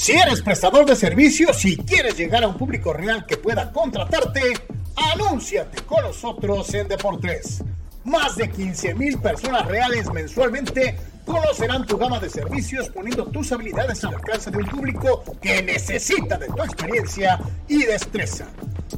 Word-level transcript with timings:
Si 0.00 0.12
eres 0.12 0.40
prestador 0.40 0.86
de 0.86 0.96
servicios 0.96 1.62
y 1.66 1.76
quieres 1.76 2.16
llegar 2.16 2.42
a 2.42 2.48
un 2.48 2.56
público 2.56 2.94
real 2.94 3.26
que 3.26 3.36
pueda 3.36 3.70
contratarte, 3.70 4.40
anúnciate 5.12 5.82
con 5.82 6.02
nosotros 6.02 6.72
en 6.72 6.88
Deportes. 6.88 7.62
Más 8.04 8.34
de 8.36 8.50
15 8.50 8.94
mil 8.94 9.18
personas 9.18 9.66
reales 9.66 10.10
mensualmente 10.10 10.96
conocerán 11.26 11.84
tu 11.84 11.98
gama 11.98 12.18
de 12.18 12.30
servicios 12.30 12.88
poniendo 12.88 13.26
tus 13.26 13.52
habilidades 13.52 14.02
al 14.04 14.14
alcance 14.14 14.50
de 14.50 14.56
un 14.56 14.66
público 14.68 15.22
que 15.38 15.62
necesita 15.62 16.38
de 16.38 16.46
tu 16.46 16.62
experiencia 16.62 17.38
y 17.68 17.84
destreza. 17.84 18.46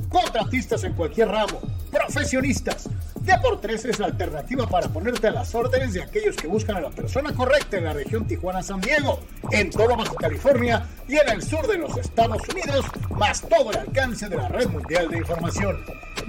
Contratistas 0.09 0.84
en 0.84 0.93
cualquier 0.93 1.30
ramo, 1.30 1.60
profesionistas, 1.91 2.88
Deportes 3.22 3.84
es 3.84 4.00
la 4.00 4.06
alternativa 4.06 4.66
para 4.66 4.88
ponerte 4.88 5.28
a 5.28 5.30
las 5.30 5.54
órdenes 5.54 5.92
de 5.92 6.02
aquellos 6.02 6.34
que 6.34 6.48
buscan 6.48 6.74
a 6.76 6.80
la 6.80 6.90
persona 6.90 7.32
correcta 7.32 7.78
en 7.78 7.84
la 7.84 7.92
región 7.92 8.26
Tijuana-San 8.26 8.80
Diego, 8.80 9.20
en 9.52 9.70
todo 9.70 9.96
Baja 9.96 10.12
California 10.18 10.84
y 11.06 11.14
en 11.16 11.28
el 11.28 11.40
sur 11.40 11.64
de 11.68 11.78
los 11.78 11.96
Estados 11.96 12.42
Unidos, 12.48 12.84
más 13.10 13.40
todo 13.42 13.70
el 13.70 13.78
alcance 13.78 14.28
de 14.28 14.36
la 14.36 14.48
red 14.48 14.66
mundial 14.68 15.08
de 15.08 15.18
información. 15.18 15.78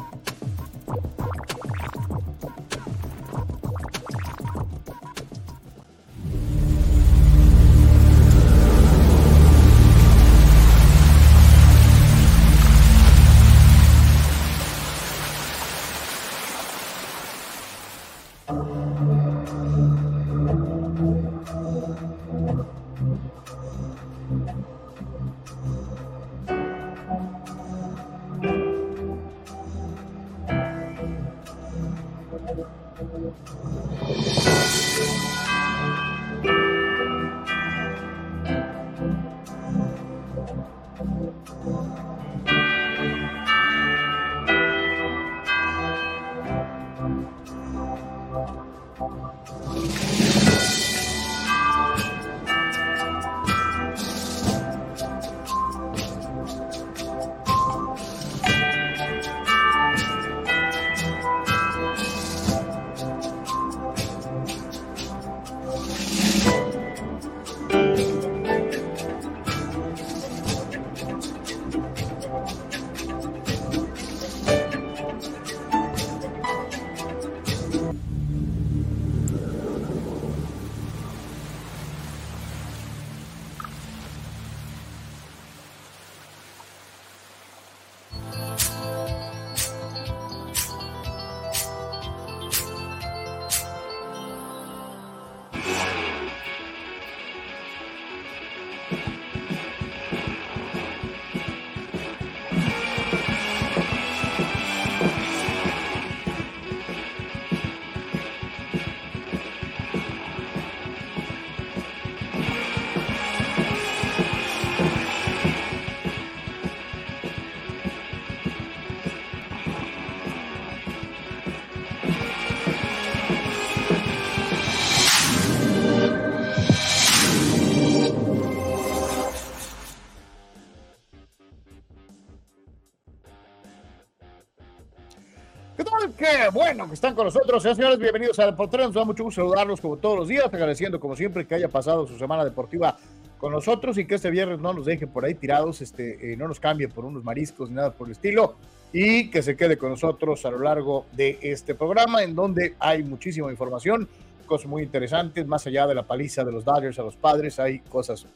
Están 136.93 137.15
con 137.15 137.25
nosotros. 137.25 137.63
Señores, 137.63 137.97
bienvenidos 137.97 138.37
a 138.37 138.45
Deportes. 138.45 138.79
Nos 138.79 138.93
da 138.93 139.03
mucho 139.03 139.23
gusto 139.23 139.41
saludarlos 139.41 139.81
como 139.81 139.97
todos 139.97 140.19
los 140.19 140.27
días, 140.27 140.45
agradeciendo 140.45 140.99
como 140.99 141.15
siempre 141.15 141.47
que 141.47 141.55
haya 141.55 141.67
pasado 141.67 142.05
su 142.05 142.19
semana 142.19 142.45
deportiva 142.45 142.97
con 143.39 143.51
nosotros 143.51 143.97
y 143.97 144.05
que 144.05 144.15
este 144.15 144.29
viernes 144.29 144.59
no 144.59 144.73
nos 144.73 144.85
dejen 144.85 145.09
por 145.09 145.25
ahí 145.25 145.33
tirados, 145.33 145.81
este, 145.81 146.33
eh, 146.33 146.37
no 146.37 146.47
nos 146.47 146.59
cambien 146.59 146.91
por 146.91 147.03
unos 147.03 147.23
mariscos 147.23 147.69
ni 147.69 147.75
nada 147.75 147.91
por 147.91 148.07
el 148.07 148.11
estilo 148.11 148.55
y 148.93 149.31
que 149.31 149.41
se 149.41 149.57
quede 149.57 149.75
con 149.75 149.89
nosotros 149.89 150.45
a 150.45 150.51
lo 150.51 150.59
largo 150.59 151.07
de 151.13 151.39
este 151.41 151.73
programa 151.73 152.21
en 152.21 152.35
donde 152.35 152.75
hay 152.79 153.01
muchísima 153.01 153.49
información, 153.49 154.07
cosas 154.45 154.67
muy 154.67 154.83
interesantes, 154.83 155.47
más 155.47 155.65
allá 155.65 155.87
de 155.87 155.95
la 155.95 156.03
paliza 156.03 156.43
de 156.43 156.51
los 156.51 156.63
Dodgers 156.63 156.99
a 156.99 157.01
los 157.01 157.15
padres, 157.15 157.59
hay 157.59 157.79
cosas 157.79 158.27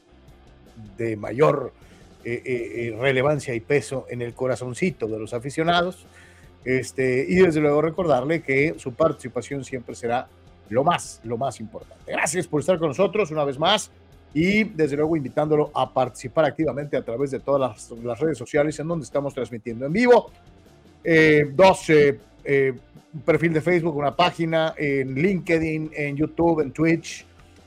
de 0.96 1.16
mayor 1.16 1.72
eh, 2.24 2.42
eh, 2.44 2.96
relevancia 2.98 3.54
y 3.54 3.60
peso 3.60 4.06
en 4.10 4.20
el 4.20 4.34
corazoncito 4.34 5.06
de 5.06 5.18
los 5.20 5.32
aficionados. 5.32 6.06
Este, 6.64 7.24
y 7.28 7.36
desde 7.36 7.60
luego 7.60 7.80
recordarle 7.82 8.42
que 8.42 8.74
su 8.78 8.92
participación 8.92 9.64
siempre 9.64 9.94
será 9.94 10.28
lo 10.68 10.84
más, 10.84 11.20
lo 11.24 11.36
más 11.36 11.60
importante. 11.60 12.12
Gracias 12.12 12.46
por 12.46 12.60
estar 12.60 12.78
con 12.78 12.88
nosotros 12.88 13.30
una 13.30 13.44
vez 13.44 13.58
más 13.58 13.90
y 14.34 14.64
desde 14.64 14.96
luego 14.96 15.16
invitándolo 15.16 15.70
a 15.74 15.92
participar 15.92 16.44
activamente 16.44 16.96
a 16.96 17.02
través 17.02 17.30
de 17.30 17.40
todas 17.40 17.90
las, 18.02 18.20
redes 18.20 18.36
sociales 18.36 18.78
en 18.78 18.88
donde 18.88 19.04
estamos 19.04 19.34
transmitiendo 19.34 19.86
en 19.86 19.92
vivo. 19.92 20.30
Eh, 21.02 21.50
dos, 21.54 21.88
eh, 21.90 22.18
eh, 22.44 22.74
un 23.14 23.20
perfil 23.22 23.52
de 23.54 23.60
Facebook, 23.60 23.96
una 23.96 24.14
página 24.14 24.74
en 24.76 25.14
LinkedIn, 25.14 25.90
en 25.94 26.16
YouTube, 26.16 26.60
en 26.60 26.72
Twitch, 26.72 27.24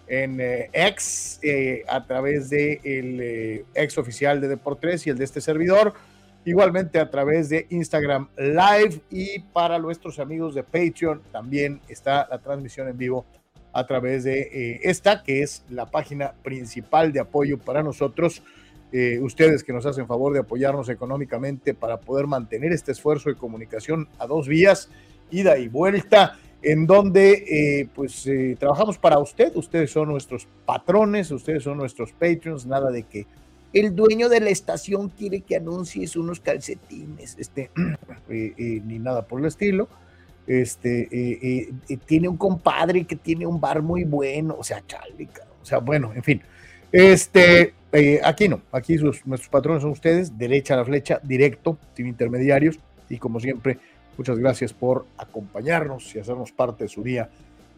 en 0.08 0.40
X, 0.74 1.40
a 1.88 2.06
través 2.06 2.50
del 2.50 2.82
de 2.82 3.66
ex 3.74 3.98
oficial 3.98 4.42
de 4.42 4.50
Deportes 4.50 5.08
y 5.08 5.10
el 5.10 5.18
de 5.18 5.24
este 5.24 5.40
servidor 5.40 5.94
igualmente 6.46 7.00
a 7.00 7.10
través 7.10 7.50
de 7.50 7.68
Instagram 7.70 8.28
Live. 8.38 9.02
Y 9.10 9.40
para 9.40 9.80
nuestros 9.80 10.20
amigos 10.20 10.56
de 10.56 10.64
Patreon 10.64 11.22
también 11.32 11.82
está 11.88 12.28
la 12.30 12.40
transmisión 12.40 12.88
en 12.88 12.98
vivo 12.98 13.26
a 13.74 13.86
través 13.88 14.24
de 14.24 14.42
eh, 14.42 14.80
esta, 14.84 15.24
que 15.24 15.42
es 15.44 15.64
la 15.70 15.86
página 15.86 16.34
principal 16.44 17.14
de 17.14 17.22
apoyo 17.22 17.58
para 17.58 17.84
nosotros, 17.84 18.44
eh, 18.92 19.20
ustedes 19.22 19.64
que 19.64 19.72
nos 19.72 19.86
hacen 19.86 20.08
favor 20.08 20.34
de 20.34 20.40
apoyarnos 20.40 20.90
económicamente 20.90 21.74
para 21.74 22.02
poder 22.02 22.28
mantener 22.28 22.74
este 22.74 22.92
esfuerzo 22.92 23.30
de 23.30 23.36
comunicación 23.36 24.10
a 24.20 24.28
dos 24.28 24.50
vías, 24.50 24.90
ida 25.30 25.58
y 25.58 25.70
vuelta, 25.70 26.38
en 26.62 26.86
donde 26.86 27.32
eh, 27.32 27.88
pues 27.96 28.30
trabajamos 28.60 28.98
para 28.98 29.18
usted, 29.20 29.56
ustedes 29.56 29.92
son 29.92 30.10
nuestros 30.10 30.48
patrones, 30.66 31.32
ustedes 31.32 31.64
son 31.64 31.78
nuestros 31.78 32.12
Patreons, 32.12 32.66
nada 32.66 32.92
de 32.92 33.04
que 33.04 33.26
el 33.74 33.96
dueño 33.96 34.30
de 34.30 34.40
la 34.42 34.50
estación 34.50 35.10
quiere 35.10 35.42
que 35.42 35.56
anuncies 35.56 36.16
unos 36.16 36.40
calcetines, 36.40 37.38
este, 37.40 37.72
eh, 38.30 38.54
eh, 38.58 38.82
ni 38.86 39.00
nada 39.00 39.26
por 39.26 39.40
el 39.40 39.48
estilo. 39.48 39.88
Este, 40.48 41.08
eh, 41.12 41.72
tiene 42.06 42.28
un 42.28 42.36
compadre 42.36 43.06
que 43.06 43.16
tiene 43.16 43.46
un 43.46 43.62
bar 43.62 43.82
muy 43.82 44.04
bueno, 44.04 44.56
o 44.58 44.64
sea, 44.64 44.84
chale, 44.86 45.30
o 45.62 45.66
sea, 45.66 45.78
bueno, 45.78 46.12
en 46.14 46.24
fin. 46.24 46.42
Este, 46.92 47.74
aquí 48.24 48.50
no, 48.50 48.62
aquí 48.72 48.96
nuestros 48.98 49.48
patrones 49.48 49.84
son 49.84 49.92
ustedes, 49.92 50.38
derecha 50.38 50.74
a 50.74 50.78
la 50.78 50.86
flecha, 50.86 51.22
directo, 51.24 51.78
sin 51.96 52.08
intermediarios, 52.08 52.80
y 53.08 53.18
como 53.18 53.40
siempre, 53.40 53.78
muchas 54.18 54.40
gracias 54.40 54.74
por 54.74 55.06
acompañarnos 55.18 56.14
y 56.16 56.20
hacernos 56.20 56.52
parte 56.52 56.86
de 56.86 56.90
su 56.90 57.04
día 57.04 57.30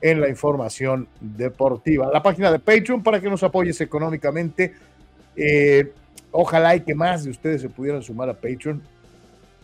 en 0.04 0.20
la 0.20 0.28
información 0.28 1.08
deportiva. 1.22 2.10
La 2.12 2.22
página 2.22 2.52
de 2.52 2.60
Patreon 2.60 3.02
para 3.02 3.22
que 3.22 3.30
nos 3.30 3.42
apoyes 3.42 3.80
económicamente. 3.80 4.74
Eh, 5.36 5.92
ojalá 6.32 6.76
y 6.76 6.82
que 6.82 6.96
más 6.96 7.24
de 7.24 7.32
ustedes 7.32 7.62
se 7.62 7.70
pudieran 7.70 8.02
sumar 8.02 8.30
a 8.30 8.34
Patreon. 8.34 8.82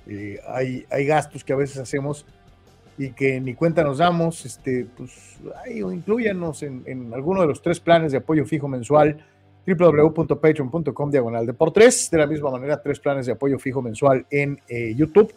Eh, 0.07 0.39
hay, 0.48 0.86
hay 0.89 1.06
gastos 1.06 1.44
que 1.44 1.54
a 1.54 1.56
veces 1.56 1.77
hacemos 1.77 2.25
y 2.98 3.12
que 3.12 3.39
ni 3.39 3.54
cuenta 3.54 3.83
nos 3.83 4.00
damos, 4.00 4.45
este, 4.45 4.86
pues 4.98 5.38
incluyanos 5.69 6.63
en, 6.63 7.13
alguno 7.13 7.42
de 7.42 7.48
los 7.48 7.62
tres 7.62 7.80
planes 7.80 8.12
de 8.12 8.18
apoyo 8.18 8.45
fijo 8.45 8.68
mensual, 8.68 9.24
www.patreon.com 9.66 11.12
diagonal 11.12 11.45
de 11.45 11.54
por 11.54 11.72
tres, 11.72 12.10
de 12.12 12.18
la 12.18 12.27
misma 12.27 12.51
manera 12.51 12.81
tres 12.81 13.00
planes 13.00 13.25
de 13.27 13.33
apoyo 13.33 13.57
fijo 13.57 13.81
mensual 13.81 14.25
en 14.30 14.60
eh, 14.68 14.94
YouTube 14.95 15.33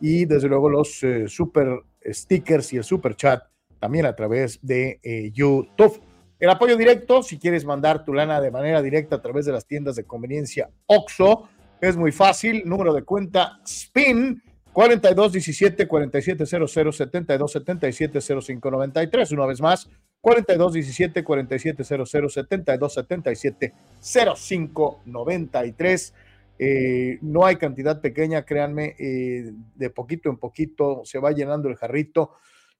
y 0.00 0.24
desde 0.24 0.48
luego 0.48 0.68
los 0.68 1.00
super 1.26 1.80
stickers 2.04 2.72
y 2.72 2.76
el 2.76 2.84
super 2.84 3.16
chat 3.16 3.42
también 3.80 4.06
a 4.06 4.14
través 4.14 4.60
de 4.62 5.00
YouTube. 5.34 6.00
El 6.40 6.48
apoyo 6.48 6.74
directo, 6.78 7.22
si 7.22 7.38
quieres 7.38 7.66
mandar 7.66 8.02
tu 8.02 8.14
lana 8.14 8.40
de 8.40 8.50
manera 8.50 8.80
directa 8.80 9.16
a 9.16 9.22
través 9.22 9.44
de 9.44 9.52
las 9.52 9.66
tiendas 9.66 9.94
de 9.96 10.04
conveniencia 10.04 10.70
OXO, 10.86 11.50
es 11.82 11.98
muy 11.98 12.12
fácil, 12.12 12.62
número 12.64 12.94
de 12.94 13.02
cuenta 13.02 13.60
SPIN 13.66 14.42
42 14.72 15.32
17 15.32 15.86
47 15.86 16.46
00 16.46 16.92
72 16.92 17.52
77 17.52 18.20
05 18.20 18.70
93. 18.70 19.32
Una 19.32 19.44
vez 19.44 19.60
más, 19.60 19.90
42 20.22 20.72
17 20.72 21.24
47 21.24 21.84
00 21.84 22.28
72 22.28 22.94
77 22.94 23.74
05 24.00 25.00
93. 25.04 26.14
Eh, 26.58 27.18
no 27.20 27.44
hay 27.44 27.56
cantidad 27.56 28.00
pequeña, 28.00 28.44
créanme, 28.44 28.94
eh, 28.98 29.52
de 29.74 29.90
poquito 29.90 30.30
en 30.30 30.38
poquito 30.38 31.02
se 31.04 31.18
va 31.18 31.32
llenando 31.32 31.68
el 31.68 31.76
jarrito 31.76 32.32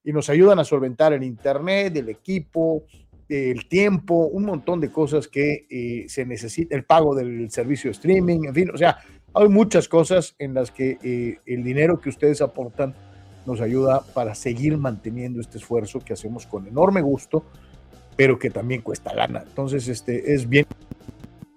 y 0.03 0.13
nos 0.13 0.31
ayudan 0.31 0.59
a 0.59 0.65
solventar 0.65 1.13
el 1.13 1.23
internet, 1.23 1.97
el 1.97 2.09
equipo, 2.09 2.85
el 3.31 3.69
tiempo, 3.69 4.27
un 4.27 4.45
montón 4.45 4.81
de 4.81 4.91
cosas 4.91 5.29
que 5.29 5.67
eh, 5.71 6.07
se 6.09 6.27
necesita, 6.27 6.75
el 6.75 6.85
pago 6.85 7.15
del 7.15 7.49
servicio 7.51 7.89
de 7.89 7.93
streaming, 7.93 8.41
en 8.47 8.55
fin, 8.55 8.71
o 8.75 8.77
sea, 8.77 8.99
hay 9.33 9.49
muchas 9.49 9.87
cosas 9.87 10.35
en 10.41 10.53
las 10.53 10.73
que 10.73 10.99
eh, 11.03 11.39
el 11.47 11.63
dinero 11.63 12.01
que 12.01 12.09
ustedes 12.09 12.43
aportan 12.43 12.93
nos 13.47 13.61
ayuda 13.61 14.03
para 14.15 14.35
seguir 14.35 14.77
manteniendo 14.77 15.41
este 15.41 15.59
esfuerzo 15.59 16.01
que 16.01 16.13
hacemos 16.13 16.45
con 16.45 16.67
enorme 16.67 17.03
gusto, 17.03 17.45
pero 18.17 18.37
que 18.37 18.51
también 18.51 18.83
cuesta 18.83 19.15
lana. 19.15 19.45
Entonces, 19.47 19.87
este 19.87 20.35
es 20.35 20.49
bien 20.49 20.67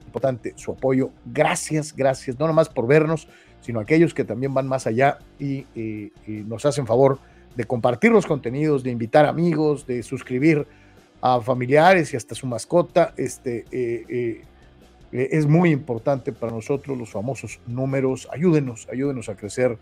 importante 0.06 0.54
su 0.56 0.72
apoyo. 0.72 1.10
Gracias, 1.26 1.96
gracias, 1.96 2.38
no 2.38 2.46
nomás 2.46 2.70
por 2.70 2.86
vernos, 2.86 3.28
sino 3.62 3.80
aquellos 3.80 4.14
que 4.14 4.24
también 4.24 4.54
van 4.54 4.68
más 4.68 4.86
allá 4.86 5.18
y, 5.40 5.66
y 5.76 6.12
nos 6.28 6.66
hacen 6.68 6.86
favor 6.86 7.18
de 7.56 7.64
compartir 7.64 8.12
los 8.12 8.28
contenidos, 8.28 8.84
de 8.84 8.92
invitar 8.92 9.26
amigos, 9.26 9.88
de 9.88 10.04
suscribir 10.04 10.68
a 11.24 11.40
familiares 11.40 12.14
y 12.14 12.18
hasta 12.18 12.36
su 12.36 12.46
mascota. 12.46 13.14
Este, 13.16 13.64
eh, 13.72 14.04
eh, 14.10 14.42
eh, 15.14 15.30
es 15.32 15.48
muy 15.48 15.72
importante 15.72 16.34
para 16.34 16.52
nosotros 16.52 16.98
los 16.98 17.12
famosos 17.12 17.62
números. 17.66 18.28
Ayúdenos, 18.30 18.90
ayúdenos 18.92 19.30
a 19.30 19.38
crecer, 19.38 19.78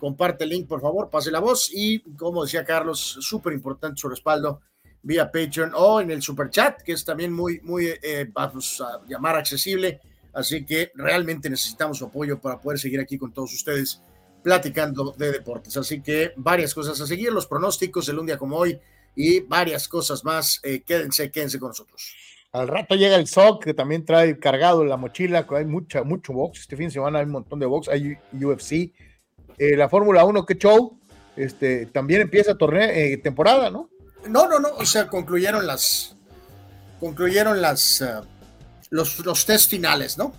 Comparte 0.00 0.44
el 0.44 0.50
link, 0.50 0.66
por 0.66 0.80
favor, 0.80 1.10
pase 1.10 1.30
la 1.30 1.40
voz 1.40 1.70
y, 1.72 2.00
como 2.16 2.44
decía 2.44 2.64
Carlos, 2.64 3.18
súper 3.20 3.52
importante 3.52 4.00
su 4.00 4.08
respaldo 4.08 4.60
vía 5.02 5.30
Patreon 5.30 5.72
o 5.74 6.00
en 6.00 6.10
el 6.10 6.22
super 6.22 6.50
chat, 6.50 6.82
que 6.82 6.92
es 6.92 7.04
también 7.04 7.32
muy, 7.32 7.60
muy, 7.60 7.94
eh, 8.02 8.28
vamos 8.32 8.80
a 8.80 9.00
llamar 9.06 9.36
accesible 9.36 10.00
Así 10.36 10.66
que 10.66 10.92
realmente 10.94 11.48
necesitamos 11.48 11.96
su 11.96 12.04
apoyo 12.04 12.38
para 12.38 12.60
poder 12.60 12.78
seguir 12.78 13.00
aquí 13.00 13.16
con 13.16 13.32
todos 13.32 13.54
ustedes 13.54 14.02
platicando 14.42 15.14
de 15.16 15.32
deportes. 15.32 15.78
Así 15.78 16.02
que 16.02 16.34
varias 16.36 16.74
cosas 16.74 17.00
a 17.00 17.06
seguir, 17.06 17.32
los 17.32 17.46
pronósticos 17.46 18.06
de 18.06 18.12
un 18.12 18.26
día 18.26 18.36
como 18.36 18.58
hoy 18.58 18.78
y 19.16 19.40
varias 19.40 19.88
cosas 19.88 20.24
más. 20.24 20.60
Eh, 20.62 20.82
quédense, 20.86 21.30
quédense 21.32 21.58
con 21.58 21.68
nosotros. 21.70 22.14
Al 22.52 22.68
rato 22.68 22.94
llega 22.94 23.16
el 23.16 23.26
SOC, 23.26 23.64
que 23.64 23.74
también 23.74 24.04
trae 24.04 24.38
cargado 24.38 24.84
la 24.84 24.96
mochila, 24.96 25.46
hay 25.50 25.64
mucha, 25.64 26.04
mucho 26.04 26.32
box. 26.32 26.60
Este 26.60 26.76
fin 26.76 26.86
de 26.86 26.92
semana 26.92 27.18
hay 27.18 27.24
un 27.24 27.32
montón 27.32 27.58
de 27.58 27.66
box, 27.66 27.88
hay 27.88 28.16
UFC. 28.32 28.92
Eh, 29.58 29.76
la 29.76 29.88
Fórmula 29.88 30.24
1, 30.24 30.46
qué 30.46 30.54
show. 30.56 30.98
Este, 31.34 31.86
también 31.86 32.20
empieza 32.20 32.54
torneo, 32.54 32.88
eh, 32.88 33.18
temporada, 33.18 33.70
¿no? 33.70 33.90
No, 34.28 34.48
no, 34.48 34.60
no. 34.60 34.68
O 34.76 34.86
sea, 34.86 35.08
concluyeron 35.08 35.66
las. 35.66 36.14
Concluyeron 37.00 37.60
las 37.60 38.02
los, 38.90 39.24
los 39.24 39.46
test 39.46 39.70
finales, 39.70 40.18
¿no? 40.18 40.32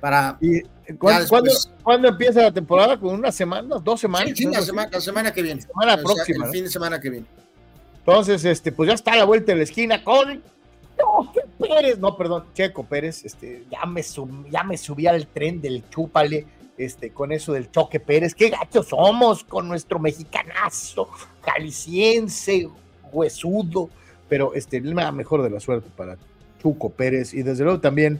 Para. 0.00 0.38
¿Y 0.40 0.62
¿cuándo, 0.96 2.08
empieza 2.08 2.42
la 2.42 2.52
temporada? 2.52 2.98
¿Con 2.98 3.14
una 3.14 3.32
semana? 3.32 3.76
¿Dos 3.78 4.00
semanas? 4.00 4.32
Sí, 4.34 4.46
la, 4.46 4.62
semana, 4.62 4.90
la, 4.92 5.00
semana, 5.00 5.32
que 5.32 5.42
viene. 5.42 5.62
Semana 5.62 5.96
próxima. 5.96 6.46
El 6.46 6.52
fin 6.52 6.64
de 6.64 6.70
semana 6.70 7.00
que 7.00 7.10
viene. 7.10 7.26
Entonces, 8.04 8.44
este, 8.44 8.72
pues 8.72 8.88
ya 8.88 8.94
está 8.94 9.12
a 9.12 9.16
la 9.16 9.24
vuelta 9.24 9.52
de 9.52 9.58
la 9.58 9.64
esquina 9.64 10.02
con 10.02 10.42
Choque 10.98 11.40
Pérez, 11.58 11.98
no, 11.98 12.16
perdón, 12.16 12.44
Checo 12.52 12.84
Pérez, 12.84 13.24
este, 13.24 13.64
ya 13.70 13.86
me, 13.86 14.02
ya 14.50 14.64
me 14.64 14.76
subí 14.76 15.06
al 15.06 15.26
tren 15.28 15.60
del 15.60 15.88
chúpale, 15.88 16.46
este, 16.76 17.10
con 17.10 17.30
eso 17.30 17.52
del 17.52 17.70
Choque 17.70 18.00
Pérez, 18.00 18.34
qué 18.34 18.50
gachos 18.50 18.88
somos 18.88 19.44
con 19.44 19.68
nuestro 19.68 20.00
mexicanazo, 20.00 21.08
caliciense, 21.42 22.68
huesudo, 23.12 23.88
pero 24.28 24.54
este, 24.54 24.80
la 24.80 25.12
mejor 25.12 25.42
de 25.42 25.50
la 25.50 25.60
suerte 25.60 25.88
para 25.96 26.16
Chuco 26.60 26.90
Pérez. 26.90 27.34
Y 27.34 27.42
desde 27.42 27.64
luego 27.64 27.80
también, 27.80 28.18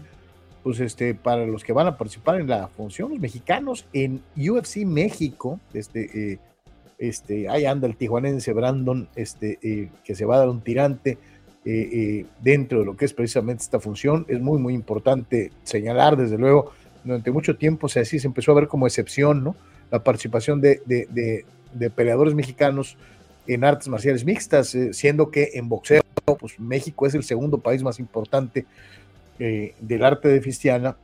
pues 0.63 0.79
este, 0.79 1.15
para 1.15 1.47
los 1.47 1.65
que 1.65 1.73
van 1.73 1.87
a 1.87 1.97
participar 1.97 2.41
en 2.41 2.49
la 2.49 2.69
función, 2.69 3.11
los 3.11 3.19
mexicanos 3.19 3.87
en 3.93 4.23
UFC 4.37 4.85
México, 4.85 5.59
este, 5.73 6.33
eh, 6.33 6.39
este, 7.03 7.49
ahí 7.49 7.65
anda 7.65 7.89
el 7.89 7.97
tijuanense 7.97 8.53
Brandon, 8.53 9.09
este, 9.17 9.59
eh, 9.63 9.89
que 10.05 10.15
se 10.15 10.25
va 10.25 10.37
a 10.37 10.39
dar 10.39 10.49
un 10.49 10.61
tirante 10.61 11.19
dentro 12.41 12.81
de 12.81 12.85
lo 12.85 12.97
que 12.97 13.05
es 13.05 13.13
precisamente 13.13 13.63
esta 13.63 13.79
función. 13.79 14.25
Es 14.29 14.41
muy, 14.41 14.59
muy 14.59 14.75
importante 14.75 15.53
señalar, 15.63 16.17
desde 16.17 16.37
luego, 16.37 16.73
durante 17.05 17.31
mucho 17.31 17.57
tiempo 17.57 17.89
se, 17.89 18.01
así, 18.01 18.19
se 18.19 18.27
empezó 18.27 18.53
a 18.53 18.57
ver 18.57 18.67
como 18.67 18.87
excepción, 18.87 19.45
¿no? 19.45 19.55
La 19.93 20.03
participación 20.03 20.61
de, 20.61 20.81
de 20.87 21.91
peleadores 21.91 22.35
mexicanos 22.35 22.97
en 23.47 23.65
artes 23.65 23.89
marciales 23.89 24.25
mixtas, 24.25 24.77
siendo 24.93 25.31
que 25.31 25.51
en 25.55 25.69
boxeo, 25.69 26.03
pues 26.39 26.59
México 26.59 27.07
es 27.07 27.15
el 27.15 27.23
segundo 27.23 27.59
país 27.59 27.83
más 27.83 27.99
importante 27.99 28.67
del 29.39 30.05
arte 30.05 30.29
de 30.29 30.41
Fistiana, 30.41 30.97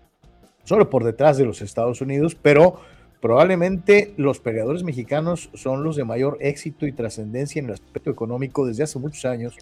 solo 0.64 0.90
por 0.90 1.04
detrás 1.04 1.38
de 1.38 1.44
los 1.44 1.62
Estados 1.62 2.00
Unidos, 2.00 2.36
pero 2.40 2.80
Probablemente 3.20 4.14
los 4.16 4.38
peleadores 4.38 4.84
mexicanos 4.84 5.50
son 5.54 5.82
los 5.82 5.96
de 5.96 6.04
mayor 6.04 6.38
éxito 6.40 6.86
y 6.86 6.92
trascendencia 6.92 7.58
en 7.58 7.66
el 7.66 7.72
aspecto 7.72 8.10
económico 8.10 8.64
desde 8.64 8.84
hace 8.84 8.98
muchos 8.98 9.24
años 9.24 9.56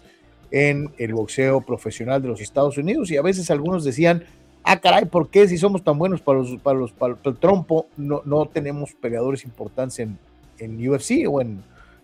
en 0.51 0.91
el 0.97 1.13
boxeo 1.13 1.61
profesional 1.61 2.21
de 2.21 2.27
los 2.27 2.39
Estados 2.39 2.77
Unidos 2.77 3.09
y 3.09 3.17
a 3.17 3.21
veces 3.21 3.49
algunos 3.49 3.83
decían, 3.83 4.23
ah 4.63 4.79
caray, 4.79 5.05
¿por 5.05 5.29
qué 5.29 5.47
si 5.47 5.57
somos 5.57 5.83
tan 5.83 5.97
buenos 5.97 6.21
para, 6.21 6.39
los, 6.39 6.57
para, 6.57 6.77
los, 6.77 6.91
para 6.91 7.17
el 7.23 7.35
trompo 7.37 7.87
no, 7.97 8.21
no 8.25 8.45
tenemos 8.45 8.93
peleadores 8.93 9.43
importantes 9.43 9.99
en, 9.99 10.19
en 10.59 10.89
UFC 10.89 11.27
o 11.27 11.41
en 11.41 11.63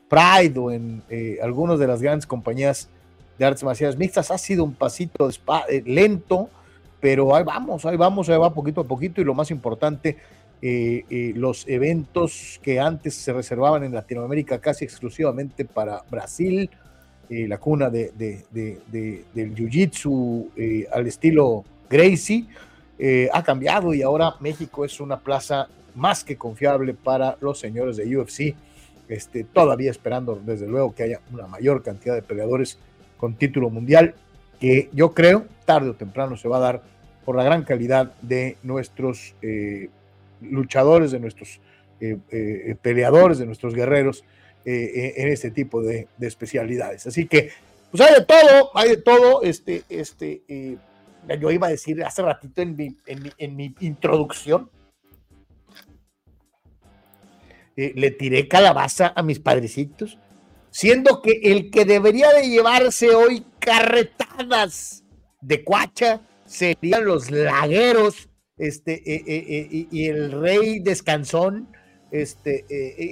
Pride 0.10 0.60
o 0.60 0.72
en 0.72 1.04
eh, 1.10 1.38
algunas 1.42 1.80
de 1.80 1.88
las 1.88 2.02
grandes 2.02 2.26
compañías 2.26 2.90
de 3.38 3.46
artes 3.46 3.64
marciales 3.64 3.98
mixtas? 3.98 4.32
Ha 4.32 4.38
sido 4.38 4.64
un 4.64 4.74
pasito 4.74 5.30
eh, 5.70 5.84
lento, 5.86 6.50
pero 7.00 7.36
ahí 7.36 7.44
vamos, 7.44 7.86
ahí 7.86 7.98
vamos, 7.98 8.30
ahí 8.30 8.38
va 8.38 8.54
poquito 8.54 8.82
a 8.82 8.84
poquito 8.84 9.22
y 9.22 9.24
lo 9.24 9.34
más 9.34 9.52
importante 9.52 10.18
eh, 10.66 11.04
eh, 11.10 11.34
los 11.36 11.68
eventos 11.68 12.58
que 12.64 12.80
antes 12.80 13.16
se 13.16 13.34
reservaban 13.34 13.84
en 13.84 13.94
Latinoamérica 13.94 14.62
casi 14.62 14.86
exclusivamente 14.86 15.66
para 15.66 16.04
Brasil, 16.10 16.70
eh, 17.30 17.50
la 17.50 17.58
cuna 17.58 17.90
de, 17.90 18.14
del 18.14 19.56
Jiu-Jitsu 19.56 20.88
al 20.90 21.06
estilo 21.06 21.66
Gracie, 21.90 22.46
ha 23.34 23.44
cambiado 23.44 23.94
y 23.94 24.04
ahora 24.04 24.36
México 24.40 24.86
es 24.86 25.02
una 25.02 25.20
plaza 25.20 25.68
más 25.96 26.24
que 26.24 26.38
confiable 26.38 26.94
para 26.94 27.36
los 27.42 27.60
señores 27.60 27.98
de 27.98 28.18
UFC, 28.18 28.56
este, 29.10 29.44
todavía 29.44 29.92
esperando 29.92 30.42
desde 30.46 30.66
luego 30.66 30.96
que 30.96 31.04
haya 31.04 31.20
una 31.34 31.46
mayor 31.46 31.84
cantidad 31.84 32.16
de 32.16 32.22
peleadores 32.22 32.80
con 33.18 33.36
título 33.36 33.70
mundial, 33.70 34.16
que 34.62 34.90
yo 34.94 35.14
creo 35.14 35.46
tarde 35.66 35.90
o 35.90 35.96
temprano 35.96 36.38
se 36.38 36.48
va 36.48 36.56
a 36.56 36.62
dar 36.62 36.82
por 37.26 37.36
la 37.36 37.44
gran 37.44 37.64
calidad 37.64 38.14
de 38.22 38.56
nuestros 38.64 39.36
luchadores, 40.44 41.12
de 41.12 41.20
nuestros 41.20 41.60
eh, 42.00 42.18
eh, 42.32 42.76
peleadores, 42.82 43.38
de 43.38 43.46
nuestros 43.46 43.74
guerreros 43.74 44.26
eh, 44.66 45.14
en 45.16 45.30
este 45.30 45.52
tipo 45.52 45.82
de, 45.82 46.08
especialidades. 46.20 47.08
Así 47.08 47.28
que, 47.28 47.52
pues 47.92 48.02
hay 48.02 48.14
de 48.16 48.26
todo, 48.26 48.72
hay 48.74 48.90
de 48.90 48.98
todo. 48.98 49.42
Este, 49.44 49.84
este, 49.88 50.42
yo 51.40 51.52
iba 51.52 51.68
a 51.68 51.70
decir 51.70 52.04
hace 52.04 52.22
ratito 52.22 52.62
en 52.62 52.76
mi, 52.76 52.98
en 53.06 53.56
mi, 53.56 53.74
introducción, 53.80 54.70
le 57.76 58.12
tiré 58.12 58.48
calabaza 58.48 59.14
a 59.16 59.24
mis 59.24 59.40
padrecitos, 59.40 60.20
siendo 60.72 61.22
que 61.22 61.40
el 61.44 61.72
que 61.72 61.86
debería 61.86 62.34
de 62.34 62.50
llevarse 62.50 63.16
hoy 63.16 63.46
carretadas 63.60 65.04
de 65.40 65.64
cuacha 65.64 66.22
serían 66.46 67.06
los 67.06 67.32
lagueros 67.32 68.30
este, 68.58 68.94
eh, 68.94 69.24
eh, 69.26 69.68
eh, 69.72 69.88
y 69.92 70.08
el 70.08 70.32
rey 70.32 70.80
descansón, 70.80 71.68
este, 72.12 72.66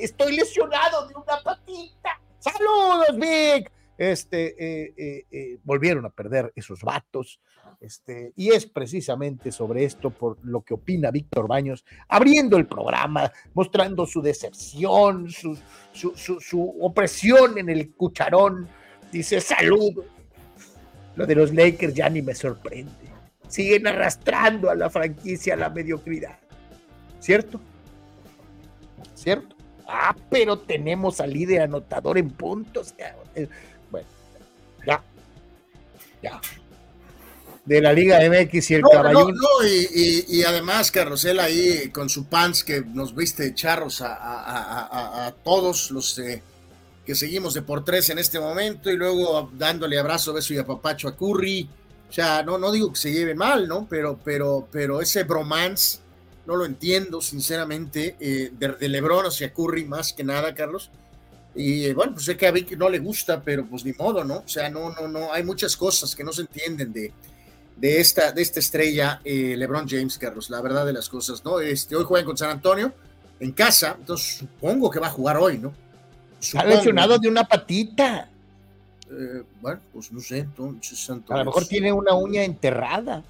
estoy 0.03 0.35
lesionado 0.35 1.07
de 1.07 1.15
una 1.15 1.41
patita, 1.43 2.21
saludos, 2.37 3.17
Vic, 3.17 3.71
este, 3.97 5.59
volvieron 5.63 6.05
a 6.05 6.09
perder 6.09 6.53
esos 6.55 6.81
vatos, 6.81 7.39
este, 7.79 8.31
y 8.35 8.49
es 8.49 8.67
precisamente 8.67 9.51
sobre 9.51 9.85
esto 9.85 10.11
por 10.11 10.37
lo 10.43 10.61
que 10.61 10.75
opina 10.75 11.09
Víctor 11.09 11.47
Baños, 11.47 11.83
abriendo 12.07 12.57
el 12.57 12.67
programa, 12.67 13.31
mostrando 13.55 14.05
su 14.05 14.21
decepción, 14.21 15.31
su, 15.31 15.57
su, 15.93 16.13
su 16.15 16.77
opresión 16.79 17.57
en 17.57 17.69
el 17.69 17.95
cucharón, 17.95 18.67
dice, 19.11 19.41
saludos, 19.41 20.05
lo 21.15 21.25
de 21.25 21.35
los 21.35 21.51
Lakers 21.51 21.95
ya 21.95 22.07
ni 22.07 22.21
me 22.21 22.35
sorprende 22.35 23.10
siguen 23.51 23.85
arrastrando 23.85 24.69
a 24.69 24.75
la 24.75 24.89
franquicia 24.89 25.53
a 25.53 25.57
la 25.57 25.69
mediocridad. 25.69 26.39
¿Cierto? 27.19 27.59
¿Cierto? 29.13 29.55
Ah, 29.87 30.15
pero 30.29 30.57
tenemos 30.57 31.19
al 31.19 31.33
líder 31.33 31.63
anotador 31.63 32.17
en 32.17 32.29
puntos. 32.29 32.95
Bueno, 33.91 34.07
ya. 34.87 35.03
Ya. 36.23 36.41
De 37.65 37.81
la 37.81 37.93
Liga 37.93 38.19
MX 38.27 38.71
y 38.71 38.75
el 38.75 38.83
caballón. 38.83 39.35
y, 39.63 40.43
además, 40.43 40.89
Carrosel 40.91 41.39
ahí 41.39 41.89
con 41.89 42.09
su 42.09 42.25
pants 42.25 42.63
que 42.63 42.81
nos 42.81 43.13
viste 43.13 43.53
charros 43.53 44.01
a, 44.01 45.35
todos 45.43 45.91
los 45.91 46.17
eh, 46.19 46.41
que 47.05 47.15
seguimos 47.15 47.53
de 47.53 47.61
por 47.61 47.83
tres 47.83 48.09
en 48.09 48.17
este 48.17 48.39
momento 48.39 48.89
y 48.89 48.95
luego 48.95 49.51
dándole 49.53 49.99
abrazo, 49.99 50.33
beso 50.33 50.53
y 50.53 50.57
apapacho 50.57 51.09
a 51.09 51.15
Curry 51.17 51.69
o 52.11 52.13
sea, 52.13 52.43
no, 52.43 52.57
no 52.57 52.73
digo 52.73 52.91
que 52.91 52.99
se 52.99 53.13
lleven 53.13 53.37
mal, 53.37 53.69
¿no? 53.69 53.87
Pero, 53.89 54.19
pero, 54.21 54.67
pero 54.69 54.99
ese 54.99 55.23
bromance 55.23 55.99
no 56.45 56.57
lo 56.57 56.65
entiendo, 56.65 57.21
sinceramente, 57.21 58.17
eh, 58.19 58.51
de, 58.51 58.89
Lebron 58.89 59.25
hacia 59.25 59.53
Curry 59.53 59.85
más 59.85 60.11
que 60.11 60.21
nada, 60.21 60.53
Carlos. 60.53 60.91
Y 61.55 61.85
eh, 61.85 61.93
bueno, 61.93 62.11
pues 62.11 62.25
sé 62.25 62.35
que 62.35 62.47
a 62.47 62.51
Vicky 62.51 62.75
no 62.75 62.89
le 62.89 62.99
gusta, 62.99 63.41
pero 63.41 63.65
pues 63.65 63.85
ni 63.85 63.93
modo, 63.93 64.25
¿no? 64.25 64.39
O 64.39 64.47
sea, 64.47 64.69
no, 64.69 64.89
no, 64.89 65.07
no, 65.07 65.31
hay 65.31 65.43
muchas 65.43 65.77
cosas 65.77 66.13
que 66.13 66.25
no 66.25 66.33
se 66.33 66.41
entienden 66.41 66.91
de, 66.91 67.13
de, 67.77 68.01
esta, 68.01 68.33
de 68.33 68.41
esta 68.41 68.59
estrella, 68.59 69.21
eh, 69.23 69.55
LeBron 69.57 69.87
James, 69.87 70.17
Carlos, 70.17 70.49
la 70.49 70.61
verdad 70.61 70.85
de 70.85 70.91
las 70.91 71.07
cosas, 71.07 71.45
¿no? 71.45 71.61
Este, 71.61 71.95
hoy 71.95 72.03
juegan 72.03 72.25
con 72.25 72.35
San 72.35 72.49
Antonio 72.49 72.93
en 73.39 73.53
casa, 73.53 73.95
entonces 73.97 74.39
supongo 74.39 74.91
que 74.91 74.99
va 74.99 75.07
a 75.07 75.11
jugar 75.11 75.37
hoy, 75.37 75.59
¿no? 75.59 75.73
Supongo. 76.41 76.73
Ha 76.73 76.75
lesionado 76.75 77.17
de 77.17 77.29
una 77.29 77.45
patita. 77.45 78.27
Eh, 79.11 79.43
bueno, 79.59 79.81
pues 79.91 80.11
no 80.11 80.21
sé, 80.21 80.39
entonces 80.39 81.09
A 81.09 81.37
lo 81.37 81.45
mejor 81.45 81.65
tiene 81.65 81.91
una 81.91 82.13
uña 82.15 82.43
enterrada. 82.43 83.23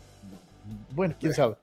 Bueno, 0.91 1.15
quién 1.19 1.33
sabe. 1.33 1.55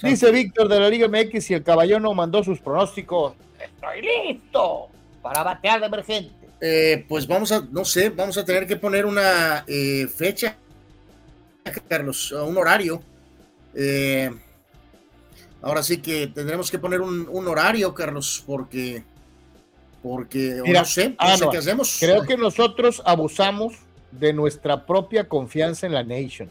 Dice 0.00 0.30
Víctor 0.30 0.68
de 0.68 0.78
la 0.78 0.88
Liga 0.88 1.08
MX 1.08 1.50
y 1.50 1.54
el 1.54 1.64
caballón 1.64 2.02
no 2.02 2.14
mandó 2.14 2.44
sus 2.44 2.60
pronósticos. 2.60 3.34
Estoy 3.58 4.02
listo 4.02 4.88
para 5.20 5.42
batear 5.42 5.80
de 5.80 5.86
emergente. 5.86 6.32
Eh, 6.60 7.04
pues 7.08 7.26
vamos 7.26 7.50
a, 7.50 7.60
no 7.60 7.84
sé, 7.84 8.10
vamos 8.10 8.38
a 8.38 8.44
tener 8.44 8.66
que 8.66 8.76
poner 8.76 9.04
una 9.04 9.64
eh, 9.66 10.06
fecha, 10.06 10.56
Carlos, 11.88 12.30
un 12.32 12.56
horario. 12.56 13.02
ahora 15.60 15.82
sí 15.82 16.00
que 16.00 16.28
tendremos 16.28 16.70
que 16.70 16.78
poner 16.78 17.00
un, 17.00 17.28
un 17.28 17.48
horario, 17.48 17.92
Carlos, 17.94 18.44
porque 18.46 19.02
porque 20.02 20.62
no 20.66 20.84
sé, 20.84 21.14
ah, 21.18 21.36
qué 21.50 21.58
hacemos. 21.58 21.96
Creo 22.00 22.22
que 22.22 22.36
nosotros 22.36 23.02
abusamos 23.04 23.74
de 24.10 24.32
nuestra 24.32 24.86
propia 24.86 25.28
confianza 25.28 25.86
en 25.86 25.94
la 25.94 26.02
Nation, 26.02 26.48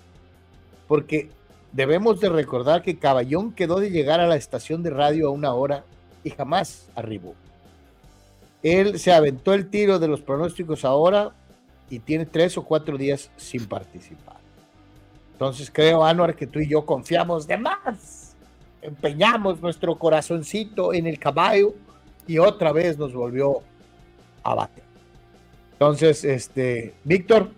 porque 0.88 1.30
debemos 1.72 2.20
de 2.20 2.30
recordar 2.30 2.82
que 2.82 2.98
Caballón 2.98 3.54
quedó 3.54 3.80
de 3.80 3.90
llegar 3.90 4.20
a 4.20 4.28
la 4.28 4.36
estación 4.36 4.84
de 4.84 4.92
radio 4.92 5.28
a 5.28 5.32
una 5.32 5.54
hora 5.54 5.84
y 6.24 6.30
jamás 6.30 6.88
arribó. 6.96 7.34
Él 8.62 9.00
se 9.00 9.12
aventó 9.12 9.54
el 9.54 9.70
tiro 9.70 10.00
de 10.00 10.08
los 10.08 10.22
pronósticos 10.22 10.84
ahora 10.86 11.32
y 11.90 12.00
tiene 12.00 12.26
tres 12.26 12.58
o 12.58 12.64
cuatro 12.64 12.98
días 12.98 13.32
sin 13.38 13.66
participar. 13.66 14.38
Entonces 15.34 15.72
creo, 15.72 16.04
Anuar, 16.04 16.36
que 16.36 16.46
tú 16.46 16.60
y 16.60 16.68
yo 16.68 16.86
confiamos 16.86 17.48
de 17.48 17.58
más. 17.58 18.36
Empeñamos 18.82 19.62
nuestro 19.62 19.98
corazoncito 19.98 20.94
en 20.94 21.08
el 21.08 21.18
caballo 21.18 21.74
y 22.30 22.38
otra 22.38 22.72
vez 22.72 22.96
nos 23.00 23.12
volvió 23.12 23.64
a 24.44 24.54
bater. 24.54 24.84
Entonces, 25.72 26.24
este, 26.24 26.94
Víctor, 27.04 27.50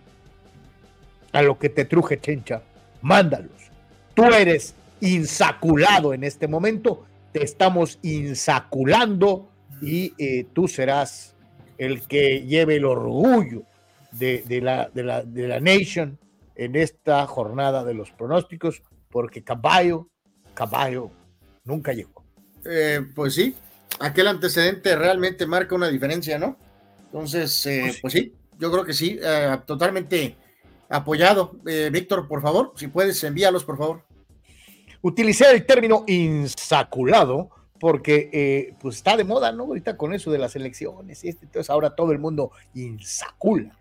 a 1.34 1.42
lo 1.42 1.60
que 1.60 1.68
te 1.68 1.84
truje, 1.84 2.22
chencha, 2.22 2.62
mándalos. 3.01 3.70
Tú 4.13 4.24
eres 4.24 4.74
insaculado 5.01 6.13
en 6.13 6.24
este 6.24 6.48
momento, 6.48 7.04
te 7.34 7.44
estamos 7.44 8.00
insaculando 8.01 9.50
y 9.82 10.13
eh, 10.18 10.46
tú 10.54 10.70
serás 10.70 11.36
el 11.78 12.08
que 12.08 12.44
lleve 12.44 12.78
el 12.78 12.86
orgullo 12.86 13.63
de, 14.13 14.46
la, 14.62 14.90
de, 14.94 15.04
la, 15.04 15.24
de 15.24 15.48
la 15.50 15.60
Nation 15.60 16.18
en 16.56 16.78
esta 16.78 17.28
jornada 17.28 17.84
de 17.84 17.94
los 17.94 18.12
pronósticos, 18.12 18.84
porque 19.10 19.44
Caballo, 19.44 20.08
Caballo 20.54 21.12
nunca 21.66 21.92
llegó. 21.92 22.24
Eh, 22.63 23.01
pues 23.13 23.34
sí, 23.34 23.54
aquel 24.00 24.27
antecedente 24.27 24.95
realmente 24.95 25.45
marca 25.45 25.75
una 25.75 25.89
diferencia, 25.89 26.38
¿no? 26.38 26.57
Entonces, 27.05 27.65
eh, 27.65 27.81
pues, 27.81 28.01
pues, 28.01 28.13
sí, 28.13 28.33
yo 28.57 28.71
creo 28.71 28.86
que 28.86 28.93
sí, 28.93 29.19
eh, 29.21 29.57
totalmente 29.65 30.38
apoyado. 30.89 31.57
Eh, 31.67 31.89
Víctor, 31.91 32.27
por 32.27 32.41
favor, 32.41 32.74
si 32.75 32.88
puedes, 32.88 33.24
envíalos, 33.24 33.63
por 33.63 33.77
favor. 33.77 34.03
Utilicé 35.01 35.50
el 35.51 35.65
término 35.65 36.03
insaculado 36.07 37.50
porque 37.79 38.75
pues 38.79 38.98
está 38.98 39.17
de 39.17 39.24
moda, 39.24 39.51
¿no? 39.51 39.63
Ahorita 39.63 39.98
con 39.98 40.13
eso 40.13 40.29
de 40.29 40.38
las 40.38 40.55
elecciones 40.55 41.24
y 41.24 41.29
este, 41.29 41.45
entonces 41.45 41.71
ahora 41.71 41.95
todo 41.95 42.12
el 42.12 42.19
mundo 42.19 42.51
insacula. 42.75 43.75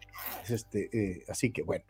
Este, 0.48 1.22
así 1.28 1.50
que 1.50 1.62
bueno. 1.62 1.84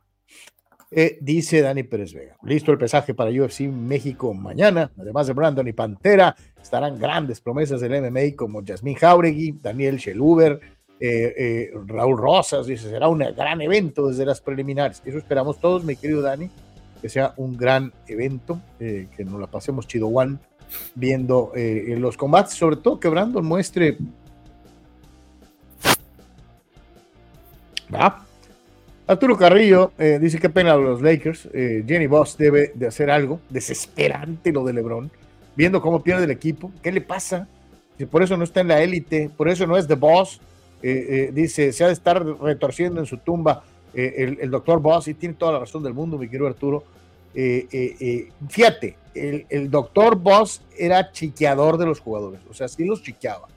Eh, 0.93 1.19
dice 1.21 1.63
Dani 1.63 1.85
Pérez 1.85 2.13
Vega. 2.13 2.37
Listo 2.43 2.73
el 2.73 2.79
pesaje 2.79 3.15
para 3.15 3.31
UFC 3.31 3.61
México 3.69 4.35
mañana. 4.35 4.91
Además 4.99 5.29
de 5.29 5.35
Brandon 5.35 5.67
y 5.69 5.73
Pantera, 5.73 6.35
estarán 6.61 6.99
grandes 6.99 7.41
promesas 7.41 7.81
del 7.81 8.03
MMA 8.03 8.35
como 8.37 8.65
Jasmine 8.65 8.99
Jauregui, 8.99 9.53
Daniel 9.63 10.01
Scheluber, 10.01 10.61
eh, 10.99 11.35
eh, 11.37 11.71
Raúl 11.87 12.19
Rosas. 12.19 12.67
Dice, 12.67 12.91
será 12.91 13.07
un 13.07 13.19
gran 13.19 13.61
evento 13.61 14.09
desde 14.09 14.27
las 14.27 14.41
preliminares. 14.41 15.01
Eso 15.05 15.19
esperamos 15.19 15.61
todos, 15.61 15.85
mi 15.85 15.95
querido 15.95 16.23
Dani, 16.23 16.51
que 17.01 17.09
sea 17.09 17.35
un 17.37 17.57
gran 17.57 17.93
evento, 18.09 18.61
que 18.79 19.25
nos 19.25 19.41
la 19.41 19.47
pasemos 19.47 19.87
chido 19.87 20.09
one 20.09 20.39
viendo 20.95 21.53
los 21.55 22.17
combates, 22.17 22.55
sobre 22.55 22.77
todo 22.77 22.99
que 22.99 23.09
Brandon 23.09 23.45
muestre. 23.45 23.97
Arturo 29.11 29.37
Carrillo 29.37 29.91
eh, 29.99 30.21
dice 30.21 30.39
que 30.39 30.49
pena 30.49 30.77
los 30.77 31.03
Lakers. 31.03 31.49
Eh, 31.53 31.83
Jenny 31.85 32.07
Boss 32.07 32.39
debe 32.39 32.71
de 32.77 32.87
hacer 32.87 33.11
algo. 33.11 33.41
Desesperante 33.49 34.53
lo 34.53 34.63
de 34.63 34.73
LeBron. 34.73 35.11
Viendo 35.57 35.83
cómo 35.83 36.01
pierde 36.05 36.27
el 36.27 36.31
equipo. 36.31 36.71
¿Qué 36.81 36.93
le 36.93 37.01
pasa? 37.01 37.49
por 38.09 38.23
eso 38.23 38.37
no 38.37 38.45
está 38.45 38.61
en 38.61 38.69
la 38.69 38.81
élite. 38.81 39.29
Por 39.37 39.49
eso 39.49 39.67
no 39.67 39.77
es 39.77 39.89
The 39.89 39.97
Boss. 39.97 40.41
Eh, 40.81 41.33
dice, 41.35 41.73
se 41.73 41.83
ha 41.83 41.89
de 41.89 41.93
estar 41.93 42.25
retorciendo 42.25 43.01
en 43.01 43.07
su 43.07 43.17
tumba 43.19 43.65
el, 43.93 44.49
doctor 44.49 44.81
Boss. 44.81 45.09
Y 45.09 45.15
tiene 45.15 45.35
toda 45.35 45.55
la 45.55 45.59
razón 45.59 45.83
del 45.83 45.93
mundo, 45.93 46.17
mi 46.17 46.29
querido 46.29 46.47
Arturo. 46.47 46.85
fíjate, 48.49 48.97
el, 49.13 49.45
el 49.49 49.69
doctor 49.73 50.15
Boss 50.15 50.63
era 50.79 51.11
chiqueador 51.11 51.79
de 51.79 51.87
los 51.87 51.99
jugadores. 51.99 52.43
O 52.49 52.55
sea, 52.55 52.69
sí 52.69 52.85
los 52.85 53.03
chiqueaba. 53.03 53.49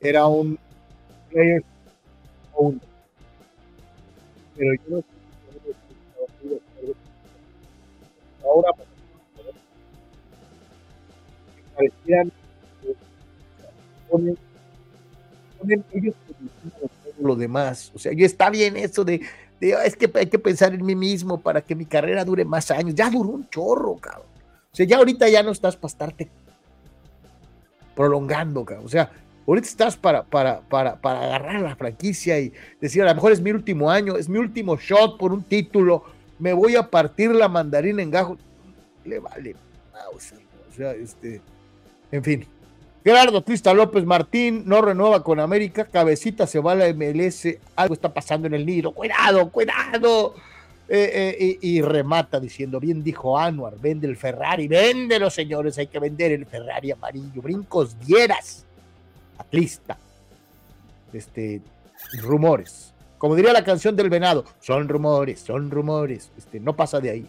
Era 0.00 0.28
un 0.28 0.56
player 1.32 1.64
pero 4.58 4.74
yo 4.74 4.80
no 4.90 5.04
ahora 8.44 8.70
parecían 11.76 12.32
ponen, 14.08 14.38
ponen 15.58 15.84
ellos 15.92 16.14
lo 17.20 17.36
demás. 17.36 17.90
O 17.94 17.98
sea, 17.98 18.12
yo 18.12 18.24
está 18.24 18.50
bien 18.50 18.76
eso 18.76 19.04
de, 19.04 19.20
de, 19.60 19.76
es 19.84 19.96
que 19.96 20.10
hay 20.14 20.26
que 20.26 20.38
pensar 20.38 20.74
en 20.74 20.84
mí 20.84 20.94
mismo 20.94 21.40
para 21.40 21.60
que 21.60 21.74
mi 21.74 21.84
carrera 21.84 22.24
dure 22.24 22.44
más 22.44 22.70
años. 22.70 22.94
Ya 22.94 23.10
duró 23.10 23.30
un 23.30 23.48
chorro, 23.48 23.96
cabrón. 23.96 24.26
O 24.72 24.76
sea, 24.76 24.86
ya 24.86 24.98
ahorita 24.98 25.28
ya 25.28 25.42
no 25.42 25.50
estás 25.50 25.76
para 25.76 25.90
estarte 25.90 26.28
prolongando, 27.94 28.64
cabrón. 28.64 28.86
O 28.86 28.88
sea, 28.88 29.10
Ahorita 29.48 29.66
estás 29.66 29.96
para, 29.96 30.24
para, 30.24 30.60
para, 30.60 31.00
para 31.00 31.24
agarrar 31.24 31.62
la 31.62 31.74
franquicia 31.74 32.38
y 32.38 32.52
decir, 32.82 33.00
a 33.00 33.06
lo 33.06 33.14
mejor 33.14 33.32
es 33.32 33.40
mi 33.40 33.50
último 33.50 33.90
año, 33.90 34.18
es 34.18 34.28
mi 34.28 34.38
último 34.38 34.76
shot 34.76 35.16
por 35.16 35.32
un 35.32 35.42
título, 35.42 36.04
me 36.38 36.52
voy 36.52 36.76
a 36.76 36.82
partir 36.90 37.30
la 37.30 37.48
mandarina 37.48 38.02
en 38.02 38.10
gajo. 38.10 38.36
Le 39.06 39.18
vale. 39.18 39.56
O 40.12 40.82
este, 40.82 41.40
en 42.12 42.22
fin. 42.22 42.46
Gerardo 43.02 43.40
Trista 43.42 43.72
López 43.72 44.04
Martín 44.04 44.64
no 44.66 44.82
renueva 44.82 45.24
con 45.24 45.40
América, 45.40 45.86
cabecita 45.86 46.46
se 46.46 46.60
va 46.60 46.72
a 46.72 46.74
la 46.74 46.92
MLS, 46.92 47.48
algo 47.74 47.94
está 47.94 48.12
pasando 48.12 48.48
en 48.48 48.52
el 48.52 48.66
nido, 48.66 48.92
cuidado, 48.92 49.50
cuidado. 49.50 50.34
Eh, 50.90 51.36
eh, 51.38 51.58
y, 51.62 51.80
remata 51.80 52.38
diciendo, 52.38 52.80
bien 52.80 53.02
dijo 53.02 53.38
Anuar, 53.38 53.78
vende 53.78 54.06
el 54.06 54.16
Ferrari, 54.16 54.68
véndelo 54.68 55.30
señores, 55.30 55.78
hay 55.78 55.86
que 55.86 55.98
vender 55.98 56.32
el 56.32 56.44
Ferrari 56.44 56.90
amarillo, 56.90 57.42
brincos 57.42 57.98
dieras 58.00 58.67
atlista. 59.38 59.96
Este, 61.12 61.62
rumores. 62.20 62.92
Como 63.18 63.34
diría 63.34 63.52
la 63.52 63.64
canción 63.64 63.96
del 63.96 64.10
venado, 64.10 64.44
son 64.60 64.88
rumores, 64.88 65.40
son 65.40 65.70
rumores. 65.70 66.30
Este, 66.36 66.60
no 66.60 66.76
pasa 66.76 67.00
de 67.00 67.10
ahí. 67.10 67.26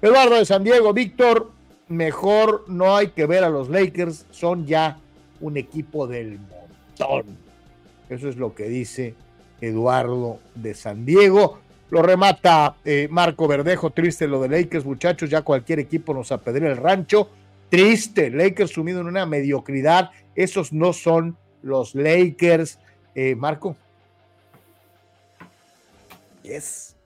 Eduardo 0.00 0.36
de 0.36 0.44
San 0.44 0.62
Diego, 0.62 0.92
Víctor, 0.92 1.50
mejor 1.88 2.64
no 2.68 2.96
hay 2.96 3.08
que 3.08 3.26
ver 3.26 3.44
a 3.44 3.48
los 3.48 3.68
Lakers, 3.68 4.26
son 4.30 4.66
ya 4.66 4.98
un 5.40 5.56
equipo 5.56 6.06
del 6.06 6.38
montón. 6.38 7.36
Eso 8.08 8.28
es 8.28 8.36
lo 8.36 8.54
que 8.54 8.68
dice 8.68 9.14
Eduardo 9.60 10.38
de 10.54 10.74
San 10.74 11.04
Diego. 11.04 11.58
Lo 11.90 12.02
remata 12.02 12.76
eh, 12.84 13.08
Marco 13.10 13.48
Verdejo, 13.48 13.90
triste 13.90 14.26
lo 14.26 14.40
de 14.42 14.48
Lakers, 14.48 14.84
muchachos, 14.84 15.30
ya 15.30 15.42
cualquier 15.42 15.78
equipo 15.78 16.14
nos 16.14 16.32
apedrea 16.32 16.70
el 16.70 16.76
rancho. 16.76 17.28
Triste, 17.68 18.30
Lakers 18.30 18.72
sumido 18.72 19.00
en 19.00 19.06
una 19.06 19.26
mediocridad, 19.26 20.10
esos 20.34 20.72
no 20.72 20.92
son 20.92 21.36
los 21.64 21.94
Lakers. 21.94 22.78
Eh, 23.14 23.34
Marco. 23.34 23.76
Yes. 26.42 26.96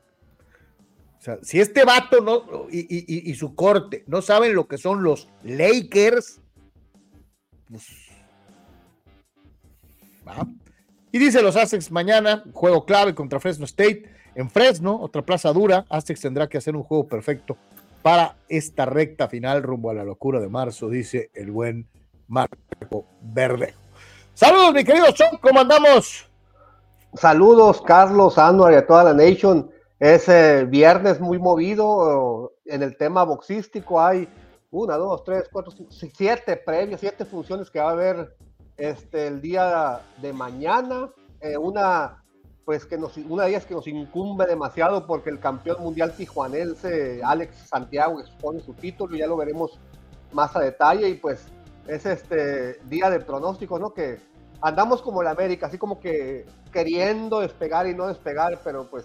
O 1.19 1.23
sea, 1.23 1.39
si 1.43 1.61
este 1.61 1.85
vato 1.85 2.21
no, 2.21 2.67
y, 2.71 3.35
su 3.35 3.55
corte 3.55 4.05
no 4.07 4.23
saben 4.23 4.55
lo 4.55 4.67
que 4.67 4.79
son 4.79 5.03
los 5.03 5.29
Lakers, 5.43 6.41
pues, 7.69 7.87
Y 11.13 11.19
dice 11.19 11.43
los 11.43 11.57
Aztecs 11.57 11.91
mañana, 11.91 12.45
juego 12.53 12.85
clave 12.85 13.15
contra 13.15 13.41
Fresno 13.41 13.65
State. 13.65 14.05
En 14.35 14.51
Fresno, 14.51 15.01
otra 15.01 15.23
plaza 15.23 15.53
dura, 15.53 15.87
Aztecs 15.89 16.21
tendrá 16.21 16.49
que 16.49 16.59
hacer 16.59 16.77
un 16.77 16.83
juego 16.83 17.09
perfecto 17.09 17.57
para 18.03 18.37
esta 18.49 18.87
recta 18.87 19.29
final 19.29 19.63
rumbo 19.63 19.91
a 19.91 19.95
la 19.95 20.05
locura 20.05 20.41
de 20.41 20.49
marzo, 20.49 20.89
dice 20.89 21.31
el 21.35 21.51
buen 21.51 21.89
Marco 22.29 23.07
Verde. 23.21 23.75
Saludos, 24.39 24.73
mi 24.73 24.85
querido 24.85 25.07
Sean, 25.17 25.37
¿cómo 25.39 25.59
andamos? 25.59 26.25
Saludos, 27.15 27.83
Carlos, 27.83 28.39
Anuar 28.39 28.73
y 28.73 28.77
a 28.77 28.87
toda 28.87 29.03
la 29.03 29.13
Nation. 29.13 29.69
Es 29.99 30.29
eh, 30.29 30.65
viernes 30.65 31.19
muy 31.19 31.41
movido 31.41 32.53
en 32.65 32.85
el 32.85 32.97
tema 32.97 33.25
boxístico. 33.25 34.01
Hay 34.01 34.29
una, 34.71 34.97
dos, 34.97 35.25
tres, 35.25 35.49
cuatro, 35.51 35.73
cinco, 35.73 35.91
siete 35.91 36.57
previos, 36.57 37.01
siete 37.01 37.25
funciones 37.25 37.69
que 37.69 37.81
va 37.81 37.89
a 37.89 37.95
haber 37.95 38.37
este, 38.77 39.27
el 39.27 39.41
día 39.41 40.03
de 40.23 40.33
mañana. 40.33 41.11
Eh, 41.41 41.57
una, 41.57 42.23
pues 42.65 42.87
que 42.87 42.97
nos, 42.97 43.17
una 43.17 43.43
de 43.43 43.51
ellas 43.51 43.67
que 43.67 43.75
nos 43.75 43.89
incumbe 43.89 44.47
demasiado 44.47 45.05
porque 45.05 45.31
el 45.31 45.41
campeón 45.41 45.83
mundial 45.83 46.13
tijuanense 46.13 47.21
Alex 47.25 47.71
Santiago 47.71 48.21
expone 48.21 48.61
su 48.61 48.73
título, 48.75 49.17
ya 49.17 49.27
lo 49.27 49.37
veremos 49.37 49.81
más 50.31 50.55
a 50.55 50.61
detalle 50.61 51.09
y 51.09 51.15
pues 51.15 51.45
es 51.89 52.05
este 52.05 52.75
día 52.85 53.11
de 53.11 53.21
pronóstico, 53.21 53.79
¿no? 53.79 53.93
Que 53.95 54.19
andamos 54.61 55.03
como 55.03 55.23
el 55.23 55.29
América, 55.29 55.67
así 55.67 55.79
como 55.79 56.01
que 56.01 56.47
queriendo 56.73 57.41
despegar 57.41 57.87
y 57.87 57.95
no 57.95 58.07
despegar, 58.07 58.59
pero 58.63 58.85
pues 58.85 59.05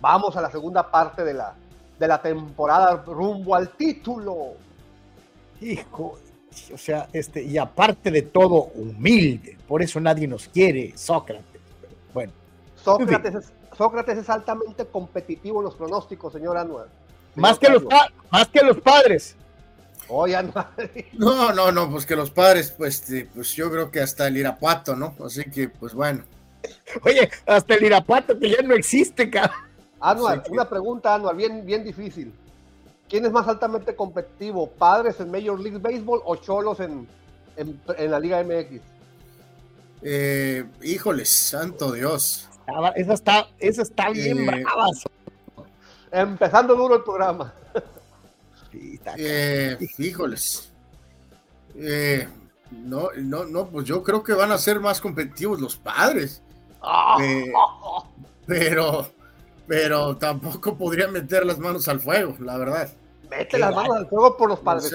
vamos 0.00 0.36
a 0.36 0.40
la 0.40 0.50
segunda 0.50 0.90
parte 0.90 1.24
de 1.24 1.34
la, 1.34 1.54
de 1.98 2.08
la 2.08 2.20
temporada 2.20 3.02
rumbo 3.06 3.54
al 3.54 3.70
título. 3.70 4.54
Hijo, 5.60 6.18
o 6.72 6.78
sea, 6.78 7.08
este, 7.12 7.42
y 7.42 7.56
aparte 7.56 8.10
de 8.10 8.22
todo, 8.22 8.70
humilde, 8.74 9.56
por 9.66 9.82
eso 9.82 10.00
nadie 10.00 10.26
nos 10.26 10.48
quiere, 10.48 10.92
Sócrates. 10.96 11.60
bueno. 12.12 12.32
Sócrates 12.76 13.34
es, 13.34 13.52
Sócrates 13.76 14.18
es 14.18 14.28
altamente 14.28 14.84
competitivo 14.86 15.60
en 15.60 15.66
los 15.66 15.76
pronósticos, 15.76 16.32
señor 16.32 16.56
Anuel. 16.56 16.88
Más 17.36 17.58
que, 17.58 17.68
los, 17.68 17.84
más 18.30 18.48
que 18.48 18.62
los 18.62 18.78
padres. 18.80 19.36
No. 21.12 21.52
No, 21.52 21.72
no, 21.72 21.90
pues 21.90 22.06
que 22.06 22.16
los 22.16 22.30
padres, 22.30 22.70
pues, 22.70 23.04
pues 23.34 23.54
yo 23.54 23.70
creo 23.70 23.90
que 23.90 24.00
hasta 24.00 24.26
el 24.26 24.36
Irapuato, 24.36 24.96
¿no? 24.96 25.16
Así 25.24 25.44
que, 25.44 25.68
pues 25.68 25.94
bueno. 25.94 26.24
Oye, 27.02 27.30
hasta 27.46 27.74
el 27.74 27.84
Irapuato 27.84 28.38
que 28.38 28.50
ya 28.50 28.62
no 28.62 28.74
existe, 28.74 29.30
cabrón. 29.30 29.56
Anual, 30.00 30.42
una 30.50 30.68
pregunta, 30.68 31.14
Anual, 31.14 31.36
bien, 31.36 31.64
bien 31.64 31.84
difícil. 31.84 32.32
¿Quién 33.08 33.24
es 33.24 33.32
más 33.32 33.46
altamente 33.46 33.94
competitivo? 33.94 34.70
¿Padres 34.70 35.20
en 35.20 35.30
Major 35.30 35.58
League 35.60 35.78
Baseball 35.78 36.20
o 36.24 36.36
Cholos 36.36 36.80
en, 36.80 37.06
en, 37.56 38.10
la 38.10 38.18
Liga 38.18 38.42
MX? 38.42 38.80
Eh, 40.02 40.64
híjoles, 40.82 41.28
santo 41.28 41.92
Dios. 41.92 42.48
Esa 42.96 43.12
está, 43.12 43.48
esa 43.58 43.82
está 43.82 44.10
bien 44.10 44.40
eh, 44.40 44.46
brava. 44.46 44.86
Empezando 46.10 46.74
duro 46.74 46.96
el 46.96 47.02
programa. 47.02 47.52
Eh, 49.16 49.76
híjoles. 49.98 50.72
Eh, 51.74 52.28
no, 52.70 53.08
no, 53.16 53.44
no, 53.44 53.66
pues 53.68 53.86
yo 53.86 54.02
creo 54.02 54.22
que 54.22 54.32
van 54.32 54.52
a 54.52 54.58
ser 54.58 54.80
más 54.80 55.00
competitivos 55.00 55.60
los 55.60 55.76
padres. 55.76 56.42
Eh, 57.20 57.52
pero, 58.46 59.08
pero 59.66 60.16
tampoco 60.16 60.76
podrían 60.76 61.12
meter 61.12 61.46
las 61.46 61.58
manos 61.58 61.86
al 61.88 62.00
fuego, 62.00 62.36
la 62.40 62.56
verdad. 62.56 62.92
Mete 63.30 63.58
las 63.58 63.74
manos 63.74 63.96
al 63.96 64.08
fuego 64.08 64.36
por 64.36 64.48
los 64.48 64.60
padres, 64.60 64.92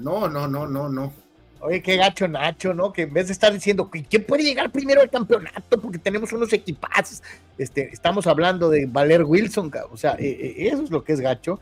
no, 0.00 0.28
no, 0.28 0.48
no, 0.48 0.66
no, 0.66 0.88
no. 0.88 1.12
Oye, 1.60 1.82
qué 1.82 1.96
gacho 1.96 2.28
Nacho, 2.28 2.74
¿no? 2.74 2.92
Que 2.92 3.02
en 3.02 3.12
vez 3.12 3.28
de 3.28 3.32
estar 3.32 3.52
diciendo 3.52 3.88
quién 3.90 4.24
puede 4.24 4.42
llegar 4.42 4.70
primero 4.70 5.00
al 5.00 5.10
campeonato 5.10 5.80
porque 5.80 5.98
tenemos 5.98 6.32
unos 6.32 6.52
equipazos, 6.52 7.22
este, 7.56 7.88
estamos 7.92 8.26
hablando 8.26 8.68
de 8.68 8.86
Valer 8.86 9.22
Wilson, 9.24 9.72
o 9.90 9.96
sea, 9.96 10.16
eh, 10.18 10.28
eh, 10.28 10.68
eso 10.68 10.82
es 10.82 10.90
lo 10.90 11.02
que 11.02 11.14
es 11.14 11.20
gacho. 11.20 11.58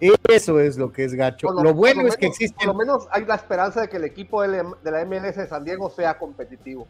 Eso 0.00 0.60
es 0.60 0.78
lo 0.78 0.90
que 0.90 1.04
es 1.04 1.12
gacho. 1.12 1.52
Lo, 1.52 1.74
bueno 1.74 2.06
es 2.06 2.16
que 2.16 2.24
existe. 2.26 2.56
Por 2.56 2.68
lo 2.68 2.74
menos 2.74 3.06
hay 3.10 3.26
la 3.26 3.34
esperanza 3.34 3.82
de 3.82 3.90
que 3.90 3.98
el 3.98 4.04
equipo 4.04 4.40
de 4.40 4.64
la 4.82 5.04
MLS 5.04 5.36
de 5.36 5.46
San 5.46 5.62
Diego 5.62 5.90
sea 5.90 6.16
competitivo. 6.16 6.88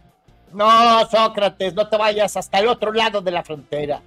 No, 0.53 1.05
Sócrates, 1.11 1.75
no 1.75 1.89
te 1.89 1.97
vayas 1.97 2.37
hasta 2.37 2.61
el 2.61 2.69
otro 2.69 2.93
lado 2.93 3.21
de 3.21 3.33
la 3.33 3.43
frontera. 3.43 4.01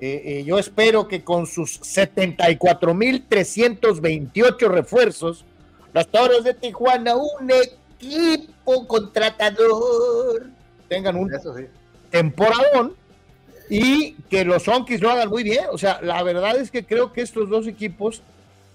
eh, 0.00 0.42
yo 0.44 0.58
espero 0.58 1.06
que 1.06 1.22
con 1.22 1.46
sus 1.46 1.80
74.328 1.82 4.68
refuerzos, 4.68 5.44
los 5.92 6.08
toros 6.08 6.44
de 6.44 6.54
Tijuana, 6.54 7.16
un 7.16 7.50
equipo 7.50 8.86
contratador, 8.86 10.46
tengan 10.88 11.16
un 11.16 11.30
temporadón 12.10 12.94
y 13.68 14.14
que 14.28 14.44
los 14.44 14.64
Sonkis 14.64 15.00
lo 15.00 15.10
hagan 15.10 15.28
muy 15.28 15.42
bien. 15.42 15.64
O 15.70 15.78
sea, 15.78 16.00
la 16.02 16.22
verdad 16.22 16.56
es 16.56 16.70
que 16.70 16.84
creo 16.84 17.12
que 17.12 17.22
estos 17.22 17.48
dos 17.48 17.66
equipos, 17.66 18.22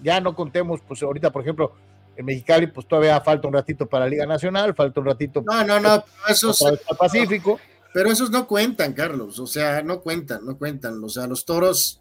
ya 0.02 0.20
no 0.20 0.34
contemos, 0.34 0.80
pues 0.86 1.02
ahorita, 1.02 1.30
por 1.30 1.42
ejemplo, 1.42 1.72
en 2.16 2.24
Mexicali, 2.24 2.66
pues 2.66 2.86
todavía 2.86 3.20
falta 3.20 3.46
un 3.46 3.54
ratito 3.54 3.86
para 3.86 4.04
la 4.04 4.10
Liga 4.10 4.26
Nacional, 4.26 4.74
falta 4.74 4.98
un 4.98 5.06
ratito 5.06 5.40
no, 5.46 5.64
no, 5.64 5.78
no, 5.78 6.04
esos, 6.28 6.58
para 6.58 6.72
el 6.72 6.96
Pacífico. 6.98 7.60
Pero 7.94 8.10
esos 8.10 8.30
no 8.30 8.46
cuentan, 8.46 8.92
Carlos, 8.92 9.38
o 9.38 9.46
sea, 9.46 9.82
no 9.82 10.00
cuentan, 10.00 10.44
no 10.44 10.58
cuentan. 10.58 11.02
O 11.02 11.08
sea, 11.08 11.26
los 11.26 11.44
toros, 11.44 12.00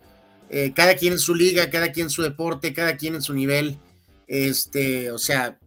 eh, 0.49 0.73
cada 0.75 0.95
quien 0.95 1.13
en 1.13 1.19
su 1.19 1.33
liga, 1.33 1.69
cada 1.69 1.91
quien 1.91 2.07
en 2.07 2.09
su 2.09 2.23
deporte, 2.23 2.73
cada 2.73 2.97
quien 2.97 3.15
en 3.15 3.21
su 3.21 3.33
nivel. 3.33 3.77
Este, 4.27 5.09
o 5.11 5.17
sea, 5.17 5.57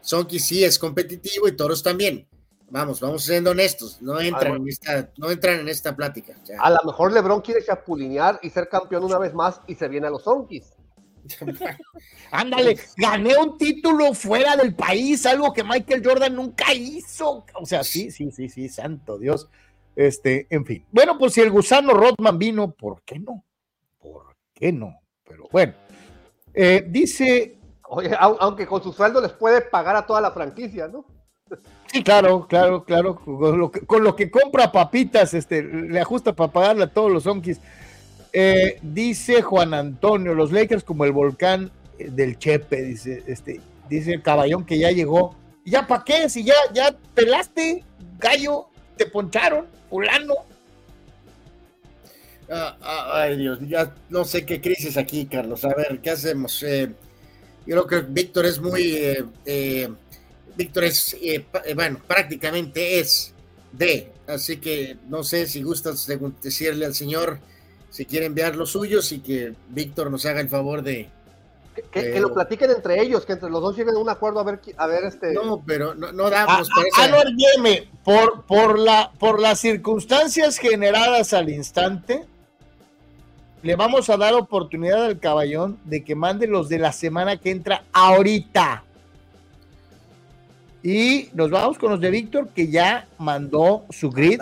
Sonkis 0.00 0.46
sí 0.46 0.64
es 0.64 0.78
competitivo 0.78 1.48
y 1.48 1.56
toros 1.56 1.82
también 1.82 2.26
Vamos, 2.70 3.00
vamos 3.00 3.24
siendo 3.24 3.50
honestos, 3.50 4.00
no 4.00 4.20
entran, 4.20 4.54
en 4.54 4.68
esta, 4.68 5.10
no 5.16 5.28
entran 5.28 5.58
en 5.58 5.68
esta 5.68 5.96
plática. 5.96 6.34
A 6.60 6.70
lo 6.70 6.78
mejor 6.86 7.12
LeBron 7.12 7.40
quiere 7.40 7.64
chapulinear 7.64 8.38
y 8.44 8.50
ser 8.50 8.68
campeón 8.68 9.02
una 9.02 9.18
vez 9.18 9.34
más 9.34 9.60
y 9.66 9.74
se 9.74 9.88
viene 9.88 10.06
a 10.06 10.10
los 10.10 10.22
Zonkis. 10.22 10.72
Ándale, 12.30 12.78
gané 12.96 13.36
un 13.36 13.58
título 13.58 14.14
fuera 14.14 14.56
del 14.56 14.72
país, 14.76 15.26
algo 15.26 15.52
que 15.52 15.64
Michael 15.64 16.02
Jordan 16.04 16.36
nunca 16.36 16.72
hizo. 16.72 17.44
O 17.54 17.66
sea, 17.66 17.82
sí, 17.82 18.12
sí, 18.12 18.30
sí, 18.30 18.48
sí, 18.48 18.68
santo 18.68 19.18
Dios. 19.18 19.48
Este, 19.96 20.46
en 20.48 20.64
fin. 20.64 20.86
Bueno, 20.92 21.18
pues 21.18 21.34
si 21.34 21.40
el 21.40 21.50
gusano 21.50 21.92
Rodman 21.92 22.38
vino, 22.38 22.70
¿por 22.70 23.02
qué 23.02 23.18
no? 23.18 23.44
¿Por 23.98 24.36
qué 24.54 24.72
no? 24.72 25.00
Pero 25.24 25.48
bueno, 25.50 25.74
eh, 26.54 26.84
dice. 26.88 27.56
Oye, 27.92 28.16
aunque 28.18 28.68
con 28.68 28.80
su 28.80 28.92
sueldo 28.92 29.20
les 29.20 29.32
puede 29.32 29.62
pagar 29.62 29.96
a 29.96 30.06
toda 30.06 30.20
la 30.20 30.30
franquicia, 30.30 30.86
¿no? 30.86 31.04
Sí, 31.92 32.04
claro, 32.04 32.46
claro, 32.46 32.84
claro. 32.84 33.16
Con 33.16 34.04
lo 34.04 34.14
que, 34.14 34.30
compra 34.30 34.70
papitas, 34.70 35.34
este, 35.34 35.64
le 35.64 35.98
ajusta 35.98 36.32
para 36.32 36.52
pagarle 36.52 36.84
a 36.84 36.92
todos 36.92 37.10
los 37.10 37.26
onkis. 37.26 37.60
Eh, 38.32 38.78
dice 38.82 39.42
Juan 39.42 39.74
Antonio, 39.74 40.34
los 40.34 40.52
Lakers 40.52 40.84
como 40.84 41.04
el 41.04 41.10
volcán 41.10 41.72
eh, 41.98 42.08
del 42.12 42.38
Chepe, 42.38 42.80
dice, 42.80 43.24
este, 43.26 43.60
dice 43.88 44.12
el 44.12 44.22
caballón 44.22 44.64
que 44.64 44.78
ya 44.78 44.92
llegó. 44.92 45.34
¿Ya 45.64 45.88
para 45.88 46.04
qué? 46.04 46.28
Si 46.28 46.44
ya, 46.44 46.54
ya 46.72 46.94
pelaste, 47.16 47.82
gallo, 48.20 48.68
te 48.96 49.06
poncharon, 49.06 49.66
fulano. 49.88 50.34
Ah, 52.48 52.76
ah, 52.82 53.10
ay 53.14 53.36
Dios, 53.36 53.58
ya 53.62 53.92
no 54.10 54.24
sé 54.24 54.46
qué 54.46 54.60
crisis 54.60 54.96
aquí, 54.96 55.26
Carlos. 55.26 55.64
A 55.64 55.74
ver, 55.74 55.98
¿qué 56.00 56.10
hacemos? 56.10 56.62
Eh, 56.62 56.94
yo 57.76 57.86
creo 57.86 58.02
que 58.02 58.08
Víctor 58.08 58.46
es 58.46 58.60
muy 58.60 58.98
Víctor 60.60 60.84
es, 60.84 61.14
eh, 61.14 61.46
eh, 61.64 61.74
bueno, 61.74 62.00
prácticamente 62.06 63.00
es 63.00 63.32
de, 63.72 64.12
así 64.26 64.58
que 64.58 64.98
no 65.08 65.22
sé 65.22 65.46
si 65.46 65.62
gustas 65.62 66.06
decirle 66.42 66.84
al 66.84 66.94
señor 66.94 67.38
si 67.88 68.04
quiere 68.04 68.26
enviar 68.26 68.56
los 68.56 68.72
suyos 68.72 69.10
y 69.12 69.20
que 69.20 69.54
Víctor 69.70 70.10
nos 70.10 70.26
haga 70.26 70.40
el 70.40 70.50
favor 70.50 70.82
de... 70.82 71.08
Que, 71.90 72.20
lo 72.20 72.34
platiquen 72.34 72.70
entre 72.72 73.00
ellos, 73.00 73.24
que 73.24 73.32
entre 73.32 73.48
los 73.48 73.62
dos 73.62 73.74
lleguen 73.74 73.94
a 73.94 73.98
un 73.98 74.10
acuerdo 74.10 74.40
a 74.40 74.44
ver, 74.44 74.60
a 74.76 74.86
ver 74.86 75.04
este... 75.04 75.32
No, 75.32 75.62
pero 75.66 75.94
no, 75.94 76.12
no 76.12 76.28
damos... 76.28 76.68
A, 76.68 77.10
por, 78.04 78.44
por, 78.44 78.78
la, 78.78 79.12
por 79.18 79.40
las 79.40 79.60
circunstancias 79.60 80.58
generadas 80.58 81.32
al 81.32 81.48
instante, 81.48 82.26
le 83.62 83.76
vamos 83.76 84.08
a 84.10 84.16
dar 84.16 84.34
oportunidad 84.34 85.04
al 85.04 85.18
caballón 85.18 85.78
de 85.84 86.02
que 86.02 86.14
mande 86.14 86.46
los 86.46 86.68
de 86.68 86.78
la 86.78 86.92
semana 86.92 87.36
que 87.36 87.50
entra 87.50 87.84
ahorita. 87.92 88.84
Y 90.82 91.28
nos 91.34 91.50
vamos 91.50 91.78
con 91.78 91.90
los 91.90 92.00
de 92.00 92.10
Víctor, 92.10 92.48
que 92.54 92.68
ya 92.68 93.06
mandó 93.18 93.84
su 93.90 94.10
grid. 94.10 94.40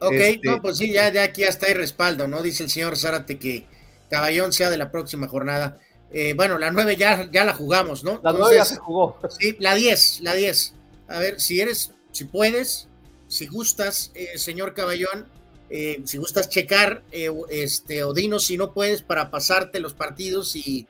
Ok, 0.00 0.12
este, 0.12 0.48
no, 0.48 0.62
pues 0.62 0.78
sí, 0.78 0.92
ya, 0.92 1.12
ya 1.12 1.24
aquí 1.24 1.44
hasta 1.44 1.66
hay 1.66 1.74
respaldo, 1.74 2.28
¿no? 2.28 2.40
Dice 2.40 2.62
el 2.62 2.70
señor 2.70 2.96
Zárate 2.96 3.38
que 3.38 3.66
Caballón 4.08 4.52
sea 4.52 4.70
de 4.70 4.78
la 4.78 4.90
próxima 4.90 5.28
jornada. 5.28 5.78
Eh, 6.10 6.32
bueno, 6.34 6.56
la 6.56 6.70
9 6.70 6.96
ya, 6.96 7.28
ya 7.30 7.44
la 7.44 7.52
jugamos, 7.52 8.04
¿no? 8.04 8.20
La 8.22 8.32
9 8.32 8.56
ya 8.56 8.64
se 8.64 8.76
jugó. 8.76 9.18
Sí, 9.38 9.56
la 9.58 9.74
10, 9.74 10.20
la 10.22 10.34
10. 10.34 10.74
A 11.08 11.18
ver, 11.18 11.40
si 11.40 11.60
eres, 11.60 11.92
si 12.12 12.24
puedes, 12.24 12.88
si 13.26 13.46
gustas, 13.46 14.10
eh, 14.14 14.38
señor 14.38 14.72
Caballón, 14.72 15.26
eh, 15.70 16.00
si 16.04 16.18
gustas 16.18 16.48
checar, 16.48 17.02
este, 17.50 18.04
o 18.04 18.12
dinos 18.12 18.44
si 18.44 18.56
no 18.56 18.72
puedes 18.72 19.02
para 19.02 19.30
pasarte 19.30 19.80
los 19.80 19.94
partidos 19.94 20.56
y, 20.56 20.86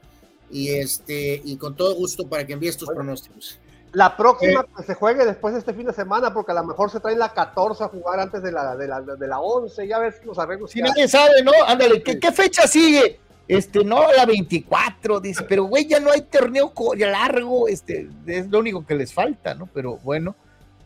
y, 0.50 0.70
este, 0.70 1.40
y 1.44 1.56
con 1.56 1.76
todo 1.76 1.94
gusto 1.94 2.28
para 2.28 2.46
que 2.46 2.52
envíes 2.52 2.76
tus 2.76 2.88
pronósticos. 2.88 3.58
La 3.92 4.16
próxima 4.16 4.60
eh, 4.60 4.64
que 4.76 4.82
se 4.82 4.94
juegue 4.94 5.24
después 5.24 5.54
de 5.54 5.60
este 5.60 5.72
fin 5.72 5.86
de 5.86 5.92
semana, 5.92 6.32
porque 6.32 6.52
a 6.52 6.56
lo 6.56 6.64
mejor 6.64 6.90
se 6.90 7.00
trae 7.00 7.16
la 7.16 7.32
14 7.32 7.84
a 7.84 7.88
jugar 7.88 8.20
antes 8.20 8.42
de 8.42 8.52
la, 8.52 8.76
de 8.76 8.86
la, 8.86 9.00
de 9.00 9.26
la 9.26 9.40
11, 9.40 9.88
ya 9.88 9.98
ves 9.98 10.16
los 10.24 10.38
arreglos. 10.38 10.70
Si 10.70 10.80
nadie 10.80 11.08
sabe, 11.08 11.42
¿no? 11.42 11.52
Ándale, 11.66 12.02
¿qué, 12.02 12.32
fecha 12.32 12.66
sigue? 12.66 13.18
Este, 13.46 13.82
no, 13.82 14.12
la 14.12 14.26
24, 14.26 15.20
dice, 15.20 15.42
pero 15.48 15.64
güey, 15.64 15.86
ya 15.86 16.00
no 16.00 16.10
hay 16.10 16.20
torneo 16.22 16.72
largo, 16.98 17.66
este, 17.66 18.08
es 18.26 18.48
lo 18.48 18.58
único 18.58 18.84
que 18.84 18.94
les 18.94 19.12
falta, 19.12 19.54
¿no? 19.54 19.66
Pero 19.72 19.96
bueno, 19.98 20.36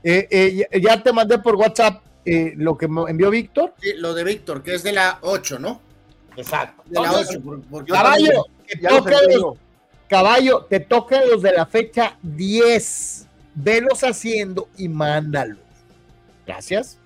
eh, 0.04 0.28
eh, 0.30 0.80
ya 0.80 1.02
te 1.02 1.12
mandé 1.12 1.38
por 1.38 1.56
WhatsApp 1.56 2.02
lo 2.24 2.76
que 2.76 2.88
me 2.88 3.10
envió 3.10 3.30
Víctor. 3.30 3.74
Sí, 3.80 3.92
lo 3.96 4.14
de 4.14 4.24
Víctor, 4.24 4.62
que 4.62 4.74
es 4.74 4.82
de 4.82 4.92
la 4.92 5.18
8, 5.22 5.58
¿no? 5.58 5.80
Exacto. 6.36 6.82
De 6.86 7.00
la 7.00 7.12
8, 7.12 7.42
caballo, 7.86 8.46
Caballo, 10.08 10.66
te 10.68 10.80
tocan 10.80 11.22
los 11.30 11.40
de 11.40 11.52
la 11.52 11.64
fecha 11.64 12.18
10. 12.22 13.26
Velos 13.54 14.02
haciendo 14.02 14.68
y 14.76 14.88
mándalos. 14.88 15.58
Gracias. 16.46 16.98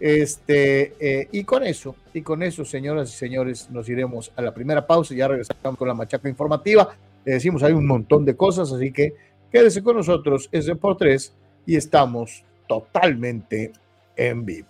Este, 0.00 0.94
eh, 1.00 1.28
y 1.32 1.44
con 1.44 1.62
eso, 1.62 1.96
y 2.12 2.20
con 2.20 2.42
eso, 2.42 2.64
señoras 2.64 3.08
y 3.10 3.16
señores, 3.16 3.70
nos 3.70 3.88
iremos 3.88 4.32
a 4.36 4.42
la 4.42 4.52
primera 4.52 4.86
pausa 4.86 5.14
y 5.14 5.18
ya 5.18 5.28
regresamos 5.28 5.78
con 5.78 5.88
la 5.88 5.94
machaca 5.94 6.28
informativa. 6.28 6.94
Le 7.24 7.34
decimos, 7.34 7.62
hay 7.62 7.72
un 7.72 7.86
montón 7.86 8.24
de 8.24 8.36
cosas, 8.36 8.70
así 8.72 8.92
que 8.92 9.14
quédese 9.50 9.82
con 9.82 9.96
nosotros, 9.96 10.48
es 10.52 10.66
de 10.66 10.76
por 10.76 10.98
tres 10.98 11.32
y 11.64 11.76
estamos 11.76 12.44
totalmente 12.68 13.72
en 14.16 14.44
vivo. 14.44 14.68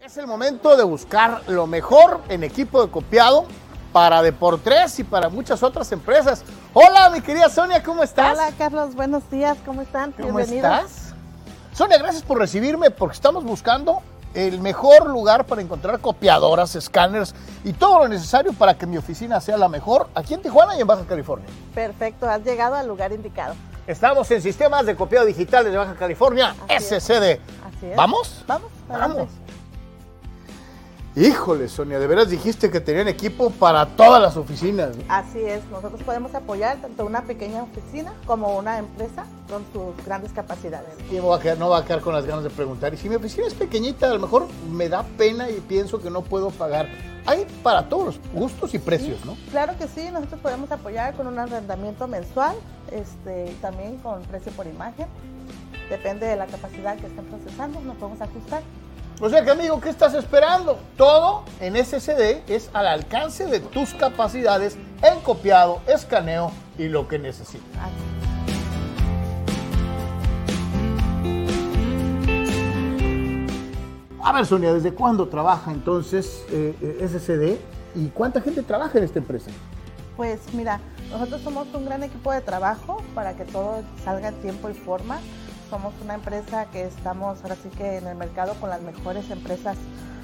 Es 0.00 0.16
el 0.16 0.26
momento 0.26 0.76
de 0.76 0.82
buscar 0.82 1.42
lo 1.46 1.66
mejor 1.66 2.22
en 2.28 2.42
equipo 2.42 2.84
de 2.84 2.90
copiado 2.90 3.44
para 3.92 4.22
Deportes 4.22 4.98
y 4.98 5.04
para 5.04 5.28
muchas 5.28 5.62
otras 5.62 5.92
empresas. 5.92 6.42
Hola, 6.72 7.10
mi 7.10 7.20
querida 7.20 7.48
Sonia, 7.48 7.82
¿cómo 7.82 8.02
estás? 8.02 8.32
Hola, 8.32 8.50
Carlos, 8.56 8.94
buenos 8.94 9.28
días, 9.30 9.58
¿cómo 9.64 9.82
están? 9.82 10.12
¿Cómo 10.12 10.38
estás? 10.38 11.12
Sonia, 11.72 11.98
gracias 11.98 12.22
por 12.22 12.38
recibirme 12.38 12.90
porque 12.90 13.14
estamos 13.14 13.44
buscando 13.44 14.02
el 14.34 14.60
mejor 14.60 15.08
lugar 15.08 15.44
para 15.44 15.60
encontrar 15.60 16.00
copiadoras, 16.00 16.76
escáneres 16.76 17.34
y 17.64 17.72
todo 17.72 18.00
lo 18.00 18.08
necesario 18.08 18.52
para 18.52 18.78
que 18.78 18.86
mi 18.86 18.96
oficina 18.96 19.40
sea 19.40 19.56
la 19.56 19.68
mejor 19.68 20.08
aquí 20.14 20.34
en 20.34 20.42
Tijuana 20.42 20.76
y 20.76 20.80
en 20.80 20.86
Baja 20.86 21.04
California. 21.04 21.46
Perfecto, 21.74 22.28
has 22.28 22.42
llegado 22.42 22.76
al 22.76 22.86
lugar 22.86 23.12
indicado. 23.12 23.54
Estamos 23.86 24.30
en 24.30 24.42
sistemas 24.42 24.86
de 24.86 24.94
copiado 24.94 25.26
digital 25.26 25.64
de 25.64 25.76
Baja 25.76 25.94
California, 25.94 26.54
SCD. 26.68 27.40
Así 27.64 27.86
es. 27.86 27.96
¿Vamos? 27.96 28.44
Vamos, 28.46 28.70
vamos. 28.88 29.28
Híjole, 31.16 31.68
Sonia, 31.68 31.98
de 31.98 32.06
veras 32.06 32.30
dijiste 32.30 32.70
que 32.70 32.80
tenían 32.80 33.08
equipo 33.08 33.50
para 33.50 33.84
todas 33.84 34.22
las 34.22 34.36
oficinas. 34.36 34.90
Así 35.08 35.40
es, 35.40 35.64
nosotros 35.66 36.00
podemos 36.04 36.32
apoyar 36.36 36.80
tanto 36.80 37.04
una 37.04 37.22
pequeña 37.22 37.64
oficina 37.64 38.12
como 38.26 38.56
una 38.56 38.78
empresa 38.78 39.26
con 39.48 39.64
sus 39.72 40.04
grandes 40.06 40.30
capacidades. 40.32 40.90
Y 41.10 41.18
a 41.18 41.40
quedar, 41.40 41.58
no 41.58 41.68
va 41.68 41.78
a 41.78 41.84
quedar 41.84 42.00
con 42.00 42.14
las 42.14 42.24
ganas 42.24 42.44
de 42.44 42.50
preguntar. 42.50 42.94
Y 42.94 42.96
si 42.96 43.08
mi 43.08 43.16
oficina 43.16 43.48
es 43.48 43.54
pequeñita, 43.54 44.08
a 44.08 44.14
lo 44.14 44.20
mejor 44.20 44.46
me 44.70 44.88
da 44.88 45.02
pena 45.02 45.50
y 45.50 45.54
pienso 45.60 46.00
que 46.00 46.10
no 46.10 46.22
puedo 46.22 46.50
pagar. 46.50 46.88
Hay 47.26 47.46
para 47.62 47.88
todos 47.88 48.06
los 48.06 48.20
gustos 48.32 48.74
y 48.74 48.78
precios, 48.78 49.24
¿no? 49.24 49.36
Claro 49.50 49.76
que 49.78 49.86
sí, 49.88 50.08
nosotros 50.10 50.40
podemos 50.40 50.70
apoyar 50.72 51.14
con 51.14 51.26
un 51.26 51.38
arrendamiento 51.38 52.08
mensual, 52.08 52.56
este, 52.90 53.54
también 53.60 53.98
con 53.98 54.22
precio 54.22 54.52
por 54.52 54.66
imagen. 54.66 55.06
Depende 55.88 56.26
de 56.26 56.36
la 56.36 56.46
capacidad 56.46 56.96
que 56.96 57.06
estén 57.06 57.24
procesando, 57.26 57.80
nos 57.80 57.96
podemos 57.96 58.20
ajustar. 58.20 58.62
O 59.20 59.28
sea 59.28 59.44
que 59.44 59.50
amigo, 59.50 59.80
¿qué 59.80 59.90
estás 59.90 60.14
esperando? 60.14 60.78
Todo 60.96 61.44
en 61.60 61.76
SSD 61.76 62.42
es 62.48 62.70
al 62.72 62.86
alcance 62.86 63.44
de 63.46 63.60
tus 63.60 63.92
capacidades 63.92 64.78
en 65.02 65.20
copiado, 65.20 65.82
escaneo 65.86 66.52
y 66.78 66.88
lo 66.88 67.06
que 67.06 67.18
necesitas. 67.18 68.19
A 74.22 74.32
ver, 74.32 74.44
Sonia, 74.44 74.74
¿desde 74.74 74.92
cuándo 74.92 75.28
trabaja 75.28 75.72
entonces 75.72 76.44
eh, 76.50 76.76
eh 76.82 77.08
SSD 77.08 77.98
y 77.98 78.08
cuánta 78.08 78.40
gente 78.42 78.62
trabaja 78.62 78.98
en 78.98 79.04
esta 79.04 79.18
empresa? 79.18 79.50
Pues 80.16 80.40
mira, 80.52 80.78
nosotros 81.10 81.40
somos 81.40 81.66
un 81.72 81.86
gran 81.86 82.02
equipo 82.02 82.30
de 82.30 82.42
trabajo 82.42 83.02
para 83.14 83.34
que 83.34 83.46
todo 83.46 83.82
salga 84.04 84.28
en 84.28 84.34
tiempo 84.42 84.68
y 84.68 84.74
forma. 84.74 85.18
somos 85.70 85.94
una 86.02 86.14
empresa 86.14 86.66
que 86.66 86.82
estamos 86.82 87.42
ahora 87.42 87.56
sí 87.56 87.70
que 87.70 87.96
en 87.96 88.06
el 88.08 88.16
mercado 88.16 88.54
con 88.60 88.68
las 88.68 88.82
mejores 88.82 89.30
empresas 89.30 89.78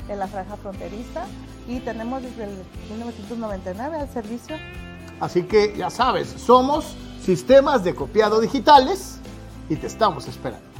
en 0.09 0.19
la 0.19 0.27
franja 0.27 0.57
fronteriza 0.57 1.25
y 1.67 1.81
tenemos 1.81 2.23
desde 2.23 2.45
el 2.45 2.51
1999 2.91 3.97
al 3.97 4.09
servicio. 4.11 4.57
Así 5.21 5.45
que 5.45 5.75
ya 5.75 5.89
sabes, 5.89 6.29
somos 6.29 6.97
sistemas 7.23 7.83
de 7.83 7.95
copiado 7.95 8.41
digitales 8.41 9.19
y 9.71 9.77
te 9.77 9.87
estamos 9.87 10.29
esperando. 10.29 10.76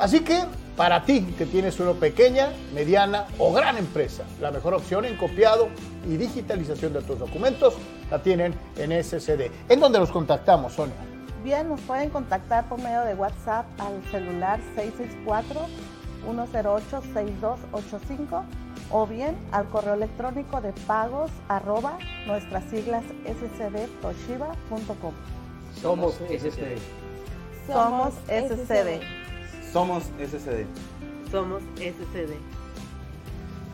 Así 0.00 0.20
que 0.20 0.44
para 0.78 1.04
ti 1.04 1.20
que 1.36 1.44
tienes 1.44 1.78
una 1.78 1.92
pequeña, 1.92 2.54
mediana 2.72 3.26
o 3.38 3.52
gran 3.52 3.76
empresa, 3.76 4.24
la 4.40 4.50
mejor 4.50 4.72
opción 4.72 5.04
en 5.04 5.18
copiado 5.18 5.68
y 6.08 6.16
digitalización 6.16 6.94
de 6.94 7.02
tus 7.02 7.18
documentos 7.18 7.74
la 8.10 8.22
tienen 8.22 8.54
en 8.76 9.04
SCD. 9.04 9.50
¿En 9.68 9.78
dónde 9.78 9.98
los 9.98 10.10
contactamos, 10.10 10.72
Sonia? 10.72 10.94
Bien, 11.44 11.68
nos 11.68 11.82
pueden 11.82 12.08
contactar 12.08 12.66
por 12.66 12.80
medio 12.80 13.02
de 13.02 13.14
WhatsApp 13.14 13.66
al 13.78 14.02
celular 14.10 14.58
664-108-6285 16.26 18.42
o 18.90 19.06
bien 19.06 19.36
al 19.52 19.68
correo 19.68 19.92
electrónico 19.92 20.62
de 20.62 20.72
pagos 20.86 21.30
arroba 21.48 21.98
nuestras 22.26 22.64
siglas 22.70 23.04
scdtoshiba.com. 23.26 25.12
Somos 25.78 26.14
SCD. 26.14 26.78
Somos 27.66 28.14
SCD. 28.28 29.02
Somos 29.72 30.04
SCD. 30.18 30.66
Somos 31.30 31.62
SCD. 31.76 32.34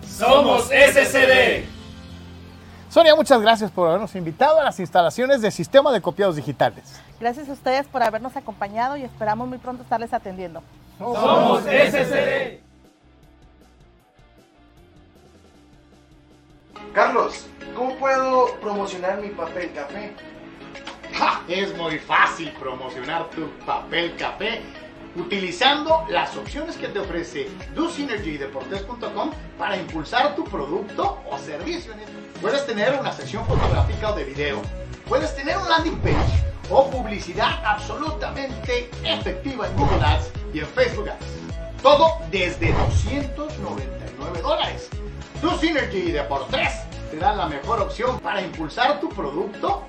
Somos 0.06 0.64
SCD. 0.64 1.64
Sonia, 2.90 3.14
muchas 3.14 3.40
gracias 3.40 3.70
por 3.70 3.88
habernos 3.88 4.14
invitado 4.14 4.61
a 4.61 4.64
las 4.64 4.78
instalaciones 4.78 5.40
de 5.40 5.50
Sistema 5.50 5.90
de 5.92 6.02
Copiados 6.02 6.37
Digitales. 6.37 7.00
Gracias 7.18 7.48
a 7.48 7.52
ustedes 7.52 7.87
por 7.87 8.02
habernos 8.02 8.37
acompañado 8.37 8.98
y 8.98 9.04
esperamos 9.04 9.48
muy 9.48 9.56
pronto 9.56 9.82
estarles 9.85 10.12
atendiendo. 10.12 10.62
Somos 10.98 11.62
SCD. 11.62 12.61
Carlos, 16.92 17.46
¿cómo 17.74 17.94
puedo 17.96 18.54
promocionar 18.61 19.18
mi 19.20 19.28
papel 19.30 19.72
café? 19.72 20.12
¡Ja! 21.14 21.40
Es 21.48 21.74
muy 21.76 21.98
fácil 21.98 22.52
promocionar 22.59 23.30
tu 23.30 23.48
papel 23.64 24.14
café 24.16 24.61
utilizando 25.16 26.05
las 26.09 26.37
opciones 26.37 26.76
que 26.76 26.88
te 26.88 26.98
ofrece 26.98 27.48
DoSynergy 27.74 28.38
para 29.59 29.76
impulsar 29.76 30.35
tu 30.35 30.44
producto 30.44 31.18
o 31.31 31.38
servicio. 31.38 31.92
Puedes 32.40 32.66
tener 32.66 32.98
una 32.98 33.12
sección 33.12 33.44
fotográfica 33.46 34.11
o 34.11 34.16
de 34.16 34.24
video, 34.24 34.62
puedes 35.09 35.35
tener 35.35 35.57
un 35.57 35.68
landing 35.68 35.98
page 36.00 36.44
o 36.70 36.90
publicidad 36.90 37.62
absolutamente 37.64 38.90
efectiva 39.05 39.68
en 39.68 39.76
Google 39.76 40.05
Ads 40.05 40.31
y 40.52 40.61
en 40.61 40.66
Facebook 40.66 41.09
Ads. 41.09 41.83
Todo 41.83 42.18
desde 42.31 42.72
299 42.72 44.42
dólares. 44.42 44.90
DoSynergy 45.40 46.12
Deportes 46.12 46.81
te 47.11 47.18
dan 47.18 47.37
la 47.37 47.46
mejor 47.46 47.81
opción 47.81 48.18
para 48.20 48.42
impulsar 48.42 49.00
tu 49.00 49.09
producto 49.11 49.85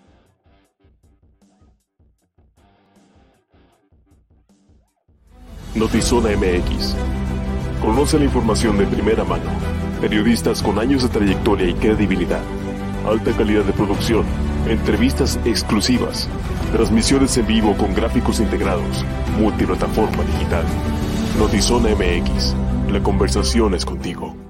Notizona 5.76 6.30
MX. 6.30 6.96
Conoce 7.82 8.18
la 8.18 8.26
información 8.26 8.78
de 8.78 8.88
primera 8.88 9.24
mano. 9.24 9.46
Periodistas 10.02 10.62
con 10.64 10.80
años 10.80 11.04
de 11.04 11.10
trayectoria 11.10 11.70
y 11.70 11.74
credibilidad. 11.74 12.42
Alta 13.08 13.32
calidad 13.32 13.64
de 13.64 13.74
producción. 13.74 14.26
Entrevistas 14.68 15.40
exclusivas. 15.46 16.28
Transmisiones 16.72 17.38
en 17.38 17.48
vivo 17.48 17.76
con 17.78 17.94
gráficos 17.94 18.40
integrados. 18.40 19.06
Multiplataforma 19.40 20.24
digital. 20.24 20.66
Notizona 21.38 21.90
MX. 21.90 22.56
La 22.92 23.04
conversación 23.04 23.76
es 23.76 23.86
contigo. 23.86 24.47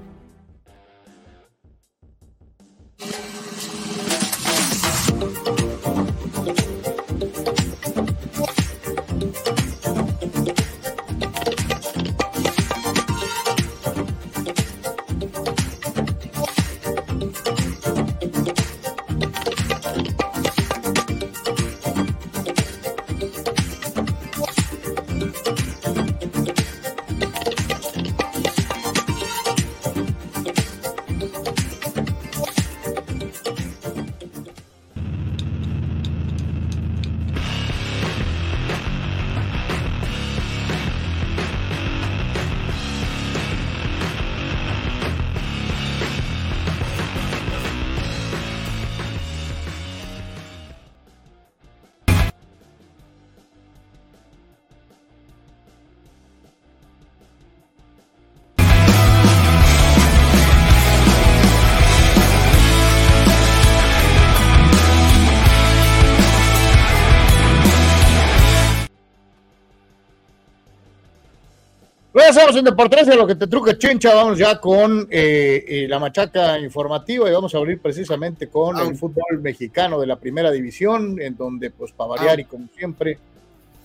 Regresamos 72.37 72.59
en 72.59 72.65
Deportes, 72.65 73.15
lo 73.15 73.25
que 73.25 73.33
te 73.33 73.47
truque 73.47 73.79
chincha, 73.79 74.13
vamos 74.13 74.37
ya 74.37 74.61
con 74.61 75.07
eh, 75.09 75.65
eh, 75.67 75.87
la 75.89 75.97
machaca 75.97 76.59
informativa 76.59 77.27
y 77.27 77.33
vamos 77.33 77.55
a 77.55 77.57
abrir 77.57 77.81
precisamente 77.81 78.47
con 78.47 78.77
Ah. 78.77 78.83
el 78.87 78.95
fútbol 78.95 79.41
mexicano 79.41 79.99
de 79.99 80.05
la 80.05 80.17
primera 80.19 80.51
división, 80.51 81.19
en 81.19 81.35
donde 81.35 81.71
pues 81.71 81.91
para 81.93 82.09
variar 82.09 82.37
Ah. 82.37 82.41
y 82.41 82.45
como 82.45 82.67
siempre, 82.77 83.17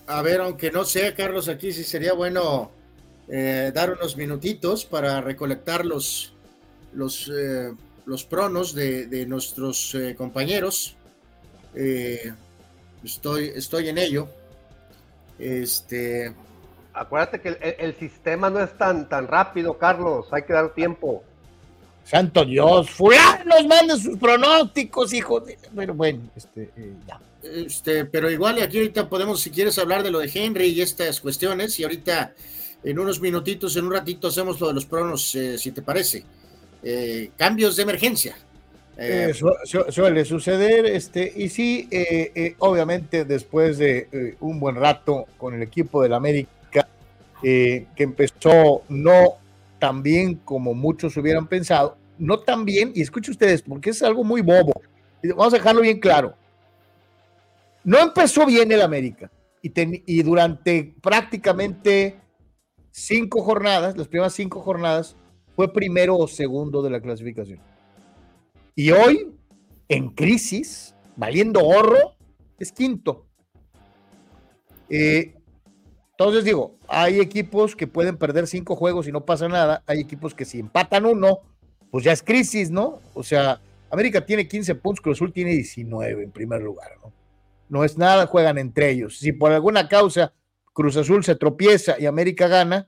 A 0.05 0.21
ver, 0.21 0.41
aunque 0.41 0.69
no 0.69 0.85
sé, 0.85 1.15
Carlos, 1.15 1.47
aquí 1.47 1.71
sí 1.71 1.83
sería 1.83 2.13
bueno 2.13 2.69
eh, 3.27 3.71
dar 3.73 3.91
unos 3.93 4.17
minutitos 4.17 4.85
para 4.85 5.19
recolectar 5.21 5.83
los, 5.83 6.33
los, 6.93 7.31
los 8.05 8.23
pronos 8.25 8.75
de, 8.75 9.07
de 9.07 9.25
nuestros 9.25 9.97
compañeros. 10.15 10.95
Estoy, 13.03 13.51
estoy 13.55 13.87
en 13.89 13.97
ello. 13.97 14.27
Este, 15.39 16.33
Acuérdate 16.93 17.41
que 17.41 17.75
el, 17.79 17.95
sistema 17.95 18.49
no 18.49 18.59
es 18.61 18.77
tan, 18.77 19.09
tan 19.09 19.27
rápido, 19.27 19.77
Carlos. 19.77 20.27
Hay 20.31 20.43
que 20.43 20.53
dar 20.53 20.73
tiempo. 20.73 21.23
santo 22.05 22.45
Dios, 22.45 22.89
fulanos 22.91 23.65
manden 23.67 23.97
sus 23.97 24.17
pronósticos, 24.17 25.13
hijo 25.13 25.39
de... 25.39 25.57
Pero 25.75 25.93
bueno, 25.93 26.19
este, 26.35 26.69
eh, 26.77 26.93
ya. 27.07 27.19
Este, 27.41 28.05
pero 28.05 28.29
igual 28.29 28.61
aquí 28.61 28.77
ahorita 28.77 29.09
podemos, 29.09 29.41
si 29.41 29.49
quieres, 29.49 29.77
hablar 29.79 30.03
de 30.03 30.11
lo 30.11 30.19
de 30.19 30.29
Henry 30.33 30.67
y 30.67 30.81
estas 30.81 31.19
cuestiones, 31.19 31.77
y 31.79 31.83
ahorita 31.83 32.33
en 32.83 32.99
unos 32.99 33.19
minutitos, 33.19 33.75
en 33.75 33.85
un 33.85 33.93
ratito, 33.93 34.27
hacemos 34.27 34.59
lo 34.61 34.67
de 34.67 34.73
los 34.73 34.85
pronos, 34.85 35.33
eh, 35.35 35.57
si 35.57 35.71
te 35.71 35.81
parece. 35.81 36.23
Eh, 36.83 37.31
cambios 37.37 37.75
de 37.75 37.83
emergencia. 37.83 38.35
Eh, 38.97 39.29
Eh, 39.29 39.33
su- 39.33 39.55
su- 39.63 39.91
suele 39.91 40.23
suceder, 40.25 40.85
este, 40.85 41.31
y 41.35 41.49
sí, 41.49 41.87
eh, 41.89 42.31
eh, 42.35 42.55
obviamente 42.59 43.25
después 43.25 43.77
de 43.77 44.07
eh, 44.11 44.35
un 44.41 44.59
buen 44.59 44.75
rato 44.75 45.25
con 45.37 45.53
el 45.55 45.63
equipo 45.63 46.03
del 46.03 46.13
América, 46.13 46.49
eh, 47.43 47.87
que 47.95 48.03
empezó 48.03 48.83
no 48.89 49.35
tan 49.79 50.01
bien 50.01 50.35
como 50.35 50.73
muchos 50.73 51.15
hubieran 51.17 51.47
pensado, 51.47 51.97
no 52.17 52.39
tan 52.39 52.63
bien, 52.65 52.91
y 52.95 53.01
escuchen 53.01 53.31
ustedes, 53.31 53.61
porque 53.61 53.89
es 53.89 54.01
algo 54.01 54.23
muy 54.23 54.41
bobo, 54.41 54.73
vamos 55.35 55.53
a 55.53 55.57
dejarlo 55.57 55.81
bien 55.81 55.99
claro, 55.99 56.35
no 57.83 57.99
empezó 57.99 58.45
bien 58.45 58.71
el 58.71 58.81
América, 58.81 59.29
y, 59.61 59.69
ten- 59.69 60.03
y 60.05 60.23
durante 60.23 60.95
prácticamente 61.01 62.17
cinco 62.91 63.41
jornadas, 63.43 63.97
las 63.97 64.07
primeras 64.07 64.33
cinco 64.33 64.61
jornadas, 64.61 65.15
fue 65.55 65.71
primero 65.71 66.17
o 66.17 66.27
segundo 66.27 66.81
de 66.81 66.89
la 66.89 66.99
clasificación. 66.99 67.59
Y 68.75 68.89
hoy, 68.91 69.31
en 69.87 70.09
crisis, 70.09 70.95
valiendo 71.15 71.59
horro, 71.63 72.15
es 72.57 72.71
quinto. 72.71 73.27
Eh, 74.89 75.35
entonces 76.17 76.43
digo, 76.43 76.77
hay 76.87 77.19
equipos 77.19 77.75
que 77.75 77.87
pueden 77.87 78.17
perder 78.17 78.47
cinco 78.47 78.75
juegos 78.75 79.07
y 79.07 79.11
no 79.11 79.25
pasa 79.25 79.47
nada. 79.47 79.83
Hay 79.87 79.99
equipos 79.99 80.33
que 80.33 80.45
si 80.45 80.59
empatan 80.59 81.05
uno, 81.05 81.39
pues 81.91 82.03
ya 82.03 82.11
es 82.11 82.21
crisis, 82.21 82.69
¿no? 82.69 82.99
O 83.13 83.23
sea, 83.23 83.59
América 83.89 84.25
tiene 84.25 84.47
15 84.47 84.75
puntos, 84.75 85.01
Cruz 85.01 85.17
Azul 85.17 85.33
tiene 85.33 85.51
19 85.51 86.23
en 86.23 86.31
primer 86.31 86.61
lugar, 86.61 86.91
¿no? 87.03 87.11
no 87.73 87.83
es 87.83 87.97
nada, 87.97 88.27
juegan 88.27 88.59
entre 88.59 88.91
ellos. 88.91 89.17
Si 89.17 89.31
por 89.31 89.51
alguna 89.51 89.87
causa 89.87 90.33
Cruz 90.73 90.95
Azul 90.95 91.23
se 91.23 91.35
tropieza 91.35 91.95
y 91.99 92.05
América 92.05 92.47
gana, 92.47 92.87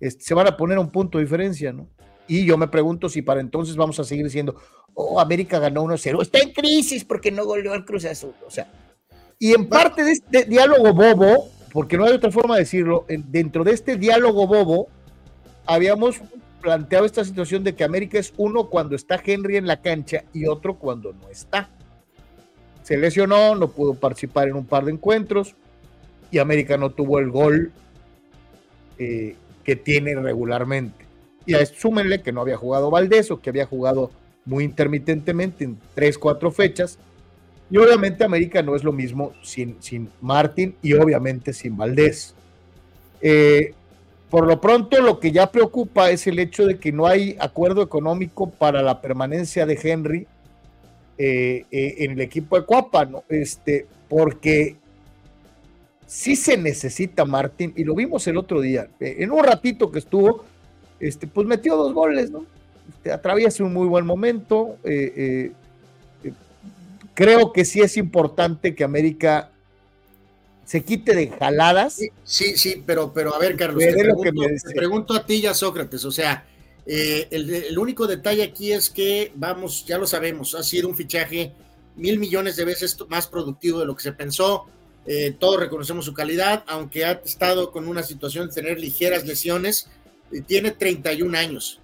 este, 0.00 0.24
se 0.24 0.34
van 0.34 0.48
a 0.48 0.56
poner 0.56 0.76
un 0.78 0.90
punto 0.90 1.18
de 1.18 1.24
diferencia, 1.24 1.72
¿no? 1.72 1.88
Y 2.26 2.44
yo 2.44 2.58
me 2.58 2.66
pregunto 2.66 3.08
si 3.08 3.22
para 3.22 3.40
entonces 3.40 3.76
vamos 3.76 3.98
a 4.00 4.04
seguir 4.04 4.24
diciendo, 4.24 4.56
oh, 4.92 5.20
América 5.20 5.60
ganó 5.60 5.84
1-0, 5.84 6.20
está 6.20 6.40
en 6.40 6.52
crisis 6.52 7.04
porque 7.04 7.30
no 7.30 7.44
goleó 7.44 7.72
al 7.72 7.84
Cruz 7.84 8.04
Azul. 8.04 8.34
O 8.44 8.50
sea, 8.50 8.70
y 9.38 9.54
en 9.54 9.68
parte 9.68 10.02
de 10.02 10.12
este 10.12 10.44
diálogo 10.44 10.92
bobo, 10.92 11.48
porque 11.78 11.96
no 11.96 12.06
hay 12.06 12.12
otra 12.12 12.32
forma 12.32 12.56
de 12.56 12.62
decirlo, 12.62 13.06
dentro 13.08 13.62
de 13.62 13.70
este 13.70 13.96
diálogo 13.96 14.48
bobo, 14.48 14.88
habíamos 15.64 16.20
planteado 16.60 17.06
esta 17.06 17.24
situación 17.24 17.62
de 17.62 17.76
que 17.76 17.84
América 17.84 18.18
es 18.18 18.34
uno 18.36 18.68
cuando 18.68 18.96
está 18.96 19.22
Henry 19.24 19.58
en 19.58 19.68
la 19.68 19.80
cancha 19.80 20.24
y 20.32 20.46
otro 20.46 20.74
cuando 20.74 21.12
no 21.12 21.28
está. 21.28 21.70
Se 22.82 22.96
lesionó, 22.96 23.54
no 23.54 23.70
pudo 23.70 23.94
participar 23.94 24.48
en 24.48 24.56
un 24.56 24.66
par 24.66 24.86
de 24.86 24.90
encuentros 24.90 25.54
y 26.32 26.38
América 26.38 26.76
no 26.76 26.90
tuvo 26.90 27.20
el 27.20 27.30
gol 27.30 27.70
eh, 28.98 29.36
que 29.62 29.76
tiene 29.76 30.16
regularmente. 30.16 31.06
Y 31.46 31.54
a 31.54 31.64
súmenle 31.64 32.22
que 32.22 32.32
no 32.32 32.40
había 32.40 32.56
jugado 32.56 32.90
Valdés 32.90 33.30
o 33.30 33.40
que 33.40 33.50
había 33.50 33.66
jugado 33.66 34.10
muy 34.46 34.64
intermitentemente 34.64 35.62
en 35.62 35.78
tres, 35.94 36.18
cuatro 36.18 36.50
fechas. 36.50 36.98
Y 37.70 37.76
obviamente 37.76 38.24
América 38.24 38.62
no 38.62 38.74
es 38.74 38.82
lo 38.82 38.92
mismo 38.92 39.32
sin, 39.42 39.76
sin 39.80 40.08
Martín 40.20 40.74
y 40.82 40.94
obviamente 40.94 41.52
sin 41.52 41.76
Valdés. 41.76 42.34
Eh, 43.20 43.74
por 44.30 44.46
lo 44.46 44.60
pronto, 44.60 45.00
lo 45.00 45.20
que 45.20 45.32
ya 45.32 45.50
preocupa 45.50 46.10
es 46.10 46.26
el 46.26 46.38
hecho 46.38 46.66
de 46.66 46.78
que 46.78 46.92
no 46.92 47.06
hay 47.06 47.36
acuerdo 47.40 47.82
económico 47.82 48.50
para 48.50 48.82
la 48.82 49.00
permanencia 49.00 49.66
de 49.66 49.78
Henry 49.82 50.26
eh, 51.18 51.64
eh, 51.70 51.94
en 51.98 52.12
el 52.12 52.20
equipo 52.20 52.58
de 52.58 52.64
Cuapa, 52.64 53.04
¿no? 53.04 53.24
Este, 53.28 53.86
porque 54.08 54.76
sí 56.06 56.36
se 56.36 56.56
necesita 56.56 57.24
Martín, 57.24 57.72
y 57.76 57.84
lo 57.84 57.94
vimos 57.94 58.26
el 58.26 58.36
otro 58.36 58.60
día, 58.60 58.88
en 59.00 59.30
un 59.30 59.44
ratito 59.44 59.90
que 59.90 59.98
estuvo, 59.98 60.44
este, 61.00 61.26
pues 61.26 61.46
metió 61.46 61.76
dos 61.76 61.92
goles, 61.92 62.30
¿no? 62.30 62.44
Este, 62.88 63.12
atraviesa 63.12 63.64
un 63.64 63.74
muy 63.74 63.86
buen 63.86 64.06
momento. 64.06 64.76
Creo 67.18 67.52
que 67.52 67.64
sí 67.64 67.80
es 67.80 67.96
importante 67.96 68.76
que 68.76 68.84
América 68.84 69.50
se 70.64 70.84
quite 70.84 71.16
de 71.16 71.26
jaladas. 71.26 71.98
Sí, 72.22 72.56
sí, 72.56 72.84
pero, 72.86 73.12
pero 73.12 73.34
a 73.34 73.40
ver, 73.40 73.56
Carlos, 73.56 73.82
te 73.82 74.72
pregunto, 74.72 75.14
a 75.14 75.26
ti 75.26 75.40
ya, 75.40 75.52
Sócrates, 75.52 76.04
o 76.04 76.12
sea, 76.12 76.46
eh, 76.86 77.26
el, 77.32 77.76
único 77.76 78.06
detalle 78.06 78.44
aquí 78.44 78.70
es 78.70 78.88
que, 78.88 79.32
vamos, 79.34 79.84
ya 79.84 79.98
lo 79.98 80.06
sabemos, 80.06 80.54
ha 80.54 80.62
sido 80.62 80.88
un 80.88 80.94
fichaje 80.94 81.54
mil 81.96 82.20
millones 82.20 82.54
de 82.54 82.64
veces 82.64 82.96
más 83.08 83.26
productivo 83.26 83.80
de 83.80 83.86
lo 83.86 83.96
que 83.96 84.04
se 84.04 84.12
pensó. 84.12 84.66
Eh, 85.04 85.34
todos 85.40 85.58
reconocemos 85.58 86.04
su 86.04 86.14
calidad, 86.14 86.62
aunque 86.68 87.04
ha 87.04 87.12
estado 87.24 87.72
con 87.72 87.88
una 87.88 88.04
situación 88.04 88.46
de 88.46 88.54
tener 88.54 88.78
ligeras 88.78 89.26
lesiones. 89.26 89.90
Eh, 90.30 90.40
tiene 90.46 90.70
31 90.70 91.36
años, 91.36 91.80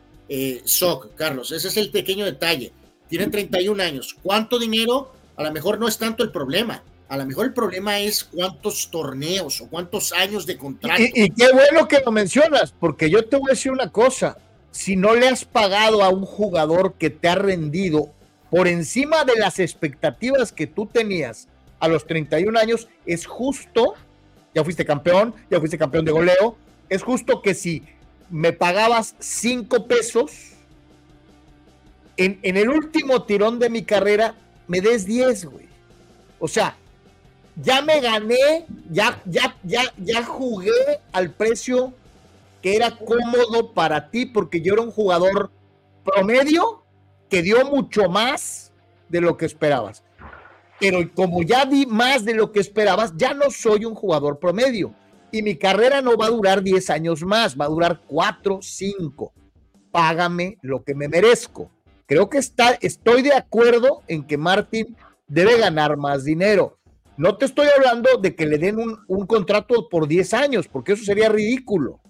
Soc, 0.64 1.12
Carlos, 1.16 1.50
ese 1.50 1.66
es 1.66 1.76
el 1.76 1.90
pequeño 1.90 2.24
detalle. 2.24 2.72
Tiene 3.08 3.26
31 3.26 3.82
años. 3.82 4.16
¿Cuánto 4.22 4.60
dinero? 4.60 5.10
A 5.36 5.42
lo 5.42 5.52
mejor 5.52 5.78
no 5.78 5.88
es 5.88 5.98
tanto 5.98 6.22
el 6.22 6.30
problema 6.30 6.82
a 7.08 7.16
lo 7.16 7.26
mejor 7.26 7.46
el 7.46 7.52
problema 7.52 7.98
es 8.00 8.24
cuántos 8.24 8.90
torneos 8.90 9.60
o 9.60 9.68
cuántos 9.68 10.12
años 10.12 10.46
de 10.46 10.56
contrato. 10.56 11.02
Y, 11.02 11.30
qué 11.30 11.52
bueno 11.52 11.86
que 11.86 12.00
lo 12.04 12.10
mencionas, 12.10 12.72
porque 12.72 13.10
yo 13.10 13.24
te 13.26 13.36
voy 13.36 13.50
a 13.50 13.52
decir 13.52 13.72
una 13.72 13.92
cosa. 13.92 14.38
Si 14.70 14.96
no 14.96 15.14
le 15.14 15.28
has 15.28 15.44
pagado 15.44 16.02
a 16.02 16.08
un 16.08 16.24
jugador 16.24 16.94
que 16.94 17.10
te 17.10 17.28
ha 17.28 17.36
rendido 17.36 18.10
por 18.50 18.66
encima 18.66 19.24
de 19.24 19.36
las 19.36 19.58
expectativas 19.58 20.50
que 20.50 20.66
tú 20.66 20.86
tenías 20.86 21.48
a 21.78 21.88
los 21.88 22.06
31 22.06 22.58
años, 22.58 22.88
es 23.06 23.26
justo, 23.26 23.94
ya 24.54 24.64
fuiste 24.64 24.84
campeón, 24.84 25.34
ya 25.50 25.58
fuiste 25.58 25.78
campeón 25.78 26.04
de 26.04 26.12
goleo, 26.12 26.56
es 26.88 27.02
justo 27.02 27.42
que 27.42 27.54
si 27.54 27.84
me 28.30 28.52
pagabas 28.52 29.14
5 29.18 29.86
pesos, 29.86 30.32
en, 32.16 32.38
en 32.42 32.56
el 32.56 32.70
último 32.70 33.24
tirón 33.24 33.58
de 33.58 33.70
mi 33.70 33.82
carrera, 33.82 34.34
me 34.66 34.80
des 34.80 35.04
10, 35.06 35.46
güey. 35.46 35.68
O 36.38 36.48
sea, 36.48 36.76
ya 37.56 37.82
me 37.82 38.00
gané, 38.00 38.66
ya, 38.90 39.20
ya, 39.26 39.56
ya, 39.62 39.82
ya 39.96 40.24
jugué 40.24 41.00
al 41.12 41.30
precio 41.30 41.92
que 42.62 42.76
era 42.76 42.96
cómodo 42.96 43.72
para 43.72 44.10
ti, 44.10 44.26
porque 44.26 44.60
yo 44.60 44.72
era 44.72 44.82
un 44.82 44.90
jugador 44.90 45.50
promedio 46.04 46.82
que 47.28 47.42
dio 47.42 47.64
mucho 47.66 48.08
más 48.08 48.72
de 49.08 49.20
lo 49.20 49.36
que 49.36 49.46
esperabas. 49.46 50.02
Pero 50.80 50.98
como 51.14 51.42
ya 51.42 51.64
di 51.64 51.86
más 51.86 52.24
de 52.24 52.34
lo 52.34 52.52
que 52.52 52.60
esperabas, 52.60 53.12
ya 53.16 53.34
no 53.34 53.50
soy 53.50 53.84
un 53.84 53.94
jugador 53.94 54.38
promedio. 54.38 54.94
Y 55.30 55.42
mi 55.42 55.56
carrera 55.56 56.00
no 56.00 56.16
va 56.16 56.26
a 56.26 56.30
durar 56.30 56.62
10 56.62 56.90
años 56.90 57.22
más, 57.22 57.58
va 57.58 57.66
a 57.66 57.68
durar 57.68 58.02
4, 58.06 58.60
5. 58.60 59.32
Págame 59.90 60.58
lo 60.62 60.82
que 60.84 60.94
me 60.94 61.08
merezco. 61.08 61.70
Creo 62.06 62.28
que 62.28 62.38
está, 62.38 62.78
estoy 62.80 63.22
de 63.22 63.34
acuerdo 63.34 64.02
en 64.08 64.26
que 64.26 64.36
Martín 64.36 64.96
debe 65.26 65.58
ganar 65.58 65.96
más 65.96 66.24
dinero 66.24 66.78
no 67.16 67.36
te 67.36 67.44
estoy 67.44 67.68
hablando 67.76 68.18
de 68.18 68.34
que 68.34 68.46
le 68.46 68.58
den 68.58 68.78
un, 69.06 69.26
contrato 69.26 69.88
por 69.88 70.08
10 70.08 70.34
años, 70.34 70.68
porque 70.68 70.92
eso 70.92 71.04
sería 71.04 71.28
ridículo. 71.28 72.00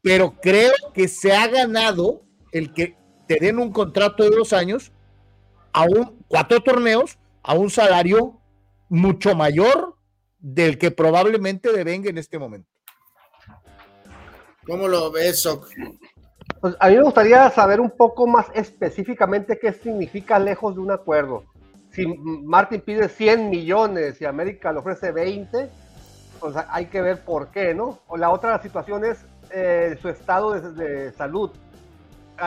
Pero 0.00 0.38
creo 0.40 0.72
que 0.94 1.08
se 1.08 1.32
ha 1.32 1.48
ganado 1.48 2.22
el 2.52 2.72
que 2.72 2.96
te 3.26 3.38
den 3.40 3.58
un 3.58 3.72
contrato 3.72 4.22
de 4.22 4.30
dos 4.30 4.52
años 4.52 4.92
a 5.72 5.82
un 5.82 6.24
cuatro 6.28 6.60
torneos 6.60 7.18
a 7.42 7.54
un 7.54 7.70
salario 7.70 8.40
mucho 8.88 9.34
mayor 9.34 9.96
del 10.38 10.78
que 10.78 10.90
probablemente 10.90 11.72
devenga 11.72 12.10
en 12.10 12.18
este 12.18 12.38
momento. 12.38 12.68
¿Cómo 14.64 14.86
lo 14.86 15.10
ves, 15.10 15.48
Pues 16.62 16.74
a 16.80 16.88
mí 16.88 16.96
me 16.96 17.02
gustaría 17.02 17.50
saber 17.50 17.78
un 17.78 17.90
poco 17.90 18.26
más 18.26 18.46
específicamente 18.54 19.58
qué 19.58 19.74
significa 19.74 20.38
lejos 20.38 20.74
de 20.74 20.80
un 20.80 20.92
acuerdo 20.92 21.44
si 21.92 22.06
Martin 22.06 22.80
pide 22.80 23.08
100 23.08 23.50
millones 23.50 24.20
y 24.20 24.24
América 24.24 24.72
le 24.72 24.78
ofrece 24.78 25.12
20, 25.12 25.68
pues 26.40 26.56
hay 26.68 26.86
que 26.86 27.02
ver 27.02 27.22
por 27.22 27.48
qué, 27.48 27.74
¿no? 27.74 27.98
O 28.08 28.16
la 28.16 28.30
otra 28.30 28.60
situación 28.62 29.04
es 29.04 29.24
eh, 29.50 29.98
su 30.00 30.08
estado 30.08 30.58
de, 30.58 31.12
salud. 31.12 31.50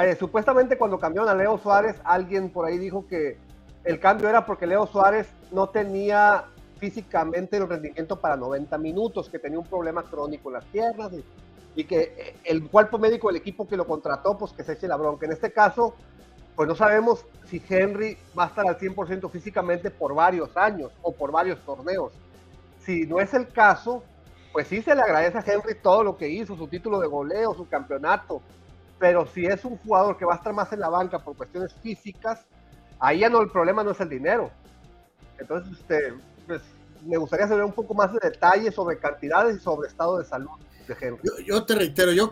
Eh, 0.03 0.15
supuestamente 0.15 0.77
cuando 0.77 0.99
cambiaron 0.99 1.29
a 1.29 1.35
Leo 1.35 1.57
Suárez, 1.59 1.95
alguien 2.03 2.49
por 2.49 2.65
ahí 2.65 2.77
dijo 2.77 3.07
que 3.07 3.37
el 3.83 3.99
cambio 3.99 4.27
era 4.27 4.45
porque 4.45 4.65
Leo 4.65 4.87
Suárez 4.87 5.27
no 5.51 5.69
tenía 5.69 6.45
físicamente 6.79 7.57
el 7.57 7.69
rendimiento 7.69 8.19
para 8.19 8.35
90 8.35 8.77
minutos, 8.79 9.29
que 9.29 9.37
tenía 9.37 9.59
un 9.59 9.67
problema 9.67 10.03
crónico 10.03 10.49
en 10.49 10.53
las 10.53 10.65
piernas 10.65 11.11
y 11.75 11.83
que 11.83 12.15
eh, 12.17 12.35
el 12.45 12.67
cuerpo 12.69 12.97
médico 12.97 13.27
del 13.27 13.37
equipo 13.37 13.67
que 13.67 13.77
lo 13.77 13.85
contrató, 13.85 14.37
pues 14.37 14.53
que 14.53 14.63
se 14.63 14.73
eche 14.73 14.87
la 14.87 14.95
bronca. 14.95 15.25
En 15.25 15.33
este 15.33 15.51
caso, 15.51 15.95
pues 16.55 16.67
no 16.67 16.75
sabemos 16.75 17.25
si 17.47 17.61
Henry 17.67 18.17
va 18.37 18.45
a 18.45 18.47
estar 18.47 18.67
al 18.67 18.77
100% 18.77 19.29
físicamente 19.29 19.91
por 19.91 20.15
varios 20.15 20.55
años 20.55 20.91
o 21.01 21.11
por 21.11 21.31
varios 21.31 21.59
torneos. 21.65 22.13
Si 22.79 23.05
no 23.05 23.19
es 23.19 23.33
el 23.33 23.47
caso, 23.49 24.03
pues 24.53 24.67
sí 24.67 24.81
se 24.81 24.95
le 24.95 25.01
agradece 25.01 25.37
a 25.37 25.43
Henry 25.45 25.75
todo 25.75 26.03
lo 26.03 26.17
que 26.17 26.29
hizo, 26.29 26.55
su 26.55 26.67
título 26.67 26.99
de 26.99 27.07
goleo, 27.07 27.53
su 27.53 27.67
campeonato. 27.67 28.41
Pero 28.97 29.25
si 29.25 29.45
es 29.45 29.65
un 29.65 29.77
jugador 29.77 30.17
que 30.17 30.23
va 30.23 30.33
a 30.33 30.37
estar 30.37 30.53
más 30.53 30.71
en 30.71 30.79
la 30.79 30.87
banca 30.87 31.19
por 31.19 31.35
cuestiones 31.35 31.73
físicas, 31.73 32.45
ahí 32.99 33.19
ya 33.19 33.29
no 33.29 33.41
el 33.41 33.49
problema 33.49 33.83
no 33.83 33.91
es 33.91 33.99
el 33.99 34.07
dinero. 34.07 34.49
Entonces, 35.37 35.77
este, 35.77 36.13
pues, 36.47 36.61
me 37.05 37.17
gustaría 37.17 37.47
saber 37.47 37.65
un 37.65 37.73
poco 37.73 37.93
más 37.93 38.13
de 38.13 38.19
detalles 38.21 38.73
sobre 38.73 38.97
cantidades 38.97 39.57
y 39.57 39.59
sobre 39.59 39.89
estado 39.89 40.17
de 40.17 40.25
salud. 40.25 40.57
Yo, 41.45 41.63
te 41.63 41.75
reitero, 41.75 42.11
yo, 42.11 42.31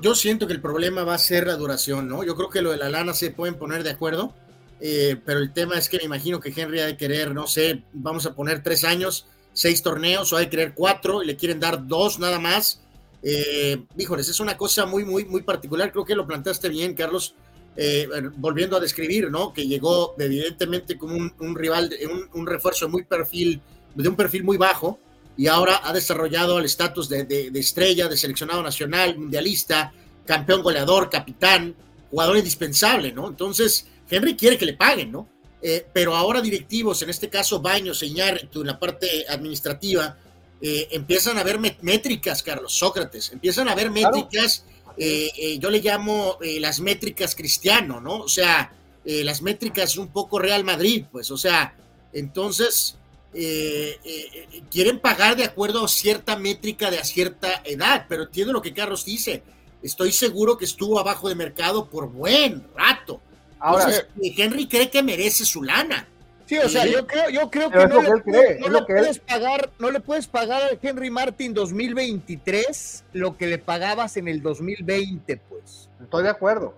yo, 0.00 0.14
siento 0.14 0.46
que 0.46 0.52
el 0.52 0.60
problema 0.60 1.04
va 1.04 1.14
a 1.14 1.18
ser 1.18 1.46
la 1.46 1.56
duración, 1.56 2.08
¿no? 2.08 2.24
Yo 2.24 2.34
creo 2.36 2.48
que 2.48 2.62
lo 2.62 2.70
de 2.70 2.78
la 2.78 2.88
lana 2.88 3.14
se 3.14 3.30
pueden 3.30 3.56
poner 3.56 3.82
de 3.82 3.90
acuerdo, 3.90 4.34
eh, 4.80 5.16
pero 5.24 5.40
el 5.40 5.52
tema 5.52 5.76
es 5.76 5.88
que 5.88 5.98
me 5.98 6.04
imagino 6.04 6.40
que 6.40 6.52
Henry 6.54 6.80
ha 6.80 6.86
de 6.86 6.96
querer, 6.96 7.34
no 7.34 7.46
sé, 7.46 7.82
vamos 7.92 8.26
a 8.26 8.34
poner 8.34 8.62
tres 8.62 8.84
años, 8.84 9.26
seis 9.52 9.82
torneos, 9.82 10.32
o 10.32 10.36
ha 10.36 10.40
de 10.40 10.48
querer 10.48 10.72
cuatro 10.74 11.22
y 11.22 11.26
le 11.26 11.36
quieren 11.36 11.60
dar 11.60 11.86
dos 11.86 12.18
nada 12.18 12.38
más. 12.38 12.80
Eh, 13.22 13.82
híjoles, 13.98 14.28
es 14.28 14.40
una 14.40 14.56
cosa 14.56 14.86
muy, 14.86 15.04
muy, 15.04 15.24
muy 15.26 15.42
particular. 15.42 15.92
Creo 15.92 16.04
que 16.04 16.14
lo 16.14 16.26
planteaste 16.26 16.70
bien, 16.70 16.94
Carlos, 16.94 17.34
eh, 17.76 18.08
volviendo 18.36 18.76
a 18.76 18.80
describir, 18.80 19.30
¿no? 19.30 19.52
Que 19.52 19.66
llegó 19.66 20.14
evidentemente 20.18 20.96
como 20.96 21.16
un, 21.16 21.54
rival, 21.54 21.90
un, 22.10 22.40
un 22.40 22.46
refuerzo 22.46 22.88
muy 22.88 23.04
perfil, 23.04 23.60
de 23.94 24.08
un 24.08 24.16
perfil 24.16 24.44
muy 24.44 24.56
bajo 24.56 24.98
y 25.40 25.46
ahora 25.46 25.80
ha 25.84 25.94
desarrollado 25.94 26.58
el 26.58 26.66
estatus 26.66 27.08
de, 27.08 27.50
estrella, 27.54 28.08
de 28.08 28.18
seleccionado 28.18 28.62
nacional, 28.62 29.16
mundialista, 29.16 29.90
campeón 30.26 30.62
goleador, 30.62 31.08
capitán, 31.08 31.74
jugador 32.10 32.36
indispensable, 32.36 33.10
¿no? 33.10 33.26
Entonces, 33.26 33.86
Henry 34.10 34.36
quiere 34.36 34.58
que 34.58 34.66
le 34.66 34.74
paguen, 34.74 35.10
¿no? 35.10 35.26
Eh, 35.62 35.86
pero 35.94 36.14
ahora 36.14 36.42
directivos, 36.42 37.00
en 37.00 37.08
este 37.08 37.30
caso 37.30 37.58
Baños, 37.58 38.02
Iñárritu, 38.02 38.60
en 38.60 38.66
la 38.66 38.78
parte 38.78 39.24
administrativa, 39.30 40.14
eh, 40.60 40.88
empiezan 40.90 41.38
a 41.38 41.42
ver 41.42 41.58
métricas, 41.58 42.42
Carlos, 42.42 42.74
Sócrates, 42.74 43.32
empiezan 43.32 43.66
a 43.70 43.74
ver 43.74 43.90
métricas, 43.90 44.66
eh, 44.98 45.56
yo 45.58 45.70
le 45.70 45.80
llamo 45.80 46.36
las 46.58 46.80
métricas 46.80 47.34
cristiano, 47.34 47.98
¿no? 47.98 48.18
O 48.18 48.28
sea, 48.28 48.74
las 49.06 49.40
métricas 49.40 49.96
un 49.96 50.08
poco 50.08 50.38
Real 50.38 50.64
Madrid, 50.64 51.06
pues, 51.10 51.30
o 51.30 51.38
sea, 51.38 51.74
entonces 52.12 52.98
eh, 53.32 53.98
eh, 54.04 54.62
quieren 54.70 54.98
pagar 54.98 55.36
de 55.36 55.44
acuerdo 55.44 55.84
a 55.84 55.88
cierta 55.88 56.36
métrica 56.36 56.90
de 56.90 56.98
a 56.98 57.04
cierta 57.04 57.62
edad, 57.64 58.06
pero 58.08 58.24
entiendo 58.24 58.52
lo 58.52 58.62
que 58.62 58.74
Carlos 58.74 59.04
dice. 59.04 59.42
Estoy 59.82 60.12
seguro 60.12 60.58
que 60.58 60.64
estuvo 60.64 60.98
abajo 60.98 61.28
de 61.28 61.34
mercado 61.34 61.88
por 61.88 62.08
buen 62.08 62.66
rato. 62.76 63.20
Ahora, 63.58 63.86
Henry 64.22 64.66
cree 64.66 64.90
que 64.90 65.02
merece 65.02 65.44
su 65.44 65.62
lana. 65.62 66.06
Sí, 66.50 66.58
o 66.58 66.68
sea, 66.68 66.84
yo 66.84 67.06
creo, 67.06 67.30
yo 67.30 67.48
creo 67.48 67.70
que 67.70 67.86
no, 67.86 68.02
le, 68.02 68.82
puedes 68.82 69.20
pagar, 69.20 69.70
no 69.78 69.92
le 69.92 70.00
puedes 70.00 70.26
pagar 70.26 70.62
a 70.62 70.70
Henry 70.82 71.08
Martin 71.08 71.54
2023 71.54 73.04
lo 73.12 73.36
que 73.36 73.46
le 73.46 73.58
pagabas 73.58 74.16
en 74.16 74.26
el 74.26 74.42
2020, 74.42 75.36
pues. 75.48 75.88
Estoy 76.02 76.24
de 76.24 76.30
acuerdo. 76.30 76.74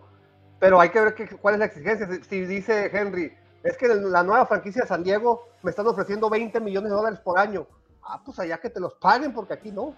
Pero 0.60 0.78
hay 0.78 0.90
que 0.90 1.00
ver 1.00 1.14
cuál 1.40 1.54
es 1.54 1.60
la 1.60 1.64
exigencia. 1.64 2.06
Si, 2.28 2.40
dice 2.44 2.90
Henry, 2.92 3.32
es 3.62 3.76
que 3.76 3.88
la 3.88 4.22
nueva 4.22 4.46
franquicia 4.46 4.82
de 4.82 4.88
San 4.88 5.04
Diego 5.04 5.48
me 5.62 5.70
están 5.70 5.86
ofreciendo 5.86 6.28
20 6.28 6.60
millones 6.60 6.90
de 6.90 6.96
dólares 6.96 7.20
por 7.20 7.38
año. 7.38 7.66
Ah, 8.02 8.22
pues 8.24 8.38
allá 8.38 8.58
que 8.58 8.70
te 8.70 8.80
los 8.80 8.94
paguen, 8.94 9.32
porque 9.32 9.54
aquí 9.54 9.70
no. 9.70 9.82
O 9.82 9.96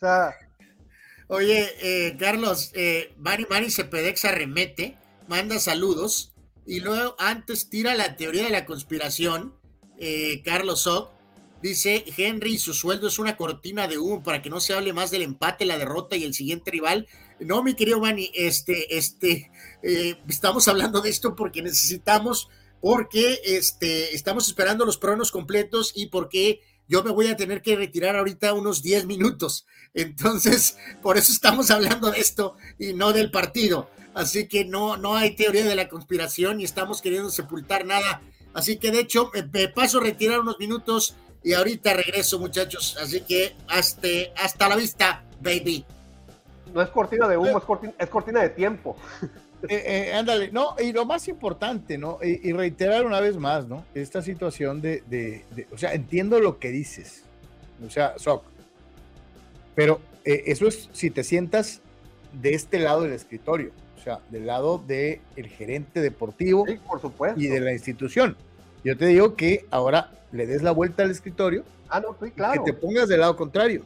sea. 0.00 0.34
Oye, 1.28 1.68
eh, 1.80 2.16
Carlos, 2.18 2.70
eh, 2.74 3.14
Mari 3.18 3.70
Cepedex 3.70 4.24
arremete, 4.24 4.96
manda 5.28 5.58
saludos 5.58 6.36
y 6.66 6.80
luego 6.80 7.14
antes 7.18 7.70
tira 7.70 7.94
la 7.94 8.16
teoría 8.16 8.44
de 8.44 8.50
la 8.50 8.66
conspiración, 8.66 9.54
eh, 9.98 10.42
Carlos 10.44 10.86
Ock, 10.88 11.10
dice 11.62 12.04
Henry, 12.16 12.58
su 12.58 12.74
sueldo 12.74 13.06
es 13.06 13.18
una 13.18 13.36
cortina 13.36 13.86
de 13.86 13.98
humo 13.98 14.22
para 14.22 14.42
que 14.42 14.50
no 14.50 14.60
se 14.60 14.74
hable 14.74 14.92
más 14.92 15.10
del 15.10 15.22
empate, 15.22 15.64
la 15.64 15.78
derrota 15.78 16.16
y 16.16 16.24
el 16.24 16.34
siguiente 16.34 16.72
rival. 16.72 17.06
No, 17.38 17.62
mi 17.62 17.74
querido 17.74 18.00
Manny, 18.00 18.32
este, 18.34 18.96
este, 18.96 19.50
eh, 19.82 20.16
estamos 20.28 20.66
hablando 20.68 21.00
de 21.00 21.10
esto 21.10 21.36
porque 21.36 21.62
necesitamos, 21.62 22.48
porque 22.80 23.40
este, 23.44 24.14
estamos 24.14 24.48
esperando 24.48 24.84
los 24.84 24.98
pronos 24.98 25.30
completos 25.30 25.92
y 25.94 26.06
porque 26.06 26.60
yo 26.88 27.02
me 27.02 27.10
voy 27.10 27.28
a 27.28 27.36
tener 27.36 27.62
que 27.62 27.76
retirar 27.76 28.16
ahorita 28.16 28.52
unos 28.52 28.82
10 28.82 29.06
minutos. 29.06 29.66
Entonces, 29.94 30.76
por 31.02 31.16
eso 31.16 31.32
estamos 31.32 31.70
hablando 31.70 32.10
de 32.10 32.20
esto 32.20 32.56
y 32.78 32.92
no 32.92 33.12
del 33.12 33.30
partido. 33.30 33.90
Así 34.14 34.48
que 34.48 34.64
no, 34.64 34.96
no 34.96 35.16
hay 35.16 35.36
teoría 35.36 35.64
de 35.64 35.74
la 35.74 35.88
conspiración 35.88 36.60
y 36.60 36.64
estamos 36.64 37.02
queriendo 37.02 37.30
sepultar 37.30 37.84
nada. 37.84 38.22
Así 38.54 38.78
que 38.78 38.90
de 38.90 39.00
hecho, 39.00 39.30
me, 39.52 39.68
paso 39.68 39.98
a 39.98 40.02
retirar 40.04 40.40
unos 40.40 40.58
minutos 40.58 41.16
y 41.42 41.52
ahorita 41.52 41.92
regreso, 41.92 42.38
muchachos. 42.38 42.96
Así 43.00 43.20
que 43.20 43.54
hasta, 43.68 44.08
hasta 44.42 44.68
la 44.68 44.76
vista, 44.76 45.24
baby. 45.40 45.84
No 46.72 46.82
es 46.82 46.88
cortina 46.88 47.28
de 47.28 47.36
humo, 47.36 47.58
es 47.98 48.08
cortina, 48.08 48.42
de 48.42 48.50
tiempo. 48.50 48.96
Eh, 49.68 50.08
eh, 50.10 50.12
ándale, 50.14 50.50
no, 50.52 50.76
y 50.78 50.92
lo 50.92 51.04
más 51.06 51.28
importante, 51.28 51.98
¿no? 51.98 52.18
Y, 52.22 52.52
reiterar 52.52 53.06
una 53.06 53.20
vez 53.20 53.36
más, 53.36 53.66
¿no? 53.66 53.84
Esta 53.94 54.22
situación 54.22 54.80
de, 54.80 55.02
de, 55.08 55.66
o 55.72 55.78
sea, 55.78 55.94
entiendo 55.94 56.40
lo 56.40 56.58
que 56.58 56.70
dices, 56.70 57.24
o 57.84 57.90
sea, 57.90 58.14
Soc, 58.18 58.44
pero 59.74 60.00
eh, 60.24 60.44
eso 60.46 60.68
es 60.68 60.88
si 60.92 61.10
te 61.10 61.24
sientas 61.24 61.80
de 62.32 62.54
este 62.54 62.78
lado 62.78 63.02
del 63.02 63.12
escritorio 63.12 63.72
del 64.30 64.46
lado 64.46 64.78
del 64.78 65.20
el 65.36 65.48
gerente 65.48 66.00
deportivo 66.00 66.64
por 66.86 67.00
supuesto. 67.00 67.40
y 67.40 67.48
de 67.48 67.60
la 67.60 67.72
institución. 67.72 68.36
Yo 68.84 68.96
te 68.96 69.06
digo 69.06 69.34
que 69.34 69.66
ahora 69.70 70.12
le 70.32 70.46
des 70.46 70.62
la 70.62 70.70
vuelta 70.70 71.02
al 71.02 71.10
escritorio, 71.10 71.64
ah, 71.88 72.00
no, 72.00 72.16
claro. 72.30 72.64
que 72.64 72.72
te 72.72 72.78
pongas 72.78 73.08
del 73.08 73.20
lado 73.20 73.36
contrario. 73.36 73.82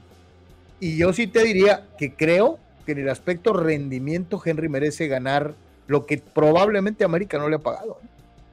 Y 0.78 0.96
yo 0.96 1.12
sí 1.12 1.26
te 1.26 1.42
diría 1.42 1.86
que 1.98 2.14
creo 2.14 2.58
que 2.84 2.92
en 2.92 2.98
el 2.98 3.08
aspecto 3.08 3.52
rendimiento 3.52 4.40
Henry 4.44 4.68
merece 4.68 5.08
ganar 5.08 5.54
lo 5.86 6.06
que 6.06 6.18
probablemente 6.18 7.04
América 7.04 7.38
no 7.38 7.48
le 7.48 7.56
ha 7.56 7.60
pagado. 7.60 7.98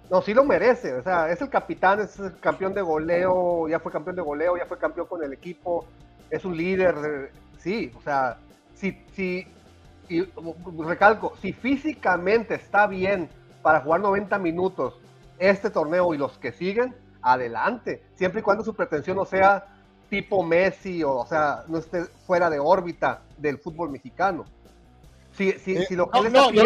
No, 0.09 0.21
sí 0.21 0.33
lo 0.33 0.45
merece, 0.45 0.93
o 0.93 1.03
sea, 1.03 1.29
es 1.29 1.41
el 1.41 1.49
capitán, 1.49 1.99
es 1.99 2.17
el 2.19 2.39
campeón 2.39 2.73
de 2.73 2.81
goleo, 2.81 3.67
ya 3.67 3.79
fue 3.79 3.91
campeón 3.91 4.15
de 4.15 4.21
goleo, 4.21 4.57
ya 4.57 4.65
fue 4.65 4.77
campeón 4.77 5.07
con 5.07 5.23
el 5.23 5.33
equipo, 5.33 5.85
es 6.29 6.45
un 6.45 6.55
líder, 6.55 7.31
sí, 7.57 7.91
o 7.97 8.01
sea, 8.01 8.37
si, 8.73 9.03
si 9.13 9.45
y 10.09 10.21
recalco, 10.85 11.33
si 11.41 11.51
físicamente 11.51 12.55
está 12.55 12.87
bien 12.87 13.29
para 13.61 13.81
jugar 13.81 13.99
90 13.99 14.39
minutos 14.39 14.99
este 15.39 15.69
torneo 15.69 16.13
y 16.13 16.17
los 16.17 16.37
que 16.37 16.51
siguen, 16.51 16.95
adelante, 17.21 18.01
siempre 18.15 18.39
y 18.39 18.43
cuando 18.43 18.63
su 18.63 18.73
pretensión 18.73 19.17
no 19.17 19.25
sea 19.25 19.65
tipo 20.09 20.43
Messi 20.43 21.03
o, 21.03 21.17
o 21.17 21.27
sea, 21.27 21.63
no 21.67 21.77
esté 21.77 22.05
fuera 22.25 22.49
de 22.49 22.59
órbita 22.59 23.21
del 23.37 23.57
fútbol 23.57 23.89
mexicano. 23.89 24.45
Si, 25.37 25.51
si, 25.53 25.77
eh, 25.77 25.85
si 25.87 25.95
lo 25.95 26.09
que 26.09 26.29
no, 26.29 26.51
yo, 26.51 26.63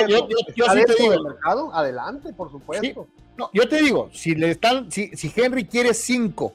yo, 0.56 0.66
sí 0.74 0.84
te 0.86 0.96
digo. 0.96 1.24
mercado, 1.24 1.74
adelante, 1.74 2.32
por 2.32 2.50
supuesto. 2.50 3.08
no, 3.38 3.50
yo 3.54 3.68
te 3.68 3.82
digo, 3.82 4.10
si 4.14 4.34
le 4.34 4.52
están, 4.52 4.90
si, 4.92 5.10
si 5.10 5.32
Henry 5.36 5.66
quiere 5.66 5.94
5 5.94 6.54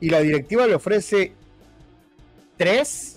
y 0.00 0.10
la 0.10 0.20
directiva 0.20 0.66
le 0.66 0.74
ofrece 0.74 1.32
3, 2.58 3.16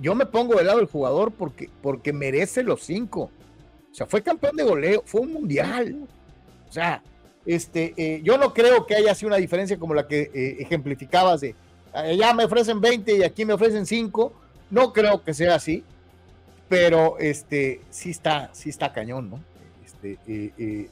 yo 0.00 0.14
me 0.14 0.24
pongo 0.24 0.56
del 0.56 0.66
lado 0.66 0.78
del 0.78 0.88
jugador 0.88 1.30
porque, 1.32 1.68
porque 1.82 2.12
merece 2.12 2.62
los 2.62 2.82
cinco. 2.82 3.30
O 3.90 3.94
sea, 3.94 4.06
fue 4.06 4.22
campeón 4.22 4.56
de 4.56 4.64
goleo, 4.64 5.02
fue 5.04 5.20
un 5.20 5.32
mundial. 5.32 6.08
O 6.68 6.72
sea, 6.72 7.02
este, 7.44 7.92
eh, 7.96 8.20
yo 8.22 8.38
no 8.38 8.54
creo 8.54 8.86
que 8.86 8.94
haya 8.94 9.14
sido 9.14 9.28
una 9.28 9.36
diferencia 9.36 9.78
como 9.78 9.94
la 9.94 10.08
que 10.08 10.30
eh, 10.32 10.56
ejemplificabas 10.60 11.42
de 11.42 11.54
allá 11.92 12.34
me 12.34 12.44
ofrecen 12.44 12.80
20 12.80 13.16
y 13.16 13.22
aquí 13.22 13.44
me 13.44 13.52
ofrecen 13.52 13.86
5. 13.86 14.32
No 14.70 14.92
creo 14.92 15.22
que 15.24 15.34
sea 15.34 15.56
así, 15.56 15.84
pero 16.68 17.18
este, 17.18 17.80
sí 17.90 18.10
está, 18.10 18.50
sí 18.52 18.70
está 18.70 18.92
cañón, 18.92 19.30
¿no? 19.30 19.40
Este, 19.84 20.18
eh, 20.28 20.88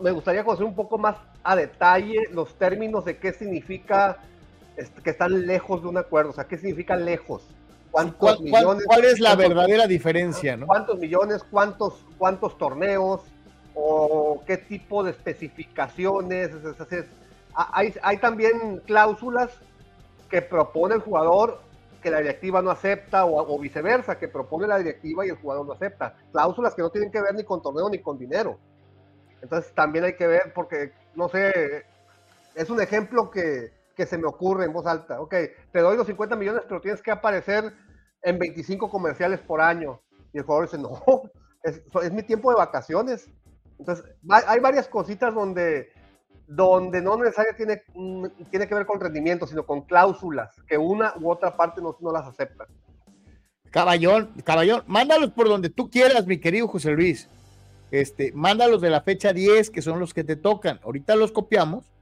me 0.00 0.10
gustaría 0.12 0.44
conocer 0.44 0.66
un 0.66 0.74
poco 0.74 0.98
más 0.98 1.16
a 1.42 1.56
detalle 1.56 2.28
los 2.32 2.54
términos 2.54 3.04
de 3.04 3.18
qué 3.18 3.32
significa 3.32 4.18
este, 4.76 5.02
que 5.02 5.10
están 5.10 5.46
lejos 5.46 5.82
de 5.82 5.88
un 5.88 5.98
acuerdo, 5.98 6.30
o 6.30 6.34
sea, 6.34 6.44
qué 6.44 6.56
significa 6.56 6.96
lejos. 6.96 7.42
¿Cuántos 7.90 8.40
millones, 8.40 8.84
¿Cuál 8.86 9.04
es 9.04 9.20
la 9.20 9.36
verdadera 9.36 9.86
diferencia? 9.86 10.56
¿no? 10.56 10.66
¿Cuántos 10.66 10.98
millones? 10.98 11.44
¿Cuántos, 11.48 12.04
cuántos 12.18 12.58
torneos? 12.58 13.20
¿O 13.72 14.42
qué 14.46 14.56
tipo 14.56 15.04
de 15.04 15.12
especificaciones? 15.12 16.50
hay, 17.54 17.94
hay 18.02 18.16
también 18.18 18.82
cláusulas 18.84 19.50
que 20.34 20.42
propone 20.42 20.96
el 20.96 21.00
jugador 21.00 21.60
que 22.02 22.10
la 22.10 22.18
directiva 22.18 22.60
no 22.60 22.72
acepta 22.72 23.24
o, 23.24 23.56
viceversa, 23.56 24.18
que 24.18 24.26
propone 24.26 24.66
la 24.66 24.78
directiva 24.78 25.24
y 25.24 25.28
el 25.28 25.36
jugador 25.36 25.64
no 25.64 25.74
acepta. 25.74 26.16
Cláusulas 26.32 26.74
que 26.74 26.82
no 26.82 26.90
tienen 26.90 27.12
que 27.12 27.22
ver 27.22 27.36
ni 27.36 27.44
con 27.44 27.62
torneo 27.62 27.88
ni 27.88 28.00
con 28.00 28.18
dinero. 28.18 28.58
Entonces 29.40 29.72
también 29.74 30.04
hay 30.04 30.16
que 30.16 30.26
ver 30.26 30.52
porque, 30.52 30.92
no 31.14 31.28
sé, 31.28 31.84
es 32.56 32.68
un 32.68 32.80
ejemplo 32.80 33.30
que, 33.30 33.70
que 33.94 34.06
se 34.06 34.18
me 34.18 34.26
ocurre 34.26 34.64
en 34.64 34.72
voz 34.72 34.86
alta. 34.86 35.20
Ok, 35.20 35.36
te 35.70 35.78
doy 35.78 35.96
los 35.96 36.08
50 36.08 36.34
millones, 36.34 36.62
pero 36.66 36.80
tienes 36.80 37.00
que 37.00 37.12
aparecer 37.12 37.72
en 38.22 38.36
25 38.36 38.90
comerciales 38.90 39.38
por 39.38 39.60
año. 39.60 40.00
Y 40.32 40.38
el 40.38 40.44
jugador 40.44 40.68
dice, 40.68 40.78
no, 40.78 41.00
es, 41.62 42.12
mi 42.12 42.24
tiempo 42.24 42.50
de 42.50 42.56
vacaciones. 42.56 43.30
Entonces, 43.78 44.04
hay 44.28 44.58
varias 44.58 44.88
cositas 44.88 45.32
donde, 45.32 45.92
donde 46.46 47.00
no 47.00 47.16
necesariamente 47.16 47.84
tiene, 47.92 48.30
tiene 48.50 48.68
que 48.68 48.74
ver 48.74 48.86
con 48.86 49.00
rendimiento, 49.00 49.46
sino 49.46 49.64
con 49.64 49.82
cláusulas, 49.82 50.54
que 50.66 50.76
una 50.76 51.14
u 51.20 51.30
otra 51.30 51.56
parte 51.56 51.80
no, 51.80 51.96
no 52.00 52.12
las 52.12 52.26
acepta. 52.26 52.66
Caballón, 53.70 54.30
caballón, 54.44 54.84
mándalos 54.86 55.32
por 55.32 55.48
donde 55.48 55.68
tú 55.68 55.90
quieras, 55.90 56.26
mi 56.26 56.38
querido 56.38 56.68
José 56.68 56.92
Luis. 56.92 57.28
Este, 57.90 58.32
mándalos 58.32 58.80
de 58.80 58.90
la 58.90 59.02
fecha 59.02 59.32
10, 59.32 59.70
que 59.70 59.82
son 59.82 60.00
los 60.00 60.14
que 60.14 60.24
te 60.24 60.36
tocan. 60.36 60.80
Ahorita 60.84 61.16
los 61.16 61.32
copiamos 61.32 61.92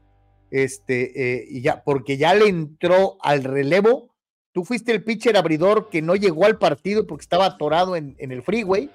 este, 0.53 1.38
eh, 1.40 1.47
y 1.49 1.62
ya, 1.62 1.82
porque 1.82 2.18
ya 2.18 2.34
le 2.34 2.47
entró 2.47 3.16
al 3.22 3.43
relevo. 3.43 4.11
Tú 4.53 4.64
fuiste 4.64 4.93
el 4.93 5.03
pitcher 5.03 5.36
abridor 5.36 5.88
que 5.88 6.03
no 6.03 6.14
llegó 6.14 6.45
al 6.45 6.59
partido 6.59 7.07
porque 7.07 7.22
estaba 7.22 7.47
atorado 7.47 7.97
en, 7.97 8.16
el 8.18 8.43
freeway 8.43 8.90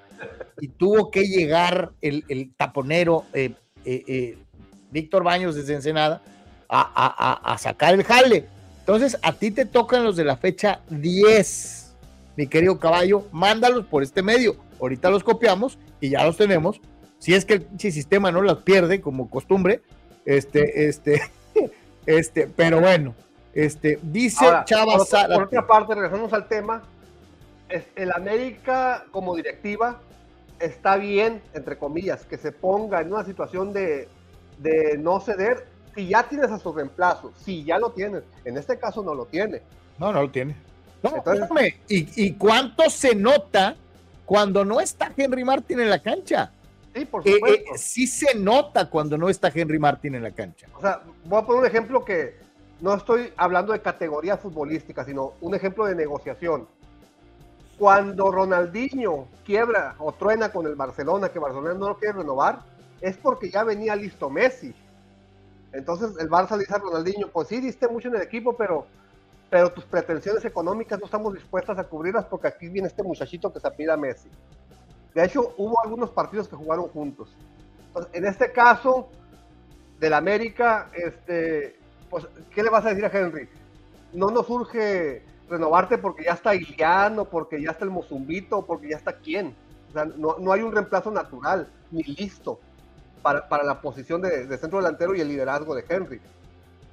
y 0.60 0.68
tuvo 0.68 1.10
que 1.10 1.24
llegar 1.24 1.92
el, 2.00 2.54
taponero 2.56 3.24
eh, 3.32 3.54
eh, 3.84 4.38
Víctor 4.90 5.22
Baños 5.22 5.54
desde 5.54 5.74
Ensenada 5.74 6.22
a, 6.68 7.56
sacar 7.58 7.94
el 7.94 8.04
jale. 8.04 8.46
Entonces, 8.80 9.18
a 9.22 9.32
ti 9.32 9.50
te 9.50 9.66
tocan 9.66 10.04
los 10.04 10.16
de 10.16 10.24
la 10.24 10.36
fecha 10.36 10.80
10, 10.90 11.94
mi 12.36 12.46
querido 12.46 12.78
caballo, 12.78 13.26
mándalos 13.32 13.86
por 13.86 14.02
este 14.02 14.22
medio. 14.22 14.56
Ahorita 14.80 15.10
los 15.10 15.24
copiamos 15.24 15.78
y 16.00 16.10
ya 16.10 16.24
los 16.24 16.36
tenemos. 16.36 16.80
Si 17.18 17.34
es 17.34 17.44
que 17.44 17.54
el 17.54 17.66
sistema 17.78 18.30
no 18.30 18.40
los 18.42 18.62
pierde, 18.62 19.00
como 19.00 19.28
costumbre, 19.28 19.82
este, 20.24 20.88
este, 20.88 21.22
este, 22.06 22.48
pero 22.54 22.80
bueno, 22.80 23.14
este, 23.52 23.98
dice 24.02 24.44
Chava 24.64 24.96
por, 24.96 25.42
otra 25.42 25.66
parte, 25.66 25.94
regresamos 25.94 26.32
al 26.32 26.48
tema. 26.48 26.82
El 27.96 28.12
América, 28.12 29.04
como 29.10 29.36
directiva, 29.36 30.00
está 30.58 30.96
bien, 30.96 31.42
entre 31.52 31.76
comillas, 31.76 32.24
que 32.24 32.38
se 32.38 32.52
ponga 32.52 33.02
en 33.02 33.12
una 33.12 33.24
situación 33.24 33.74
de, 33.74 34.08
no 34.98 35.20
ceder 35.20 35.66
si 35.94 36.08
ya 36.08 36.22
tienes 36.28 36.50
a 36.50 36.58
su 36.58 36.72
reemplazo, 36.72 37.32
si 37.44 37.64
ya 37.64 37.78
lo 37.78 37.90
tienes. 37.90 38.22
En 38.44 38.56
este 38.56 38.78
caso 38.78 39.02
no 39.02 39.14
lo 39.14 39.26
tiene. 39.26 39.62
No, 39.98 40.12
no 40.12 40.22
lo 40.22 40.30
tiene. 40.30 40.56
No, 41.02 41.12
¿y, 41.88 42.24
¿Y 42.26 42.32
cuánto 42.34 42.90
se 42.90 43.14
nota 43.14 43.76
cuando 44.24 44.64
no 44.64 44.80
está 44.80 45.12
Henry 45.16 45.44
Martin 45.44 45.80
en 45.80 45.90
la 45.90 46.00
cancha? 46.00 46.50
Sí, 46.94 47.04
por 47.04 47.22
supuesto. 47.22 47.74
Eh, 47.74 47.78
sí 47.78 48.06
se 48.06 48.34
nota 48.34 48.90
cuando 48.90 49.16
no 49.16 49.28
está 49.28 49.50
Henry 49.54 49.78
Martin 49.78 50.16
en 50.16 50.22
la 50.22 50.30
cancha. 50.30 50.66
O 50.76 50.80
sea, 50.80 51.02
voy 51.24 51.40
a 51.40 51.46
poner 51.46 51.60
un 51.60 51.66
ejemplo 51.66 52.04
que 52.04 52.36
no 52.80 52.94
estoy 52.94 53.32
hablando 53.36 53.72
de 53.72 53.80
categoría 53.80 54.36
futbolística, 54.36 55.04
sino 55.04 55.34
un 55.40 55.54
ejemplo 55.54 55.84
de 55.86 55.94
negociación. 55.94 56.66
Cuando 57.78 58.30
Ronaldinho 58.32 59.28
quiebra 59.44 59.94
o 59.98 60.12
truena 60.12 60.50
con 60.50 60.66
el 60.66 60.74
Barcelona, 60.74 61.28
que 61.28 61.38
Barcelona 61.38 61.74
no 61.74 61.88
lo 61.90 61.98
quiere 61.98 62.18
renovar, 62.18 62.60
es 63.00 63.16
porque 63.16 63.50
ya 63.50 63.64
venía 63.64 63.94
listo 63.96 64.28
Messi. 64.30 64.74
Entonces 65.72 66.12
el 66.18 66.28
Barça 66.30 66.52
le 66.52 66.60
dice 66.60 66.74
a 66.74 66.78
Ronaldinho, 66.78 67.28
pues 67.28 67.48
sí, 67.48 67.60
diste 67.60 67.88
mucho 67.88 68.08
en 68.08 68.16
el 68.16 68.22
equipo, 68.22 68.56
pero, 68.56 68.86
pero 69.50 69.70
tus 69.72 69.84
pretensiones 69.84 70.44
económicas 70.44 70.98
no 70.98 71.06
estamos 71.06 71.34
dispuestas 71.34 71.78
a 71.78 71.84
cubrirlas 71.84 72.24
porque 72.24 72.48
aquí 72.48 72.68
viene 72.68 72.88
este 72.88 73.02
muchachito 73.02 73.52
que 73.52 73.60
se 73.60 73.70
pida 73.72 73.96
Messi. 73.96 74.28
De 75.14 75.24
hecho, 75.24 75.54
hubo 75.56 75.82
algunos 75.82 76.10
partidos 76.10 76.48
que 76.48 76.56
jugaron 76.56 76.88
juntos. 76.88 77.28
Entonces, 77.88 78.14
en 78.14 78.24
este 78.26 78.52
caso, 78.52 79.08
del 79.98 80.14
América, 80.14 80.90
este, 80.94 81.76
pues, 82.08 82.26
¿qué 82.54 82.62
le 82.62 82.70
vas 82.70 82.84
a 82.84 82.90
decir 82.90 83.04
a 83.04 83.10
Henry? 83.12 83.48
No 84.12 84.30
nos 84.30 84.48
urge 84.48 85.22
renovarte 85.48 85.98
porque 85.98 86.24
ya 86.24 86.32
está 86.32 86.54
Iliano, 86.54 87.24
porque 87.24 87.60
ya 87.60 87.70
está 87.70 87.84
el 87.84 87.90
Mozumbito, 87.90 88.64
porque 88.64 88.90
ya 88.90 88.96
está 88.96 89.14
quién. 89.14 89.54
O 89.90 89.92
sea, 89.92 90.04
no, 90.04 90.36
no 90.38 90.52
hay 90.52 90.60
un 90.60 90.72
reemplazo 90.72 91.10
natural, 91.10 91.68
ni 91.90 92.02
listo 92.02 92.60
para, 93.22 93.48
para 93.48 93.64
la 93.64 93.80
posición 93.80 94.20
de, 94.20 94.46
de, 94.46 94.58
centro 94.58 94.78
delantero 94.78 95.14
y 95.14 95.20
el 95.20 95.28
liderazgo 95.28 95.74
de 95.74 95.84
Henry. 95.88 96.20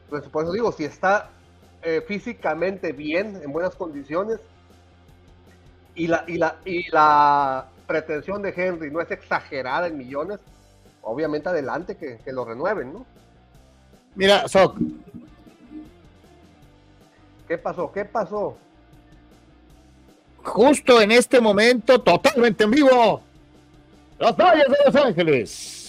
Entonces, 0.05 0.29
por 0.29 0.43
eso 0.43 0.53
digo, 0.53 0.71
si 0.71 0.85
está 0.85 1.29
eh, 1.81 2.03
físicamente 2.07 2.91
bien, 2.91 3.39
en 3.43 3.51
buenas 3.51 3.75
condiciones, 3.75 4.39
y 5.95 6.07
la, 6.07 6.25
y, 6.27 6.37
la, 6.37 6.57
y 6.65 6.91
la 6.91 7.65
pretensión 7.87 8.41
de 8.41 8.53
Henry 8.55 8.91
no 8.91 9.01
es 9.01 9.09
exagerada 9.11 9.87
en 9.87 9.97
millones, 9.97 10.39
obviamente 11.01 11.49
adelante 11.49 11.95
que, 11.95 12.17
que 12.17 12.33
lo 12.33 12.43
renueven, 12.43 12.93
¿no? 12.93 13.05
Mira, 14.15 14.47
Soc. 14.47 14.77
¿Qué 17.47 17.57
pasó? 17.57 17.91
¿Qué 17.91 18.05
pasó? 18.05 18.57
Justo 20.43 21.01
en 21.01 21.11
este 21.11 21.39
momento, 21.39 21.99
totalmente 22.01 22.63
en 22.63 22.71
vivo, 22.71 23.21
los 24.19 24.37
Dodgers 24.37 24.69
de 24.69 24.77
Los 24.85 24.95
Ángeles. 24.95 25.84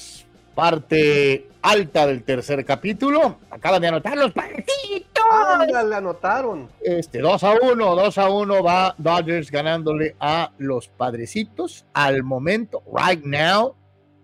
Parte 0.56 1.50
alta 1.60 2.06
del 2.06 2.22
tercer 2.22 2.64
capítulo. 2.64 3.40
Acaban 3.50 3.82
de 3.82 3.88
anotar 3.88 4.16
los 4.16 4.32
partidos. 4.32 5.02
Ah, 5.30 5.66
ya 5.70 5.82
le 5.82 5.96
anotaron. 5.96 6.70
Este, 6.80 7.18
2 7.18 7.44
a 7.44 7.52
1, 7.60 7.94
2 7.94 8.18
a 8.18 8.30
1 8.30 8.62
va 8.62 8.94
Dodgers 8.96 9.50
ganándole 9.50 10.16
a 10.18 10.52
los 10.56 10.88
padrecitos 10.88 11.84
al 11.92 12.22
momento, 12.22 12.82
right 12.90 13.22
now, 13.22 13.74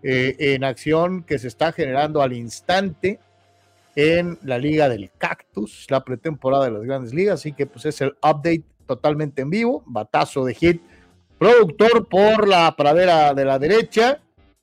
eh, 0.02 0.34
en 0.38 0.64
acción 0.64 1.22
que 1.22 1.38
se 1.38 1.48
está 1.48 1.70
generando 1.70 2.22
al 2.22 2.32
instante 2.32 3.20
en 3.94 4.38
la 4.42 4.56
Liga 4.56 4.88
del 4.88 5.10
Cactus, 5.18 5.86
la 5.90 6.02
pretemporada 6.02 6.64
de 6.64 6.70
las 6.70 6.82
grandes 6.82 7.12
ligas, 7.12 7.40
así 7.40 7.52
que 7.52 7.66
pues 7.66 7.84
es 7.84 8.00
el 8.00 8.16
update 8.22 8.64
totalmente 8.86 9.42
en 9.42 9.50
vivo, 9.50 9.82
batazo 9.84 10.46
de 10.46 10.54
hit, 10.54 10.82
productor 11.38 12.08
por 12.08 12.48
la 12.48 12.74
pradera 12.74 13.34
de 13.34 13.44
la 13.44 13.58
derecha 13.58 14.22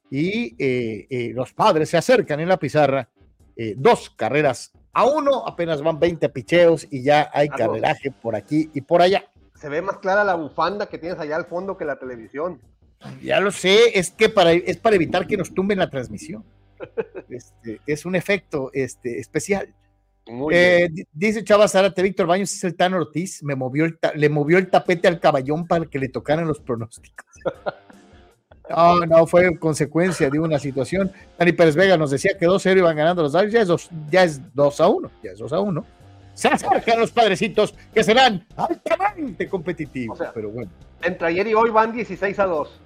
y 0.09 0.55
eh, 0.57 1.07
eh, 1.09 1.31
los 1.33 1.53
padres 1.53 1.89
se 1.89 1.97
acercan 1.97 2.39
en 2.39 2.49
la 2.49 2.57
pizarra, 2.57 3.09
eh, 3.55 3.73
dos 3.77 4.09
carreras 4.09 4.71
a 4.93 5.05
uno, 5.05 5.45
apenas 5.45 5.81
van 5.81 5.99
20 5.99 6.29
picheos 6.29 6.87
y 6.89 7.03
ya 7.03 7.29
hay 7.33 7.47
carreraje 7.49 8.11
por 8.11 8.35
aquí 8.35 8.69
y 8.73 8.81
por 8.81 9.01
allá. 9.01 9.23
Se 9.55 9.69
ve 9.69 9.81
más 9.81 9.97
clara 9.99 10.23
la 10.23 10.35
bufanda 10.35 10.87
que 10.87 10.97
tienes 10.97 11.19
allá 11.19 11.35
al 11.35 11.45
fondo 11.45 11.77
que 11.77 11.85
la 11.85 11.97
televisión. 11.97 12.59
Ya 13.21 13.39
lo 13.39 13.51
sé, 13.51 13.97
es 13.97 14.11
que 14.11 14.29
para, 14.29 14.51
es 14.51 14.77
para 14.77 14.95
evitar 14.95 15.27
que 15.27 15.37
nos 15.37 15.53
tumben 15.53 15.79
la 15.79 15.89
transmisión. 15.89 16.43
Este, 17.29 17.79
es 17.85 18.05
un 18.05 18.15
efecto 18.15 18.71
este, 18.73 19.19
especial. 19.19 19.75
Eh, 20.51 20.89
dice 21.11 21.43
Chava 21.43 21.67
Zárate, 21.67 22.01
Víctor 22.01 22.25
Baños 22.25 22.53
es 22.53 22.63
el 22.63 22.75
Tan 22.75 22.93
Ortiz, 22.93 23.43
me 23.43 23.55
movió 23.55 23.85
el 23.85 23.99
le 24.15 24.29
movió 24.29 24.57
el 24.57 24.69
tapete 24.69 25.07
al 25.07 25.19
caballón 25.19 25.67
para 25.67 25.85
que 25.85 25.99
le 25.99 26.09
tocaran 26.09 26.47
los 26.47 26.59
pronósticos. 26.59 27.25
No, 28.69 28.99
no, 29.05 29.25
fue 29.27 29.57
consecuencia 29.57 30.29
de 30.29 30.39
una 30.39 30.59
situación. 30.59 31.11
Dani 31.37 31.51
Pérez 31.53 31.75
Vega 31.75 31.97
nos 31.97 32.11
decía 32.11 32.37
que 32.37 32.47
2-0 32.47 32.77
iban 32.77 32.95
ganando 32.95 33.23
los 33.23 33.31
Dodgers, 33.31 33.51
ya 33.53 33.61
es, 33.61 33.67
2, 33.67 33.89
ya 34.11 34.23
es 34.23 34.41
2 34.53 34.81
a 34.81 34.87
1, 34.87 35.11
ya 35.23 35.31
es 35.31 35.39
2 35.39 35.53
a 35.53 35.59
1. 35.59 35.85
Se 36.35 36.47
acercan 36.47 36.99
los 36.99 37.11
padrecitos 37.11 37.73
que 37.93 38.03
serán 38.03 38.45
altamente 38.55 39.49
competitivos, 39.49 40.19
O 40.19 40.23
sea, 40.23 40.31
pero 40.33 40.49
bueno. 40.49 40.71
Entre 41.01 41.27
ayer 41.27 41.47
y 41.47 41.53
hoy 41.53 41.69
van 41.69 41.91
16 41.91 42.39
a 42.39 42.45
2. 42.45 42.79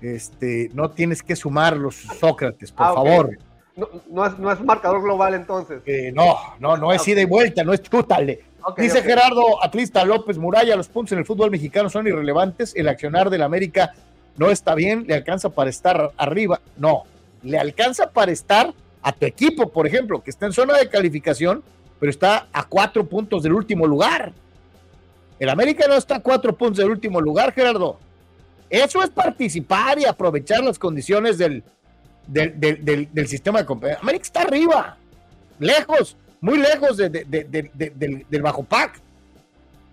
Este, 0.00 0.70
no 0.74 0.90
tienes 0.90 1.22
que 1.22 1.36
sumar 1.36 1.76
los 1.76 1.94
Sócrates, 1.96 2.72
por 2.72 2.86
Ah, 2.86 2.92
ok. 2.92 2.96
favor. 2.96 3.38
No, 3.76 3.88
no 4.10 4.26
es, 4.26 4.38
no 4.38 4.52
es 4.52 4.60
marcador 4.60 5.02
global 5.02 5.34
entonces. 5.34 5.82
Eh, 5.86 6.12
no, 6.14 6.36
no, 6.60 6.76
no 6.76 6.92
es 6.92 7.06
ida 7.08 7.20
y 7.20 7.24
vuelta, 7.24 7.64
no 7.64 7.72
es 7.72 7.82
chútale. 7.82 8.44
Ok, 8.62 8.78
Dice. 8.80 9.02
Gerardo 9.02 9.62
Atlista 9.62 10.04
López 10.04 10.38
Muralla, 10.38 10.76
los 10.76 10.88
puntos 10.88 11.12
en 11.12 11.18
el 11.18 11.24
fútbol 11.26 11.50
mexicano 11.50 11.88
son 11.90 12.06
irrelevantes, 12.06 12.74
el 12.76 12.88
accionar 12.88 13.30
del 13.30 13.42
América 13.42 13.92
no 14.36 14.50
está 14.50 14.74
bien, 14.74 15.04
le 15.06 15.14
alcanza 15.14 15.48
para 15.50 15.70
estar 15.70 16.12
arriba, 16.16 16.60
no, 16.76 17.04
le 17.42 17.58
alcanza 17.58 18.10
para 18.10 18.32
estar 18.32 18.72
a 19.02 19.12
tu 19.12 19.26
equipo, 19.26 19.70
por 19.70 19.86
ejemplo, 19.86 20.22
que 20.22 20.30
está 20.30 20.46
en 20.46 20.52
zona 20.52 20.76
de 20.78 20.88
calificación, 20.88 21.62
pero 22.00 22.10
está 22.10 22.48
a 22.52 22.64
cuatro 22.64 23.04
puntos 23.06 23.42
del 23.42 23.52
último 23.52 23.86
lugar. 23.86 24.32
El 25.38 25.48
América 25.48 25.86
no 25.88 25.94
está 25.94 26.16
a 26.16 26.20
cuatro 26.20 26.54
puntos 26.56 26.78
del 26.78 26.90
último 26.90 27.20
lugar, 27.20 27.52
Gerardo. 27.52 27.98
Eso 28.70 29.02
es 29.02 29.10
participar 29.10 29.98
y 29.98 30.04
aprovechar 30.04 30.64
las 30.64 30.78
condiciones 30.78 31.38
del, 31.38 31.62
del, 32.26 33.28
sistema 33.28 33.60
de 33.60 33.66
competencia. 33.66 34.00
América 34.02 34.22
está 34.24 34.42
arriba, 34.42 34.96
lejos, 35.58 36.16
muy 36.40 36.58
lejos 36.58 36.96
de- 36.96 37.08
de- 37.10 37.24
de- 37.24 37.44
de- 37.44 37.70
de- 37.74 37.90
del, 37.90 38.26
del 38.28 38.42
bajo 38.42 38.62
pack. 38.64 39.00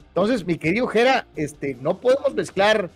Entonces, 0.07 0.45
mi 0.45 0.57
querido 0.57 0.87
Jera, 0.87 1.25
este, 1.35 1.77
no 1.81 1.97
podemos 1.99 2.33
mezclar 2.33 2.89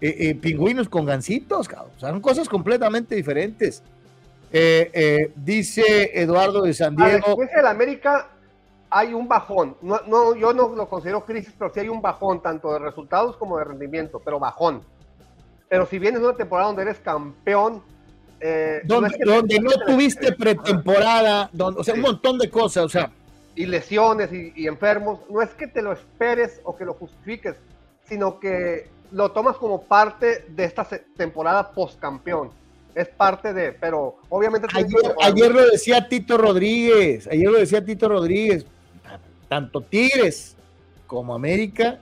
eh, 0.00 0.14
eh, 0.18 0.34
pingüinos 0.34 0.88
con 0.88 1.06
gansitos, 1.06 1.68
cabrón. 1.68 1.92
O 1.96 2.00
sea, 2.00 2.10
son 2.10 2.20
cosas 2.20 2.48
completamente 2.48 3.14
diferentes. 3.14 3.82
Eh, 4.52 5.32
dice 5.36 6.10
Eduardo 6.20 6.62
de 6.62 6.72
San 6.74 6.94
A 7.00 7.04
la 7.04 7.08
Diego. 7.10 7.26
experiencia 7.26 7.56
del 7.58 7.66
América 7.66 8.28
hay 8.90 9.12
un 9.14 9.26
bajón. 9.28 9.76
No, 9.82 10.00
no, 10.06 10.36
yo 10.36 10.52
no 10.52 10.68
lo 10.74 10.88
considero 10.88 11.24
crisis, 11.24 11.52
pero 11.58 11.72
sí 11.74 11.80
hay 11.80 11.88
un 11.88 12.00
bajón, 12.00 12.40
tanto 12.42 12.72
de 12.72 12.78
resultados 12.78 13.36
como 13.36 13.58
de 13.58 13.64
rendimiento, 13.64 14.20
pero 14.24 14.38
bajón. 14.38 14.82
Pero 15.68 15.86
si 15.86 15.98
vienes 15.98 16.20
una 16.20 16.34
temporada 16.36 16.68
donde 16.68 16.82
eres 16.82 16.98
campeón, 16.98 17.82
eh, 18.40 18.80
Donde, 18.84 19.08
no 19.08 19.14
es 19.14 19.18
que- 19.18 19.24
donde 19.24 19.60
no 19.60 19.70
tuviste 19.86 20.32
pretemporada, 20.32 21.50
donde, 21.52 21.80
o 21.80 21.84
sea, 21.84 21.94
un 21.94 22.02
montón 22.02 22.38
de 22.38 22.48
cosas, 22.50 22.84
o 22.84 22.88
sea, 22.88 23.10
y 23.54 23.64
lesiones 23.66 24.30
y, 24.32 24.52
y 24.54 24.68
enfermos, 24.68 25.20
no 25.30 25.40
es 25.42 25.50
que 25.54 25.66
te 25.66 25.80
lo 25.82 25.92
esperes 25.92 26.60
o 26.62 26.76
que 26.76 26.84
lo 26.84 26.92
justifiques, 26.94 27.56
sino 28.08 28.38
que 28.38 28.88
lo 29.10 29.30
tomas 29.32 29.56
como 29.56 29.82
parte 29.82 30.44
de 30.48 30.64
esta 30.64 30.86
temporada 31.16 31.70
post-campeón. 31.70 32.50
Es 32.94 33.08
parte 33.08 33.52
de, 33.52 33.72
pero 33.72 34.16
obviamente... 34.28 34.68
Ayer, 35.22 35.52
lo 35.52 35.66
decía 35.66 36.08
Tito 36.08 36.38
Rodríguez, 36.38 37.26
ayer 37.26 37.50
lo 37.50 37.58
decía 37.58 37.84
Tito 37.84 38.08
Rodríguez, 38.08 38.64
tanto 39.48 39.82
Tigres 39.82 40.56
como 41.06 41.34
América 41.34 41.98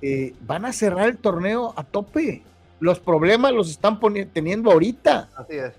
eh, 0.00 0.34
van 0.40 0.64
a 0.64 0.72
cerrar 0.72 1.08
el 1.08 1.18
torneo 1.18 1.74
a 1.76 1.82
tope. 1.82 2.42
Los 2.78 3.00
problemas 3.00 3.52
los 3.52 3.70
están 3.70 3.98
teniendo 4.32 4.70
ahorita. 4.70 5.28
Así 5.36 5.56
es. 5.56 5.72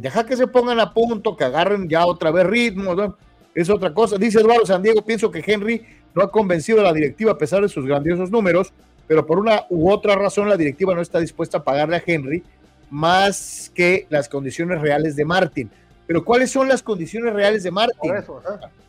Deja 0.00 0.24
que 0.24 0.36
se 0.36 0.46
pongan 0.46 0.80
a 0.80 0.94
punto, 0.94 1.36
que 1.36 1.44
agarren 1.44 1.88
ya 1.88 2.06
otra 2.06 2.30
vez 2.30 2.46
ritmo, 2.46 2.94
¿no? 2.94 3.16
es 3.54 3.70
otra 3.70 3.92
cosa. 3.92 4.16
Dice 4.16 4.40
Eduardo 4.40 4.64
San 4.64 4.82
Diego, 4.82 5.04
pienso 5.04 5.30
que 5.30 5.42
Henry 5.44 5.84
no 6.14 6.22
ha 6.22 6.30
convencido 6.30 6.80
a 6.80 6.84
la 6.84 6.92
directiva 6.92 7.32
a 7.32 7.38
pesar 7.38 7.62
de 7.62 7.68
sus 7.68 7.84
grandiosos 7.84 8.30
números, 8.30 8.72
pero 9.08 9.26
por 9.26 9.38
una 9.40 9.64
u 9.70 9.90
otra 9.90 10.14
razón 10.14 10.48
la 10.48 10.56
directiva 10.56 10.94
no 10.94 11.00
está 11.00 11.18
dispuesta 11.18 11.58
a 11.58 11.64
pagarle 11.64 11.96
a 11.96 12.02
Henry 12.06 12.44
más 12.90 13.72
que 13.74 14.06
las 14.10 14.28
condiciones 14.28 14.80
reales 14.80 15.16
de 15.16 15.24
Martin. 15.24 15.70
Pero 16.06 16.24
¿cuáles 16.24 16.50
son 16.50 16.68
las 16.68 16.82
condiciones 16.82 17.32
reales 17.34 17.62
de 17.62 17.70
Martin? 17.70 18.14
Eso. 18.14 18.40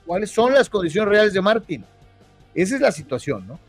¿Cuáles 0.05 0.32
son 0.32 0.53
las 0.53 0.70
condiciones 0.70 1.09
reales 1.09 1.34
de 1.34 1.41
Martin? 1.41 1.84
Esa 2.53 2.76
es 2.76 2.82
la 2.82 2.91
situación, 2.91 3.47
¿no? 3.47 3.59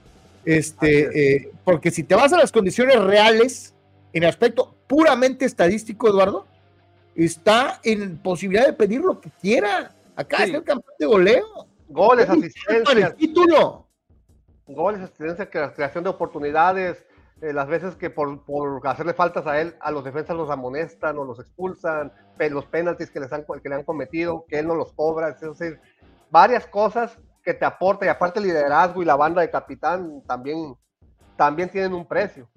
Es. 0.44 0.68
Este, 0.68 1.36
eh, 1.36 1.50
porque 1.64 1.90
si 1.90 2.02
te 2.04 2.14
vas 2.14 2.32
a 2.32 2.38
las 2.38 2.52
condiciones 2.52 2.98
reales, 3.00 3.74
en 4.12 4.24
aspecto 4.24 4.74
puramente 4.86 5.44
estadístico, 5.44 6.08
Eduardo, 6.08 6.46
está 7.14 7.80
en 7.84 8.16
posibilidad 8.18 8.66
de 8.66 8.72
pedir 8.72 9.00
lo 9.00 9.20
que 9.20 9.30
quiera. 9.40 9.92
Acá 10.16 10.38
Sí. 10.38 10.42
está 10.44 10.58
el 10.58 10.64
campeón 10.64 10.94
de 10.98 11.06
goleo. 11.06 11.44
Goles, 11.88 12.26
Para 12.26 12.38
el 12.38 12.44
asistencias, 12.44 13.16
título. 13.16 13.86
Goles, 14.74 15.00
asistencias, 15.02 15.48
crea- 15.50 15.72
creación 15.72 16.04
de 16.04 16.10
oportunidades, 16.10 17.04
eh, 17.40 17.52
las 17.52 17.68
veces 17.68 17.96
que 17.96 18.10
por, 18.10 18.44
por 18.44 18.86
hacerle 18.86 19.14
faltas 19.14 19.46
a 19.46 19.60
él, 19.60 19.74
a 19.80 19.90
los 19.90 20.04
defensas 20.04 20.36
los 20.36 20.50
amonestan 20.50 21.16
o 21.18 21.24
los 21.24 21.38
expulsan, 21.40 22.12
los 22.50 22.66
penaltis 22.66 23.10
que, 23.10 23.20
les 23.20 23.32
han, 23.32 23.44
que 23.62 23.68
le 23.68 23.74
han 23.74 23.84
cometido, 23.84 24.44
que 24.48 24.58
él 24.58 24.66
no 24.66 24.74
los 24.74 24.92
cobra, 24.92 25.28
es 25.30 25.40
decir, 25.40 25.78
varias 26.30 26.66
cosas 26.66 27.16
que 27.42 27.54
te 27.54 27.64
aporta 27.64 28.04
y 28.04 28.08
aparte 28.08 28.38
el 28.40 28.46
liderazgo 28.46 29.02
y 29.02 29.06
la 29.06 29.16
banda 29.16 29.40
de 29.40 29.50
capitán 29.50 30.22
también, 30.26 30.74
también 31.36 31.68
tienen 31.70 31.94
un 31.94 32.06
precio. 32.06 32.48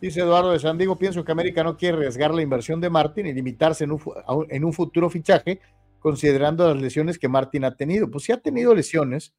Dice 0.00 0.20
Eduardo 0.20 0.50
de 0.52 0.58
San 0.58 0.76
Diego, 0.76 0.96
pienso 0.96 1.24
que 1.24 1.32
América 1.32 1.64
no 1.64 1.76
quiere 1.76 1.96
arriesgar 1.96 2.34
la 2.34 2.42
inversión 2.42 2.80
de 2.80 2.90
Martin 2.90 3.26
y 3.26 3.32
limitarse 3.32 3.84
en 3.84 3.92
un- 3.92 4.02
en 4.50 4.64
un 4.64 4.72
futuro 4.72 5.08
fichaje 5.08 5.60
considerando 6.00 6.66
las 6.72 6.82
lesiones 6.82 7.18
que 7.18 7.28
Martín 7.28 7.64
ha 7.64 7.76
tenido. 7.76 8.10
Pues 8.10 8.24
sí 8.24 8.32
ha 8.32 8.40
tenido 8.40 8.74
lesiones, 8.74 9.32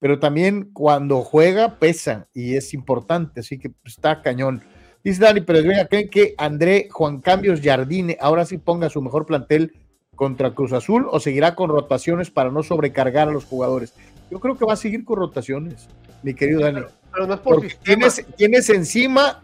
pero 0.00 0.18
también 0.18 0.70
cuando 0.72 1.22
juega 1.22 1.78
pesa 1.78 2.26
y 2.34 2.56
es 2.56 2.74
importante, 2.74 3.40
así 3.40 3.58
que 3.58 3.70
pues, 3.70 3.94
está 3.94 4.22
cañón. 4.22 4.62
Dice 5.04 5.22
Dani 5.22 5.42
pero 5.42 5.62
venga, 5.62 5.86
¿creen 5.86 6.10
que 6.10 6.34
André 6.36 6.88
Juan 6.90 7.20
Cambios 7.20 7.60
Jardine 7.62 8.16
ahora 8.20 8.44
sí 8.44 8.58
ponga 8.58 8.90
su 8.90 9.00
mejor 9.00 9.26
plantel 9.26 9.72
contra 10.16 10.52
Cruz 10.52 10.72
Azul 10.72 11.06
o 11.10 11.20
seguirá 11.20 11.54
con 11.54 11.70
rotaciones 11.70 12.30
para 12.30 12.50
no 12.50 12.62
sobrecargar 12.62 13.28
a 13.28 13.32
los 13.32 13.44
jugadores? 13.44 13.94
Yo 14.30 14.40
creo 14.40 14.56
que 14.56 14.64
va 14.64 14.72
a 14.72 14.76
seguir 14.76 15.04
con 15.04 15.18
rotaciones, 15.18 15.88
mi 16.22 16.34
querido 16.34 16.62
Dani. 16.62 16.80
Pero, 17.12 17.26
no 17.26 17.34
es 17.34 17.40
por 17.40 17.60
tienes, 17.82 18.24
tienes 18.36 18.70
encima 18.70 19.42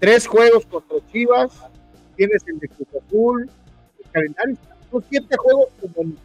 tres 0.00 0.26
juegos 0.26 0.66
contra 0.66 0.96
Chivas, 1.12 1.52
tienes 2.16 2.42
el 2.48 2.58
de 2.58 2.68
Cruz 2.68 2.88
Azul, 3.06 3.50
el 4.02 4.10
calendario, 4.10 4.56
son 4.90 5.04
siete 5.08 5.36
juegos 5.36 5.68
como 5.80 6.02
en 6.02 6.16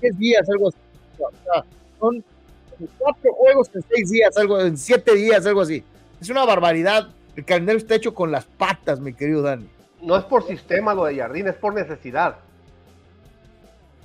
diez 0.00 0.18
días, 0.18 0.48
algo 0.48 0.68
así. 0.68 0.78
O 1.18 1.30
sea, 1.44 1.64
son 1.98 2.24
cuatro 2.98 3.32
juegos 3.32 3.70
en 3.74 3.82
seis 3.88 4.10
días, 4.10 4.36
algo 4.36 4.60
en 4.60 4.76
siete 4.76 5.14
días, 5.14 5.46
algo 5.46 5.62
así. 5.62 5.82
Es 6.20 6.30
una 6.30 6.44
barbaridad 6.44 7.08
el 7.36 7.44
calendario 7.44 7.78
está 7.78 7.96
hecho 7.96 8.14
con 8.14 8.30
las 8.30 8.44
patas, 8.44 9.00
mi 9.00 9.12
querido 9.12 9.42
Dani. 9.42 9.68
No 10.02 10.16
es 10.16 10.24
por 10.24 10.46
sistema 10.46 10.94
lo 10.94 11.04
de 11.04 11.16
Jardín, 11.16 11.48
es 11.48 11.54
por 11.54 11.74
necesidad. 11.74 12.36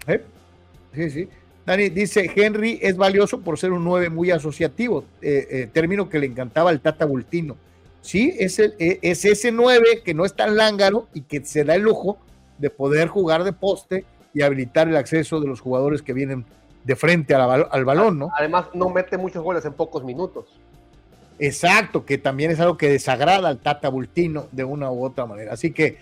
¿Eh? 0.07 0.23
Sí, 0.93 1.09
sí. 1.09 1.29
Dani 1.65 1.89
dice, 1.89 2.31
Henry 2.35 2.79
es 2.81 2.97
valioso 2.97 3.41
por 3.41 3.59
ser 3.59 3.71
un 3.71 3.83
9 3.83 4.09
muy 4.09 4.31
asociativo, 4.31 5.03
eh, 5.21 5.47
eh, 5.49 5.69
término 5.71 6.09
que 6.09 6.17
le 6.17 6.25
encantaba 6.25 6.71
al 6.71 6.79
Tata 6.79 7.05
Bultino. 7.05 7.57
Sí, 8.01 8.33
es, 8.39 8.57
el, 8.59 8.73
es 8.79 9.25
ese 9.25 9.51
9 9.51 10.01
que 10.03 10.13
no 10.13 10.25
es 10.25 10.33
tan 10.33 10.55
lángaro 10.55 11.07
y 11.13 11.21
que 11.21 11.45
se 11.45 11.63
da 11.63 11.75
el 11.75 11.81
lujo 11.81 12.17
de 12.57 12.69
poder 12.69 13.09
jugar 13.09 13.43
de 13.43 13.53
poste 13.53 14.05
y 14.33 14.41
habilitar 14.41 14.87
el 14.87 14.95
acceso 14.95 15.39
de 15.41 15.47
los 15.47 15.59
jugadores 15.59 16.01
que 16.01 16.13
vienen 16.13 16.45
de 16.89 16.95
frente 16.95 17.35
al, 17.35 17.67
al 17.69 17.85
balón, 17.85 18.17
¿no? 18.17 18.31
Además, 18.35 18.65
no 18.73 18.89
mete 18.89 19.15
muchos 19.15 19.43
goles 19.43 19.63
en 19.63 19.73
pocos 19.73 20.03
minutos. 20.03 20.45
Exacto, 21.37 22.03
que 22.03 22.17
también 22.17 22.49
es 22.49 22.59
algo 22.59 22.77
que 22.77 22.89
desagrada 22.89 23.47
al 23.47 23.59
Tata 23.59 23.89
Bultino 23.89 24.47
de 24.51 24.63
una 24.63 24.89
u 24.91 25.05
otra 25.05 25.27
manera. 25.27 25.53
Así 25.53 25.69
que, 25.69 25.97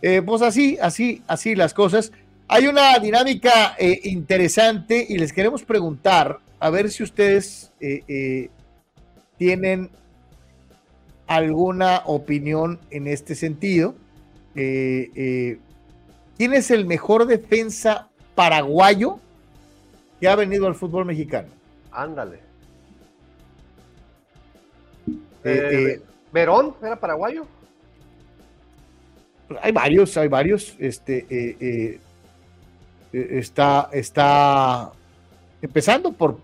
eh, 0.00 0.22
pues 0.24 0.40
así, 0.40 0.78
así, 0.80 1.22
así 1.26 1.54
las 1.54 1.74
cosas. 1.74 2.12
Hay 2.48 2.66
una 2.66 2.98
dinámica 2.98 3.76
eh, 3.78 4.00
interesante 4.04 5.04
y 5.06 5.18
les 5.18 5.34
queremos 5.34 5.64
preguntar, 5.64 6.38
a 6.58 6.70
ver 6.70 6.90
si 6.90 7.02
ustedes 7.02 7.70
eh, 7.78 8.48
tienen 9.36 9.90
alguna 11.26 12.04
opinión 12.06 12.80
en 12.90 13.06
este 13.06 13.34
sentido. 13.34 13.94
¿Quién 14.54 15.60
es 16.38 16.70
el 16.70 16.86
mejor 16.86 17.26
defensa 17.26 18.08
paraguayo 18.34 19.18
que 20.22 20.28
ha 20.28 20.36
venido 20.36 20.68
al 20.68 20.76
fútbol 20.76 21.04
mexicano? 21.04 21.48
Ándale. 21.90 22.38
Eh, 25.42 25.96
eh, 25.96 26.00
¿Verón 26.32 26.76
era 26.80 26.94
paraguayo? 26.94 27.44
Hay 29.60 29.72
varios, 29.72 30.16
hay 30.16 30.28
varios. 30.28 30.76
Este 30.78 31.26
eh, 31.28 31.98
está, 33.12 33.88
está 33.92 34.92
empezando 35.60 36.12
por 36.12 36.38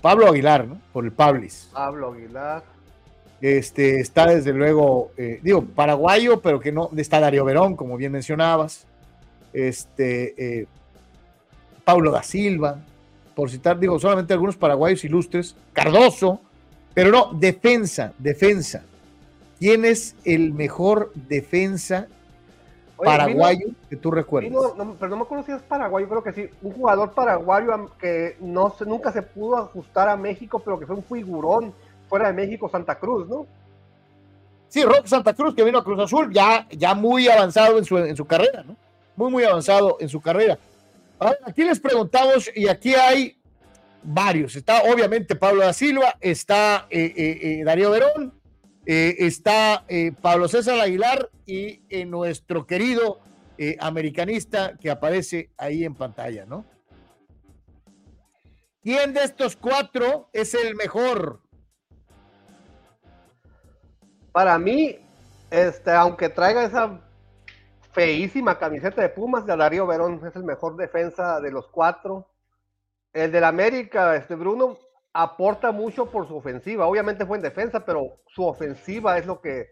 Pablo 0.00 0.28
Aguilar, 0.28 0.68
¿no? 0.68 0.80
Por 0.92 1.04
el 1.04 1.10
Pablis. 1.10 1.70
Pablo 1.72 2.12
Aguilar. 2.12 2.62
Este 3.40 3.98
está 3.98 4.26
desde 4.26 4.52
luego, 4.52 5.10
digo, 5.42 5.64
paraguayo, 5.64 6.40
pero 6.40 6.60
que 6.60 6.70
no, 6.70 6.90
está 6.96 7.18
Darío 7.18 7.44
Verón, 7.44 7.74
como 7.74 7.96
bien 7.96 8.12
mencionabas. 8.12 8.86
Este 9.52 10.68
Pablo 11.88 12.10
da 12.10 12.22
Silva, 12.22 12.76
por 13.34 13.48
citar, 13.48 13.78
digo, 13.78 13.98
solamente 13.98 14.34
algunos 14.34 14.58
paraguayos 14.58 15.02
ilustres. 15.04 15.56
Cardoso, 15.72 16.38
pero 16.92 17.10
no, 17.10 17.32
defensa, 17.32 18.12
defensa. 18.18 18.82
¿Quién 19.58 19.86
es 19.86 20.14
el 20.26 20.52
mejor 20.52 21.10
defensa 21.14 22.06
paraguayo 23.02 23.68
que 23.88 23.96
tú 23.96 24.10
recuerdas? 24.10 24.52
pero 25.00 25.08
no 25.08 25.16
me 25.16 25.22
acuerdo 25.22 25.46
si 25.46 25.52
es 25.52 25.62
paraguayo, 25.62 26.06
creo 26.10 26.22
que 26.22 26.32
sí. 26.34 26.50
Un 26.60 26.72
jugador 26.72 27.12
paraguayo 27.12 27.90
que 27.98 28.36
no 28.38 28.70
nunca 28.84 29.10
se 29.10 29.22
pudo 29.22 29.56
ajustar 29.56 30.10
a 30.10 30.16
México, 30.18 30.58
pero 30.62 30.78
que 30.78 30.84
fue 30.84 30.96
un 30.96 31.04
figurón 31.04 31.72
fuera 32.06 32.26
de 32.26 32.34
México, 32.34 32.68
Santa 32.68 32.96
Cruz, 32.96 33.26
¿no? 33.26 33.46
Sí, 34.68 34.84
Rock 34.84 35.06
Santa 35.06 35.32
Cruz, 35.32 35.54
que 35.54 35.64
vino 35.64 35.78
a 35.78 35.84
Cruz 35.84 36.00
Azul, 36.00 36.30
ya, 36.34 36.68
ya 36.70 36.94
muy 36.94 37.28
avanzado 37.28 37.78
en 37.78 37.86
su, 37.86 37.96
en 37.96 38.14
su 38.14 38.26
carrera, 38.26 38.62
¿no? 38.62 38.76
Muy, 39.16 39.30
muy 39.30 39.44
avanzado 39.44 39.96
en 40.00 40.10
su 40.10 40.20
carrera. 40.20 40.58
Aquí 41.44 41.64
les 41.64 41.80
preguntamos, 41.80 42.50
y 42.54 42.68
aquí 42.68 42.94
hay 42.94 43.38
varios. 44.02 44.56
Está 44.56 44.82
obviamente 44.82 45.36
Pablo 45.36 45.62
da 45.62 45.72
Silva, 45.72 46.16
está 46.20 46.86
eh, 46.90 47.12
eh, 47.16 47.38
eh, 47.42 47.64
Darío 47.64 47.90
Verón, 47.90 48.34
está 48.84 49.84
Pablo 50.22 50.48
César 50.48 50.80
Aguilar 50.80 51.30
y 51.44 51.82
nuestro 52.06 52.66
querido 52.66 53.20
americanista 53.80 54.78
que 54.80 54.90
aparece 54.90 55.50
ahí 55.58 55.84
en 55.84 55.94
pantalla, 55.94 56.46
¿no? 56.46 56.64
¿Quién 58.80 59.12
de 59.12 59.24
estos 59.24 59.56
cuatro 59.56 60.30
es 60.32 60.54
el 60.54 60.74
mejor? 60.74 61.42
Para 64.32 64.58
mí, 64.58 64.98
este, 65.50 65.90
aunque 65.90 66.30
traiga 66.30 66.64
esa 66.64 66.98
feísima 67.98 68.56
camiseta 68.60 69.02
de 69.02 69.08
Pumas, 69.08 69.44
de 69.44 69.56
Darío 69.56 69.84
Verón 69.84 70.20
es 70.24 70.36
el 70.36 70.44
mejor 70.44 70.76
defensa 70.76 71.40
de 71.40 71.50
los 71.50 71.66
cuatro 71.66 72.28
el 73.12 73.32
del 73.32 73.42
América, 73.42 74.14
este 74.14 74.36
Bruno, 74.36 74.78
aporta 75.12 75.72
mucho 75.72 76.06
por 76.06 76.28
su 76.28 76.36
ofensiva. 76.36 76.86
Obviamente 76.86 77.26
fue 77.26 77.38
en 77.38 77.42
defensa, 77.42 77.84
pero 77.84 78.20
su 78.28 78.46
ofensiva 78.46 79.18
es 79.18 79.26
lo 79.26 79.40
que, 79.40 79.70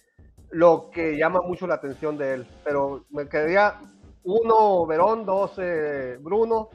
lo 0.50 0.90
que 0.90 1.16
llama 1.16 1.40
mucho 1.40 1.68
la 1.68 1.76
atención 1.76 2.18
de 2.18 2.34
él. 2.34 2.46
Pero 2.64 3.04
me 3.10 3.28
quedaría 3.28 3.76
uno 4.24 4.86
Verón, 4.86 5.24
dos 5.24 5.52
eh, 5.58 6.18
Bruno, 6.20 6.70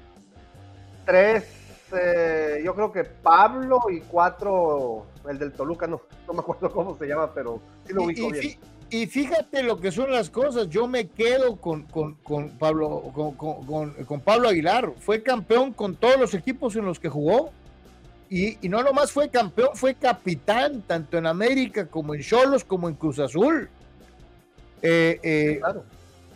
tres 1.06 1.44
eh, 1.92 2.62
yo 2.64 2.74
creo 2.76 2.94
que 2.94 3.04
Pablo 3.04 3.82
y 3.90 4.00
cuatro 4.00 5.06
el 5.28 5.38
del 5.38 5.52
Toluca, 5.52 5.86
no, 5.86 6.00
no 6.28 6.34
me 6.34 6.40
acuerdo 6.40 6.72
cómo 6.72 6.96
se 6.96 7.08
llama, 7.08 7.34
pero 7.34 7.60
sí 7.86 7.92
lo 7.92 8.04
ubico 8.04 8.30
bien. 8.30 8.58
Y 8.92 9.08
fíjate 9.08 9.64
lo 9.64 9.80
que 9.80 9.90
son 9.90 10.12
las 10.12 10.30
cosas. 10.30 10.68
Yo 10.68 10.86
me 10.86 11.08
quedo 11.08 11.56
con, 11.56 11.86
Pablo, 12.60 13.04
con, 13.14 14.20
Pablo 14.20 14.50
Aguilar. 14.50 14.92
Fue 15.00 15.24
campeón 15.24 15.72
con 15.72 15.96
todos 15.96 16.20
los 16.20 16.34
equipos 16.34 16.76
en 16.76 16.84
los 16.84 17.00
que 17.00 17.08
jugó. 17.08 17.52
Y, 18.30 18.58
no 18.68 18.84
nomás 18.84 19.12
fue 19.14 19.30
campeón, 19.30 19.70
fue 19.76 19.96
capitán, 19.96 20.82
tanto 20.82 21.18
en 21.18 21.26
América 21.26 21.86
como 21.88 22.14
en 22.14 22.22
Cholos, 22.22 22.66
como 22.66 22.90
en 22.90 22.96
Cruz 22.96 23.20
Azul. 23.20 23.70
Eh, 24.82 25.20
eh, 25.24 25.62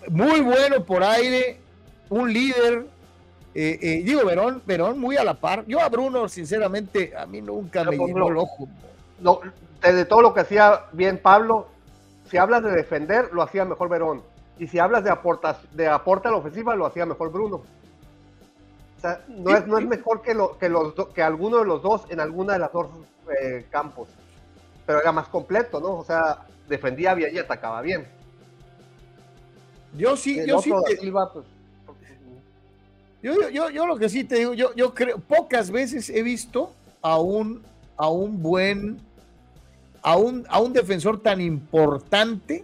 muy 0.09 0.39
bueno 0.39 0.85
por 0.85 1.03
aire, 1.03 1.59
un 2.09 2.31
líder. 2.31 2.85
Eh, 3.53 4.01
digo, 4.05 4.25
Verón, 4.25 4.61
Verón 4.65 4.97
muy 4.97 5.17
a 5.17 5.25
la 5.25 5.33
par. 5.33 5.65
Yo 5.67 5.81
a 5.81 5.89
Bruno, 5.89 6.29
sinceramente, 6.29 7.13
a 7.17 7.25
mí 7.25 7.41
nunca 7.41 7.83
me 7.83 7.97
llenó 7.97 8.29
el 8.29 8.37
ojo. 8.37 8.69
de 9.81 10.05
todo 10.05 10.21
lo 10.21 10.33
que 10.33 10.39
hacía 10.39 10.83
bien 10.93 11.17
Pablo, 11.17 11.74
si 12.29 12.37
hablas 12.37 12.63
de 12.63 12.71
defender, 12.71 13.29
lo 13.33 13.41
hacía 13.41 13.65
mejor 13.65 13.89
Verón. 13.89 14.21
Y 14.57 14.67
si 14.67 14.79
hablas 14.79 15.03
de, 15.03 15.09
aportas, 15.09 15.57
de 15.73 15.87
aporta 15.87 16.29
a 16.29 16.31
la 16.31 16.37
ofensiva, 16.37 16.75
lo 16.75 16.85
hacía 16.85 17.05
mejor 17.05 17.31
Bruno. 17.31 17.57
O 18.97 19.01
sea, 19.01 19.23
no, 19.27 19.55
es, 19.55 19.67
no 19.67 19.77
es 19.77 19.85
mejor 19.85 20.21
que, 20.21 20.33
lo, 20.33 20.57
que, 20.57 20.69
los 20.69 20.93
que 21.13 21.21
alguno 21.21 21.59
de 21.59 21.65
los 21.65 21.81
dos 21.81 22.05
en 22.09 22.19
alguna 22.19 22.53
de 22.53 22.59
las 22.59 22.71
dos 22.71 22.87
eh, 23.41 23.65
campos. 23.69 24.07
Pero 24.85 25.01
era 25.01 25.11
más 25.11 25.27
completo, 25.27 25.79
¿no? 25.79 25.95
O 25.95 26.03
sea, 26.03 26.45
defendía 26.67 27.13
bien 27.13 27.35
y 27.35 27.37
atacaba 27.37 27.81
bien. 27.81 28.07
Yo 29.97 30.15
sí, 30.15 30.45
yo 30.45 30.61
sí. 30.61 30.71
Pues, 30.71 30.99
yo, 33.21 33.49
yo, 33.49 33.69
yo, 33.69 33.87
lo 33.87 33.97
que 33.97 34.07
sí 34.07 34.23
te 34.23 34.35
digo, 34.35 34.53
yo, 34.53 34.73
yo 34.75 34.93
creo, 34.93 35.17
pocas 35.17 35.71
veces 35.71 36.09
he 36.09 36.21
visto 36.21 36.71
a 37.01 37.17
un, 37.17 37.63
a 37.97 38.09
un 38.09 38.41
buen 38.41 38.99
a 40.05 40.17
un, 40.17 40.45
a 40.49 40.59
un 40.59 40.71
defensor 40.71 41.19
tan 41.19 41.41
importante 41.41 42.63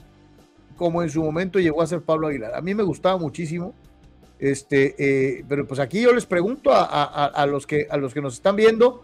como 0.77 1.01
en 1.01 1.09
su 1.09 1.23
momento 1.23 1.59
llegó 1.59 1.81
a 1.81 1.87
ser 1.87 2.01
Pablo 2.01 2.27
Aguilar. 2.27 2.53
A 2.53 2.61
mí 2.61 2.75
me 2.75 2.83
gustaba 2.83 3.17
muchísimo. 3.17 3.73
Este, 4.37 4.93
eh, 4.99 5.43
pero 5.49 5.65
pues 5.67 5.79
aquí 5.79 6.01
yo 6.01 6.13
les 6.13 6.27
pregunto 6.27 6.69
a, 6.71 7.45
los 7.47 7.65
que, 7.65 7.87
a 7.89 7.97
los 7.97 8.13
que 8.13 8.21
nos 8.21 8.35
están 8.35 8.55
viendo, 8.55 9.03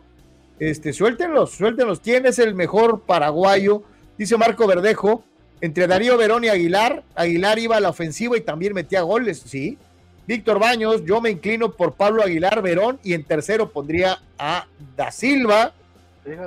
este, 0.59 0.93
suéltenlos, 0.93 1.49
suéltenlos. 1.51 1.99
¿Quién 1.99 2.27
es 2.27 2.38
el 2.38 2.53
mejor 2.53 3.01
paraguayo? 3.01 3.81
Dice 4.19 4.38
Marco 4.38 4.67
Verdejo, 4.67 5.23
entre 5.59 5.88
Darío 5.88 6.15
Verón 6.15 6.43
y 6.43 6.49
Aguilar. 6.49 7.03
Aguilar 7.15 7.57
iba 7.57 7.77
a 7.77 7.79
la 7.79 7.89
ofensiva 7.89 8.38
y 8.38 8.41
también 8.41 8.73
metía 8.73 9.01
goles, 9.01 9.39
sí. 9.39 9.79
Víctor 10.27 10.59
Baños, 10.59 11.03
yo 11.05 11.21
me 11.21 11.31
inclino 11.31 11.71
por 11.71 11.93
Pablo 11.93 12.21
Aguilar 12.21 12.61
Verón 12.61 12.99
y 13.03 13.13
en 13.13 13.23
tercero 13.23 13.71
pondría 13.71 14.19
a 14.38 14.67
Da 14.95 15.09
Silva. 15.09 15.73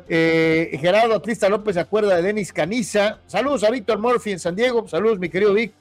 Eh, 0.09 0.79
Gerardo 0.81 1.15
Atlista 1.15 1.49
López 1.49 1.75
se 1.75 1.81
acuerda 1.81 2.17
de 2.17 2.23
Denis 2.23 2.53
Caniza. 2.53 3.19
Saludos 3.27 3.65
a 3.65 3.71
Víctor 3.71 3.99
Murphy 3.99 4.33
en 4.33 4.39
San 4.39 4.55
Diego. 4.55 4.87
Saludos, 4.87 5.19
mi 5.19 5.29
querido 5.29 5.55
Vic. 5.55 5.73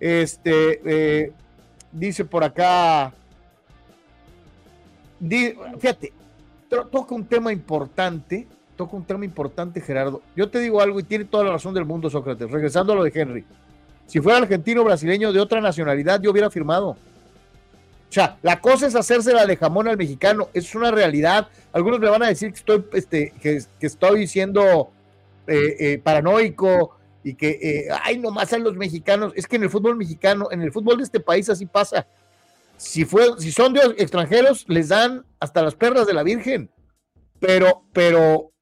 Este 0.00 0.80
eh, 0.84 1.32
dice 1.92 2.24
por 2.24 2.42
acá 2.44 3.12
fíjate, 5.28 6.12
toca 6.68 7.14
un 7.14 7.24
tema 7.24 7.52
importante, 7.52 8.46
toca 8.76 8.96
un 8.96 9.04
tema 9.04 9.24
importante, 9.24 9.80
Gerardo. 9.80 10.22
Yo 10.36 10.48
te 10.48 10.58
digo 10.58 10.80
algo 10.80 11.00
y 11.00 11.04
tiene 11.04 11.24
toda 11.24 11.44
la 11.44 11.52
razón 11.52 11.74
del 11.74 11.84
mundo, 11.84 12.10
Sócrates. 12.10 12.50
Regresando 12.50 12.92
a 12.92 12.96
lo 12.96 13.04
de 13.04 13.12
Henry. 13.14 13.44
Si 14.06 14.20
fuera 14.20 14.38
argentino 14.38 14.84
brasileño 14.84 15.32
de 15.32 15.40
otra 15.40 15.60
nacionalidad, 15.60 16.20
yo 16.20 16.30
hubiera 16.30 16.50
firmado. 16.50 16.96
O 18.14 18.20
sea, 18.22 18.38
la 18.42 18.60
cosa 18.60 18.86
es 18.86 18.94
hacérsela 18.94 19.44
de 19.44 19.56
jamón 19.56 19.88
al 19.88 19.96
mexicano. 19.96 20.48
Es 20.54 20.72
una 20.76 20.92
realidad. 20.92 21.48
Algunos 21.72 21.98
me 21.98 22.08
van 22.08 22.22
a 22.22 22.28
decir 22.28 22.52
que 22.52 22.58
estoy, 22.58 22.84
este, 22.92 23.32
que, 23.40 23.60
estoy 23.80 24.28
siendo 24.28 24.92
eh, 25.48 25.76
eh, 25.80 25.98
paranoico 25.98 26.96
y 27.24 27.34
que, 27.34 27.58
eh, 27.60 27.88
ay, 28.04 28.18
nomás 28.18 28.52
a 28.52 28.58
los 28.58 28.76
mexicanos. 28.76 29.32
Es 29.34 29.48
que 29.48 29.56
en 29.56 29.64
el 29.64 29.68
fútbol 29.70 29.96
mexicano, 29.96 30.46
en 30.52 30.62
el 30.62 30.70
fútbol 30.70 30.98
de 30.98 31.02
este 31.02 31.18
país 31.18 31.50
así 31.50 31.66
pasa. 31.66 32.06
Si, 32.76 33.04
fue, 33.04 33.26
si 33.40 33.50
son 33.50 33.72
de 33.72 33.80
extranjeros, 33.98 34.64
les 34.68 34.90
dan 34.90 35.26
hasta 35.40 35.62
las 35.62 35.74
perras 35.74 36.06
de 36.06 36.14
la 36.14 36.22
Virgen. 36.22 36.70
Pero, 37.40 37.82
pero, 37.92 38.52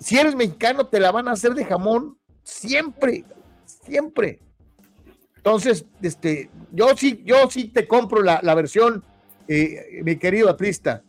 si 0.00 0.18
eres 0.18 0.34
mexicano, 0.34 0.86
te 0.86 0.98
la 0.98 1.12
van 1.12 1.28
a 1.28 1.32
hacer 1.32 1.52
de 1.52 1.66
jamón 1.66 2.16
siempre, 2.42 3.26
siempre. 3.66 4.40
Entonces, 5.44 5.84
este, 6.00 6.50
yo 6.72 6.96
sí, 6.96 7.22
yo 7.26 7.50
sí 7.50 7.68
te 7.68 7.86
compro 7.86 8.22
la, 8.22 8.54
versión, 8.54 9.04
eh, 9.46 10.00
mi 10.02 10.16
querido 10.16 10.48
atlista. 10.48 11.02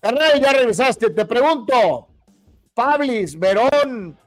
Carnal, 0.00 0.40
ya 0.40 0.52
regresaste. 0.52 1.10
Te 1.10 1.24
pregunto, 1.24 2.08
Pablis, 2.74 3.38
Verón, 3.38 4.18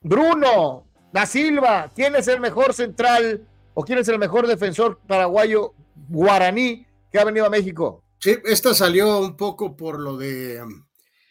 Bruno, 0.00 0.86
Da 1.12 1.26
Silva, 1.26 1.90
¿quién 1.94 2.14
es 2.14 2.28
el 2.28 2.40
mejor 2.40 2.72
central 2.72 3.44
o 3.74 3.82
quién 3.82 3.98
es 3.98 4.08
el 4.08 4.18
mejor 4.18 4.46
defensor 4.46 5.00
paraguayo 5.06 5.74
guaraní 6.08 6.86
que 7.10 7.18
ha 7.18 7.24
venido 7.24 7.46
a 7.46 7.50
México. 7.50 8.02
Sí, 8.18 8.36
esta 8.44 8.74
salió 8.74 9.18
un 9.20 9.36
poco 9.36 9.76
por 9.76 10.00
lo 10.00 10.16
de 10.16 10.62
um, 10.62 10.84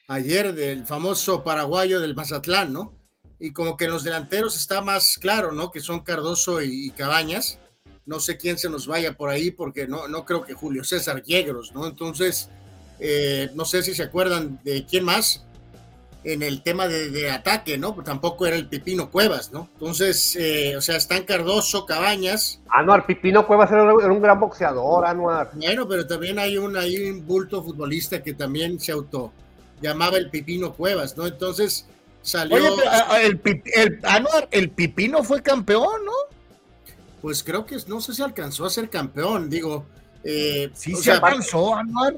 ayer 0.07 0.53
del 0.53 0.85
famoso 0.85 1.43
paraguayo 1.43 1.99
del 1.99 2.15
Mazatlán, 2.15 2.71
¿no? 2.71 3.02
Y 3.43 3.51
como 3.51 3.75
que 3.75 3.83
en 3.83 3.91
los 3.91 4.05
delanteros 4.05 4.55
está 4.55 4.79
más 4.79 5.17
claro, 5.19 5.51
¿no? 5.51 5.69
Que 5.69 5.81
son 5.81 5.99
Cardoso 5.99 6.61
y, 6.61 6.89
Cabañas. 6.91 7.59
No 8.05 8.21
sé 8.21 8.37
quién 8.37 8.57
se 8.57 8.69
nos 8.69 8.87
vaya 8.87 9.17
por 9.17 9.29
ahí 9.29 9.51
porque 9.51 9.85
no, 9.85 10.07
no 10.07 10.23
creo 10.23 10.45
que 10.45 10.53
Julio 10.53 10.85
César 10.85 11.21
Yegros, 11.23 11.73
¿no? 11.73 11.85
Entonces, 11.85 12.49
eh, 13.01 13.51
no 13.53 13.65
sé 13.65 13.83
si 13.83 13.93
se 13.93 14.03
acuerdan 14.03 14.61
de 14.63 14.85
quién 14.85 15.03
más 15.03 15.45
en 16.23 16.41
el 16.41 16.63
tema 16.63 16.87
de, 16.87 17.29
ataque, 17.31 17.77
¿no? 17.77 17.93
Pues 17.93 18.05
tampoco 18.05 18.45
era 18.47 18.55
el 18.55 18.69
Pipino 18.69 19.11
Cuevas, 19.11 19.51
¿no? 19.51 19.67
Entonces, 19.73 20.37
eh, 20.39 20.77
o 20.77 20.81
sea, 20.81 20.95
están 20.95 21.23
Cardoso, 21.23 21.85
Cabañas. 21.85 22.61
Anuar, 22.69 23.05
Pipino 23.05 23.45
Cuevas 23.45 23.69
era, 23.73 23.93
un 23.93 24.21
gran 24.21 24.39
boxeador, 24.39 25.05
Anuar. 25.05 25.51
Bueno, 25.53 25.85
pero 25.85 26.07
también 26.07 26.39
hay 26.39 26.57
un, 26.57 26.77
hay 26.77 27.09
un 27.09 27.27
bulto 27.27 27.61
futbolista 27.61 28.23
que 28.23 28.35
también 28.35 28.79
se 28.79 28.93
auto 28.93 29.33
llamaba 29.81 30.15
el 30.15 30.29
Pipino 30.29 30.71
Cuevas, 30.71 31.17
¿no? 31.17 31.27
Entonces 31.27 31.87
salió. 32.23 32.55
Oye, 32.55 32.67
el, 33.21 33.61
el, 33.75 33.99
Anuar, 34.03 34.47
el 34.49 34.71
Pipino 34.71 35.23
fue 35.23 35.43
campeón, 35.43 36.03
¿no? 36.03 36.11
Pues 37.21 37.43
creo 37.43 37.65
que 37.65 37.77
no 37.87 38.01
sé 38.01 38.15
si 38.15 38.23
alcanzó 38.23 38.65
a 38.65 38.71
ser 38.71 38.89
campeón, 38.89 39.49
digo. 39.49 39.85
Eh, 40.23 40.71
sí, 40.73 40.95
se 40.95 41.11
alcanzó, 41.11 41.75
Anuar. 41.75 42.15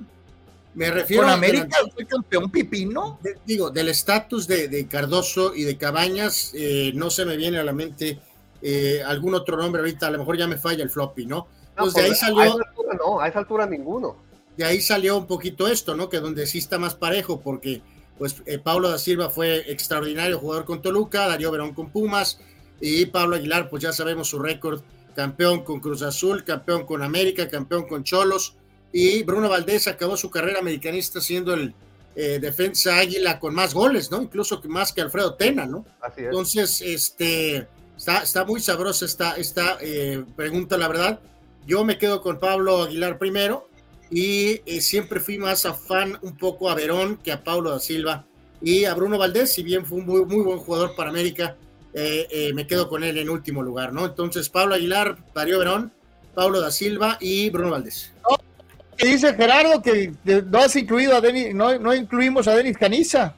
Me 0.75 0.91
refiero 0.91 1.23
Con 1.23 1.31
América 1.31 1.77
fue 1.93 2.05
campeón 2.05 2.51
pipino. 2.51 3.17
digo, 3.45 3.69
del 3.69 3.87
estatus 3.87 4.45
de, 4.45 4.87
Cardoso 4.89 5.55
y 5.55 5.63
de 5.63 5.77
Cabañas, 5.77 6.51
eh, 6.53 6.91
no 6.93 7.09
se 7.09 7.25
me 7.25 7.37
viene 7.37 7.59
a 7.59 7.63
la 7.63 7.71
mente 7.71 8.19
eh, 8.61 9.01
algún 9.05 9.35
otro 9.35 9.57
nombre 9.57 9.79
ahorita, 9.79 10.07
a 10.07 10.11
lo 10.11 10.19
mejor 10.19 10.37
ya 10.37 10.47
me 10.47 10.57
falla 10.57 10.83
el 10.83 10.89
floppy, 10.89 11.25
¿no? 11.27 11.47
Entonces 11.69 11.93
de 11.93 12.01
ahí 12.01 12.07
pues, 12.09 12.19
salió. 12.19 12.41
A 12.41 12.45
esa 12.45 12.55
altura 12.55 12.97
no, 12.97 13.19
a 13.21 13.27
esa 13.27 13.39
altura 13.39 13.65
ninguno. 13.67 14.17
De 14.57 14.65
ahí 14.65 14.81
salió 14.81 15.17
un 15.17 15.27
poquito 15.27 15.67
esto, 15.67 15.95
¿no? 15.95 16.09
Que 16.09 16.19
donde 16.19 16.45
sí 16.45 16.57
está 16.57 16.77
más 16.77 16.95
parejo, 16.95 17.39
porque 17.41 17.81
pues 18.18 18.41
eh, 18.45 18.59
Pablo 18.59 18.89
da 18.89 18.97
Silva 18.97 19.30
fue 19.30 19.72
extraordinario 19.72 20.39
jugador 20.39 20.66
con 20.66 20.82
Toluca, 20.82 21.28
Darío 21.28 21.51
Verón 21.51 21.74
con 21.74 21.89
Pumas, 21.89 22.39
y 22.80 23.05
Pablo 23.07 23.36
Aguilar, 23.36 23.70
pues 23.70 23.84
ya 23.84 23.93
sabemos 23.93 24.30
su 24.30 24.39
récord, 24.39 24.82
campeón 25.16 25.63
con 25.63 25.80
Cruz 25.80 26.01
Azul, 26.01 26.43
campeón 26.43 26.86
con 26.86 27.01
América, 27.01 27.47
campeón 27.47 27.88
con 27.88 28.03
Cholos 28.03 28.55
y 28.91 29.24
Bruno 29.24 29.49
Valdés 29.49 29.88
acabó 29.88 30.16
su 30.16 30.30
carrera 30.30 30.59
americanista 30.59 31.20
siendo 31.20 31.53
el 31.53 31.74
eh, 32.16 32.39
defensa 32.39 32.97
águila 32.97 33.39
con 33.39 33.53
más 33.53 33.74
goles, 33.74 34.09
¿no? 34.09 34.22
Incluso 34.22 34.61
más 34.70 34.93
que 34.93 35.01
Alfredo 35.01 35.34
Tena, 35.36 35.66
¿no? 35.66 35.86
Así 35.99 36.22
es. 36.22 36.28
Entonces, 36.28 36.82
este, 36.82 37.68
está, 37.97 38.24
está 38.24 38.45
muy 38.45 38.61
sabrosa 38.61 39.05
esta, 39.05 39.36
esta 39.36 39.78
eh, 39.82 40.24
pregunta, 40.38 40.78
la 40.78 40.88
verdad. 40.88 41.20
Yo 41.68 41.84
me 41.84 41.97
quedo 41.97 42.22
con 42.22 42.39
Pablo 42.39 42.84
Aguilar 42.84 43.18
primero 43.18 43.68
y 44.09 44.61
eh, 44.65 44.81
siempre 44.81 45.19
fui 45.19 45.37
más 45.37 45.65
afán 45.65 46.17
un 46.21 46.37
poco 46.37 46.69
a 46.69 46.75
Verón 46.75 47.17
que 47.23 47.31
a 47.31 47.43
Pablo 47.43 47.71
da 47.71 47.79
Silva 47.79 48.25
y 48.61 48.85
a 48.85 48.93
Bruno 48.93 49.17
Valdés, 49.17 49.53
si 49.53 49.63
bien 49.63 49.85
fue 49.85 49.99
un 49.99 50.05
muy, 50.05 50.25
muy 50.25 50.43
buen 50.43 50.59
jugador 50.59 50.95
para 50.95 51.09
América, 51.09 51.55
me 51.93 52.67
quedo 52.67 52.89
con 52.89 53.03
él 53.03 53.17
en 53.17 53.29
último 53.29 53.63
lugar, 53.63 53.93
¿no? 53.93 54.05
Entonces, 54.05 54.49
Pablo 54.49 54.75
Aguilar, 54.75 55.17
Darío 55.33 55.59
Verón, 55.59 55.93
Pablo 56.33 56.59
da 56.59 56.71
Silva 56.71 57.17
y 57.21 57.49
Bruno 57.49 57.71
Valdés 57.71 58.11
dice 59.03 59.33
Gerardo 59.33 59.81
que 59.81 60.13
no 60.23 60.59
has 60.59 60.75
incluido 60.75 61.15
a 61.15 61.21
Denis, 61.21 61.53
no, 61.53 61.77
no 61.79 61.93
incluimos 61.93 62.47
a 62.47 62.55
Denis 62.55 62.77
Caniza. 62.77 63.35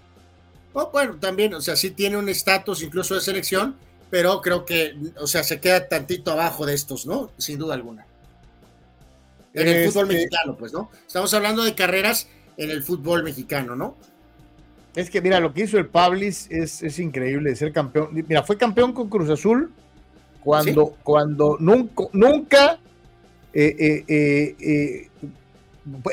Oh, 0.74 0.89
bueno, 0.91 1.15
también, 1.20 1.53
o 1.53 1.61
sea, 1.61 1.76
sí 1.76 1.91
tiene 1.91 2.18
un 2.18 2.30
estatus 2.30 2.84
incluso 2.84 3.15
de 3.15 3.22
selección, 3.22 3.76
pero 4.09 4.41
creo 4.41 4.65
que, 4.65 4.95
o 5.20 5.26
sea, 5.26 5.43
se 5.43 5.59
queda 5.59 5.88
tantito 5.88 6.32
abajo 6.32 6.65
de 6.65 6.76
estos, 6.76 7.05
¿no? 7.05 7.32
Sin 7.38 7.57
duda 7.57 7.74
alguna. 7.74 8.05
En 9.62 9.68
el 9.68 9.89
fútbol 9.89 10.08
mexicano, 10.08 10.55
pues, 10.58 10.74
¿no? 10.74 10.89
Estamos 11.05 11.34
hablando 11.34 11.64
de 11.64 11.76
carreras 11.76 12.28
en 12.58 12.72
el 12.72 12.84
fútbol 12.84 13.24
mexicano, 13.24 13.76
¿no? 13.76 13.95
Es 14.95 15.10
que, 15.10 15.22
mira, 15.22 15.39
lo 15.39 15.53
que 15.53 15.64
hizo 15.64 15.78
el 15.78 15.88
Pablis 15.88 16.47
es, 16.49 16.82
es 16.82 16.97
increíble, 16.99 17.55
ser 17.55 17.72
campeón. 17.72 18.10
Mira, 18.12 18.43
fue 18.43 18.58
campeón 18.58 18.93
con 18.93 19.10
Cruz 19.10 19.30
Azul 19.30 19.72
cuando, 20.43 20.95
cuando 21.03 21.58
nunca, 21.60 22.05
nunca 22.14 22.80
eh, 23.53 23.76
eh, 24.08 24.55
eh, 24.60 25.10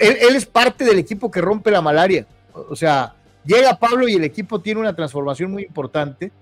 él, 0.01 0.37
es 0.37 0.47
parte 0.47 0.85
del 0.85 0.99
equipo 0.99 1.31
que 1.31 1.41
rompe 1.41 1.71
la 1.71 1.81
malaria. 1.81 2.27
O 2.53 2.77
sea, 2.77 3.15
llega 3.45 3.79
Pablo 3.79 4.09
y 4.09 4.15
el 4.15 4.25
equipo 4.25 4.61
tiene 4.61 4.81
una 4.81 4.95
transformación 4.95 5.51
muy 5.51 5.65
importante, 5.65 6.33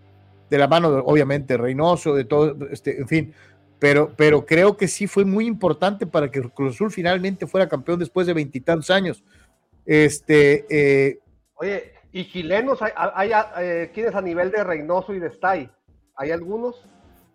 de 0.48 0.58
la 0.58 0.68
mano, 0.68 0.92
de, 0.92 1.02
obviamente, 1.04 1.56
Reynoso, 1.56 2.14
de 2.14 2.24
todo, 2.24 2.56
este, 2.70 3.00
en 3.00 3.08
fin. 3.08 3.34
Pero, 3.82 4.12
pero 4.16 4.46
creo 4.46 4.76
que 4.76 4.86
sí 4.86 5.08
fue 5.08 5.24
muy 5.24 5.44
importante 5.44 6.06
para 6.06 6.30
que 6.30 6.40
Cruz 6.40 6.76
Azul 6.76 6.92
finalmente 6.92 7.48
fuera 7.48 7.68
campeón 7.68 7.98
después 7.98 8.28
de 8.28 8.32
veintitantos 8.32 8.90
años. 8.90 9.24
Este, 9.84 10.66
eh, 10.70 11.18
Oye, 11.54 11.92
¿y 12.12 12.30
chilenos 12.30 12.80
hay, 12.80 12.92
hay, 12.94 13.32
eh, 13.58 13.90
quiénes 13.92 14.14
a 14.14 14.20
nivel 14.20 14.52
de 14.52 14.62
Reynoso 14.62 15.12
y 15.12 15.18
de 15.18 15.26
Stay? 15.30 15.68
¿Hay 16.14 16.30
algunos? 16.30 16.84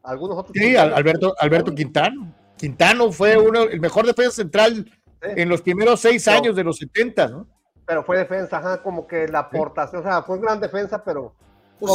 ¿Algunos 0.02 0.38
otros? 0.38 0.54
Sí, 0.56 0.78
Alberto, 0.78 1.36
Alberto 1.38 1.76
Quintano. 1.76 2.34
Quintano 2.56 3.12
fue 3.12 3.38
uno, 3.38 3.64
el 3.64 3.82
mejor 3.82 4.06
defensa 4.06 4.38
central 4.38 4.90
en 5.20 5.50
los 5.50 5.62
primeros 5.62 6.00
seis 6.00 6.30
años 6.30 6.56
de 6.56 6.64
los 6.64 6.78
70, 6.78 7.28
¿no? 7.28 7.46
Pero 7.86 8.06
fue 8.06 8.20
defensa, 8.20 8.60
ajá, 8.60 8.82
como 8.82 9.06
que 9.06 9.28
la 9.28 9.40
aportación, 9.40 10.00
o 10.00 10.04
sea, 10.06 10.24
fue 10.24 10.40
gran 10.40 10.62
defensa, 10.62 11.04
pero 11.04 11.36
pues 11.78 11.92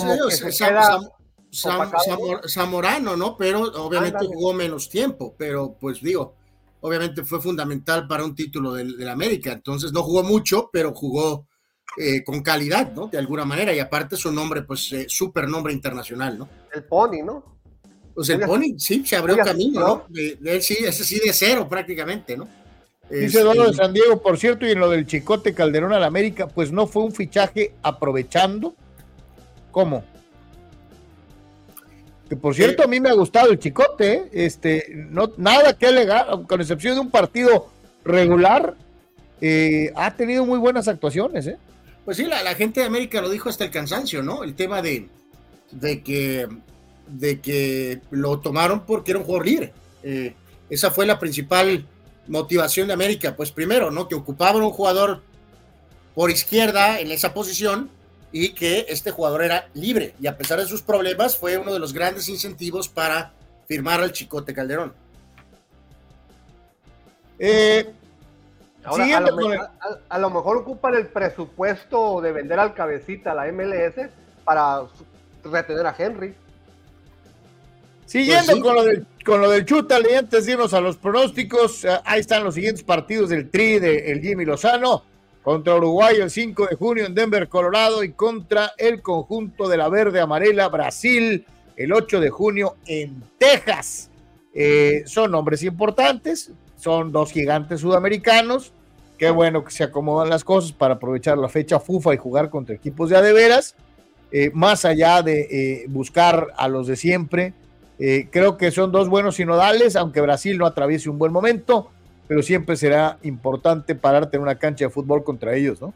como 1.60 2.40
Zamorano, 2.48 3.16
¿no? 3.16 3.36
Pero 3.36 3.62
obviamente 3.84 4.26
jugó 4.26 4.54
menos 4.54 4.88
tiempo, 4.88 5.34
pero 5.36 5.76
pues 5.78 6.00
digo, 6.00 6.34
obviamente 6.80 7.24
fue 7.24 7.40
fundamental 7.40 8.06
para 8.06 8.24
un 8.24 8.34
título 8.34 8.72
del, 8.72 9.08
América, 9.08 9.52
entonces 9.52 9.92
no 9.92 10.02
jugó 10.02 10.22
mucho, 10.22 10.70
pero 10.72 10.94
jugó 10.94 11.46
eh, 11.98 12.24
con 12.24 12.42
calidad, 12.42 12.92
¿no? 12.92 13.08
De 13.08 13.18
alguna 13.18 13.44
manera, 13.44 13.74
y 13.74 13.78
aparte 13.78 14.16
su 14.16 14.32
nombre, 14.32 14.62
pues, 14.62 14.92
eh, 14.92 15.06
súper 15.08 15.46
nombre 15.48 15.72
internacional, 15.72 16.38
¿no? 16.38 16.48
El 16.72 16.84
Pony, 16.84 17.22
¿no? 17.24 17.60
Pues 18.14 18.28
el 18.30 18.40
Pony, 18.40 18.78
sí, 18.78 19.04
se 19.06 19.16
abrió 19.16 19.36
camino, 19.38 19.80
¿no? 19.80 20.04
De, 20.08 20.60
sí, 20.60 20.76
ese 20.80 21.04
sí 21.04 21.18
de 21.18 21.32
cero 21.32 21.66
prácticamente, 21.68 22.36
¿no? 22.36 22.48
Dice 23.10 23.42
Dono 23.42 23.66
de 23.66 23.74
San 23.74 23.92
Diego, 23.92 24.22
por 24.22 24.38
cierto, 24.38 24.66
y 24.66 24.70
en 24.70 24.80
lo 24.80 24.88
del 24.88 25.06
Chicote 25.06 25.52
Calderón 25.52 25.92
al 25.92 26.04
América, 26.04 26.48
pues 26.48 26.72
no 26.72 26.86
fue 26.86 27.02
un 27.02 27.12
fichaje 27.12 27.74
aprovechando. 27.82 28.74
¿Cómo? 29.70 30.02
Que 32.32 32.36
por 32.36 32.54
cierto, 32.54 32.82
a 32.82 32.86
mí 32.86 32.98
me 32.98 33.10
ha 33.10 33.12
gustado 33.12 33.50
el 33.50 33.58
Chicote, 33.58 34.10
¿eh? 34.14 34.28
este, 34.32 34.86
no, 35.10 35.34
nada 35.36 35.76
que 35.76 35.88
alegar, 35.88 36.28
con 36.48 36.62
excepción 36.62 36.94
de 36.94 37.00
un 37.02 37.10
partido 37.10 37.68
regular, 38.06 38.74
eh, 39.42 39.92
ha 39.94 40.16
tenido 40.16 40.46
muy 40.46 40.58
buenas 40.58 40.88
actuaciones, 40.88 41.46
¿eh? 41.46 41.58
Pues 42.06 42.16
sí, 42.16 42.24
la, 42.24 42.54
gente 42.54 42.80
de 42.80 42.86
América 42.86 43.20
lo 43.20 43.28
dijo 43.28 43.50
hasta 43.50 43.64
el 43.64 43.70
cansancio, 43.70 44.22
¿no? 44.22 44.44
El 44.44 44.54
tema 44.54 44.80
de, 44.80 45.10
de 45.72 46.02
que 46.02 46.48
de 47.06 47.40
que 47.40 48.00
lo 48.10 48.40
tomaron 48.40 48.86
porque 48.86 49.10
era 49.10 49.18
un 49.18 49.26
jugador 49.26 49.46
libre. 49.46 49.74
Eh, 50.02 50.34
esa 50.70 50.90
fue 50.90 51.04
la 51.04 51.18
principal 51.18 51.84
motivación 52.28 52.86
de 52.86 52.94
América, 52.94 53.36
pues 53.36 53.52
primero, 53.52 53.90
¿no? 53.90 54.08
Que 54.08 54.14
ocupaban 54.14 54.62
un 54.62 54.70
jugador 54.70 55.20
por 56.14 56.30
izquierda 56.30 56.98
en 56.98 57.10
esa 57.10 57.34
posición 57.34 57.90
y 58.32 58.54
que 58.54 58.86
este 58.88 59.10
jugador 59.10 59.44
era 59.44 59.68
libre 59.74 60.14
y 60.18 60.26
a 60.26 60.36
pesar 60.36 60.58
de 60.58 60.66
sus 60.66 60.82
problemas 60.82 61.36
fue 61.36 61.58
uno 61.58 61.72
de 61.72 61.78
los 61.78 61.92
grandes 61.92 62.28
incentivos 62.28 62.88
para 62.88 63.32
firmar 63.68 64.00
al 64.00 64.12
Chicote 64.12 64.54
Calderón. 64.54 64.94
Eh, 67.38 67.92
a, 68.84 70.18
lo 70.18 70.30
mejor 70.30 70.56
ocupan 70.56 70.94
el 70.94 71.06
presupuesto 71.06 72.20
de 72.20 72.32
vender 72.32 72.58
al 72.58 72.74
cabecita 72.74 73.32
a 73.32 73.34
la 73.34 73.52
MLS 73.52 74.08
para 74.44 74.82
retener 75.44 75.86
a 75.86 75.94
Henry. 75.96 76.34
Siguiendo 78.06 78.52
pues 78.52 78.62
con, 78.62 78.74
lo 78.74 78.84
del, 78.84 79.06
con 79.24 79.40
lo 79.40 79.50
del 79.50 79.66
y 79.68 80.14
antes 80.14 80.46
de 80.46 80.52
irnos 80.52 80.74
a 80.74 80.80
los 80.80 80.96
pronósticos, 80.96 81.84
eh, 81.84 82.00
ahí 82.04 82.20
están 82.20 82.44
los 82.44 82.54
siguientes 82.54 82.82
partidos 82.82 83.30
del 83.30 83.50
Tri 83.50 83.78
de 83.78 84.10
el 84.10 84.20
Jimmy 84.20 84.44
Lozano 84.44 85.04
contra 85.42 85.76
Uruguay 85.76 86.16
el 86.20 86.30
5 86.30 86.66
de 86.68 86.76
junio 86.76 87.06
en 87.06 87.14
Denver, 87.14 87.48
Colorado, 87.48 88.02
y 88.04 88.12
contra 88.12 88.72
el 88.78 89.02
conjunto 89.02 89.68
de 89.68 89.76
la 89.76 89.88
Verde 89.88 90.20
Amarela, 90.20 90.68
Brasil, 90.68 91.44
el 91.76 91.92
8 91.92 92.20
de 92.20 92.30
junio 92.30 92.76
en 92.86 93.22
Texas. 93.38 94.10
Eh, 94.54 95.02
son 95.06 95.30
nombres 95.30 95.62
importantes, 95.62 96.52
son 96.76 97.12
dos 97.12 97.32
gigantes 97.32 97.80
sudamericanos. 97.80 98.72
Qué 99.18 99.30
bueno 99.30 99.64
que 99.64 99.70
se 99.70 99.84
acomodan 99.84 100.30
las 100.30 100.44
cosas 100.44 100.72
para 100.72 100.94
aprovechar 100.94 101.38
la 101.38 101.48
fecha 101.48 101.78
FUFA 101.78 102.14
y 102.14 102.16
jugar 102.16 102.50
contra 102.50 102.74
equipos 102.74 103.10
de 103.10 103.16
adeveras. 103.16 103.76
Eh, 104.32 104.50
más 104.54 104.84
allá 104.84 105.22
de 105.22 105.42
eh, 105.50 105.84
buscar 105.88 106.48
a 106.56 106.66
los 106.66 106.86
de 106.86 106.96
siempre, 106.96 107.52
eh, 108.04 108.26
creo 108.32 108.56
que 108.56 108.72
son 108.72 108.90
dos 108.90 109.08
buenos 109.08 109.36
sinodales, 109.36 109.94
aunque 109.94 110.20
Brasil 110.20 110.58
no 110.58 110.66
atraviese 110.66 111.08
un 111.08 111.18
buen 111.18 111.32
momento, 111.32 111.91
pero 112.28 112.42
siempre 112.42 112.76
será 112.76 113.18
importante 113.22 113.94
pararte 113.94 114.36
en 114.36 114.42
una 114.42 114.58
cancha 114.58 114.86
de 114.86 114.90
fútbol 114.90 115.24
contra 115.24 115.54
ellos, 115.54 115.80
¿no? 115.80 115.92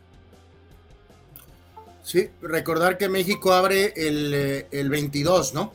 Sí, 2.02 2.30
recordar 2.40 2.98
que 2.98 3.08
México 3.08 3.52
abre 3.52 3.92
el, 3.96 4.66
el 4.70 4.90
22, 4.90 5.54
¿no? 5.54 5.72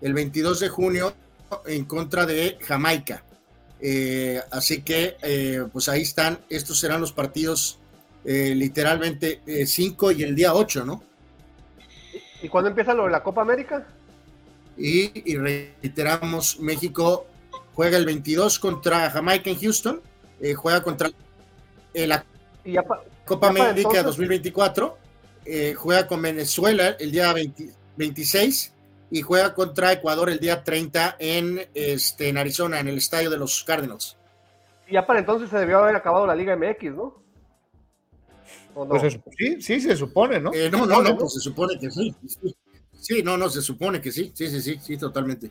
El 0.00 0.14
22 0.14 0.60
de 0.60 0.68
junio 0.68 1.12
en 1.66 1.84
contra 1.84 2.26
de 2.26 2.58
Jamaica. 2.60 3.24
Eh, 3.80 4.40
así 4.52 4.82
que, 4.82 5.16
eh, 5.22 5.64
pues 5.72 5.88
ahí 5.88 6.02
están, 6.02 6.38
estos 6.48 6.78
serán 6.78 7.00
los 7.00 7.12
partidos 7.12 7.80
eh, 8.24 8.54
literalmente 8.54 9.40
5 9.66 10.12
y 10.12 10.22
el 10.22 10.36
día 10.36 10.54
8, 10.54 10.84
¿no? 10.84 11.02
¿Y 12.40 12.48
cuándo 12.48 12.70
empieza 12.70 12.94
lo 12.94 13.06
de 13.06 13.10
la 13.10 13.22
Copa 13.24 13.42
América? 13.42 13.84
Y, 14.76 15.36
reiteramos, 15.36 16.60
México 16.60 17.26
juega 17.74 17.96
el 17.96 18.04
22 18.04 18.58
contra 18.58 19.10
Jamaica 19.10 19.50
en 19.50 19.60
Houston, 19.60 20.00
juega 20.56 20.82
contra 20.82 21.10
la 21.94 22.24
Copa 23.24 23.48
América 23.48 24.02
2024, 24.02 24.98
juega 25.76 26.06
con 26.06 26.22
Venezuela 26.22 26.96
el 26.98 27.12
día 27.12 27.34
26 27.96 28.72
y 29.12 29.20
juega 29.20 29.54
contra 29.54 29.92
Ecuador 29.92 30.30
el 30.30 30.38
día 30.38 30.64
30 30.64 31.16
en, 31.18 31.60
este, 31.74 32.30
en 32.30 32.38
Arizona, 32.38 32.80
en 32.80 32.88
el 32.88 32.96
estadio 32.96 33.28
de 33.28 33.36
los 33.36 33.62
Cardinals. 33.62 34.16
Y 34.88 34.94
ya 34.94 35.06
para 35.06 35.20
entonces 35.20 35.50
se 35.50 35.58
debió 35.58 35.80
haber 35.80 35.94
acabado 35.96 36.26
la 36.26 36.34
Liga 36.34 36.56
MX, 36.56 36.94
¿no? 36.94 37.22
Pues 38.74 39.18
sí, 39.36 39.60
sí, 39.60 39.80
se 39.82 39.96
supone, 39.96 40.40
¿no? 40.40 40.50
Eh, 40.54 40.70
no, 40.70 40.86
no, 40.86 41.02
no, 41.02 41.16
pues 41.18 41.34
se 41.34 41.40
supone 41.40 41.78
que 41.78 41.90
sí, 41.90 42.14
sí. 42.98 43.22
no, 43.22 43.36
no, 43.36 43.50
se 43.50 43.60
supone 43.60 44.00
que 44.00 44.10
sí. 44.10 44.32
Sí, 44.34 44.48
sí, 44.48 44.62
sí, 44.62 44.78
sí, 44.80 44.96
totalmente. 44.96 45.50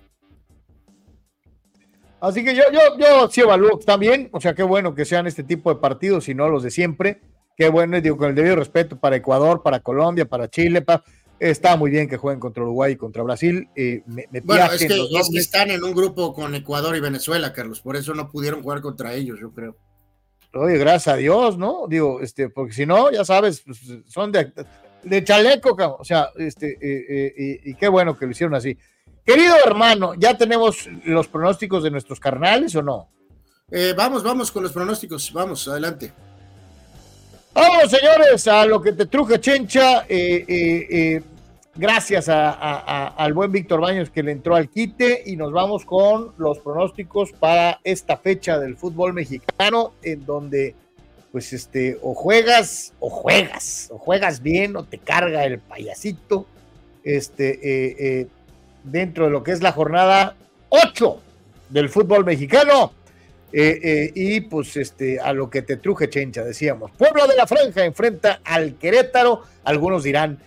Así 2.22 2.44
que 2.44 2.56
yo, 2.56 2.64
yo, 2.72 2.98
yo 2.98 3.30
sí 3.30 3.42
evalúo 3.42 3.80
también, 3.80 4.30
o 4.32 4.40
sea, 4.40 4.54
qué 4.54 4.64
bueno 4.64 4.96
que 4.96 5.06
sean 5.06 5.28
este 5.28 5.44
tipo 5.44 5.74
de 5.74 5.82
partidos 5.82 6.30
y 6.30 6.36
no 6.36 6.48
los 6.48 6.64
de 6.64 6.72
siempre. 6.72 7.20
Qué 7.58 7.70
bueno, 7.70 8.00
digo, 8.00 8.16
con 8.16 8.30
el 8.30 8.36
debido 8.36 8.56
respeto 8.56 8.98
para 9.00 9.18
Ecuador, 9.18 9.62
para 9.62 9.82
Colombia, 9.82 10.26
para 10.26 10.50
Chile, 10.50 10.82
para 10.82 11.04
Está 11.42 11.76
muy 11.76 11.90
bien 11.90 12.08
que 12.08 12.18
jueguen 12.18 12.40
contra 12.40 12.62
Uruguay 12.62 12.94
y 12.94 12.96
contra 12.98 13.24
Brasil. 13.24 13.68
Eh, 13.76 14.04
bueno, 14.44 14.72
es 14.72 14.86
que, 14.86 15.40
están 15.40 15.72
en 15.72 15.84
un 15.84 15.92
grupo 15.92 16.36
con 16.36 16.54
Ecuador 16.54 16.96
y 16.96 17.00
Venezuela, 17.00 17.52
Carlos, 17.52 17.82
por 17.82 17.96
eso 17.96 18.14
no 18.14 18.30
pudieron 18.30 18.62
jugar 18.62 18.80
contra 18.80 19.16
ellos, 19.16 19.40
yo 19.42 19.52
creo. 19.52 19.76
Oye, 20.54 20.78
gracias 20.78 21.16
a 21.16 21.18
Dios, 21.18 21.58
¿no? 21.58 21.88
Digo, 21.90 22.22
este, 22.22 22.50
porque 22.50 22.74
si 22.74 22.86
no, 22.86 23.12
ya 23.12 23.26
sabes, 23.26 23.62
pues, 23.62 23.80
son 24.06 24.32
de, 24.32 24.54
de 25.02 25.24
chaleco, 25.24 25.76
o 25.98 26.06
sea, 26.06 26.30
este, 26.36 26.74
eh, 26.74 27.34
eh, 27.36 27.62
y 27.66 27.74
qué 27.74 27.88
bueno 27.88 28.16
que 28.16 28.26
lo 28.26 28.34
hicieron 28.34 28.54
así. 28.54 28.78
Querido 29.26 29.56
hermano, 29.66 30.14
¿ya 30.16 30.38
tenemos 30.38 30.88
los 31.06 31.28
pronósticos 31.28 31.84
de 31.84 31.92
nuestros 31.92 32.20
carnales 32.20 32.76
o 32.76 32.82
no? 32.82 33.10
vamos, 33.96 34.22
vamos 34.22 34.52
con 34.52 34.64
los 34.64 34.74
pronósticos, 34.74 35.32
vamos, 35.32 35.66
adelante. 35.68 36.12
Vamos, 37.54 37.90
señores, 37.90 38.46
a 38.48 38.66
lo 38.66 38.82
que 38.82 38.92
te 38.92 39.06
truje 39.06 39.40
Chencha. 39.40 40.06
Eh, 40.10 41.22
gracias 41.76 42.28
al 42.30 43.34
buen 43.34 43.52
Víctor 43.52 43.80
Baños 43.80 44.10
que 44.10 44.24
le 44.24 44.32
entró 44.32 44.56
al 44.56 44.70
quite 44.70 45.24
y 45.26 45.36
nos 45.36 45.52
vamos 45.52 45.86
con 45.86 46.34
los 46.38 46.60
pronósticos 46.60 47.32
para 47.32 47.80
esta 47.84 48.18
fecha 48.18 48.60
del 48.60 48.76
fútbol 48.76 49.14
mexicano 49.14 49.94
en 50.04 50.26
donde 50.26 50.76
pues 51.32 51.54
este 51.54 51.98
o 52.02 52.14
juegas 52.14 52.94
o 53.00 53.10
juegas 53.10 53.90
o 53.92 53.98
juegas 53.98 54.42
bien 54.42 54.76
o 54.76 54.84
te 54.84 54.98
carga 54.98 55.46
el 55.46 55.60
payasito 55.60 56.46
este 57.04 57.52
eh, 57.52 57.96
eh, 58.00 58.28
dentro 58.84 59.26
de 59.26 59.32
lo 59.32 59.44
que 59.44 59.52
es 59.52 59.62
la 59.62 59.72
jornada 59.72 60.36
8 60.70 61.20
del 61.70 61.90
fútbol 61.90 62.26
mexicano. 62.26 62.94
Eh, 63.54 64.12
y 64.16 64.42
pues 64.42 64.78
este 64.78 65.20
a 65.20 65.34
lo 65.34 65.50
que 65.50 65.62
te 65.62 65.76
truje 65.76 66.10
Chencha 66.10 66.42
decíamos 66.42 66.90
Pueblo 66.92 67.28
de 67.28 67.36
la 67.36 67.46
Franja 67.46 67.84
enfrenta 67.84 68.40
al 68.46 68.76
Querétaro. 68.76 69.42
Algunos 69.66 70.04
dirán 70.04 70.40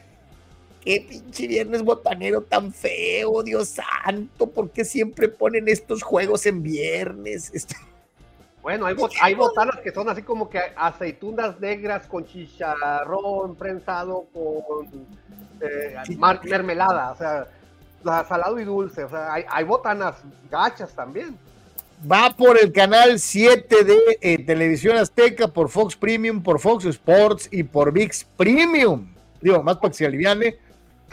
qué 0.84 1.04
pinche 1.08 1.46
viernes 1.46 1.82
botanero 1.82 2.42
tan 2.42 2.72
feo, 2.72 3.42
Dios 3.42 3.76
santo, 4.04 4.50
¿por 4.50 4.70
qué 4.70 4.84
siempre 4.84 5.28
ponen 5.28 5.68
estos 5.68 6.02
juegos 6.02 6.46
en 6.46 6.62
viernes? 6.62 7.50
Este, 7.54 7.74
bueno, 8.62 8.86
hay, 8.86 8.94
hay 9.22 9.34
botanas 9.34 9.80
que 9.80 9.92
son 9.92 10.08
así 10.08 10.22
como 10.22 10.50
que 10.50 10.60
aceitunas 10.76 11.58
negras 11.60 12.06
con 12.06 12.26
chicharrón 12.26 13.56
prensado 13.56 14.26
con 14.32 15.06
eh, 15.60 15.96
mermelada, 16.44 17.12
o 17.12 17.16
sea, 17.16 17.48
salado 18.04 18.60
y 18.60 18.64
dulce, 18.64 19.04
o 19.04 19.08
sea, 19.08 19.32
hay, 19.32 19.64
botanas 19.64 20.16
gachas 20.50 20.94
también. 20.94 21.36
Va 22.10 22.34
por 22.36 22.58
el 22.58 22.72
canal 22.72 23.18
7 23.18 23.84
de 23.84 23.98
eh, 24.20 24.44
Televisión 24.44 24.96
Azteca, 24.96 25.48
por 25.48 25.70
Fox 25.70 25.96
Premium, 25.96 26.42
por 26.42 26.60
Fox 26.60 26.84
Sports 26.84 27.48
y 27.50 27.62
por 27.62 27.92
VIX 27.92 28.24
Premium. 28.36 29.06
Digo, 29.40 29.62
más 29.62 29.76
para 29.76 29.90
que 29.90 29.96
se 29.96 30.06
aliviane 30.06 30.58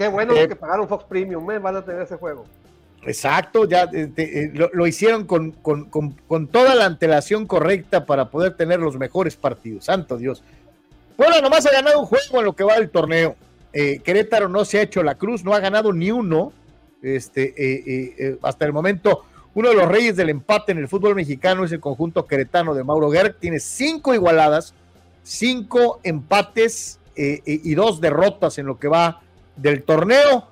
Qué 0.02 0.08
bueno 0.08 0.34
eh, 0.36 0.48
que 0.48 0.56
pagaron 0.56 0.88
Fox 0.88 1.04
Premium, 1.04 1.50
¿eh? 1.52 1.60
van 1.60 1.76
a 1.76 1.86
tener 1.86 2.02
ese 2.02 2.16
juego. 2.16 2.46
Exacto, 3.04 3.66
ya 3.66 3.84
eh, 3.94 4.12
eh, 4.18 4.52
lo, 4.74 4.88
hicieron 4.88 5.26
con, 5.26 5.54
toda 6.52 6.76
la 6.76 6.86
antelación 6.86 7.48
correcta 7.48 8.06
para 8.06 8.30
poder 8.30 8.56
tener 8.56 8.80
los 8.80 8.98
mejores 8.98 9.36
partidos. 9.36 9.86
Santo 9.86 10.18
Dios. 10.18 10.44
Bueno, 11.18 11.42
nomás 11.42 11.66
ha 11.68 11.72
ganado 11.72 12.00
un 12.00 12.06
juego 12.06 12.40
en 12.40 12.46
lo 12.46 12.54
que 12.54 12.64
va 12.64 12.76
del 12.76 12.90
torneo. 12.90 13.36
Querétaro 13.74 14.50
no 14.50 14.66
se 14.66 14.80
ha 14.80 14.82
hecho 14.82 15.02
la 15.02 15.16
cruz, 15.16 15.44
no 15.44 15.54
ha 15.54 15.60
ganado 15.60 15.94
ni 15.94 16.12
uno. 16.12 16.52
Este, 17.02 18.38
hasta 18.42 18.66
el 18.66 18.74
momento, 18.74 19.26
uno 19.54 19.70
de 19.70 19.76
los 19.76 19.88
reyes 19.88 20.16
del 20.16 20.30
empate 20.30 20.72
en 20.72 20.78
el 20.78 20.88
fútbol 20.88 21.16
mexicano 21.16 21.66
es 21.66 21.72
el 21.72 21.80
conjunto 21.80 22.26
queretano 22.28 22.74
de 22.74 22.84
Mauro 22.84 23.12
Gerg. 23.12 23.38
Tiene 23.40 23.60
cinco 23.60 24.14
igualadas, 24.14 24.74
cinco 25.24 26.00
empates 26.04 27.00
y 27.16 27.74
dos 27.76 28.00
derrotas 28.02 28.58
en 28.58 28.66
lo 28.66 28.80
que 28.80 28.88
va 28.88 29.22
del 29.56 29.84
torneo. 29.84 30.48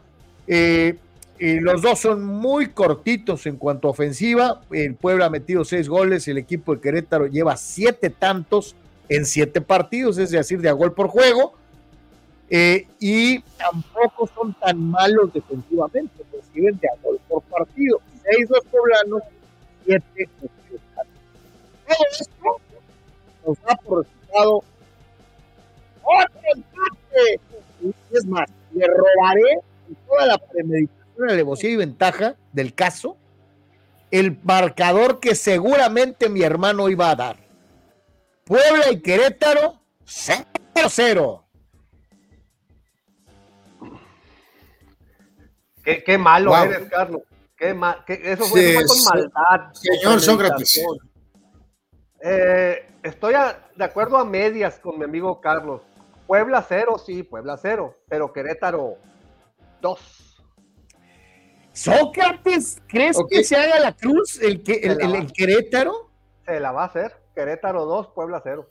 Eh, 0.48 0.98
los 1.62 1.82
dos 1.82 2.00
son 2.00 2.24
muy 2.24 2.68
cortitos 2.70 3.46
en 3.46 3.56
cuanto 3.56 3.88
a 3.88 3.92
ofensiva. 3.92 4.62
El 4.72 4.96
Puebla 4.96 5.26
ha 5.26 5.30
metido 5.30 5.64
seis 5.64 5.88
goles, 5.88 6.28
el 6.28 6.38
equipo 6.38 6.76
de 6.76 6.82
Querétaro 6.82 7.28
lleva 7.28 7.56
siete 7.56 8.10
tantos 8.10 8.76
en 9.08 9.26
siete 9.26 9.62
partidos, 9.62 10.18
es 10.18 10.32
decir, 10.32 10.60
de 10.60 10.70
a 10.70 10.74
gol 10.74 10.94
por 10.94 11.08
juego. 11.08 11.54
Eh, 12.50 12.88
y 13.00 13.40
tampoco 13.58 14.28
son 14.36 14.54
tan 14.56 14.82
malos 14.90 15.32
defensivamente, 15.32 16.24
reciben 16.50 16.80
de 16.80 16.88
a 16.90 16.96
por 17.28 17.42
partido. 17.44 18.02
Seis 18.24 18.50
los 18.50 18.64
poblanos, 18.66 19.24
siete 19.86 20.30
Todo 20.42 22.06
esto 22.20 22.62
nos 23.46 23.62
da 23.62 23.76
por 23.76 24.06
resultado 24.06 24.64
otro 26.04 26.42
empate. 26.56 27.40
Es 28.12 28.26
más, 28.26 28.50
le 28.74 28.88
robaré 28.88 29.62
toda 30.08 30.26
la 30.26 30.38
premeditación, 30.38 31.30
alevosía 31.30 31.70
y 31.70 31.76
ventaja 31.76 32.36
del 32.52 32.74
caso 32.74 33.18
el 34.12 34.38
marcador 34.44 35.20
que 35.20 35.36
seguramente 35.36 36.30
mi 36.30 36.42
hermano 36.42 36.90
iba 36.90 37.12
a 37.12 37.16
dar. 37.16 37.38
Puebla 38.44 38.92
y 38.92 39.02
Querétaro, 39.02 39.80
0-0. 40.06 41.44
Qué, 45.90 46.04
qué 46.04 46.18
malo 46.18 46.56
eres, 46.56 46.88
Carlos. 46.88 47.22
Qué 47.58 47.76
eso 48.24 48.46
fue, 48.46 48.76
con 48.86 49.04
maldad. 49.04 49.74
Señor 49.74 50.22
Sócrates. 50.22 50.82
Eh, 52.22 52.88
estoy 53.02 53.34
de 53.76 53.84
acuerdo 53.84 54.18
a 54.18 54.24
medias 54.24 54.80
con 54.80 55.00
mi 55.00 55.06
amigo 55.06 55.42
Carlos. 55.42 55.82
Puebla 56.28 56.64
cero, 56.68 57.02
sí, 57.04 57.24
Puebla 57.24 57.58
cero, 57.58 57.98
pero 58.08 58.32
Querétaro 58.32 58.98
dos. 59.82 60.44
Sócrates, 61.74 62.78
¿crees 62.88 63.18
que 63.28 63.44
se 63.44 63.56
haga 63.56 63.80
la 63.80 63.96
cruz 63.96 64.40
el, 64.42 64.62
que, 64.62 64.74
el, 64.74 65.32
Querétaro? 65.34 66.12
Se 66.46 66.60
la 66.60 66.72
va 66.72 66.84
a 66.84 66.88
hacer. 66.88 67.16
Querétaro 67.34 67.86
2, 67.86 68.08
Puebla 68.08 68.42
cero. 68.44 68.70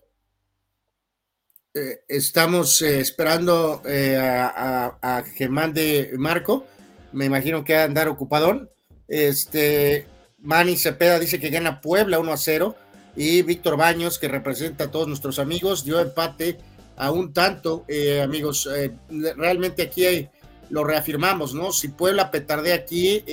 Eh, 1.72 2.00
estamos 2.06 2.82
eh, 2.82 3.00
esperando 3.00 3.82
eh, 3.86 4.16
a, 4.16 4.98
a, 5.00 5.24
que 5.24 5.48
mande 5.48 6.12
Marco. 6.18 6.66
Me 7.12 7.24
imagino 7.24 7.64
que 7.64 7.74
va 7.74 7.82
a 7.82 7.84
andar 7.84 8.09
ocupadón. 8.09 8.70
Este, 9.06 10.06
Manny 10.38 10.76
Cepeda 10.76 11.18
dice 11.18 11.40
que 11.40 11.50
gana 11.50 11.80
Puebla 11.80 12.18
1 12.18 12.32
a 12.32 12.36
0. 12.36 12.76
Y 13.16 13.42
Víctor 13.42 13.76
Baños, 13.76 14.18
que 14.18 14.28
representa 14.28 14.84
a 14.84 14.90
todos 14.90 15.09
nuestros 15.09 15.38
amigos, 15.38 15.84
dio 15.84 15.98
empate 15.98 16.59
a 16.96 17.11
un 17.11 17.32
tanto. 17.32 17.84
amigos, 18.22 18.68
realmente 19.09 19.82
aquí 19.82 20.28
lo 20.70 20.84
reafirmamos, 20.84 21.52
¿no? 21.52 21.72
Si 21.72 21.88
Puebla 21.88 22.30
petardea 22.30 22.76
aquí, 22.76 23.24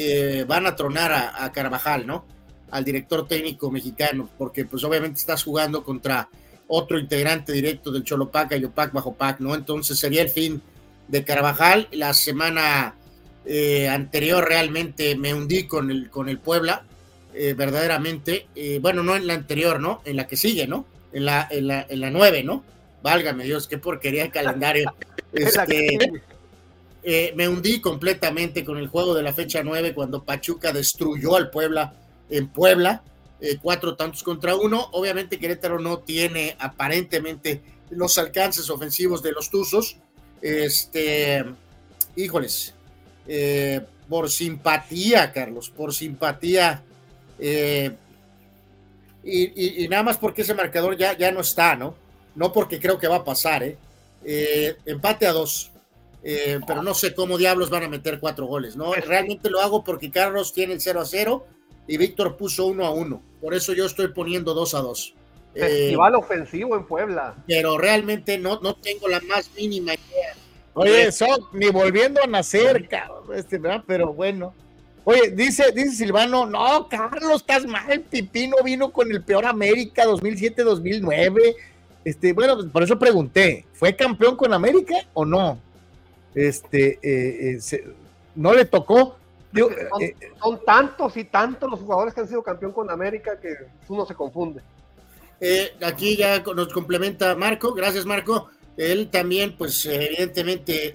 van 0.48 0.66
a 0.66 0.76
tronar 0.76 1.12
a, 1.12 1.46
a 1.46 1.52
Carvajal, 1.52 2.08
¿no? 2.08 2.26
Al 2.72 2.84
director 2.84 3.28
técnico 3.28 3.70
mexicano, 3.70 4.28
porque 4.40 4.66
pues 4.66 4.84
obviamente 4.84 5.20
estás 5.20 5.44
jugando 5.44 5.84
contra 5.84 6.30
otro 6.68 7.00
integrante 7.00 7.52
directo 7.52 7.92
del 7.92 8.04
Cholopac, 8.04 8.54
Ayopac, 8.54 8.92
Bajo 8.92 9.14
Pac, 9.14 9.40
¿no? 9.40 9.54
Entonces 9.54 10.00
sería 10.00 10.22
el 10.22 10.30
fin 10.30 10.62
de 11.08 11.24
Carvajal. 11.24 11.88
La 11.92 12.14
semana 12.14 12.96
eh, 13.46 13.88
anterior 13.88 14.48
realmente 14.48 15.16
me 15.16 15.34
hundí 15.34 15.68
con 15.68 15.92
el, 15.92 16.10
con 16.10 16.30
el 16.30 16.40
Puebla, 16.40 16.84
eh, 17.34 17.54
verdaderamente. 17.54 18.48
Eh, 18.56 18.80
bueno, 18.82 19.04
no 19.04 19.16
en 19.16 19.28
la 19.28 19.34
anterior, 19.34 19.80
¿no? 19.80 20.02
En 20.06 20.16
la 20.16 20.28
que 20.28 20.36
sigue, 20.36 20.68
¿no? 20.68 20.86
En 21.14 21.26
la, 21.26 21.48
en 21.50 21.68
la, 21.68 21.86
en 21.88 22.00
la 22.00 22.10
nueve, 22.10 22.44
¿no? 22.44 22.64
Válgame 23.04 23.44
Dios, 23.44 23.68
qué 23.68 23.78
porquería 23.78 24.24
el 24.24 24.32
calendario. 24.32 24.94
Este, 27.04 27.34
me 27.36 27.50
hundí 27.50 27.82
completamente 27.82 28.64
con 28.64 28.78
el 28.78 28.88
juego 28.88 29.14
de 29.14 29.22
la 29.22 29.34
fecha 29.34 29.62
nueve 29.64 29.94
cuando 29.94 30.24
Pachuca 30.24 30.72
destruyó 30.72 31.36
al 31.36 31.50
Puebla 31.50 31.94
en 32.30 32.48
Puebla 32.48 33.04
cuatro 33.62 33.98
tantos 33.98 34.24
contra 34.24 34.56
uno. 34.56 34.88
Obviamente 34.94 35.38
Querétaro 35.38 35.78
no 35.78 36.00
tiene 36.00 36.56
aparentemente 36.58 37.62
los 37.90 38.18
alcances 38.18 38.70
ofensivos 38.70 39.22
de 39.22 39.34
los 39.34 39.50
Tuzos. 39.50 39.98
Este, 40.42 41.44
híjoles, 42.16 42.75
eh, 43.28 43.82
por 44.08 44.30
simpatía, 44.30 45.32
Carlos, 45.32 45.70
por 45.70 45.94
simpatía. 45.94 46.84
Eh, 47.40 47.92
y, 49.24 49.88
nada 49.88 50.04
más 50.04 50.18
porque 50.18 50.44
ese 50.44 50.54
marcador 50.54 50.96
ya, 50.96 51.18
ya 51.18 51.32
no 51.32 51.42
está, 51.42 51.76
¿no? 51.76 51.96
No 52.36 52.54
porque 52.54 52.80
creo 52.80 53.00
que 53.00 53.08
va 53.08 53.18
a 53.18 53.24
pasar, 53.24 53.64
¿eh? 53.64 53.78
empate 54.86 55.26
a 55.26 55.32
dos. 55.32 55.72
pero 56.22 56.84
no 56.84 56.94
sé 56.94 57.16
cómo 57.16 57.38
diablos 57.38 57.70
van 57.70 57.84
a 57.84 57.90
meter 57.90 58.20
cuatro 58.20 58.46
goles, 58.46 58.76
¿no? 58.76 58.94
Realmente 58.94 59.50
lo 59.50 59.62
hago 59.62 59.84
porque 59.84 60.12
Carlos 60.12 60.54
tiene 60.54 60.74
el 60.74 60.82
0 60.82 61.02
a 61.02 61.06
0 61.06 61.48
y 61.88 61.98
Víctor 61.98 62.38
puso 62.38 62.66
uno 62.66 62.86
a 62.86 62.92
uno. 62.92 63.22
Por 63.42 63.54
eso 63.54 63.74
yo 63.74 63.86
estoy 63.86 64.10
poniendo 64.10 64.54
dos 64.54 64.74
a 64.74 64.82
dos. 64.82 65.14
Festival 65.54 66.14
eh, 66.14 66.18
ofensivo 66.18 66.76
en 66.76 66.86
Puebla. 66.86 67.36
Pero 67.48 67.78
realmente 67.78 68.38
no, 68.38 68.60
no 68.62 68.76
tengo 68.76 69.08
la 69.08 69.22
más 69.22 69.50
mínima 69.56 69.94
idea. 69.94 70.36
Oye, 70.76 71.08
eso 71.08 71.26
ni 71.54 71.70
volviendo 71.70 72.22
a 72.22 72.28
nacer, 72.28 72.88
cabrón, 72.88 73.36
este, 73.36 73.58
¿verdad? 73.58 73.84
Pero 73.88 74.14
bueno. 74.14 74.54
Oye, 75.06 75.32
dice, 75.32 75.72
dice 75.74 75.92
Silvano, 75.92 76.46
no, 76.46 76.88
Carlos, 76.90 77.42
estás 77.42 77.66
mal, 77.66 78.02
Pipino 78.02 78.58
vino 78.64 78.92
con 78.92 79.12
el 79.12 79.24
peor 79.24 79.46
América 79.46 80.06
2007-2009. 80.06 81.56
Este, 82.04 82.34
bueno, 82.34 82.70
por 82.72 82.84
eso 82.84 83.00
pregunté, 83.00 83.66
¿fue 83.74 83.96
campeón 83.96 84.36
con 84.36 84.54
América 84.54 84.96
o 85.14 85.26
no? 85.26 85.60
Este, 86.34 87.00
eh, 87.02 87.60
eh, 87.72 87.94
no 88.36 88.54
le 88.54 88.66
tocó, 88.66 89.16
eh, 89.56 90.16
son, 90.42 90.60
tantos 90.66 91.16
y 91.16 91.24
tantos 91.24 91.70
los 91.70 91.80
jugadores 91.80 92.14
que 92.14 92.22
han 92.22 92.28
sido 92.28 92.44
campeón 92.44 92.74
con 92.74 92.92
América 92.92 93.40
que 93.40 93.56
uno 93.88 94.06
se 94.06 94.14
confunde. 94.14 94.62
Eh, 95.40 95.76
aquí 95.86 96.18
ya 96.18 96.40
nos 96.40 96.74
complementa 96.74 97.36
Marco, 97.36 97.74
gracias 97.74 98.06
Marco. 98.06 98.50
Él 98.78 99.10
también, 99.10 99.56
pues 99.58 99.86
evidentemente 99.86 100.94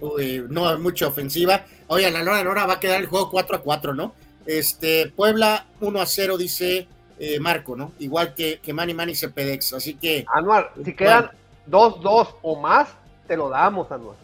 no 0.48 0.68
hay 0.68 0.78
mucha 0.78 1.06
ofensiva. 1.06 1.64
Oye, 1.86 2.06
a 2.06 2.10
la 2.10 2.20
hora 2.20 2.38
de 2.38 2.44
la 2.44 2.50
hora 2.50 2.66
va 2.66 2.74
a 2.74 2.80
quedar 2.80 3.00
el 3.00 3.06
juego 3.06 3.30
4 3.30 3.56
a 3.56 3.62
4, 3.62 3.94
¿no? 3.94 4.14
Este, 4.46 5.12
Puebla 5.14 5.66
1 5.80 6.00
a 6.00 6.06
0, 6.06 6.36
dice 6.36 6.88
eh, 7.18 7.38
Marco, 7.38 7.76
¿no? 7.76 7.92
Igual 7.98 8.34
que, 8.34 8.60
que 8.60 8.72
Manny 8.72 8.94
Manny 8.94 9.14
Cepedex. 9.14 9.74
Así 9.74 9.94
que. 9.94 10.24
Anual, 10.32 10.70
si 10.84 10.94
quedan 10.94 11.30
2-2 11.70 12.36
o 12.42 12.60
más, 12.60 12.88
te 13.26 13.36
lo 13.36 13.48
damos, 13.48 13.90
Anual. 13.92 14.16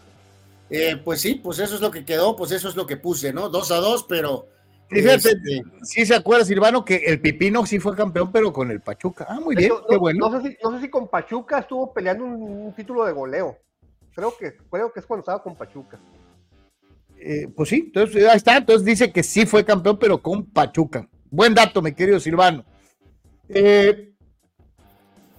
Eh, 0.68 0.96
pues 1.04 1.20
sí, 1.20 1.36
pues 1.36 1.59
eso 1.59 1.76
es 1.76 1.80
lo 1.80 1.90
que 1.90 2.04
quedó, 2.04 2.34
pues 2.34 2.50
eso 2.50 2.68
es 2.68 2.74
lo 2.74 2.86
que 2.86 2.96
puse, 2.96 3.32
¿no? 3.32 3.48
Dos 3.48 3.70
a 3.70 3.76
dos, 3.76 4.04
pero. 4.09 4.48
Fíjate, 4.89 5.30
este, 5.30 5.64
sí 5.82 6.07
se 6.07 6.14
acuerda, 6.14 6.45
Silvano, 6.45 6.84
que 6.84 6.97
el 6.97 7.20
Pipino 7.20 7.66
sí 7.66 7.80
fue 7.80 7.97
campeón, 7.97 8.30
pero 8.30 8.53
con 8.53 8.70
el 8.70 8.80
Pachuca. 8.80 9.26
Ah, 9.28 9.41
muy 9.41 9.57
bien, 9.57 9.72
qué 9.89 9.97
bueno. 9.97 10.30
No 10.30 10.41
sé, 10.41 10.49
si, 10.49 10.57
no 10.62 10.72
sé 10.72 10.80
si 10.80 10.91
con 10.91 11.09
Pachuca 11.09 11.59
estuvo 11.61 11.93
peleando 11.93 12.24
un, 12.24 12.72
título 12.74 13.05
de 13.05 13.12
goleo. 13.12 13.59
Creo 14.14 14.37
que, 14.37 14.57
creo 14.70 14.93
que 14.93 15.01
es 15.01 15.07
cuando 15.07 15.22
estaba 15.22 15.43
con 15.43 15.57
Pachuca. 15.57 15.99
Eh, 17.18 17.49
pues 17.55 17.68
sí, 17.70 17.84
entonces 17.87 18.28
ahí 18.28 18.37
está. 18.37 18.57
Entonces 18.59 18.84
dice 18.84 19.12
que 19.12 19.24
sí 19.24 19.45
fue 19.45 19.64
campeón, 19.64 19.99
pero 19.99 20.22
con 20.22 20.47
Pachuca. 20.47 21.09
Buen 21.30 21.55
dato, 21.55 21.82
mi 21.82 21.93
querido 21.93 22.20
Silvano. 22.20 22.64
Eh, 23.49 24.12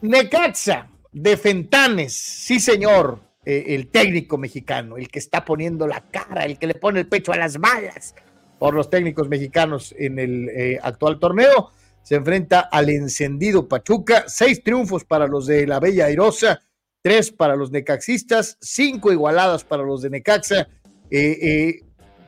Necaxa 0.02 0.90
de 1.12 1.38
Fentanes, 1.38 2.14
sí, 2.14 2.60
señor. 2.60 3.22
Eh, 3.46 3.76
el 3.76 3.88
técnico 3.88 4.38
mexicano, 4.38 4.98
el 4.98 5.08
que 5.08 5.20
está 5.20 5.46
poniendo 5.46 5.88
la 5.88 6.02
cara, 6.02 6.44
el 6.44 6.60
que 6.60 6.68
le 6.68 6.76
pone 6.76 7.00
el 7.00 7.08
pecho 7.08 7.32
a 7.32 7.38
las 7.38 7.58
balas 7.58 8.14
por 8.60 8.74
los 8.74 8.90
técnicos 8.90 9.30
mexicanos 9.30 9.94
en 9.98 10.20
el 10.20 10.50
eh, 10.50 10.80
actual 10.82 11.20
torneo. 11.20 11.72
Se 12.04 12.16
enfrenta 12.16 12.62
al 12.62 12.90
encendido 12.90 13.68
Pachuca, 13.68 14.26
seis 14.28 14.64
triunfos 14.64 15.04
para 15.04 15.28
los 15.28 15.46
de 15.46 15.68
la 15.68 15.80
Bella 15.80 16.06
Airosa, 16.06 16.62
tres 17.02 17.32
para 17.32 17.56
los 17.56 17.72
necaxistas, 17.72 18.58
cinco 18.62 19.12
igualadas 19.12 19.64
para 19.64 19.84
los 19.84 20.02
de 20.02 20.10
Necaxa. 20.10 20.68
Eh, 21.12 21.82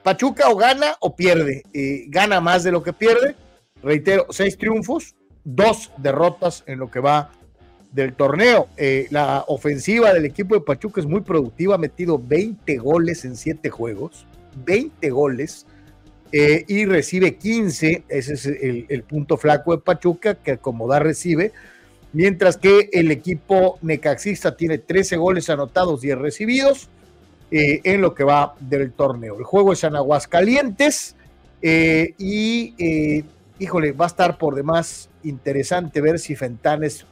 Pachuca 0.03 0.49
o 0.49 0.55
gana 0.55 0.95
o 1.01 1.15
pierde, 1.15 1.63
gana 2.07 2.41
más 2.41 2.63
de 2.63 2.71
lo 2.71 2.83
que 2.83 2.93
pierde. 2.93 3.35
Reitero, 3.81 4.27
seis 4.29 4.57
triunfos, 4.57 5.15
dos 5.43 5.91
derrotas 5.97 6.63
en 6.67 6.79
lo 6.79 6.89
que 6.89 6.99
va 6.99 7.31
del 7.91 8.13
torneo. 8.13 8.67
Eh, 8.77 9.07
la 9.11 9.43
ofensiva 9.47 10.13
del 10.13 10.25
equipo 10.25 10.55
de 10.55 10.61
Pachuca 10.61 11.01
es 11.01 11.07
muy 11.07 11.21
productiva, 11.21 11.75
ha 11.75 11.79
metido 11.79 12.19
20 12.19 12.77
goles 12.77 13.25
en 13.25 13.35
7 13.35 13.69
juegos, 13.69 14.25
20 14.65 15.09
goles, 15.09 15.65
eh, 16.31 16.63
y 16.67 16.85
recibe 16.85 17.35
15, 17.35 18.03
ese 18.07 18.33
es 18.33 18.45
el, 18.45 19.03
punto 19.03 19.37
flaco 19.37 19.75
de 19.75 19.81
Pachuca, 19.81 20.35
que 20.35 20.57
como 20.57 20.87
da 20.87 20.99
recibe, 20.99 21.51
mientras 22.13 22.57
que 22.57 22.89
el 22.93 23.11
equipo 23.11 23.79
necaxista 23.81 24.55
tiene 24.55 24.77
13 24.77 25.17
goles 25.17 25.49
anotados, 25.49 26.01
10 26.01 26.17
recibidos, 26.17 26.89
eh, 27.51 27.81
en 27.83 28.01
lo 28.01 28.13
que 28.13 28.23
va 28.23 28.55
del 28.59 28.91
torneo. 28.91 29.37
El 29.37 29.43
juego 29.43 29.73
es 29.73 29.83
en 29.83 29.95
Aguascalientes, 29.95 31.15
y 31.61 32.73
híjole, 33.59 33.91
va 33.91 34.05
a 34.05 34.07
estar 34.07 34.37
por 34.37 34.55
demás 34.55 35.09
interesante 35.23 36.01
ver 36.01 36.17
si 36.17 36.35
Fentanes 36.35 37.05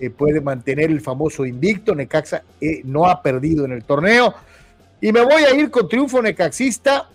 eh, 0.00 0.10
puede 0.10 0.40
mantener 0.40 0.90
el 0.90 1.00
famoso 1.00 1.44
invicto. 1.44 1.94
Necaxa 1.94 2.44
eh, 2.60 2.80
no 2.84 3.06
ha 3.06 3.20
perdido 3.20 3.64
en 3.64 3.72
el 3.72 3.84
torneo. 3.84 4.32
Y 5.00 5.12
me 5.12 5.20
voy 5.22 5.42
a 5.42 5.54
ir 5.54 5.70
con 5.70 5.88
triunfo 5.88 6.22
necaxista 6.22 7.08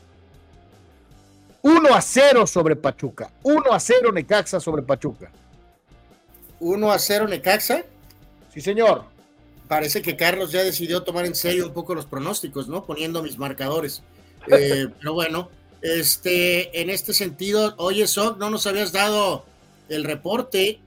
1 1.64 1.96
a 1.96 2.02
0 2.02 2.46
sobre 2.46 2.76
Pachuca. 2.76 3.32
1 3.42 3.74
a 3.74 3.80
0 3.80 4.12
Necaxa 4.12 4.60
sobre 4.60 4.84
Pachuca. 4.84 5.32
1 6.60 6.92
a 6.92 7.00
0 7.00 7.28
Necaxa. 7.28 7.84
Sí, 8.54 8.62
señor. 8.62 9.06
Parece 9.68 10.02
que 10.02 10.16
Carlos 10.16 10.52
ya 10.52 10.62
decidió 10.62 11.02
tomar 11.04 11.26
en 11.26 11.34
serio 11.34 11.68
un 11.68 11.74
poco 11.74 11.96
los 11.96 12.06
pronósticos, 12.06 12.68
¿no? 12.68 12.86
Poniendo 12.86 13.24
mis 13.24 13.38
marcadores. 13.38 14.04
Eh, 14.52 14.90
pero 15.00 15.14
bueno, 15.14 15.50
este, 15.82 16.82
en 16.82 16.90
este 16.90 17.14
sentido, 17.14 17.76
oye, 17.78 18.06
Sok, 18.08 18.38
no 18.38 18.50
nos 18.50 18.68
habías 18.68 18.92
dado 18.92 19.46
el 19.88 20.04
reporte 20.04 20.82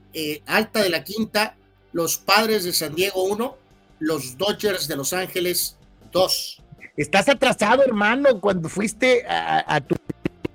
alta 0.45 0.83
de 0.83 0.91
la 0.91 1.03
quinta 1.03 1.55
los 1.91 2.19
Padres 2.19 2.63
de 2.63 2.73
San 2.73 2.93
Diego 2.93 3.23
1, 3.23 3.57
los 3.99 4.37
Dodgers 4.37 4.87
de 4.87 4.95
Los 4.95 5.13
Ángeles 5.13 5.75
2. 6.11 6.61
Estás 6.95 7.27
atrasado, 7.29 7.83
hermano, 7.83 8.39
cuando 8.39 8.69
fuiste 8.69 9.25
a, 9.27 9.81
tu 9.81 9.95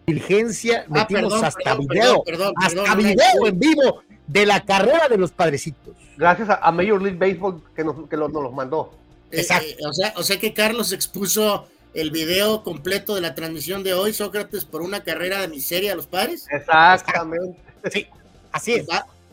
diligencia, 0.06 0.84
ah, 0.86 0.90
metimos 0.90 1.42
hasta 1.42 1.74
video, 1.76 2.22
hasta 2.56 2.94
video 2.94 3.46
en 3.46 3.58
vivo 3.58 4.02
de 4.26 4.46
la 4.46 4.64
carrera 4.64 5.08
de 5.08 5.18
los 5.18 5.32
padrecitos. 5.32 5.96
Gracias 6.16 6.48
a, 6.50 6.72
Major 6.72 7.00
League 7.00 7.18
Baseball 7.18 7.62
que 7.74 7.84
nos, 7.84 8.08
que 8.08 8.16
nos 8.16 8.32
los 8.32 8.52
mandó. 8.52 8.92
Eh, 9.30 9.40
Exacto. 9.40 9.66
Eh, 9.66 9.86
o, 9.86 9.92
sea, 9.92 10.14
o 10.16 10.22
sea 10.22 10.38
que 10.38 10.52
Carlos 10.52 10.92
expuso 10.92 11.66
el 11.94 12.10
video 12.10 12.62
completo 12.62 13.14
de 13.14 13.20
la 13.20 13.34
transmisión 13.34 13.82
de 13.82 13.94
hoy, 13.94 14.12
Sócrates, 14.12 14.64
por 14.64 14.82
una 14.82 15.02
carrera 15.02 15.40
de 15.40 15.48
miseria 15.48 15.92
a 15.92 15.96
los 15.96 16.06
padres. 16.06 16.46
Exactamente. 16.50 17.58
Sí, 17.90 18.06
así 18.52 18.74
es. 18.74 18.86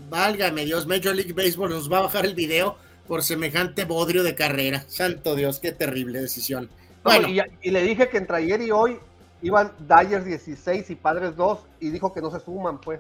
Válgame 0.10 0.66
Dios, 0.66 0.88
Major 0.88 1.16
League 1.16 1.34
Baseball 1.34 1.70
nos 1.70 1.92
va 1.92 2.00
a 2.00 2.02
bajar 2.02 2.26
el 2.26 2.34
video 2.34 2.78
por 3.08 3.24
semejante 3.24 3.86
bodrio 3.86 4.24
de 4.24 4.36
carrera. 4.36 4.84
Santo 4.88 5.36
Dios, 5.36 5.60
qué 5.60 5.72
terrible 5.72 6.22
decisión. 6.22 6.70
Bueno, 7.04 7.28
y, 7.28 7.72
le 7.72 7.82
dije 7.84 8.10
que 8.10 8.18
entre 8.18 8.38
ayer 8.38 8.62
y 8.62 8.72
hoy 8.72 9.00
iban 9.42 9.72
Dyers 9.80 10.26
16 10.26 10.90
y 10.90 10.96
Padres 10.96 11.36
2 11.36 11.60
y 11.80 11.90
dijo 11.90 12.12
que 12.14 12.22
no 12.22 12.32
se 12.32 12.40
suman, 12.40 12.80
pues. 12.80 13.00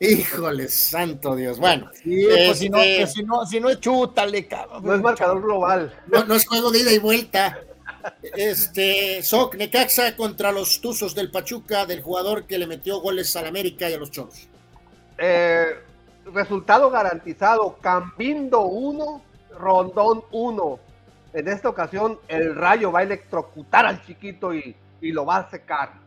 Híjole, 0.00 0.68
santo 0.68 1.34
Dios. 1.34 1.58
Bueno, 1.58 1.90
Sí, 1.92 2.24
pues 2.28 2.58
si 2.58 2.68
no, 2.70 2.78
Este- 2.78 3.00
pues 3.00 3.12
si 3.14 3.22
no, 3.24 3.46
si 3.46 3.60
no 3.60 3.68
es 3.68 3.80
chútale, 3.80 4.46
cabrón. 4.46 4.84
No 4.84 4.94
es 4.94 5.00
marcador 5.02 5.42
global. 5.42 5.92
no, 6.06 6.24
no 6.24 6.34
es 6.34 6.46
juego 6.46 6.70
de 6.70 6.80
ida 6.80 6.92
y 6.92 6.98
vuelta. 6.98 7.58
Este, 8.36 9.22
Soc, 9.22 9.56
Necaxa 9.56 10.14
contra 10.16 10.52
los 10.52 10.80
Tuzos 10.80 11.14
del 11.14 11.30
Pachuca, 11.32 11.84
del 11.84 12.00
jugador 12.02 12.44
que 12.44 12.58
le 12.58 12.66
metió 12.66 13.00
goles 13.00 13.34
al 13.36 13.46
América 13.46 13.90
y 13.90 13.94
a 13.94 13.98
los 13.98 14.10
Choros. 14.12 14.48
Eh, 15.18 15.66
resultado 16.32 16.90
garantizado: 16.90 17.76
Cambindo 17.80 18.62
1, 18.62 19.22
Rondón 19.58 20.22
1. 20.30 20.78
En 21.34 21.48
esta 21.48 21.68
ocasión, 21.68 22.18
el 22.28 22.54
rayo 22.54 22.92
va 22.92 23.00
a 23.00 23.02
electrocutar 23.02 23.84
al 23.84 24.04
chiquito 24.06 24.54
y, 24.54 24.76
y 25.00 25.12
lo 25.12 25.24
va 25.26 25.38
a 25.38 25.50
secar. 25.50 26.00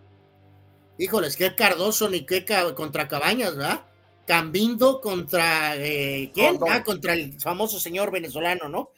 Híjoles, 0.97 1.35
qué 1.35 1.55
Cardoso 1.55 2.09
ni 2.09 2.25
qué 2.25 2.45
ca- 2.45 2.75
contra 2.75 3.07
Cabañas, 3.07 3.55
¿verdad? 3.55 3.81
Cambindo 4.27 5.01
contra 5.01 5.75
eh, 5.75 6.31
¿quién? 6.33 6.57
Ah, 6.69 6.83
contra 6.83 7.13
el 7.13 7.39
famoso 7.39 7.79
señor 7.79 8.11
venezolano, 8.11 8.69
¿no? 8.69 8.89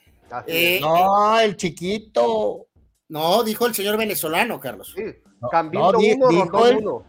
Eh. 0.47 0.79
No, 0.81 1.39
el 1.39 1.55
chiquito. 1.55 2.67
No, 3.09 3.43
dijo 3.43 3.65
el 3.67 3.73
señor 3.75 3.97
venezolano, 3.97 4.59
Carlos. 4.59 4.93
Sí, 4.95 5.03
No, 5.39 5.49
Cambindo 5.49 5.91
no, 5.91 5.97
di- 5.99 6.13
1, 6.13 6.27
dijo 6.29 6.43
Rondón 6.45 6.67
él. 6.69 6.77
1. 6.87 7.05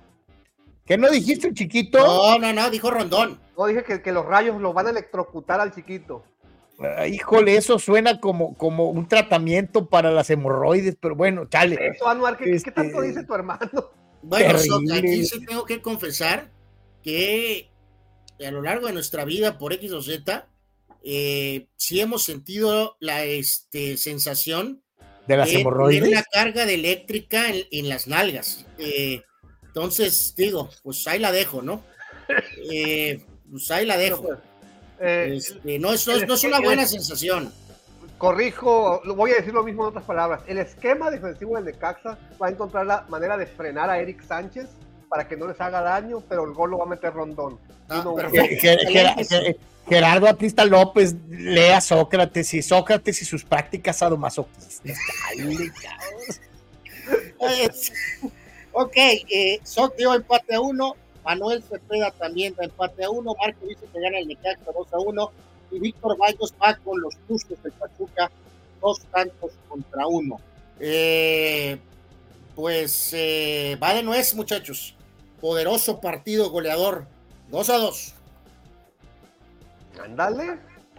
¿Qué 0.85 0.99
no 0.99 1.09
dijiste 1.11 1.49
el 1.49 1.55
chiquito? 1.55 1.99
No, 1.99 2.39
no, 2.39 2.53
no, 2.53 2.71
dijo 2.71 2.91
Rondón. 2.91 3.41
No 3.57 3.67
dije 3.67 3.83
que, 3.85 4.03
que 4.03 4.13
los 4.13 4.27
rayos 4.27 4.61
lo 4.61 4.73
van 4.75 4.87
a 4.89 4.91
electrocutar 4.91 5.61
al 5.61 5.75
chiquito. 5.75 6.25
Ah, 6.81 7.07
híjole, 7.07 7.57
eso 7.57 7.79
suena 7.79 8.21
como, 8.21 8.57
como 8.57 8.91
un 8.91 9.07
tratamiento 9.09 9.89
para 9.89 10.11
las 10.11 10.29
hemorroides, 10.31 10.97
pero 11.01 11.15
bueno, 11.15 11.47
chale. 11.49 11.79
Eso, 11.95 12.09
Anuar, 12.09 12.37
¿qué, 12.37 12.51
Este- 12.53 12.71
qué 12.71 12.75
tanto 12.75 13.01
dice 13.01 13.25
tu 13.25 13.35
hermano? 13.35 13.93
Bueno, 14.23 14.59
aquí 14.93 15.25
sí 15.27 15.45
tengo 15.47 15.65
que 15.67 15.81
confesar 15.83 16.51
que 17.03 17.71
a 18.45 18.51
lo 18.51 18.63
largo 18.63 18.87
de 18.87 18.93
nuestra 18.95 19.25
vida, 19.25 19.59
por 19.59 19.73
X 19.75 19.93
o 19.93 20.03
Z, 20.03 20.49
eh, 21.05 21.69
sí 21.77 22.01
hemos 22.01 22.25
sentido 22.25 22.97
la 23.01 23.25
este, 23.25 23.97
sensación 23.99 24.83
De 25.27 25.37
las 25.37 25.47
de 25.47 25.53
tener 25.53 25.61
hemorroides. 25.67 26.09
una 26.09 26.23
carga 26.25 26.65
de 26.67 26.75
eléctrica 26.75 27.51
en, 27.51 27.67
en 27.71 27.89
las 27.91 28.07
nalgas. 28.09 28.67
Eh, 28.79 29.21
entonces, 29.65 30.35
digo, 30.37 30.71
pues 30.83 31.07
ahí 31.07 31.19
la 31.19 31.31
dejo, 31.31 31.63
¿no? 31.63 31.85
Eh, 32.73 33.23
pues 33.51 33.71
ahí 33.71 33.85
la 33.85 33.99
dejo. 33.99 34.31
Eh, 35.01 35.35
Este, 35.37 35.79
no, 35.79 35.93
es, 35.93 36.07
no 36.07 36.15
es- 36.15 36.27
no 36.27 36.35
es 36.35 36.45
una 36.45 36.61
buena 36.61 36.87
sensación. 36.87 37.53
corrijo, 38.19 39.03
voy 39.17 39.33
a 39.33 39.37
decir 39.37 39.53
lo 39.53 39.63
mismo 39.65 39.83
en 39.83 39.89
otras 39.91 40.05
palabras. 40.05 40.41
El 40.47 40.59
esquema 40.59 41.11
defensivo 41.11 41.57
del 41.57 41.65
Necaxa 41.67 42.17
va 42.41 42.47
a 42.47 42.51
encontrar 42.51 42.87
la 42.87 43.05
manera 43.09 43.37
de 43.37 43.47
frenar 43.47 43.91
a 43.91 43.99
Eric 43.99 44.23
Sánchez 44.27 44.67
para 45.09 45.29
que 45.29 45.37
no 45.37 45.47
les 45.47 45.61
haga 45.61 45.83
daño, 45.83 46.23
pero 46.29 46.45
el 46.45 46.53
gol 46.53 46.71
lo 46.71 46.79
va 46.79 46.85
a 46.85 46.89
meter 46.89 47.13
Rondón. 47.13 47.59
Ah, 47.89 48.03
Gerardo 49.87 50.25
Batista 50.27 50.65
López 50.65 51.15
lea 51.29 51.81
Sócrates 51.81 52.55
y 52.55 52.63
Sócrates 52.63 53.21
y 53.21 53.25
sus 53.27 53.45
prácticas 53.45 53.99
sadomasoquistas. 53.99 54.81
Ok, 58.77 58.97
eh, 58.97 59.61
dio 59.97 60.15
empate 60.15 60.55
a 60.55 60.61
uno, 60.61 60.97
Manuel 61.25 61.63
Cepeda 61.63 62.11
también 62.13 62.55
da 62.55 62.65
empate 62.65 63.05
a 63.05 63.11
uno, 63.11 63.35
Marco 63.41 63.67
dice 63.67 63.87
que 63.93 64.01
gana 64.01 64.19
el 64.19 64.29
Necaxa 64.29 64.71
2 64.73 64.93
a 64.93 64.99
1 64.99 65.31
y 65.73 65.79
Víctor 65.81 66.17
Bayos 66.19 66.55
va 66.63 66.75
con 66.77 67.01
los 67.01 67.17
Tuzos 67.27 67.63
del 67.63 67.73
Pachuca 67.73 68.31
dos 68.81 69.01
tantos 69.11 69.53
contra 69.69 70.07
uno. 70.07 70.39
Eh, 70.79 71.79
pues 72.55 73.11
eh, 73.15 73.79
va 73.83 73.95
de 73.95 74.03
nuez, 74.03 74.35
muchachos. 74.35 74.95
Poderoso 75.41 76.01
partido 76.01 76.51
goleador, 76.51 77.07
2 77.51 77.71
a 77.71 77.79
2. 77.79 78.15
Ándale. 80.03 80.59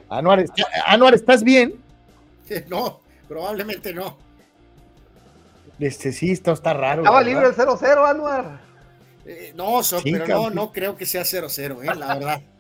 Anuar, 0.10 0.40
está- 0.40 0.64
Anuar, 0.86 1.14
¿estás 1.14 1.44
bien? 1.44 1.76
No, 2.68 3.00
probablemente 3.28 3.94
no. 3.94 4.18
Este 5.80 6.12
sí, 6.12 6.32
esto 6.32 6.52
está 6.54 6.74
raro. 6.74 7.02
Estaba 7.02 7.20
¿verdad? 7.24 7.32
libre 7.32 7.48
el 7.48 7.56
0-0, 7.56 8.10
Anuar. 8.10 8.60
Eh, 9.26 9.54
no, 9.56 9.82
Sí, 9.84 10.12
pero 10.12 10.28
no, 10.28 10.50
no 10.50 10.72
creo 10.72 10.96
que 10.96 11.06
sea 11.06 11.24
0-0, 11.24 11.82
eh, 11.84 11.96
la 11.98 12.16
verdad. 12.16 12.42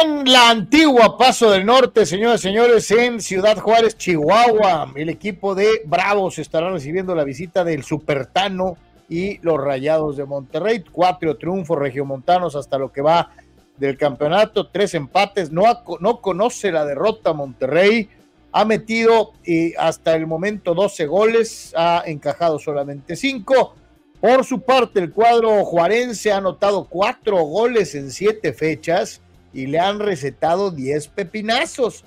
En 0.00 0.30
la 0.30 0.50
antigua 0.50 1.18
Paso 1.18 1.50
del 1.50 1.66
Norte, 1.66 2.06
señoras 2.06 2.40
y 2.40 2.42
señores, 2.44 2.90
en 2.92 3.20
Ciudad 3.20 3.58
Juárez, 3.58 3.96
Chihuahua, 3.98 4.92
el 4.94 5.08
equipo 5.08 5.56
de 5.56 5.82
Bravos 5.84 6.38
estará 6.38 6.70
recibiendo 6.70 7.14
la 7.16 7.24
visita 7.24 7.64
del 7.64 7.82
Supertano 7.82 8.76
y 9.08 9.38
los 9.38 9.58
Rayados 9.58 10.16
de 10.16 10.24
Monterrey. 10.24 10.84
Cuatro 10.90 11.36
triunfos 11.36 11.78
regiomontanos 11.78 12.54
hasta 12.54 12.78
lo 12.78 12.92
que 12.92 13.02
va 13.02 13.30
del 13.76 13.98
campeonato, 13.98 14.68
tres 14.68 14.94
empates. 14.94 15.50
No, 15.50 15.66
ha- 15.66 15.82
no 16.00 16.20
conoce 16.20 16.70
la 16.70 16.84
derrota 16.84 17.32
Monterrey. 17.32 18.08
Ha 18.52 18.64
metido 18.64 19.32
eh, 19.44 19.74
hasta 19.78 20.14
el 20.14 20.28
momento 20.28 20.74
12 20.74 21.06
goles, 21.06 21.74
ha 21.76 22.04
encajado 22.06 22.60
solamente 22.60 23.16
5. 23.16 23.74
Por 24.20 24.44
su 24.44 24.60
parte, 24.60 25.00
el 25.00 25.12
cuadro 25.12 25.64
juarense 25.64 26.32
ha 26.32 26.38
anotado 26.38 26.84
cuatro 26.84 27.38
goles 27.42 27.94
en 27.94 28.10
siete 28.10 28.52
fechas 28.52 29.20
y 29.52 29.66
le 29.66 29.78
han 29.78 29.98
recetado 30.00 30.70
10 30.70 31.08
pepinazos. 31.08 32.04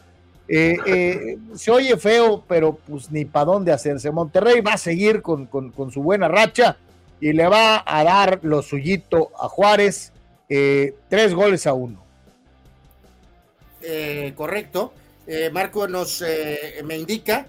Eh, 0.48 0.78
eh, 0.88 1.38
se 1.56 1.70
oye 1.70 1.96
feo, 1.98 2.44
pero 2.48 2.74
pues 2.88 3.12
ni 3.12 3.26
para 3.26 3.46
dónde 3.46 3.72
hacerse. 3.72 4.10
Monterrey 4.12 4.62
va 4.62 4.74
a 4.74 4.78
seguir 4.78 5.22
con, 5.22 5.46
con- 5.46 5.92
su 5.92 6.02
buena 6.02 6.28
racha 6.28 6.78
y 7.22 7.34
le 7.34 7.48
va 7.48 7.84
a 7.86 8.04
dar 8.04 8.40
lo 8.42 8.64
suyito 8.64 9.32
a 9.40 9.48
Juárez, 9.48 10.12
eh, 10.50 10.96
tres 11.08 11.34
goles 11.36 11.68
a 11.68 11.74
uno. 11.74 12.04
Correcto. 14.36 14.94
Marco 15.54 15.88
nos 15.88 16.24
me 16.84 16.98
indica, 16.98 17.46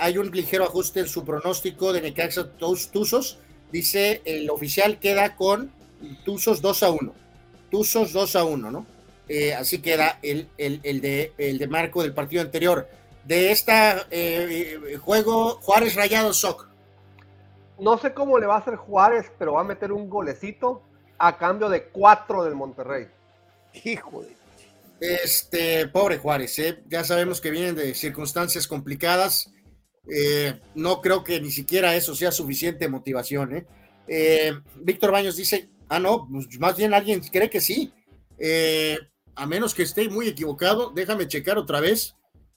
hay 0.00 0.16
un 0.16 0.30
ligero 0.30 0.64
ajuste 0.64 1.00
en 1.00 1.08
su 1.08 1.24
pronóstico 1.24 1.92
de 1.92 2.00
Necaxa 2.02 2.46
Tuz- 2.56 2.88
Tuzos. 2.90 3.38
Dice, 3.72 4.22
el 4.24 4.50
oficial 4.50 4.98
queda 4.98 5.36
con 5.36 5.70
Tuzos 6.24 6.60
2 6.60 6.82
a 6.82 6.90
1. 6.90 7.14
Tuzos 7.70 8.12
2 8.12 8.36
a 8.36 8.44
1, 8.44 8.70
¿no? 8.70 8.86
Eh, 9.28 9.54
así 9.54 9.80
queda 9.80 10.18
el, 10.22 10.48
el- 10.58 10.80
el 10.82 11.00
de, 11.00 11.32
el 11.38 11.58
de 11.58 11.68
Marco 11.68 12.02
del 12.02 12.12
partido 12.14 12.42
anterior. 12.42 12.88
De 13.24 13.52
este 13.52 14.98
juego, 14.98 15.60
Juárez 15.60 15.94
Rayado 15.94 16.32
Soc. 16.32 16.68
No 17.78 17.96
sé 17.98 18.12
cómo 18.12 18.38
le 18.38 18.46
va 18.46 18.56
a 18.56 18.58
hacer 18.58 18.76
Juárez, 18.76 19.30
pero 19.38 19.52
va 19.54 19.60
a 19.60 19.64
meter 19.64 19.92
un 19.92 20.10
golecito 20.10 20.82
a 21.18 21.38
cambio 21.38 21.68
de 21.68 21.84
cuatro 21.84 22.42
del 22.44 22.54
Monterrey. 22.54 23.06
Hijo 23.84 24.22
de... 24.22 24.40
Este, 25.00 25.86
pobre 25.88 26.18
Juárez, 26.18 26.58
¿eh? 26.58 26.82
ya 26.88 27.04
sabemos 27.04 27.40
que 27.40 27.50
vienen 27.50 27.74
de 27.74 27.94
circunstancias 27.94 28.66
complicadas. 28.66 29.50
Eh, 30.08 30.60
no 30.74 31.00
creo 31.00 31.22
que 31.22 31.40
ni 31.40 31.50
siquiera 31.50 31.94
eso 31.94 32.14
sea 32.14 32.32
suficiente 32.32 32.88
motivación. 32.88 33.56
¿eh? 33.56 33.66
Eh, 34.08 34.52
Víctor 34.76 35.12
Baños 35.12 35.36
dice, 35.36 35.70
ah, 35.88 36.00
no, 36.00 36.26
pues 36.28 36.58
más 36.58 36.76
bien 36.76 36.92
alguien 36.92 37.20
cree 37.20 37.48
que 37.48 37.60
sí. 37.60 37.92
Eh, 38.38 38.98
a 39.36 39.46
menos 39.46 39.74
que 39.74 39.84
esté 39.84 40.08
muy 40.08 40.28
equivocado, 40.28 40.90
déjame 40.90 41.28
checar 41.28 41.58
otra 41.58 41.80
vez. 41.80 42.16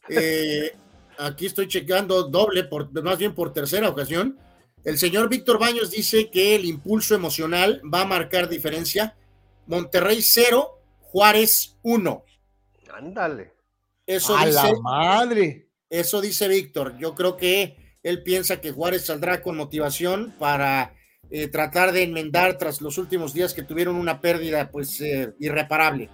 Eh, 0.09 0.75
aquí 1.17 1.45
estoy 1.45 1.67
checando 1.67 2.23
doble, 2.23 2.63
por, 2.63 2.91
más 3.03 3.17
bien 3.17 3.35
por 3.35 3.53
tercera 3.53 3.89
ocasión. 3.89 4.39
El 4.83 4.97
señor 4.97 5.29
Víctor 5.29 5.59
Baños 5.59 5.91
dice 5.91 6.29
que 6.29 6.55
el 6.55 6.65
impulso 6.65 7.15
emocional 7.15 7.81
va 7.91 8.01
a 8.01 8.05
marcar 8.05 8.49
diferencia. 8.49 9.15
Monterrey 9.67 10.21
0, 10.21 10.81
Juárez 10.99 11.77
1. 11.83 12.25
Ándale. 12.91 13.53
Eso 14.05 14.35
a 14.35 14.45
dice, 14.45 14.73
la 14.73 14.79
madre. 14.81 15.69
Eso 15.93 16.21
dice 16.21 16.47
Víctor. 16.47 16.97
Yo 16.97 17.13
creo 17.13 17.37
que 17.37 17.97
él 18.01 18.23
piensa 18.23 18.59
que 18.59 18.71
Juárez 18.71 19.05
saldrá 19.05 19.43
con 19.43 19.55
motivación 19.55 20.33
para 20.39 20.95
eh, 21.29 21.47
tratar 21.47 21.91
de 21.91 22.01
enmendar 22.01 22.57
tras 22.57 22.81
los 22.81 22.97
últimos 22.97 23.31
días 23.31 23.53
que 23.53 23.61
tuvieron 23.61 23.95
una 23.95 24.19
pérdida 24.19 24.71
pues 24.71 24.99
eh, 25.01 25.33
irreparable. 25.39 26.09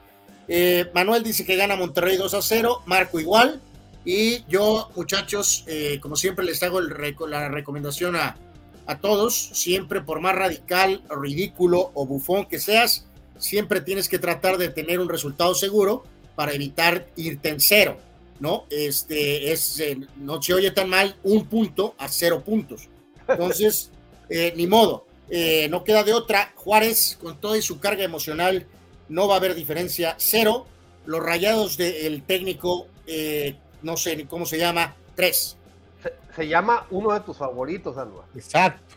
Eh, 0.49 0.91
Manuel 0.93 1.23
dice 1.23 1.45
que 1.45 1.56
gana 1.56 1.77
Monterrey 1.77 2.18
2 2.18 2.34
a 2.34 2.41
0, 2.41 2.84
Marco 2.88 3.22
igual. 3.22 3.61
Y 4.03 4.43
yo, 4.49 4.89
muchachos, 4.95 5.65
como 6.01 6.15
siempre 6.15 6.45
les 6.45 6.64
hago 6.64 6.80
la 6.81 7.49
recomendación 7.49 8.15
a, 8.15 8.38
a 8.85 8.99
todos, 8.99 9.51
siempre 9.53 10.01
por 10.01 10.19
más 10.19 10.35
radical, 10.35 11.03
ridículo 11.10 11.91
o 11.93 12.06
bufón 12.06 12.45
que 12.47 12.60
seas, 12.60 13.07
siempre 13.38 13.81
tienes 13.81 14.10
que 14.10 14.18
tratar 14.18 14.57
de 14.57 14.69
tener 14.69 14.99
un 14.99 15.10
resultado 15.10 15.53
seguro 15.53 16.06
para 16.35 16.53
evitar 16.53 17.07
irte 17.18 17.49
en 17.49 17.60
cero, 17.60 17.97
¿no? 18.40 18.66
Este 18.70 19.52
es, 19.52 19.80
eh, 19.80 19.99
no 20.18 20.41
se 20.41 20.53
oye 20.53 20.72
tan 20.72 20.90
mal 20.90 21.16
un 21.24 21.45
punto 21.45 21.95
a 21.98 22.07
cero 22.07 22.44
puntos. 22.44 22.88
Entonces, 23.28 23.91
eh, 24.30 24.53
ni 24.56 24.68
modo, 24.68 25.06
eh, 25.30 25.68
no 25.70 25.84
queda 25.84 26.03
de 26.03 26.14
otra. 26.14 26.52
Juárez, 26.56 27.18
con 27.22 27.40
toda 27.40 27.61
su 27.61 27.80
carga 27.80 28.03
emocional, 28.03 28.66
no 29.07 29.28
va 29.28 29.36
a 29.36 29.38
haber 29.38 29.56
diferencia, 29.56 30.16
cero. 30.18 30.66
Los 31.06 31.24
rayados 31.24 31.78
del 31.78 32.22
técnico, 32.24 32.88
eh, 33.07 33.56
no 33.82 33.98
sé 33.98 34.16
ni 34.16 34.26
cómo 34.26 34.45
se 34.45 34.57
llama, 34.57 34.95
tres. 35.16 35.57
Se, 36.03 36.14
se 36.36 36.48
llama 36.48 36.86
uno 36.91 37.14
de 37.14 37.20
tus 37.22 37.38
favoritos, 37.38 37.98
Anuar. 37.98 38.26
Exacto. 38.36 38.95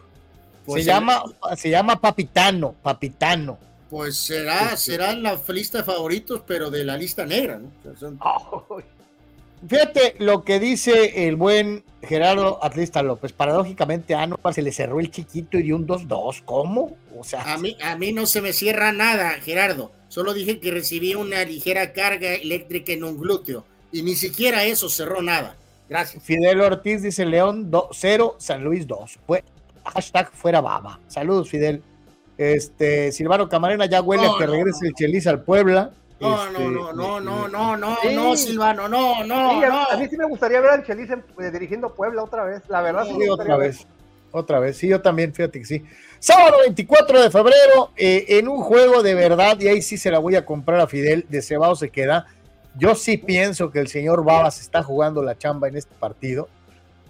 Pues 0.65 0.85
se, 0.85 0.91
el- 0.91 0.95
llama, 0.97 1.25
se 1.57 1.71
llama 1.71 2.01
Papitano, 2.01 2.75
Papitano. 2.83 3.59
Pues 3.91 4.17
será, 4.17 4.77
será 4.77 5.13
la 5.15 5.39
lista 5.49 5.79
de 5.79 5.85
favoritos, 5.85 6.43
pero 6.47 6.71
de 6.71 6.85
la 6.85 6.97
lista 6.97 7.27
negra, 7.27 7.59
¿no? 7.59 7.71
Fíjate 9.69 10.17
lo 10.19 10.45
que 10.45 10.59
dice 10.59 11.29
el 11.29 11.37
buen 11.37 11.85
Gerardo 12.03 12.59
Atlista 12.63 13.03
López. 13.03 13.33
Paradójicamente 13.33 14.15
a 14.15 14.23
Anuar 14.23 14.55
se 14.55 14.63
le 14.63 14.73
cerró 14.73 14.99
el 14.99 15.11
chiquito 15.11 15.57
y 15.59 15.63
dio 15.63 15.77
un 15.77 15.87
2-2. 15.87 16.43
¿Cómo? 16.45 16.97
O 17.17 17.23
sea, 17.23 17.55
a 17.55 17.59
mí, 17.59 17.77
a 17.83 17.97
mí 17.97 18.13
no 18.13 18.27
se 18.27 18.41
me 18.41 18.53
cierra 18.53 18.93
nada, 18.93 19.31
Gerardo. 19.41 19.93
Solo 20.09 20.35
dije 20.35 20.59
que 20.59 20.71
recibí 20.71 21.15
una 21.15 21.45
ligera 21.45 21.93
carga 21.93 22.35
eléctrica 22.35 22.93
en 22.93 23.05
un 23.05 23.19
glúteo. 23.19 23.65
Y 23.93 24.03
ni 24.03 24.15
siquiera 24.15 24.65
eso 24.65 24.89
cerró 24.89 25.23
nada. 25.23 25.57
Gracias. 25.89 26.23
Fidel 26.23 26.61
Ortiz 26.61 27.03
dice 27.03 27.25
León 27.25 27.71
0, 27.93 28.37
San 28.39 28.65
Luis 28.65 28.87
2. 28.87 29.19
Fue 29.27 29.45
hashtag 29.85 30.33
fuera 30.33 30.61
baba. 30.61 30.99
Saludos, 31.07 31.49
Fidel. 31.49 31.83
Este, 32.37 33.13
Silvano 33.13 33.49
Camarena 33.49 33.87
ya 33.87 34.01
huele 34.01 34.27
a 34.27 34.33
que 34.39 34.47
regrese 34.47 34.89
el 34.89 34.95
Chelis 34.95 35.27
al 35.27 35.45
Puebla. 35.45 35.93
No, 36.23 36.45
Este, 36.47 36.59
no, 36.65 36.71
no, 36.71 36.93
no, 36.93 37.21
no, 37.21 37.49
no, 37.49 37.77
no, 37.77 37.97
Sí. 38.03 38.15
no, 38.15 38.37
Silvano, 38.37 38.89
no, 38.89 39.25
no, 39.25 39.51
Sí, 39.51 39.65
a- 39.65 39.69
no. 39.69 39.83
A 39.91 39.97
mí 39.97 40.07
sí 40.09 40.17
me 40.17 40.25
gustaría 40.27 40.61
ver 40.61 40.71
al 40.71 40.85
Chelis 40.87 41.11
eh, 41.11 41.51
dirigiendo 41.53 41.95
Puebla 41.95 42.23
otra 42.23 42.45
vez. 42.45 42.63
La 42.69 42.81
verdad, 42.81 43.05
sí, 43.07 43.29
otra 43.29 43.57
ver. 43.57 43.69
vez. 43.71 43.87
Otra 44.31 44.59
vez. 44.61 44.77
Sí, 44.79 44.89
yo 44.89 45.03
también, 45.03 45.35
fíjate 45.35 45.59
que 45.59 45.65
sí. 45.67 45.85
Sábado 46.19 46.59
24 46.61 47.21
de 47.21 47.31
febrero, 47.31 47.91
eh, 47.97 48.25
en 48.29 48.49
un 48.49 48.63
juego 48.63 49.03
de 49.03 49.15
verdad, 49.15 49.59
y 49.61 49.69
ahí 49.69 49.83
sí 49.83 49.99
se 49.99 50.11
la 50.11 50.21
voy 50.21 50.37
a 50.37 50.47
comprar 50.47 50.81
a 50.81 50.87
Fidel, 50.87 51.27
de 51.29 51.43
Cebado 51.43 51.75
se 51.75 51.91
queda. 51.91 52.27
Yo 52.77 52.95
sí 52.95 53.19
pienso 53.19 53.71
que 53.71 53.81
el 53.81 53.89
señor 53.89 54.25
Babas 54.25 54.61
está 54.61 54.83
jugando 54.83 55.23
la 55.23 55.37
chamba 55.37 55.69
en 55.69 55.77
este 55.77 55.95
partido. 55.99 56.49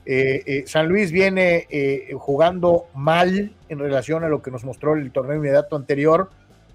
Eh, 0.05 0.43
eh, 0.47 0.65
San 0.67 0.89
Luis 0.89 1.13
viene 1.13 1.69
eh, 1.71 2.11
jugando 2.19 2.87
mal 2.95 3.53
en 3.69 3.79
relación 3.79 4.25
a 4.25 4.29
lo 4.29 4.43
que 4.43 4.51
nos 4.51 4.65
mostró 4.65 4.95
el 4.95 5.13
torneo 5.13 5.37
inmediato 5.37 5.77
anterior. 5.77 6.31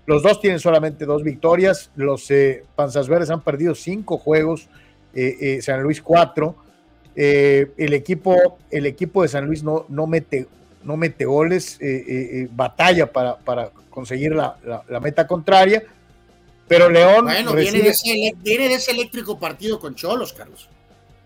Los 0.07 0.23
dos 0.23 0.39
tienen 0.41 0.59
solamente 0.59 1.05
dos 1.05 1.21
victorias. 1.21 1.91
Los 1.95 2.31
eh, 2.31 2.63
Panzas 2.75 3.07
Verdes 3.07 3.29
han 3.29 3.41
perdido 3.41 3.75
cinco 3.75 4.17
juegos, 4.17 4.67
eh, 5.13 5.35
eh, 5.39 5.61
San 5.61 5.83
Luis 5.83 6.01
cuatro. 6.01 6.55
El, 7.15 7.93
equipo, 7.93 8.57
el 8.71 8.85
equipo 8.85 9.21
de 9.23 9.27
San 9.27 9.45
Luis 9.47 9.63
no, 9.63 9.85
no, 9.89 10.05
mete, 10.07 10.47
no 10.83 10.97
mete 10.97 11.25
goles, 11.25 11.79
batalla 12.51 13.11
para, 13.11 13.37
para 13.37 13.71
conseguir 13.89 14.35
la, 14.35 14.55
la- 14.63 14.83
la 14.87 14.99
meta 14.99 15.25
contraria. 15.27 15.83
Pero 16.67 16.89
León, 16.91 17.25
Bueno, 17.25 17.53
viene 17.53 17.71
recibe, 17.71 17.83
de, 17.83 17.89
ese, 17.89 18.33
viene 18.43 18.67
de 18.69 18.73
ese 18.75 18.91
eléctrico 18.91 19.39
partido 19.39 19.79
con 19.79 19.95
Cholos, 19.95 20.31
Carlos. 20.33 20.69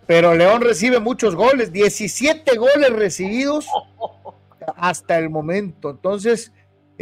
pero 0.07 0.33
León 0.33 0.61
recibe 0.61 0.99
muchos 0.99 1.35
goles, 1.35 1.73
17 1.73 2.55
goles 2.57 2.89
recibidos 2.91 3.65
hasta 4.77 5.17
el 5.17 5.29
momento. 5.29 5.89
Entonces, 5.89 6.51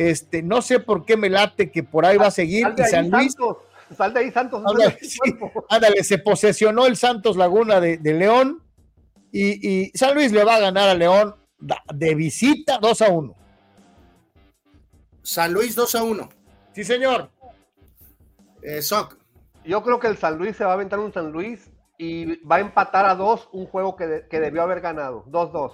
este, 0.08 0.42
no 0.42 0.62
sé 0.62 0.80
por 0.80 1.06
qué 1.06 1.18
me 1.18 1.30
late 1.30 1.72
que 1.72 1.84
por 1.84 2.06
ahí 2.06 2.18
va 2.18 2.28
a 2.28 2.32
seguir. 2.32 2.64
Sal 2.64 2.76
de 2.76 2.82
Y 2.82 2.86
ahí, 2.86 2.92
San 2.92 3.10
Luis, 3.12 3.34
Santos. 3.34 3.58
Sal 3.98 4.14
de 4.14 4.20
ahí, 4.20 4.32
Santos. 4.32 4.64
Ándale, 4.66 4.98
sí, 5.02 5.20
ándale, 5.70 6.04
se 6.04 6.18
posesionó 6.20 6.86
el 6.86 6.96
Santos 6.96 7.36
Laguna 7.36 7.80
de, 7.80 7.98
de 7.98 8.14
León 8.14 8.64
y, 9.32 9.68
y 9.88 9.92
San 9.98 10.14
Luis 10.16 10.32
le 10.32 10.44
va 10.44 10.56
a 10.56 10.60
ganar 10.60 10.88
a 10.90 10.94
León 10.96 11.36
de 11.94 12.16
visita 12.16 12.78
2 12.80 13.02
a 13.02 13.10
1. 13.10 13.36
San 15.22 15.54
Luis 15.54 15.76
2 15.76 15.96
a 15.96 16.04
1. 16.04 16.30
Sí, 16.74 16.84
señor. 16.84 17.30
Eh, 18.62 18.82
Soc. 18.82 19.18
Yo 19.66 19.84
creo 19.84 20.00
que 20.00 20.08
el 20.08 20.18
San 20.18 20.38
Luis 20.38 20.56
se 20.56 20.64
va 20.64 20.72
a 20.72 20.74
aventar 20.76 21.00
un 21.00 21.12
San 21.14 21.32
Luis 21.32 21.70
y 21.98 22.38
va 22.46 22.56
a 22.58 22.60
empatar 22.62 23.06
a 23.06 23.16
dos 23.16 23.50
un 23.52 23.66
juego 23.66 23.96
que, 23.96 24.08
de- 24.08 24.28
que 24.28 24.40
debió 24.40 24.62
haber 24.64 24.80
ganado. 24.82 25.26
2-2. 25.30 25.74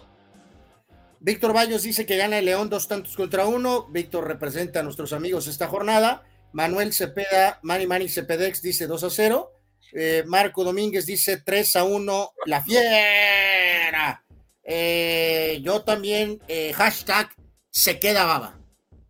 Víctor 1.20 1.54
Baños 1.54 1.84
dice 1.84 2.06
que 2.06 2.18
gana 2.18 2.40
el 2.40 2.46
León 2.46 2.70
dos 2.70 2.88
tantos 2.88 3.16
contra 3.16 3.46
uno. 3.46 3.88
Víctor 3.90 4.28
representa 4.28 4.80
a 4.80 4.84
nuestros 4.84 5.14
amigos 5.14 5.48
esta 5.48 5.68
jornada. 5.68 6.24
Manuel 6.54 6.94
Cepeda, 6.94 7.60
Mani 7.64 7.86
Mani 7.86 8.08
Cepedex 8.08 8.62
dice 8.62 8.88
2 8.88 9.04
a 9.04 9.10
0. 9.10 9.52
Eh, 9.94 10.24
Marco 10.26 10.64
Domínguez 10.64 11.06
dice 11.06 11.42
3 11.42 11.76
a 11.76 11.84
1. 11.84 12.32
La 12.46 12.62
fiera. 12.62 14.24
Eh, 14.64 15.60
yo 15.64 15.82
también, 15.82 16.42
eh, 16.48 16.74
hashtag 16.74 17.30
se 17.70 18.00
queda 18.00 18.26
baba. 18.26 18.58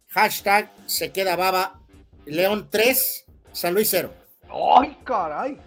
Hashtag 0.08 0.72
se 0.86 1.12
queda 1.12 1.36
baba. 1.36 1.82
León 2.26 2.68
3, 2.72 3.26
San 3.52 3.74
Luis 3.74 3.90
0. 3.92 4.12
¡Ay, 4.50 4.98
caray! 5.04 5.58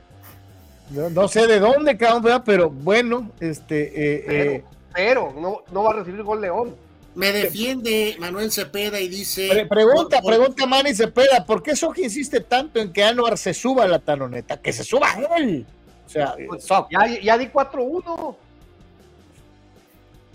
No, 0.91 1.11
no 1.11 1.29
sé 1.29 1.47
de 1.47 1.61
dónde, 1.61 1.97
cabrón, 1.97 2.43
pero 2.45 2.71
bueno, 2.71 3.31
este, 3.41 3.93
eh, 3.95 4.25
Pero, 4.27 4.78
eh, 4.99 5.07
pero 5.13 5.33
no, 5.39 5.63
no 5.73 5.83
va 5.85 5.91
a 5.91 5.95
recibir 5.95 6.23
gol 6.23 6.41
León. 6.41 6.75
Me 7.15 7.33
defiende 7.33 8.17
Manuel 8.21 8.53
Cepeda 8.53 9.01
y 9.01 9.09
dice. 9.09 9.49
pre- 9.49 9.67
pregunta, 9.67 10.21
pregunta 10.23 10.67
Manny 10.67 10.95
Cepeda, 10.95 11.45
¿por 11.45 11.63
qué 11.63 11.75
Soji 11.75 12.05
insiste 12.05 12.41
tanto 12.41 12.79
en 12.81 12.93
que 12.93 13.03
Anuar 13.03 13.37
se 13.39 13.55
suba 13.55 13.85
a 13.85 13.89
la 13.89 13.99
taloneta? 13.99 14.61
Que 14.61 14.73
se 14.73 14.85
suba 14.85 15.09
él. 15.37 15.67
O 16.07 16.09
sea, 16.11 16.35
eh, 16.39 16.47
Soc. 16.61 16.89
Ya, 16.91 17.07
ya 17.21 17.37
di 17.39 17.47
4-1. 17.49 18.37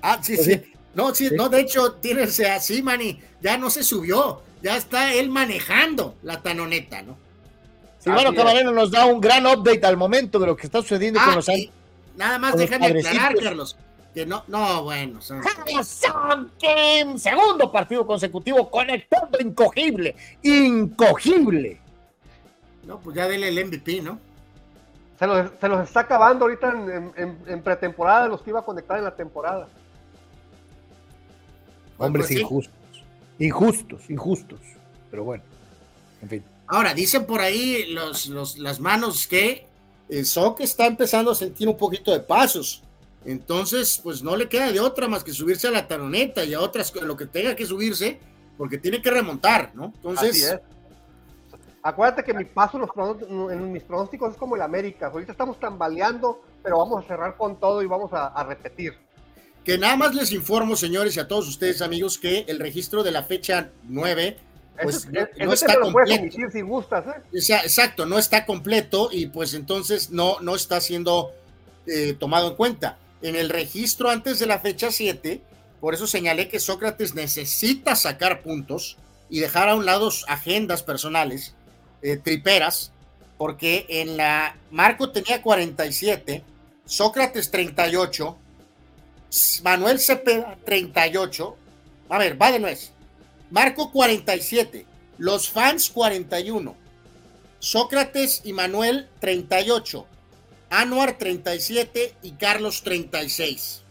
Ah, 0.02 0.20
sí, 0.22 0.36
Pues 0.36 0.46
sí. 0.46 0.54
sí. 0.56 0.74
No, 0.94 1.16
sí, 1.16 1.30
Sí. 1.30 1.36
no, 1.36 1.50
de 1.50 1.62
hecho, 1.62 1.94
tiene 1.94 2.24
así, 2.24 2.82
Manny. 2.84 3.20
Ya 3.42 3.58
no 3.58 3.70
se 3.70 3.84
subió. 3.84 4.42
Ya 4.62 4.78
está 4.78 5.14
él 5.14 5.30
manejando 5.30 6.16
la 6.22 6.42
tanoneta, 6.42 7.02
¿no? 7.02 7.18
Silvano 8.00 8.30
es. 8.32 8.36
Camarena 8.36 8.72
nos 8.72 8.92
da 8.92 9.06
un 9.06 9.20
gran 9.22 9.46
update 9.48 9.86
al 9.86 9.98
momento 9.98 10.38
de 10.40 10.48
lo 10.48 10.56
que 10.56 10.66
está 10.68 10.82
sucediendo 10.82 11.20
con 11.20 11.30
Ah, 11.32 11.36
los 11.36 11.50
y 11.50 11.72
nada 12.18 12.38
más 12.38 12.52
con 12.52 12.60
los 12.62 12.70
déjame 12.70 12.88
aclarar. 13.00 13.36
Carlos. 13.38 13.78
Que 14.14 14.26
no, 14.28 14.44
no, 14.48 14.84
bueno. 14.84 15.20
son- 15.22 15.42
segundo 17.18 17.72
partido 17.72 18.06
consecutivo 18.06 18.70
conectando 18.70 19.40
incogible, 19.40 20.16
incogible. 20.44 21.80
No, 22.86 23.00
pues 23.00 23.16
ya 23.16 23.28
dele 23.28 23.48
el 23.48 23.58
MVP, 23.66 24.02
¿no? 24.02 24.20
Se 25.18 25.26
los, 25.26 25.52
se 25.60 25.68
los 25.68 25.84
está 25.88 26.02
acabando 26.02 26.46
ahorita 26.46 26.70
en, 26.70 26.92
en- 26.92 27.14
en- 27.16 27.38
en 27.48 27.64
pretemporada, 27.64 28.28
los 28.28 28.42
que 28.42 28.50
iba 28.52 28.60
a 28.60 28.66
conectar 28.66 28.98
en 28.98 29.06
la 29.06 29.16
temporada. 29.16 29.68
Hombres 31.98 32.26
Pues 32.28 32.36
sí. 32.38 32.42
injustos, 32.42 33.04
injustos, 33.40 34.10
injustos. 34.10 34.60
Pero 35.10 35.24
bueno, 35.24 35.44
en 36.22 36.30
fin. 36.30 36.44
Ahora, 36.68 36.94
dicen 36.94 37.26
por 37.26 37.40
ahí 37.42 37.86
los, 37.94 38.28
los- 38.28 38.58
las 38.58 38.80
manos 38.80 39.28
que 39.28 39.66
el 40.10 40.26
Sock 40.26 40.62
está 40.62 40.86
empezando 40.86 41.32
a 41.32 41.36
sentir 41.36 41.68
un 41.68 41.78
poquito 41.78 42.12
de 42.12 42.20
pasos. 42.20 42.84
Entonces, 43.26 44.00
pues 44.04 44.24
no 44.24 44.36
le 44.36 44.50
queda 44.50 44.72
de 44.72 44.80
otra 44.80 45.08
más 45.08 45.24
que 45.24 45.32
subirse 45.32 45.68
a 45.68 45.72
la 45.72 45.88
tanoneta 45.88 46.44
y 46.44 46.54
a 46.54 46.60
otras, 46.60 46.94
a 46.96 47.06
lo 47.06 47.16
que 47.16 47.26
tenga 47.26 47.56
que 47.56 47.66
subirse, 47.66 48.20
porque 48.58 48.78
tiene 48.78 49.02
que 49.02 49.10
remontar, 49.10 49.72
¿no? 49.74 49.86
Entonces, 49.96 50.30
Así 50.30 50.44
es. 50.44 50.60
Acuérdate 51.86 52.24
que 52.24 52.34
mi 52.34 52.46
paso 52.46 52.78
en, 52.78 52.86
los 52.86 53.52
en 53.52 53.72
mis 53.72 53.84
pronósticos 53.84 54.32
es 54.32 54.38
como 54.38 54.56
el 54.56 54.62
América. 54.62 55.08
Ahorita 55.08 55.34
estamos 55.34 55.60
tambaleando, 55.60 56.42
pero 56.62 56.78
vamos 56.78 57.04
a 57.04 57.08
cerrar 57.08 57.36
con 57.36 57.60
todo 57.60 57.82
y 57.82 57.88
vamos 57.88 58.14
a, 58.14 58.28
a 58.28 58.44
repetir. 58.46 58.94
Que 59.66 59.78
nada 59.78 59.98
más 59.98 60.16
les 60.16 60.32
informo, 60.32 60.78
señores, 60.78 61.16
y 61.18 61.20
a 61.20 61.28
todos 61.28 61.48
ustedes, 61.48 61.82
amigos, 61.82 62.18
que 62.18 62.46
el 62.48 62.60
registro 62.60 63.04
de 63.04 63.12
la 63.12 63.24
fecha 63.24 63.70
9, 63.84 64.38
pues 64.82 65.08
no, 65.08 65.54
está 65.54 65.76
lo 65.76 65.92
completo. 65.92 66.52
si 66.52 66.62
gustas, 66.62 67.06
¿eh? 67.08 67.38
O 67.38 67.42
sea, 67.42 67.62
exacto, 67.62 68.06
no 68.06 68.18
está 68.18 68.46
completo 68.46 69.10
y 69.12 69.28
pues 69.28 69.54
entonces 69.54 70.10
no, 70.10 70.40
no 70.40 70.56
está 70.56 70.82
siendo 70.82 71.32
eh, 71.86 72.16
tomado 72.18 72.50
en 72.50 72.56
cuenta. 72.56 72.98
En 73.24 73.38
el 73.38 73.50
registro 73.50 74.10
antes 74.10 74.38
de 74.38 74.46
la 74.46 74.60
fecha 74.60 74.92
7, 74.92 75.42
por 75.80 75.94
eso 75.94 76.08
señalé 76.08 76.50
que 76.50 76.60
Sócrates 76.60 77.16
necesita 77.16 77.96
sacar 77.96 78.42
puntos 78.42 78.98
y 79.30 79.40
dejar 79.40 79.70
a 79.70 79.76
un 79.76 79.86
lado 79.86 80.10
agendas 80.28 80.84
personales, 80.84 81.56
eh, 82.02 82.18
triperas, 82.18 82.92
porque 83.38 83.86
en 83.88 84.18
la 84.18 84.58
Marco 84.72 85.12
tenía 85.12 85.42
47, 85.42 86.44
Sócrates 86.86 87.50
38, 87.50 88.38
Manuel 89.64 90.00
Cepeda 90.02 90.58
38, 90.66 91.58
a 92.10 92.18
ver, 92.18 92.42
va 92.42 92.52
de 92.52 92.60
nuez. 92.60 92.92
Marco 93.52 93.90
47, 93.90 94.86
los 95.18 95.50
fans 95.50 95.90
41, 95.90 96.76
Sócrates 97.60 98.42
y 98.44 98.52
Manuel 98.52 99.08
38, 99.20 100.08
Anuar 100.82 101.18
37 101.18 102.16
y 102.24 102.32
Carlos 102.34 102.82
36. 102.84 103.84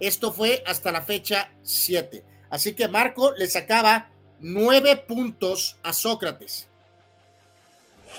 Esto 0.00 0.32
fue 0.32 0.62
hasta 0.66 0.92
la 0.92 1.02
fecha 1.02 1.50
7. 1.62 2.24
Así 2.50 2.74
que 2.74 2.88
Marco 2.88 3.32
le 3.36 3.46
sacaba 3.46 4.10
9 4.40 5.04
puntos 5.08 5.78
a 5.82 5.92
Sócrates. 5.92 6.68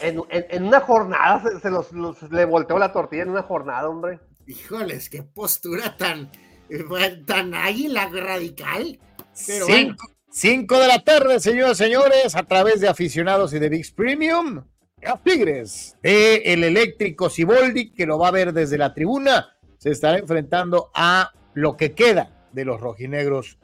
En, 0.02 0.22
en- 0.30 0.46
en 0.50 0.64
una 0.66 0.80
jornada 0.82 1.44
se, 1.44 1.60
se 1.60 1.70
los, 1.70 1.92
los- 1.92 2.22
le 2.32 2.46
volteó 2.46 2.78
la 2.80 2.92
tortilla 2.92 3.24
en 3.24 3.30
una 3.30 3.44
jornada, 3.44 3.88
hombre. 3.88 4.20
Híjoles, 4.48 5.10
qué 5.10 5.24
postura 5.24 5.96
tan, 5.96 6.32
eh, 6.70 7.24
tan 7.26 7.54
águila 7.54 8.10
radical. 8.10 9.00
Pero 9.46 9.66
Cinco, 9.68 10.08
cinco 10.32 10.80
de 10.80 10.88
la 10.88 11.04
tarde, 11.04 11.40
señoras 11.40 11.80
y 11.80 11.84
señores, 11.84 12.36
a 12.36 12.44
través 12.44 12.82
de 12.82 12.88
aficionados 12.88 13.54
y 13.54 13.60
de 13.60 13.70
VIX 13.70 13.92
Premium. 13.92 14.64
Los 15.02 15.24
Tigres 15.24 15.96
el 16.04 16.64
eléctrico 16.64 17.30
Siboldi, 17.30 17.92
que 17.92 18.06
lo 18.06 18.20
va 18.20 18.30
a 18.30 18.32
ver 18.32 18.54
desde 18.54 18.78
la 18.78 18.94
tribuna, 18.94 19.56
se 19.78 19.92
estará 19.92 20.18
enfrentando 20.18 20.92
a 20.94 21.32
lo 21.54 21.78
que 21.78 21.94
queda 21.94 22.48
de 22.52 22.66
los 22.66 22.82
rojinegros 22.82 23.58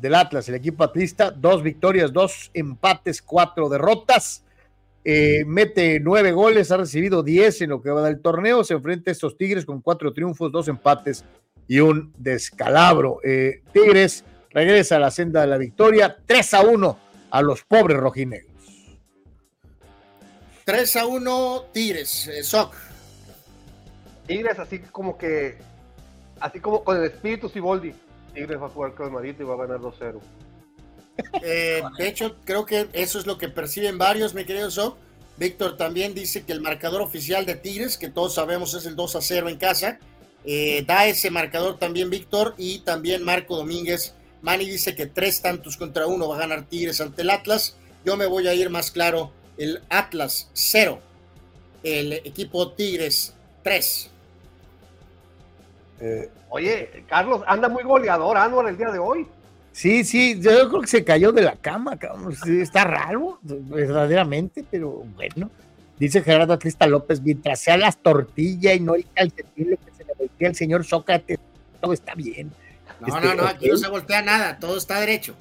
del 0.00 0.14
Atlas, 0.14 0.48
el 0.48 0.54
equipo 0.54 0.84
atlista, 0.84 1.30
dos 1.30 1.62
victorias, 1.62 2.12
dos 2.12 2.50
empates, 2.54 3.20
cuatro 3.22 3.68
derrotas. 3.68 4.44
Eh, 5.04 5.44
mete 5.46 6.00
nueve 6.00 6.32
goles, 6.32 6.70
ha 6.70 6.76
recibido 6.76 7.22
diez 7.22 7.60
en 7.62 7.70
lo 7.70 7.80
que 7.82 7.90
va 7.90 8.02
del 8.02 8.20
torneo. 8.20 8.64
Se 8.64 8.74
enfrenta 8.74 9.10
a 9.10 9.12
estos 9.12 9.36
Tigres 9.36 9.64
con 9.64 9.80
cuatro 9.80 10.12
triunfos, 10.12 10.52
dos 10.52 10.68
empates 10.68 11.24
y 11.66 11.80
un 11.80 12.12
descalabro. 12.16 13.18
Eh, 13.24 13.62
Tigres 13.72 14.24
regresa 14.50 14.96
a 14.96 15.00
la 15.00 15.10
senda 15.10 15.40
de 15.42 15.46
la 15.48 15.58
victoria, 15.58 16.16
3 16.26 16.54
a 16.54 16.62
1 16.62 16.98
a 17.30 17.42
los 17.42 17.64
pobres 17.64 17.98
rojinegros. 17.98 18.57
3 20.68 20.96
a 20.96 21.06
1 21.06 21.64
Tigres, 21.72 22.26
eh, 22.26 22.44
Soc. 22.44 22.74
Tigres 24.26 24.58
así 24.58 24.80
como 24.80 25.16
que, 25.16 25.56
así 26.40 26.60
como 26.60 26.84
con 26.84 26.98
el 26.98 27.04
espíritu 27.04 27.48
Siboldi. 27.48 27.94
Tigres 28.34 28.60
va 28.60 28.66
a 28.66 28.68
jugar 28.68 28.92
con 28.92 29.06
el 29.06 29.12
Madrid 29.12 29.34
y 29.40 29.44
va 29.44 29.54
a 29.54 29.66
ganar 29.66 29.78
2-0. 29.78 30.20
Eh, 31.42 31.82
de 31.96 32.06
hecho, 32.06 32.36
creo 32.44 32.66
que 32.66 32.86
eso 32.92 33.18
es 33.18 33.26
lo 33.26 33.38
que 33.38 33.48
perciben 33.48 33.96
varios, 33.96 34.34
mi 34.34 34.44
querido 34.44 34.70
Soc. 34.70 34.98
Víctor 35.38 35.78
también 35.78 36.14
dice 36.14 36.44
que 36.44 36.52
el 36.52 36.60
marcador 36.60 37.00
oficial 37.00 37.46
de 37.46 37.54
Tigres, 37.54 37.96
que 37.96 38.10
todos 38.10 38.34
sabemos 38.34 38.74
es 38.74 38.84
el 38.84 38.94
2 38.94 39.16
a 39.16 39.22
0 39.22 39.48
en 39.48 39.56
casa, 39.56 39.98
eh, 40.44 40.84
da 40.86 41.06
ese 41.06 41.30
marcador 41.30 41.78
también 41.78 42.10
Víctor 42.10 42.54
y 42.58 42.80
también 42.80 43.24
Marco 43.24 43.56
Domínguez. 43.56 44.12
Manny 44.42 44.66
dice 44.66 44.94
que 44.94 45.06
tres 45.06 45.40
tantos 45.40 45.78
contra 45.78 46.06
uno 46.06 46.28
va 46.28 46.36
a 46.36 46.40
ganar 46.40 46.66
Tigres 46.66 47.00
ante 47.00 47.22
el 47.22 47.30
Atlas. 47.30 47.74
Yo 48.04 48.18
me 48.18 48.26
voy 48.26 48.46
a 48.48 48.54
ir 48.54 48.68
más 48.68 48.90
claro, 48.90 49.32
el 49.58 49.82
Atlas 49.88 50.50
0, 50.54 50.98
el 51.82 52.12
equipo 52.14 52.72
Tigres 52.72 53.34
3. 53.62 54.10
Eh, 56.00 56.30
Oye, 56.50 57.04
Carlos, 57.08 57.42
anda 57.46 57.68
muy 57.68 57.82
goleador 57.82 58.36
Anuar 58.36 58.68
el 58.68 58.78
día 58.78 58.90
de 58.90 58.98
hoy. 58.98 59.26
Sí, 59.72 60.02
sí, 60.02 60.40
yo 60.40 60.68
creo 60.68 60.80
que 60.80 60.86
se 60.86 61.04
cayó 61.04 61.30
de 61.30 61.42
la 61.42 61.54
cama, 61.56 61.96
cabrón. 61.96 62.34
Sí, 62.34 62.60
está 62.60 62.84
raro, 62.84 63.38
verdaderamente, 63.42 64.64
pero 64.68 65.04
bueno. 65.14 65.50
Dice 65.98 66.22
Gerardo 66.22 66.52
Atlista 66.52 66.86
López, 66.86 67.20
mientras 67.20 67.60
sea 67.60 67.76
las 67.76 67.96
tortillas 67.98 68.76
y 68.76 68.80
no 68.80 68.94
el 68.94 69.04
calcetín 69.12 69.76
que 69.76 69.92
se 69.96 70.04
le 70.04 70.14
voltea 70.14 70.48
al 70.48 70.54
señor 70.54 70.84
Sócrates, 70.84 71.38
todo 71.80 71.92
está 71.92 72.14
bien. 72.14 72.52
No, 73.00 73.08
este, 73.08 73.28
no, 73.28 73.34
no, 73.34 73.48
aquí 73.48 73.68
no 73.68 73.76
se 73.76 73.88
voltea 73.88 74.22
nada, 74.22 74.58
todo 74.58 74.76
está 74.76 75.00
derecho. 75.00 75.34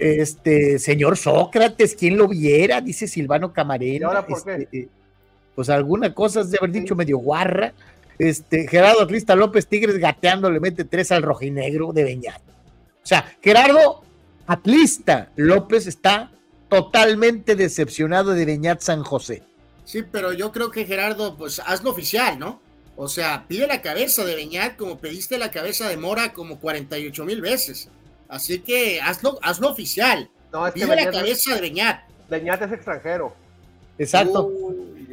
Este, 0.00 0.78
señor 0.78 1.18
Sócrates, 1.18 1.94
¿quién 1.94 2.16
lo 2.16 2.26
viera? 2.26 2.80
Dice 2.80 3.06
Silvano 3.06 3.52
Camarena. 3.52 3.98
¿Y 3.98 4.02
ahora 4.02 4.26
por 4.26 4.42
qué? 4.42 4.54
Este, 4.62 4.88
pues 5.54 5.68
alguna 5.68 6.14
cosa 6.14 6.42
de 6.42 6.56
haber 6.58 6.72
dicho 6.72 6.96
medio 6.96 7.18
guarra. 7.18 7.74
Este, 8.18 8.66
Gerardo 8.66 9.02
Atlista 9.02 9.36
López 9.36 9.66
Tigres 9.66 9.98
gateando 9.98 10.50
le 10.50 10.58
mete 10.58 10.84
tres 10.84 11.12
al 11.12 11.22
rojinegro 11.22 11.92
de 11.92 12.04
Beñat. 12.04 12.40
O 13.02 13.06
sea, 13.06 13.30
Gerardo 13.42 14.02
Atlista 14.46 15.30
López 15.36 15.86
está 15.86 16.30
totalmente 16.70 17.54
decepcionado 17.54 18.32
de 18.32 18.46
Beñat 18.46 18.80
San 18.80 19.02
José. 19.02 19.42
Sí, 19.84 20.02
pero 20.10 20.32
yo 20.32 20.50
creo 20.50 20.70
que 20.70 20.86
Gerardo, 20.86 21.36
pues 21.36 21.60
hazlo 21.66 21.90
oficial, 21.90 22.38
¿no? 22.38 22.60
O 22.96 23.08
sea, 23.08 23.44
pide 23.48 23.66
la 23.66 23.82
cabeza 23.82 24.24
de 24.24 24.34
Beñat 24.34 24.76
como 24.76 24.98
pediste 24.98 25.36
la 25.36 25.50
cabeza 25.50 25.88
de 25.90 25.98
Mora 25.98 26.32
como 26.32 26.58
48 26.58 27.24
mil 27.24 27.40
veces. 27.42 27.90
Así 28.30 28.60
que 28.60 29.00
hazlo, 29.00 29.38
hazlo 29.42 29.70
oficial. 29.70 30.30
No, 30.52 30.70
pide 30.72 30.86
la 30.86 31.10
cabeza 31.10 31.54
de 31.54 31.60
Beñat. 31.60 32.02
Beñat 32.28 32.62
es 32.62 32.72
extranjero. 32.72 33.34
Exacto. 33.98 34.50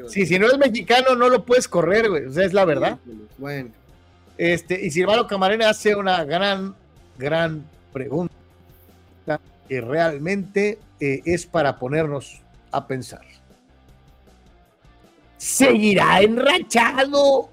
sí, 0.07 0.25
si 0.25 0.39
no 0.39 0.47
es 0.47 0.57
mexicano, 0.57 1.15
no 1.15 1.27
lo 1.27 1.43
puedes 1.43 1.67
correr, 1.67 2.09
güey. 2.09 2.25
O 2.25 2.31
sea, 2.31 2.45
es 2.45 2.53
la 2.53 2.65
verdad. 2.65 2.97
Bueno. 3.37 3.71
Este, 4.37 4.85
y 4.85 4.91
Silvano 4.91 5.27
Camarena 5.27 5.69
hace 5.69 5.95
una 5.95 6.23
gran, 6.23 6.75
gran 7.17 7.65
pregunta 7.91 8.33
que 9.67 9.81
realmente 9.81 10.79
eh, 10.99 11.21
es 11.25 11.45
para 11.45 11.77
ponernos 11.77 12.39
a 12.71 12.87
pensar 12.87 13.25
seguirá 15.37 16.21
enrachado 16.21 17.49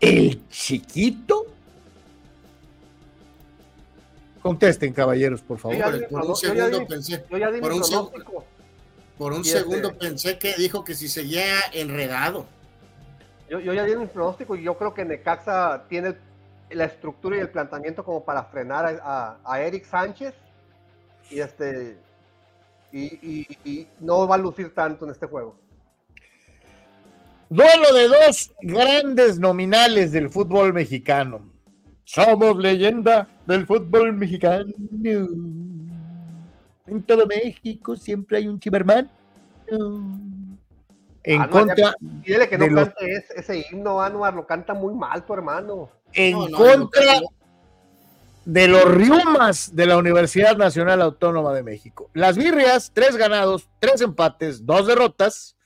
el 0.00 0.48
chiquito. 0.48 1.46
Contesten, 4.48 4.94
caballeros, 4.94 5.42
por 5.42 5.58
favor. 5.58 5.76
por 6.08 6.24
un 6.24 6.36
segundo 6.36 6.86
pensé, 6.86 7.18
por 7.18 7.72
un, 7.72 7.84
segundo, 7.84 8.12
por 9.18 9.32
un 9.34 9.44
segundo 9.44 9.98
pensé 9.98 10.38
que 10.38 10.54
dijo 10.54 10.84
que 10.84 10.94
si 10.94 11.06
seguía 11.06 11.54
enredado. 11.74 12.46
Yo, 13.50 13.60
yo 13.60 13.74
ya 13.74 13.84
di 13.84 13.94
mi 13.94 14.06
pronóstico 14.06 14.56
y 14.56 14.62
yo 14.62 14.78
creo 14.78 14.94
que 14.94 15.04
Necaxa 15.04 15.84
tiene 15.90 16.16
la 16.70 16.84
estructura 16.84 17.36
y 17.36 17.40
el 17.40 17.50
planteamiento 17.50 18.02
como 18.02 18.24
para 18.24 18.44
frenar 18.44 18.86
a, 19.02 19.36
a 19.44 19.60
Eric 19.60 19.84
Sánchez 19.84 20.32
y 21.30 21.40
este 21.40 21.98
y, 22.90 23.86
no 24.00 24.26
va 24.26 24.36
a 24.36 24.38
lucir 24.38 24.74
tanto 24.74 25.04
en 25.04 25.10
este 25.10 25.26
juego. 25.26 25.58
Duelo 27.50 27.92
de 27.92 28.08
dos 28.08 28.50
grandes 28.62 29.38
nominales 29.38 30.10
del 30.10 30.30
fútbol 30.30 30.72
mexicano. 30.72 31.57
Somos 32.08 32.56
leyenda 32.56 33.28
del 33.44 33.66
fútbol 33.66 34.14
mexicano. 34.14 34.72
En 36.86 37.02
todo 37.06 37.26
México 37.26 37.96
siempre 37.96 38.38
hay 38.38 38.48
un 38.48 38.58
chiverman. 38.58 39.10
En 41.22 41.42
ah, 41.42 41.50
contra. 41.50 41.92
Dile 42.00 42.48
que 42.48 42.56
no 42.56 42.66
cante 42.66 43.24
ese, 43.36 43.66
himno, 43.70 44.00
Anuar, 44.00 44.32
lo 44.32 44.46
canta 44.46 44.72
muy 44.72 44.94
mal 44.94 45.26
tu 45.26 45.34
hermano. 45.34 45.90
En 46.14 46.50
contra 46.50 47.20
de 48.46 48.68
los 48.68 48.86
Riumas 48.86 49.76
de 49.76 49.84
la 49.84 49.98
Universidad 49.98 50.56
Nacional 50.56 51.02
Autónoma 51.02 51.52
de 51.52 51.62
México. 51.62 52.08
Las 52.14 52.38
Birrias, 52.38 52.90
tres 52.94 53.18
ganados, 53.18 53.68
tres 53.80 54.00
empates, 54.00 54.64
dos 54.64 54.86
derrotas. 54.86 55.58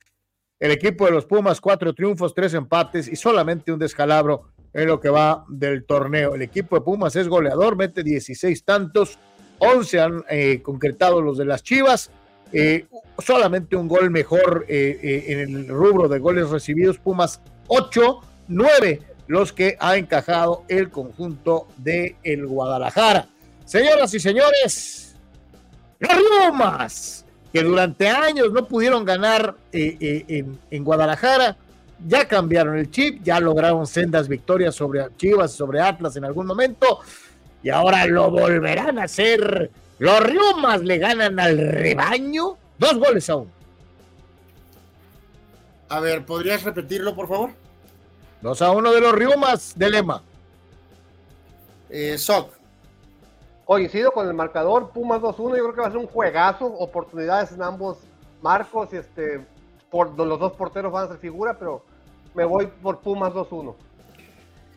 El 0.59 0.73
equipo 0.73 1.05
de 1.05 1.13
los 1.13 1.25
Pumas, 1.25 1.61
cuatro 1.61 1.95
triunfos, 1.95 2.35
tres 2.35 2.53
empates 2.55 3.07
y 3.07 3.15
solamente 3.15 3.71
un 3.71 3.79
descalabro 3.79 4.52
en 4.73 4.87
lo 4.87 5.01
que 5.01 5.09
va 5.09 5.45
del 5.49 5.85
torneo. 5.85 6.35
El 6.35 6.43
equipo 6.43 6.77
de 6.77 6.83
Pumas 6.83 7.17
es 7.17 7.29
goleador, 7.29 7.77
mete 7.77 8.03
16 8.03 8.65
tantos, 8.65 9.19
11 9.59 10.01
han 10.01 10.25
eh, 10.29 10.61
concretado 10.63 11.21
los 11.21 11.39
de 11.39 11.45
las 11.45 11.63
Chivas. 11.63 12.11
Eh, 12.53 12.87
solamente 13.19 13.77
un 13.77 13.89
gol 13.89 14.11
mejor 14.11 14.67
eh, 14.69 15.25
en 15.29 15.41
el 15.41 15.69
rubro 15.69 16.09
de 16.09 16.19
goles 16.19 16.51
recibidos. 16.51 16.99
Pumas 16.99 17.41
8, 17.69 18.21
9 18.49 19.01
los 19.27 19.53
que 19.53 19.77
ha 19.81 19.97
encajado 19.97 20.65
el 20.69 20.91
conjunto 20.91 21.67
de 21.79 22.17
el 22.23 22.47
Guadalajara. 22.47 23.29
Señoras 23.65 24.13
y 24.13 24.21
señores, 24.21 25.17
los 25.99 26.13
Rumas, 26.47 27.25
que 27.53 27.63
durante 27.63 28.09
años 28.09 28.53
no 28.53 28.67
pudieron 28.67 29.05
ganar 29.05 29.57
eh, 29.73 30.45
en, 30.71 30.85
Guadalajara, 30.85 31.57
ya 32.07 32.27
cambiaron 32.27 32.79
el 32.79 32.91
chip, 32.91 33.23
ya 33.23 33.41
lograron 33.41 33.87
sendas 33.87 34.29
victorias 34.29 34.75
sobre 34.75 35.07
Chivas, 35.17 35.53
sobre 35.53 35.81
Atlas 35.81 36.17
en 36.17 36.25
algún 36.25 36.47
momento, 36.47 37.01
y 37.63 37.71
ahora 37.71 38.07
lo 38.07 38.31
volverán 38.31 38.99
a 38.99 39.05
hacer. 39.05 39.71
Los 39.99 40.21
Rumas 40.21 40.83
le 40.83 40.99
ganan 40.99 41.39
al 41.39 41.59
rebaño 41.59 42.57
dos 42.79 42.99
goles 42.99 43.29
a 43.31 43.37
uno. 43.37 43.51
A 45.89 46.01
ver, 46.01 46.25
¿podrías 46.25 46.63
repetirlo, 46.63 47.15
por 47.15 47.29
favor? 47.29 47.51
2 48.41 48.63
a 48.63 48.71
1 48.73 48.93
de 48.93 49.01
los 49.01 49.13
Riumas 49.13 49.79
de 49.79 49.91
Lema. 49.91 50.23
Eh, 51.91 52.17
Soc. 52.19 52.51
Coincido 53.65 54.11
con 54.11 54.27
el 54.27 54.35
marcador, 54.35 54.91
Pumas 54.91 55.21
2-1, 55.21 55.37
yo 55.37 55.65
creo 55.65 55.75
que 55.75 55.81
va 55.83 55.87
a 55.87 55.91
ser 55.91 56.01
un 56.01 56.09
juegazo, 56.09 56.67
oportunidades 56.67 57.53
en 57.53 57.63
ambos 57.63 57.99
marcos, 58.43 58.89
y 58.93 58.97
este, 58.97 59.47
por, 59.91 60.19
los 60.19 60.41
dos 60.41 60.53
porteros 60.53 60.91
van 60.91 61.05
a 61.05 61.09
ser 61.09 61.19
figura, 61.19 61.57
pero 61.57 61.85
me 62.35 62.45
voy 62.45 62.69
por 62.83 63.01
Pumas 63.01 63.33
2-1. 63.33 63.75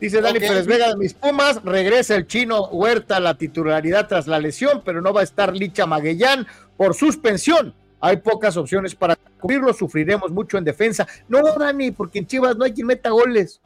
Dice 0.00 0.20
Dani 0.20 0.38
Pérez 0.38 0.66
Vega 0.66 0.90
de 0.90 0.96
mis 0.96 1.14
Pumas, 1.14 1.62
regresa 1.64 2.16
el 2.16 2.26
chino 2.26 2.66
Huerta 2.66 3.16
a 3.16 3.20
la 3.20 3.38
titularidad 3.38 4.06
tras 4.06 4.26
la 4.26 4.38
lesión, 4.38 4.82
pero 4.84 5.00
no 5.00 5.14
va 5.14 5.22
a 5.22 5.24
estar 5.24 5.54
Licha 5.56 5.86
Maguellán 5.86 6.46
por 6.76 6.94
suspensión. 6.94 7.74
Hay 8.00 8.18
pocas 8.18 8.58
opciones 8.58 8.94
para 8.94 9.16
cubrirlo, 9.40 9.72
sufriremos 9.72 10.30
mucho 10.30 10.58
en 10.58 10.64
defensa. 10.64 11.06
No, 11.28 11.42
Dani, 11.58 11.92
porque 11.92 12.18
en 12.18 12.26
Chivas 12.26 12.56
no 12.56 12.64
hay 12.64 12.72
quien 12.72 12.86
meta 12.86 13.08
goles. 13.08 13.60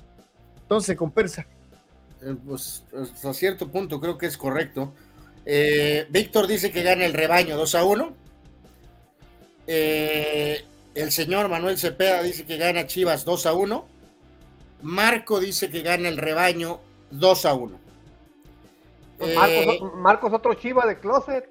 Entonces 0.62 0.86
se 0.86 0.96
compensa. 0.96 1.46
Eh, 2.22 2.36
pues 2.46 2.84
a 3.24 3.34
cierto 3.34 3.68
punto 3.68 4.00
creo 4.00 4.16
que 4.16 4.26
es 4.26 4.36
correcto. 4.36 4.92
Eh, 5.44 6.06
Víctor 6.10 6.46
dice 6.46 6.70
que 6.70 6.82
gana 6.82 7.04
el 7.06 7.12
rebaño 7.12 7.56
2 7.56 7.74
a 7.74 7.84
1. 7.84 8.12
Eh, 9.66 10.64
el 10.94 11.12
señor 11.12 11.48
Manuel 11.48 11.78
Cepeda 11.78 12.22
dice 12.22 12.44
que 12.44 12.56
gana 12.56 12.86
Chivas 12.86 13.24
2 13.24 13.46
a 13.46 13.52
1. 13.52 13.88
Marco 14.82 15.40
dice 15.40 15.70
que 15.70 15.82
gana 15.82 16.08
el 16.08 16.16
rebaño 16.16 16.80
2 17.10 17.46
a 17.46 17.54
1. 17.54 17.80
Marcos, 19.34 19.92
Marcos 19.96 20.32
otro 20.32 20.54
Chiva 20.54 20.86
de 20.86 20.98
closet. 20.98 21.48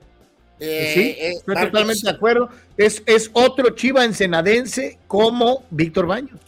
Eh, 0.60 0.91
sí, 0.94 1.02
eh, 1.18 1.32
estoy 1.38 1.56
totalmente 1.56 2.02
de 2.03 2.10
acuerdo. 2.10 2.49
Es, 2.76 3.02
es 3.06 3.30
otro 3.34 3.70
chiva 3.76 4.03
ensenadense 4.03 4.99
como 5.07 5.64
Víctor 5.70 6.07
Baños. 6.07 6.40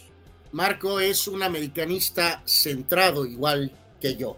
Marco 0.51 0.99
es 0.99 1.27
un 1.27 1.43
americanista 1.43 2.41
centrado 2.45 3.25
igual 3.25 3.71
que 4.01 4.15
yo. 4.17 4.35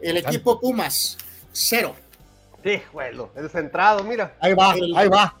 El 0.00 0.16
equipo 0.16 0.58
Pumas, 0.58 1.18
cero. 1.52 1.94
Sí, 2.64 2.80
bueno, 2.92 3.30
el 3.36 3.50
centrado, 3.50 4.02
mira. 4.02 4.34
Ahí 4.40 4.54
va, 4.54 4.74
El- 4.74 4.96
ahí 4.96 5.08
va. 5.08 5.36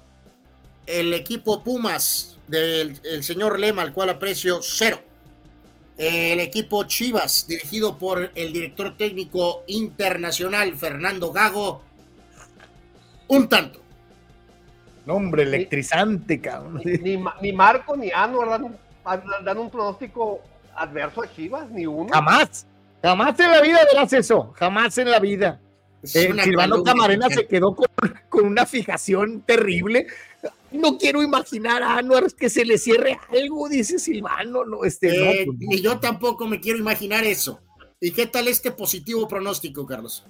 El 0.84 1.14
equipo 1.14 1.62
Pumas 1.62 2.31
del 2.52 3.00
el 3.04 3.24
señor 3.24 3.58
Lema, 3.58 3.82
al 3.82 3.92
cual 3.92 4.10
aprecio, 4.10 4.60
cero. 4.62 5.00
El 5.96 6.40
equipo 6.40 6.84
Chivas, 6.84 7.46
dirigido 7.46 7.98
por 7.98 8.30
el 8.34 8.52
director 8.52 8.96
técnico 8.96 9.62
internacional 9.66 10.74
Fernando 10.76 11.32
Gago, 11.32 11.82
un 13.28 13.48
tanto. 13.48 13.80
No, 15.06 15.14
hombre, 15.14 15.42
electrizante, 15.44 16.40
cabrón. 16.40 16.80
Ni, 16.84 16.92
ni 16.98 17.16
Ma- 17.16 17.36
ni 17.40 17.52
Marco 17.52 17.96
ni 17.96 18.10
Anuar 18.12 18.48
dan, 18.50 18.64
un- 18.64 18.76
dan 19.44 19.58
un 19.58 19.70
pronóstico 19.70 20.40
adverso 20.74 21.22
a 21.22 21.32
Chivas, 21.34 21.68
ni 21.70 21.86
uno. 21.86 22.08
Jamás, 22.12 22.66
jamás 23.02 23.38
en 23.40 23.50
la 23.50 23.60
vida 23.60 23.78
verás 23.92 24.12
eso, 24.12 24.52
jamás 24.56 24.96
en 24.98 25.10
la 25.10 25.18
vida. 25.18 25.60
Eh, 26.02 26.34
Silvano. 26.42 26.82
Camarena 26.82 27.28
se 27.28 27.46
quedó 27.46 27.76
con, 27.76 27.86
con 28.28 28.44
una 28.46 28.66
fijación 28.66 29.42
terrible. 29.42 30.06
No 30.72 30.98
quiero 30.98 31.22
imaginar 31.22 31.82
a 31.82 31.98
Anuar 31.98 32.32
que 32.34 32.48
se 32.50 32.64
le 32.64 32.78
cierre 32.78 33.18
algo, 33.30 33.68
dice 33.68 33.98
Silvano. 33.98 34.64
No, 34.64 34.84
este, 34.84 35.08
no, 35.08 35.24
Eh, 35.24 35.42
pues, 35.46 35.58
no. 35.58 35.66
ni 35.68 35.80
yo 35.80 35.98
tampoco 36.00 36.46
me 36.46 36.60
quiero 36.60 36.78
imaginar 36.78 37.24
eso. 37.24 37.60
¿Y 38.00 38.10
qué 38.12 38.26
tal 38.26 38.48
este 38.48 38.70
positivo 38.72 39.28
pronóstico, 39.28 39.86
Carlos? 39.86 40.24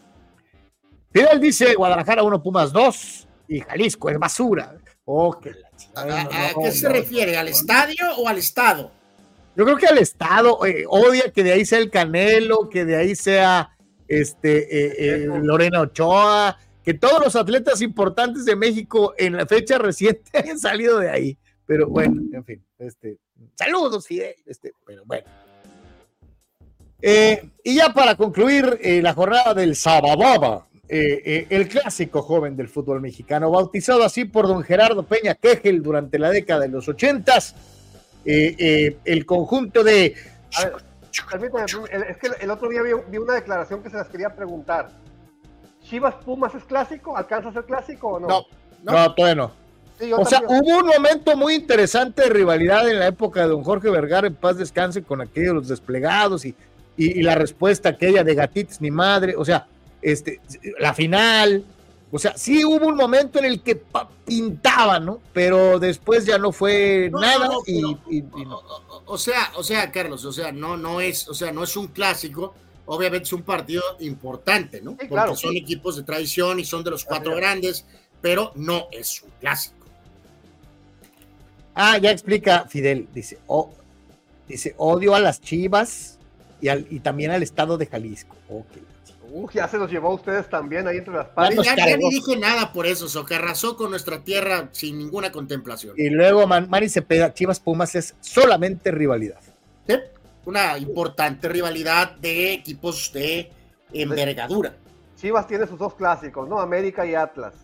Fidel 1.12 1.40
dice 1.40 1.74
Guadalajara 1.74 2.23
1, 2.23 2.43
Pumas 2.43 2.73
2 2.73 3.28
y 3.48 3.60
Jalisco 3.60 4.10
es 4.10 4.19
basura. 4.19 4.77
Oh, 5.05 5.36
la 5.44 5.51
¿A, 5.51 5.77
chingada, 5.77 6.20
a- 6.23 6.52
no, 6.52 6.60
a 6.60 6.64
qué 6.64 6.73
se 6.73 6.86
no. 6.86 6.93
refiere? 6.94 7.36
¿Al 7.36 7.48
estadio 7.48 7.97
o 8.19 8.28
al 8.28 8.39
estado? 8.39 8.90
Yo 9.55 9.64
creo 9.66 9.77
que 9.77 9.86
al 9.86 9.98
Estado 9.98 10.64
eh, 10.64 10.85
odia 10.89 11.31
que 11.31 11.44
de 11.44 11.52
ahí 11.52 11.66
sea 11.66 11.78
el 11.78 11.90
Canelo, 11.90 12.70
que 12.70 12.86
de 12.86 12.97
ahí 12.97 13.14
sea 13.14 13.77
este 14.09 14.60
eh, 14.86 14.94
eh, 14.98 15.27
Lorena 15.43 15.82
Ochoa, 15.82 16.59
que 16.84 16.94
todos 16.94 17.22
los 17.22 17.36
atletas 17.36 17.80
importantes 17.80 18.44
de 18.44 18.56
México 18.56 19.14
en 19.16 19.36
la 19.36 19.46
fecha 19.46 19.78
reciente 19.78 20.30
hayan 20.38 20.59
salido 20.59 20.98
de 20.98 21.10
ahí. 21.10 21.38
Pero 21.66 21.88
bueno, 21.88 22.20
en 22.32 22.44
fin, 22.44 22.64
este, 22.78 23.18
saludos, 23.54 24.06
Fidel, 24.06 24.34
este, 24.46 24.72
pero 24.84 25.04
bueno. 25.04 25.24
Eh, 27.00 27.48
y 27.64 27.76
ya 27.76 27.92
para 27.92 28.16
concluir 28.16 28.78
eh, 28.80 29.02
la 29.02 29.14
jornada 29.14 29.54
del 29.54 29.74
Sabababa, 29.74 30.66
eh, 30.88 31.22
eh, 31.24 31.46
el 31.48 31.68
clásico 31.68 32.20
joven 32.22 32.56
del 32.56 32.68
fútbol 32.68 33.00
mexicano, 33.00 33.50
bautizado 33.50 34.04
así 34.04 34.24
por 34.24 34.46
don 34.46 34.62
Gerardo 34.62 35.04
Peña 35.04 35.34
Quejel 35.34 35.82
durante 35.82 36.18
la 36.18 36.30
década 36.30 36.60
de 36.60 36.68
los 36.68 36.86
ochentas, 36.86 37.54
eh, 38.24 38.54
eh, 38.59 38.96
el 39.04 39.24
conjunto 39.24 39.82
de 39.82 40.14
A 40.54 40.64
ver, 40.66 40.74
permítame, 41.30 41.64
es 42.10 42.16
que 42.18 42.28
el 42.40 42.50
otro 42.50 42.68
día 42.68 42.82
vi, 42.82 42.90
vi 43.09 43.18
una 43.18 43.34
declaración 43.34 43.82
que 43.82 43.90
se 43.90 43.96
las 43.96 44.09
quería 44.09 44.34
preguntar. 44.36 44.90
¿Chivas 45.93 46.14
Pumas 46.24 46.55
es 46.55 46.64
clásico? 46.64 47.14
¿Alcanza 47.14 47.51
a 47.51 47.52
ser 47.52 47.64
clásico 47.64 48.09
o 48.09 48.19
no? 48.20 48.27
No, 48.27 48.47
no, 48.82 48.93
no. 48.93 49.14
todavía 49.14 49.35
no. 49.35 49.52
Sí, 50.01 50.09
yo 50.09 50.16
O 50.19 50.24
sea, 50.24 50.40
hubo 50.48 50.78
un 50.78 50.86
momento 50.86 51.36
muy 51.36 51.55
interesante 51.55 52.23
de 52.23 52.31
rivalidad 52.31 52.89
en 52.89 52.98
la 52.98 53.09
época 53.09 53.43
de 53.43 53.48
don 53.48 53.62
Jorge 53.62 53.90
Vergara 53.90 54.27
en 54.27 54.35
paz 54.35 54.56
descanse 54.56 55.02
con 55.02 55.20
aquellos 55.20 55.55
los 55.55 55.69
desplegados 55.69 56.47
y, 56.47 56.55
y, 56.97 57.19
y 57.20 57.23
la 57.23 57.35
respuesta 57.35 57.90
aquella 57.90 58.24
de 58.24 58.35
gatitos 58.35 58.81
ni 58.81 58.90
madre, 58.90 59.35
o 59.36 59.44
sea, 59.44 59.66
este, 60.01 60.40
la 60.81 60.94
final, 60.94 61.62
o 62.10 62.19
sea, 62.19 62.32
sí 62.39 62.64
hubo 62.64 62.86
un 62.86 62.97
momento 62.97 63.39
en 63.39 63.44
el 63.44 63.62
que 63.62 63.82
pintaba, 64.24 64.98
¿no? 64.98 65.20
Pero 65.35 65.78
después 65.78 66.24
ya 66.24 66.39
no 66.39 66.52
fue 66.52 67.10
No, 67.12 67.20
nada 67.20 67.47
no, 67.48 67.52
no, 67.52 67.59
y, 67.66 67.81
pero- 67.82 68.01
y- 68.10 68.40
y 68.43 68.44
no. 68.47 68.56
O, 68.56 68.82
o- 68.89 69.02
o 69.05 69.19
sea, 69.19 69.52
o 69.56 69.62
sea, 69.62 69.93
Carlos, 69.93 70.24
o 70.24 70.32
sea, 70.32 70.52
no, 70.52 70.78
no 70.78 71.02
es, 71.02 71.28
o 71.28 71.35
sea, 71.35 71.52
no 71.52 71.62
es 71.64 71.77
un 71.77 71.89
clásico. 71.89 72.55
Obviamente 72.86 73.24
es 73.24 73.32
un 73.32 73.42
partido 73.42 73.82
importante, 74.00 74.80
¿no? 74.82 74.92
Porque 74.92 75.09
claro, 75.09 75.36
son 75.36 75.52
sí. 75.52 75.59
equipos 75.59 75.96
de 75.96 76.02
tradición 76.02 76.59
y 76.59 76.64
son 76.64 76.82
de 76.82 76.90
los 76.90 77.04
cuatro 77.04 77.34
grandes, 77.36 77.86
pero 78.20 78.52
no 78.56 78.88
es 78.90 79.22
un 79.22 79.30
clásico. 79.40 79.76
Ah, 81.74 81.98
ya 81.98 82.10
explica 82.10 82.66
Fidel, 82.68 83.09
dice, 83.14 83.38
oh, 83.46 83.70
dice, 84.46 84.74
odio 84.76 85.14
a 85.14 85.20
las 85.20 85.40
chivas 85.40 86.18
y, 86.60 86.68
al, 86.68 86.86
y 86.90 87.00
también 87.00 87.30
al 87.30 87.42
estado 87.42 87.78
de 87.78 87.86
Jalisco. 87.86 88.36
Ok. 88.48 88.66
Uy, 89.34 89.48
ya 89.54 89.66
se 89.66 89.78
los 89.78 89.90
llevó 89.90 90.10
a 90.10 90.14
ustedes 90.14 90.50
también 90.50 90.86
ahí 90.86 90.98
entre 90.98 91.14
las 91.14 91.28
patas. 91.28 91.64
Ya, 91.64 91.74
ya 91.74 91.96
ni 91.96 92.10
dije 92.10 92.36
nada 92.36 92.70
por 92.70 92.86
eso, 92.86 93.09
so 93.09 93.24
que 93.24 93.36
arrasó 93.36 93.78
con 93.78 93.90
nuestra 93.90 94.22
tierra 94.22 94.68
sin 94.72 94.98
ninguna 94.98 95.32
contemplación. 95.32 95.94
Y 95.96 96.10
luego 96.10 96.46
Man- 96.46 96.68
Manny 96.68 96.90
Cepeda, 96.90 97.32
Chivas 97.32 97.59
Pumas 97.59 97.94
es 97.94 98.14
solamente 98.20 98.90
rivalidad. 98.90 99.40
¿Sí? 99.88 99.94
Una 100.44 100.77
importante 100.78 101.48
rivalidad 101.48 102.12
de 102.16 102.52
equipos 102.55 103.12
de 103.12 103.51
envergadura, 103.93 104.74
Chivas 105.16 105.47
tiene 105.47 105.66
sus 105.69 105.78
dos 105.78 105.94
clásicos, 105.94 106.48
¿no? 106.48 106.59
América 106.60 107.06
y 107.06 107.14
Atlas. 107.14 107.55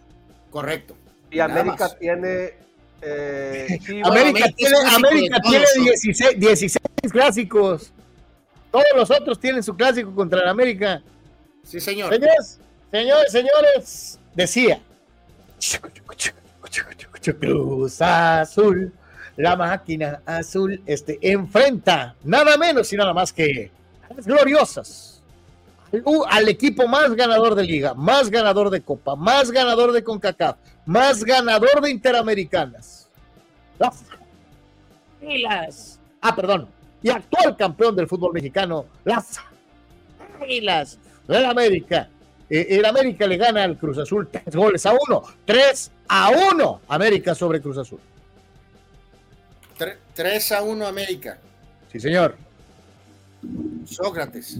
correcto. 0.51 0.95
Y 1.31 1.39
Nada 1.39 1.61
América 1.61 1.85
más. 1.85 1.99
tiene 1.99 2.55
eh, 3.03 3.79
Chivas. 3.85 4.11
América, 4.11 4.47
América 4.47 4.57
tiene, 4.57 4.77
América 4.95 5.41
tiene 5.43 5.65
¿no? 5.77 5.83
16, 5.83 6.39
16 6.39 6.79
clásicos. 7.11 7.93
Todos 8.71 8.87
los 8.95 9.11
otros 9.11 9.41
tienen 9.41 9.63
su 9.63 9.75
clásico 9.75 10.15
contra 10.15 10.41
el 10.43 10.49
América. 10.49 11.03
Sí, 11.65 11.81
señor. 11.81 12.13
Señores, 12.13 12.61
señores, 12.93 13.33
señores, 13.33 14.21
decía. 14.35 14.81
Cruz 17.41 18.01
Azul, 18.01 18.93
la 19.39 19.55
máquina 19.55 20.21
azul, 20.27 20.83
este, 20.85 21.17
enfrenta 21.23 22.17
nada 22.25 22.57
menos 22.57 22.93
y 22.93 22.97
nada 22.97 23.15
más 23.15 23.33
que 23.33 23.71
las 24.15 24.27
gloriosas. 24.27 25.23
Uh, 25.93 26.25
al 26.29 26.49
equipo 26.49 26.89
más 26.89 27.15
ganador 27.15 27.55
de 27.55 27.63
liga, 27.63 27.95
más 27.95 28.31
ganador 28.31 28.69
de 28.69 28.83
copa, 28.83 29.15
más 29.15 29.53
ganador 29.53 29.93
de 29.93 30.03
CONCACAF, 30.03 30.57
más 30.85 31.23
ganador 31.25 31.81
de 31.81 31.91
Interamericanas. 31.91 33.09
Las 33.79 34.03
Águilas. 35.23 36.01
Ah, 36.21 36.35
perdón. 36.35 36.69
Y 37.01 37.09
actual 37.09 37.57
campeón 37.57 37.95
del 37.95 38.09
fútbol 38.09 38.33
mexicano, 38.33 38.87
las 39.05 39.41
Águilas 40.43 40.99
del 41.29 41.45
América. 41.45 42.09
Eh, 42.51 42.67
el 42.71 42.85
América 42.85 43.27
le 43.29 43.37
gana 43.37 43.63
al 43.63 43.79
Cruz 43.79 43.99
Azul 43.99 44.29
tres 44.33 44.55
goles 44.55 44.85
a 44.85 44.95
uno. 45.09 45.23
Tres 45.45 45.93
a 46.09 46.31
uno. 46.53 46.81
América 46.89 47.37
sobre 47.37 47.61
Cruz 47.61 47.79
Azul. 47.79 48.01
3 50.19 50.51
a 50.51 50.63
1 50.65 50.85
América. 50.85 51.39
Sí, 51.93 52.01
señor. 52.01 52.35
Sócrates. 53.85 54.59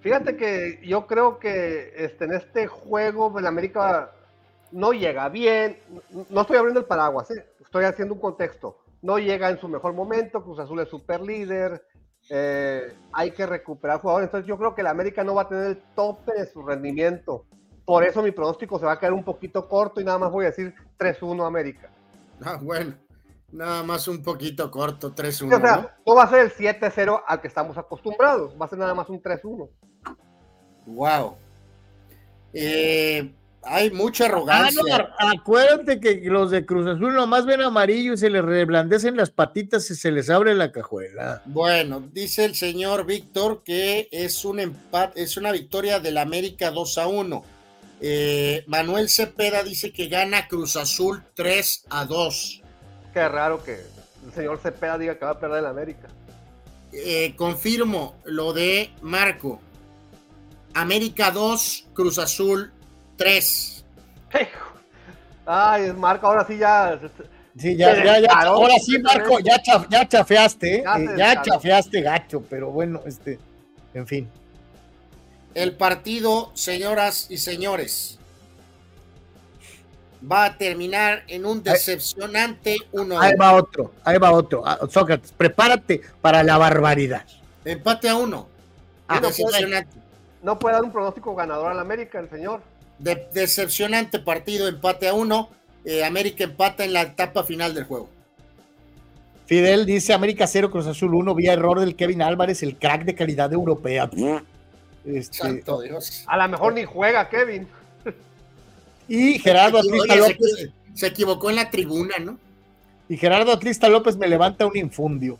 Fíjate 0.00 0.36
que 0.36 0.80
yo 0.84 1.06
creo 1.06 1.38
que 1.38 1.92
este, 1.96 2.24
en 2.24 2.32
este 2.32 2.66
juego 2.66 3.38
el 3.38 3.46
América 3.46 4.10
no 4.72 4.92
llega 4.92 5.28
bien. 5.28 5.78
No 6.30 6.40
estoy 6.40 6.56
abriendo 6.56 6.80
el 6.80 6.86
paraguas, 6.86 7.30
¿eh? 7.30 7.46
estoy 7.64 7.84
haciendo 7.84 8.14
un 8.14 8.20
contexto. 8.20 8.80
No 9.02 9.20
llega 9.20 9.50
en 9.50 9.60
su 9.60 9.68
mejor 9.68 9.92
momento. 9.92 10.42
Cruz 10.42 10.58
Azul 10.58 10.80
es 10.80 10.88
super 10.88 11.20
líder. 11.20 11.86
eh, 12.28 12.92
hay 13.12 13.30
que 13.30 13.46
recuperar 13.46 14.00
jugadores. 14.00 14.26
Entonces 14.26 14.48
yo 14.48 14.58
creo 14.58 14.74
que 14.74 14.80
el 14.80 14.88
América 14.88 15.22
no 15.22 15.36
va 15.36 15.42
a 15.42 15.48
tener 15.48 15.66
el 15.66 15.82
tope 15.94 16.32
de 16.32 16.46
su 16.46 16.60
rendimiento. 16.66 17.44
Por 17.84 18.02
eso 18.02 18.20
mi 18.20 18.32
pronóstico 18.32 18.80
se 18.80 18.86
va 18.86 18.94
a 18.94 18.98
quedar 18.98 19.12
un 19.12 19.22
poquito 19.22 19.68
corto 19.68 20.00
y 20.00 20.04
nada 20.04 20.18
más 20.18 20.32
voy 20.32 20.46
a 20.46 20.48
decir 20.48 20.74
3-1 20.98 21.46
América. 21.46 21.88
Ah, 22.44 22.58
bueno. 22.60 23.03
Nada 23.54 23.84
más 23.84 24.08
un 24.08 24.20
poquito 24.22 24.68
corto, 24.70 25.12
3 25.12 25.36
Sí, 25.36 25.44
1. 25.44 25.56
o 25.56 25.60
sea, 25.60 25.96
no 26.04 26.14
va 26.16 26.24
a 26.24 26.28
ser 26.30 26.40
el 26.40 26.52
7-0 26.52 27.22
al 27.24 27.40
que 27.40 27.46
estamos 27.46 27.78
acostumbrados, 27.78 28.52
va 28.60 28.66
a 28.66 28.68
ser 28.68 28.78
nada 28.78 28.94
más 28.94 29.08
un 29.08 29.22
3-1. 29.22 29.68
Wow. 30.86 31.36
Eh, 32.52 33.32
hay 33.62 33.90
mucha 33.92 34.26
arrogancia. 34.26 34.80
Anuar, 34.82 35.12
acuérdate 35.18 36.00
que 36.00 36.20
los 36.24 36.50
de 36.50 36.66
Cruz 36.66 36.86
Azul 36.86 37.14
nomás 37.14 37.46
ven 37.46 37.62
amarillo 37.62 38.14
y 38.14 38.16
se 38.16 38.28
les 38.28 38.44
reblandecen 38.44 39.16
las 39.16 39.30
patitas 39.30 39.88
y 39.90 39.94
se 39.94 40.10
les 40.10 40.30
abre 40.30 40.54
la 40.54 40.72
cajuela. 40.72 41.42
Bueno, 41.46 42.00
dice 42.12 42.44
el 42.44 42.56
señor 42.56 43.06
Víctor 43.06 43.62
que 43.64 44.08
es 44.10 44.44
un 44.44 44.58
empate, 44.60 45.22
es 45.22 45.36
una 45.36 45.52
victoria 45.52 46.00
del 46.00 46.18
América 46.18 46.70
2 46.72 46.98
a 46.98 47.06
1. 47.06 47.44
Eh, 48.00 48.64
Manuel 48.66 49.08
Cepeda 49.08 49.62
dice 49.62 49.92
que 49.92 50.08
gana 50.08 50.48
Cruz 50.48 50.76
Azul 50.76 51.22
3 51.34 51.86
a 51.88 52.04
2. 52.04 52.62
Qué 53.14 53.28
raro 53.28 53.62
que 53.62 53.74
el 54.26 54.32
señor 54.34 54.58
Cepeda 54.58 54.98
diga 54.98 55.16
que 55.16 55.24
va 55.24 55.30
a 55.30 55.38
perder 55.38 55.60
el 55.60 55.66
América. 55.66 56.08
Eh, 56.92 57.34
confirmo 57.36 58.16
lo 58.24 58.52
de 58.52 58.90
Marco. 59.02 59.60
América 60.74 61.30
2, 61.30 61.86
Cruz 61.94 62.18
Azul 62.18 62.72
3. 63.16 63.84
Ay, 65.46 65.92
Marco, 65.92 66.26
ahora 66.26 66.44
sí 66.46 66.58
ya. 66.58 66.98
Sí, 67.56 67.76
ya, 67.76 67.94
ya, 68.04 68.18
ya. 68.18 68.28
Ahora 68.32 68.74
sí, 68.84 68.98
Marco, 68.98 69.38
ya, 69.38 69.62
cha- 69.62 69.86
ya 69.88 70.08
chafeaste, 70.08 70.76
¿eh? 70.78 70.82
Ya 70.84 70.96
Eh, 70.98 71.08
ya 71.16 71.42
chafeaste 71.42 72.00
gacho, 72.00 72.42
pero 72.50 72.70
bueno, 72.72 73.00
este, 73.06 73.38
en 73.94 74.06
fin. 74.08 74.28
El 75.54 75.76
partido, 75.76 76.50
señoras 76.54 77.26
y 77.30 77.38
señores, 77.38 78.18
va 80.30 80.44
a 80.46 80.58
terminar 80.58 81.24
en 81.28 81.46
un 81.46 81.62
decepcionante 81.62 82.76
1 82.92 83.20
Ahí 83.20 83.34
va 83.36 83.54
otro, 83.54 83.92
ahí 84.04 84.18
va 84.18 84.32
otro. 84.32 84.62
Ah, 84.66 84.78
Sócrates, 84.88 85.32
prepárate 85.32 86.00
para 86.20 86.42
la 86.42 86.58
barbaridad. 86.58 87.24
Empate 87.64 88.08
a 88.08 88.16
1. 88.16 88.48
Ah, 89.08 89.18
pues, 89.20 89.36
decepcionante. 89.36 89.98
no 90.42 90.58
puede 90.58 90.74
dar 90.74 90.84
un 90.84 90.92
pronóstico 90.92 91.34
ganador 91.34 91.70
al 91.70 91.78
América, 91.78 92.18
el 92.18 92.30
señor. 92.30 92.62
De, 92.98 93.28
decepcionante 93.32 94.18
partido, 94.18 94.68
empate 94.68 95.08
a 95.08 95.14
uno. 95.14 95.50
Eh, 95.84 96.04
América 96.04 96.44
empata 96.44 96.84
en 96.84 96.94
la 96.94 97.02
etapa 97.02 97.44
final 97.44 97.74
del 97.74 97.84
juego. 97.84 98.08
Fidel 99.46 99.84
dice 99.84 100.14
América 100.14 100.46
0, 100.46 100.70
Cruz 100.70 100.86
Azul 100.86 101.14
1, 101.14 101.34
vía 101.34 101.52
error 101.52 101.80
del 101.80 101.96
Kevin 101.96 102.22
Álvarez, 102.22 102.62
el 102.62 102.76
crack 102.76 103.04
de 103.04 103.14
calidad 103.14 103.52
europea. 103.52 104.08
Este, 105.04 105.36
Santo 105.36 105.82
Dios. 105.82 106.24
A 106.26 106.38
lo 106.38 106.48
mejor 106.48 106.72
ni 106.72 106.84
juega 106.84 107.28
Kevin. 107.28 107.68
Y 109.08 109.38
Gerardo 109.38 109.78
Atlista 109.78 110.16
López. 110.16 110.70
Se, 110.94 111.06
equivocó 111.08 111.50
en 111.50 111.56
la 111.56 111.70
tribuna, 111.70 112.14
¿no? 112.18 112.38
Y 113.08 113.16
Gerardo 113.16 113.52
Atlista 113.52 113.88
López 113.88 114.16
me 114.16 114.28
levanta 114.28 114.66
un 114.66 114.76
infundio. 114.76 115.38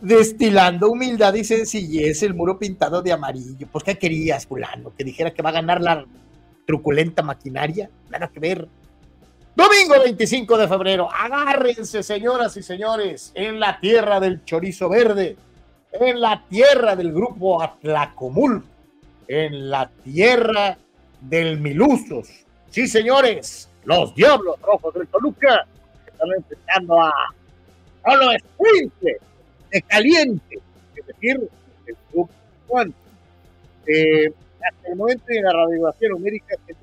Destilando 0.00 0.90
humildad 0.90 1.32
y 1.34 1.44
sencillez, 1.44 2.22
el 2.22 2.34
muro 2.34 2.58
pintado 2.58 3.00
de 3.00 3.12
amarillo. 3.12 3.66
Pues, 3.70 3.84
¿qué 3.84 3.96
querías, 3.96 4.46
fulano? 4.46 4.92
Que 4.96 5.04
dijera 5.04 5.32
que 5.32 5.42
va 5.42 5.50
a 5.50 5.54
ganar 5.54 5.80
la 5.80 6.04
truculenta 6.66 7.22
maquinaria. 7.22 7.88
Nada 8.10 8.28
que 8.28 8.40
ver. 8.40 8.68
Domingo 9.56 9.94
25 10.04 10.58
de 10.58 10.68
febrero, 10.68 11.08
agárrense 11.10 12.02
señoras 12.02 12.58
y 12.58 12.62
señores, 12.62 13.32
en 13.34 13.58
la 13.58 13.80
tierra 13.80 14.20
del 14.20 14.44
chorizo 14.44 14.90
verde, 14.90 15.38
en 15.92 16.20
la 16.20 16.44
tierra 16.46 16.94
del 16.94 17.10
grupo 17.10 17.62
Atlacomul, 17.62 18.62
en 19.26 19.70
la 19.70 19.90
tierra 20.04 20.76
del 21.22 21.58
Milusos. 21.58 22.45
Sí, 22.76 22.86
señores, 22.86 23.70
los 23.84 24.14
Diablos 24.14 24.60
Rojos 24.60 24.92
del 24.92 25.08
Toluca 25.08 25.66
están 26.06 26.28
empezando 26.36 27.00
a, 27.00 27.10
a 28.02 28.16
lo 28.16 28.32
escuincle 28.32 29.16
de 29.70 29.80
caliente, 29.80 30.58
es 30.94 31.06
decir, 31.06 31.48
el 31.86 31.96
grupo 32.12 32.30
Juan. 32.68 32.92
Eh, 33.86 34.30
hasta 34.62 34.88
el 34.90 34.96
momento 34.96 35.24
de 35.26 35.40
la 35.40 35.54
radiografía 35.54 36.10
numérica, 36.10 36.54
es 36.66 36.76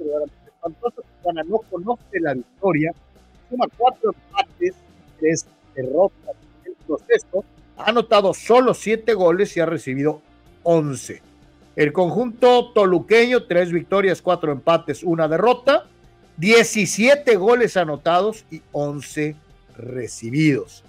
espantoso 0.47 1.03
no 1.45 1.59
conoce 1.69 2.19
la 2.21 2.33
victoria, 2.33 2.91
suma 3.51 3.67
cuatro 3.77 4.15
empates, 4.15 4.73
tres 5.19 5.45
derrotas 5.75 6.35
el 6.65 6.73
proceso, 6.87 7.45
ha 7.77 7.89
anotado 7.89 8.33
solo 8.33 8.73
siete 8.73 9.13
goles 9.13 9.55
y 9.57 9.59
ha 9.59 9.67
recibido 9.67 10.23
once. 10.63 11.21
El 11.75 11.91
conjunto 11.91 12.71
toluqueño, 12.73 13.43
tres 13.43 13.71
victorias, 13.71 14.21
cuatro 14.21 14.51
empates, 14.51 15.03
una 15.03 15.27
derrota, 15.27 15.85
17 16.37 17.35
goles 17.35 17.77
anotados 17.77 18.45
y 18.51 18.61
11 18.71 19.35
recibidos. 19.77 20.83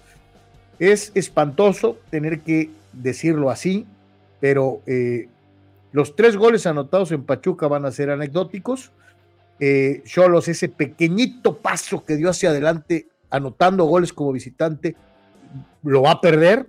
Es 0.77 1.11
espantoso 1.15 1.97
tener 2.09 2.41
que 2.41 2.69
decirlo 2.93 3.49
así, 3.49 3.85
pero 4.39 4.81
eh, 4.85 5.27
los 5.91 6.15
tres 6.15 6.35
goles 6.37 6.67
anotados 6.67 7.11
en 7.11 7.23
Pachuca 7.23 7.67
van 7.67 7.85
a 7.85 7.91
ser 7.91 8.09
anecdóticos 8.09 8.91
eh, 9.59 10.01
Cholos, 10.05 10.47
ese 10.47 10.69
pequeñito 10.69 11.57
paso 11.57 12.03
que 12.03 12.17
dio 12.17 12.29
hacia 12.29 12.49
adelante, 12.49 13.07
anotando 13.29 13.85
goles 13.85 14.11
como 14.11 14.33
visitante, 14.33 14.95
lo 15.83 16.01
va 16.01 16.11
a 16.11 16.21
perder. 16.21 16.67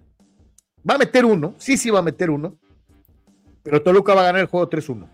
Va 0.89 0.95
a 0.95 0.99
meter 0.99 1.25
uno, 1.25 1.55
sí, 1.59 1.77
sí 1.77 1.91
va 1.91 1.99
a 1.99 2.03
meter 2.03 2.31
uno, 2.31 2.55
pero 3.67 3.83
Toluca 3.83 4.15
va 4.15 4.21
a 4.21 4.25
ganar 4.27 4.43
el 4.43 4.47
juego 4.47 4.71
3-1. 4.71 5.09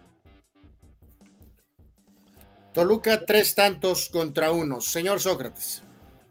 Toluca, 2.74 3.24
tres 3.24 3.54
tantos 3.54 4.10
contra 4.10 4.52
uno. 4.52 4.82
Señor 4.82 5.20
Sócrates. 5.20 5.82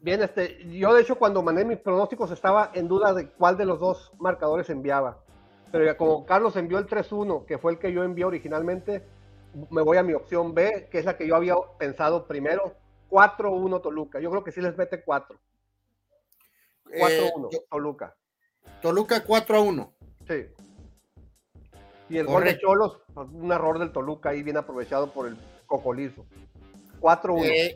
Bien, 0.02 0.22
este, 0.22 0.64
yo 0.70 0.94
de 0.94 1.02
hecho 1.02 1.16
cuando 1.16 1.42
mandé 1.42 1.66
mis 1.66 1.80
pronósticos 1.80 2.30
estaba 2.30 2.70
en 2.76 2.88
duda 2.88 3.12
de 3.16 3.30
cuál 3.30 3.58
de 3.58 3.66
los 3.66 3.80
dos 3.80 4.12
marcadores 4.20 4.70
enviaba. 4.70 5.24
Pero 5.72 5.84
ya 5.84 5.98
como 5.98 6.24
Carlos 6.28 6.56
envió 6.58 6.78
el 6.78 6.86
3-1, 6.86 7.46
que 7.48 7.58
fue 7.58 7.72
el 7.72 7.80
que 7.80 7.92
yo 7.92 8.04
envié 8.04 8.26
originalmente, 8.26 9.04
me 9.72 9.82
voy 9.82 9.98
a 9.98 10.04
mi 10.04 10.14
opción 10.14 10.54
B, 10.54 10.90
que 10.92 11.00
es 11.00 11.06
la 11.06 11.18
que 11.18 11.28
yo 11.28 11.36
había 11.36 11.56
pensado 11.80 12.28
primero. 12.28 12.76
4-1 13.10 13.82
Toluca. 13.82 14.20
Yo 14.20 14.30
creo 14.30 14.44
que 14.44 14.52
sí 14.52 14.62
les 14.62 14.78
mete 14.78 15.04
4. 15.04 15.40
4-1 16.86 17.50
eh, 17.52 17.66
Toluca. 17.68 18.16
Toluca 18.80 19.26
4-1. 19.26 19.92
Sí. 20.28 20.46
Y 22.12 22.18
el 22.18 22.26
gol 22.26 22.44
de 22.44 22.60
Cholos, 22.60 22.98
un 23.16 23.54
error 23.54 23.80
del 23.80 23.94
Toluca 23.94 24.32
ahí 24.32 24.44
bien 24.44 24.58
aprovechado 24.58 25.14
por 25.14 25.28
el 25.28 25.38
Cocolizo. 25.66 26.26
4-1. 27.00 27.46
Eh, 27.46 27.76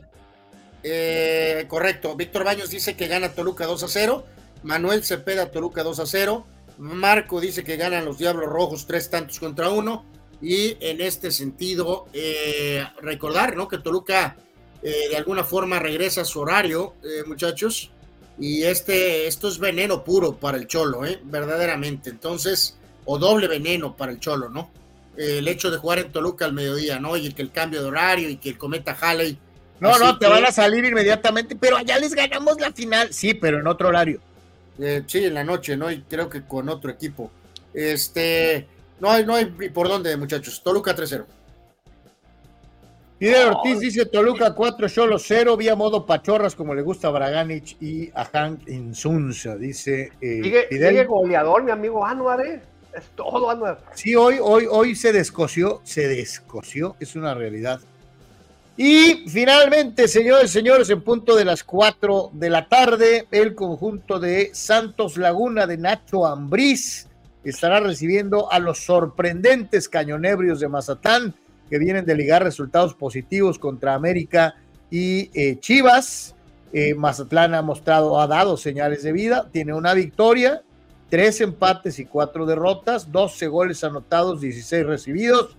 eh, 0.82 1.64
correcto. 1.68 2.14
Víctor 2.16 2.44
Baños 2.44 2.68
dice 2.68 2.96
que 2.96 3.08
gana 3.08 3.32
Toluca 3.32 3.64
2 3.64 3.86
0. 3.88 4.24
Manuel 4.62 5.04
Cepeda 5.04 5.50
Toluca 5.50 5.82
2 5.82 6.02
0. 6.04 6.44
Marco 6.76 7.40
dice 7.40 7.64
que 7.64 7.76
ganan 7.76 8.04
los 8.04 8.18
Diablos 8.18 8.50
Rojos 8.50 8.86
tres 8.86 9.08
tantos 9.08 9.40
contra 9.40 9.70
uno 9.70 10.04
y 10.42 10.76
en 10.80 11.00
este 11.00 11.30
sentido 11.30 12.06
eh, 12.12 12.84
recordar 13.00 13.56
¿no? 13.56 13.68
que 13.68 13.78
Toluca 13.78 14.36
de 14.82 15.16
alguna 15.16 15.42
forma 15.42 15.80
regresa 15.80 16.20
a 16.20 16.24
su 16.24 16.38
horario, 16.38 16.94
muchachos, 17.26 17.90
y 18.38 18.62
este, 18.62 19.26
esto 19.26 19.48
es 19.48 19.58
veneno 19.58 20.04
puro 20.04 20.36
para 20.36 20.58
el 20.58 20.68
Cholo, 20.68 21.00
verdaderamente, 21.24 22.10
entonces, 22.10 22.76
o 23.06 23.18
doble 23.18 23.48
veneno 23.48 23.96
para 23.96 24.12
el 24.12 24.20
Cholo, 24.20 24.48
¿no? 24.48 24.70
el 25.16 25.48
hecho 25.48 25.70
de 25.70 25.78
jugar 25.78 25.98
en 25.98 26.12
Toluca 26.12 26.44
al 26.44 26.52
mediodía, 26.52 27.00
¿no? 27.00 27.16
Y 27.16 27.32
que 27.32 27.42
el 27.42 27.50
cambio 27.50 27.82
de 27.82 27.88
horario 27.88 28.28
y 28.28 28.36
que 28.36 28.50
el 28.50 28.58
cometa 28.58 28.96
Halley. 29.00 29.38
No, 29.80 29.98
no, 29.98 30.18
te 30.18 30.26
van 30.26 30.44
a 30.44 30.52
salir 30.52 30.84
inmediatamente, 30.84 31.56
pero 31.56 31.76
allá 31.76 31.98
les 31.98 32.14
ganamos 32.14 32.60
la 32.60 32.72
final, 32.72 33.12
sí, 33.12 33.34
pero 33.34 33.60
en 33.60 33.66
otro 33.66 33.88
horario. 33.88 34.20
sí, 35.06 35.24
en 35.24 35.34
la 35.34 35.44
noche, 35.44 35.76
¿no? 35.76 35.90
Y 35.90 36.02
creo 36.02 36.28
que 36.28 36.42
con 36.42 36.68
otro 36.68 36.90
equipo. 36.90 37.30
Este, 37.74 38.66
no 39.00 39.10
hay, 39.10 39.26
no 39.26 39.34
hay 39.34 39.46
por 39.46 39.88
dónde, 39.88 40.16
muchachos. 40.16 40.62
Toluca 40.62 40.94
3-0. 40.94 41.24
Fidel 43.18 43.48
Ortiz 43.48 43.80
dice 43.80 44.04
Toluca 44.04 44.54
4, 44.54 44.90
Solo 44.90 45.18
0, 45.18 45.56
vía 45.56 45.74
modo 45.74 46.04
pachorras 46.04 46.54
como 46.54 46.74
le 46.74 46.82
gusta 46.82 47.08
a 47.08 47.12
Braganich 47.12 47.74
y 47.80 48.10
a 48.14 48.26
Hank 48.26 48.68
Insunza, 48.68 49.56
dice 49.56 50.12
eh, 50.20 50.40
sigue, 50.42 50.66
Fidel. 50.68 50.90
Sigue 50.90 51.04
goleador, 51.06 51.64
mi 51.64 51.70
amigo 51.70 52.04
Anuar, 52.04 52.44
¿eh? 52.44 52.60
Es 52.96 53.10
todo. 53.14 53.78
Sí, 53.94 54.14
hoy, 54.14 54.38
hoy, 54.40 54.66
hoy 54.70 54.94
se 54.94 55.12
descoció, 55.12 55.82
se 55.84 56.08
descoció, 56.08 56.96
es 56.98 57.14
una 57.14 57.34
realidad. 57.34 57.80
Y 58.78 59.24
finalmente, 59.28 60.08
señores, 60.08 60.50
señores, 60.50 60.88
en 60.88 61.02
punto 61.02 61.36
de 61.36 61.44
las 61.44 61.62
4 61.62 62.30
de 62.32 62.50
la 62.50 62.68
tarde, 62.68 63.26
el 63.30 63.54
conjunto 63.54 64.18
de 64.18 64.50
Santos 64.54 65.18
Laguna 65.18 65.66
de 65.66 65.76
Nacho 65.76 66.26
Ambriz 66.26 67.06
estará 67.44 67.80
recibiendo 67.80 68.50
a 68.50 68.58
los 68.58 68.84
sorprendentes 68.84 69.88
cañonebrios 69.88 70.60
de 70.60 70.68
Mazatlán, 70.68 71.34
que 71.68 71.78
vienen 71.78 72.04
de 72.04 72.14
ligar 72.14 72.42
resultados 72.42 72.94
positivos 72.94 73.58
contra 73.58 73.94
América 73.94 74.56
y 74.90 75.30
eh, 75.34 75.58
Chivas. 75.60 76.34
Eh, 76.72 76.94
Mazatlán 76.94 77.54
ha 77.54 77.62
mostrado, 77.62 78.20
ha 78.20 78.26
dado 78.26 78.56
señales 78.56 79.02
de 79.02 79.12
vida, 79.12 79.48
tiene 79.52 79.74
una 79.74 79.94
victoria, 79.94 80.62
tres 81.08 81.40
empates 81.40 81.98
y 81.98 82.06
cuatro 82.06 82.46
derrotas, 82.46 83.10
12 83.12 83.46
goles 83.48 83.84
anotados, 83.84 84.40
16 84.40 84.86
recibidos. 84.86 85.56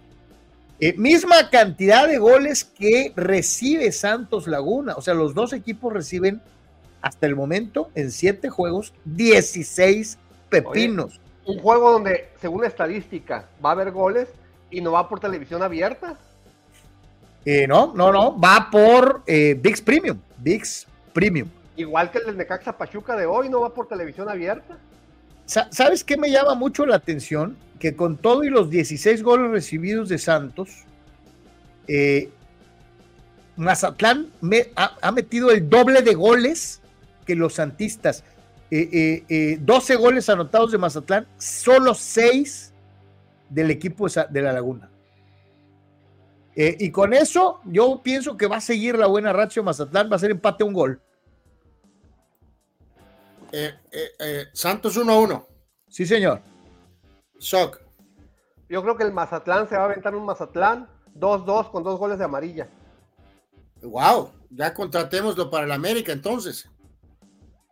Eh, 0.79 0.93
misma 0.93 1.49
cantidad 1.49 2.07
de 2.07 2.17
goles 2.17 2.63
que 2.63 3.13
recibe 3.15 3.91
Santos 3.91 4.47
Laguna. 4.47 4.95
O 4.95 5.01
sea, 5.01 5.13
los 5.13 5.33
dos 5.33 5.53
equipos 5.53 5.91
reciben 5.91 6.41
hasta 7.01 7.25
el 7.25 7.35
momento 7.35 7.89
en 7.95 8.11
siete 8.11 8.49
juegos 8.49 8.93
16 9.05 10.17
pepinos 10.49 11.19
un 11.47 11.59
juego 11.59 11.91
donde, 11.93 12.29
según 12.41 12.61
la 12.61 12.67
estadística, 12.67 13.45
va 13.65 13.69
a 13.69 13.71
haber 13.71 13.91
goles 13.91 14.27
y 14.69 14.81
no 14.81 14.91
va 14.91 15.07
por 15.07 15.19
televisión 15.19 15.63
abierta. 15.63 16.17
Eh, 17.45 17.65
no, 17.67 17.93
no, 17.95 18.11
no, 18.11 18.39
va 18.39 18.67
por 18.69 19.23
eh, 19.25 19.57
VIX 19.57 19.81
Premium, 19.81 20.19
VIX 20.37 20.87
Premium. 21.13 21.47
Igual 21.77 22.11
que 22.11 22.17
el 22.17 22.25
de 22.25 22.33
Necaxa 22.33 22.77
Pachuca 22.77 23.15
de 23.15 23.25
hoy, 23.25 23.47
no 23.47 23.61
va 23.61 23.73
por 23.73 23.87
televisión 23.87 24.29
abierta. 24.29 24.77
¿Sabes 25.47 26.03
qué 26.03 26.17
me 26.17 26.29
llama 26.29 26.55
mucho 26.55 26.85
la 26.85 26.97
atención? 26.97 27.57
Que 27.79 27.95
con 27.95 28.17
todo 28.17 28.43
y 28.43 28.49
los 28.49 28.69
16 28.69 29.23
goles 29.23 29.49
recibidos 29.49 30.09
de 30.09 30.17
Santos, 30.17 30.69
eh, 31.87 32.29
Mazatlán 33.55 34.27
ha, 34.75 35.11
metido 35.13 35.49
el 35.51 35.69
doble 35.69 36.01
de 36.01 36.13
goles 36.15 36.81
que 37.25 37.35
los 37.35 37.53
santistas. 37.55 38.25
12 38.69 38.75
eh, 38.75 39.23
eh, 39.29 39.95
goles 39.95 40.27
anotados 40.27 40.73
de 40.73 40.77
Mazatlán, 40.77 41.25
solo 41.37 41.93
6 41.93 42.73
del 43.49 43.71
equipo 43.71 44.07
de 44.09 44.41
la 44.41 44.51
Laguna. 44.51 44.89
Y 46.55 46.89
con 46.89 47.13
eso, 47.13 47.61
yo 47.65 48.01
pienso 48.03 48.35
que 48.35 48.47
va 48.47 48.57
a 48.57 48.61
seguir 48.61 48.97
la 48.97 49.05
buena 49.05 49.31
racha 49.31 49.61
Mazatlán, 49.61 50.11
va 50.11 50.17
a 50.17 50.19
ser 50.19 50.31
empate 50.31 50.63
un 50.63 50.73
gol. 50.73 50.99
Santos 54.53 54.97
1-1. 54.97 55.45
Sí, 55.89 56.05
señor. 56.05 56.41
Shock. 57.39 57.81
Yo 58.69 58.81
creo 58.81 58.97
que 58.97 59.03
el 59.03 59.13
Mazatlán 59.13 59.69
se 59.69 59.75
va 59.75 59.83
a 59.83 59.85
aventar 59.85 60.15
un 60.15 60.25
Mazatlán 60.25 60.89
2-2 61.15 61.71
con 61.71 61.83
dos 61.83 61.97
goles 61.97 62.19
de 62.19 62.25
amarilla. 62.25 62.67
Wow, 63.81 64.31
ya 64.49 64.73
contratémoslo 64.73 65.49
para 65.49 65.65
el 65.65 65.71
América 65.71 66.11
entonces. 66.11 66.69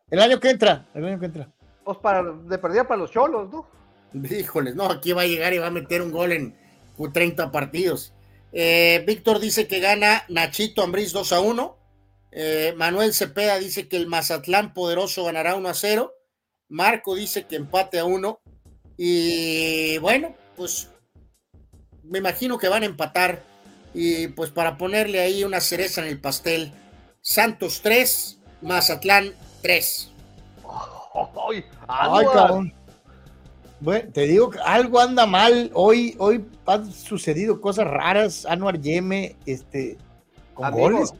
El 0.10 0.22
año 0.22 0.39
que 0.39 0.52
entra, 0.52 0.85
el 0.93 1.06
año 1.06 1.19
que 1.19 1.26
entra. 1.26 1.52
Pues 1.84 1.97
para, 1.97 2.23
de 2.23 2.57
perdida 2.57 2.88
para 2.88 3.02
los 3.02 3.11
cholos, 3.11 3.49
¿no? 3.52 3.68
Híjoles, 4.14 4.76
no, 4.76 4.85
aquí 4.85 5.11
va 5.11 5.23
a 5.23 5.27
llegar 5.27 5.53
y 5.53 5.57
va 5.57 5.68
a 5.68 5.72
meter 5.72 6.02
un 6.02 6.11
gol 6.11 6.31
en, 6.31 6.56
30 7.11 7.52
partidos. 7.52 8.14
Eh, 8.53 9.03
Víctor 9.06 9.39
dice 9.39 9.68
que 9.68 9.80
gana 9.81 10.23
Nachito 10.30 10.81
Ambriz 10.81 11.11
2 11.11 11.34
a 11.34 11.41
1. 11.41 11.77
Eh, 12.38 12.74
Manuel 12.76 13.14
Cepeda 13.14 13.57
dice 13.60 13.88
que 13.88 13.95
el 13.95 14.07
Mazatlán 14.07 14.74
poderoso 14.74 15.24
ganará 15.24 15.56
1 15.56 15.70
a 15.70 15.74
0. 15.74 16.14
Marco 16.68 17.16
dice 17.16 17.45
que 17.45 17.56
empate 17.56 17.98
a 17.98 18.03
1. 18.03 18.40
Y 18.98 19.98
bueno, 19.99 20.36
pues 20.57 20.90
me 22.03 22.20
imagino 22.20 22.57
que 22.57 22.68
van 22.68 22.84
a 22.84 22.88
empatar. 22.88 23.41
Y 23.94 24.28
pues 24.28 24.52
para 24.52 24.78
ponerle 24.78 25.22
ahí 25.22 25.45
una 25.45 25.62
cereza 25.62 26.02
en 26.02 26.07
el 26.07 26.20
pastel, 26.20 26.74
Santos 27.22 27.80
3, 27.82 28.38
Mazatlán 28.62 29.34
3. 29.62 30.12
Ay, 31.88 32.26
cabrón. 32.34 32.74
Bueno, 33.80 34.12
te 34.12 34.22
digo 34.28 34.49
que 34.49 34.60
algo 34.60 34.99
anda 34.99 35.26
mal. 35.26 35.72
Hoy, 35.74 36.16
hoy 36.20 36.44
han 36.66 36.91
sucedido 36.91 37.62
cosas 37.62 37.88
raras. 37.88 38.45
Anuar 38.45 38.82
Yeme, 38.82 39.38
este, 39.45 39.98
con 40.53 40.66
amigos, 40.66 41.14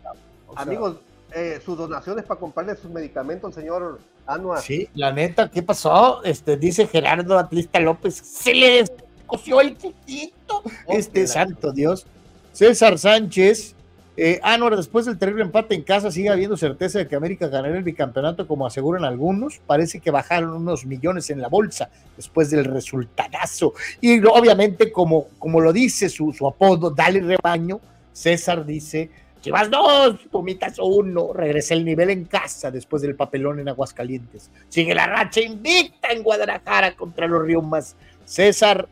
amigos, 0.56 0.98
eh, 1.36 1.60
sus 1.64 1.78
donaciones 1.78 2.24
para 2.24 2.40
comprarle 2.40 2.78
sus 2.78 2.90
medicamentos 2.90 3.54
señor 3.54 4.00
Anuar. 4.26 4.62
Sí, 4.62 4.88
la 4.96 5.12
neta, 5.12 5.52
¿qué 5.52 5.62
pasó? 5.62 6.24
Este, 6.24 6.56
dice 6.56 6.88
Gerardo 6.88 7.38
Atlista 7.38 7.82
López, 7.82 8.16
se 8.16 8.54
le 8.54 8.86
descoció 9.18 9.60
el 9.60 9.78
chiquito. 9.78 10.64
este, 10.88 11.28
santo 11.28 11.74
Dios. 11.74 12.06
César 12.54 12.98
Sánchez, 12.98 13.76
eh, 14.16 14.40
Anuar, 14.44 14.78
después 14.78 15.06
del 15.06 15.18
terrible 15.18 15.44
empate 15.44 15.76
en 15.76 15.82
casa, 15.82 16.10
sigue 16.10 16.30
habiendo 16.30 16.56
certeza 16.56 17.00
de 17.00 17.08
que 17.10 17.18
América 17.18 17.50
ganará 17.50 17.78
el 17.78 17.84
bicampeonato, 17.84 18.48
como 18.48 18.66
aseguran 18.66 19.04
algunos. 19.04 19.60
Parece 19.68 20.00
que 20.00 20.12
bajaron 20.12 20.52
unos 20.52 20.86
millones 20.86 21.30
en 21.32 21.42
la 21.42 21.50
bolsa 21.50 21.90
después 22.16 22.50
del 22.50 22.64
resultadazo. 22.64 23.74
Y 24.00 24.26
obviamente, 24.26 24.90
como, 24.90 25.28
como 25.38 25.60
lo 25.60 25.74
dice 25.74 26.08
su, 26.08 26.32
su 26.32 26.48
apodo, 26.48 26.92
Dale 26.92 27.20
Rebaño, 27.20 27.82
César 28.14 28.66
dice: 28.66 29.12
Chivas 29.46 29.70
dos, 29.70 30.18
Pumitas 30.32 30.78
uno. 30.80 31.32
Regresé 31.34 31.76
el 31.76 31.86
nivel 31.86 32.10
en 32.10 32.26
casa 32.26 32.72
después 32.72 33.02
del 33.02 33.16
papelón 33.16 33.60
en 33.60 33.70
Aguascalientes. 33.70 34.50
Sigue 34.70 34.94
la 34.94 35.08
racha 35.08 35.42
invicta 35.42 36.10
en 36.10 36.24
Guadalajara 36.24 36.96
contra 36.96 37.28
los 37.28 37.44
Riumas. 37.44 37.96
César, 38.26 38.88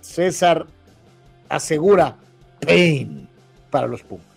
César 0.00 0.66
asegura 1.48 2.16
pain 2.60 3.28
para 3.70 3.86
los 3.86 4.02
Pumas 4.02 4.30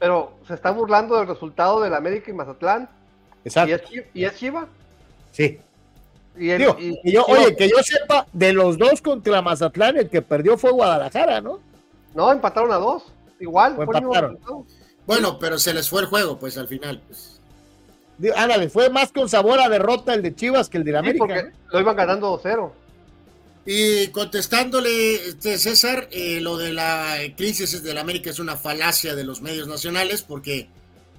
pero 0.00 0.32
se 0.48 0.54
está 0.54 0.70
burlando 0.70 1.18
del 1.18 1.28
resultado 1.28 1.80
del 1.82 1.94
América 1.94 2.30
y 2.30 2.34
Mazatlán. 2.34 2.88
Exacto. 3.44 3.92
¿Y 4.14 4.24
es, 4.24 4.34
Chiva? 4.34 4.66
Sí. 5.30 5.60
Y, 6.36 6.50
oye, 6.54 7.54
que 7.54 7.68
yo 7.68 7.76
sepa, 7.82 8.26
de 8.32 8.54
los 8.54 8.78
dos 8.78 9.02
contra 9.02 9.42
Mazatlán, 9.42 9.98
el 9.98 10.08
que 10.08 10.22
perdió 10.22 10.56
fue 10.56 10.70
Guadalajara, 10.70 11.42
¿no? 11.42 11.60
No, 12.14 12.32
empataron 12.32 12.72
a 12.72 12.76
dos. 12.76 13.12
Igual. 13.38 13.76
Bueno, 15.06 15.38
pero 15.38 15.58
se 15.58 15.74
les 15.74 15.88
fue 15.88 16.02
el 16.02 16.06
juego, 16.06 16.38
pues 16.38 16.56
al 16.58 16.68
final. 16.68 17.00
Pues. 17.06 17.40
Ándale, 18.36 18.68
fue 18.68 18.90
más 18.90 19.12
con 19.12 19.28
sabor 19.28 19.60
a 19.60 19.68
derrota 19.68 20.14
el 20.14 20.22
de 20.22 20.34
Chivas 20.34 20.68
que 20.68 20.78
el 20.78 20.84
de 20.84 20.96
América. 20.96 21.24
porque 21.26 21.52
lo 21.72 21.80
iban 21.80 21.96
ganando 21.96 22.40
2-0. 22.40 22.70
Y 23.66 24.08
contestándole, 24.08 25.14
este, 25.14 25.58
César, 25.58 26.08
eh, 26.10 26.40
lo 26.40 26.56
de 26.56 26.72
la 26.72 27.16
crisis 27.36 27.82
de 27.82 27.94
la 27.94 28.00
América 28.00 28.30
es 28.30 28.38
una 28.38 28.56
falacia 28.56 29.14
de 29.14 29.24
los 29.24 29.42
medios 29.42 29.68
nacionales 29.68 30.22
porque 30.22 30.68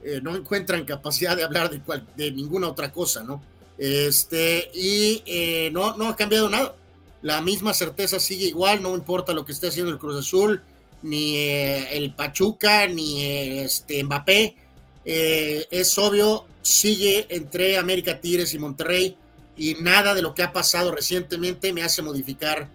eh, 0.03 0.19
no 0.21 0.35
encuentran 0.35 0.83
capacidad 0.85 1.37
de 1.37 1.43
hablar 1.43 1.69
de, 1.69 1.79
de 2.15 2.31
ninguna 2.31 2.67
otra 2.67 2.91
cosa, 2.91 3.23
¿no? 3.23 3.43
Este, 3.77 4.69
y 4.73 5.23
eh, 5.25 5.69
no, 5.71 5.97
no 5.97 6.09
ha 6.09 6.15
cambiado 6.15 6.49
nada. 6.49 6.75
La 7.21 7.41
misma 7.41 7.73
certeza 7.73 8.19
sigue 8.19 8.45
igual, 8.45 8.81
no 8.81 8.95
importa 8.95 9.33
lo 9.33 9.45
que 9.45 9.51
esté 9.51 9.67
haciendo 9.67 9.91
el 9.91 9.99
Cruz 9.99 10.19
Azul, 10.19 10.61
ni 11.03 11.37
el 11.37 12.13
Pachuca, 12.15 12.87
ni 12.87 13.23
este 13.59 14.03
Mbappé. 14.03 14.55
es 15.03 15.97
obvio, 15.97 16.45
sigue 16.61 17.27
entre 17.29 17.77
América 17.77 18.19
Tigres 18.19 18.53
y 18.53 18.59
Monterrey 18.59 19.17
y 19.57 19.75
nada 19.75 20.13
de 20.13 20.21
lo 20.21 20.33
que 20.33 20.43
ha 20.43 20.53
pasado 20.53 20.91
recientemente 20.91 21.73
me 21.73 21.83
hace 21.83 22.01
modificar 22.01 22.67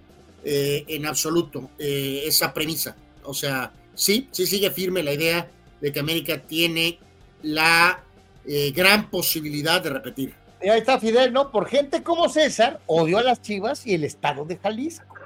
eh, 0.44 0.84
en 0.86 1.06
absoluto 1.06 1.70
eh, 1.78 2.22
esa 2.26 2.54
premisa. 2.54 2.96
O 3.24 3.34
sea, 3.34 3.72
sí, 3.94 4.28
sí 4.30 4.46
sigue 4.46 4.70
firme 4.70 5.02
la 5.02 5.12
idea 5.12 5.48
de 5.80 5.92
que 5.92 5.98
América 5.98 6.38
tiene 6.38 6.98
la 7.42 8.04
eh, 8.46 8.70
gran 8.70 9.10
posibilidad 9.10 9.82
de 9.82 9.90
repetir. 9.90 10.34
Y 10.62 10.68
ahí 10.68 10.78
está 10.78 11.00
Fidel, 11.00 11.32
¿no? 11.32 11.50
Por 11.50 11.68
gente 11.68 12.02
como 12.02 12.28
César, 12.28 12.80
odió 12.86 13.18
a 13.18 13.22
las 13.22 13.42
Chivas 13.42 13.86
y 13.86 13.94
el 13.94 14.04
estado 14.04 14.44
de 14.44 14.56
Jalisco. 14.56 15.16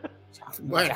bueno, 0.60 0.94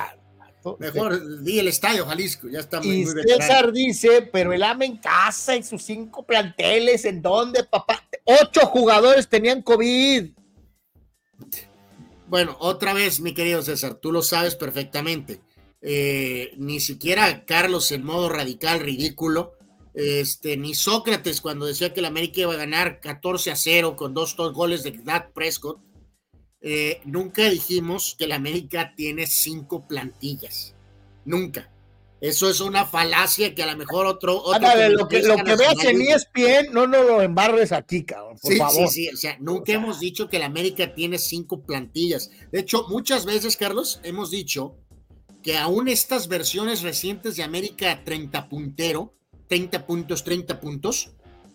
mejor 0.78 1.42
di 1.42 1.58
el 1.58 1.68
estadio 1.68 2.06
Jalisco, 2.06 2.48
ya 2.48 2.60
está 2.60 2.80
muy, 2.80 3.00
Y 3.00 3.06
César 3.06 3.72
dice, 3.72 4.22
pero 4.32 4.52
el 4.52 4.62
AME 4.62 4.86
en 4.86 4.96
casa 4.96 5.56
y 5.56 5.62
sus 5.62 5.82
cinco 5.82 6.24
planteles, 6.24 7.04
¿en 7.04 7.22
dónde, 7.22 7.64
papá? 7.64 8.02
Ocho 8.24 8.66
jugadores 8.66 9.28
tenían 9.28 9.62
COVID. 9.62 10.30
Bueno, 12.28 12.56
otra 12.60 12.94
vez, 12.94 13.20
mi 13.20 13.34
querido 13.34 13.62
César, 13.62 13.94
tú 13.94 14.12
lo 14.12 14.22
sabes 14.22 14.56
perfectamente. 14.56 15.40
Eh, 15.82 16.52
ni 16.56 16.78
siquiera 16.78 17.44
Carlos 17.44 17.90
en 17.90 18.04
modo 18.04 18.28
radical, 18.28 18.80
ridículo, 18.80 19.54
este, 19.94 20.56
ni 20.56 20.74
Sócrates 20.74 21.40
cuando 21.40 21.66
decía 21.66 21.92
que 21.92 22.00
el 22.00 22.06
América 22.06 22.42
iba 22.42 22.54
a 22.54 22.56
ganar 22.56 23.00
14 23.00 23.50
a 23.50 23.56
0 23.56 23.96
con 23.96 24.14
dos, 24.14 24.36
dos 24.36 24.52
goles 24.52 24.84
de 24.84 24.92
Dak 24.92 25.32
Prescott, 25.32 25.78
eh, 26.62 27.00
nunca 27.04 27.50
dijimos 27.50 28.14
que 28.16 28.24
el 28.24 28.32
América 28.32 28.94
tiene 28.96 29.26
cinco 29.26 29.86
plantillas. 29.86 30.74
Nunca. 31.24 31.68
Eso 32.20 32.48
es 32.48 32.60
una 32.60 32.86
falacia 32.86 33.52
que 33.52 33.64
a 33.64 33.66
lo 33.66 33.76
mejor 33.76 34.06
otro. 34.06 34.40
otro 34.40 34.68
lo 34.90 35.08
que, 35.08 35.22
lo 35.22 35.36
que 35.38 35.56
veas 35.56 35.84
en 35.84 36.00
ESPN, 36.02 36.72
no 36.72 36.86
nos 36.86 37.04
lo 37.04 37.20
embarres 37.20 37.72
aquí, 37.72 38.04
cabrón. 38.04 38.38
Por 38.40 38.52
sí, 38.52 38.58
favor. 38.58 38.88
sí, 38.88 39.06
sí. 39.06 39.08
O 39.08 39.16
sea, 39.16 39.36
nunca 39.40 39.72
hemos 39.72 39.98
dicho 39.98 40.28
que 40.28 40.36
el 40.36 40.44
América 40.44 40.94
tiene 40.94 41.18
cinco 41.18 41.62
plantillas. 41.62 42.30
De 42.52 42.60
hecho, 42.60 42.86
muchas 42.88 43.26
veces, 43.26 43.56
Carlos, 43.56 43.98
hemos 44.04 44.30
dicho 44.30 44.76
que 45.42 45.58
aún 45.58 45.88
estas 45.88 46.28
versiones 46.28 46.82
recientes 46.82 47.34
de 47.34 47.42
América 47.42 48.04
30 48.04 48.48
puntero, 48.48 49.14
30 49.48 49.84
puntos, 49.84 50.22
30 50.22 50.60
puntos, 50.60 51.10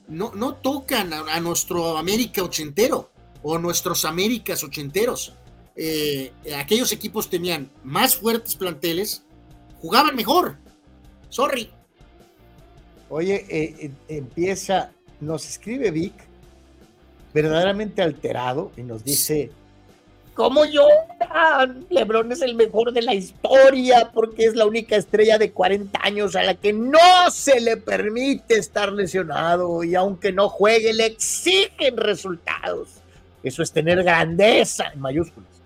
no, 0.10 0.34
no 0.36 0.56
tocan 0.56 1.14
a, 1.14 1.40
nuestro 1.40 1.98
América 1.98 2.44
ochentero 2.44 3.12
o 3.44 3.58
nuestros 3.58 4.06
Américas 4.06 4.64
ochenteros. 4.64 5.34
Eh, 5.76 6.32
aquellos 6.58 6.92
equipos 6.92 7.30
tenían 7.30 7.70
más 7.84 8.16
fuertes 8.16 8.56
planteles 8.56 9.24
jugaban 9.82 10.16
mejor. 10.16 10.58
Sorry. 11.30 11.70
Oye, 13.10 13.46
eh, 13.50 13.76
eh, 13.80 13.92
empieza, 14.10 14.92
nos 15.22 15.48
escribe 15.48 15.92
Vic, 15.92 16.14
verdaderamente 17.34 18.02
alterado, 18.02 18.72
y 18.76 18.82
nos 18.82 19.04
dice, 19.04 19.50
¿cómo 20.34 20.66
lloran? 20.66 21.86
Lebron 21.90 22.32
es 22.32 22.42
el 22.42 22.56
mejor 22.56 22.92
de 22.92 23.02
la 23.02 23.14
historia 23.14 24.12
porque 24.14 24.46
es 24.46 24.56
la 24.56 24.66
única 24.66 24.98
estrella 24.98 25.38
de 25.38 25.52
40 25.52 26.00
años 26.04 26.36
a 26.36 26.44
la 26.44 26.56
que 26.56 26.74
no 26.74 27.32
se 27.32 27.62
le 27.62 27.78
permite 27.78 28.58
estar 28.58 28.92
lesionado 28.92 29.84
y 29.84 29.96
aunque 29.96 30.34
no 30.34 30.50
juegue 30.50 30.94
le 30.94 31.06
exigen 31.06 31.96
resultados. 31.96 32.97
Eso 33.48 33.64
es 33.64 33.72
tener 33.72 34.04
grandeza 34.04 34.86
en 34.94 35.00
mayúsculas 35.00 35.58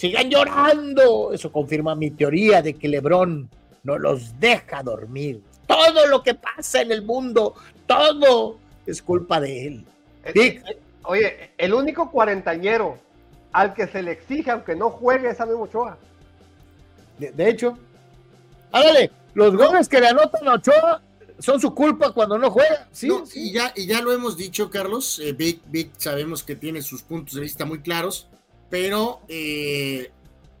sigan 0.00 0.30
llorando. 0.30 1.32
Eso 1.32 1.52
confirma 1.52 1.94
mi 1.94 2.10
teoría 2.10 2.62
de 2.62 2.74
que 2.74 2.88
Lebrón 2.88 3.50
no 3.82 3.98
los 3.98 4.40
deja 4.40 4.82
dormir. 4.82 5.42
Todo 5.66 6.06
lo 6.06 6.22
que 6.22 6.34
pasa 6.34 6.80
en 6.80 6.90
el 6.90 7.02
mundo, 7.02 7.54
todo 7.86 8.56
es 8.86 9.02
culpa 9.02 9.40
de 9.40 9.66
él. 9.66 9.84
Eh, 10.24 10.32
eh, 10.34 10.78
oye, 11.02 11.50
el 11.58 11.74
único 11.74 12.10
cuarentañero 12.10 12.98
al 13.52 13.74
que 13.74 13.86
se 13.88 14.02
le 14.02 14.12
exige, 14.12 14.50
aunque 14.50 14.74
no 14.74 14.88
juegue, 14.88 15.28
es 15.28 15.40
a 15.40 15.44
Ochoa. 15.44 15.98
De, 17.18 17.50
hecho, 17.50 17.76
ándale, 18.72 19.10
los 19.34 19.54
goles 19.54 19.86
que 19.86 20.00
le 20.00 20.08
anotan 20.08 20.48
a 20.48 20.54
Ochoa 20.54 21.02
son 21.40 21.60
su 21.60 21.74
culpa 21.74 22.12
cuando 22.12 22.38
no 22.38 22.50
juega. 22.50 22.88
Sí, 22.92 23.08
Y, 23.34 23.52
ya, 23.52 23.72
y 23.74 23.86
ya 23.86 24.00
lo 24.00 24.12
hemos 24.12 24.36
dicho, 24.36 24.70
Carlos. 24.70 25.18
Eh, 25.20 25.32
Vic, 25.32 25.90
sabemos 25.96 26.42
que 26.42 26.56
tiene 26.56 26.82
sus 26.82 27.02
puntos 27.02 27.34
de 27.34 27.40
vista 27.40 27.64
muy 27.64 27.80
claros 27.80 28.28
pero, 28.70 29.20
eh, 29.28 30.12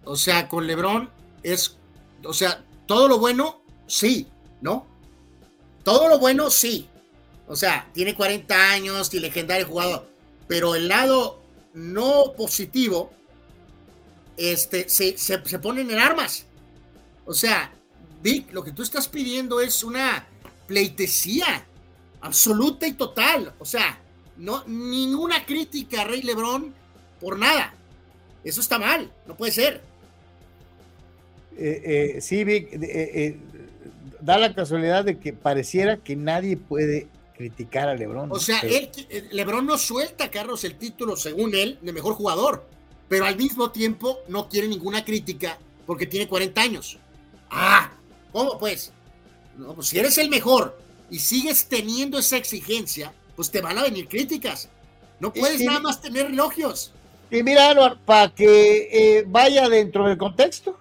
o 0.04 0.16
sea, 0.16 0.48
con 0.48 0.66
Lebron 0.66 1.08
es, 1.44 1.76
o 2.24 2.34
sea, 2.34 2.62
todo 2.86 3.08
lo 3.08 3.18
bueno, 3.18 3.62
sí, 3.86 4.26
¿no? 4.60 4.86
Todo 5.84 6.08
lo 6.08 6.18
bueno, 6.18 6.50
sí. 6.50 6.88
O 7.46 7.54
sea, 7.56 7.88
tiene 7.94 8.14
40 8.14 8.72
años 8.72 9.14
y 9.14 9.20
legendario 9.20 9.66
jugador, 9.66 10.08
pero 10.48 10.74
el 10.74 10.88
lado 10.88 11.40
no 11.72 12.32
positivo, 12.36 13.12
este, 14.36 14.88
se, 14.88 15.16
se, 15.16 15.42
se 15.44 15.58
ponen 15.60 15.90
en 15.90 15.98
armas. 15.98 16.46
O 17.24 17.32
sea, 17.32 17.72
Vic, 18.22 18.52
lo 18.52 18.64
que 18.64 18.72
tú 18.72 18.82
estás 18.82 19.06
pidiendo 19.06 19.60
es 19.60 19.84
una 19.84 20.26
pleitesía 20.70 21.66
absoluta 22.20 22.86
y 22.86 22.92
total. 22.92 23.52
O 23.58 23.64
sea, 23.64 23.98
no, 24.36 24.62
ninguna 24.68 25.44
crítica 25.44 26.02
a 26.02 26.04
Rey 26.04 26.22
Lebrón 26.22 26.72
por 27.20 27.36
nada. 27.36 27.74
Eso 28.44 28.60
está 28.60 28.78
mal, 28.78 29.12
no 29.26 29.36
puede 29.36 29.50
ser. 29.50 29.80
eh, 31.56 32.14
eh, 32.16 32.20
sí, 32.20 32.44
Vic, 32.44 32.68
eh, 32.72 33.36
da 34.20 34.38
la 34.38 34.54
casualidad 34.54 35.04
de 35.04 35.18
que 35.18 35.32
pareciera 35.32 35.96
que 35.96 36.14
nadie 36.14 36.56
puede 36.56 37.08
criticar 37.36 37.88
a 37.88 37.96
Lebron. 37.96 38.30
O 38.30 38.38
sea, 38.38 38.60
él, 38.60 38.90
Lebron 39.32 39.66
no 39.66 39.76
suelta, 39.76 40.30
Carlos, 40.30 40.62
el 40.62 40.76
título, 40.76 41.16
según 41.16 41.52
él, 41.56 41.80
de 41.82 41.92
mejor 41.92 42.14
jugador, 42.14 42.64
pero 43.08 43.24
al 43.24 43.36
mismo 43.36 43.72
tiempo 43.72 44.20
no 44.28 44.48
quiere 44.48 44.68
ninguna 44.68 45.04
crítica 45.04 45.58
porque 45.84 46.06
tiene 46.06 46.28
40 46.28 46.60
años. 46.62 46.98
Ah, 47.50 47.90
¿cómo 48.30 48.56
pues? 48.56 48.92
No, 49.60 49.74
pues 49.74 49.88
si 49.88 49.98
eres 49.98 50.16
el 50.16 50.30
mejor 50.30 50.78
y 51.10 51.18
sigues 51.18 51.66
teniendo 51.66 52.18
esa 52.18 52.38
exigencia, 52.38 53.12
pues 53.36 53.50
te 53.50 53.60
van 53.60 53.76
a 53.76 53.82
venir 53.82 54.08
críticas. 54.08 54.70
No 55.18 55.32
puedes 55.34 55.60
nada 55.60 55.80
más 55.80 56.00
tener 56.00 56.26
elogios. 56.26 56.92
Y 57.30 57.42
mira, 57.42 57.98
para 58.06 58.34
que 58.34 58.88
eh, 58.90 59.24
vaya 59.26 59.68
dentro 59.68 60.08
del 60.08 60.16
contexto. 60.16 60.78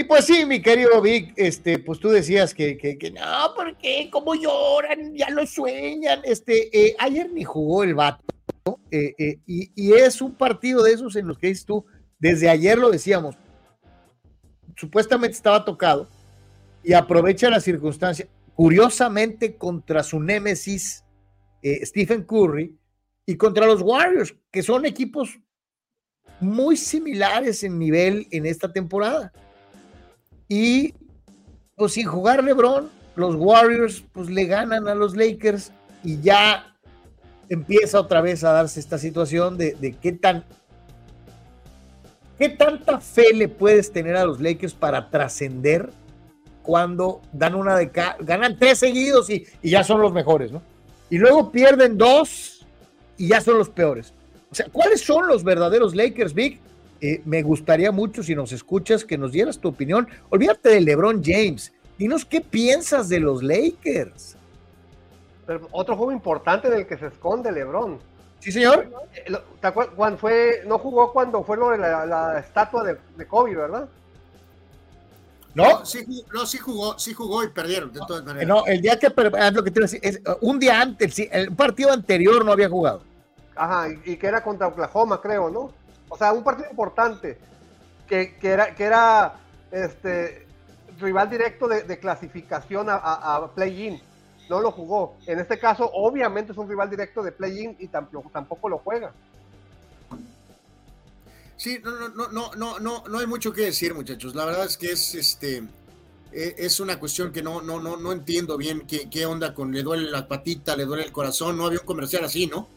Y 0.00 0.04
pues 0.04 0.24
sí, 0.24 0.46
mi 0.46 0.62
querido 0.62 1.02
Vic, 1.02 1.34
este, 1.36 1.78
pues 1.78 2.00
tú 2.00 2.08
decías 2.08 2.54
que, 2.54 2.78
que, 2.78 3.10
no, 3.10 3.52
porque 3.54 4.08
cómo 4.10 4.34
lloran, 4.34 5.14
ya 5.14 5.28
lo 5.28 5.46
sueñan. 5.46 6.22
Este, 6.24 6.70
eh, 6.72 6.96
ayer 6.98 7.30
ni 7.30 7.44
jugó 7.44 7.84
el 7.84 7.94
vato, 7.94 8.24
eh, 8.90 9.40
y, 9.46 9.70
y, 9.74 9.92
es 9.92 10.22
un 10.22 10.34
partido 10.36 10.82
de 10.82 10.94
esos 10.94 11.16
en 11.16 11.28
los 11.28 11.36
que 11.36 11.48
dices 11.48 11.66
tú, 11.66 11.84
desde 12.18 12.48
ayer 12.48 12.78
lo 12.78 12.88
decíamos, 12.88 13.36
supuestamente 14.74 15.36
estaba 15.36 15.66
tocado 15.66 16.08
y 16.82 16.94
aprovecha 16.94 17.50
la 17.50 17.60
circunstancia, 17.60 18.26
curiosamente 18.54 19.56
contra 19.56 20.02
su 20.02 20.18
némesis 20.18 21.04
eh, 21.60 21.84
Stephen 21.84 22.24
Curry 22.24 22.74
y 23.26 23.36
contra 23.36 23.66
los 23.66 23.82
Warriors, 23.82 24.34
que 24.50 24.62
son 24.62 24.86
equipos 24.86 25.38
muy 26.40 26.78
similares 26.78 27.62
en 27.64 27.78
nivel 27.78 28.26
en 28.30 28.46
esta 28.46 28.72
temporada. 28.72 29.30
Y 30.50 30.92
pues 31.76 31.92
sin 31.92 32.06
jugar 32.06 32.44
LeBron, 32.44 32.90
los 33.16 33.36
Warriors 33.36 34.04
pues 34.12 34.28
le 34.28 34.44
ganan 34.44 34.86
a 34.86 34.94
los 34.94 35.16
Lakers 35.16 35.72
y 36.04 36.20
ya 36.20 36.76
empieza 37.48 37.98
otra 37.98 38.20
vez 38.20 38.44
a 38.44 38.52
darse 38.52 38.80
esta 38.80 38.98
situación 38.98 39.56
de, 39.56 39.72
de 39.72 39.92
qué 39.92 40.12
tan 40.12 40.44
¿Qué 42.40 42.48
tanta 42.48 42.98
fe 43.00 43.34
le 43.34 43.48
puedes 43.48 43.92
tener 43.92 44.16
a 44.16 44.24
los 44.24 44.40
Lakers 44.40 44.72
para 44.72 45.10
trascender 45.10 45.90
cuando 46.62 47.20
dan 47.34 47.54
una 47.54 47.76
de 47.76 47.90
ganan 48.20 48.58
tres 48.58 48.78
seguidos 48.78 49.28
y, 49.28 49.44
ya 49.62 49.84
son 49.84 50.00
los 50.00 50.10
mejores, 50.10 50.50
¿no? 50.50 50.62
Y 51.10 51.18
luego 51.18 51.52
pierden 51.52 51.98
dos 51.98 52.66
y 53.18 53.28
ya 53.28 53.42
son 53.42 53.58
los 53.58 53.68
peores. 53.68 54.14
O 54.50 54.54
sea, 54.54 54.64
¿cuáles 54.72 55.02
son 55.02 55.28
los 55.28 55.44
verdaderos 55.44 55.94
Lakers, 55.94 56.32
Big? 56.32 56.58
Eh, 57.00 57.22
me 57.24 57.42
gustaría 57.42 57.92
mucho 57.92 58.22
si 58.22 58.34
nos 58.34 58.52
escuchas 58.52 59.04
que 59.04 59.16
nos 59.16 59.32
dieras 59.32 59.58
tu 59.58 59.68
opinión. 59.68 60.08
Olvídate 60.28 60.68
de 60.70 60.80
LeBron 60.80 61.22
James. 61.24 61.72
Dinos 61.98 62.24
qué 62.24 62.40
piensas 62.40 63.08
de 63.08 63.20
los 63.20 63.42
Lakers. 63.42 64.36
otro 65.70 65.96
juego 65.96 66.12
importante 66.12 66.68
en 66.68 66.74
el 66.74 66.86
que 66.86 66.98
se 66.98 67.06
esconde 67.06 67.52
LeBron. 67.52 67.98
Sí, 68.40 68.52
señor. 68.52 68.90
Cuando 69.94 70.18
fue, 70.18 70.62
no 70.66 70.78
jugó 70.78 71.12
cuando 71.12 71.44
fue 71.44 71.56
lo 71.56 71.70
de 71.70 71.78
la, 71.78 72.38
estatua 72.38 72.84
de, 72.84 72.96
de, 73.16 73.26
Kobe, 73.26 73.54
¿verdad? 73.54 73.88
No, 75.54 75.84
sí, 75.84 76.06
no, 76.32 76.46
sí 76.46 76.58
jugó, 76.58 76.98
sí 76.98 77.12
jugó 77.12 77.42
y 77.42 77.48
perdieron, 77.48 77.92
de 77.92 78.00
todas 78.06 78.24
maneras. 78.24 78.48
No, 78.48 78.64
el 78.66 78.80
día 78.80 78.98
que, 78.98 79.08
es 79.08 79.52
lo 79.52 79.64
que 79.64 79.70
te 79.70 79.80
decir, 79.80 80.00
es, 80.02 80.20
un 80.40 80.58
día 80.58 80.80
antes, 80.80 81.12
sí, 81.12 81.28
el 81.30 81.54
partido 81.54 81.92
anterior 81.92 82.44
no 82.44 82.52
había 82.52 82.68
jugado. 82.68 83.02
Ajá, 83.56 83.88
y, 84.04 84.16
que 84.16 84.26
era 84.26 84.42
contra 84.42 84.68
Oklahoma, 84.68 85.20
creo, 85.20 85.50
¿no? 85.50 85.72
O 86.10 86.18
sea, 86.18 86.34
un 86.34 86.44
partido 86.44 86.68
importante, 86.70 87.38
que, 88.06 88.36
que 88.36 88.48
era, 88.48 88.74
que 88.74 88.84
era 88.84 89.36
este 89.70 90.46
rival 91.00 91.30
directo 91.30 91.66
de, 91.66 91.98
clasificación 91.98 92.90
a, 92.90 92.96
a 92.96 93.54
play-in 93.54 93.98
no 94.50 94.60
lo 94.60 94.72
jugó. 94.72 95.16
En 95.26 95.38
este 95.38 95.58
caso, 95.58 95.88
obviamente 95.94 96.50
es 96.52 96.58
un 96.58 96.68
rival 96.68 96.90
directo 96.90 97.22
de 97.22 97.30
play-in 97.30 97.76
y 97.78 97.86
tampoco, 97.86 98.68
lo 98.68 98.78
juega. 98.78 99.12
Sí, 101.56 101.78
no, 101.82 101.92
no, 101.92 102.08
no, 102.08 102.28
no, 102.28 102.54
no, 102.56 102.78
no, 102.80 103.04
no 103.06 103.18
hay 103.18 103.26
mucho 103.28 103.52
que 103.52 103.62
decir, 103.62 103.94
muchachos. 103.94 104.34
La 104.34 104.44
verdad 104.44 104.64
es 104.64 104.76
que 104.76 104.90
es 104.90 105.14
este 105.14 105.62
e, 106.32 106.54
es 106.58 106.80
una 106.80 106.98
cuestión 106.98 107.32
que 107.32 107.42
no, 107.42 107.62
no, 107.62 107.80
no, 107.80 107.96
no 107.96 108.10
entiendo 108.10 108.56
bien 108.56 108.86
qué, 108.88 109.08
qué 109.08 109.24
onda 109.24 109.54
con 109.54 109.70
le 109.72 109.82
duele 109.84 110.10
la 110.10 110.26
patita, 110.26 110.74
le 110.74 110.84
duele 110.84 111.04
el 111.04 111.12
corazón. 111.12 111.56
No 111.56 111.66
había 111.66 111.78
un 111.78 111.86
comercial 111.86 112.24
así, 112.24 112.48
¿no? 112.48 112.68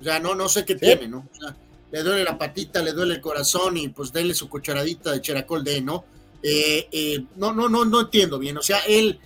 O 0.00 0.04
sea, 0.04 0.20
no, 0.20 0.34
no 0.34 0.50
sé 0.50 0.66
qué 0.66 0.74
tiene, 0.74 1.08
¿no? 1.08 1.26
O 1.32 1.34
sea, 1.34 1.56
le 1.92 2.02
duele 2.02 2.24
la 2.24 2.36
patita, 2.36 2.82
le 2.82 2.92
duele 2.92 3.14
el 3.14 3.20
corazón 3.20 3.76
y 3.76 3.88
pues 3.88 4.12
denle 4.12 4.34
su 4.34 4.48
cucharadita 4.48 5.12
de 5.12 5.20
cheracol 5.20 5.62
de, 5.62 5.80
¿no? 5.80 6.04
Eh, 6.42 6.88
eh, 6.90 7.24
no, 7.36 7.52
no, 7.52 7.68
no, 7.68 7.84
no 7.84 8.00
entiendo 8.00 8.38
bien. 8.38 8.56
O 8.58 8.62
sea, 8.62 8.80
él 8.88 9.20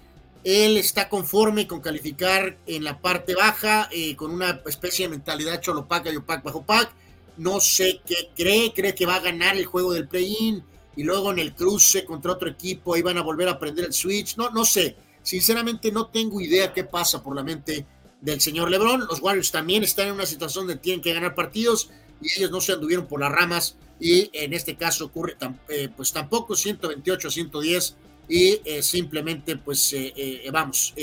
él 0.46 0.76
está 0.76 1.08
conforme 1.08 1.66
con 1.66 1.80
calificar 1.80 2.56
en 2.68 2.84
la 2.84 3.00
parte 3.00 3.34
baja, 3.34 3.88
eh, 3.90 4.14
con 4.14 4.30
una 4.30 4.62
especie 4.64 5.06
de 5.06 5.10
mentalidad 5.10 5.60
cholopaca 5.60 6.12
y 6.12 6.16
opac 6.16 6.44
bajo 6.44 6.64
pac. 6.64 6.88
No 7.36 7.60
sé 7.60 8.00
qué 8.06 8.30
cree, 8.32 8.72
cree 8.72 8.94
que 8.94 9.06
va 9.06 9.16
a 9.16 9.20
ganar 9.20 9.56
el 9.56 9.66
juego 9.66 9.92
del 9.92 10.06
play-in 10.06 10.62
y 10.94 11.02
luego 11.02 11.32
en 11.32 11.40
el 11.40 11.52
cruce 11.52 12.04
contra 12.04 12.30
otro 12.30 12.48
equipo 12.48 12.94
ahí 12.94 13.02
van 13.02 13.18
a 13.18 13.22
volver 13.22 13.48
a 13.48 13.52
aprender 13.52 13.86
el 13.86 13.92
switch. 13.92 14.36
No, 14.36 14.50
no 14.50 14.64
sé. 14.64 14.96
Sinceramente 15.20 15.90
no 15.90 16.06
tengo 16.06 16.40
idea 16.40 16.72
qué 16.72 16.84
pasa 16.84 17.24
por 17.24 17.34
la 17.34 17.42
mente 17.42 17.84
del 18.20 18.40
señor 18.40 18.70
LeBron. 18.70 19.00
Los 19.08 19.20
Warriors 19.20 19.50
también 19.50 19.82
están 19.82 20.06
en 20.06 20.14
una 20.14 20.26
situación 20.26 20.68
de 20.68 20.76
tienen 20.76 21.02
que 21.02 21.12
ganar 21.12 21.34
partidos 21.34 21.90
y 22.20 22.32
ellos 22.36 22.50
no 22.50 22.60
se 22.60 22.72
anduvieron 22.72 23.06
por 23.06 23.20
las 23.20 23.32
ramas 23.32 23.76
y 24.00 24.30
en 24.32 24.52
este 24.52 24.76
caso 24.76 25.06
ocurre 25.06 25.36
eh, 25.68 25.88
pues 25.96 26.12
tampoco 26.12 26.54
128 26.54 27.28
a 27.28 27.30
110 27.30 27.96
y 28.28 28.60
eh, 28.64 28.82
simplemente 28.82 29.56
pues 29.56 29.92
eh, 29.92 30.12
eh, 30.16 30.50
vamos, 30.50 30.94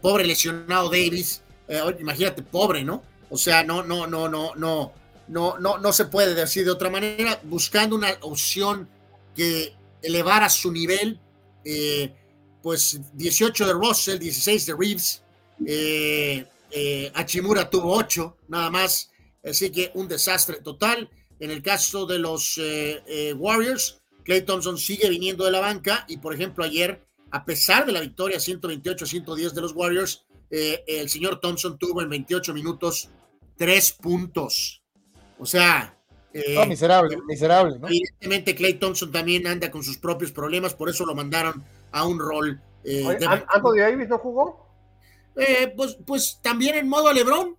pobre 0.00 0.24
lesionado 0.24 0.88
Davis, 0.88 1.42
imagínate, 1.98 2.42
pobre, 2.42 2.84
¿no? 2.84 3.02
O 3.30 3.36
sea, 3.36 3.64
no, 3.64 3.82
no, 3.82 4.06
no, 4.06 4.28
no, 4.28 4.54
no, 4.54 4.92
no, 5.28 5.58
no, 5.58 5.78
no 5.78 5.92
se 5.92 6.04
puede 6.04 6.34
decir 6.34 6.64
de 6.64 6.70
otra 6.70 6.90
manera, 6.90 7.40
buscando 7.44 7.96
una 7.96 8.10
opción 8.20 8.88
que 9.34 9.74
elevara 10.02 10.48
su 10.48 10.70
nivel, 10.70 11.18
pues 12.62 13.00
18 13.14 13.66
de 13.66 13.72
Russell, 13.72 14.18
16 14.18 14.66
de 14.66 14.74
Reeves, 14.78 15.22
Achimura 17.14 17.68
tuvo 17.68 17.96
8, 17.96 18.36
nada 18.48 18.70
más, 18.70 19.10
así 19.44 19.70
que 19.70 19.90
un 19.94 20.08
desastre 20.08 20.60
total. 20.60 21.10
En 21.40 21.50
el 21.50 21.62
caso 21.62 22.06
de 22.06 22.20
los 22.20 22.60
Warriors, 23.36 24.02
Clay 24.24 24.42
Thompson 24.42 24.78
sigue 24.78 25.08
viniendo 25.08 25.44
de 25.44 25.50
la 25.50 25.60
banca 25.60 26.04
y, 26.08 26.18
por 26.18 26.34
ejemplo, 26.34 26.64
ayer, 26.64 27.04
a 27.30 27.44
pesar 27.44 27.86
de 27.86 27.92
la 27.92 28.00
victoria 28.00 28.38
128-110 28.38 29.52
de 29.52 29.60
los 29.60 29.72
Warriors, 29.72 30.24
eh, 30.50 30.84
el 30.86 31.08
señor 31.08 31.40
Thompson 31.40 31.78
tuvo 31.78 32.02
en 32.02 32.10
28 32.10 32.54
minutos 32.54 33.08
tres 33.56 33.92
puntos. 33.92 34.82
O 35.38 35.46
sea... 35.46 35.98
Eh, 36.34 36.66
miserable, 36.66 37.18
miserable, 37.26 37.78
¿no? 37.78 37.88
Evidentemente 37.88 38.54
Clay 38.54 38.74
Thompson 38.74 39.12
también 39.12 39.46
anda 39.46 39.70
con 39.70 39.82
sus 39.82 39.98
propios 39.98 40.32
problemas, 40.32 40.74
por 40.74 40.88
eso 40.88 41.04
lo 41.04 41.14
mandaron 41.14 41.62
a 41.90 42.06
un 42.06 42.18
rol. 42.18 42.60
Eh, 42.84 43.04
Anthony 43.04 43.76
Davis 43.76 44.08
no 44.08 44.18
jugó? 44.18 44.66
Eh, 45.36 45.72
pues, 45.76 45.98
pues 46.06 46.40
también 46.42 46.76
en 46.76 46.88
modo 46.88 47.12
Lebron, 47.12 47.56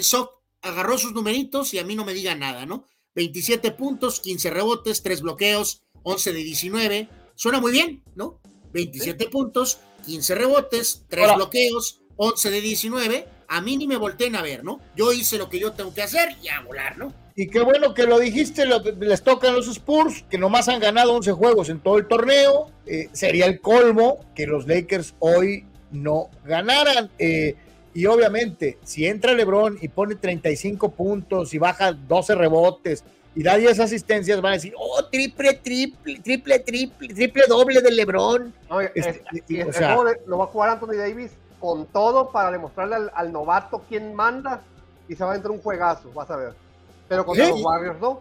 Sock 0.00 0.35
agarró 0.66 0.98
sus 0.98 1.12
numeritos 1.12 1.72
y 1.74 1.78
a 1.78 1.84
mí 1.84 1.94
no 1.94 2.04
me 2.04 2.14
diga 2.14 2.34
nada, 2.34 2.66
¿no? 2.66 2.84
27 3.14 3.70
puntos, 3.72 4.20
15 4.20 4.50
rebotes, 4.50 5.02
3 5.02 5.22
bloqueos, 5.22 5.82
11 6.02 6.32
de 6.32 6.38
19. 6.44 7.08
Suena 7.34 7.60
muy 7.60 7.72
bien, 7.72 8.02
¿no? 8.14 8.40
27 8.72 9.28
puntos, 9.28 9.78
15 10.04 10.34
rebotes, 10.34 11.04
3 11.08 11.36
bloqueos, 11.36 12.00
11 12.16 12.50
de 12.50 12.60
19. 12.60 13.28
A 13.48 13.60
mí 13.60 13.76
ni 13.76 13.86
me 13.86 13.96
volteen 13.96 14.36
a 14.36 14.42
ver, 14.42 14.64
¿no? 14.64 14.80
Yo 14.96 15.12
hice 15.12 15.38
lo 15.38 15.48
que 15.48 15.58
yo 15.58 15.72
tengo 15.72 15.94
que 15.94 16.02
hacer 16.02 16.36
y 16.42 16.48
a 16.48 16.60
volar, 16.60 16.98
¿no? 16.98 17.14
Y 17.34 17.48
qué 17.48 17.60
bueno 17.60 17.94
que 17.94 18.04
lo 18.04 18.18
dijiste, 18.18 18.64
les 18.66 19.22
tocan 19.22 19.54
los 19.54 19.68
Spurs, 19.68 20.24
que 20.30 20.38
nomás 20.38 20.68
han 20.68 20.80
ganado 20.80 21.12
11 21.12 21.32
juegos 21.32 21.68
en 21.68 21.80
todo 21.80 21.98
el 21.98 22.08
torneo. 22.08 22.70
Eh, 22.86 23.08
sería 23.12 23.46
el 23.46 23.60
colmo 23.60 24.24
que 24.34 24.46
los 24.46 24.66
Lakers 24.66 25.14
hoy 25.18 25.66
no 25.90 26.30
ganaran. 26.44 27.10
Eh, 27.18 27.54
y 27.96 28.04
obviamente, 28.04 28.76
si 28.84 29.06
entra 29.06 29.32
LeBron 29.32 29.78
y 29.80 29.88
pone 29.88 30.16
35 30.16 30.90
puntos 30.90 31.54
y 31.54 31.58
baja 31.58 31.92
12 31.94 32.34
rebotes 32.34 33.02
y 33.34 33.42
da 33.42 33.56
10 33.56 33.80
asistencias, 33.80 34.38
van 34.42 34.52
a 34.52 34.56
decir, 34.56 34.74
oh, 34.76 35.02
triple, 35.06 35.54
triple, 35.54 36.20
triple, 36.20 36.58
triple, 36.58 37.14
triple 37.14 37.44
doble 37.48 37.80
de 37.80 37.90
LeBron. 37.90 38.52
Este, 38.94 39.24
lo 40.26 40.36
va 40.36 40.44
a 40.44 40.48
jugar 40.48 40.68
Anthony 40.68 40.92
Davis 40.98 41.30
con 41.58 41.86
todo 41.86 42.30
para 42.30 42.50
demostrarle 42.50 42.96
al, 43.14 43.32
novato 43.32 43.82
quién 43.88 44.14
manda 44.14 44.62
y 45.08 45.14
se 45.14 45.24
va 45.24 45.32
a 45.32 45.36
entrar 45.36 45.52
un 45.52 45.62
juegazo, 45.62 46.12
vas 46.12 46.30
a 46.30 46.36
ver. 46.36 46.52
Pero 47.08 47.24
con 47.24 47.38
los 47.38 47.62
Warriors 47.62 47.98
no. 47.98 48.20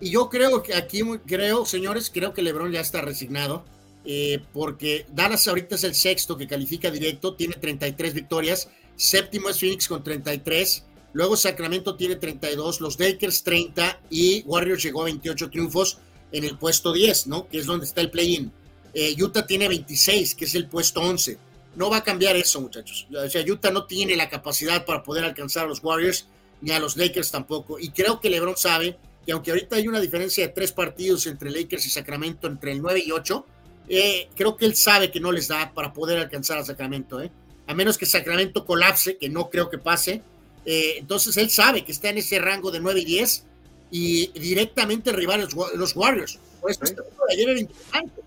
Y 0.00 0.08
yo 0.08 0.30
creo 0.30 0.62
que 0.62 0.74
aquí, 0.74 1.02
creo, 1.26 1.66
señores, 1.66 2.10
creo 2.10 2.32
que 2.32 2.40
LeBron 2.40 2.72
ya 2.72 2.80
está 2.80 3.02
resignado. 3.02 3.62
eh, 4.06 4.40
porque 4.54 5.04
Dallas 5.12 5.46
ahorita 5.48 5.74
es 5.74 5.84
el 5.84 5.94
sexto 5.94 6.38
que 6.38 6.46
califica 6.46 6.90
directo, 6.90 7.34
tiene 7.34 7.54
33 7.54 8.14
victorias, 8.14 8.70
séptimo 8.96 9.48
es 9.48 9.60
Phoenix 9.60 9.88
con 9.88 10.02
33, 10.02 10.84
luego 11.12 11.36
Sacramento 11.36 11.96
tiene 11.96 12.16
32, 12.16 12.80
los 12.80 12.98
Lakers 12.98 13.42
30 13.42 14.00
y 14.10 14.42
Warriors 14.46 14.82
llegó 14.82 15.02
a 15.02 15.04
28 15.04 15.50
triunfos 15.50 15.98
en 16.32 16.44
el 16.44 16.58
puesto 16.58 16.92
10, 16.92 17.28
¿no? 17.28 17.48
Que 17.48 17.58
es 17.58 17.66
donde 17.66 17.86
está 17.86 18.00
el 18.00 18.10
play-in. 18.10 18.52
Eh, 18.94 19.14
Utah 19.22 19.46
tiene 19.46 19.68
26, 19.68 20.34
que 20.34 20.46
es 20.46 20.54
el 20.54 20.68
puesto 20.68 21.00
11. 21.00 21.38
No 21.76 21.90
va 21.90 21.98
a 21.98 22.04
cambiar 22.04 22.36
eso, 22.36 22.60
muchachos. 22.60 23.06
O 23.14 23.28
sea, 23.28 23.42
Utah 23.42 23.70
no 23.70 23.84
tiene 23.84 24.16
la 24.16 24.28
capacidad 24.28 24.84
para 24.84 25.02
poder 25.02 25.24
alcanzar 25.24 25.66
a 25.66 25.68
los 25.68 25.84
Warriors 25.84 26.26
ni 26.62 26.70
a 26.72 26.80
los 26.80 26.96
Lakers 26.96 27.30
tampoco. 27.30 27.78
Y 27.78 27.90
creo 27.90 28.20
que 28.20 28.30
LeBron 28.30 28.56
sabe 28.56 28.96
que 29.24 29.32
aunque 29.32 29.50
ahorita 29.50 29.76
hay 29.76 29.88
una 29.88 30.00
diferencia 30.00 30.46
de 30.46 30.52
tres 30.52 30.72
partidos 30.72 31.26
entre 31.26 31.50
Lakers 31.50 31.84
y 31.86 31.90
Sacramento, 31.90 32.46
entre 32.46 32.72
el 32.72 32.80
9 32.80 33.02
y 33.04 33.10
8, 33.10 33.46
eh, 33.88 34.28
creo 34.34 34.56
que 34.56 34.64
él 34.64 34.74
sabe 34.74 35.10
que 35.10 35.20
no 35.20 35.32
les 35.32 35.48
da 35.48 35.72
para 35.74 35.92
poder 35.92 36.18
alcanzar 36.18 36.58
a 36.58 36.64
Sacramento. 36.64 37.20
¿eh? 37.20 37.30
A 37.66 37.74
menos 37.74 37.98
que 37.98 38.06
Sacramento 38.06 38.64
colapse, 38.64 39.16
que 39.16 39.28
no 39.28 39.50
creo 39.50 39.68
que 39.70 39.78
pase. 39.78 40.22
Eh, 40.64 40.96
entonces 40.98 41.36
él 41.36 41.50
sabe 41.50 41.84
que 41.84 41.92
está 41.92 42.08
en 42.08 42.18
ese 42.18 42.38
rango 42.38 42.70
de 42.70 42.80
9 42.80 43.00
y 43.00 43.04
10 43.04 43.44
y 43.90 44.26
directamente 44.38 45.10
el 45.10 45.16
rival 45.16 45.46
los 45.74 45.96
Warriors. 45.96 46.38
Por 46.60 46.70
eso 46.70 46.84
este 46.84 47.02
de 47.02 47.32
ayer 47.32 47.48
era 47.50 47.60
importante. 47.60 48.22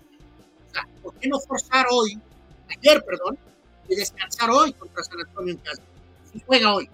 ¿Por 1.02 1.14
qué 1.14 1.28
no 1.28 1.38
forzar 1.40 1.86
hoy, 1.90 2.18
ayer, 2.68 3.02
perdón, 3.04 3.38
y 3.88 3.96
descansar 3.96 4.50
hoy 4.50 4.72
contra 4.72 5.02
San 5.04 5.20
Antonio 5.20 5.52
en 5.52 5.58
casa? 5.58 5.82
Si 6.32 6.42
juega 6.46 6.74
hoy. 6.74 6.88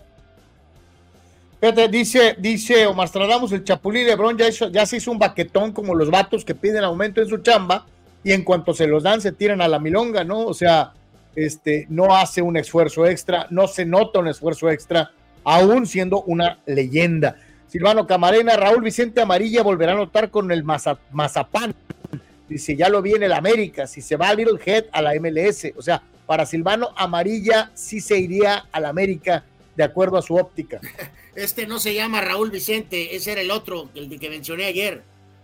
Fíjate, 1.60 1.88
dice, 1.88 2.36
dice 2.38 2.86
Omar 2.86 3.08
Stradamos, 3.08 3.50
el 3.52 3.64
Chapulín 3.64 4.06
Lebron 4.06 4.36
ya, 4.36 4.50
ya 4.50 4.86
se 4.86 4.98
hizo 4.98 5.10
un 5.10 5.18
baquetón 5.18 5.72
como 5.72 5.94
los 5.94 6.10
vatos 6.10 6.44
que 6.44 6.54
piden 6.54 6.84
aumento 6.84 7.22
en 7.22 7.28
su 7.28 7.38
chamba 7.38 7.86
y 8.22 8.32
en 8.32 8.44
cuanto 8.44 8.74
se 8.74 8.86
los 8.86 9.02
dan 9.02 9.20
se 9.20 9.32
tiran 9.32 9.62
a 9.62 9.68
la 9.68 9.78
milonga, 9.78 10.24
¿no? 10.24 10.40
O 10.40 10.54
sea, 10.54 10.92
este, 11.36 11.86
no 11.90 12.16
hace 12.16 12.42
un 12.42 12.56
esfuerzo 12.56 13.06
extra, 13.06 13.46
no 13.50 13.68
se 13.68 13.84
nota 13.84 14.18
un 14.18 14.28
esfuerzo 14.28 14.70
extra, 14.70 15.12
aún 15.44 15.86
siendo 15.86 16.22
una 16.22 16.58
leyenda. 16.66 17.36
Silvano 17.68 18.06
Camarena, 18.06 18.56
Raúl 18.56 18.82
Vicente 18.82 19.20
Amarilla 19.20 19.62
volverá 19.62 19.92
a 19.92 19.96
notar 19.96 20.30
con 20.30 20.50
el 20.50 20.64
Mazapán. 20.64 21.74
Dice, 22.48 22.76
ya 22.76 22.88
lo 22.88 23.02
vi 23.02 23.12
en 23.12 23.24
el 23.24 23.32
América, 23.32 23.86
si 23.86 24.00
se 24.00 24.16
va 24.16 24.30
a 24.30 24.34
Little 24.34 24.58
Head 24.64 24.86
a 24.92 25.02
la 25.02 25.12
MLS. 25.20 25.72
O 25.76 25.82
sea, 25.82 26.02
para 26.26 26.46
Silvano 26.46 26.90
Amarilla 26.96 27.70
sí 27.74 28.00
se 28.00 28.18
iría 28.18 28.66
al 28.72 28.86
América 28.86 29.44
de 29.76 29.84
acuerdo 29.84 30.16
a 30.16 30.22
su 30.22 30.34
óptica. 30.34 30.80
Este 31.36 31.66
no 31.66 31.78
se 31.78 31.92
llama 31.92 32.22
Raúl 32.22 32.50
Vicente, 32.50 33.14
ese 33.14 33.32
era 33.32 33.42
el 33.42 33.50
otro, 33.50 33.90
el 33.94 34.18
que 34.18 34.30
mencioné 34.30 34.64
ayer, 34.64 35.02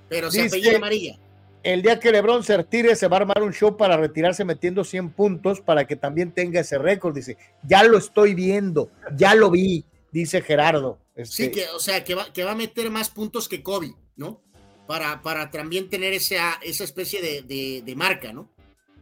pero 0.08 0.30
se 0.30 0.46
apellida 0.46 0.78
Amarilla. 0.78 1.18
El 1.62 1.82
día 1.82 2.00
que 2.00 2.10
Lebron 2.10 2.42
se 2.42 2.56
retire, 2.56 2.96
se 2.96 3.06
va 3.06 3.18
a 3.18 3.20
armar 3.20 3.42
un 3.42 3.52
show 3.52 3.76
para 3.76 3.96
retirarse 3.96 4.44
metiendo 4.44 4.82
100 4.82 5.10
puntos 5.10 5.60
para 5.60 5.86
que 5.86 5.94
también 5.94 6.32
tenga 6.32 6.60
ese 6.60 6.76
récord. 6.76 7.14
Dice, 7.14 7.36
ya 7.62 7.84
lo 7.84 7.98
estoy 7.98 8.34
viendo, 8.34 8.90
ya 9.16 9.34
lo 9.34 9.50
vi, 9.50 9.84
dice 10.10 10.42
Gerardo. 10.42 10.98
Sí, 11.24 11.44
este 11.44 11.50
que, 11.50 11.68
o 11.68 11.78
sea, 11.78 12.02
que 12.02 12.14
va, 12.14 12.50
a 12.50 12.54
meter 12.54 12.90
más 12.90 13.10
puntos 13.10 13.48
que 13.48 13.62
Kobe, 13.62 13.94
¿no? 14.16 14.42
Para, 14.88 15.22
para 15.22 15.50
también 15.50 15.88
tener 15.88 16.12
esa, 16.12 16.58
esa 16.62 16.84
especie 16.84 17.22
de, 17.22 17.94
marca, 17.96 18.32
¿no? 18.32 18.50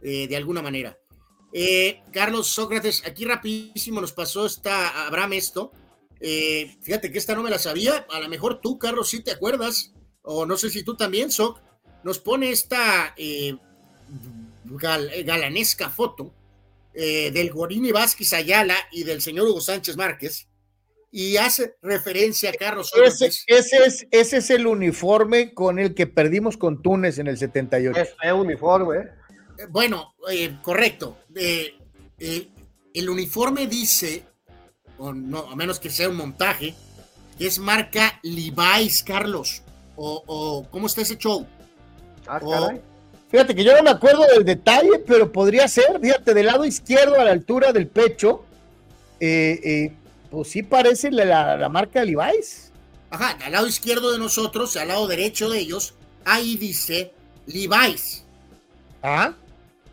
Eh, 0.03 0.27
de 0.27 0.37
alguna 0.37 0.61
manera. 0.61 0.97
Eh, 1.53 2.01
Carlos 2.13 2.47
Sócrates, 2.47 3.03
aquí 3.05 3.25
rapidísimo 3.25 3.99
nos 4.01 4.13
pasó 4.13 4.45
esta 4.45 5.07
Abraham 5.07 5.33
esto. 5.33 5.71
Eh, 6.19 6.77
fíjate 6.81 7.11
que 7.11 7.17
esta 7.17 7.33
no 7.33 7.43
me 7.43 7.49
la 7.49 7.59
sabía. 7.59 8.05
A 8.09 8.19
lo 8.19 8.29
mejor 8.29 8.61
tú, 8.61 8.77
Carlos, 8.77 9.09
sí 9.09 9.21
te 9.21 9.31
acuerdas. 9.31 9.93
O 10.21 10.45
no 10.45 10.55
sé 10.57 10.69
si 10.69 10.83
tú 10.83 10.95
también, 10.95 11.31
Soc. 11.31 11.59
Nos 12.03 12.19
pone 12.19 12.51
esta 12.51 13.15
galanesca 15.23 15.89
foto 15.89 16.33
del 16.93 17.51
Gorini 17.51 17.91
Vázquez 17.91 18.33
Ayala 18.33 18.75
y 18.91 19.03
del 19.03 19.21
señor 19.21 19.47
Hugo 19.47 19.61
Sánchez 19.61 19.95
Márquez 19.97 20.47
y 21.11 21.35
hace 21.37 21.75
referencia 21.81 22.49
a 22.49 22.53
Carlos 22.53 22.91
ese, 22.95 23.27
ese, 23.47 23.77
es, 23.85 24.07
ese 24.11 24.37
es 24.37 24.49
el 24.49 24.65
uniforme 24.65 25.53
con 25.53 25.77
el 25.77 25.93
que 25.93 26.07
perdimos 26.07 26.55
con 26.55 26.81
Túnez 26.81 27.19
en 27.19 27.27
el 27.27 27.37
78. 27.37 27.99
Es 27.99 28.15
el 28.23 28.33
uniforme. 28.33 28.99
¿eh? 28.99 29.09
Bueno, 29.69 30.15
eh, 30.31 30.57
correcto. 30.61 31.17
Eh, 31.35 31.75
el 32.93 33.09
uniforme 33.09 33.67
dice, 33.67 34.23
o 34.97 35.11
no, 35.11 35.51
a 35.51 35.55
menos 35.55 35.79
que 35.79 35.89
sea 35.89 36.07
un 36.07 36.15
montaje, 36.15 36.73
que 37.37 37.47
es 37.47 37.59
marca 37.59 38.19
Levi's, 38.23 39.03
Carlos. 39.03 39.63
O, 39.97 40.65
¿cómo 40.71 40.87
está 40.87 41.01
ese 41.01 41.17
show? 41.17 41.45
Ah, 42.39 42.71
fíjate 43.29 43.53
que 43.53 43.63
yo 43.63 43.75
no 43.75 43.83
me 43.83 43.89
acuerdo 43.89 44.23
del 44.33 44.45
detalle, 44.45 44.99
pero 45.05 45.31
podría 45.31 45.67
ser, 45.67 45.99
fíjate, 45.99 46.33
del 46.33 46.45
lado 46.45 46.63
izquierdo 46.63 47.19
a 47.19 47.25
la 47.25 47.31
altura 47.31 47.73
del 47.73 47.87
pecho, 47.87 48.45
eh, 49.19 49.91
pues 50.29 50.47
sí 50.49 50.63
parece 50.63 51.11
la, 51.11 51.67
marca 51.69 51.99
de 51.99 52.05
Levi's. 52.05 52.71
Ajá, 53.09 53.37
al 53.43 53.51
lado 53.51 53.67
izquierdo 53.67 54.13
de 54.13 54.17
nosotros, 54.17 54.77
al 54.77 54.87
lado 54.87 55.07
derecho 55.07 55.49
de 55.49 55.59
ellos, 55.59 55.93
ahí 56.23 56.55
dice 56.55 57.11
Levi's. 57.47 58.23
Ah. 59.03 59.33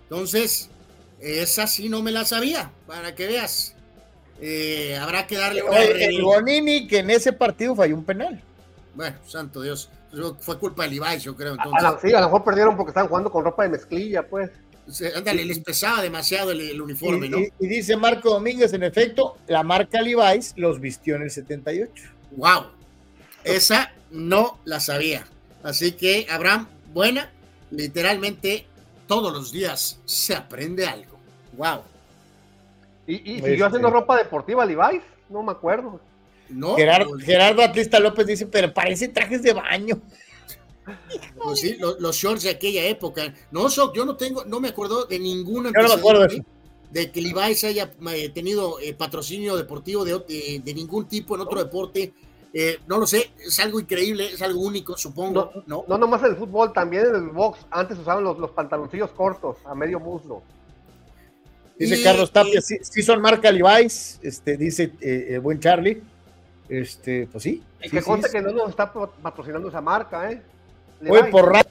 Entonces, 0.04 0.70
esa 1.20 1.66
sí 1.66 1.88
no 1.88 2.02
me 2.02 2.12
la 2.12 2.24
sabía, 2.24 2.70
para 2.86 3.16
que 3.16 3.26
veas. 3.26 3.74
Eh, 4.40 4.96
habrá 5.00 5.26
que 5.26 5.36
darle 5.36 5.64
una 5.64 5.82
El 5.82 6.22
Bonini 6.22 6.86
que 6.86 6.98
en 6.98 7.10
ese 7.10 7.32
partido 7.32 7.74
falló 7.74 7.96
un 7.96 8.04
penal. 8.04 8.40
Bueno, 8.94 9.16
santo 9.26 9.60
Dios. 9.62 9.90
Fue 10.40 10.58
culpa 10.58 10.84
de 10.84 10.90
Levi's, 10.90 11.22
yo 11.22 11.36
creo. 11.36 11.56
sí, 12.00 12.12
a 12.14 12.20
lo 12.20 12.26
mejor 12.26 12.44
perdieron 12.44 12.76
porque 12.76 12.90
estaban 12.90 13.08
jugando 13.08 13.30
con 13.30 13.44
ropa 13.44 13.64
de 13.64 13.70
mezclilla, 13.70 14.26
pues. 14.26 14.50
Ándale, 15.14 15.44
les 15.44 15.58
pesaba 15.58 16.00
demasiado 16.00 16.50
el, 16.50 16.80
uniforme, 16.80 17.28
¿no? 17.28 17.38
Y, 17.38 17.66
dice 17.66 17.94
Marco 17.94 18.30
Domínguez, 18.30 18.72
en 18.72 18.82
efecto, 18.82 19.36
la 19.46 19.62
marca 19.62 20.00
Levi's 20.00 20.54
los 20.56 20.80
vistió 20.80 21.16
en 21.16 21.22
el 21.22 21.30
78. 21.30 21.92
¡Wow! 22.36 22.68
Esa 23.44 23.92
no 24.10 24.58
la 24.64 24.80
sabía. 24.80 25.26
Así 25.62 25.92
que, 25.92 26.26
Abraham, 26.30 26.68
buena, 26.94 27.30
literalmente 27.70 28.66
todos 29.06 29.30
los 29.30 29.52
días 29.52 30.00
se 30.06 30.34
aprende 30.34 30.86
algo. 30.86 31.18
¡Wow! 31.52 31.82
¿Y, 33.06 33.16
y 33.16 33.34
siguió 33.36 33.52
este 33.52 33.64
haciendo 33.64 33.90
ropa 33.90 34.16
deportiva 34.16 34.64
Levi's? 34.64 35.02
No 35.28 35.42
me 35.42 35.52
acuerdo. 35.52 36.00
No, 36.50 36.76
Gerardo, 36.76 37.10
pues, 37.10 37.24
Gerardo 37.24 37.62
Atlista 37.62 38.00
López 38.00 38.26
dice, 38.26 38.46
pero 38.46 38.72
parece 38.72 39.08
trajes 39.08 39.42
de 39.42 39.52
baño. 39.52 40.00
Pues 41.42 41.60
sí, 41.60 41.76
los, 41.78 42.16
shorts 42.16 42.44
de 42.44 42.50
aquella 42.50 42.84
época. 42.86 43.34
No, 43.50 43.68
yo 43.68 44.04
no 44.04 44.16
tengo, 44.16 44.44
no 44.44 44.58
me 44.58 44.68
acuerdo 44.68 45.04
de 45.04 45.18
ninguna 45.18 45.70
de, 46.90 47.10
que 47.10 47.20
Levi's 47.20 47.64
haya 47.64 47.92
eh, 48.12 48.30
tenido 48.30 48.80
eh, 48.80 48.94
patrocinio 48.94 49.56
deportivo 49.56 50.04
de, 50.04 50.62
de, 50.64 50.74
ningún 50.74 51.06
tipo 51.06 51.34
en 51.34 51.42
otro 51.42 51.62
deporte. 51.62 52.14
Eh, 52.54 52.78
no 52.86 52.96
lo 52.96 53.06
sé, 53.06 53.30
es 53.38 53.60
algo 53.60 53.78
increíble, 53.78 54.32
es 54.32 54.40
algo 54.40 54.62
único, 54.62 54.96
supongo. 54.96 55.52
No, 55.66 55.84
no, 55.86 55.98
nomás 55.98 56.22
en 56.22 56.30
el 56.30 56.36
fútbol, 56.36 56.72
también 56.72 57.04
en 57.06 57.14
el 57.16 57.28
box. 57.28 57.60
Antes 57.70 57.98
usaban 57.98 58.24
los, 58.24 58.38
los 58.38 58.50
pantaloncillos 58.52 59.10
cortos, 59.10 59.58
a 59.66 59.74
medio 59.74 60.00
muslo. 60.00 60.42
Dice 61.78 62.02
Carlos 62.02 62.32
Tapia, 62.32 62.60
sí, 62.60 63.02
son 63.02 63.20
marca 63.20 63.52
Levi's, 63.52 64.18
este, 64.22 64.56
dice 64.56 64.90
el 65.00 65.40
buen 65.40 65.60
Charlie. 65.60 66.02
Este, 66.68 67.28
pues 67.30 67.42
sí. 67.42 67.62
Y 67.82 67.88
que 67.88 68.02
conste 68.02 68.30
que 68.30 68.42
no 68.42 68.52
nos 68.52 68.70
está 68.70 68.92
patrocinando 68.92 69.68
esa 69.68 69.80
marca, 69.80 70.30
¿eh? 70.30 70.42
Oye, 71.08 71.24
por 71.24 71.52
raro, 71.52 71.68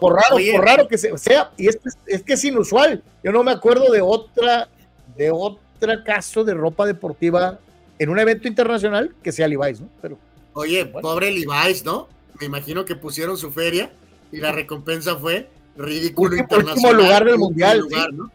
por 0.00 0.14
raro, 0.14 0.36
por 0.52 0.64
raro 0.64 0.88
que 0.88 0.98
sea, 0.98 1.52
y 1.56 1.68
es, 1.68 1.78
es 2.06 2.22
que 2.22 2.32
es 2.32 2.44
inusual. 2.44 3.02
Yo 3.22 3.32
no 3.32 3.44
me 3.44 3.52
acuerdo 3.52 3.90
de 3.92 4.00
otra, 4.00 4.68
de 5.16 5.30
otro 5.30 6.04
caso 6.04 6.44
de 6.44 6.54
ropa 6.54 6.86
deportiva 6.86 7.58
en 7.98 8.08
un 8.08 8.18
evento 8.18 8.48
internacional 8.48 9.14
que 9.22 9.32
sea 9.32 9.48
Levi's, 9.48 9.80
¿no? 9.80 9.88
Pero, 10.02 10.18
Oye, 10.54 10.86
pobre 10.86 11.30
Levi's, 11.30 11.84
¿no? 11.84 12.08
Me 12.40 12.46
imagino 12.46 12.84
que 12.84 12.96
pusieron 12.96 13.36
su 13.36 13.52
feria 13.52 13.90
y 14.32 14.38
la 14.38 14.52
recompensa 14.52 15.16
fue 15.16 15.48
ridículo 15.76 16.30
último, 16.30 16.42
internacional. 16.42 16.94
Último 16.94 17.02
lugar 17.02 17.24
del 17.24 17.38
mundial. 17.38 17.78
Lugar, 17.78 18.12
¿no? 18.12 18.30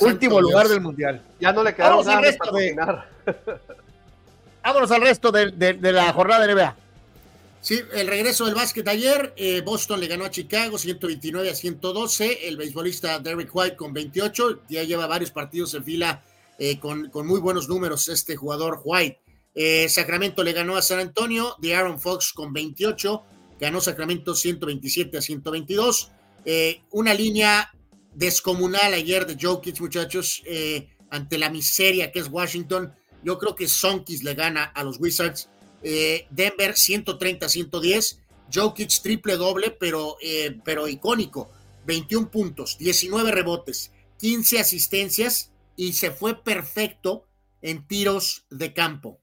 último 0.00 0.40
lugar 0.40 0.68
del 0.68 0.80
mundial. 0.80 1.22
Ya 1.40 1.52
no 1.52 1.62
le 1.62 1.74
quedaron 1.74 2.04
nada 2.06 2.20
de... 2.20 2.36
Vámonos 4.62 4.90
al 4.90 5.00
resto 5.00 5.32
de, 5.32 5.78
la 5.80 6.12
jornada 6.12 6.46
de 6.46 6.54
NBA. 6.54 6.76
Sí, 7.62 7.80
el 7.92 8.06
regreso 8.06 8.46
del 8.46 8.54
básquet 8.54 8.88
ayer, 8.88 9.34
eh, 9.36 9.60
Boston 9.60 10.00
le 10.00 10.06
ganó 10.06 10.24
a 10.24 10.30
Chicago 10.30 10.78
129 10.78 11.50
a 11.50 11.54
112, 11.54 12.48
el 12.48 12.56
beisbolista 12.56 13.18
Derek 13.18 13.50
White 13.54 13.76
con 13.76 13.92
28, 13.92 14.62
ya 14.68 14.82
lleva 14.82 15.06
varios 15.06 15.30
partidos 15.30 15.74
en 15.74 15.84
fila 15.84 16.24
eh, 16.58 16.78
con, 16.78 17.10
muy 17.26 17.38
buenos 17.38 17.68
números 17.68 18.08
este 18.08 18.34
jugador 18.34 18.80
White. 18.82 19.20
Eh, 19.54 19.88
Sacramento 19.90 20.42
le 20.42 20.52
ganó 20.52 20.76
a 20.76 20.82
San 20.82 21.00
Antonio, 21.00 21.54
de 21.58 21.74
Aaron 21.74 22.00
Fox 22.00 22.32
con 22.32 22.52
28, 22.52 23.24
ganó 23.60 23.80
Sacramento 23.82 24.34
127 24.34 25.18
a 25.18 25.20
122. 25.20 26.12
una 26.92 27.12
línea 27.12 27.70
descomunal 28.14 28.94
ayer 28.94 29.26
de 29.26 29.36
Jokic, 29.38 29.80
muchachos, 29.80 30.42
ante 31.10 31.36
la 31.36 31.50
miseria 31.50 32.10
que 32.10 32.20
es 32.20 32.28
Washington. 32.28 32.94
Yo 33.22 33.38
creo 33.38 33.54
que 33.54 33.68
Sonkis 33.68 34.22
le 34.22 34.34
gana 34.34 34.64
a 34.64 34.82
los 34.84 34.98
Wizards 34.98 35.48
eh, 35.82 36.26
Denver 36.30 36.74
130-110, 36.74 38.18
Jokic 38.52 39.02
triple 39.02 39.36
doble, 39.36 39.70
pero, 39.70 40.16
eh, 40.20 40.58
pero 40.64 40.88
icónico. 40.88 41.50
21 41.86 42.30
puntos, 42.30 42.76
19 42.78 43.30
rebotes, 43.30 43.90
15 44.18 44.60
asistencias 44.60 45.50
y 45.76 45.94
se 45.94 46.10
fue 46.10 46.42
perfecto 46.42 47.26
en 47.62 47.86
tiros 47.86 48.46
de 48.50 48.74
campo. 48.74 49.20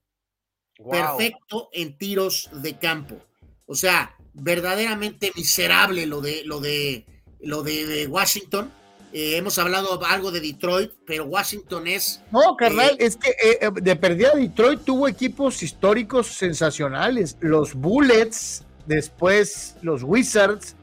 Wow. 0.80 0.92
Perfecto 0.92 1.70
en 1.72 1.98
tiros 1.98 2.50
de 2.52 2.78
campo. 2.78 3.24
O 3.68 3.76
sea, 3.76 4.16
verdaderamente 4.34 5.32
miserable 5.36 6.06
lo 6.06 6.22
de 6.22 6.44
lo 6.46 6.60
de 6.60 7.06
lo 7.40 7.64
de 7.64 8.08
Washington. 8.08 8.74
Eh, 9.20 9.36
hemos 9.36 9.58
hablado 9.58 10.00
algo 10.06 10.30
de 10.30 10.40
Detroit, 10.40 10.92
pero 11.04 11.26
Washington 11.26 11.88
es 11.88 12.22
No, 12.32 12.56
carnal, 12.56 12.96
es 13.00 13.16
que 13.16 13.32
eh, 13.32 13.58
eh, 13.62 13.72
de 13.74 13.96
perdida 13.96 14.36
Detroit 14.36 14.84
tuvo 14.84 15.08
equipos 15.08 15.64
históricos 15.64 16.28
sensacionales. 16.28 17.36
Los 17.40 17.74
Bullets, 17.74 18.64
después 18.86 19.76
los 19.82 20.04
Wizards, 20.04 20.76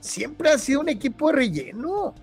siempre 0.00 0.48
ha 0.48 0.56
sido 0.56 0.80
un 0.80 0.88
equipo 0.88 1.28
de 1.28 1.34
relleno. 1.34 2.14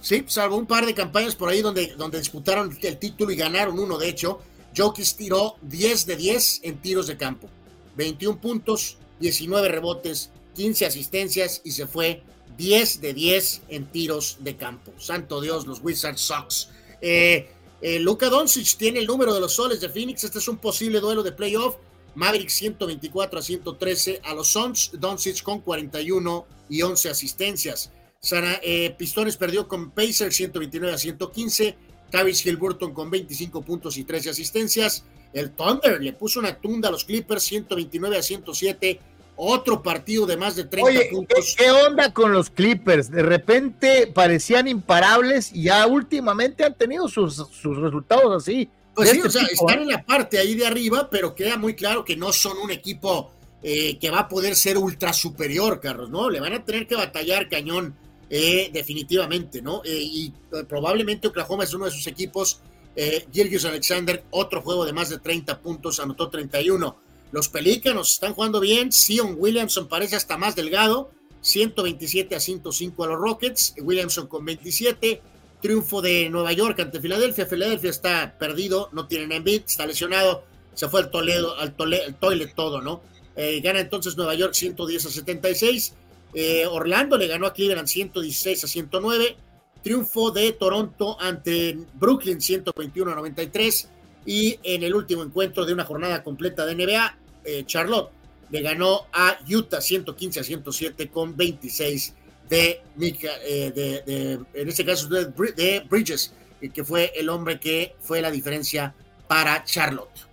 Sí, 0.00 0.24
salvo 0.28 0.56
un 0.56 0.64
par 0.64 0.86
de 0.86 0.94
campañas 0.94 1.36
por 1.36 1.50
ahí 1.50 1.60
donde, 1.60 1.88
donde 1.98 2.20
disputaron 2.20 2.74
el 2.80 2.96
título 2.96 3.32
y 3.32 3.36
ganaron 3.36 3.78
uno, 3.78 3.98
de 3.98 4.08
hecho. 4.08 4.40
Jokic 4.74 5.14
tiró 5.14 5.56
10 5.60 6.06
de 6.06 6.16
10 6.16 6.60
en 6.62 6.78
tiros 6.78 7.06
de 7.06 7.18
campo. 7.18 7.50
21 7.96 8.40
puntos, 8.40 8.96
19 9.18 9.68
rebotes, 9.68 10.30
15 10.54 10.86
asistencias 10.86 11.60
y 11.64 11.72
se 11.72 11.86
fue 11.86 12.22
10 12.60 13.00
de 13.00 13.14
10 13.14 13.62
en 13.70 13.86
tiros 13.86 14.36
de 14.40 14.54
campo. 14.56 14.92
Santo 14.98 15.40
Dios, 15.40 15.66
los 15.66 15.80
Wizards 15.82 16.20
Sox. 16.20 16.68
Eh, 17.00 17.48
eh, 17.80 18.04
Doncic 18.04 18.76
tiene 18.76 18.98
el 18.98 19.06
número 19.06 19.32
de 19.32 19.40
los 19.40 19.54
soles 19.54 19.80
de 19.80 19.88
Phoenix. 19.88 20.24
Este 20.24 20.38
es 20.38 20.46
un 20.46 20.58
posible 20.58 21.00
duelo 21.00 21.22
de 21.22 21.32
playoff. 21.32 21.76
Mavericks 22.14 22.52
124 22.52 23.38
a 23.38 23.42
113 23.42 24.20
a 24.22 24.34
los 24.34 24.48
Suns. 24.48 24.90
Doncic 24.92 25.42
con 25.42 25.60
41 25.60 26.46
y 26.68 26.82
11 26.82 27.08
asistencias. 27.08 27.92
Sara, 28.20 28.60
eh, 28.62 28.94
Pistones 28.98 29.38
perdió 29.38 29.66
con 29.66 29.92
Pacers 29.92 30.36
129 30.36 30.94
a 30.94 30.98
115. 30.98 31.78
Tavis 32.10 32.42
Gilburton 32.42 32.92
con 32.92 33.08
25 33.08 33.62
puntos 33.62 33.96
y 33.96 34.04
13 34.04 34.30
asistencias. 34.30 35.04
El 35.32 35.52
Thunder 35.52 36.02
le 36.02 36.12
puso 36.12 36.40
una 36.40 36.60
tunda 36.60 36.90
a 36.90 36.92
los 36.92 37.06
Clippers 37.06 37.42
129 37.42 38.18
a 38.18 38.22
107. 38.22 39.00
Otro 39.42 39.82
partido 39.82 40.26
de 40.26 40.36
más 40.36 40.54
de 40.54 40.64
30 40.64 40.90
Oye, 40.90 41.08
¿qué, 41.08 41.16
puntos. 41.16 41.54
qué 41.56 41.70
onda 41.70 42.12
con 42.12 42.30
los 42.30 42.50
Clippers? 42.50 43.10
De 43.10 43.22
repente 43.22 44.06
parecían 44.06 44.68
imparables 44.68 45.50
y 45.54 45.62
ya 45.62 45.86
últimamente 45.86 46.62
han 46.62 46.74
tenido 46.74 47.08
sus, 47.08 47.36
sus 47.36 47.78
resultados 47.78 48.42
así. 48.42 48.68
Pues 48.94 49.08
sí, 49.08 49.16
este 49.16 49.28
o 49.28 49.30
sea, 49.30 49.46
tipo, 49.46 49.66
están 49.66 49.80
¿eh? 49.80 49.82
en 49.84 49.88
la 49.88 50.04
parte 50.04 50.38
ahí 50.38 50.54
de 50.54 50.66
arriba, 50.66 51.08
pero 51.10 51.34
queda 51.34 51.56
muy 51.56 51.74
claro 51.74 52.04
que 52.04 52.18
no 52.18 52.34
son 52.34 52.58
un 52.58 52.70
equipo 52.70 53.32
eh, 53.62 53.98
que 53.98 54.10
va 54.10 54.20
a 54.20 54.28
poder 54.28 54.54
ser 54.54 54.76
ultra 54.76 55.14
superior, 55.14 55.80
Carlos, 55.80 56.10
¿no? 56.10 56.28
Le 56.28 56.38
van 56.38 56.52
a 56.52 56.62
tener 56.62 56.86
que 56.86 56.96
batallar 56.96 57.48
cañón, 57.48 57.94
eh, 58.28 58.68
definitivamente, 58.70 59.62
¿no? 59.62 59.80
Eh, 59.86 60.02
y 60.02 60.34
probablemente 60.68 61.28
Oklahoma 61.28 61.64
es 61.64 61.72
uno 61.72 61.86
de 61.86 61.92
sus 61.92 62.06
equipos. 62.06 62.60
Eh, 62.94 63.26
Alexander, 63.66 64.22
otro 64.32 64.60
juego 64.60 64.84
de 64.84 64.92
más 64.92 65.08
de 65.08 65.18
30 65.18 65.60
puntos, 65.60 65.98
anotó 65.98 66.28
31. 66.28 67.08
Los 67.32 67.48
Pelícanos 67.48 68.14
están 68.14 68.34
jugando 68.34 68.60
bien. 68.60 68.92
Sion 68.92 69.36
Williamson 69.38 69.88
parece 69.88 70.16
hasta 70.16 70.36
más 70.36 70.56
delgado. 70.56 71.10
127 71.42 72.36
a 72.36 72.40
105 72.40 73.04
a 73.04 73.06
los 73.06 73.18
Rockets. 73.18 73.74
Williamson 73.78 74.26
con 74.26 74.44
27. 74.44 75.22
Triunfo 75.60 76.00
de 76.00 76.28
Nueva 76.30 76.52
York 76.52 76.80
ante 76.80 77.00
Filadelfia. 77.00 77.46
Filadelfia 77.46 77.90
está 77.90 78.36
perdido, 78.38 78.88
no 78.92 79.06
tienen 79.06 79.32
Embiid, 79.32 79.62
está 79.66 79.86
lesionado. 79.86 80.44
Se 80.74 80.88
fue 80.88 81.00
al 81.00 81.10
Toledo, 81.10 81.56
al 81.58 81.76
tole, 81.76 82.04
el 82.04 82.14
toilet 82.14 82.54
todo, 82.54 82.80
¿no? 82.80 83.02
Eh, 83.36 83.60
gana 83.60 83.80
entonces 83.80 84.16
Nueva 84.16 84.34
York 84.34 84.54
110 84.54 85.06
a 85.06 85.10
76. 85.10 85.94
Eh, 86.32 86.66
Orlando 86.66 87.18
le 87.18 87.26
ganó 87.26 87.46
a 87.46 87.52
Cleveland 87.52 87.88
116 87.88 88.64
a 88.64 88.66
109. 88.66 89.36
Triunfo 89.82 90.30
de 90.30 90.52
Toronto 90.52 91.18
ante 91.20 91.78
Brooklyn 91.94 92.40
121 92.40 93.12
a 93.12 93.14
93. 93.14 93.88
Y 94.26 94.58
en 94.62 94.82
el 94.82 94.94
último 94.94 95.22
encuentro 95.22 95.64
de 95.64 95.72
una 95.72 95.84
jornada 95.84 96.22
completa 96.22 96.66
de 96.66 96.74
NBA, 96.74 97.18
eh, 97.44 97.64
Charlotte 97.66 98.10
le 98.50 98.62
ganó 98.62 99.06
a 99.12 99.38
Utah 99.48 99.80
115 99.80 100.40
a 100.40 100.44
107 100.44 101.08
con 101.08 101.36
26 101.36 102.14
de, 102.48 102.82
eh, 103.00 103.72
de, 103.74 104.02
de, 104.04 104.40
en 104.54 104.68
este 104.68 104.84
caso 104.84 105.08
de, 105.08 105.26
de 105.26 105.80
Bridges, 105.88 106.32
eh, 106.60 106.68
que 106.68 106.84
fue 106.84 107.12
el 107.14 107.28
hombre 107.28 107.60
que 107.60 107.94
fue 108.00 108.20
la 108.20 108.30
diferencia 108.30 108.92
para 109.28 109.64
Charlotte. 109.64 110.30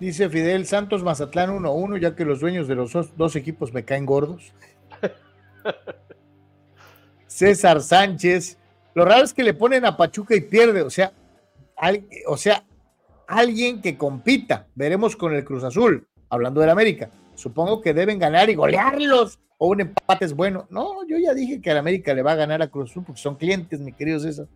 Dice 0.00 0.30
Fidel 0.30 0.66
Santos 0.66 1.02
Mazatlán 1.02 1.50
1-1, 1.50 2.00
ya 2.00 2.16
que 2.16 2.24
los 2.24 2.40
dueños 2.40 2.66
de 2.66 2.74
los 2.74 2.92
dos, 2.92 3.14
dos 3.18 3.36
equipos 3.36 3.74
me 3.74 3.84
caen 3.84 4.06
gordos. 4.06 4.50
César 7.26 7.82
Sánchez. 7.82 8.56
Lo 8.94 9.04
raro 9.04 9.24
es 9.24 9.34
que 9.34 9.44
le 9.44 9.52
ponen 9.52 9.84
a 9.84 9.98
Pachuca 9.98 10.34
y 10.34 10.40
pierde. 10.40 10.80
O 10.80 10.88
sea, 10.88 11.12
al, 11.76 12.06
o 12.26 12.38
sea, 12.38 12.64
alguien 13.30 13.80
que 13.80 13.96
compita. 13.96 14.66
Veremos 14.74 15.16
con 15.16 15.34
el 15.34 15.44
Cruz 15.44 15.64
Azul, 15.64 16.06
hablando 16.28 16.60
del 16.60 16.70
América. 16.70 17.10
Supongo 17.34 17.80
que 17.80 17.94
deben 17.94 18.18
ganar 18.18 18.50
y 18.50 18.54
golearlos. 18.54 19.38
O 19.58 19.68
un 19.68 19.82
empate 19.82 20.24
es 20.24 20.34
bueno. 20.34 20.66
No, 20.70 21.06
yo 21.06 21.18
ya 21.18 21.34
dije 21.34 21.60
que 21.60 21.70
al 21.70 21.78
América 21.78 22.14
le 22.14 22.22
va 22.22 22.32
a 22.32 22.36
ganar 22.36 22.62
a 22.62 22.68
Cruz 22.68 22.90
Azul 22.90 23.04
porque 23.04 23.20
son 23.20 23.36
clientes, 23.36 23.80
mi 23.80 23.92
querido 23.92 24.18
César. 24.18 24.46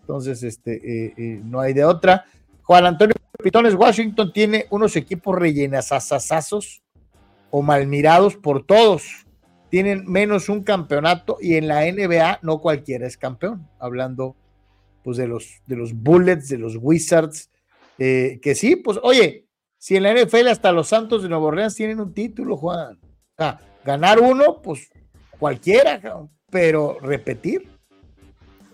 Entonces, 0.00 0.42
este, 0.42 0.74
eh, 0.74 1.14
eh, 1.16 1.40
no 1.44 1.60
hay 1.60 1.72
de 1.72 1.84
otra. 1.84 2.24
Juan 2.62 2.86
Antonio 2.86 3.14
Pitones, 3.42 3.74
Washington 3.74 4.32
tiene 4.32 4.66
unos 4.70 4.94
equipos 4.96 5.36
rellenazazazazos 5.36 6.82
o 7.50 7.62
malmirados 7.62 8.36
por 8.36 8.64
todos. 8.64 9.26
Tienen 9.68 10.04
menos 10.10 10.48
un 10.48 10.62
campeonato 10.62 11.38
y 11.40 11.56
en 11.56 11.66
la 11.66 11.82
NBA 11.90 12.40
no 12.42 12.60
cualquiera 12.60 13.06
es 13.06 13.16
campeón. 13.16 13.68
Hablando 13.78 14.36
pues 15.02 15.16
de 15.16 15.26
los, 15.26 15.60
de 15.66 15.76
los 15.76 15.92
Bullets, 15.92 16.48
de 16.48 16.58
los 16.58 16.76
Wizards, 16.80 17.50
eh, 18.04 18.40
que 18.42 18.56
sí, 18.56 18.74
pues 18.74 18.98
oye, 19.00 19.46
si 19.78 19.94
en 19.94 20.02
la 20.02 20.12
NFL 20.12 20.48
hasta 20.48 20.72
los 20.72 20.88
Santos 20.88 21.22
de 21.22 21.28
Nueva 21.28 21.44
Orleans 21.44 21.76
tienen 21.76 22.00
un 22.00 22.12
título, 22.12 22.56
Juan. 22.56 22.98
O 23.04 23.36
sea, 23.36 23.60
ganar 23.84 24.18
uno, 24.18 24.60
pues 24.60 24.90
cualquiera, 25.38 26.00
pero 26.50 26.98
repetir. 27.00 27.68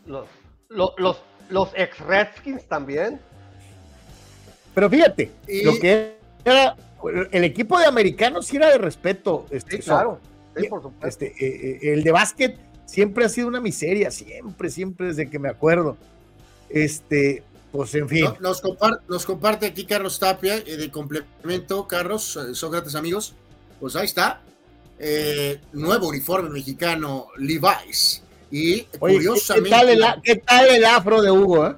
Los, 0.06 0.26
los, 0.70 0.94
los, 0.96 1.22
los 1.50 1.68
ex 1.76 1.98
Redskins 2.00 2.66
también. 2.68 3.20
Pero 4.74 4.88
fíjate, 4.88 5.30
y... 5.46 5.62
lo 5.62 5.78
que 5.78 6.16
era 6.42 6.74
el 7.30 7.44
equipo 7.44 7.78
de 7.78 7.84
americanos 7.84 8.46
sí 8.46 8.56
era 8.56 8.70
de 8.70 8.78
respeto. 8.78 9.44
Este, 9.50 9.76
sí, 9.76 9.82
claro. 9.82 10.20
Sí, 10.56 10.68
por 10.68 10.80
supuesto. 10.80 11.06
Este, 11.06 11.46
eh, 11.46 11.78
eh, 11.82 11.92
el 11.92 12.02
de 12.02 12.12
básquet 12.12 12.58
siempre 12.86 13.26
ha 13.26 13.28
sido 13.28 13.46
una 13.48 13.60
miseria, 13.60 14.10
siempre, 14.10 14.70
siempre 14.70 15.08
desde 15.08 15.28
que 15.28 15.38
me 15.38 15.50
acuerdo. 15.50 15.98
Este, 16.70 17.42
pues 17.72 17.94
en 17.94 18.08
fin. 18.08 18.24
No, 18.24 18.36
nos, 18.40 18.60
comparte, 18.60 19.04
nos, 19.08 19.26
comparte, 19.26 19.66
aquí 19.66 19.84
Carlos 19.84 20.18
Tapia 20.18 20.56
eh, 20.56 20.76
de 20.76 20.90
complemento, 20.90 21.86
Carlos, 21.86 22.38
Sócrates 22.54 22.94
amigos. 22.94 23.34
Pues 23.80 23.94
ahí 23.96 24.06
está. 24.06 24.40
Eh, 24.98 25.60
nuevo 25.72 26.08
uniforme 26.08 26.50
mexicano 26.50 27.28
Levi's. 27.36 28.22
Y 28.50 28.86
Oye, 29.00 29.16
curiosamente. 29.16 29.70
¿qué 29.70 29.76
tal, 29.76 29.88
el, 29.90 30.04
¿Qué 30.22 30.36
tal 30.36 30.68
el 30.68 30.84
afro 30.84 31.22
de 31.22 31.30
Hugo? 31.30 31.76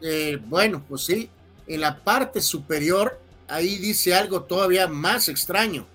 Eh? 0.00 0.38
bueno, 0.46 0.82
pues 0.88 1.02
sí. 1.02 1.28
En 1.66 1.80
la 1.80 1.98
parte 1.98 2.40
superior, 2.40 3.18
ahí 3.48 3.76
dice 3.76 4.14
algo 4.14 4.42
todavía 4.42 4.86
más 4.86 5.28
extraño. 5.28 5.86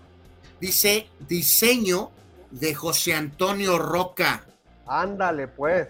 Dice 0.59 1.07
diseño 1.27 2.11
de 2.51 2.75
José 2.75 3.15
Antonio 3.15 3.79
Roca. 3.79 4.45
Ándale, 4.85 5.47
pues. 5.47 5.87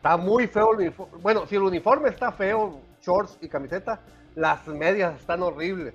Está 0.00 0.16
muy 0.16 0.46
feo 0.46 0.72
el 0.72 0.78
uniforme. 0.78 1.18
Bueno, 1.20 1.46
si 1.46 1.56
el 1.56 1.62
uniforme 1.62 2.08
está 2.08 2.32
feo, 2.32 2.80
shorts 3.04 3.36
y 3.42 3.48
camiseta, 3.48 4.00
las 4.34 4.66
medias 4.66 5.20
están 5.20 5.42
horribles. 5.42 5.92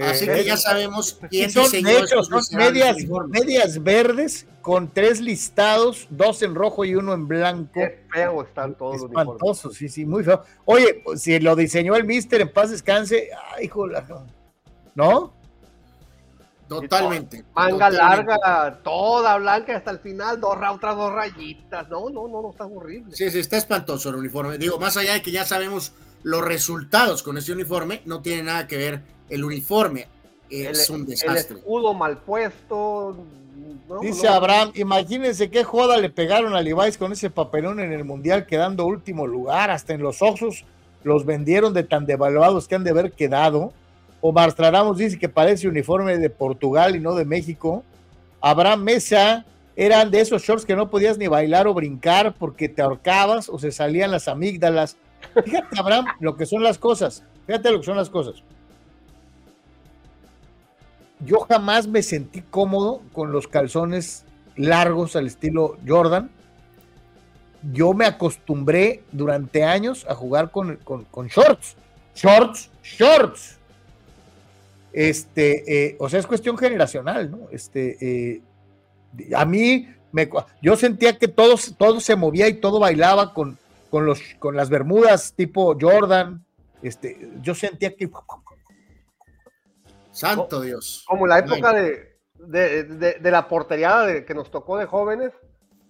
Así 0.00 0.30
Eh, 0.30 0.34
que 0.34 0.44
ya 0.44 0.56
sabemos 0.56 1.18
quién 1.28 1.50
son, 1.50 1.64
diseñó 1.64 1.88
de 1.88 1.98
hecho, 1.98 2.22
son 2.22 2.40
medias, 2.52 2.96
medias 3.26 3.82
verdes 3.82 4.46
con 4.62 4.86
tres 4.88 5.20
listados, 5.20 6.06
dos 6.08 6.40
en 6.42 6.54
rojo 6.54 6.84
y 6.84 6.94
uno 6.94 7.12
en 7.12 7.26
blanco. 7.26 7.72
Qué 7.74 8.04
feo 8.12 8.42
están 8.44 8.76
todos 8.76 8.92
los 8.92 9.02
uniformes. 9.06 9.34
Espantoso, 9.34 9.70
sí, 9.70 9.88
sí, 9.88 10.06
muy 10.06 10.22
feo. 10.22 10.44
Oye, 10.64 11.02
si 11.16 11.40
lo 11.40 11.56
diseñó 11.56 11.96
el 11.96 12.04
Mister 12.04 12.40
en 12.40 12.52
paz 12.52 12.70
descanse, 12.70 13.30
ay, 13.56 13.66
joder, 13.66 14.04
¿no? 14.94 15.32
Totalmente. 16.70 17.44
Manga 17.52 17.90
totalmente. 17.90 18.32
larga, 18.38 18.78
toda 18.84 19.36
blanca 19.38 19.76
hasta 19.76 19.90
el 19.90 19.98
final, 19.98 20.40
dos 20.40 20.56
otras 20.70 20.96
dos 20.96 21.12
rayitas. 21.12 21.88
No, 21.88 22.08
no, 22.10 22.28
no, 22.28 22.42
no, 22.42 22.50
está 22.52 22.64
horrible. 22.64 23.12
Sí, 23.12 23.28
sí, 23.28 23.40
está 23.40 23.56
espantoso 23.56 24.10
el 24.10 24.14
uniforme. 24.14 24.56
Digo, 24.56 24.78
más 24.78 24.96
allá 24.96 25.14
de 25.14 25.22
que 25.22 25.32
ya 25.32 25.44
sabemos 25.44 25.92
los 26.22 26.44
resultados 26.44 27.24
con 27.24 27.36
ese 27.36 27.50
uniforme, 27.52 28.02
no 28.04 28.22
tiene 28.22 28.44
nada 28.44 28.68
que 28.68 28.76
ver 28.76 29.02
el 29.28 29.44
uniforme. 29.44 30.06
Es 30.48 30.88
el, 30.88 30.94
un 30.94 31.06
desastre. 31.06 31.54
El 31.54 31.58
escudo 31.58 31.92
mal 31.92 32.18
puesto. 32.18 33.16
No, 33.88 33.98
Dice 33.98 34.28
no. 34.28 34.34
Abraham, 34.34 34.70
imagínense 34.76 35.50
qué 35.50 35.64
joda 35.64 35.96
le 35.96 36.08
pegaron 36.08 36.54
a 36.54 36.62
Levi's 36.62 36.96
con 36.96 37.10
ese 37.10 37.30
papelón 37.30 37.80
en 37.80 37.92
el 37.92 38.04
Mundial 38.04 38.46
quedando 38.46 38.86
último 38.86 39.26
lugar, 39.26 39.72
hasta 39.72 39.92
en 39.92 40.02
los 40.02 40.22
osos 40.22 40.64
los 41.02 41.26
vendieron 41.26 41.74
de 41.74 41.82
tan 41.82 42.06
devaluados 42.06 42.68
que 42.68 42.76
han 42.76 42.84
de 42.84 42.90
haber 42.90 43.10
quedado. 43.10 43.72
Omar 44.20 44.54
Ramos 44.56 44.98
dice 44.98 45.18
que 45.18 45.28
parece 45.28 45.68
uniforme 45.68 46.18
de 46.18 46.30
Portugal 46.30 46.94
y 46.94 47.00
no 47.00 47.14
de 47.14 47.24
México. 47.24 47.84
Abraham 48.40 48.82
Mesa 48.82 49.46
eran 49.76 50.10
de 50.10 50.20
esos 50.20 50.42
shorts 50.42 50.66
que 50.66 50.76
no 50.76 50.90
podías 50.90 51.16
ni 51.16 51.26
bailar 51.26 51.66
o 51.66 51.74
brincar 51.74 52.34
porque 52.38 52.68
te 52.68 52.82
ahorcabas 52.82 53.48
o 53.48 53.58
se 53.58 53.72
salían 53.72 54.10
las 54.10 54.28
amígdalas. 54.28 54.96
Fíjate, 55.44 55.78
Abraham, 55.78 56.06
lo 56.20 56.36
que 56.36 56.44
son 56.44 56.62
las 56.62 56.78
cosas. 56.78 57.24
Fíjate 57.46 57.70
lo 57.70 57.80
que 57.80 57.86
son 57.86 57.96
las 57.96 58.10
cosas. 58.10 58.42
Yo 61.20 61.40
jamás 61.40 61.86
me 61.86 62.02
sentí 62.02 62.42
cómodo 62.42 63.02
con 63.12 63.32
los 63.32 63.46
calzones 63.46 64.24
largos 64.56 65.16
al 65.16 65.26
estilo 65.26 65.76
Jordan. 65.86 66.30
Yo 67.72 67.92
me 67.92 68.06
acostumbré 68.06 69.04
durante 69.12 69.64
años 69.64 70.06
a 70.08 70.14
jugar 70.14 70.50
con 70.50 70.78
shorts. 71.28 71.76
Shorts, 72.14 72.70
shorts. 72.82 73.59
Este, 74.92 75.88
eh, 75.88 75.96
o 76.00 76.08
sea, 76.08 76.18
es 76.18 76.26
cuestión 76.26 76.58
generacional, 76.58 77.30
¿no? 77.30 77.48
Este, 77.50 77.96
eh, 78.00 78.42
a 79.34 79.44
mí, 79.44 79.88
me, 80.12 80.28
yo 80.60 80.76
sentía 80.76 81.16
que 81.18 81.28
todo, 81.28 81.54
todo 81.78 82.00
se 82.00 82.16
movía 82.16 82.48
y 82.48 82.54
todo 82.54 82.80
bailaba 82.80 83.32
con, 83.32 83.58
con, 83.90 84.04
los, 84.04 84.20
con 84.38 84.56
las 84.56 84.68
bermudas 84.68 85.32
tipo 85.34 85.76
Jordan. 85.80 86.44
Este, 86.82 87.30
yo 87.40 87.54
sentía 87.54 87.94
que. 87.94 88.10
Santo 90.10 90.60
Dios. 90.60 91.04
Como 91.06 91.26
la 91.26 91.38
época 91.38 91.72
de, 91.72 92.16
de, 92.34 92.84
de, 92.84 93.12
de, 93.14 93.30
la 93.30 93.46
portería 93.46 94.00
de, 94.00 94.24
que 94.24 94.34
nos 94.34 94.50
tocó 94.50 94.76
de 94.76 94.86
jóvenes, 94.86 95.32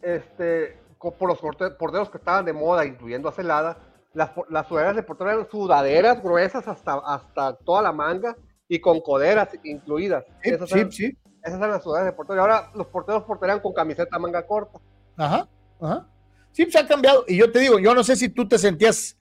este, 0.02 0.78
por 0.98 1.28
los 1.28 1.38
porteros 1.38 2.10
que 2.10 2.18
estaban 2.18 2.44
de 2.44 2.52
moda, 2.52 2.84
incluyendo 2.84 3.30
a 3.30 3.32
Celada, 3.32 3.78
las, 4.12 4.30
las 4.50 4.66
sudaderas 4.66 4.96
de 4.96 5.02
portero 5.04 5.30
eran 5.30 5.50
sudaderas 5.50 6.22
gruesas 6.22 6.66
hasta, 6.68 7.00
hasta 7.06 7.54
toda 7.54 7.80
la 7.80 7.92
manga 7.92 8.36
y 8.70 8.78
con 8.78 9.00
coderas 9.00 9.48
incluidas. 9.64 10.24
Sí, 10.42 10.50
esas, 10.50 10.68
sí, 10.68 10.78
eran, 10.78 10.92
sí. 10.92 11.18
esas 11.42 11.58
eran 11.58 11.70
las 11.72 11.82
sudaderas 11.82 12.12
de 12.12 12.16
portero. 12.16 12.36
Y 12.36 12.40
ahora 12.40 12.70
los 12.76 12.86
porteros 12.86 13.24
porteran 13.24 13.58
con 13.58 13.72
camiseta 13.72 14.16
manga 14.16 14.46
corta. 14.46 14.78
Ajá, 15.16 15.48
ajá. 15.80 16.06
Sí, 16.52 16.70
se 16.70 16.78
ha 16.78 16.86
cambiado. 16.86 17.24
Y 17.26 17.36
yo 17.36 17.50
te 17.50 17.58
digo, 17.58 17.80
yo 17.80 17.96
no 17.96 18.04
sé 18.04 18.14
si 18.14 18.28
tú 18.28 18.46
te 18.46 18.58
sentías 18.58 19.18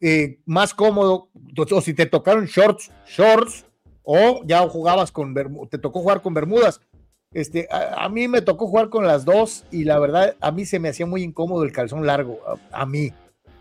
eh, 0.00 0.40
más 0.46 0.72
cómodo 0.72 1.28
o 1.70 1.80
si 1.82 1.92
te 1.92 2.06
tocaron 2.06 2.46
shorts, 2.46 2.90
shorts, 3.06 3.66
o 4.02 4.40
ya 4.46 4.66
jugabas 4.66 5.12
con, 5.12 5.34
te 5.68 5.76
tocó 5.76 6.00
jugar 6.00 6.22
con 6.22 6.32
bermudas. 6.32 6.80
Este, 7.34 7.68
a, 7.70 8.06
a, 8.06 8.08
mí 8.08 8.26
me 8.26 8.40
tocó 8.40 8.68
jugar 8.68 8.88
con 8.88 9.06
las 9.06 9.26
dos 9.26 9.66
y 9.70 9.84
la 9.84 9.98
verdad 9.98 10.34
a 10.40 10.50
mí 10.50 10.64
se 10.64 10.78
me 10.78 10.88
hacía 10.88 11.04
muy 11.04 11.22
incómodo 11.22 11.62
el 11.62 11.72
calzón 11.72 12.06
largo, 12.06 12.40
a, 12.72 12.82
a 12.82 12.86
mí. 12.86 13.12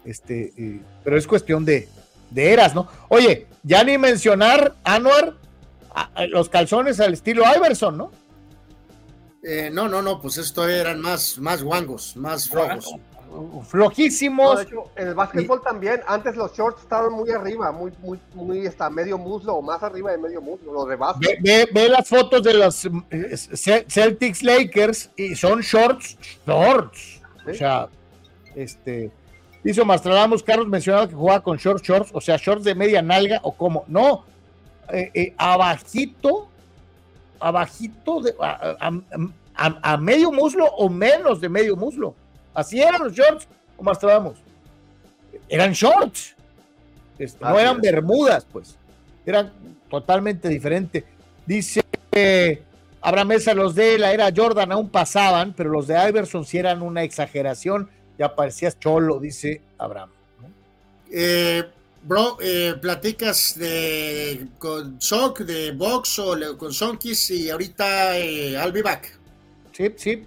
Este, 0.05 0.53
eh, 0.57 0.79
pero 1.03 1.17
es 1.17 1.27
cuestión 1.27 1.65
de, 1.65 1.89
de, 2.29 2.53
eras, 2.53 2.75
¿no? 2.75 2.87
Oye, 3.09 3.47
ya 3.63 3.83
ni 3.83 3.97
mencionar, 3.97 4.75
Anuar, 4.83 5.35
a, 5.93 6.09
a 6.13 6.27
los 6.27 6.49
calzones 6.49 6.99
al 6.99 7.13
estilo 7.13 7.43
Iverson, 7.55 7.97
¿no? 7.97 8.11
Eh, 9.43 9.69
no, 9.71 9.87
no, 9.87 10.01
no, 10.01 10.19
pues 10.21 10.37
esto 10.37 10.67
eran 10.67 10.99
más, 10.99 11.37
más 11.39 11.63
guangos, 11.63 12.17
más 12.17 12.49
flojos. 12.49 12.95
Flojísimos. 13.67 14.53
No, 14.53 14.59
de 14.59 14.63
hecho, 14.63 14.91
en 14.95 15.07
el 15.09 15.13
básquetbol 15.13 15.59
y... 15.61 15.63
también, 15.63 16.01
antes 16.07 16.35
los 16.35 16.53
shorts 16.53 16.81
estaban 16.81 17.13
muy 17.13 17.29
arriba, 17.29 17.71
muy, 17.71 17.93
muy, 18.01 18.19
muy 18.33 18.65
hasta 18.65 18.89
medio 18.89 19.17
muslo 19.17 19.55
o 19.55 19.61
más 19.61 19.83
arriba 19.83 20.11
de 20.11 20.17
medio 20.17 20.41
muslo, 20.41 20.73
los 20.73 20.87
de 20.89 20.95
básquet. 20.95 21.41
Ve, 21.41 21.65
ve, 21.65 21.69
ve 21.71 21.89
las 21.89 22.07
fotos 22.07 22.43
de 22.43 22.53
los 22.55 22.85
eh, 22.85 23.37
Celtics 23.87 24.43
Lakers 24.43 25.11
y 25.15 25.35
son 25.35 25.61
shorts, 25.61 26.17
shorts. 26.45 27.21
¿Sí? 27.45 27.51
O 27.51 27.53
sea, 27.53 27.87
este. 28.55 29.11
Hizo 29.67 29.83
Mastradamus, 29.83 30.41
Carlos 30.41 30.65
mencionaba 30.65 31.09
que 31.09 31.13
jugaba 31.13 31.43
con 31.43 31.57
shorts, 31.57 31.85
shorts, 31.85 32.09
o 32.13 32.21
sea, 32.21 32.37
shorts 32.37 32.63
de 32.63 32.73
media 32.73 33.01
nalga 33.01 33.41
o 33.43 33.51
como. 33.51 33.83
No, 33.89 34.23
eh, 34.93 35.11
eh, 35.13 35.33
abajito, 35.37 36.47
abajito, 37.37 38.21
de, 38.21 38.33
a, 38.39 38.77
a, 38.79 38.91
a, 39.55 39.93
a, 39.93 39.97
medio 39.97 40.31
muslo 40.31 40.67
o 40.67 40.87
menos 40.87 41.41
de 41.41 41.49
medio 41.49 41.75
muslo. 41.75 42.15
Así 42.53 42.81
eran 42.81 43.03
los 43.03 43.13
shorts, 43.13 43.45
o 43.75 43.83
Mastradamus. 43.83 44.37
Eran 45.49 45.73
shorts, 45.73 46.33
este, 47.19 47.43
no 47.43 47.59
eran 47.59 47.81
bermudas, 47.81 48.47
pues. 48.49 48.77
Eran 49.25 49.51
totalmente 49.89 50.47
diferente. 50.47 51.03
Dice 51.45 51.83
eh, 52.13 52.63
Abraham 53.01 53.27
Mesa, 53.27 53.53
los 53.53 53.75
de 53.75 53.99
la 53.99 54.13
era 54.13 54.31
Jordan 54.33 54.71
aún 54.71 54.87
pasaban, 54.87 55.51
pero 55.51 55.69
los 55.69 55.87
de 55.87 56.07
Iverson 56.07 56.45
sí 56.45 56.57
eran 56.57 56.81
una 56.81 57.03
exageración 57.03 57.89
ya 58.17 58.35
parecías 58.35 58.79
cholo, 58.79 59.19
dice 59.19 59.61
Abraham. 59.77 60.09
¿no? 60.41 60.49
Eh, 61.11 61.63
bro, 62.03 62.37
eh, 62.41 62.75
platicas 62.81 63.57
de 63.57 64.47
con 64.57 64.99
Sock, 65.01 65.39
de 65.39 65.71
box 65.71 66.19
o 66.19 66.57
con 66.57 66.73
Sonkis 66.73 67.31
y 67.31 67.49
ahorita 67.49 68.17
eh, 68.17 68.51
I'll 68.53 68.71
be 68.71 68.81
back. 68.81 69.17
Sí, 69.71 69.93
sí. 69.97 70.25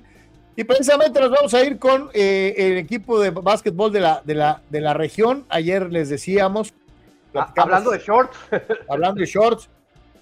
Y 0.57 0.65
precisamente 0.65 1.19
nos 1.21 1.31
vamos 1.31 1.55
a 1.55 1.65
ir 1.65 1.79
con 1.79 2.11
eh, 2.13 2.55
el 2.57 2.79
equipo 2.79 3.19
de 3.19 3.31
básquetbol 3.31 3.91
de 3.93 4.01
la, 4.01 4.23
de, 4.25 4.35
la, 4.35 4.63
de 4.69 4.81
la 4.81 4.95
región. 4.95 5.47
Ayer 5.49 5.91
les 5.91 6.09
decíamos. 6.09 6.75
Hablando 7.57 7.91
de 7.93 7.99
shorts. 7.99 8.37
hablando 8.89 9.21
de 9.21 9.27
shorts. 9.27 9.69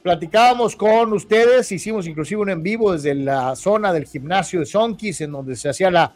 Platicábamos 0.02 0.76
con 0.76 1.12
ustedes, 1.12 1.72
hicimos 1.72 2.06
inclusive 2.06 2.40
un 2.40 2.50
en 2.50 2.62
vivo 2.62 2.92
desde 2.92 3.14
la 3.14 3.56
zona 3.56 3.92
del 3.92 4.06
gimnasio 4.06 4.60
de 4.60 4.66
Sonkis, 4.66 5.20
en 5.22 5.32
donde 5.32 5.56
se 5.56 5.68
hacía 5.68 5.90
la, 5.90 6.14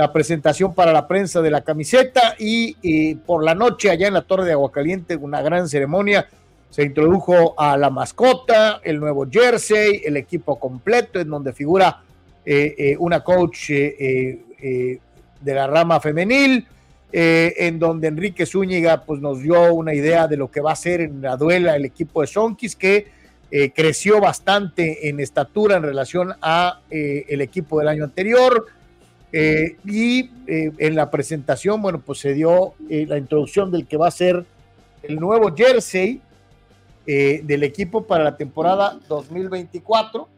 la 0.00 0.14
presentación 0.14 0.74
para 0.74 0.94
la 0.94 1.06
prensa 1.06 1.42
de 1.42 1.50
la 1.50 1.60
camiseta 1.60 2.34
y, 2.38 3.14
por 3.16 3.44
la 3.44 3.54
noche 3.54 3.90
allá 3.90 4.08
en 4.08 4.14
la 4.14 4.22
Torre 4.22 4.46
de 4.46 4.52
Aguacaliente, 4.52 5.14
una 5.14 5.42
gran 5.42 5.68
ceremonia, 5.68 6.26
se 6.70 6.84
introdujo 6.84 7.54
a 7.60 7.76
la 7.76 7.90
mascota, 7.90 8.80
el 8.82 8.98
nuevo 8.98 9.26
jersey, 9.30 10.00
el 10.02 10.16
equipo 10.16 10.58
completo, 10.58 11.20
en 11.20 11.28
donde 11.28 11.52
figura 11.52 12.00
eh, 12.46 12.74
eh, 12.78 12.96
una 12.98 13.20
coach 13.20 13.72
eh, 13.72 14.38
de 15.38 15.54
la 15.54 15.66
rama 15.66 16.00
femenil, 16.00 16.66
en 17.12 17.78
donde 17.78 18.08
Enrique 18.08 18.46
Zúñiga 18.46 19.02
pues, 19.04 19.20
nos 19.20 19.42
dio 19.42 19.74
una 19.74 19.92
idea 19.92 20.26
de 20.26 20.38
lo 20.38 20.50
que 20.50 20.62
va 20.62 20.72
a 20.72 20.76
ser 20.76 21.02
en 21.02 21.20
la 21.20 21.36
duela 21.36 21.76
el 21.76 21.84
equipo 21.84 22.22
de 22.22 22.26
Sonkis, 22.26 22.74
que 22.74 23.20
creció 23.74 24.18
bastante 24.18 25.10
en 25.10 25.20
estatura 25.20 25.76
en 25.76 25.82
relación 25.82 26.32
a 26.40 26.80
el 26.88 27.40
equipo 27.42 27.80
del 27.80 27.88
año 27.88 28.04
anterior, 28.04 28.64
eh, 29.32 29.76
y 29.84 30.30
eh, 30.46 30.72
en 30.78 30.94
la 30.96 31.10
presentación, 31.10 31.80
bueno, 31.80 32.00
pues 32.00 32.18
se 32.18 32.34
dio 32.34 32.74
eh, 32.88 33.06
la 33.06 33.16
introducción 33.16 33.70
del 33.70 33.86
que 33.86 33.96
va 33.96 34.08
a 34.08 34.12
ser 34.12 34.44
el 35.02 35.16
nuevo 35.16 35.54
jersey 35.54 36.20
del 37.06 37.64
equipo 37.64 38.06
para 38.06 38.22
la 38.22 38.36
temporada 38.36 38.96
2024. 39.08 40.28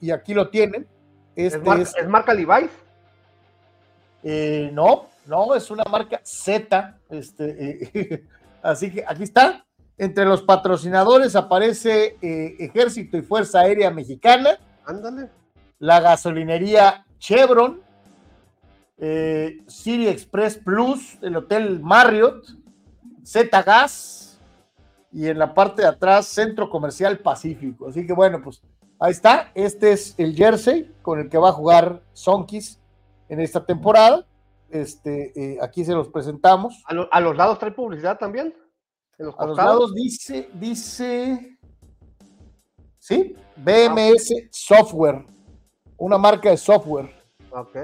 Y 0.00 0.10
aquí 0.10 0.32
lo 0.32 0.48
tienen. 0.48 0.86
Este 1.34 1.58
¿Es, 1.58 1.64
marca, 1.64 1.82
es... 1.82 1.94
¿Es, 1.96 2.08
marca, 2.08 2.32
Levi's? 2.32 2.70
no, 4.72 5.08
no, 5.26 5.54
es 5.54 5.70
una 5.70 5.84
marca 5.84 6.18
Z. 6.24 6.98
Este, 7.10 8.24
así 8.62 8.90
que 8.90 9.04
aquí 9.06 9.24
está. 9.24 9.66
Entre 9.98 10.24
los 10.24 10.42
patrocinadores 10.42 11.36
aparece 11.36 12.16
Ejército 12.22 13.18
y 13.18 13.22
Fuerza 13.22 13.60
Aérea 13.60 13.90
Mexicana. 13.90 14.58
Ándale. 14.86 15.28
La 15.78 16.00
gasolinería 16.00 17.04
Chevron, 17.18 17.82
eh, 18.98 19.62
City 19.66 20.08
Express 20.08 20.56
Plus, 20.56 21.18
el 21.22 21.36
Hotel 21.36 21.80
Marriott, 21.80 22.46
Z 23.22 23.62
Gas 23.62 24.40
y 25.12 25.28
en 25.28 25.38
la 25.38 25.54
parte 25.54 25.82
de 25.82 25.88
atrás 25.88 26.26
Centro 26.26 26.70
Comercial 26.70 27.18
Pacífico. 27.18 27.88
Así 27.88 28.06
que 28.06 28.12
bueno, 28.12 28.40
pues 28.42 28.62
ahí 28.98 29.12
está. 29.12 29.50
Este 29.54 29.92
es 29.92 30.14
el 30.18 30.34
jersey 30.34 30.92
con 31.02 31.20
el 31.20 31.28
que 31.28 31.38
va 31.38 31.50
a 31.50 31.52
jugar 31.52 32.02
Sonkis 32.12 32.78
en 33.28 33.40
esta 33.40 33.64
temporada. 33.64 34.26
Este, 34.70 35.32
eh, 35.34 35.58
aquí 35.62 35.84
se 35.84 35.92
los 35.92 36.08
presentamos. 36.08 36.82
¿A, 36.86 36.94
lo, 36.94 37.08
¿A, 37.12 37.20
los 37.20 37.36
lados 37.36 37.58
trae 37.58 37.72
publicidad 37.72 38.18
también? 38.18 38.54
Los 39.18 39.34
a 39.38 39.46
los 39.46 39.56
lados 39.56 39.94
dice, 39.94 40.50
dice, 40.54 41.58
sí, 42.98 43.34
BMS 43.56 44.48
Software, 44.50 45.24
una 45.96 46.18
marca 46.18 46.50
de 46.50 46.58
software. 46.58 47.10
Ok. 47.50 47.76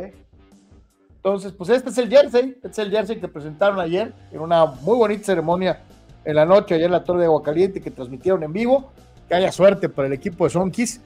Entonces, 1.24 1.52
pues 1.52 1.70
este 1.70 1.90
es 1.90 1.98
el 1.98 2.10
jersey, 2.10 2.56
este 2.56 2.68
es 2.68 2.78
el 2.78 2.90
jersey 2.90 3.20
que 3.20 3.28
presentaron 3.28 3.78
ayer 3.78 4.12
en 4.32 4.40
una 4.40 4.66
muy 4.66 4.96
bonita 4.96 5.22
ceremonia 5.22 5.80
en 6.24 6.34
la 6.34 6.44
noche, 6.44 6.74
allá 6.74 6.86
en 6.86 6.90
la 6.90 7.04
Torre 7.04 7.20
de 7.20 7.26
Aguacaliente, 7.26 7.80
que 7.80 7.92
transmitieron 7.92 8.42
en 8.42 8.52
vivo. 8.52 8.90
Que 9.28 9.36
haya 9.36 9.52
suerte 9.52 9.88
para 9.88 10.08
el 10.08 10.14
equipo 10.14 10.42
de 10.42 10.50
Sonkis. 10.50 11.00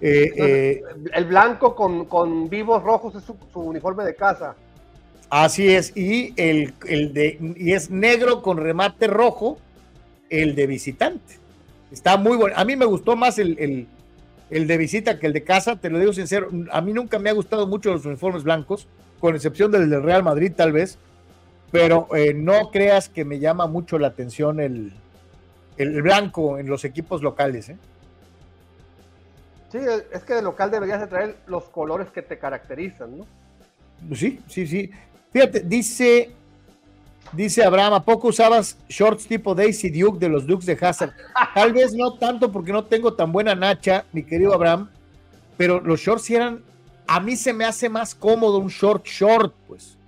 Eh, 0.00 0.32
eh, 0.36 0.82
el 1.14 1.24
blanco 1.26 1.76
con, 1.76 2.06
con, 2.06 2.48
vivos 2.48 2.82
rojos 2.82 3.14
es 3.14 3.22
su, 3.22 3.36
su, 3.52 3.60
uniforme 3.60 4.02
de 4.02 4.16
casa. 4.16 4.56
Así 5.28 5.72
es, 5.72 5.96
y, 5.96 6.34
el, 6.36 6.74
el 6.88 7.14
de, 7.14 7.38
y 7.56 7.72
es 7.72 7.90
negro 7.90 8.42
con 8.42 8.56
remate 8.56 9.06
rojo, 9.06 9.58
el 10.30 10.56
de 10.56 10.66
visitante. 10.66 11.38
Está 11.92 12.16
muy 12.16 12.36
bueno. 12.36 12.56
A 12.58 12.64
mí 12.64 12.74
me 12.74 12.86
gustó 12.86 13.14
más 13.14 13.38
el, 13.38 13.56
el, 13.60 13.86
el 14.50 14.66
de 14.66 14.76
visita 14.76 15.20
que 15.20 15.28
el 15.28 15.32
de 15.32 15.44
casa, 15.44 15.76
te 15.76 15.90
lo 15.90 16.00
digo 16.00 16.12
sincero. 16.12 16.48
A 16.72 16.80
mí 16.80 16.92
nunca 16.92 17.20
me 17.20 17.30
ha 17.30 17.34
gustado 17.34 17.68
mucho 17.68 17.92
los 17.92 18.04
uniformes 18.04 18.42
blancos 18.42 18.88
con 19.20 19.34
excepción 19.34 19.70
del 19.70 19.88
del 19.88 20.02
Real 20.02 20.22
Madrid 20.22 20.52
tal 20.56 20.72
vez, 20.72 20.98
pero 21.70 22.08
eh, 22.16 22.34
no 22.34 22.70
creas 22.70 23.08
que 23.08 23.24
me 23.24 23.38
llama 23.38 23.66
mucho 23.66 23.98
la 23.98 24.08
atención 24.08 24.60
el, 24.60 24.92
el 25.76 26.02
blanco 26.02 26.58
en 26.58 26.68
los 26.68 26.84
equipos 26.84 27.22
locales. 27.22 27.68
¿eh? 27.68 27.76
Sí, 29.70 29.78
es 30.12 30.24
que 30.24 30.34
de 30.34 30.42
local 30.42 30.70
deberías 30.70 31.00
de 31.00 31.06
traer 31.06 31.36
los 31.46 31.64
colores 31.64 32.08
que 32.08 32.22
te 32.22 32.38
caracterizan, 32.38 33.18
¿no? 33.18 33.26
Sí, 34.14 34.40
sí, 34.48 34.66
sí. 34.66 34.90
Fíjate, 35.32 35.60
dice, 35.60 36.30
dice 37.32 37.62
Abraham, 37.62 37.94
¿a 37.94 38.04
poco 38.04 38.28
usabas 38.28 38.76
shorts 38.88 39.26
tipo 39.26 39.54
Daisy 39.54 39.90
Duke 39.90 40.18
de 40.18 40.28
los 40.28 40.46
Dukes 40.46 40.66
de 40.66 40.76
Hazard? 40.80 41.12
Tal 41.54 41.72
vez 41.72 41.94
no 41.94 42.14
tanto 42.14 42.50
porque 42.50 42.72
no 42.72 42.84
tengo 42.84 43.14
tan 43.14 43.30
buena 43.30 43.54
nacha, 43.54 44.04
mi 44.12 44.24
querido 44.24 44.52
Abraham, 44.52 44.90
pero 45.56 45.80
los 45.80 46.00
shorts 46.00 46.28
eran, 46.30 46.62
a 47.10 47.18
mí 47.18 47.34
se 47.34 47.52
me 47.52 47.64
hace 47.64 47.88
más 47.88 48.14
cómodo 48.14 48.58
un 48.58 48.68
short 48.68 49.04
short, 49.04 49.52
pues. 49.66 49.98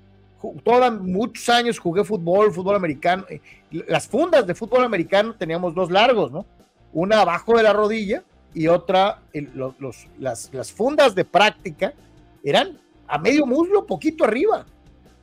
Todos 0.63 1.01
muchos 1.01 1.49
años 1.49 1.77
jugué 1.77 2.05
fútbol, 2.05 2.53
fútbol 2.53 2.77
americano. 2.77 3.25
Eh, 3.29 3.41
las 3.89 4.07
fundas 4.07 4.47
de 4.47 4.55
fútbol 4.55 4.85
americano 4.85 5.35
teníamos 5.35 5.75
dos 5.75 5.91
largos, 5.91 6.31
¿no? 6.31 6.47
Una 6.93 7.23
abajo 7.23 7.57
de 7.57 7.65
la 7.65 7.73
rodilla 7.73 8.23
y 8.55 8.69
otra, 8.69 9.21
los, 9.35 10.07
las, 10.21 10.49
las 10.53 10.71
fundas 10.71 11.17
de 11.17 11.25
práctica 11.25 11.93
eran 12.45 12.79
a 13.09 13.19
medio 13.19 13.47
muslo, 13.47 13.85
poquito 13.85 14.23
arriba. 14.23 14.65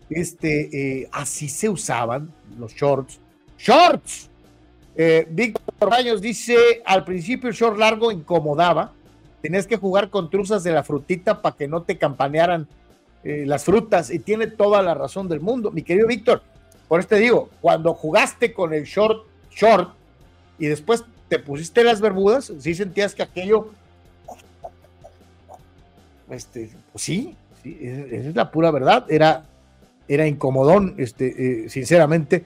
Este, 0.09 1.03
eh, 1.03 1.09
así 1.13 1.47
se 1.47 1.69
usaban 1.69 2.29
los 2.57 2.73
shorts. 2.73 3.21
¡Shorts! 3.57 4.29
Eh, 4.97 5.25
Víctor 5.29 5.89
Baños 5.89 6.19
dice: 6.19 6.81
al 6.85 7.05
principio 7.05 7.47
el 7.47 7.55
short 7.55 7.77
largo 7.77 8.11
incomodaba. 8.11 8.91
Tenías 9.41 9.67
que 9.67 9.77
jugar 9.77 10.09
con 10.09 10.29
truzas 10.29 10.63
de 10.63 10.71
la 10.71 10.83
frutita 10.83 11.41
para 11.41 11.55
que 11.55 11.67
no 11.67 11.83
te 11.83 11.97
campanearan 11.97 12.67
eh, 13.23 13.43
las 13.45 13.63
frutas. 13.63 14.09
Y 14.09 14.19
tiene 14.19 14.47
toda 14.47 14.81
la 14.81 14.93
razón 14.93 15.27
del 15.27 15.39
mundo. 15.39 15.71
Mi 15.71 15.81
querido 15.81 16.07
Víctor, 16.07 16.41
por 16.87 16.99
eso 16.99 17.09
te 17.09 17.17
digo: 17.17 17.49
cuando 17.61 17.93
jugaste 17.93 18.53
con 18.53 18.73
el 18.73 18.83
short, 18.83 19.25
short, 19.51 19.93
y 20.57 20.67
después 20.67 21.03
te 21.29 21.39
pusiste 21.39 21.83
las 21.83 22.01
bermudas, 22.01 22.51
sí 22.59 22.75
sentías 22.75 23.15
que 23.15 23.23
aquello. 23.23 23.69
Este, 26.29 26.69
pues 26.91 27.03
sí, 27.03 27.35
esa 27.63 28.29
es 28.29 28.35
la 28.35 28.51
pura 28.51 28.71
verdad, 28.71 29.05
era, 29.09 29.45
era 30.07 30.27
incomodón, 30.27 30.95
este, 30.97 31.63
eh, 31.65 31.69
sinceramente. 31.69 32.43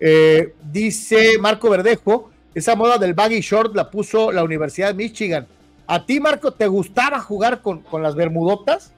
Eh, 0.00 0.54
dice 0.72 1.38
Marco 1.38 1.70
Verdejo, 1.70 2.30
esa 2.54 2.74
moda 2.74 2.98
del 2.98 3.14
baggy 3.14 3.40
short 3.40 3.76
la 3.76 3.90
puso 3.90 4.32
la 4.32 4.42
Universidad 4.42 4.88
de 4.88 4.94
Michigan. 4.94 5.46
¿A 5.92 6.06
ti, 6.06 6.20
Marco, 6.20 6.50
te 6.54 6.66
gustaba 6.68 7.20
jugar 7.20 7.60
con, 7.60 7.82
con 7.82 8.02
las 8.02 8.14
bermudotas? 8.14 8.94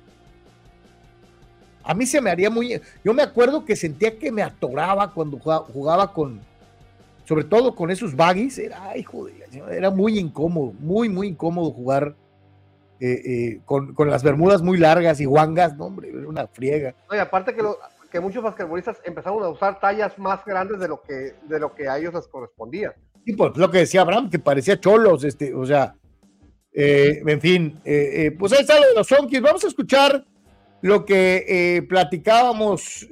A 1.82 1.92
mí 1.92 2.06
se 2.06 2.20
me 2.20 2.30
haría 2.30 2.50
muy... 2.50 2.80
Yo 3.02 3.12
me 3.12 3.24
acuerdo 3.24 3.64
que 3.64 3.74
sentía 3.74 4.16
que 4.16 4.30
me 4.30 4.44
atoraba 4.44 5.12
cuando 5.12 5.40
jugaba, 5.40 6.12
con, 6.12 6.40
sobre 7.24 7.42
todo 7.42 7.74
con 7.74 7.90
esos 7.90 8.14
baggies, 8.14 8.58
era, 8.58 8.96
hijo 8.96 9.26
era 9.72 9.90
muy 9.90 10.20
incómodo, 10.20 10.72
muy, 10.78 11.08
muy 11.08 11.26
incómodo 11.26 11.72
jugar 11.72 12.14
eh, 13.00 13.22
eh, 13.24 13.60
con, 13.64 13.92
con, 13.92 14.08
las 14.08 14.22
bermudas 14.22 14.62
muy 14.62 14.78
largas 14.78 15.20
y 15.20 15.24
guangas, 15.24 15.76
no, 15.76 15.86
hombre, 15.86 16.10
era 16.10 16.28
una 16.28 16.46
friega. 16.46 16.94
y 17.10 17.16
aparte 17.16 17.56
que, 17.56 17.62
que 18.08 18.20
muchos 18.20 18.40
basquetbolistas 18.40 18.98
empezaron 19.02 19.42
a 19.42 19.48
usar 19.48 19.80
tallas 19.80 20.16
más 20.16 20.44
grandes 20.44 20.78
de 20.78 20.86
lo 20.86 21.02
que, 21.02 21.34
de 21.42 21.58
lo 21.58 21.74
que 21.74 21.88
a 21.88 21.98
ellos 21.98 22.14
les 22.14 22.28
correspondía. 22.28 22.94
Sí, 23.24 23.32
pues 23.32 23.56
lo 23.56 23.68
que 23.68 23.78
decía 23.78 24.02
Abraham, 24.02 24.30
que 24.30 24.38
parecía 24.38 24.78
cholos, 24.78 25.24
este, 25.24 25.52
o 25.52 25.66
sea, 25.66 25.96
eh, 26.74 27.22
en 27.24 27.40
fin, 27.40 27.80
pues 28.38 28.52
ahí 28.52 28.60
está 28.60 28.78
lo 28.80 28.88
de 28.88 28.94
los 28.94 29.06
Sonkis. 29.06 29.40
Vamos 29.40 29.64
a 29.64 29.68
escuchar 29.68 30.24
lo 30.82 31.04
que 31.04 31.84
platicábamos 31.88 33.08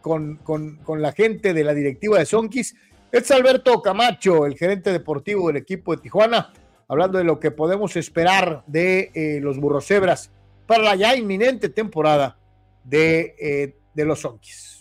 con, 0.00 0.36
con, 0.36 0.76
con, 0.78 1.02
la 1.02 1.12
gente 1.12 1.54
de 1.54 1.64
la 1.64 1.74
directiva 1.74 2.18
de 2.18 2.26
Sonkis. 2.26 2.74
Es 3.12 3.30
Alberto 3.30 3.80
Camacho, 3.80 4.46
el 4.46 4.56
gerente 4.56 4.90
deportivo 4.90 5.46
del 5.46 5.58
equipo 5.58 5.94
de 5.94 6.02
Tijuana 6.02 6.52
hablando 6.88 7.18
de 7.18 7.24
lo 7.24 7.40
que 7.40 7.50
podemos 7.50 7.96
esperar 7.96 8.62
de 8.66 9.10
eh, 9.14 9.40
los 9.40 9.58
burrocebras 9.58 10.30
para 10.66 10.82
la 10.82 10.94
ya 10.94 11.16
inminente 11.16 11.68
temporada 11.68 12.38
de, 12.84 13.34
eh, 13.38 13.76
de 13.94 14.04
los 14.04 14.20
Sonkis. 14.20 14.73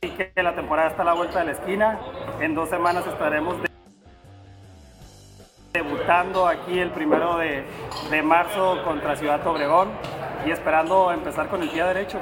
Que 0.00 0.30
la 0.36 0.54
temporada 0.54 0.90
está 0.90 1.02
a 1.02 1.06
la 1.06 1.14
vuelta 1.14 1.40
de 1.40 1.46
la 1.46 1.52
esquina. 1.52 1.98
En 2.40 2.54
dos 2.54 2.68
semanas 2.68 3.04
estaremos 3.06 3.56
debutando 5.72 6.46
aquí 6.46 6.78
el 6.78 6.90
primero 6.90 7.36
de, 7.38 7.64
de 8.08 8.22
marzo 8.22 8.80
contra 8.84 9.16
Ciudad 9.16 9.44
Obregón 9.46 9.90
y 10.46 10.50
esperando 10.50 11.10
empezar 11.10 11.48
con 11.48 11.62
el 11.62 11.70
pie 11.70 11.82
derecho. 11.82 12.20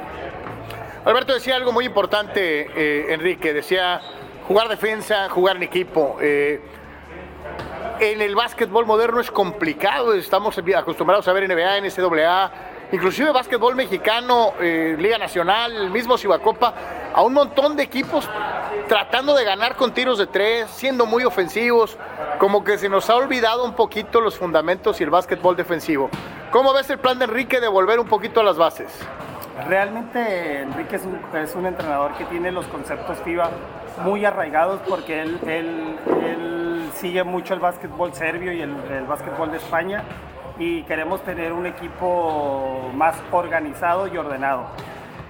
Alberto 1.05 1.35
decía 1.35 1.55
algo 1.55 1.71
muy 1.71 1.85
importante, 1.85 2.67
eh, 2.75 3.13
Enrique, 3.13 3.53
decía 3.53 4.01
jugar 4.47 4.69
defensa, 4.69 5.29
jugar 5.29 5.57
en 5.57 5.63
equipo. 5.63 6.17
Eh, 6.19 6.59
en 7.99 8.21
el 8.21 8.35
básquetbol 8.35 8.85
moderno 8.87 9.19
es 9.19 9.29
complicado, 9.29 10.13
estamos 10.15 10.57
acostumbrados 10.75 11.27
a 11.27 11.33
ver 11.33 11.47
NBA, 11.47 11.81
NCAA, 11.81 12.51
inclusive 12.91 13.31
básquetbol 13.31 13.75
mexicano, 13.75 14.53
eh, 14.59 14.95
Liga 14.97 15.17
Nacional, 15.17 15.89
mismo 15.89 16.17
Cibacopa, 16.17 16.73
a 17.13 17.21
un 17.21 17.33
montón 17.33 17.75
de 17.75 17.83
equipos 17.83 18.29
tratando 18.87 19.35
de 19.35 19.43
ganar 19.43 19.75
con 19.75 19.93
tiros 19.93 20.17
de 20.17 20.27
tres, 20.27 20.69
siendo 20.69 21.05
muy 21.05 21.23
ofensivos, 21.23 21.97
como 22.39 22.63
que 22.63 22.77
se 22.77 22.89
nos 22.89 23.09
ha 23.09 23.15
olvidado 23.15 23.65
un 23.65 23.73
poquito 23.73 24.21
los 24.21 24.37
fundamentos 24.37 24.99
y 25.01 25.03
el 25.03 25.09
básquetbol 25.09 25.55
defensivo. 25.55 26.09
¿Cómo 26.51 26.73
ves 26.73 26.89
el 26.89 26.97
plan 26.97 27.19
de 27.19 27.25
Enrique 27.25 27.59
de 27.59 27.67
volver 27.67 27.99
un 27.99 28.07
poquito 28.07 28.39
a 28.39 28.43
las 28.43 28.57
bases? 28.57 28.87
Realmente 29.67 30.61
Enrique 30.61 30.95
es 30.95 31.55
un, 31.55 31.65
entrenador 31.65 32.13
que 32.13 32.25
tiene 32.25 32.51
los 32.51 32.67
conceptos 32.67 33.17
FIBA 33.19 33.49
muy 34.03 34.23
arraigados 34.23 34.79
porque 34.87 35.23
él, 35.23 35.39
él, 35.47 35.97
él 36.23 36.89
sigue 36.93 37.23
mucho 37.23 37.55
el 37.55 37.59
básquetbol 37.59 38.13
serbio 38.13 38.53
y 38.53 38.61
el, 38.61 38.75
el 38.91 39.05
básquetbol 39.05 39.49
de 39.51 39.57
España 39.57 40.03
y 40.59 40.83
queremos 40.83 41.21
tener 41.23 41.53
un 41.53 41.65
equipo 41.65 42.89
más 42.93 43.15
organizado 43.31 44.07
y 44.07 44.17
ordenado. 44.17 44.67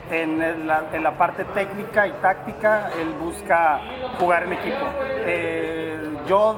En 0.10 0.40
la, 0.66 0.86
en 0.94 1.04
la, 1.04 1.18
parte 1.18 1.44
técnica 1.44 2.08
y 2.08 2.12
táctica, 2.14 2.92
él 2.98 3.10
busca 3.20 3.82
jugar 4.18 4.44
en 4.44 4.54
equipo. 4.54 4.86
Eh, 5.26 6.00
yo, 6.26 6.56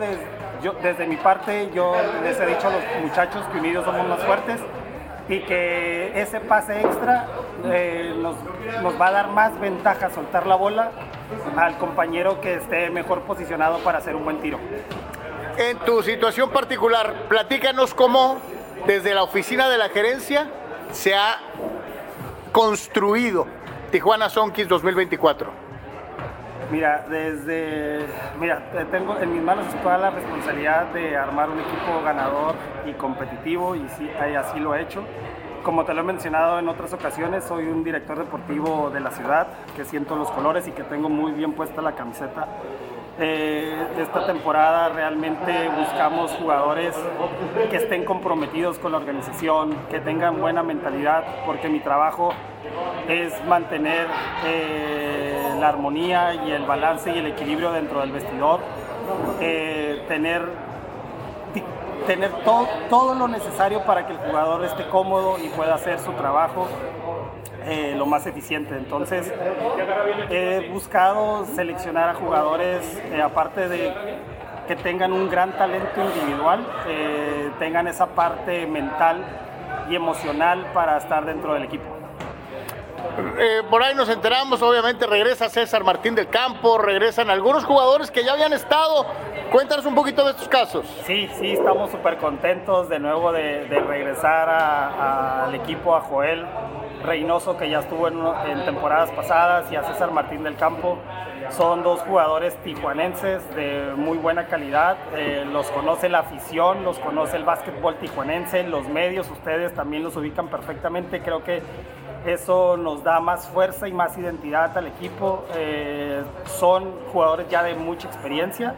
yo, 0.61 0.73
desde 0.83 1.07
mi 1.07 1.15
parte, 1.17 1.71
yo 1.73 1.95
les 2.23 2.39
he 2.39 2.45
dicho 2.45 2.67
a 2.67 2.71
los 2.71 2.83
muchachos 3.01 3.43
que 3.51 3.57
unidos 3.57 3.85
somos 3.85 4.07
más 4.07 4.19
fuertes 4.23 4.61
y 5.29 5.39
que 5.39 6.11
ese 6.21 6.41
pase 6.41 6.79
extra 6.79 7.25
eh, 7.65 8.13
nos, 8.21 8.35
nos, 8.83 9.01
va 9.01 9.07
a 9.07 9.11
dar 9.11 9.27
más 9.29 9.59
ventaja 9.59 10.11
soltar 10.11 10.45
la 10.45 10.55
bola 10.55 10.91
al 11.57 11.77
compañero 11.77 12.41
que 12.41 12.55
esté 12.55 12.91
mejor 12.91 13.21
posicionado 13.21 13.79
para 13.79 13.97
hacer 13.97 14.15
un 14.15 14.25
buen 14.25 14.41
tiro. 14.41 14.59
En 15.57 15.77
tu 15.79 16.03
situación 16.03 16.51
particular, 16.51 17.13
platícanos 17.27 17.95
cómo 17.95 18.37
desde 18.89 19.13
la 19.13 19.21
oficina 19.21 19.69
de 19.69 19.77
la 19.77 19.89
gerencia 19.89 20.47
se 20.91 21.13
ha 21.13 21.37
construido 22.51 23.45
Tijuana 23.91 24.29
Sonkis 24.29 24.67
2024. 24.67 25.51
Mira, 26.71 27.05
desde. 27.07 28.07
Mira, 28.39 28.63
tengo 28.89 29.15
en 29.19 29.31
mis 29.31 29.43
manos 29.43 29.67
toda 29.83 29.99
la 29.99 30.09
responsabilidad 30.09 30.87
de 30.87 31.15
armar 31.15 31.51
un 31.51 31.59
equipo 31.59 32.01
ganador 32.03 32.55
y 32.87 32.93
competitivo, 32.93 33.75
y 33.75 33.87
sí, 33.89 34.09
así 34.35 34.59
lo 34.59 34.73
he 34.73 34.81
hecho. 34.81 35.03
Como 35.61 35.85
te 35.85 35.93
lo 35.93 36.01
he 36.01 36.03
mencionado 36.03 36.57
en 36.57 36.67
otras 36.67 36.91
ocasiones, 36.91 37.43
soy 37.43 37.65
un 37.65 37.83
director 37.83 38.17
deportivo 38.17 38.89
de 38.89 39.01
la 39.01 39.11
ciudad, 39.11 39.49
que 39.75 39.85
siento 39.85 40.15
los 40.15 40.31
colores 40.31 40.67
y 40.67 40.71
que 40.71 40.83
tengo 40.83 41.09
muy 41.09 41.31
bien 41.33 41.53
puesta 41.53 41.83
la 41.83 41.93
camiseta. 41.93 42.47
Eh, 43.21 43.75
esta 43.97 44.25
temporada 44.25 44.87
realmente 44.89 45.69
buscamos 45.77 46.31
jugadores 46.39 46.95
que 47.69 47.75
estén 47.75 48.05
comprometidos 48.05 48.79
con 48.79 48.93
la 48.93 48.97
organización, 48.99 49.75
que 49.91 49.99
tengan 49.99 50.39
buena 50.39 50.63
mentalidad, 50.63 51.25
porque 51.45 51.67
mi 51.67 51.81
trabajo 51.81 52.31
es 53.09 53.33
mantener 53.45 54.07
eh, 54.45 55.37
la 55.59 55.67
armonía 55.67 56.33
y 56.45 56.51
el 56.51 56.63
balance 56.63 57.11
y 57.11 57.17
el 57.17 57.25
equilibrio 57.27 57.73
dentro 57.73 57.99
del 57.99 58.13
vestidor, 58.13 58.61
eh, 59.41 60.05
tener, 60.07 60.43
tener 62.07 62.31
todo, 62.45 62.69
todo 62.89 63.15
lo 63.15 63.27
necesario 63.27 63.83
para 63.83 64.07
que 64.07 64.13
el 64.13 64.19
jugador 64.19 64.63
esté 64.63 64.87
cómodo 64.87 65.37
y 65.43 65.49
pueda 65.49 65.75
hacer 65.75 65.99
su 65.99 66.13
trabajo 66.13 66.67
eh, 67.69 67.93
lo 67.95 68.05
más 68.05 68.25
eficiente. 68.25 68.75
Entonces, 68.75 69.31
he 70.29 70.69
buscado 70.71 71.45
seleccionar 71.45 72.09
a 72.09 72.13
jugadores, 72.15 72.99
eh, 73.11 73.21
aparte 73.21 73.69
de 73.69 73.93
que 74.67 74.75
tengan 74.75 75.13
un 75.13 75.29
gran 75.29 75.51
talento 75.51 76.01
individual, 76.03 76.65
eh, 76.87 77.51
tengan 77.59 77.87
esa 77.87 78.07
parte 78.07 78.65
mental 78.65 79.23
y 79.89 79.95
emocional 79.95 80.65
para 80.73 80.97
estar 80.97 81.25
dentro 81.25 81.53
del 81.53 81.63
equipo. 81.63 81.98
Eh, 83.37 83.63
por 83.69 83.83
ahí 83.83 83.95
nos 83.95 84.09
enteramos, 84.09 84.61
obviamente 84.61 85.07
regresa 85.07 85.49
César 85.49 85.83
Martín 85.83 86.15
del 86.15 86.27
Campo, 86.27 86.77
regresan 86.77 87.29
algunos 87.29 87.65
jugadores 87.65 88.11
que 88.11 88.23
ya 88.23 88.33
habían 88.33 88.53
estado. 88.53 89.05
Cuéntanos 89.51 89.85
un 89.85 89.95
poquito 89.95 90.23
de 90.25 90.31
estos 90.31 90.47
casos. 90.47 90.85
Sí, 91.05 91.29
sí, 91.39 91.53
estamos 91.53 91.89
súper 91.89 92.17
contentos 92.17 92.87
de 92.87 92.99
nuevo 92.99 93.31
de, 93.31 93.65
regresar 93.87 94.49
al 94.49 95.55
equipo, 95.55 95.95
a 95.95 96.01
Joel 96.01 96.45
Reynoso, 97.03 97.57
que 97.57 97.69
ya 97.69 97.79
estuvo 97.79 98.07
en, 98.07 98.65
temporadas 98.65 99.09
pasadas, 99.11 99.71
y 99.71 99.75
a 99.75 99.83
César 99.83 100.11
Martín 100.11 100.43
del 100.43 100.55
Campo. 100.55 100.99
Son 101.51 101.81
dos 101.81 102.01
jugadores 102.01 102.55
tijuanenses 102.63 103.41
de 103.55 103.93
muy 103.95 104.17
buena 104.19 104.45
calidad. 104.45 104.97
Eh, 105.15 105.45
los 105.51 105.71
conoce 105.71 106.09
la 106.09 106.19
afición, 106.19 106.83
los 106.83 106.99
conoce 106.99 107.37
el 107.37 107.43
básquetbol 107.43 107.95
tijuanense, 107.95 108.63
los 108.63 108.87
medios, 108.87 109.29
ustedes 109.31 109.73
también 109.73 110.03
los 110.03 110.15
ubican 110.15 110.49
perfectamente. 110.49 111.21
Creo 111.21 111.43
que 111.43 111.63
eso 112.25 112.77
nos 112.77 113.03
da 113.03 113.19
más 113.19 113.47
fuerza 113.47 113.87
y 113.87 113.93
más 113.93 114.17
identidad 114.17 114.77
al 114.77 114.87
equipo. 114.87 115.45
Eh, 115.55 116.23
son 116.45 116.91
jugadores 117.11 117.47
ya 117.49 117.63
de 117.63 117.75
mucha 117.75 118.07
experiencia 118.07 118.75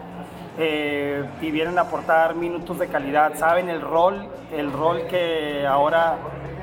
eh, 0.57 1.25
y 1.41 1.51
vienen 1.51 1.77
a 1.77 1.81
aportar 1.81 2.35
minutos 2.35 2.79
de 2.79 2.87
calidad. 2.87 3.33
Saben 3.35 3.69
el 3.69 3.81
rol, 3.81 4.27
el 4.51 4.71
rol 4.71 5.07
que 5.07 5.65
ahora 5.67 6.17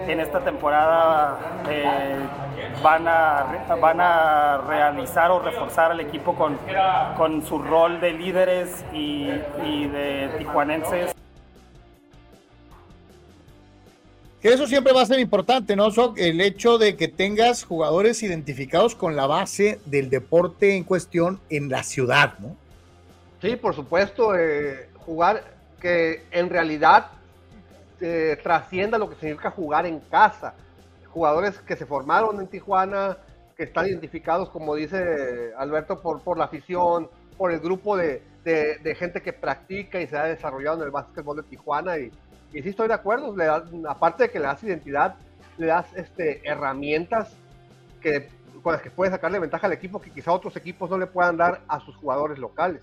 en 0.06 0.20
esta 0.20 0.40
temporada 0.40 1.38
eh, 1.68 2.16
van, 2.82 3.06
a, 3.08 3.44
van 3.80 4.00
a 4.00 4.58
realizar 4.66 5.30
o 5.30 5.40
reforzar 5.40 5.90
al 5.90 6.00
equipo 6.00 6.34
con, 6.34 6.56
con 7.16 7.42
su 7.42 7.58
rol 7.58 8.00
de 8.00 8.12
líderes 8.12 8.84
y, 8.92 9.30
y 9.64 9.88
de 9.88 10.30
tijuanenses. 10.38 11.17
Que 14.40 14.50
eso 14.50 14.68
siempre 14.68 14.92
va 14.92 15.02
a 15.02 15.06
ser 15.06 15.18
importante, 15.18 15.74
¿no, 15.74 15.88
El 16.16 16.40
hecho 16.40 16.78
de 16.78 16.96
que 16.96 17.08
tengas 17.08 17.64
jugadores 17.64 18.22
identificados 18.22 18.94
con 18.94 19.16
la 19.16 19.26
base 19.26 19.80
del 19.84 20.10
deporte 20.10 20.76
en 20.76 20.84
cuestión 20.84 21.40
en 21.50 21.68
la 21.68 21.82
ciudad, 21.82 22.38
¿no? 22.38 22.56
Sí, 23.42 23.56
por 23.56 23.74
supuesto, 23.74 24.36
eh, 24.36 24.90
jugar 25.04 25.42
que 25.80 26.24
en 26.30 26.50
realidad 26.50 27.06
eh, 28.00 28.38
trascienda 28.40 28.96
lo 28.96 29.08
que 29.10 29.16
significa 29.16 29.50
jugar 29.50 29.86
en 29.86 29.98
casa. 30.00 30.54
Jugadores 31.08 31.58
que 31.58 31.74
se 31.74 31.86
formaron 31.86 32.40
en 32.40 32.46
Tijuana, 32.46 33.18
que 33.56 33.64
están 33.64 33.88
identificados, 33.88 34.50
como 34.50 34.76
dice 34.76 35.52
Alberto, 35.56 36.00
por, 36.00 36.20
por 36.20 36.38
la 36.38 36.44
afición, 36.44 37.10
por 37.36 37.50
el 37.50 37.58
grupo 37.58 37.96
de, 37.96 38.22
de 38.44 38.94
gente 38.96 39.20
que 39.20 39.32
practica 39.32 40.00
y 40.00 40.06
se 40.06 40.16
ha 40.16 40.24
desarrollado 40.24 40.76
en 40.78 40.84
el 40.84 40.90
básquetbol 40.90 41.38
de 41.38 41.42
Tijuana 41.42 41.98
y, 41.98 42.12
y 42.52 42.62
sí 42.62 42.70
estoy 42.70 42.88
de 42.88 42.94
acuerdo, 42.94 43.36
le 43.36 43.46
aparte 43.88 44.24
de 44.24 44.30
que 44.30 44.38
le 44.38 44.46
das 44.46 44.62
identidad, 44.62 45.16
le 45.58 45.66
das 45.66 45.86
este, 45.94 46.40
herramientas 46.48 47.30
que, 48.00 48.28
con 48.62 48.72
las 48.72 48.82
que 48.82 48.90
puedes 48.90 49.12
sacarle 49.12 49.38
ventaja 49.38 49.66
al 49.66 49.72
equipo 49.72 50.00
que 50.00 50.10
quizá 50.10 50.32
otros 50.32 50.56
equipos 50.56 50.88
no 50.88 50.98
le 50.98 51.06
puedan 51.06 51.36
dar 51.36 51.60
a 51.68 51.80
sus 51.80 51.96
jugadores 51.96 52.38
locales. 52.38 52.82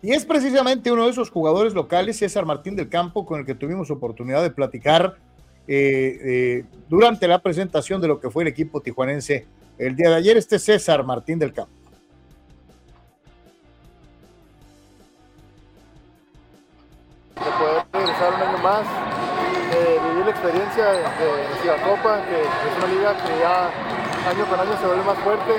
Y 0.00 0.12
es 0.12 0.24
precisamente 0.24 0.92
uno 0.92 1.04
de 1.04 1.10
esos 1.10 1.30
jugadores 1.30 1.72
locales, 1.72 2.18
César 2.18 2.44
Martín 2.44 2.76
del 2.76 2.88
Campo, 2.88 3.24
con 3.24 3.40
el 3.40 3.46
que 3.46 3.54
tuvimos 3.54 3.90
oportunidad 3.90 4.42
de 4.42 4.50
platicar 4.50 5.16
eh, 5.66 6.18
eh, 6.22 6.64
durante 6.90 7.26
la 7.26 7.38
presentación 7.40 8.00
de 8.00 8.08
lo 8.08 8.20
que 8.20 8.28
fue 8.28 8.42
el 8.42 8.48
equipo 8.48 8.82
tijuanense 8.82 9.46
el 9.78 9.96
día 9.96 10.10
de 10.10 10.16
ayer. 10.16 10.36
Este 10.36 10.58
César 10.58 11.04
Martín 11.04 11.38
del 11.38 11.54
Campo. 11.54 11.72
Un 17.44 18.42
año 18.42 18.58
más, 18.62 18.86
vivir 20.08 20.24
la 20.24 20.30
experiencia 20.30 20.84
de, 20.84 21.00
de 21.00 21.82
Copa, 21.82 22.20
que 22.24 22.40
es 22.40 22.72
una 22.78 22.86
liga 22.86 23.12
que 23.16 23.38
ya 23.38 23.70
año 24.30 24.46
con 24.46 24.60
año 24.60 24.72
se 24.80 24.86
vuelve 24.86 25.04
más 25.04 25.18
fuerte 25.18 25.52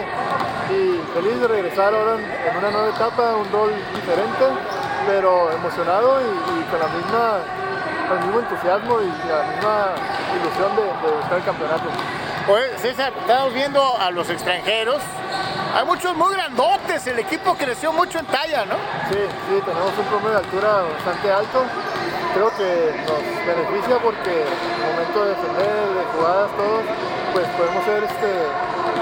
y 0.71 0.99
feliz 1.13 1.39
de 1.39 1.47
regresar 1.47 1.93
ahora 1.93 2.15
en, 2.15 2.57
una 2.57 2.71
nueva 2.71 2.89
etapa, 2.89 3.35
un 3.35 3.51
rol 3.51 3.71
diferente, 3.93 4.45
pero 5.05 5.51
emocionado 5.51 6.19
y, 6.21 6.63
con 6.71 6.79
la 6.79 6.87
misma 6.87 7.39
el 8.13 8.19
mismo 8.25 8.39
entusiasmo 8.39 9.01
y 9.01 9.07
la 9.27 9.43
misma 9.49 9.87
ilusión 10.37 10.75
de, 10.75 10.83
de 10.83 11.15
buscar 11.17 11.37
el 11.37 11.43
campeonato. 11.43 11.83
Pues 12.47 12.81
César, 12.81 13.13
estamos 13.19 13.53
viendo 13.53 13.81
a 13.99 14.11
los 14.11 14.29
extranjeros. 14.29 15.01
Hay 15.75 15.85
muchos 15.85 16.15
muy 16.15 16.33
grandotes, 16.33 17.05
el 17.07 17.19
equipo 17.19 17.53
creció 17.55 17.91
mucho 17.91 18.19
en 18.19 18.25
talla, 18.27 18.65
¿no? 18.65 18.75
Sí, 19.09 19.19
sí, 19.19 19.61
tenemos 19.65 19.91
un 19.97 20.05
promedio 20.05 20.31
de 20.31 20.37
altura 20.37 20.83
bastante 20.95 21.31
alto 21.31 21.65
creo 22.35 22.51
que 22.57 22.91
nos 23.07 23.47
beneficia 23.47 23.97
porque 24.03 24.29
en 24.29 24.83
el 24.83 24.91
momento 24.91 25.23
de 25.23 25.29
defender, 25.29 25.87
de 25.95 26.03
jugadas, 26.13 26.51
todos, 26.57 26.83
pues 27.31 27.47
podemos 27.55 27.85
ser, 27.85 28.03
este, 28.03 28.29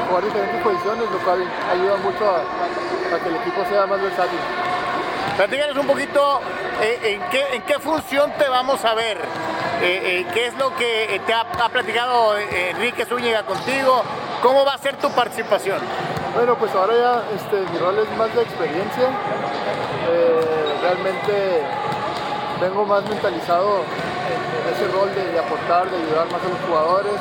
jugar 0.08 0.24
diferentes 0.24 0.62
posiciones, 0.62 1.10
lo 1.10 1.18
cual 1.26 1.40
ayuda 1.72 1.98
mucho 1.98 2.30
a, 2.30 2.44
que 3.18 3.30
el 3.30 3.36
equipo 3.36 3.66
sea 3.70 3.88
más 3.88 4.00
versátil. 4.02 4.38
Platícanos 5.36 5.78
un 5.78 5.88
poquito 5.88 6.42
eh, 6.80 7.18
en, 7.18 7.30
qué, 7.32 7.56
en 7.56 7.62
qué 7.64 7.80
función 7.80 8.32
te 8.38 8.48
vamos 8.48 8.86
a 8.86 8.94
ver. 8.94 9.18
Eh, 9.82 10.22
eh, 10.22 10.28
¿Qué 10.32 10.48
es 10.48 10.58
lo 10.58 10.76
que 10.76 11.20
te 11.26 11.34
ha, 11.34 11.44
platicado 11.70 12.38
Enrique 12.38 13.04
Zúñiga 13.06 13.44
contigo? 13.44 14.04
¿Cómo 14.44 14.64
va 14.64 14.76
a 14.76 14.78
ser 14.78 14.96
tu 14.98 15.10
participación? 15.10 15.80
Bueno, 16.34 16.56
pues 16.58 16.74
ahora 16.74 16.94
ya 16.98 17.24
este, 17.36 17.62
mi 17.72 17.78
rol 17.78 18.00
es 18.00 18.10
más 18.18 18.34
de 18.34 18.42
experiencia. 18.42 19.08
realmente 20.82 21.62
vengo 22.60 22.86
más 22.86 23.04
mentalizado 23.08 23.86
en, 23.86 24.74
ese 24.74 24.88
rol 24.90 25.14
de, 25.14 25.40
aportar, 25.40 25.90
de 25.92 25.98
ayudar 25.98 26.26
más 26.32 26.42
a 26.42 26.50
los 26.50 26.60
jugadores, 26.66 27.20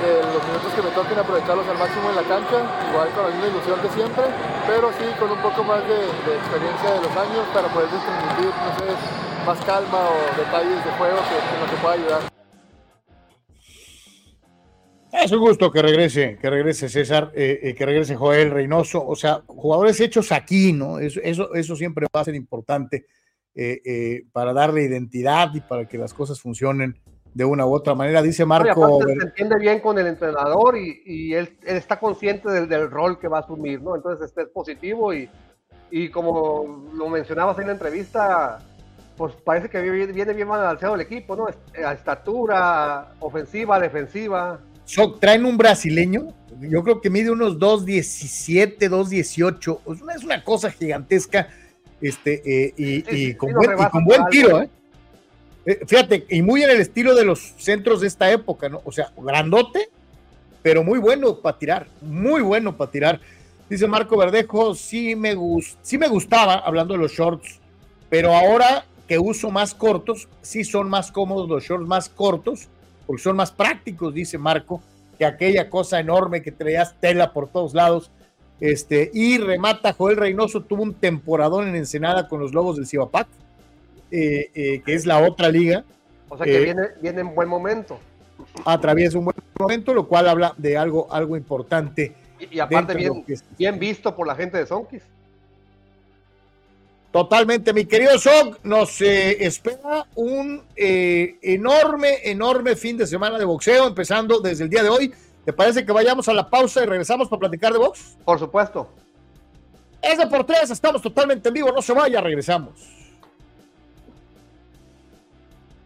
de 0.00 0.12
los 0.32 0.40
minutos 0.48 0.72
que 0.72 0.82
me 0.82 0.90
toquen 0.96 1.18
aprovecharlos 1.18 1.66
al 1.68 1.76
máximo 1.76 2.08
en 2.08 2.16
la 2.16 2.22
cancha, 2.22 2.58
igual 2.88 3.08
con 3.12 3.24
la 3.24 3.30
misma 3.36 3.46
ilusión 3.52 3.82
de 3.82 3.90
siempre, 3.90 4.24
pero 4.66 4.88
sí 4.96 5.04
con 5.20 5.30
un 5.30 5.42
poco 5.44 5.64
más 5.64 5.84
de, 5.84 6.08
experiencia 6.08 6.88
de 6.96 7.00
los 7.04 7.12
años 7.20 7.44
para 7.52 7.68
poder 7.68 7.88
transmitir, 7.90 8.48
no 8.48 8.70
sé, 8.80 8.88
más 9.44 9.58
calma 9.66 10.00
o 10.08 10.16
detalles 10.40 10.80
de 10.84 10.90
juego 10.96 11.20
que, 11.28 11.36
lo 11.36 11.66
que 11.68 11.76
pueda 11.82 11.94
ayudar. 12.00 12.37
Es 15.12 15.32
un 15.32 15.40
gusto 15.40 15.70
que 15.70 15.82
regrese, 15.82 16.36
que 16.40 16.50
regrese 16.50 16.88
César, 16.88 17.32
eh, 17.34 17.60
eh, 17.62 17.74
que 17.74 17.86
regrese 17.86 18.14
Joel 18.14 18.50
Reynoso, 18.50 19.06
o 19.06 19.16
sea, 19.16 19.42
jugadores 19.46 20.00
hechos 20.00 20.32
aquí, 20.32 20.72
¿no? 20.72 20.98
Eso, 20.98 21.20
eso, 21.22 21.54
eso 21.54 21.76
siempre 21.76 22.06
va 22.14 22.20
a 22.20 22.24
ser 22.24 22.34
importante 22.34 23.06
eh, 23.60 23.82
eh, 23.84 24.24
para 24.30 24.52
darle 24.52 24.84
identidad 24.84 25.52
y 25.52 25.60
para 25.60 25.88
que 25.88 25.98
las 25.98 26.14
cosas 26.14 26.40
funcionen 26.40 26.96
de 27.34 27.44
una 27.44 27.66
u 27.66 27.74
otra 27.74 27.92
manera. 27.92 28.22
Dice 28.22 28.44
Marco. 28.44 29.00
se 29.04 29.26
entiende 29.26 29.58
bien 29.58 29.80
con 29.80 29.98
el 29.98 30.06
entrenador 30.06 30.76
y, 30.78 31.34
él, 31.34 31.58
está 31.66 31.98
consciente 31.98 32.48
del, 32.48 32.88
rol 32.88 33.18
que 33.18 33.26
va 33.26 33.38
a 33.38 33.40
asumir, 33.40 33.82
¿no? 33.82 33.96
Entonces 33.96 34.28
este 34.28 34.42
es 34.42 34.48
positivo 34.50 35.12
y, 35.12 35.28
y 35.90 36.08
como 36.08 36.88
lo 36.94 37.08
mencionabas 37.08 37.58
en 37.58 37.66
la 37.66 37.72
entrevista, 37.72 38.60
pues 39.16 39.34
parece 39.34 39.68
que 39.68 39.82
viene, 39.82 40.32
bien 40.34 40.48
balanceado 40.48 40.94
el 40.94 41.00
equipo, 41.00 41.34
¿no? 41.34 41.48
A 41.84 41.92
estatura, 41.92 43.14
ofensiva, 43.18 43.80
defensiva. 43.80 44.60
Traen 45.20 45.44
un 45.44 45.56
brasileño, 45.56 46.34
yo 46.60 46.82
creo 46.82 47.00
que 47.00 47.10
mide 47.10 47.30
unos 47.30 47.58
2.17, 47.58 48.78
2.18, 48.78 50.14
es 50.16 50.24
una 50.24 50.42
cosa 50.42 50.70
gigantesca 50.70 51.48
este, 52.00 52.42
eh, 52.44 52.74
y, 52.76 53.34
con 53.34 53.52
buen, 53.52 54.26
tiro, 54.30 54.62
¿eh? 54.62 54.70
¿eh? 55.66 55.80
Fíjate, 55.86 56.26
y 56.28 56.42
muy 56.42 56.62
en 56.62 56.70
el 56.70 56.80
estilo 56.80 57.14
de 57.14 57.24
los 57.24 57.54
centros 57.58 58.00
de 58.00 58.06
esta 58.06 58.30
época, 58.30 58.68
¿no? 58.68 58.80
O 58.84 58.92
sea, 58.92 59.12
grandote, 59.16 59.88
pero 60.62 60.82
muy 60.82 60.98
bueno 60.98 61.40
para 61.40 61.58
tirar, 61.58 61.86
muy 62.00 62.40
bueno 62.40 62.76
para 62.76 62.90
tirar. 62.90 63.20
Dice 63.68 63.86
Marco 63.86 64.16
Verdejo, 64.16 64.74
sí 64.74 65.14
me, 65.14 65.36
sí 65.82 65.98
me 65.98 66.08
gustaba, 66.08 66.54
hablando 66.54 66.94
de 66.94 67.00
los 67.00 67.12
shorts, 67.12 67.60
pero 68.08 68.34
ahora 68.34 68.86
que 69.06 69.18
uso 69.18 69.50
más 69.50 69.74
cortos, 69.74 70.28
sí 70.40 70.64
son 70.64 70.88
más 70.88 71.12
cómodos 71.12 71.48
los 71.48 71.64
shorts 71.64 71.86
más 71.86 72.08
cortos, 72.08 72.68
porque 73.08 73.22
son 73.22 73.36
más 73.36 73.50
prácticos, 73.50 74.12
dice 74.12 74.36
Marco, 74.36 74.82
que 75.18 75.24
aquella 75.24 75.70
cosa 75.70 75.98
enorme 75.98 76.42
que 76.42 76.52
traías 76.52 76.94
tela 77.00 77.32
por 77.32 77.48
todos 77.48 77.72
lados 77.72 78.10
este, 78.60 79.10
y 79.14 79.38
remata 79.38 79.94
Joel 79.94 80.18
Reynoso, 80.18 80.62
tuvo 80.62 80.82
un 80.82 80.92
temporadón 80.92 81.68
en 81.68 81.76
Ensenada 81.76 82.28
con 82.28 82.38
los 82.38 82.52
Lobos 82.52 82.76
del 82.76 82.86
Cibapac, 82.86 83.26
eh, 84.10 84.50
eh, 84.54 84.82
que 84.84 84.92
es 84.92 85.06
la 85.06 85.20
otra 85.26 85.48
liga. 85.48 85.84
O 86.28 86.36
sea 86.36 86.44
que 86.44 86.58
eh, 86.58 86.64
viene, 86.64 86.82
viene 87.00 87.22
en 87.22 87.34
buen 87.34 87.48
momento. 87.48 87.98
Atraviesa 88.66 89.18
un 89.18 89.24
buen 89.24 89.36
momento, 89.58 89.94
lo 89.94 90.06
cual 90.06 90.28
habla 90.28 90.54
de 90.58 90.76
algo, 90.76 91.10
algo 91.10 91.34
importante. 91.34 92.12
Y, 92.38 92.58
aparte 92.60 92.94
bien, 92.94 93.24
bien 93.56 93.78
visto 93.78 94.14
por 94.14 94.26
la 94.26 94.34
gente 94.34 94.58
de 94.58 94.66
Sonkis. 94.66 95.02
Totalmente, 97.10 97.72
mi 97.72 97.86
querido 97.86 98.18
Sok, 98.18 98.58
nos 98.64 99.00
espera 99.00 100.06
un 100.14 100.62
enorme, 100.76 102.18
enorme 102.24 102.76
fin 102.76 102.98
de 102.98 103.06
semana 103.06 103.38
de 103.38 103.44
boxeo, 103.44 103.86
empezando 103.86 104.40
desde 104.40 104.64
el 104.64 104.70
día 104.70 104.82
de 104.82 104.88
hoy 104.90 105.12
¿Te 105.48 105.54
parece 105.54 105.86
que 105.86 105.92
vayamos 105.92 106.28
a 106.28 106.34
la 106.34 106.50
pausa 106.50 106.82
y 106.82 106.84
regresamos 106.84 107.26
para 107.26 107.40
platicar 107.40 107.72
de 107.72 107.78
box? 107.78 108.18
Por 108.22 108.38
supuesto. 108.38 108.86
Es 110.02 110.18
de 110.18 110.26
por 110.26 110.44
tres, 110.44 110.68
estamos 110.68 111.00
totalmente 111.00 111.48
en 111.48 111.54
vivo, 111.54 111.72
no 111.72 111.80
se 111.80 111.94
vaya, 111.94 112.20
regresamos. 112.20 112.74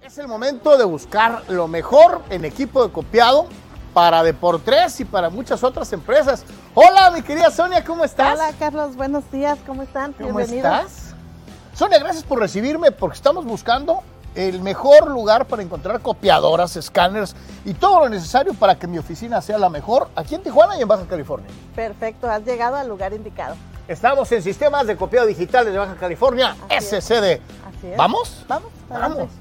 Es 0.02 0.18
el 0.18 0.26
momento 0.26 0.76
de 0.76 0.84
buscar 0.84 1.44
lo 1.48 1.68
mejor 1.68 2.22
en 2.28 2.44
equipo 2.44 2.84
de 2.84 2.92
copiado 2.92 3.46
para 3.94 4.24
Deportes 4.24 4.98
y 4.98 5.04
para 5.04 5.30
muchas 5.30 5.62
otras 5.62 5.92
empresas. 5.92 6.44
Hola, 6.74 7.12
mi 7.12 7.22
querida 7.22 7.48
Sonia, 7.52 7.84
¿cómo 7.84 8.04
estás? 8.04 8.34
Hola, 8.34 8.52
Carlos, 8.58 8.96
buenos 8.96 9.30
días, 9.30 9.60
¿cómo 9.64 9.84
están? 9.84 10.12
¿Cómo 10.14 10.38
Bienvenidos. 10.38 10.72
estás? 10.72 11.01
Sonia, 11.74 11.98
gracias 11.98 12.24
por 12.24 12.38
recibirme 12.38 12.92
porque 12.92 13.16
estamos 13.16 13.46
buscando 13.46 14.02
el 14.34 14.60
mejor 14.60 15.10
lugar 15.10 15.46
para 15.46 15.62
encontrar 15.62 16.00
copiadoras, 16.00 16.76
escáneres 16.76 17.34
y 17.64 17.74
todo 17.74 18.00
lo 18.00 18.08
necesario 18.08 18.52
para 18.54 18.78
que 18.78 18.86
mi 18.86 18.98
oficina 18.98 19.40
sea 19.40 19.58
la 19.58 19.70
mejor 19.70 20.08
aquí 20.14 20.34
en 20.34 20.42
Tijuana 20.42 20.76
y 20.78 20.82
en 20.82 20.88
Baja 20.88 21.04
California. 21.08 21.48
Perfecto, 21.74 22.30
has 22.30 22.44
llegado 22.44 22.76
al 22.76 22.88
lugar 22.88 23.12
indicado. 23.14 23.56
Estamos 23.88 24.30
en 24.32 24.42
sistemas 24.42 24.86
de 24.86 24.96
copiado 24.96 25.26
digitales 25.26 25.72
de 25.72 25.78
Baja 25.78 25.96
California, 25.96 26.56
Así 26.68 26.94
es. 26.94 27.04
SCD. 27.04 27.40
Así 27.66 27.86
es. 27.90 27.96
¿Vamos? 27.96 28.44
Vamos, 28.48 28.70
adelante. 28.90 29.18
Vamos. 29.18 29.32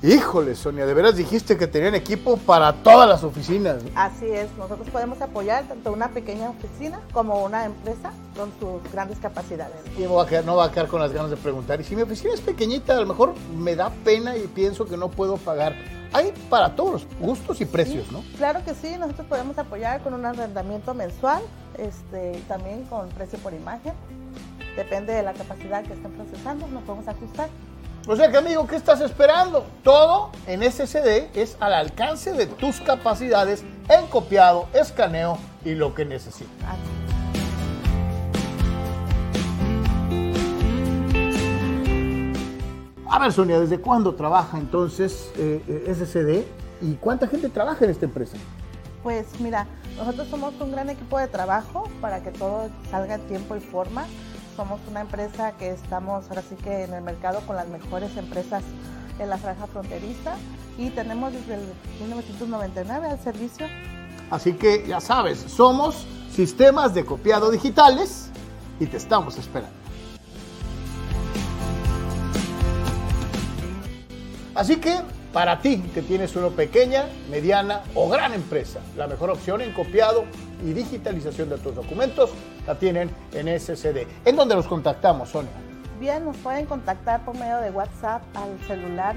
Híjole, 0.00 0.54
Sonia, 0.54 0.86
de 0.86 0.94
veras 0.94 1.16
dijiste 1.16 1.56
que 1.56 1.66
tenían 1.66 1.96
equipo 1.96 2.36
para 2.36 2.72
todas 2.72 3.08
las 3.08 3.24
oficinas. 3.24 3.82
Así 3.96 4.26
es, 4.26 4.48
nosotros 4.56 4.88
podemos 4.90 5.20
apoyar 5.20 5.64
tanto 5.64 5.92
una 5.92 6.10
pequeña 6.10 6.50
oficina 6.50 7.00
como 7.12 7.44
una 7.44 7.64
empresa 7.64 8.12
con 8.36 8.52
sus 8.60 8.92
grandes 8.92 9.18
capacidades. 9.18 9.74
Y 9.98 10.02
no 10.02 10.14
va, 10.14 10.22
a 10.22 10.26
quedar, 10.26 10.44
no 10.44 10.54
va 10.54 10.66
a 10.66 10.70
quedar 10.70 10.86
con 10.86 11.00
las 11.00 11.12
ganas 11.12 11.30
de 11.32 11.36
preguntar. 11.36 11.80
Y 11.80 11.84
si 11.84 11.96
mi 11.96 12.02
oficina 12.02 12.32
es 12.32 12.40
pequeñita, 12.40 12.96
a 12.96 13.00
lo 13.00 13.06
mejor 13.06 13.34
me 13.56 13.74
da 13.74 13.90
pena 14.04 14.36
y 14.36 14.46
pienso 14.46 14.86
que 14.86 14.96
no 14.96 15.08
puedo 15.08 15.36
pagar. 15.36 15.74
Hay 16.12 16.32
para 16.48 16.76
todos 16.76 16.92
los 16.92 17.06
gustos 17.18 17.60
y 17.60 17.64
precios, 17.64 18.06
Sí, 18.06 18.12
¿no? 18.12 18.22
Claro 18.36 18.64
que 18.64 18.74
sí, 18.74 18.96
nosotros 18.98 19.26
podemos 19.26 19.58
apoyar 19.58 20.00
con 20.02 20.14
un 20.14 20.24
arrendamiento 20.24 20.94
mensual, 20.94 21.42
este, 21.76 22.40
también 22.46 22.84
con 22.84 23.08
precio 23.08 23.40
por 23.40 23.52
imagen. 23.52 23.94
Depende 24.76 25.12
de 25.12 25.24
la 25.24 25.32
capacidad 25.32 25.82
que 25.82 25.94
estén 25.94 26.12
procesando, 26.12 26.68
nos 26.68 26.84
podemos 26.84 27.08
ajustar. 27.08 27.48
O 28.10 28.16
sea 28.16 28.30
que, 28.30 28.38
amigo, 28.38 28.66
¿qué 28.66 28.76
estás 28.76 29.02
esperando? 29.02 29.66
Todo 29.84 30.30
en 30.46 30.62
SSD 30.62 31.28
es 31.34 31.58
al 31.60 31.74
alcance 31.74 32.32
de 32.32 32.46
tus 32.46 32.80
capacidades 32.80 33.62
en 33.86 34.06
copiado, 34.06 34.66
escaneo 34.72 35.36
y 35.62 35.74
lo 35.74 35.94
que 35.94 36.06
necesites. 36.06 36.48
A 43.10 43.18
ver, 43.18 43.30
Sonia, 43.30 43.60
¿desde 43.60 43.78
cuándo 43.78 44.14
trabaja 44.14 44.56
entonces 44.56 45.30
eh, 45.36 45.62
eh, 45.68 45.94
SSD 45.94 46.86
y 46.86 46.94
cuánta 46.94 47.26
gente 47.26 47.50
trabaja 47.50 47.84
en 47.84 47.90
esta 47.90 48.06
empresa? 48.06 48.38
Pues 49.02 49.38
mira, 49.38 49.66
nosotros 49.98 50.28
somos 50.28 50.54
un 50.62 50.72
gran 50.72 50.88
equipo 50.88 51.18
de 51.18 51.28
trabajo 51.28 51.84
para 52.00 52.22
que 52.22 52.30
todo 52.30 52.70
salga 52.90 53.16
en 53.16 53.26
tiempo 53.28 53.54
y 53.54 53.60
forma. 53.60 54.06
Somos 54.58 54.80
una 54.90 55.02
empresa 55.02 55.52
que 55.52 55.70
estamos 55.70 56.28
ahora 56.28 56.42
sí 56.42 56.56
que 56.56 56.82
en 56.82 56.92
el 56.92 57.00
mercado 57.00 57.40
con 57.46 57.54
las 57.54 57.68
mejores 57.68 58.16
empresas 58.16 58.64
en 59.20 59.30
la 59.30 59.38
franja 59.38 59.68
fronteriza 59.68 60.34
y 60.76 60.90
tenemos 60.90 61.32
desde 61.32 61.54
el 61.54 61.60
1999 62.00 63.06
al 63.08 63.20
servicio. 63.20 63.66
Así 64.32 64.54
que 64.54 64.84
ya 64.84 65.00
sabes, 65.00 65.38
somos 65.38 66.04
sistemas 66.32 66.92
de 66.92 67.04
copiado 67.04 67.52
digitales 67.52 68.30
y 68.80 68.86
te 68.86 68.96
estamos 68.96 69.38
esperando. 69.38 69.76
Así 74.56 74.78
que 74.78 74.96
para 75.38 75.60
ti 75.60 75.78
que 75.94 76.02
tienes 76.02 76.34
una 76.34 76.48
pequeña, 76.48 77.04
mediana 77.30 77.84
o 77.94 78.08
gran 78.08 78.34
empresa, 78.34 78.80
la 78.96 79.06
mejor 79.06 79.30
opción 79.30 79.60
en 79.60 79.72
copiado 79.72 80.24
y 80.66 80.72
digitalización 80.72 81.48
de 81.48 81.58
tus 81.58 81.76
documentos 81.76 82.30
la 82.66 82.76
tienen 82.76 83.08
en 83.32 83.60
SCD. 83.60 84.08
¿En 84.24 84.34
dónde 84.34 84.56
los 84.56 84.66
contactamos, 84.66 85.28
Sonia? 85.28 85.52
Bien, 86.00 86.24
nos 86.24 86.36
pueden 86.38 86.66
contactar 86.66 87.24
por 87.24 87.36
medio 87.36 87.58
de 87.58 87.70
WhatsApp 87.70 88.20
al 88.34 88.58
celular 88.66 89.14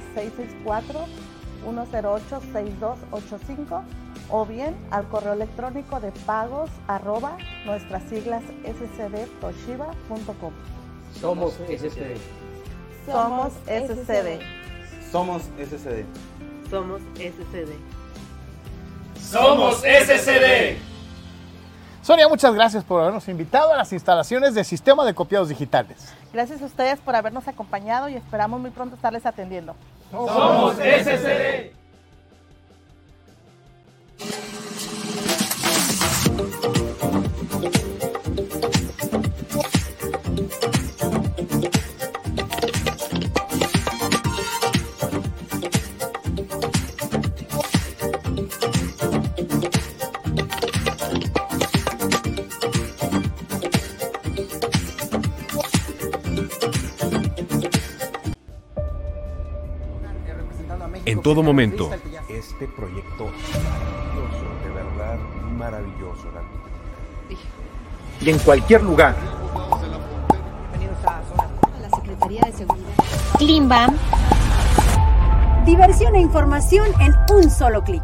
664-108-6285 1.66 3.82
o 4.30 4.46
bien 4.46 4.78
al 4.92 5.08
correo 5.08 5.34
electrónico 5.34 6.00
de 6.00 6.12
pagos 6.28 6.70
arroba 6.88 7.36
nuestras 7.66 8.04
siglas 8.04 8.44
scdtoshiba.com. 8.64 10.54
Somos 11.20 11.54
SCD. 11.54 12.18
Somos 13.08 13.54
SCD. 13.66 14.61
Somos 15.12 15.44
SCD. 15.58 16.06
Somos 16.70 17.02
SCD. 17.16 17.74
Somos 19.20 19.76
SCD. 19.80 20.78
Sonia, 22.02 22.30
muchas 22.30 22.54
gracias 22.56 22.84
por 22.84 23.02
habernos 23.02 23.28
invitado 23.28 23.74
a 23.74 23.78
las 23.78 23.92
instalaciones 23.92 24.56
de 24.56 24.64
Sistema 24.64 25.06
de 25.06 25.14
Copiados 25.14 25.50
Digitales. 25.50 26.14
Gracias 26.32 26.62
a 26.62 26.66
ustedes 26.66 27.00
por 27.00 27.16
habernos 27.16 27.48
acompañado 27.48 28.08
y 28.08 28.16
esperamos 28.16 28.62
muy 28.62 28.72
pronto 28.72 28.96
estarles 28.96 29.26
atendiendo. 29.26 29.76
Somos 30.12 30.76
SCD. 30.76 31.72
En 61.22 61.24
todo 61.24 61.44
momento, 61.44 61.88
Este 62.28 62.68
proyecto 62.68 63.26
maravilloso, 63.26 64.46
de 64.64 64.70
verdad 64.72 65.20
maravilloso. 65.56 66.28
y 68.20 68.30
en 68.32 68.40
cualquier 68.40 68.82
lugar. 68.82 69.16
La 71.80 71.90
Secretaría 71.96 72.42
de 72.42 72.54
Seguridad. 72.54 72.90
Klimbam. 73.38 73.96
Diversión 75.64 76.16
e 76.16 76.22
información 76.22 76.88
en 77.00 77.14
un 77.38 77.52
solo 77.52 77.84
clic. 77.84 78.02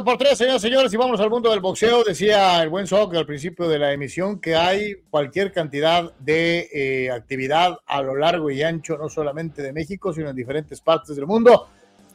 Deportes, 0.00 0.38
señoras 0.38 0.64
y 0.64 0.68
señores, 0.68 0.94
y 0.94 0.96
vamos 0.96 1.20
al 1.20 1.28
mundo 1.28 1.50
del 1.50 1.60
boxeo. 1.60 2.02
Decía 2.02 2.62
el 2.62 2.70
buen 2.70 2.86
Soc 2.86 3.14
al 3.14 3.26
principio 3.26 3.68
de 3.68 3.78
la 3.78 3.92
emisión 3.92 4.40
que 4.40 4.56
hay 4.56 4.94
cualquier 5.10 5.52
cantidad 5.52 6.14
de 6.18 6.70
eh, 6.72 7.10
actividad 7.10 7.76
a 7.86 8.00
lo 8.00 8.16
largo 8.16 8.50
y 8.50 8.62
ancho, 8.62 8.96
no 8.96 9.10
solamente 9.10 9.60
de 9.60 9.74
México, 9.74 10.14
sino 10.14 10.30
en 10.30 10.36
diferentes 10.36 10.80
partes 10.80 11.16
del 11.16 11.26
mundo. 11.26 11.68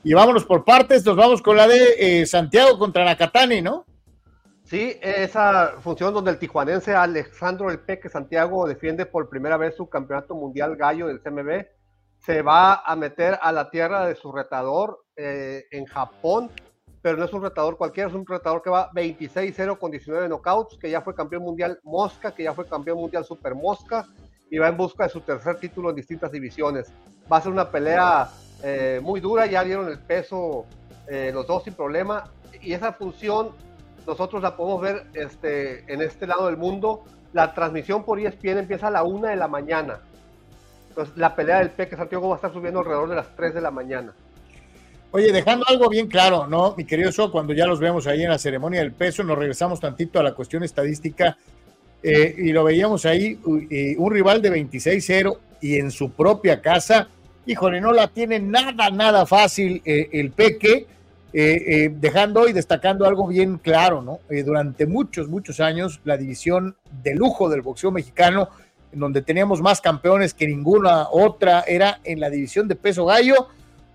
Y 0.03 0.15
vámonos 0.15 0.45
por 0.45 0.65
partes, 0.65 1.05
nos 1.05 1.15
vamos 1.15 1.43
con 1.43 1.57
la 1.57 1.67
de 1.67 2.21
eh, 2.21 2.25
Santiago 2.25 2.79
contra 2.79 3.05
Nakatani, 3.05 3.61
¿no? 3.61 3.85
Sí, 4.63 4.97
esa 4.99 5.75
función 5.79 6.11
donde 6.11 6.31
el 6.31 6.39
tijuanense 6.39 6.95
Alejandro 6.95 7.69
El 7.69 7.81
Peque 7.81 8.09
Santiago 8.09 8.67
defiende 8.67 9.05
por 9.05 9.29
primera 9.29 9.57
vez 9.57 9.75
su 9.75 9.87
campeonato 9.87 10.33
mundial 10.33 10.75
gallo 10.75 11.05
del 11.05 11.21
CMB, 11.21 11.67
se 12.17 12.41
va 12.41 12.81
a 12.83 12.95
meter 12.95 13.37
a 13.39 13.51
la 13.51 13.69
tierra 13.69 14.07
de 14.07 14.15
su 14.15 14.31
retador 14.31 15.05
eh, 15.15 15.65
en 15.69 15.85
Japón, 15.85 16.49
pero 17.05 17.17
no 17.17 17.25
es 17.25 17.33
un 17.33 17.43
retador 17.43 17.77
cualquiera, 17.77 18.09
es 18.09 18.15
un 18.15 18.25
retador 18.25 18.63
que 18.63 18.71
va 18.71 18.89
26-0 18.89 19.77
con 19.77 19.91
19 19.91 20.27
knockouts, 20.27 20.75
que 20.79 20.89
ya 20.89 21.01
fue 21.01 21.13
campeón 21.13 21.43
mundial 21.43 21.79
Mosca, 21.83 22.33
que 22.33 22.41
ya 22.41 22.55
fue 22.55 22.65
campeón 22.65 22.97
mundial 22.97 23.23
Super 23.23 23.53
Mosca, 23.53 24.07
y 24.49 24.57
va 24.57 24.69
en 24.69 24.75
busca 24.75 25.03
de 25.03 25.11
su 25.11 25.21
tercer 25.21 25.59
título 25.59 25.91
en 25.91 25.97
distintas 25.97 26.31
divisiones. 26.31 26.91
Va 27.31 27.37
a 27.37 27.41
ser 27.41 27.51
una 27.51 27.69
pelea 27.69 28.27
eh, 28.63 28.99
muy 29.03 29.19
dura, 29.19 29.45
ya 29.45 29.63
dieron 29.63 29.87
el 29.87 29.99
peso 29.99 30.65
eh, 31.05 31.29
los 31.31 31.45
dos 31.45 31.65
sin 31.65 31.75
problema, 31.75 32.31
y 32.59 32.73
esa 32.73 32.91
función 32.93 33.51
nosotros 34.07 34.41
la 34.41 34.57
podemos 34.57 34.81
ver 34.81 35.05
este, 35.13 35.83
en 35.93 36.01
este 36.01 36.25
lado 36.25 36.47
del 36.47 36.57
mundo. 36.57 37.03
La 37.33 37.53
transmisión 37.53 38.03
por 38.03 38.19
ESPN 38.19 38.57
empieza 38.57 38.87
a 38.87 38.91
la 38.91 39.03
una 39.03 39.29
de 39.29 39.35
la 39.35 39.47
mañana. 39.47 39.99
Entonces, 40.89 41.15
la 41.15 41.35
pelea 41.35 41.59
del 41.59 41.69
Peque 41.69 41.97
Santiago 41.97 42.29
va 42.29 42.33
a 42.33 42.37
estar 42.37 42.51
subiendo 42.51 42.79
alrededor 42.79 43.09
de 43.09 43.15
las 43.15 43.35
3 43.35 43.53
de 43.53 43.61
la 43.61 43.69
mañana. 43.69 44.15
Oye, 45.11 45.31
dejando 45.31 45.65
algo 45.69 45.89
bien 45.89 46.07
claro, 46.07 46.47
¿no? 46.47 46.75
Mi 46.77 46.85
querido 46.85 47.11
So, 47.11 47.31
cuando 47.31 47.53
ya 47.53 47.65
los 47.65 47.79
vemos 47.79 48.05
ahí 48.05 48.23
en 48.23 48.29
la 48.29 48.37
ceremonia 48.37 48.81
del 48.81 48.91
peso, 48.91 49.23
nos 49.23 49.37
regresamos 49.37 49.79
tantito 49.79 50.19
a 50.19 50.23
la 50.23 50.33
cuestión 50.33 50.63
estadística 50.63 51.37
eh, 52.07 52.35
y 52.37 52.51
lo 52.51 52.63
veíamos 52.63 53.03
ahí, 53.07 53.39
un 53.97 54.11
rival 54.11 54.39
de 54.39 54.51
26-0 54.51 55.37
y 55.61 55.79
en 55.79 55.89
su 55.89 56.11
propia 56.11 56.61
casa, 56.61 57.07
híjole, 57.47 57.81
no 57.81 57.91
la 57.91 58.09
tiene 58.09 58.39
nada, 58.39 58.91
nada 58.91 59.25
fácil 59.25 59.81
eh, 59.85 60.09
el 60.11 60.29
Peque, 60.29 60.85
eh, 61.33 61.89
dejando 61.93 62.47
y 62.47 62.53
destacando 62.53 63.05
algo 63.05 63.27
bien 63.27 63.57
claro, 63.57 64.03
¿no? 64.03 64.19
durante 64.45 64.85
muchos, 64.85 65.27
muchos 65.27 65.59
años, 65.59 65.99
la 66.03 66.15
división 66.15 66.75
de 67.03 67.15
lujo 67.15 67.49
del 67.49 67.61
boxeo 67.61 67.91
mexicano, 67.91 68.49
en 68.93 68.99
donde 68.99 69.23
teníamos 69.23 69.61
más 69.61 69.81
campeones 69.81 70.35
que 70.35 70.47
ninguna 70.47 71.09
otra, 71.09 71.61
era 71.67 71.99
en 72.03 72.19
la 72.19 72.29
división 72.29 72.67
de 72.67 72.75
peso 72.75 73.05
gallo. 73.05 73.47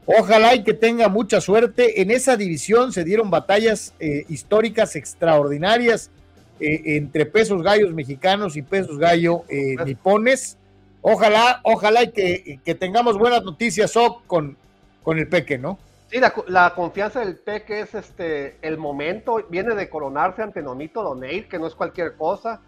Ojalá 0.06 0.54
y 0.54 0.64
que 0.64 0.74
tenga 0.74 1.08
mucha 1.08 1.40
suerte. 1.40 2.02
En 2.02 2.10
esa 2.10 2.36
división 2.36 2.92
se 2.92 3.04
dieron 3.04 3.30
batallas 3.30 3.94
históricas 4.28 4.96
extraordinarias 4.96 6.10
entre 6.58 7.26
pesos 7.26 7.62
gallos 7.62 7.92
mexicanos 7.92 8.56
y 8.56 8.62
pesos 8.62 8.98
gallo 8.98 9.44
nipones. 9.84 10.58
Ojalá, 11.02 11.60
ojalá 11.62 12.02
y 12.02 12.10
que, 12.10 12.74
tengamos 12.74 13.18
buenas 13.18 13.42
noticias 13.42 13.94
con, 14.26 14.56
con 15.02 15.18
el 15.18 15.28
Peque, 15.28 15.58
¿no? 15.58 15.78
Sí, 16.10 16.18
la, 16.48 16.74
confianza 16.74 17.20
del 17.20 17.36
Peque 17.36 17.80
es 17.80 17.94
este 17.94 18.56
el 18.62 18.78
momento, 18.78 19.46
viene 19.48 19.76
de 19.76 19.88
coronarse 19.88 20.42
ante 20.42 20.60
Nonito 20.60 21.04
Doneir, 21.04 21.48
que 21.48 21.56
no 21.56 21.68
es 21.68 21.76
cualquier 21.76 22.16
cosa, 22.16 22.60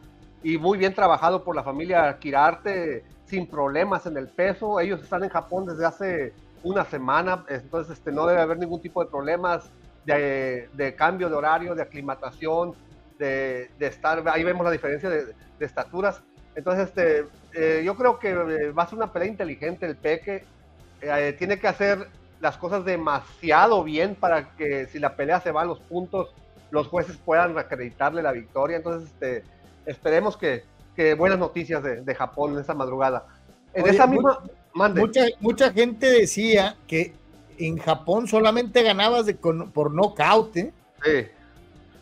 y 0.44 0.58
muy 0.58 0.78
bien 0.78 0.94
trabajado 0.94 1.42
por 1.42 1.56
la 1.56 1.64
familia 1.64 2.16
Kirarte, 2.20 3.02
sin 3.26 3.48
problemas 3.48 4.06
en 4.06 4.16
el 4.16 4.28
peso. 4.28 4.78
Ellos 4.78 5.02
están 5.02 5.24
en 5.24 5.30
Japón 5.30 5.66
desde 5.66 5.84
hace 5.84 6.32
una 6.64 6.84
semana, 6.84 7.44
entonces 7.48 7.98
este, 7.98 8.12
no 8.12 8.26
debe 8.26 8.40
haber 8.40 8.58
ningún 8.58 8.80
tipo 8.80 9.02
de 9.04 9.10
problemas 9.10 9.70
de, 10.04 10.94
cambio 10.96 11.28
de 11.28 11.34
horario, 11.34 11.74
de 11.74 11.82
aclimatación, 11.82 12.74
de, 13.18 13.68
estar, 13.78 14.22
ahí 14.28 14.42
vemos 14.44 14.64
la 14.64 14.70
diferencia 14.70 15.08
de, 15.08 15.26
de 15.26 15.66
estaturas. 15.66 16.22
Entonces, 16.54 16.88
este, 16.88 17.26
eh, 17.54 17.82
yo 17.84 17.96
creo 17.96 18.18
que 18.18 18.30
eh, 18.30 18.72
va 18.72 18.82
a 18.82 18.86
ser 18.86 18.96
una 18.96 19.12
pelea 19.12 19.28
inteligente 19.28 19.86
el 19.86 19.96
Peque. 19.96 20.44
Eh, 21.00 21.34
tiene 21.38 21.58
que 21.58 21.68
hacer 21.68 22.08
las 22.40 22.56
cosas 22.56 22.84
demasiado 22.84 23.82
bien 23.84 24.14
para 24.14 24.50
que 24.56 24.86
si 24.86 24.98
la 24.98 25.16
pelea 25.16 25.40
se 25.40 25.52
va 25.52 25.62
a 25.62 25.64
los 25.64 25.80
puntos, 25.80 26.34
los 26.70 26.88
jueces 26.88 27.16
puedan 27.16 27.56
acreditarle 27.58 28.22
la 28.22 28.32
victoria. 28.32 28.76
Entonces, 28.76 29.10
este, 29.10 29.44
esperemos 29.86 30.36
que, 30.36 30.64
buenas 31.16 31.38
noticias 31.38 31.82
de, 31.82 32.14
Japón 32.14 32.52
en 32.52 32.60
esa 32.60 32.74
madrugada. 32.74 33.26
En 33.74 33.86
esa 33.86 34.06
misma... 34.06 34.40
Mucha, 34.74 35.26
mucha 35.40 35.72
gente 35.72 36.10
decía 36.10 36.76
que 36.86 37.14
en 37.58 37.78
Japón 37.78 38.26
solamente 38.26 38.82
ganabas 38.82 39.26
de, 39.26 39.34
por 39.34 39.92
nocaut. 39.92 40.54
Sí. 40.54 40.70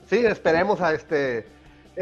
sí, 0.08 0.26
esperemos 0.26 0.80
a 0.80 0.94
este 0.94 1.46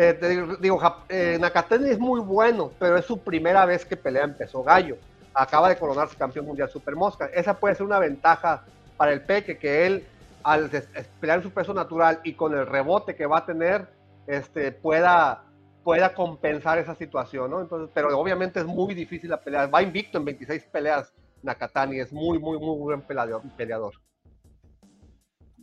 eh, 0.00 0.14
te 0.14 0.28
digo, 0.60 0.80
eh, 1.08 1.38
Nakatani 1.40 1.90
es 1.90 1.98
muy 1.98 2.20
bueno, 2.20 2.70
pero 2.78 2.96
es 2.98 3.04
su 3.04 3.18
primera 3.18 3.66
vez 3.66 3.84
que 3.84 3.96
pelea 3.96 4.22
en 4.22 4.34
peso 4.36 4.62
gallo. 4.62 4.96
Acaba 5.34 5.68
de 5.68 5.76
coronarse 5.76 6.16
campeón 6.16 6.46
mundial 6.46 6.70
super 6.70 6.94
mosca. 6.94 7.26
Esa 7.34 7.54
puede 7.54 7.74
ser 7.74 7.84
una 7.84 7.98
ventaja 7.98 8.64
para 8.96 9.12
el 9.12 9.22
Peque, 9.22 9.58
que 9.58 9.86
él 9.86 10.06
al 10.44 10.70
pelear 11.18 11.42
su 11.42 11.50
peso 11.50 11.74
natural 11.74 12.20
y 12.22 12.34
con 12.34 12.54
el 12.54 12.66
rebote 12.66 13.16
que 13.16 13.26
va 13.26 13.38
a 13.38 13.46
tener, 13.46 13.88
este, 14.28 14.70
pueda, 14.70 15.42
pueda 15.88 16.12
compensar 16.12 16.76
esa 16.76 16.94
situación, 16.94 17.50
¿no? 17.50 17.62
Entonces, 17.62 17.88
pero 17.94 18.08
obviamente 18.20 18.60
es 18.60 18.66
muy 18.66 18.94
difícil 18.94 19.30
la 19.30 19.40
pelea. 19.40 19.68
Va 19.68 19.82
invicto 19.82 20.18
en 20.18 20.26
26 20.26 20.64
peleas 20.64 21.14
Nakatani, 21.42 21.98
es 21.98 22.12
muy, 22.12 22.38
muy, 22.38 22.58
muy 22.58 22.78
buen 22.78 23.00
peleador. 23.00 23.94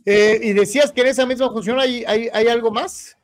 Eh, 0.04 0.40
y 0.42 0.52
decías 0.52 0.90
que 0.90 1.02
en 1.02 1.06
esa 1.06 1.24
misma 1.26 1.48
función 1.52 1.78
hay, 1.78 2.04
hay, 2.04 2.28
hay 2.32 2.48
algo 2.48 2.72
más. 2.72 3.16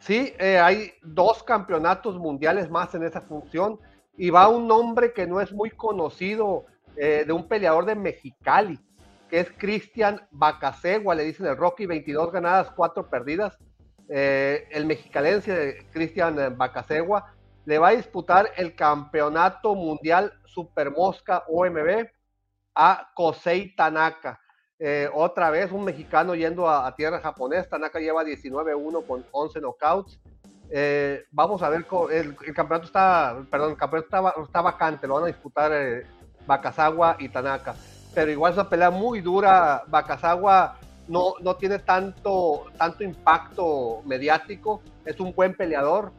Sí, 0.00 0.34
eh, 0.36 0.58
hay 0.58 0.94
dos 1.00 1.44
campeonatos 1.44 2.18
mundiales 2.18 2.68
más 2.68 2.92
en 2.96 3.04
esa 3.04 3.20
función 3.20 3.78
y 4.16 4.30
va 4.30 4.48
un 4.48 4.66
nombre 4.66 5.12
que 5.12 5.28
no 5.28 5.40
es 5.40 5.52
muy 5.52 5.70
conocido 5.70 6.66
eh, 6.96 7.22
de 7.24 7.32
un 7.32 7.46
peleador 7.46 7.86
de 7.86 7.94
Mexicali, 7.94 8.80
que 9.30 9.38
es 9.38 9.52
Cristian 9.56 10.26
Bacasegua, 10.32 11.14
le 11.14 11.22
dicen 11.22 11.46
el 11.46 11.56
Rocky, 11.56 11.86
22 11.86 12.32
ganadas, 12.32 12.72
4 12.74 13.08
perdidas. 13.08 13.56
Eh, 14.08 14.66
el 14.70 14.86
mexicalense 14.86 15.86
Cristian 15.92 16.56
Bacasegua 16.56 17.34
le 17.66 17.78
va 17.78 17.88
a 17.88 17.92
disputar 17.92 18.50
el 18.56 18.74
campeonato 18.74 19.74
mundial 19.74 20.32
Super 20.46 20.90
Mosca 20.90 21.44
OMB 21.48 22.08
a 22.74 23.10
Kosei 23.14 23.74
Tanaka. 23.74 24.40
Eh, 24.78 25.10
otra 25.12 25.50
vez 25.50 25.72
un 25.72 25.84
mexicano 25.84 26.34
yendo 26.34 26.70
a, 26.70 26.94
tierra 26.94 27.20
japonesa. 27.20 27.68
Tanaka 27.68 27.98
lleva 27.98 28.24
19-1 28.24 29.06
con 29.06 29.26
11 29.32 29.60
knockouts. 29.60 30.18
Eh, 30.70 31.24
vamos 31.30 31.62
a 31.62 31.68
ver, 31.68 31.84
el, 32.10 32.54
campeonato 32.54 32.86
está, 32.86 33.36
perdón, 33.50 33.72
el 33.72 33.76
campeonato 33.76 34.44
está, 34.44 34.60
vacante, 34.60 35.06
lo 35.06 35.14
van 35.14 35.24
a 35.24 35.26
disputar 35.28 35.72
eh, 35.74 36.06
y 37.18 37.28
Tanaka. 37.28 37.74
Pero 38.14 38.30
igual 38.30 38.52
es 38.52 38.58
una 38.58 38.70
pelea 38.70 38.90
muy 38.90 39.20
dura. 39.20 39.82
Bakasawa 39.88 40.78
no, 41.08 41.34
no 41.40 41.56
tiene 41.56 41.78
tanto, 41.78 42.66
tanto 42.76 43.02
impacto 43.02 44.02
mediático, 44.04 44.82
es 45.04 45.18
un 45.20 45.32
buen 45.34 45.54
peleador. 45.54 46.12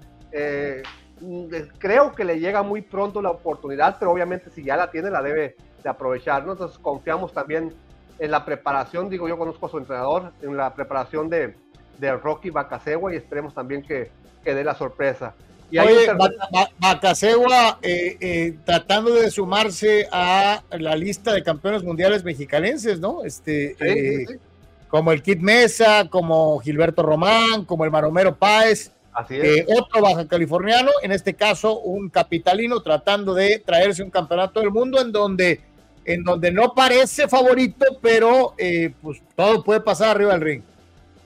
creo 1.77 2.11
que 2.13 2.23
le 2.23 2.39
llega 2.39 2.63
muy 2.63 2.81
pronto 2.81 3.21
la 3.21 3.31
oportunidad, 3.31 3.97
pero 3.99 4.11
obviamente 4.11 4.49
si 4.49 4.63
ya 4.63 4.75
la 4.75 4.91
tiene, 4.91 5.09
la 5.09 5.21
debe 5.21 5.55
de 5.83 5.89
aprovechar. 5.89 6.41
Entonces 6.41 6.77
confiamos 6.79 7.33
también 7.33 7.73
en 8.19 8.31
la 8.31 8.45
preparación, 8.45 9.09
digo 9.09 9.27
yo 9.27 9.37
conozco 9.37 9.65
a 9.65 9.69
su 9.69 9.77
entrenador, 9.77 10.33
en 10.41 10.57
la 10.57 10.73
preparación 10.73 11.29
de, 11.29 11.55
de 11.97 12.11
Rocky 12.17 12.49
Bacasegua 12.49 13.13
y 13.13 13.17
esperemos 13.17 13.53
también 13.53 13.81
que, 13.81 14.11
que 14.43 14.53
dé 14.53 14.63
la 14.63 14.75
sorpresa. 14.75 15.33
Y 15.71 15.77
Oye, 15.77 16.07
Bacasegua 16.79 17.77
eh, 17.81 18.17
eh, 18.19 18.57
tratando 18.65 19.13
de 19.13 19.29
sumarse 19.29 20.07
a 20.11 20.63
la 20.71 20.95
lista 20.95 21.31
de 21.31 21.43
campeones 21.43 21.83
mundiales 21.83 22.23
mexicanenses, 22.23 22.99
¿no? 22.99 23.23
Este, 23.23 23.75
eh, 23.79 24.39
Como 24.89 25.11
el 25.13 25.23
Kid 25.23 25.39
Mesa, 25.39 26.09
como 26.09 26.59
Gilberto 26.59 27.03
Román, 27.03 27.63
como 27.63 27.85
el 27.85 27.91
Maromero 27.91 28.35
Páez. 28.35 28.91
Así 29.13 29.37
es. 29.37 29.65
otro 29.67 30.01
baja 30.01 30.27
californiano, 30.27 30.91
en 31.01 31.11
este 31.11 31.33
caso 31.33 31.79
un 31.79 32.09
capitalino 32.09 32.81
tratando 32.81 33.33
de 33.33 33.59
traerse 33.59 34.03
un 34.03 34.11
campeonato 34.11 34.59
del 34.59 34.71
mundo 34.71 35.01
en 35.01 35.11
donde 35.11 35.61
en 36.05 36.23
donde 36.23 36.51
no 36.51 36.73
parece 36.73 37.27
favorito, 37.27 37.85
pero 38.01 38.55
eh, 38.57 38.93
pues 39.01 39.21
todo 39.35 39.63
puede 39.63 39.79
pasar 39.79 40.09
arriba 40.09 40.33
del 40.33 40.41
ring. 40.41 40.63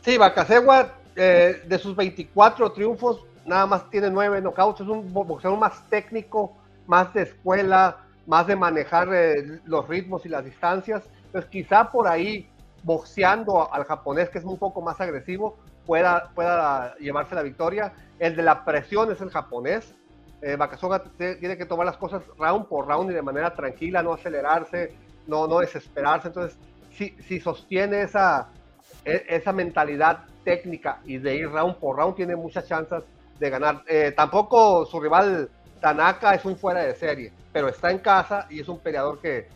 Sí, 0.01 0.17
Bacasegua, 0.17 0.93
eh, 1.15 1.61
de 1.65 1.79
sus 1.79 1.95
24 1.95 2.71
triunfos, 2.73 3.21
nada 3.45 3.65
más 3.65 3.89
tiene 3.89 4.09
9 4.09 4.41
knockouts, 4.41 4.81
es 4.81 4.87
un 4.87 5.13
boxeador 5.13 5.57
más 5.57 5.87
técnico, 5.89 6.57
más 6.85 7.13
de 7.13 7.23
escuela, 7.23 7.97
más 8.27 8.45
de 8.47 8.57
manejar 8.57 9.07
eh, 9.13 9.59
los 9.65 9.87
ritmos 9.87 10.25
y 10.25 10.29
las 10.29 10.43
distancias. 10.43 11.03
Entonces 11.27 11.49
quizá 11.49 11.89
por 11.89 12.07
ahí, 12.07 12.49
boxeando 12.83 13.73
al 13.73 13.85
japonés, 13.85 14.29
que 14.29 14.39
es 14.39 14.45
un 14.45 14.57
poco 14.57 14.81
más 14.81 14.99
agresivo, 15.01 15.57
pueda, 15.85 16.29
pueda 16.35 16.95
llevarse 16.97 17.35
la 17.35 17.41
victoria. 17.41 17.93
El 18.19 18.35
de 18.35 18.43
la 18.43 18.63
presión 18.63 19.11
es 19.11 19.21
el 19.21 19.29
japonés, 19.29 19.95
eh, 20.41 20.57
tiene 21.39 21.57
que 21.57 21.65
tomar 21.65 21.85
las 21.85 21.97
cosas 21.97 22.21
round 22.37 22.67
por 22.67 22.87
round 22.87 23.11
y 23.11 23.13
de 23.13 23.21
manera 23.21 23.53
tranquila, 23.53 24.03
no 24.03 24.13
acelerarse, 24.13 24.93
no, 25.25 25.47
no 25.47 25.59
desesperarse. 25.59 26.27
Entonces, 26.27 26.57
si, 26.91 27.15
si 27.21 27.39
sostiene 27.39 28.01
esa, 28.01 28.49
e, 29.05 29.25
esa 29.29 29.53
mentalidad 29.53 30.25
técnica 30.43 30.99
y 31.05 31.17
de 31.17 31.35
ir 31.35 31.49
round 31.49 31.77
por 31.77 31.97
round, 31.97 32.15
tiene 32.15 32.35
muchas 32.35 32.67
chances 32.67 33.03
de 33.39 33.49
ganar. 33.49 33.83
Eh, 33.87 34.13
tampoco 34.15 34.85
su 34.85 34.99
rival 34.99 35.49
Tanaka 35.79 36.35
es 36.35 36.43
un 36.43 36.57
fuera 36.57 36.81
de 36.81 36.93
serie, 36.95 37.31
pero 37.51 37.69
está 37.69 37.91
en 37.91 37.99
casa 37.99 38.45
y 38.49 38.59
es 38.59 38.67
un 38.67 38.79
peleador 38.79 39.19
que, 39.19 39.47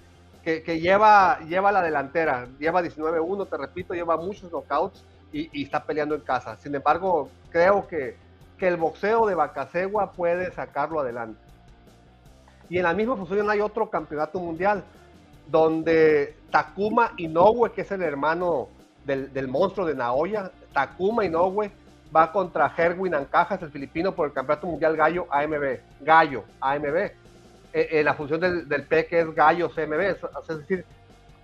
que, 0.61 0.79
lleva, 0.79 1.39
lleva 1.41 1.71
la 1.71 1.81
delantera, 1.81 2.47
lleva 2.59 2.81
19-1, 2.81 3.49
te 3.49 3.57
repito, 3.57 3.93
lleva 3.93 4.17
muchos 4.17 4.49
knockouts 4.51 5.03
y, 5.31 5.63
está 5.63 5.83
peleando 5.83 6.15
en 6.15 6.21
casa. 6.21 6.55
Sin 6.57 6.73
embargo, 6.73 7.29
creo 7.51 7.87
que 7.87 8.15
que 8.57 8.67
el 8.67 8.77
boxeo 8.77 9.25
de 9.27 9.35
Bacasegua 9.35 10.11
puede 10.11 10.51
sacarlo 10.51 10.99
adelante. 10.99 11.39
Y 12.69 12.77
en 12.77 12.83
la 12.83 12.93
misma 12.93 13.15
función 13.15 13.49
hay 13.49 13.61
otro 13.61 13.89
campeonato 13.89 14.39
mundial, 14.39 14.83
donde 15.47 16.35
Takuma 16.51 17.13
Inoue, 17.17 17.71
que 17.71 17.81
es 17.81 17.91
el 17.91 18.01
hermano 18.01 18.67
del, 19.05 19.47
monstruo 19.47 19.85
de 19.85 19.95
Naoya, 19.95 20.51
Takuma 20.73 21.23
Inoue 21.23 21.71
va 22.13 22.31
contra 22.31 22.73
Herwin 22.75 23.13
Ancajas, 23.13 23.61
el 23.61 23.71
filipino, 23.71 24.13
por 24.13 24.27
el 24.27 24.33
campeonato 24.33 24.67
mundial 24.67 24.97
Gallo 24.97 25.27
AMB. 25.29 25.79
Gallo 26.01 26.43
AMB. 26.59 27.11
Eh, 27.77 27.99
eh, 27.99 28.03
la 28.03 28.15
función 28.15 28.39
del, 28.39 28.67
del 28.67 28.87
P 28.87 29.05
que 29.05 29.19
es 29.19 29.35
Gallo 29.35 29.69
CMB. 29.69 29.99
Es, 29.99 30.57
decir, 30.57 30.83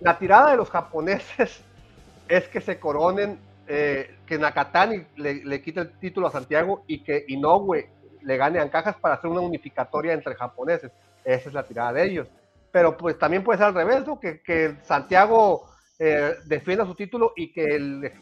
la 0.00 0.18
tirada 0.18 0.50
de 0.50 0.56
los 0.56 0.68
japoneses 0.68 1.62
es 2.28 2.48
que 2.48 2.60
se 2.60 2.80
coronen 2.80 3.38
eh, 3.68 4.16
que 4.26 4.36
Nakatani 4.36 5.00
le, 5.14 5.44
le, 5.44 5.62
quite 5.62 5.82
el 5.82 5.96
título 6.00 6.26
a 6.26 6.32
Santiago 6.32 6.82
y 6.88 7.04
que 7.04 7.24
Inoue 7.28 7.88
le 8.22 8.36
gane 8.36 8.58
a 8.58 8.62
Ancajas 8.62 8.96
para 8.96 9.14
hacer 9.14 9.30
una 9.30 9.42
unificatoria 9.42 10.12
entre 10.12 10.34
japoneses. 10.34 10.90
Esa 11.24 11.48
es 11.50 11.54
la 11.54 11.62
tirada 11.62 11.92
de 11.92 12.04
ellos. 12.04 12.26
Pero 12.72 12.96
pues 12.96 13.16
también 13.16 13.44
puede 13.44 13.58
ser 13.58 13.68
al 13.68 13.74
revés, 13.74 14.04
¿no? 14.04 14.18
Que, 14.18 14.76
Santiago 14.82 15.68
eh, 16.00 16.34
defienda 16.46 16.84
su 16.84 16.96
título 16.96 17.32
y 17.36 17.52
que 17.52 17.76
el, 17.76 18.12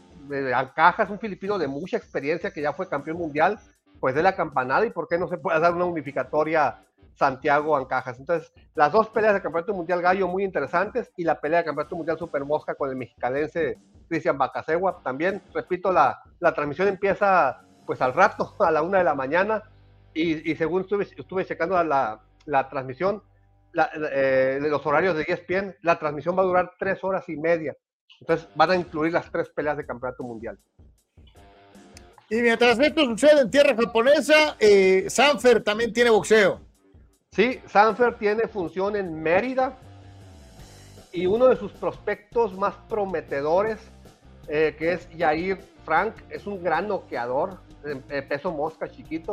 Ancaja 0.55 1.05
es 1.05 1.09
un 1.09 1.19
filipino 1.19 1.57
de 1.57 1.67
mucha 1.67 1.97
experiencia 1.97 2.51
que 2.51 2.61
ya 2.61 2.75
fue 2.75 2.91
campeón 2.91 3.17
mundial, 3.17 3.59
pues 4.01 4.15
de 4.15 4.23
la 4.23 4.37
campanada 4.37 4.85
y 4.85 4.91
por 4.91 5.09
qué 5.09 5.17
no 5.17 5.29
se 5.29 5.39
puede 5.39 5.59
dar 5.61 5.73
una 5.73 5.87
unificatoria 5.87 6.77
Santiago 7.15 7.77
Ancajas. 7.77 8.19
Entonces, 8.19 8.53
las 8.75 8.93
dos 8.93 9.09
peleas 9.09 9.35
de 9.35 9.43
campeonato 9.43 9.75
mundial 9.75 10.03
gallo 10.03 10.29
muy 10.29 10.45
interesantes 10.45 11.13
y 11.17 11.25
la 11.25 11.41
pelea 11.41 11.61
de 11.61 11.67
campeonato 11.67 11.97
mundial 11.97 12.19
super 12.19 12.45
mosca 12.45 12.75
con 12.75 12.91
el 12.91 12.97
mexicanense 12.97 13.79
Cristian 14.09 14.39
Bacasegua 14.39 15.03
también. 15.03 15.43
Repito, 15.55 15.93
la, 15.93 16.23
la 16.41 16.53
transmisión 16.53 16.89
empieza 16.89 17.63
pues 17.87 18.01
al 18.01 18.15
rato, 18.15 18.55
a 18.61 18.71
la 18.71 18.83
una 18.83 18.99
de 18.99 19.05
la 19.05 19.15
mañana 19.15 19.63
y, 20.15 20.55
según 20.57 20.83
estuve, 20.83 21.05
estuve 21.17 21.47
checando 21.47 21.83
la, 21.83 22.21
la 22.45 22.69
transmisión, 22.69 23.23
eh, 24.13 24.59
los 24.61 24.85
horarios 24.85 25.17
de 25.17 25.25
ESPN, 25.27 25.77
la 25.83 25.99
transmisión 25.99 26.37
va 26.37 26.43
a 26.43 26.47
durar 26.47 26.73
tres 26.79 27.03
horas 27.03 27.27
y 27.29 27.37
media. 27.37 27.75
Entonces 28.21 28.47
van 28.55 28.71
a 28.71 28.77
incluir 28.77 29.13
las 29.13 29.31
tres 29.31 29.49
peleas 29.49 29.77
de 29.77 29.87
campeonato 29.87 30.23
mundial. 30.23 30.59
Y 32.29 32.41
mientras 32.41 32.79
esto 32.79 33.05
sucede 33.05 33.43
en 33.43 33.51
tierra 33.51 33.75
japonesa, 33.75 34.57
eh, 34.59 35.07
Sanfer 35.09 35.63
también 35.63 35.93
tiene 35.93 36.11
boxeo. 36.11 36.61
Sí, 37.35 37.63
Sanfer 37.65 38.19
tiene 38.19 38.47
función 38.47 38.95
en 38.95 39.23
Mérida 39.23 39.79
y 41.13 41.25
uno 41.25 41.49
de 41.49 41.57
sus 41.57 41.73
prospectos 41.73 42.55
más 42.59 42.75
prometedores, 42.91 43.79
eh, 44.49 44.77
que 44.79 44.93
es 44.93 45.09
Yair 45.17 45.59
Frank, 45.87 46.15
es 46.29 46.47
un 46.47 46.63
gran 46.63 46.89
noqueador, 46.89 47.57
peso 48.29 48.53
mosca 48.53 48.87
chiquito, 48.87 49.33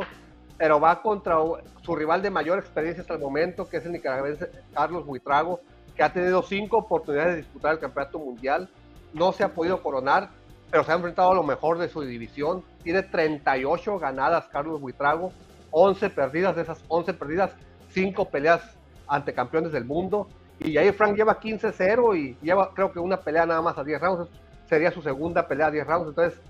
pero 0.56 0.80
va 0.80 1.02
contra 1.02 1.36
su 1.82 1.94
rival 1.94 2.22
de 2.22 2.30
mayor 2.30 2.58
experiencia 2.58 3.02
hasta 3.02 3.12
el 3.12 3.20
momento, 3.20 3.68
que 3.68 3.76
es 3.76 3.84
el 3.84 3.92
nicaragüense 3.92 4.50
Carlos 4.72 5.04
Buitrago, 5.04 5.60
que 5.94 6.02
ha 6.02 6.10
tenido 6.10 6.40
cinco 6.40 6.78
oportunidades 6.78 7.32
de 7.34 7.42
disputar 7.42 7.74
el 7.74 7.80
campeonato 7.80 8.18
mundial, 8.18 8.70
no 9.12 9.30
se 9.32 9.44
ha 9.44 9.52
podido 9.52 9.82
coronar, 9.82 10.30
pero 10.70 10.84
se 10.84 10.92
ha 10.92 10.94
enfrentado 10.94 11.32
a 11.32 11.34
lo 11.34 11.42
mejor 11.42 11.76
de 11.76 11.90
su 11.90 12.00
división. 12.00 12.64
Tiene 12.82 13.02
38 13.02 13.98
ganadas 13.98 14.48
Carlos 14.48 14.80
Buitrago, 14.80 15.32
11 15.70 16.08
perdidas, 16.08 16.56
de 16.56 16.62
esas 16.62 16.82
11 16.88 17.12
perdidas, 17.12 17.52
5 17.92 18.28
peleas 18.28 18.62
ante 19.06 19.34
campeones 19.34 19.72
del 19.72 19.84
mundo. 19.84 20.28
Y 20.58 20.76
ahí 20.76 20.92
Frank 20.92 21.16
lleva 21.16 21.40
15-0 21.40 22.16
y 22.18 22.36
lleva 22.42 22.72
creo 22.74 22.92
que 22.92 22.98
una 22.98 23.18
pelea 23.18 23.46
nada 23.46 23.62
más 23.62 23.78
a 23.78 23.84
10 23.84 24.00
rounds. 24.00 24.30
Sería 24.68 24.90
su 24.90 25.02
segunda 25.02 25.46
pelea 25.46 25.66
a 25.66 25.70
10 25.70 25.86
rounds. 25.86 26.08
Entonces 26.08 26.40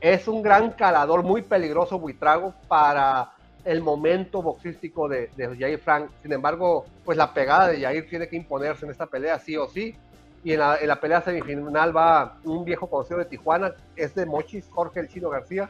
es 0.00 0.26
un 0.28 0.42
gran 0.42 0.70
calador, 0.72 1.22
muy 1.22 1.42
peligroso 1.42 1.98
Buitrago 1.98 2.54
para 2.68 3.32
el 3.64 3.82
momento 3.82 4.42
boxístico 4.42 5.08
de, 5.08 5.30
de 5.36 5.56
Jair 5.56 5.78
Frank. 5.78 6.10
Sin 6.22 6.32
embargo, 6.32 6.86
pues 7.04 7.16
la 7.16 7.32
pegada 7.32 7.68
de 7.68 7.80
Jair 7.80 8.08
tiene 8.08 8.28
que 8.28 8.36
imponerse 8.36 8.84
en 8.84 8.90
esta 8.90 9.06
pelea 9.06 9.38
sí 9.38 9.56
o 9.56 9.68
sí. 9.68 9.94
Y 10.42 10.54
en 10.54 10.60
la, 10.60 11.00
pelea 11.00 11.20
semifinal 11.20 11.94
va 11.94 12.38
un 12.44 12.64
viejo 12.64 12.88
conocido 12.88 13.18
de 13.18 13.26
Tijuana, 13.26 13.74
es 13.94 14.14
de 14.14 14.24
Mochis, 14.24 14.66
Jorge 14.70 15.00
El 15.00 15.08
Chino 15.08 15.28
García. 15.28 15.68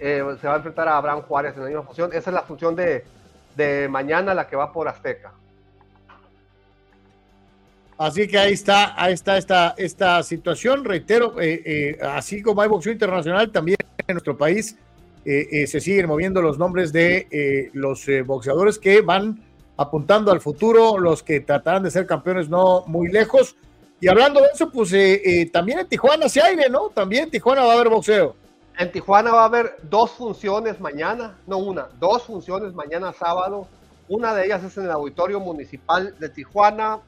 Eh, 0.00 0.24
se 0.40 0.48
va 0.48 0.54
a 0.54 0.56
enfrentar 0.56 0.88
a 0.88 0.96
Abraham 0.96 1.22
Juárez 1.22 1.54
en 1.54 1.62
la 1.62 1.68
misma 1.68 1.82
función. 1.84 2.10
Esa 2.12 2.30
es 2.30 2.34
la 2.34 2.42
función 2.42 2.74
de, 2.74 3.04
de 3.56 3.88
mañana, 3.88 4.34
la 4.34 4.46
que 4.46 4.56
va 4.56 4.72
por 4.72 4.88
Azteca. 4.88 5.32
Así 8.00 8.26
que 8.26 8.38
ahí 8.38 8.54
está, 8.54 8.94
ahí 8.96 9.12
está 9.12 9.36
esta, 9.36 9.74
esta 9.76 10.22
situación. 10.22 10.86
Reitero, 10.86 11.38
eh, 11.38 11.62
eh, 11.66 11.98
así 12.02 12.40
como 12.40 12.62
hay 12.62 12.68
boxeo 12.68 12.94
internacional, 12.94 13.50
también 13.52 13.76
en 14.06 14.14
nuestro 14.14 14.38
país 14.38 14.74
eh, 15.26 15.48
eh, 15.52 15.66
se 15.66 15.82
siguen 15.82 16.06
moviendo 16.06 16.40
los 16.40 16.56
nombres 16.56 16.94
de 16.94 17.70
los 17.74 18.06
boxeadores 18.24 18.78
que 18.78 19.02
van 19.02 19.44
apuntando 19.76 20.32
al 20.32 20.40
futuro, 20.40 20.96
los 20.96 21.22
que 21.22 21.40
tratarán 21.40 21.82
de 21.82 21.90
ser 21.90 22.06
campeones 22.06 22.48
no 22.48 22.84
muy 22.86 23.08
lejos. 23.08 23.54
Y 24.00 24.08
hablando 24.08 24.40
de 24.40 24.46
eso, 24.54 24.70
pues 24.70 24.94
también 25.52 25.80
en 25.80 25.86
Tijuana 25.86 26.26
se 26.30 26.40
aire, 26.40 26.70
¿no? 26.70 26.88
También 26.88 27.24
en 27.24 27.30
Tijuana 27.30 27.64
va 27.64 27.72
a 27.72 27.74
haber 27.74 27.90
boxeo. 27.90 28.34
En 28.80 28.90
Tijuana 28.90 29.30
va 29.30 29.42
a 29.42 29.44
haber 29.44 29.76
dos 29.82 30.12
funciones 30.12 30.80
mañana, 30.80 31.36
no 31.46 31.58
una, 31.58 31.88
dos 31.98 32.22
funciones 32.22 32.72
mañana 32.72 33.12
sábado. 33.12 33.68
Una 34.08 34.32
de 34.32 34.46
ellas 34.46 34.64
es 34.64 34.74
en 34.78 34.84
el 34.84 34.90
Auditorio 34.90 35.38
Municipal 35.38 36.18
de 36.18 36.30
Tijuana, 36.30 36.98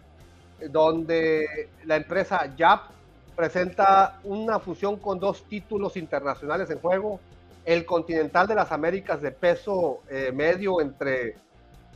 donde 0.68 1.70
la 1.86 1.96
empresa 1.96 2.54
YAP 2.54 2.90
presenta 3.34 4.20
una 4.24 4.58
fusión 4.58 4.98
con 4.98 5.18
dos 5.18 5.44
títulos 5.44 5.96
internacionales 5.96 6.68
en 6.68 6.78
juego 6.78 7.20
el 7.64 7.86
Continental 7.86 8.46
de 8.46 8.54
las 8.54 8.70
Américas 8.70 9.22
de 9.22 9.30
peso 9.30 10.00
eh, 10.10 10.30
medio 10.30 10.78
entre 10.78 11.36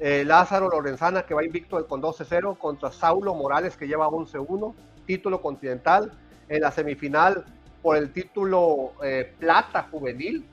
eh, 0.00 0.24
Lázaro 0.24 0.70
Lorenzana, 0.70 1.26
que 1.26 1.34
va 1.34 1.44
invicto 1.44 1.86
con 1.86 2.00
12-0, 2.00 2.56
contra 2.56 2.90
Saulo 2.92 3.34
Morales, 3.34 3.76
que 3.76 3.86
lleva 3.86 4.08
11-1, 4.08 4.72
título 5.05 5.42
continental. 5.42 6.12
En 6.48 6.62
la 6.62 6.70
semifinal, 6.70 7.44
por 7.86 7.97
el 7.97 8.12
título 8.12 8.94
eh, 9.00 9.32
plata 9.39 9.86
juvenil, 9.89 10.44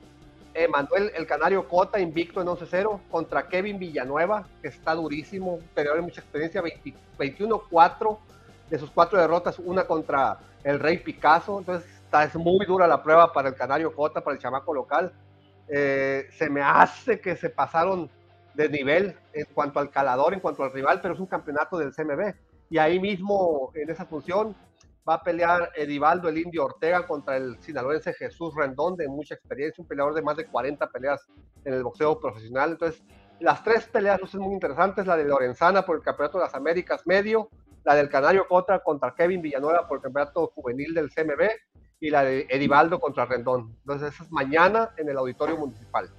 Manuel 0.70 1.10
El 1.16 1.26
Canario 1.26 1.68
Cota, 1.68 1.98
invicto 1.98 2.40
en 2.40 2.46
11-0, 2.46 3.00
contra 3.10 3.48
Kevin 3.48 3.76
Villanueva, 3.76 4.46
que 4.62 4.68
está 4.68 4.94
durísimo, 4.94 5.58
de 5.74 6.00
mucha 6.00 6.20
experiencia, 6.20 6.62
21-4 6.62 8.18
de 8.70 8.78
sus 8.78 8.88
cuatro 8.88 9.20
derrotas, 9.20 9.58
una 9.58 9.84
contra 9.84 10.38
el 10.62 10.78
Rey 10.78 10.98
Picasso. 10.98 11.58
Entonces, 11.58 11.90
es 12.22 12.36
muy 12.36 12.64
dura 12.66 12.86
la 12.86 13.02
prueba 13.02 13.32
para 13.32 13.48
el 13.48 13.56
Canario 13.56 13.92
Cota, 13.92 14.22
para 14.22 14.36
el 14.36 14.40
chamaco 14.40 14.72
local. 14.72 15.12
Eh, 15.66 16.28
se 16.38 16.48
me 16.48 16.62
hace 16.62 17.18
que 17.18 17.34
se 17.34 17.50
pasaron 17.50 18.08
de 18.54 18.68
nivel 18.68 19.16
en 19.32 19.46
cuanto 19.52 19.80
al 19.80 19.90
calador, 19.90 20.34
en 20.34 20.38
cuanto 20.38 20.62
al 20.62 20.72
rival, 20.72 21.00
pero 21.02 21.14
es 21.14 21.20
un 21.20 21.26
campeonato 21.26 21.78
del 21.78 21.92
CMB. 21.92 22.32
Y 22.70 22.78
ahí 22.78 23.00
mismo, 23.00 23.72
en 23.74 23.90
esa 23.90 24.06
función, 24.06 24.54
va 25.08 25.14
a 25.14 25.22
pelear 25.22 25.70
Edivaldo 25.76 26.28
el 26.28 26.38
Indio 26.38 26.64
Ortega 26.64 27.06
contra 27.06 27.36
el 27.36 27.60
sinaloense 27.60 28.14
Jesús 28.14 28.54
Rendón, 28.54 28.96
de 28.96 29.08
mucha 29.08 29.34
experiencia, 29.34 29.82
un 29.82 29.88
peleador 29.88 30.14
de 30.14 30.22
más 30.22 30.36
de 30.36 30.46
40 30.46 30.88
peleas 30.88 31.26
en 31.64 31.74
el 31.74 31.82
boxeo 31.82 32.18
profesional. 32.18 32.72
Entonces, 32.72 33.02
las 33.40 33.62
tres 33.62 33.86
peleas 33.86 34.20
son 34.30 34.40
muy 34.40 34.54
interesantes, 34.54 35.06
la 35.06 35.16
de 35.16 35.24
Lorenzana 35.24 35.84
por 35.84 35.96
el 35.96 36.02
Campeonato 36.02 36.38
de 36.38 36.44
las 36.44 36.54
Américas 36.54 37.06
medio, 37.06 37.50
la 37.84 37.94
del 37.94 38.08
Canario 38.08 38.48
Cota 38.48 38.78
contra 38.80 39.14
Kevin 39.14 39.42
Villanueva 39.42 39.86
por 39.86 39.98
el 39.98 40.02
Campeonato 40.02 40.52
Juvenil 40.54 40.94
del 40.94 41.10
CMB 41.10 41.50
y 42.00 42.10
la 42.10 42.24
de 42.24 42.46
Edivaldo 42.48 42.98
contra 42.98 43.26
Rendón. 43.26 43.76
Entonces, 43.80 44.14
eso 44.14 44.24
es 44.24 44.30
mañana 44.30 44.90
en 44.96 45.08
el 45.08 45.18
Auditorio 45.18 45.56
Municipal. 45.56 46.10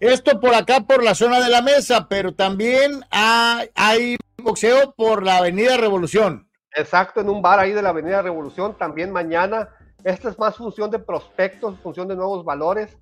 Esto 0.00 0.40
por 0.40 0.54
acá, 0.54 0.80
por 0.80 1.04
la 1.04 1.14
zona 1.14 1.40
de 1.40 1.50
la 1.50 1.60
mesa, 1.60 2.08
pero 2.08 2.34
también 2.34 3.04
hay, 3.10 4.16
boxeo 4.38 4.94
por 4.96 5.22
la 5.22 5.36
Avenida 5.36 5.76
Revolución. 5.76 6.49
Exacto, 6.76 7.20
en 7.20 7.28
un 7.28 7.42
bar 7.42 7.58
ahí 7.58 7.72
de 7.72 7.82
la 7.82 7.90
Avenida 7.90 8.22
Revolución, 8.22 8.76
también 8.76 9.12
mañana. 9.12 9.70
Esta 10.04 10.30
es 10.30 10.38
más 10.38 10.56
función 10.56 10.90
de 10.90 10.98
prospectos, 10.98 11.78
función 11.80 12.08
de 12.08 12.16
nuevos 12.16 12.44
valores. 12.44 12.96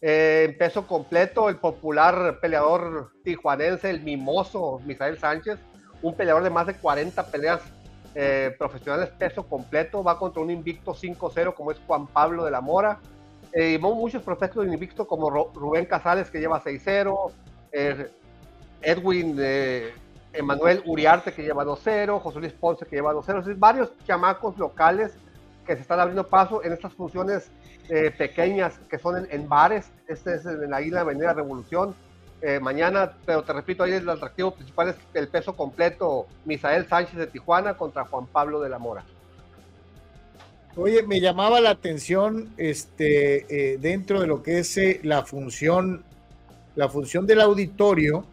Eh, 0.00 0.46
en 0.50 0.58
peso 0.58 0.86
completo, 0.86 1.48
el 1.48 1.56
popular 1.56 2.38
peleador 2.40 3.12
tijuanense, 3.22 3.88
el 3.88 4.02
mimoso 4.02 4.80
Misael 4.84 5.18
Sánchez, 5.18 5.60
un 6.02 6.14
peleador 6.14 6.42
de 6.42 6.50
más 6.50 6.66
de 6.66 6.74
40 6.74 7.24
peleas 7.26 7.62
eh, 8.14 8.54
profesionales 8.58 9.08
peso 9.10 9.44
completo, 9.44 10.04
va 10.04 10.18
contra 10.18 10.42
un 10.42 10.50
invicto 10.50 10.92
5-0 10.94 11.54
como 11.54 11.70
es 11.70 11.78
Juan 11.86 12.06
Pablo 12.06 12.44
de 12.44 12.50
la 12.50 12.60
Mora. 12.60 12.98
Eh, 13.52 13.74
y 13.74 13.78
muchos 13.78 14.22
prospectos 14.22 14.66
de 14.66 14.72
invicto 14.72 15.06
como 15.06 15.30
Rubén 15.30 15.86
Casales 15.86 16.30
que 16.30 16.40
lleva 16.40 16.62
6-0, 16.62 17.32
eh, 17.72 18.10
Edwin 18.82 19.36
Emanuel 20.32 20.82
Uriarte 20.86 21.32
que 21.32 21.42
lleva 21.42 21.64
2-0, 21.64 22.20
José 22.20 22.40
Luis 22.40 22.52
Ponce 22.52 22.86
que 22.86 22.96
lleva 22.96 23.12
2-0, 23.12 23.54
varios 23.58 23.92
chamacos 24.06 24.58
locales 24.58 25.12
que 25.66 25.74
se 25.74 25.82
están 25.82 26.00
abriendo 26.00 26.26
paso 26.26 26.64
en 26.64 26.72
estas 26.72 26.92
funciones 26.94 27.50
pequeñas 28.18 28.80
que 28.88 28.98
son 28.98 29.28
en, 29.30 29.48
bares. 29.48 29.92
Este 30.08 30.34
es 30.34 30.46
en 30.46 30.70
la 30.70 30.80
isla 30.80 31.02
Avenida 31.02 31.34
Revolución 31.34 31.94
eh, 32.44 32.58
mañana, 32.58 33.12
pero 33.24 33.44
te 33.44 33.52
repito, 33.52 33.84
ahí 33.84 33.92
el 33.92 34.08
atractivo 34.08 34.50
principal 34.50 34.88
es 34.88 34.96
el 35.14 35.28
peso 35.28 35.54
completo, 35.54 36.26
Misael 36.44 36.88
Sánchez 36.88 37.14
de 37.14 37.28
Tijuana 37.28 37.76
contra 37.76 38.04
Juan 38.04 38.26
Pablo 38.26 38.60
de 38.60 38.68
la 38.68 38.80
Mora. 38.80 39.04
Oye, 40.74 41.04
me 41.04 41.20
llamaba 41.20 41.60
la 41.60 41.70
atención 41.70 42.52
este, 42.56 43.74
eh, 43.74 43.78
dentro 43.78 44.20
de 44.20 44.26
lo 44.26 44.42
que 44.42 44.58
es 44.58 44.76
eh, 44.76 44.98
la 45.04 45.22
función, 45.22 46.02
la 46.74 46.88
función 46.88 47.28
del 47.28 47.42
auditorio, 47.42 48.24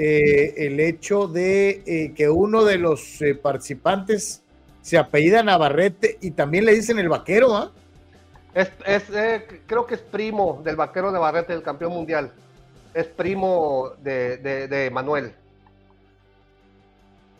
el 0.00 0.80
hecho 0.80 1.26
de 1.26 2.12
que 2.16 2.28
uno 2.28 2.64
de 2.64 2.78
los 2.78 3.18
participantes 3.42 4.42
se 4.82 4.98
apellida 4.98 5.42
Navarrete 5.42 6.18
y 6.20 6.30
también 6.30 6.64
le 6.64 6.74
dicen 6.74 6.98
el 6.98 7.08
vaquero, 7.08 7.54
¿ah? 7.54 7.72
Es, 8.54 8.70
creo 9.66 9.86
que 9.86 9.94
es 9.94 10.00
primo 10.00 10.60
del 10.64 10.76
vaquero 10.76 11.12
Navarrete, 11.12 11.52
del 11.52 11.62
campeón 11.62 11.92
mundial 11.92 12.32
es 12.94 13.06
primo 13.06 13.92
de, 14.02 14.90
Manuel. 14.92 15.32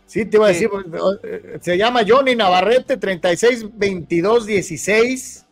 Sí, 0.06 0.24
te 0.24 0.38
iba 0.38 0.46
a 0.46 0.48
decir, 0.48 0.68
pues, 0.68 0.84
eh, 1.22 1.58
se 1.60 1.78
llama 1.78 2.00
Johnny 2.06 2.34
Navarrete, 2.34 2.98
36-22-16 2.98 5.44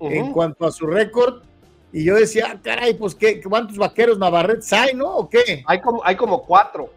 en 0.00 0.32
cuanto 0.32 0.66
a 0.66 0.70
su 0.70 0.86
récord. 0.86 1.42
Y 1.96 2.04
yo 2.04 2.14
decía, 2.16 2.48
ah, 2.50 2.60
caray, 2.62 2.92
pues 2.92 3.14
¿qué, 3.14 3.40
¿cuántos 3.42 3.78
vaqueros 3.78 4.18
Navarrete 4.18 4.76
hay, 4.76 4.92
no? 4.92 5.16
¿O 5.16 5.30
qué? 5.30 5.64
Hay 5.66 5.80
como, 5.80 6.04
hay 6.04 6.14
como 6.14 6.44
cuatro. 6.44 6.90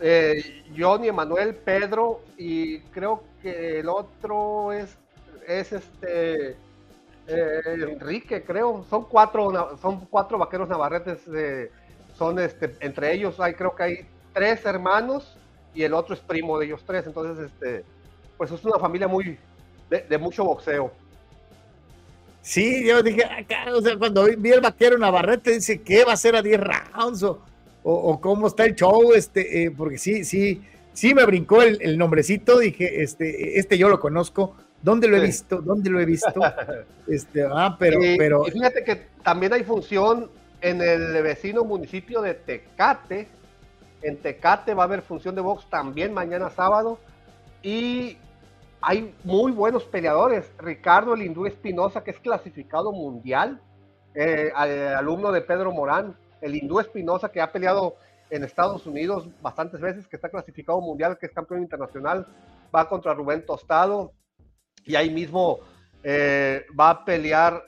eh, 0.00 0.64
Johnny, 0.74 1.08
Emanuel, 1.08 1.54
Pedro 1.54 2.22
y 2.38 2.78
creo 2.94 3.24
que 3.42 3.80
el 3.80 3.90
otro 3.90 4.72
es, 4.72 4.96
es 5.46 5.70
este 5.70 6.56
eh, 7.26 7.60
Enrique, 7.66 8.42
creo. 8.42 8.86
Son 8.88 9.04
cuatro, 9.04 9.76
son 9.82 10.06
cuatro 10.06 10.38
vaqueros 10.38 10.66
navarretes. 10.70 11.20
son 12.16 12.38
este, 12.38 12.74
entre 12.80 13.12
ellos 13.12 13.38
hay 13.38 13.52
creo 13.52 13.76
que 13.76 13.82
hay 13.82 14.06
tres 14.32 14.64
hermanos 14.64 15.36
y 15.74 15.82
el 15.82 15.92
otro 15.92 16.14
es 16.14 16.20
primo 16.20 16.58
de 16.58 16.64
ellos 16.64 16.82
tres. 16.86 17.06
Entonces, 17.06 17.50
este, 17.50 17.84
pues 18.38 18.50
es 18.50 18.64
una 18.64 18.78
familia 18.78 19.08
muy 19.08 19.38
de, 19.90 20.16
mucho 20.16 20.42
boxeo. 20.42 20.90
Sí, 22.46 22.86
yo 22.86 23.02
dije, 23.02 23.24
acá, 23.24 23.74
o 23.74 23.82
sea, 23.82 23.96
cuando 23.96 24.24
vi 24.38 24.52
el 24.52 24.60
vaquero 24.60 24.96
Navarrete, 24.96 25.50
dice, 25.50 25.82
¿qué 25.82 26.04
va 26.04 26.12
a 26.12 26.16
ser 26.16 26.36
a 26.36 26.42
10 26.42 26.60
rounds? 26.60 27.24
o, 27.82 28.20
cómo 28.20 28.46
está 28.46 28.64
el 28.64 28.76
show, 28.76 29.12
este, 29.14 29.64
eh, 29.64 29.72
porque 29.72 29.98
sí, 29.98 30.24
sí, 30.24 30.62
sí 30.92 31.12
me 31.12 31.24
brincó 31.24 31.62
el, 31.62 31.98
nombrecito, 31.98 32.60
dije, 32.60 33.02
este, 33.02 33.58
este 33.58 33.76
yo 33.76 33.88
lo 33.88 33.98
conozco, 33.98 34.54
¿dónde 34.80 35.08
lo 35.08 35.16
he 35.16 35.20
visto? 35.20 35.60
¿Dónde 35.60 35.90
lo 35.90 35.98
he 35.98 36.06
visto? 36.06 36.32
Este, 37.08 37.44
ah, 37.50 37.76
pero, 37.78 37.98
pero. 38.16 38.44
fíjate 38.44 38.84
que 38.84 39.06
también 39.24 39.52
hay 39.52 39.64
función 39.64 40.30
en 40.60 40.80
el 40.80 41.20
vecino 41.22 41.64
municipio 41.64 42.22
de 42.22 42.34
Tecate. 42.34 43.26
En 44.02 44.18
Tecate 44.18 44.72
va 44.72 44.84
a 44.84 44.86
haber 44.86 45.02
función 45.02 45.34
de 45.34 45.40
box 45.40 45.68
también 45.68 46.14
mañana 46.14 46.50
sábado. 46.50 47.00
Y 47.62 48.18
hay 48.80 49.14
muy 49.24 49.52
buenos 49.52 49.84
peleadores. 49.84 50.50
Ricardo 50.58 51.14
el 51.14 51.22
hindú 51.22 51.46
Espinosa, 51.46 52.04
que 52.04 52.10
es 52.12 52.20
clasificado 52.20 52.92
mundial, 52.92 53.60
eh, 54.14 54.50
alumno 54.54 55.32
de 55.32 55.42
Pedro 55.42 55.72
Morán 55.72 56.16
el 56.40 56.54
hindú 56.54 56.80
Espinosa, 56.80 57.30
que 57.30 57.40
ha 57.40 57.50
peleado 57.50 57.96
en 58.30 58.44
Estados 58.44 58.86
Unidos 58.86 59.28
bastantes 59.40 59.80
veces, 59.80 60.06
que 60.06 60.16
está 60.16 60.28
clasificado 60.28 60.80
mundial, 60.80 61.16
que 61.18 61.26
es 61.26 61.32
campeón 61.32 61.62
internacional, 61.62 62.26
va 62.74 62.88
contra 62.88 63.14
Rubén 63.14 63.44
Tostado 63.46 64.12
y 64.84 64.96
ahí 64.96 65.10
mismo 65.10 65.60
eh, 66.02 66.66
va 66.78 66.90
a 66.90 67.04
pelear 67.04 67.62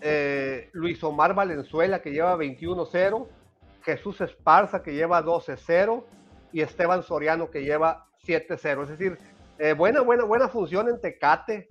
eh, 0.00 0.70
Luis 0.72 1.02
Omar 1.02 1.34
Valenzuela, 1.34 2.00
que 2.00 2.10
lleva 2.10 2.36
21-0, 2.36 3.26
Jesús 3.82 4.20
Esparza, 4.20 4.82
que 4.82 4.94
lleva 4.94 5.22
12-0 5.22 6.04
y 6.52 6.60
Esteban 6.60 7.02
Soriano, 7.02 7.50
que 7.50 7.62
lleva 7.62 8.06
7-0. 8.26 8.82
Es 8.82 8.88
decir, 8.88 9.18
eh, 9.60 9.72
buena, 9.74 10.00
buena, 10.00 10.24
buena 10.24 10.48
función 10.48 10.88
en 10.88 11.00
Tecate. 11.00 11.68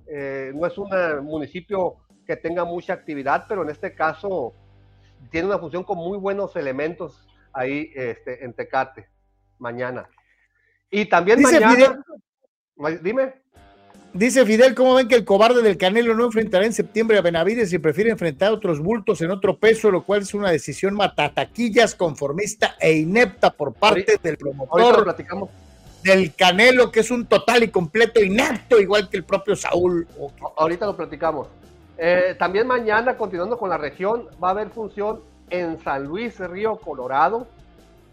no 0.53 0.65
es 0.65 0.77
un 0.77 0.89
municipio 1.23 1.97
que 2.25 2.35
tenga 2.35 2.63
mucha 2.63 2.93
actividad, 2.93 3.45
pero 3.49 3.63
en 3.63 3.69
este 3.69 3.93
caso 3.93 4.53
tiene 5.31 5.47
una 5.47 5.57
función 5.57 5.83
con 5.83 5.97
muy 5.97 6.17
buenos 6.17 6.55
elementos 6.55 7.27
ahí 7.53 7.91
este, 7.95 8.45
en 8.45 8.53
Tecate 8.53 9.09
mañana. 9.59 10.09
Y 10.89 11.05
también 11.05 11.41
mañana. 11.41 12.03
dime. 13.01 13.33
Dice 14.11 14.43
Fidel, 14.43 14.73
¿cómo 14.73 14.95
ven 14.95 15.07
que 15.07 15.13
el 15.13 15.23
cobarde 15.23 15.61
del 15.61 15.77
Canelo 15.77 16.15
no 16.15 16.25
enfrentará 16.25 16.65
en 16.65 16.73
septiembre 16.73 17.19
a 17.19 17.21
Benavides 17.21 17.71
y 17.73 17.77
prefiere 17.77 18.09
enfrentar 18.09 18.49
a 18.49 18.53
otros 18.53 18.79
bultos 18.79 19.21
en 19.21 19.29
otro 19.29 19.59
peso, 19.59 19.91
lo 19.91 20.03
cual 20.03 20.23
es 20.23 20.33
una 20.33 20.49
decisión 20.49 20.95
matataquillas, 20.95 21.93
conformista 21.93 22.75
e 22.79 22.93
inepta 22.93 23.51
por 23.51 23.73
parte 23.75 24.17
del 24.23 24.37
promotor 24.37 25.03
platicamos. 25.03 25.49
Del 26.03 26.33
Canelo, 26.33 26.91
que 26.91 27.01
es 27.01 27.11
un 27.11 27.25
total 27.25 27.63
y 27.63 27.69
completo 27.69 28.21
inepto, 28.21 28.79
igual 28.79 29.09
que 29.09 29.17
el 29.17 29.23
propio 29.23 29.55
Saúl. 29.55 30.07
Ahorita 30.57 30.85
lo 30.85 30.95
platicamos. 30.95 31.47
Eh, 31.97 32.35
también 32.39 32.65
mañana, 32.65 33.17
continuando 33.17 33.57
con 33.57 33.69
la 33.69 33.77
región, 33.77 34.27
va 34.41 34.49
a 34.49 34.51
haber 34.51 34.69
función 34.69 35.21
en 35.49 35.77
San 35.79 36.05
Luis, 36.05 36.39
Río 36.39 36.77
Colorado. 36.77 37.45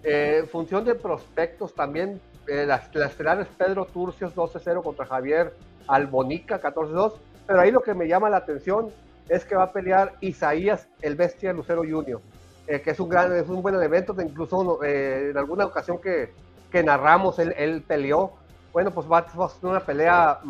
Eh, 0.03 0.45
función 0.51 0.85
de 0.85 0.95
prospectos 0.97 1.75
también. 1.75 2.21
Eh, 2.49 2.65
las, 2.67 2.93
las 2.95 3.15
Pedro 3.15 3.87
Turcios 3.87 4.35
12-0 4.35 4.83
contra 4.83 5.07
Javier 5.07 5.55
Albonica 5.87 6.61
14-2. 6.61 7.15
Pero 7.47 7.61
ahí 7.61 7.71
lo 7.71 7.81
que 7.81 7.95
me 7.95 8.09
llama 8.09 8.29
la 8.29 8.39
atención 8.39 8.89
es 9.29 9.45
que 9.45 9.55
va 9.55 9.65
a 9.65 9.73
pelear 9.73 10.15
Isaías 10.21 10.89
el 11.01 11.15
Bestia 11.15 11.53
Lucero 11.53 11.83
Junior, 11.83 12.21
que 12.67 12.91
es 12.91 13.01
un 13.01 13.09
gran, 13.09 13.37
es 13.37 13.49
un 13.49 13.63
buen 13.63 13.81
evento. 13.81 14.17
Incluso 14.21 14.83
en 14.83 15.37
alguna 15.37 15.67
ocasión 15.67 16.01
que, 16.01 16.33
que 16.77 16.83
narramos, 16.83 17.39
él, 17.39 17.55
él, 17.57 17.83
peleó. 17.83 18.33
Bueno, 18.71 18.91
pues 18.91 19.11
va, 19.11 19.19
a 19.19 19.25
tener 19.25 19.49
una 19.63 19.81
pelea 19.81 20.41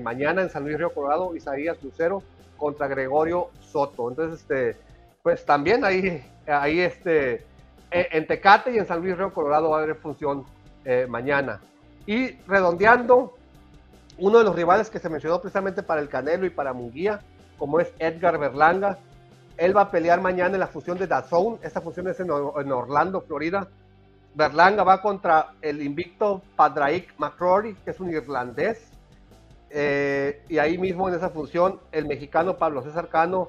mañana 0.00 0.42
en 0.42 0.48
San 0.48 0.62
Luis 0.62 0.78
Río 0.78 0.94
Colorado, 0.94 1.34
Isaías 1.34 1.82
Lucero 1.82 2.22
contra 2.56 2.86
Gregorio 2.86 3.50
Soto. 3.58 4.08
Entonces, 4.08 4.42
este, 4.42 4.76
pues 5.24 5.44
también 5.44 5.84
ahí, 5.84 6.24
ahí 6.46 6.78
este, 6.78 7.44
e, 7.90 8.08
en 8.12 8.28
Tecate 8.28 8.70
y 8.70 8.78
en 8.78 8.86
San 8.86 9.00
Luis 9.00 9.18
Río 9.18 9.34
Colorado 9.34 9.70
va 9.70 9.80
a 9.80 9.82
haber 9.82 9.96
función 9.96 10.44
eh, 10.84 11.06
mañana. 11.08 11.60
Y 12.06 12.30
redondeando, 12.46 13.34
uno 14.18 14.38
de 14.38 14.44
los 14.44 14.54
rivales 14.54 14.88
que 14.88 15.00
se 15.00 15.08
mencionó 15.08 15.40
precisamente 15.40 15.82
para 15.82 16.00
el 16.00 16.08
Canelo 16.08 16.46
y 16.46 16.50
para 16.50 16.74
Munguía, 16.74 17.22
como 17.58 17.80
es 17.80 17.92
Edgar 17.98 18.38
Berlanga, 18.38 18.98
él 19.56 19.76
va 19.76 19.80
a 19.80 19.90
pelear 19.90 20.20
mañana 20.20 20.54
en 20.54 20.60
la 20.60 20.68
función 20.68 20.96
de 20.96 21.08
Dazón. 21.08 21.58
Esta 21.60 21.80
función 21.80 22.06
es 22.06 22.20
en, 22.20 22.30
Orlando, 22.30 23.20
Florida. 23.22 23.66
Berlanga 24.36 24.84
va 24.84 25.00
contra 25.00 25.54
el 25.62 25.82
invicto 25.82 26.42
Padraig 26.54 27.06
McCrory, 27.18 27.74
que 27.84 27.90
es 27.90 28.00
un 28.00 28.10
irlandés. 28.10 28.92
Eh, 29.70 30.44
y 30.48 30.58
ahí 30.58 30.78
mismo 30.78 31.08
en 31.08 31.14
esa 31.14 31.30
función, 31.30 31.80
el 31.90 32.06
mexicano 32.06 32.56
Pablo 32.56 32.82
César 32.82 33.08
Cano 33.08 33.48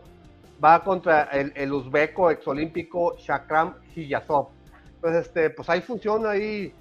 va 0.64 0.83
contra 0.83 1.24
el, 1.25 1.51
el 1.56 1.72
uzbeco 1.74 2.32
exolímpico 2.32 3.16
Shakram 3.17 3.75
Hiyazov. 3.93 4.48
Entonces, 4.95 5.27
este, 5.27 5.49
pues 5.49 5.69
hay 5.69 5.82
función 5.82 6.25
ahí, 6.25 6.74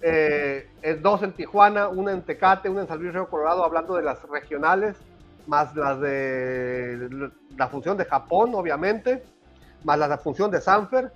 eh, 0.00 0.66
dos 1.00 1.22
en 1.22 1.32
Tijuana, 1.32 1.88
una 1.88 2.12
en 2.12 2.22
Tecate, 2.22 2.68
una 2.68 2.82
en 2.82 2.88
San 2.88 2.98
Luis 2.98 3.12
Río 3.12 3.28
Colorado, 3.28 3.64
hablando 3.64 3.94
de 3.94 4.02
las 4.02 4.22
regionales, 4.28 4.96
más 5.46 5.74
las 5.76 6.00
de 6.00 7.30
la 7.56 7.68
función 7.68 7.96
de 7.96 8.04
Japón, 8.04 8.52
obviamente, 8.54 9.22
más 9.84 9.98
la, 9.98 10.18
función 10.18 10.50
de 10.50 10.60
Sanfer, 10.60 11.12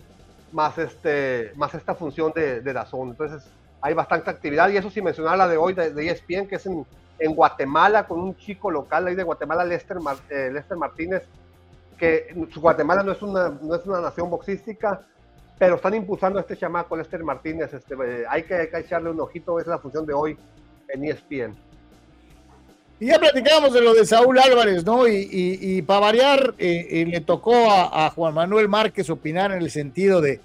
más, 0.57 0.77
este, 0.79 1.53
más 1.55 1.75
esta 1.75 1.95
función 1.95 2.33
de, 2.35 2.61
de 2.63 2.73
Dazón. 2.73 3.11
Entonces, 3.11 3.49
hay 3.81 3.95
bastante 3.95 4.31
actividad 4.31 4.69
y 4.71 4.77
eso 4.77 4.91
sin 4.91 5.05
mencionar 5.05 5.39
la 5.39 5.47
de 5.47 5.57
hoy 5.57 5.75
de, 5.75 5.93
de 5.93 6.11
ESPN, 6.11 6.49
que 6.49 6.57
es 6.57 6.67
en 6.67 6.85
en 7.19 7.35
Guatemala 7.35 8.07
con 8.07 8.21
un 8.21 8.37
chico 8.37 8.71
local 8.71 9.07
ahí 9.07 9.15
de 9.15 9.23
Guatemala, 9.23 9.65
Lester, 9.65 9.99
eh, 10.31 10.51
Lester 10.53 10.77
Martínez, 10.77 11.23
que 11.99 12.35
Guatemala 12.57 13.03
no 13.03 13.13
es, 13.13 13.23
una, 13.23 13.49
no 13.49 13.75
es 13.75 13.87
una 13.87 14.01
nación 14.01 14.29
boxística, 14.29 15.01
pero 15.59 15.77
están 15.77 15.95
impulsando 15.95 16.39
a 16.39 16.43
este 16.43 16.57
chamaco, 16.57 16.97
Lester 16.97 17.25
Martínez. 17.25 17.73
Este, 17.73 17.95
eh, 17.95 18.25
hay, 18.29 18.43
que, 18.43 18.71
echarle 18.75 19.11
un 19.11 19.21
ojito, 19.21 19.59
esa 19.59 19.71
es 19.71 19.77
la 19.77 19.79
función 19.79 20.05
de 20.05 20.13
hoy 20.13 20.39
en 20.89 21.05
ESPN. 21.05 21.57
Y 22.99 23.07
ya 23.07 23.19
platicamos 23.19 23.75
de 23.75 23.83
lo 23.83 23.93
de 23.93 24.07
Saúl 24.07 24.39
Álvarez, 24.39 24.85
¿no? 24.85 25.07
Y, 25.07 25.83
para 25.83 26.01
variar, 26.01 26.55
eh, 26.59 27.05
le 27.07 27.21
tocó 27.21 27.71
a, 27.71 28.11
Juan 28.11 28.33
Manuel 28.35 28.69
Márquez 28.69 29.11
opinar 29.11 29.53
en 29.53 29.61
el 29.61 29.71
sentido 29.71 30.21
de, 30.21 30.41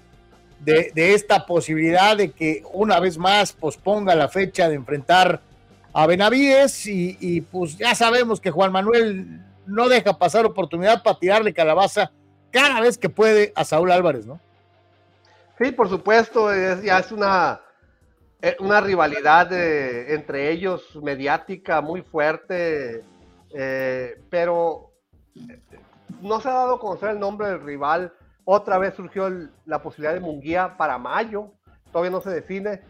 de, 0.60 1.14
esta 1.14 1.46
posibilidad 1.46 2.16
de 2.16 2.30
que 2.30 2.62
una 2.72 3.00
vez 3.00 3.18
más 3.18 3.52
posponga 3.52 4.14
la 4.14 4.28
fecha 4.28 4.68
de 4.68 4.74
enfrentar 4.74 5.40
a 5.94 6.06
Benavides 6.06 6.86
y, 6.86 7.40
pues 7.50 7.78
ya 7.78 7.94
sabemos 7.94 8.40
que 8.40 8.50
Juan 8.50 8.72
Manuel 8.72 9.40
no 9.66 9.88
deja 9.88 10.18
pasar 10.18 10.44
oportunidad 10.44 11.02
para 11.02 11.18
tirarle 11.18 11.54
calabaza 11.54 12.10
cada 12.50 12.80
vez 12.80 12.98
que 12.98 13.08
puede 13.08 13.52
a 13.54 13.64
Saúl 13.64 13.90
Álvarez, 13.90 14.26
¿no? 14.26 14.38
Sí, 15.58 15.70
por 15.72 15.88
supuesto, 15.88 16.50
ya 16.82 16.98
es 16.98 17.12
una, 17.12 17.60
eh, 17.62 17.71
una 18.58 18.80
rivalidad 18.80 19.52
entre 19.52 20.50
ellos 20.50 20.98
mediática 21.02 21.80
muy 21.80 22.02
fuerte, 22.02 23.04
eh, 23.54 24.20
pero 24.30 24.90
no 26.20 26.40
se 26.40 26.48
ha 26.48 26.52
dado 26.52 26.74
a 26.74 26.80
conocer 26.80 27.10
el 27.10 27.20
nombre 27.20 27.48
del 27.48 27.60
rival. 27.60 28.12
Otra 28.44 28.78
vez 28.78 28.94
surgió 28.94 29.30
la 29.64 29.82
posibilidad 29.82 30.14
de 30.14 30.20
Munguía 30.20 30.76
para 30.76 30.98
mayo, 30.98 31.52
todavía 31.92 32.10
no 32.10 32.20
se 32.20 32.30
define 32.30 32.82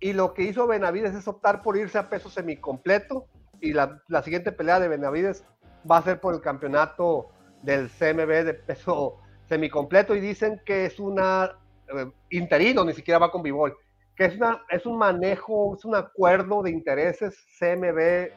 y 0.00 0.14
lo 0.14 0.32
que 0.32 0.42
hizo 0.42 0.66
Benavides 0.66 1.14
es 1.14 1.28
optar 1.28 1.62
por 1.62 1.76
irse 1.76 1.98
a 1.98 2.08
peso 2.08 2.30
semicompleto 2.30 3.26
y 3.60 3.74
la, 3.74 4.00
siguiente 4.24 4.50
pelea 4.50 4.80
de 4.80 4.88
Benavides 4.88 5.44
va 5.88 5.98
a 5.98 6.02
ser 6.02 6.20
por 6.20 6.34
el 6.34 6.40
campeonato 6.40 7.28
del 7.62 7.90
CMB 7.90 8.44
de 8.44 8.54
peso 8.54 9.18
semicompleto 9.46 10.16
y 10.16 10.20
dicen 10.20 10.62
que 10.64 10.86
es 10.86 10.98
una 10.98 11.52
eh, 11.94 12.10
interino, 12.30 12.84
ni 12.84 12.94
siquiera 12.94 13.18
va 13.18 13.30
con 13.30 13.42
Bivol, 13.42 13.76
que 14.20 14.26
es, 14.26 14.36
una, 14.36 14.60
es 14.68 14.84
un 14.84 14.98
manejo, 14.98 15.74
es 15.78 15.86
un 15.86 15.94
acuerdo 15.94 16.62
de 16.62 16.70
intereses 16.70 17.42
CMB, 17.58 18.28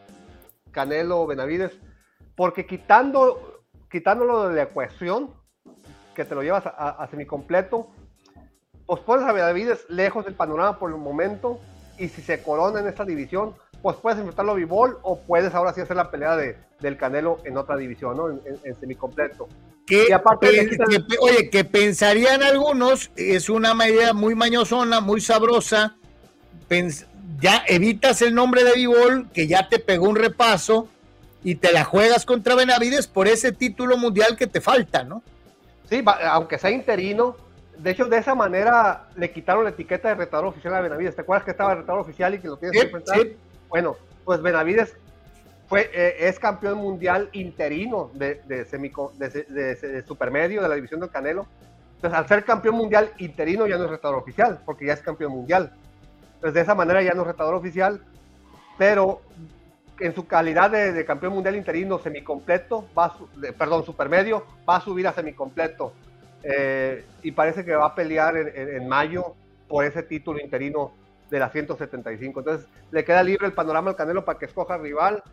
Canelo, 0.72 1.28
Benavides, 1.28 1.78
porque 2.38 2.66
quitando, 2.66 3.66
quitándolo 3.92 4.48
de 4.48 4.56
la 4.56 4.64
ecuación, 4.64 5.32
que 6.16 6.24
te 6.24 6.36
lo 6.36 6.42
llevas 6.42 6.66
a, 6.68 6.70
a 6.70 7.08
semicompleto, 7.10 7.90
pues 8.86 9.02
pones 9.02 9.26
a 9.26 9.34
Benavides 9.34 9.86
lejos 9.90 10.24
del 10.24 10.36
panorama 10.36 10.80
por 10.80 10.90
el 10.90 10.96
momento 10.96 11.60
y 11.98 12.08
si 12.08 12.22
se 12.22 12.42
corona 12.42 12.80
en 12.80 12.88
esta 12.88 13.04
división, 13.04 13.54
pues 13.82 13.98
puedes 13.98 14.18
enfrentarlo 14.20 14.54
a 14.54 14.56
Bivol 14.56 15.00
o 15.02 15.20
puedes 15.20 15.54
ahora 15.54 15.74
sí 15.74 15.82
hacer 15.82 15.98
la 15.98 16.10
pelea 16.10 16.38
de, 16.38 16.56
del 16.80 16.96
Canelo 16.96 17.40
en 17.44 17.58
otra 17.58 17.76
división, 17.76 18.16
¿no? 18.16 18.30
En, 18.30 18.40
en, 18.64 18.76
semicompleto. 18.76 19.50
Que, 19.86 20.14
aparte 20.14 20.48
oye, 21.20 21.50
que 21.50 21.66
pensarían 21.66 22.42
algunos, 22.42 23.12
es 23.16 23.50
una 23.50 23.74
medida 23.74 24.14
muy 24.14 24.34
mañosona, 24.34 25.02
muy 25.02 25.20
sabrosa, 25.20 25.98
ya 27.40 27.64
evitas 27.68 28.22
el 28.22 28.34
nombre 28.34 28.64
de 28.64 28.74
Bivol, 28.74 29.30
que 29.34 29.48
ya 29.48 29.68
te 29.68 29.80
pegó 29.80 30.08
un 30.08 30.16
repaso, 30.16 30.88
y 31.44 31.56
te 31.56 31.74
la 31.74 31.84
juegas 31.84 32.26
contra 32.26 32.56
Benavides 32.56 33.08
por 33.08 33.28
ese 33.28 33.52
título 33.52 33.98
mundial 33.98 34.38
que 34.38 34.48
te 34.48 34.62
falta, 34.62 35.04
¿no? 35.04 35.22
Sí, 35.90 36.02
aunque 36.24 36.58
sea 36.58 36.72
interino, 36.72 37.36
de 37.78 37.92
hecho, 37.92 38.06
de 38.06 38.18
esa 38.18 38.34
manera 38.34 39.10
le 39.18 39.32
quitaron 39.32 39.66
la 39.66 39.72
etiqueta 39.72 40.08
de 40.10 40.16
retador 40.16 40.46
oficial 40.46 40.74
a 40.76 40.82
Benavides. 40.82 41.16
¿Te 41.16 41.22
acuerdas 41.22 41.44
que 41.44 41.52
estaba 41.52 41.74
el 41.74 41.80
retador 41.80 42.02
oficial 42.02 42.34
y 42.34 42.40
que 42.40 42.48
lo 42.48 42.56
tienes 42.58 42.80
que 42.80 42.86
enfrentar? 42.86 43.28
Bueno, 43.68 43.98
pues 44.24 44.42
Benavides 44.42 44.96
fue, 45.74 45.90
eh, 45.92 46.28
es 46.28 46.38
campeón 46.38 46.78
mundial 46.78 47.30
interino 47.34 48.12
de, 48.14 48.44
de, 48.46 48.64
de, 48.64 50.04
supermedio 50.06 50.62
de 50.62 50.70
la 50.70 50.76
división 50.76 51.00
del 51.00 51.10
Canelo. 51.10 51.48
Entonces, 51.96 52.20
al 52.20 52.28
ser 52.28 52.46
campeón 52.46 52.76
mundial 52.76 53.12
interino 53.18 53.66
ya 53.66 53.80
no 53.80 53.86
es 53.86 53.90
retador 53.90 54.20
oficial, 54.20 54.62
porque 54.68 54.86
ya 54.86 54.94
es 54.94 55.02
campeón 55.02 55.32
mundial. 55.32 55.74
Entonces, 56.36 56.54
de 56.54 56.62
esa 56.62 56.76
manera 56.76 57.02
ya 57.02 57.16
no 57.16 57.22
es 57.22 57.28
retador 57.30 57.56
oficial, 57.56 58.00
pero 58.78 59.22
en 60.00 60.14
su 60.14 60.28
calidad 60.28 60.70
de, 60.70 61.04
campeón 61.06 61.34
mundial 61.34 61.56
interino 61.56 61.98
semicompleto, 61.98 62.88
va 62.96 63.18
perdón, 63.58 63.84
supermedio, 63.84 64.46
va 64.70 64.76
a 64.76 64.82
subir 64.82 65.08
a 65.08 65.14
semicompleto. 65.14 65.92
Eh, 66.44 67.04
y 67.24 67.32
parece 67.32 67.66
que 67.66 67.74
va 67.74 67.88
a 67.88 67.96
pelear 67.96 68.38
en, 68.38 68.88
mayo 68.88 69.34
por 69.68 69.86
ese 69.86 70.04
título 70.04 70.40
interino 70.40 70.92
de 71.32 71.40
la 71.40 71.50
175. 71.50 72.42
Entonces 72.42 72.68
le 72.92 73.04
queda 73.04 73.24
libre 73.24 73.48
el 73.48 73.54
panorama 73.54 73.90
al 73.90 73.96
Canelo 73.96 74.24
para 74.24 74.38
que 74.38 74.46
escoja 74.46 74.78
rival. 74.78 75.24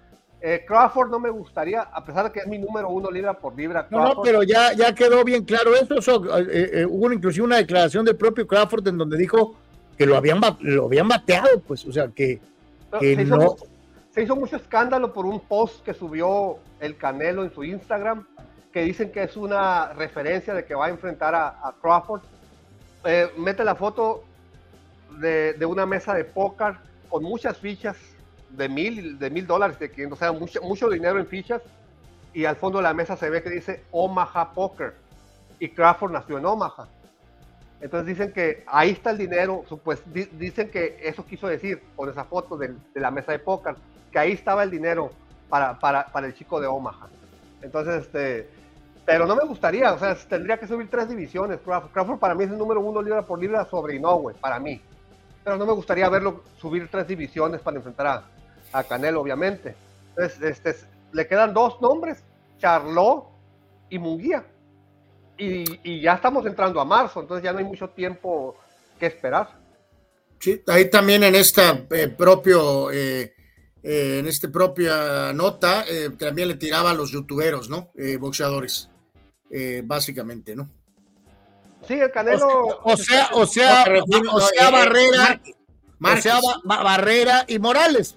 Eh, 0.42 0.64
Crawford 0.66 1.10
no 1.10 1.18
me 1.18 1.28
gustaría, 1.28 1.82
a 1.82 2.04
pesar 2.04 2.24
de 2.24 2.32
que 2.32 2.40
es 2.40 2.46
mi 2.46 2.58
número 2.58 2.88
uno 2.88 3.10
libra 3.10 3.34
por 3.34 3.54
libra. 3.54 3.86
No, 3.90 4.14
no, 4.14 4.22
pero 4.22 4.42
ya, 4.42 4.72
ya 4.72 4.94
quedó 4.94 5.22
bien 5.22 5.44
claro 5.44 5.74
eso. 5.74 5.98
Eh, 6.50 6.86
hubo 6.88 7.12
inclusive 7.12 7.44
una 7.44 7.58
declaración 7.58 8.04
del 8.04 8.16
propio 8.16 8.46
Crawford 8.46 8.88
en 8.88 8.98
donde 8.98 9.18
dijo 9.18 9.54
que 9.98 10.06
lo 10.06 10.16
habían, 10.16 10.40
lo 10.60 10.86
habían 10.86 11.08
bateado, 11.08 11.60
pues, 11.66 11.84
o 11.86 11.92
sea, 11.92 12.08
que, 12.08 12.40
que 12.98 13.16
se 13.16 13.24
no. 13.26 13.36
Hizo, 13.36 13.56
se 14.10 14.22
hizo 14.22 14.34
mucho 14.34 14.56
escándalo 14.56 15.12
por 15.12 15.26
un 15.26 15.40
post 15.40 15.84
que 15.84 15.92
subió 15.92 16.56
el 16.80 16.96
Canelo 16.96 17.44
en 17.44 17.52
su 17.52 17.62
Instagram 17.62 18.26
que 18.72 18.82
dicen 18.82 19.10
que 19.10 19.22
es 19.22 19.36
una 19.36 19.92
referencia 19.92 20.54
de 20.54 20.64
que 20.64 20.74
va 20.74 20.86
a 20.86 20.90
enfrentar 20.90 21.34
a, 21.34 21.74
Crawford. 21.80 22.22
Eh, 23.04 23.30
mete 23.36 23.64
la 23.64 23.74
foto 23.74 24.24
de, 25.18 25.56
una 25.66 25.86
mesa 25.86 26.14
de 26.14 26.24
póker 26.24 26.76
con 27.08 27.24
muchas 27.24 27.56
fichas 27.58 27.96
de 28.50 28.68
mil, 28.68 29.18
de 29.18 29.30
mil 29.30 29.46
dólares, 29.46 29.78
de 29.78 30.06
o 30.06 30.16
sea, 30.16 30.32
mucho, 30.32 30.60
mucho 30.62 30.88
dinero 30.88 31.18
en 31.18 31.26
fichas. 31.26 31.62
Y 32.32 32.44
al 32.44 32.56
fondo 32.56 32.78
de 32.78 32.84
la 32.84 32.94
mesa 32.94 33.16
se 33.16 33.28
ve 33.28 33.42
que 33.42 33.50
dice 33.50 33.84
Omaha 33.90 34.52
Poker. 34.52 34.94
Y 35.58 35.68
Crawford 35.70 36.12
nació 36.12 36.38
en 36.38 36.46
Omaha. 36.46 36.86
Entonces 37.80 38.06
dicen 38.06 38.32
que 38.32 38.62
ahí 38.66 38.90
está 38.90 39.10
el 39.10 39.18
dinero, 39.18 39.64
pues 39.82 40.02
dicen 40.38 40.70
que 40.70 40.98
eso 41.02 41.24
quiso 41.24 41.48
decir 41.48 41.82
con 41.96 42.10
esa 42.10 42.24
foto 42.24 42.56
de, 42.56 42.74
la 42.94 43.10
mesa 43.10 43.32
de 43.32 43.38
póker, 43.38 43.74
que 44.12 44.18
ahí 44.18 44.32
estaba 44.32 44.62
el 44.62 44.70
dinero 44.70 45.10
para, 45.48 45.78
para, 45.78 46.06
para 46.06 46.26
el 46.26 46.34
chico 46.34 46.60
de 46.60 46.66
Omaha. 46.66 47.08
Entonces, 47.62 48.02
este, 48.02 48.50
pero 49.04 49.26
no 49.26 49.34
me 49.34 49.44
gustaría, 49.44 49.92
o 49.92 49.98
sea, 49.98 50.14
tendría 50.14 50.58
que 50.58 50.66
subir 50.66 50.88
tres 50.90 51.08
divisiones. 51.08 51.58
Crawford, 51.60 52.18
para 52.18 52.34
mí 52.34 52.44
es 52.44 52.50
el 52.50 52.58
número 52.58 52.80
uno 52.80 53.00
libra 53.02 53.22
por 53.22 53.40
libra 53.40 53.64
sobre 53.64 53.96
Inoue, 53.96 54.34
para 54.34 54.58
mí. 54.58 54.80
Pero 55.42 55.56
no 55.56 55.66
me 55.66 55.72
gustaría 55.72 56.08
verlo 56.08 56.44
subir 56.58 56.88
tres 56.90 57.08
divisiones 57.08 57.60
para 57.62 57.78
enfrentar 57.78 58.06
a, 58.06 58.24
Canelo, 58.88 59.20
obviamente. 59.20 59.74
Entonces, 60.10 60.60
este, 60.64 60.86
le 61.12 61.26
quedan 61.26 61.52
dos 61.54 61.80
nombres, 61.80 62.22
Charlot 62.58 63.26
y 63.88 63.98
Munguía. 63.98 64.44
Y, 65.36 66.02
ya 66.02 66.14
estamos 66.14 66.44
entrando 66.44 66.80
a 66.80 66.84
marzo, 66.84 67.20
entonces 67.20 67.42
ya 67.42 67.52
no 67.52 67.58
hay 67.58 67.64
mucho 67.64 67.88
tiempo 67.88 68.56
que 68.98 69.06
esperar. 69.06 69.58
Sí, 70.38 70.62
ahí 70.66 70.90
también 70.90 71.24
en 71.24 71.34
esta 71.34 71.86
eh, 71.90 72.08
propio 72.08 72.90
eh, 72.90 73.34
eh, 73.82 74.18
en 74.18 74.26
esta 74.26 74.50
propia 74.50 75.32
nota 75.32 75.84
también 76.18 76.48
le 76.48 76.54
tiraba 76.56 76.90
a 76.90 76.94
los 76.94 77.10
youtuberos, 77.10 77.70
¿no? 77.70 77.90
boxeadores. 78.18 78.90
Eh, 79.50 79.82
básicamente, 79.84 80.54
¿no? 80.54 80.70
Sí, 81.86 81.94
el 81.94 82.12
Canelo. 82.12 82.80
O 82.84 82.96
sea, 82.96 83.30
o 83.32 83.44
sea, 83.46 83.84
o 84.32 84.40
sea, 84.40 84.70
Barrera, 84.70 85.40
o 86.00 86.16
sea, 86.16 86.40
Barrera 86.64 87.44
y 87.48 87.58
Morales, 87.58 88.16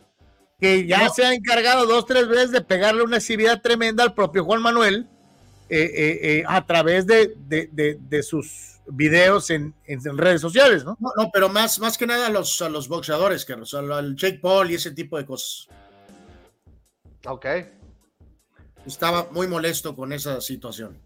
que 0.64 0.88
ya 0.88 1.10
se 1.10 1.26
ha 1.26 1.34
encargado 1.34 1.86
dos, 1.86 2.06
tres 2.06 2.26
veces 2.30 2.52
de 2.52 2.62
pegarle 2.62 3.04
una 3.04 3.18
exhibición 3.18 3.62
tremenda 3.62 4.02
al 4.02 4.14
propio 4.14 4.46
Juan 4.46 4.62
Manuel 4.62 5.10
eh, 5.68 5.90
eh, 5.94 6.44
a 6.48 6.66
través 6.66 7.06
de, 7.06 7.34
de, 7.36 8.24
sus 8.24 8.80
videos 8.88 9.50
en, 9.50 9.74
en, 9.84 10.18
redes 10.18 10.40
sociales, 10.40 10.86
¿no? 10.86 10.96
¿no? 11.02 11.12
No, 11.18 11.30
pero 11.34 11.50
más, 11.50 11.80
más 11.80 11.98
que 11.98 12.08
nada 12.08 12.28
a 12.28 12.30
los, 12.30 12.62
a 12.62 12.70
los 12.70 12.88
boxeadores, 12.88 13.44
que 13.44 13.52
al 13.52 14.16
Jake 14.16 14.40
Paul 14.42 14.72
y 14.72 14.76
ese 14.76 14.92
tipo 14.92 15.18
de 15.18 15.26
cosas. 15.26 15.68
Ok. 17.28 17.46
Estaba 18.86 19.28
muy 19.32 19.48
molesto 19.48 19.94
con 19.94 20.14
esa 20.14 20.40
situación. 20.40 20.98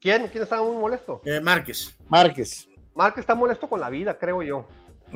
¿Quién? 0.00 0.28
¿Quién 0.28 0.44
está 0.44 0.62
muy 0.62 0.76
molesto? 0.76 1.20
Eh, 1.26 1.42
Márquez. 1.42 1.94
Márquez. 2.08 2.68
Márquez 2.94 3.20
está 3.20 3.34
molesto 3.34 3.68
con 3.68 3.80
la 3.80 3.90
vida, 3.90 4.18
creo 4.18 4.42
yo. 4.42 4.66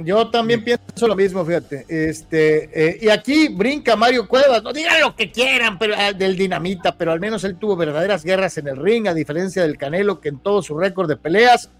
Yo 0.04 0.30
también 0.30 0.62
pienso 0.62 1.08
lo 1.08 1.16
mismo, 1.16 1.44
fíjate. 1.44 1.84
Este, 1.88 2.70
eh, 2.72 2.98
y 3.00 3.08
aquí 3.08 3.48
brinca 3.48 3.96
Mario 3.96 4.28
Cuevas, 4.28 4.62
no 4.62 4.72
digan 4.72 5.00
lo 5.00 5.16
que 5.16 5.32
quieran 5.32 5.78
pero, 5.78 5.94
ah, 5.96 6.12
del 6.12 6.36
dinamita, 6.36 6.96
pero 6.96 7.10
al 7.10 7.18
menos 7.18 7.42
él 7.42 7.56
tuvo 7.56 7.76
verdaderas 7.76 8.24
guerras 8.24 8.58
en 8.58 8.68
el 8.68 8.76
ring, 8.76 9.08
a 9.08 9.14
diferencia 9.14 9.62
del 9.62 9.76
Canelo, 9.76 10.20
que 10.20 10.28
en 10.28 10.38
todo 10.38 10.62
su 10.62 10.78
récord 10.78 11.08
de 11.08 11.16
peleas, 11.16 11.70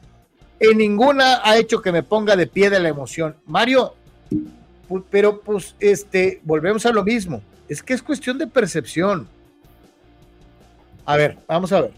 en 0.59 0.79
ninguna 0.79 1.41
ha 1.45 1.57
hecho 1.59 1.81
que 1.81 1.93
me 1.93 2.03
ponga 2.03 2.35
de 2.35 2.49
pie 2.49 2.71
de 2.71 2.81
la 2.81 2.89
emoción. 2.89 3.37
Mario, 3.47 3.95
pero 5.11 5.41
pues, 5.41 5.77
este, 5.79 6.41
volvemos 6.43 6.87
a 6.87 6.93
lo 6.93 7.05
mismo. 7.05 7.41
Es 7.69 7.83
que 7.83 7.95
es 7.95 8.03
cuestión 8.03 8.39
de 8.39 8.49
percepción. 8.49 9.29
A 11.05 11.17
ver, 11.17 11.39
vamos 11.47 11.73
a 11.73 11.83
ver. 11.83 11.93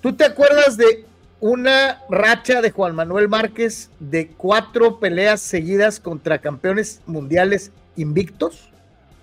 ¿Tú 0.00 0.14
te 0.14 0.24
acuerdas 0.24 0.78
de 0.78 1.04
una 1.40 2.02
racha 2.08 2.60
de 2.60 2.70
Juan 2.70 2.94
Manuel 2.94 3.28
Márquez 3.28 3.90
de 3.98 4.28
cuatro 4.28 5.00
peleas 5.00 5.40
seguidas 5.40 5.98
contra 5.98 6.38
campeones 6.38 7.00
mundiales 7.06 7.72
invictos? 7.96 8.70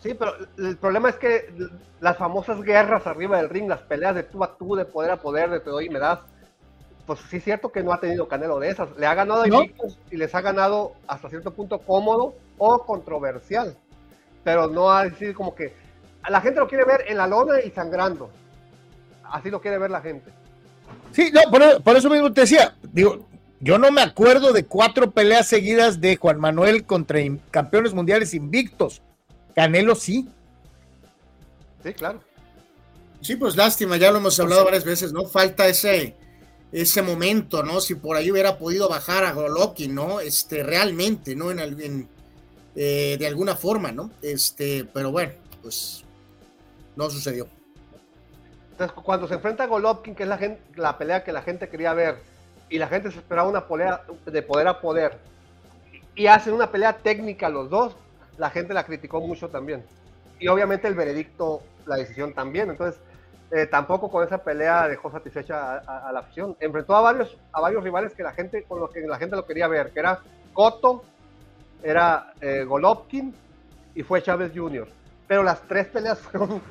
Sí, 0.02 0.14
pero 0.14 0.34
el 0.58 0.78
problema 0.78 1.10
es 1.10 1.16
que 1.16 1.54
las 2.00 2.18
famosas 2.18 2.62
guerras 2.62 3.08
arriba 3.08 3.38
del 3.38 3.50
ring, 3.50 3.68
las 3.68 3.82
peleas 3.82 4.16
de 4.16 4.24
tú 4.24 4.44
a 4.44 4.58
tú, 4.58 4.76
de 4.76 4.86
poder 4.86 5.12
a 5.12 5.18
poder, 5.18 5.50
de 5.50 5.60
te 5.60 5.70
doy 5.70 5.86
y 5.86 5.90
me 5.90 6.00
das, 6.00 6.20
pues 7.06 7.20
sí 7.30 7.38
es 7.38 7.44
cierto 7.44 7.72
que 7.72 7.84
no 7.84 7.94
ha 7.94 8.00
tenido 8.00 8.28
Canelo 8.28 8.60
de 8.60 8.70
esas. 8.70 8.90
Le 8.98 9.06
ha 9.06 9.14
ganado 9.14 9.44
a 9.44 9.48
invictos 9.48 9.98
y 10.12 10.18
les 10.18 10.34
ha 10.36 10.42
ganado 10.42 10.94
hasta 11.08 11.30
cierto 11.30 11.52
punto 11.52 11.80
cómodo 11.80 12.36
o 12.58 12.84
controversial. 12.86 13.76
Pero 14.44 14.68
no 14.68 14.92
ha 14.92 15.06
decir 15.06 15.34
como 15.34 15.56
que 15.56 15.74
la 16.30 16.42
gente 16.42 16.60
lo 16.60 16.68
quiere 16.68 16.84
ver 16.84 17.06
en 17.08 17.18
la 17.18 17.28
lona 17.28 17.62
y 17.62 17.72
sangrando. 17.72 18.30
Así 19.24 19.50
lo 19.50 19.62
quiere 19.62 19.78
ver 19.78 19.92
la 19.92 20.02
gente. 20.02 20.32
Sí, 21.12 21.32
no, 21.34 21.42
por, 21.84 21.98
eso 21.98 22.10
mismo 22.10 22.32
te 22.32 22.42
decía, 22.42 22.76
digo, 22.92 23.28
yo 23.60 23.78
no 23.78 23.92
me 23.92 24.02
acuerdo 24.02 24.54
de 24.54 24.66
cuatro 24.66 25.12
peleas 25.12 25.48
seguidas 25.48 26.00
de 26.00 26.16
Juan 26.16 26.40
Manuel 26.40 26.86
contra 26.86 27.20
campeones 27.52 27.94
mundiales 27.94 28.34
invictos. 28.34 29.02
Canelo 29.56 29.96
sí. 29.96 30.28
Sí, 31.84 31.94
claro. 31.94 32.22
Sí, 33.22 33.36
pues 33.36 33.56
lástima, 33.56 33.98
ya 33.98 34.12
lo 34.12 34.20
hemos 34.20 34.40
hablado 34.40 34.64
varias 34.64 34.84
veces, 34.84 35.12
¿no? 35.12 35.26
Falta 35.26 35.68
ese, 35.68 36.16
ese 36.72 37.02
momento, 37.02 37.64
¿no? 37.64 37.82
Si 37.82 37.96
por 37.96 38.16
ahí 38.16 38.32
hubiera 38.32 38.58
podido 38.58 38.88
bajar 38.88 39.26
a 39.26 39.32
Golovkin, 39.32 39.96
¿no? 39.96 40.20
Este, 40.20 40.62
realmente, 40.62 41.36
¿no? 41.36 41.50
En, 41.52 42.08
eh, 42.76 43.16
de 43.18 43.28
alguna 43.28 43.56
forma, 43.56 43.92
¿no? 43.92 44.12
Este, 44.22 44.86
pero 44.94 45.12
bueno, 45.12 45.34
pues 45.64 46.04
no 46.96 47.10
sucedió. 47.10 47.48
Entonces, 48.78 48.96
cuando 49.04 49.28
se 49.28 49.34
enfrenta 49.34 49.64
a 49.64 49.66
Golovkin, 49.68 50.14
que 50.14 50.22
es 50.22 50.30
la, 50.76 50.98
pelea 51.00 51.24
que 51.24 51.32
la 51.32 51.42
gente 51.42 51.68
quería 51.68 51.96
ver, 51.96 52.20
y 52.70 52.78
la 52.78 52.88
gente 52.88 53.12
se 53.12 53.18
esperaba 53.18 53.50
una 53.50 53.68
pelea 53.68 54.04
de 54.24 54.42
poder 54.44 54.68
a 54.68 54.80
poder, 54.80 55.18
y 56.14 56.28
hacen 56.28 56.54
una 56.54 56.70
pelea 56.70 56.94
técnica 56.94 57.50
los 57.50 57.72
dos, 57.72 57.96
la 58.38 58.52
gente 58.52 58.76
la 58.76 58.84
criticó 58.84 59.20
mucho 59.20 59.50
también. 59.50 59.84
Y 60.40 60.48
obviamente 60.48 60.88
el 60.88 60.94
veredicto, 60.94 61.64
la 61.88 61.96
decisión 61.96 62.36
también. 62.36 62.70
Entonces, 62.70 63.02
eh, 63.50 63.66
tampoco 63.66 64.12
con 64.12 64.24
esa 64.24 64.44
pelea 64.44 64.88
dejó 64.88 65.10
satisfecha 65.10 65.78
a, 65.80 66.12
la 66.12 66.20
afición. 66.20 66.56
Enfrentó 66.60 66.96
a 66.96 67.02
varios, 67.02 67.36
a 67.54 67.62
varios 67.62 67.84
rivales 67.84 68.14
que 68.14 68.22
la 68.22 68.34
gente, 68.34 68.62
con 68.62 68.80
los 68.80 68.92
que 68.92 69.02
la 69.02 69.18
gente 69.18 69.36
lo 69.36 69.48
quería 69.48 69.68
ver, 69.68 69.92
que 69.92 70.02
era 70.02 70.20
Cotto, 70.54 71.04
era 71.82 72.32
eh, 72.42 72.64
Golovkin 72.64 73.34
y 73.96 74.04
fue 74.04 74.22
Chávez 74.22 74.52
Jr. 74.54 74.88
Pero 75.28 75.42
las 75.42 75.64
tres 75.64 75.88
peleas 75.88 76.20
fueron 76.22 76.62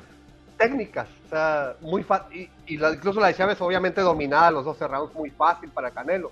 técnicas, 0.57 1.07
o 1.25 1.29
sea, 1.29 1.75
muy 1.81 2.03
fácil, 2.03 2.49
y, 2.65 2.73
incluso 2.73 3.19
la 3.19 3.27
de 3.27 3.35
Chávez 3.35 3.61
obviamente 3.61 4.01
dominada 4.01 4.51
los 4.51 4.65
dos 4.65 4.79
rounds 4.79 5.13
muy 5.13 5.29
fácil 5.29 5.69
para 5.69 5.91
Canelo. 5.91 6.31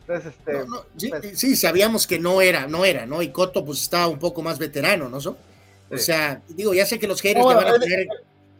Entonces, 0.00 0.32
este, 0.32 0.64
pues 0.64 1.38
sí, 1.38 1.56
sabíamos 1.56 2.06
que 2.06 2.18
no 2.18 2.40
era, 2.40 2.66
no 2.66 2.84
era, 2.84 3.06
¿no? 3.06 3.22
Y 3.22 3.30
Cotto 3.30 3.64
pues 3.64 3.82
estaba 3.82 4.06
un 4.06 4.18
poco 4.18 4.40
más 4.40 4.58
veterano, 4.58 5.08
¿no? 5.08 5.18
O 5.18 5.98
sea, 5.98 6.40
digo, 6.48 6.74
ya 6.74 6.86
sé 6.86 6.98
que 6.98 7.06
los 7.06 7.20
haters 7.20 7.46
le, 7.46 7.54
van 7.54 7.68
a 7.68 7.72
poner, 7.72 8.08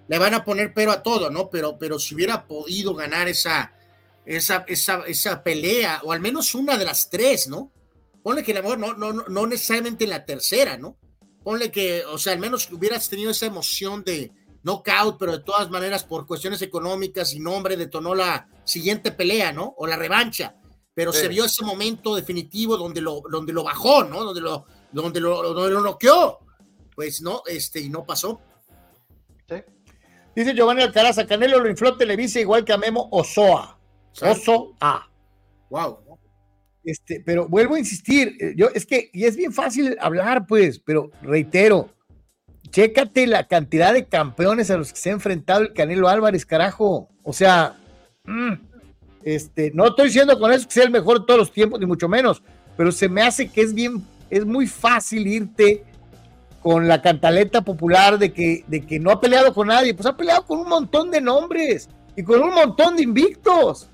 le 0.09 0.19
van 0.19 0.35
a 0.35 0.45
poner 0.45 0.75
pero 0.75 0.93
a 0.93 1.03
todo, 1.03 1.31
¿no? 1.31 1.49
Pero, 1.51 1.79
pero 1.79 1.99
si 1.99 2.15
hubiera 2.15 2.47
podido 2.47 2.95
ganar 2.95 3.29
esa, 3.29 3.73
esa, 4.25 4.65
esa, 4.67 5.05
esa 5.07 5.43
pelea, 5.43 6.01
o 6.05 6.13
al 6.13 6.21
menos 6.21 6.55
una 6.55 6.77
de 6.77 6.85
las 6.85 7.11
tres, 7.11 7.49
¿no? 7.49 7.73
ponle 8.27 8.43
que 8.43 8.51
a 8.51 8.57
lo 8.57 8.63
mejor 8.65 8.79
no, 8.81 8.93
no, 8.95 9.13
no 9.13 9.47
necesariamente 9.47 10.03
en 10.03 10.11
la 10.11 10.25
tercera, 10.25 10.77
¿no? 10.77 10.97
Ponle 11.45 11.71
que, 11.71 12.05
o 12.07 12.19
sea, 12.19 12.33
al 12.33 12.41
menos 12.41 12.69
hubieras 12.73 13.09
tenido 13.09 13.31
esa 13.31 13.47
emoción 13.47 14.03
de 14.03 14.33
knockout, 14.67 15.17
pero 15.17 15.33
de 15.33 15.45
todas 15.45 15.71
maneras 15.71 16.03
por 16.03 16.27
cuestiones 16.27 16.61
económicas 16.61 17.33
y 17.33 17.39
nombre 17.39 17.77
detonó 17.77 18.15
la 18.15 18.49
siguiente 18.65 19.13
pelea, 19.13 19.53
¿no? 19.53 19.75
O 19.79 19.87
la 19.87 19.97
revancha. 19.97 20.57
Pero 20.93 21.13
se 21.13 21.29
vio 21.29 21.45
ese 21.45 21.65
momento 21.65 22.17
definitivo 22.17 22.77
donde 22.77 23.01
lo, 23.01 23.23
donde 23.31 23.53
lo 23.53 23.63
bajó, 23.63 24.03
¿no? 24.03 24.25
Donde 24.25 24.41
lo, 24.41 24.67
donde 24.91 25.21
lo, 25.21 25.55
donde 25.55 25.75
lo 25.75 25.81
noqueó. 25.83 26.41
Pues 26.95 27.21
no, 27.21 27.43
este, 27.47 27.81
y 27.81 27.89
no 27.89 28.05
pasó. 28.05 28.41
Dice 30.35 30.53
Giovanni 30.53 30.83
Alcaraz, 30.83 31.17
Canelo 31.27 31.61
lo 31.61 31.71
infló 31.71 31.97
Televisa 31.97 32.41
igual 32.41 32.65
que 32.65 32.73
a 32.73 32.77
Memo 32.77 33.09
Osoa. 33.11 33.79
Osoa. 34.21 35.11
Wow. 35.71 35.99
Este, 36.85 37.23
pero 37.25 37.49
vuelvo 37.49 37.75
a 37.75 37.79
insistir, 37.79 38.37
eh, 38.39 38.53
yo 38.55 38.69
es 38.75 38.85
que, 38.85 39.11
y 39.13 39.25
es 39.25 39.35
bien 39.35 39.53
fácil 39.53 39.97
hablar, 39.99 40.47
pues, 40.47 40.79
pero 40.79 41.11
reitero, 41.23 41.91
chécate 42.71 43.27
la 43.27 43.47
cantidad 43.47 43.93
de 43.93 44.07
campeones 44.07 44.71
a 44.71 44.77
los 44.77 44.93
que 44.93 44.99
se 44.99 45.11
ha 45.11 45.13
enfrentado 45.13 45.63
el 45.63 45.73
Canelo 45.73 46.09
Álvarez, 46.09 46.47
carajo. 46.47 47.09
O 47.23 47.33
sea, 47.33 47.77
mm, 48.25 48.53
este, 49.23 49.73
no 49.75 49.87
estoy 49.87 50.07
diciendo 50.07 50.39
con 50.39 50.53
eso 50.53 50.67
que 50.67 50.75
sea 50.75 50.85
el 50.85 50.91
mejor 50.91 51.21
de 51.21 51.27
todos 51.27 51.41
los 51.41 51.53
tiempos, 51.53 51.81
ni 51.81 51.87
mucho 51.87 52.09
menos, 52.09 52.43
pero 52.77 52.93
se 52.93 53.09
me 53.09 53.23
hace 53.23 53.49
que 53.49 53.63
es 53.63 53.75
bien, 53.75 54.05
es 54.31 54.45
muy 54.45 54.67
fácil 54.67 55.27
irte 55.27 55.85
con 56.63 56.89
la 56.89 57.01
cantaleta 57.01 57.63
popular 57.63 58.19
de 58.19 58.33
que, 58.33 58.65
de 58.67 58.85
que 58.85 58.99
no 58.99 59.11
ha 59.11 59.21
peleado 59.21 59.55
con 59.55 59.69
nadie, 59.69 59.95
pues 59.95 60.07
ha 60.07 60.17
peleado 60.17 60.45
con 60.45 60.59
un 60.59 60.69
montón 60.69 61.11
de 61.11 61.21
nombres 61.21 61.89
y 62.17 62.23
con 62.23 62.43
un 62.43 62.55
montón 62.55 62.97
de 62.97 63.03
invictos. 63.03 63.89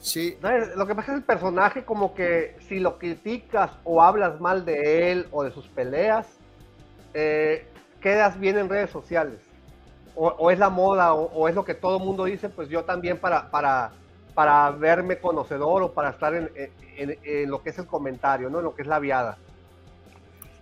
Sí. 0.00 0.38
lo 0.76 0.86
que 0.86 0.94
pasa 0.94 1.12
es 1.12 1.18
el 1.18 1.24
personaje 1.24 1.84
como 1.84 2.14
que 2.14 2.56
si 2.68 2.78
lo 2.78 2.98
criticas 2.98 3.70
o 3.84 4.02
hablas 4.02 4.40
mal 4.40 4.64
de 4.64 5.12
él 5.12 5.26
o 5.30 5.44
de 5.44 5.50
sus 5.50 5.66
peleas, 5.68 6.26
eh, 7.14 7.66
quedas 8.00 8.38
bien 8.38 8.58
en 8.58 8.68
redes 8.68 8.90
sociales. 8.90 9.40
O, 10.16 10.50
es 10.50 10.58
la 10.58 10.68
moda 10.68 11.14
o, 11.14 11.48
es 11.48 11.54
lo 11.54 11.64
que 11.64 11.72
todo 11.72 11.96
el 11.96 12.04
mundo 12.04 12.24
dice, 12.24 12.50
pues 12.50 12.68
yo 12.68 12.84
también 12.84 13.16
para, 13.16 13.50
para, 13.50 13.92
para 14.34 14.70
verme 14.70 15.18
conocedor 15.18 15.82
o 15.82 15.92
para 15.92 16.10
estar 16.10 16.34
en, 16.34 16.50
en, 16.96 17.50
lo 17.50 17.62
que 17.62 17.70
es 17.70 17.78
el 17.78 17.86
comentario, 17.86 18.50
¿no? 18.50 18.58
En 18.58 18.64
lo 18.64 18.74
que 18.74 18.82
es 18.82 18.88
la 18.88 18.98
viada. 18.98 19.38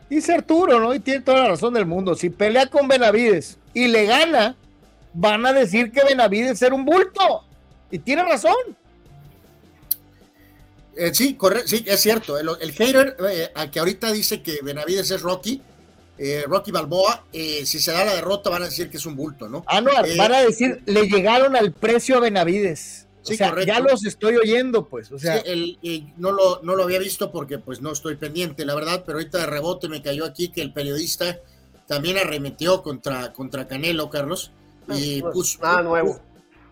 Dice 0.08 0.34
Arturo, 0.34 0.78
¿no? 0.78 0.94
Y 0.94 1.00
tiene 1.00 1.22
toda 1.22 1.42
la 1.42 1.48
razón 1.48 1.74
del 1.74 1.86
mundo. 1.86 2.14
Si 2.14 2.30
pelea 2.30 2.66
con 2.66 2.86
Benavides 2.86 3.58
y 3.74 3.88
le 3.88 4.06
gana, 4.06 4.54
van 5.12 5.44
a 5.44 5.52
decir 5.52 5.90
que 5.90 6.04
Benavides 6.04 6.62
era 6.62 6.74
un 6.74 6.84
bulto. 6.84 7.44
Y 7.90 7.98
tiene 7.98 8.22
razón. 8.22 8.54
Eh, 10.96 11.12
sí, 11.14 11.34
correcto, 11.34 11.68
sí, 11.68 11.84
es 11.86 12.00
cierto. 12.00 12.38
El, 12.38 12.48
el 12.60 12.72
hater 12.72 13.16
eh, 13.28 13.48
que 13.72 13.78
ahorita 13.78 14.12
dice 14.12 14.42
que 14.42 14.58
Benavides 14.62 15.10
es 15.10 15.22
Rocky, 15.22 15.62
eh, 16.18 16.44
Rocky 16.46 16.70
Balboa, 16.70 17.24
si 17.32 17.64
se 17.64 17.92
da 17.92 18.04
la 18.04 18.14
derrota 18.14 18.50
van 18.50 18.62
a 18.62 18.66
decir 18.66 18.90
que 18.90 18.96
es 18.96 19.06
un 19.06 19.16
bulto, 19.16 19.48
¿no? 19.48 19.64
Ah, 19.66 19.80
no, 19.80 19.90
van 20.16 20.34
a 20.34 20.42
decir, 20.42 20.82
le 20.86 21.08
llegaron 21.08 21.56
al 21.56 21.72
precio 21.72 22.16
a 22.16 22.20
Benavides 22.20 23.08
o 23.30 23.36
sea, 23.36 23.64
ya 23.64 23.80
los 23.80 24.04
estoy 24.04 24.36
oyendo, 24.36 24.86
pues. 24.86 25.12
O 25.12 25.18
sea, 25.18 25.42
no, 26.16 26.32
lo, 26.32 26.60
no 26.62 26.76
lo 26.76 26.84
había 26.84 26.98
visto 26.98 27.30
porque 27.30 27.58
pues 27.58 27.80
no 27.80 27.92
estoy 27.92 28.16
pendiente, 28.16 28.64
la 28.64 28.74
verdad, 28.74 29.02
pero 29.04 29.18
ahorita 29.18 29.38
de 29.38 29.46
rebote 29.46 29.88
me 29.88 30.02
cayó 30.02 30.24
aquí 30.24 30.48
que 30.48 30.62
el 30.62 30.72
periodista 30.72 31.38
también 31.86 32.18
arremetió 32.18 32.82
contra, 32.82 33.32
contra 33.32 33.66
Canelo, 33.66 34.10
Carlos. 34.10 34.52
Y 34.88 35.20
pues, 35.20 35.34
puso, 35.34 35.58
nada 35.62 35.82
nuevo. 35.82 36.20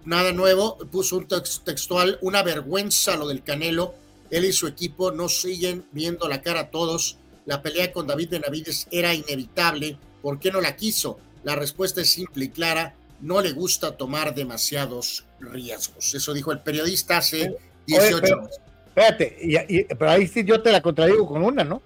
nada 0.05 0.33
nuevo, 0.33 0.78
puso 0.91 1.18
un 1.18 1.26
textual, 1.28 2.18
una 2.23 2.42
vergüenza 2.42 3.16
lo 3.16 3.28
del 3.28 3.42
Canelo. 3.42 3.94
Él 4.31 4.44
y 4.44 4.52
su 4.52 4.66
equipo 4.66 5.12
no 5.12 5.28
siguen 5.28 5.84
viendo 5.92 6.28
la 6.28 6.42
cara 6.42 6.60
a 6.60 6.70
todos. 6.70 7.18
La 7.47 7.62
pelea 7.62 7.92
con 7.92 8.07
David 8.07 8.31
Benavides 8.31 8.89
era 8.91 9.15
inevitable. 9.15 9.97
¿Por 10.20 10.39
qué 10.39 10.50
no 10.50 10.60
la 10.60 10.76
quiso? 10.76 11.18
La 11.44 11.55
respuesta 11.55 12.00
es 12.00 12.10
simple 12.10 12.47
y 12.47 12.49
clara 12.50 12.94
no 13.20 13.41
le 13.41 13.52
gusta 13.52 13.97
tomar 13.97 14.34
demasiados 14.34 15.25
riesgos. 15.41 16.15
Eso 16.15 16.34
dijo 16.34 16.52
el 16.52 16.60
periodista 16.60 17.18
hace 17.18 17.57
18 17.86 18.34
años. 18.34 18.60
Espérate, 18.89 19.86
pero 19.99 20.10
ahí 20.10 20.26
sí 20.26 20.44
yo 20.44 20.62
te 20.62 20.73
la 20.73 20.81
contradigo 20.81 21.26
con 21.26 21.42
una, 21.42 21.65
¿no? 21.65 21.83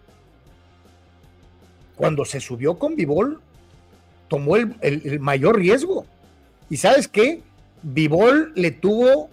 Cuando 1.97 2.25
se 2.25 2.41
subió 2.41 2.79
con 2.79 2.97
Vivol, 2.97 3.41
tomó 4.29 4.57
el, 4.57 5.21
mayor 5.21 5.59
riesgo. 5.59 6.07
¿Y 6.71 6.77
sabes 6.79 7.09
qué? 7.09 7.43
Vivol 7.83 8.53
le 8.55 8.71
tuvo 8.71 9.29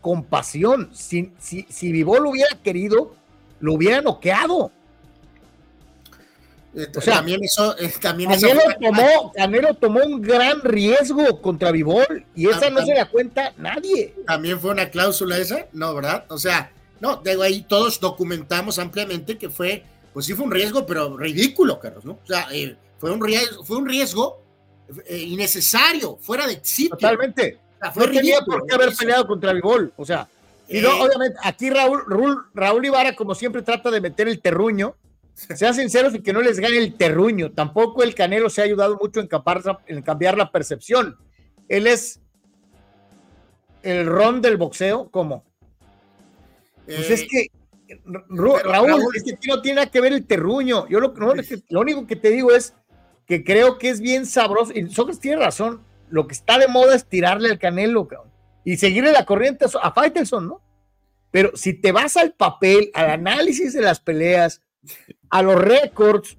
compasión. 0.00 0.90
Si, 0.92 1.32
si, 1.38 1.64
si 1.70 1.92
Vivol 1.92 2.26
hubiera 2.26 2.56
querido, 2.62 3.14
lo 3.60 3.74
hubiera 3.74 4.02
noqueado. 4.02 4.72
Eh, 6.76 6.88
o 6.94 7.00
sea, 7.00 7.14
también 7.14 7.42
eso, 7.42 7.74
eh, 7.78 7.90
también 8.02 8.30
Canelo, 8.30 8.60
tomó, 8.78 9.32
Canelo 9.32 9.74
tomó 9.74 10.00
un 10.04 10.20
gran 10.20 10.60
riesgo 10.60 11.40
contra 11.40 11.70
Vivol 11.70 12.26
y 12.34 12.48
esa 12.48 12.68
no 12.68 12.84
se 12.84 12.92
da 12.92 13.08
cuenta 13.08 13.54
nadie. 13.56 14.14
También 14.26 14.60
fue 14.60 14.72
una 14.72 14.90
cláusula 14.90 15.38
esa, 15.38 15.66
no, 15.72 15.94
¿verdad? 15.94 16.26
O 16.28 16.36
sea, 16.36 16.70
no, 17.00 17.16
de 17.16 17.42
ahí 17.42 17.62
todos 17.62 17.98
documentamos 17.98 18.78
ampliamente 18.78 19.38
que 19.38 19.48
fue, 19.48 19.84
pues 20.12 20.26
sí 20.26 20.34
fue 20.34 20.44
un 20.44 20.50
riesgo, 20.50 20.84
pero 20.84 21.16
ridículo, 21.16 21.80
Carlos, 21.80 22.04
¿no? 22.04 22.12
O 22.22 22.26
sea, 22.26 22.46
eh, 22.52 22.76
fue 22.98 23.10
un 23.10 23.24
riesgo, 23.24 23.64
fue 23.64 23.78
un 23.78 23.88
riesgo 23.88 24.42
innecesario, 25.08 26.18
fuera 26.20 26.46
de 26.46 26.60
sitio. 26.62 26.96
Totalmente. 26.96 27.58
fue 27.94 28.06
no 28.06 28.12
tenía 28.12 28.40
por 28.42 28.66
qué 28.66 28.74
haber 28.74 28.94
peleado 28.94 29.26
contra 29.26 29.54
Vivol, 29.54 29.94
o 29.96 30.04
sea, 30.04 30.28
y 30.68 30.80
no, 30.80 31.00
obviamente, 31.00 31.38
aquí 31.42 31.70
Raúl, 31.70 32.02
Raúl, 32.06 32.44
Raúl 32.52 32.84
Ibarra, 32.84 33.14
como 33.14 33.34
siempre, 33.34 33.62
trata 33.62 33.90
de 33.90 34.00
meter 34.00 34.28
el 34.28 34.40
terruño 34.40 34.96
sean 35.36 35.74
sinceros 35.74 36.14
y 36.14 36.22
que 36.22 36.32
no 36.32 36.40
les 36.40 36.58
gane 36.58 36.78
el 36.78 36.94
terruño. 36.94 37.52
Tampoco 37.52 38.02
el 38.02 38.14
Canelo 38.14 38.48
se 38.48 38.62
ha 38.62 38.64
ayudado 38.64 38.98
mucho 39.00 39.20
en, 39.20 39.28
en 39.86 40.02
cambiar 40.02 40.38
la 40.38 40.50
percepción. 40.50 41.16
Él 41.68 41.86
es 41.86 42.20
el 43.82 44.06
ron 44.06 44.40
del 44.40 44.56
boxeo, 44.56 45.10
¿cómo? 45.10 45.44
pues 46.86 47.10
es 47.10 47.22
eh, 47.22 47.28
que, 47.28 47.50
Raúl, 48.28 49.02
es 49.14 49.24
que 49.24 49.36
no 49.48 49.60
tiene 49.60 49.76
nada 49.76 49.90
que 49.90 50.00
ver 50.00 50.12
el 50.12 50.26
terruño. 50.26 50.88
Yo 50.88 51.00
lo, 51.00 51.12
lo 51.12 51.80
único 51.80 52.06
que 52.06 52.16
te 52.16 52.30
digo 52.30 52.52
es 52.52 52.74
que 53.26 53.44
creo 53.44 53.78
que 53.78 53.90
es 53.90 54.00
bien 54.00 54.24
sabroso. 54.24 54.72
Y 54.74 54.88
Sócrates 54.90 55.20
tiene 55.20 55.38
razón. 55.38 55.82
Lo 56.08 56.26
que 56.26 56.34
está 56.34 56.58
de 56.58 56.68
moda 56.68 56.94
es 56.94 57.06
tirarle 57.06 57.50
al 57.50 57.58
Canelo, 57.58 58.08
y 58.64 58.76
seguirle 58.76 59.12
la 59.12 59.24
corriente 59.24 59.66
a 59.80 59.92
Faitelson, 59.92 60.48
¿no? 60.48 60.60
Pero 61.30 61.52
si 61.54 61.74
te 61.74 61.92
vas 61.92 62.16
al 62.16 62.32
papel, 62.32 62.90
al 62.94 63.10
análisis 63.10 63.72
de 63.74 63.82
las 63.82 64.00
peleas, 64.00 64.62
a 65.30 65.42
los 65.42 65.56
récords. 65.56 66.36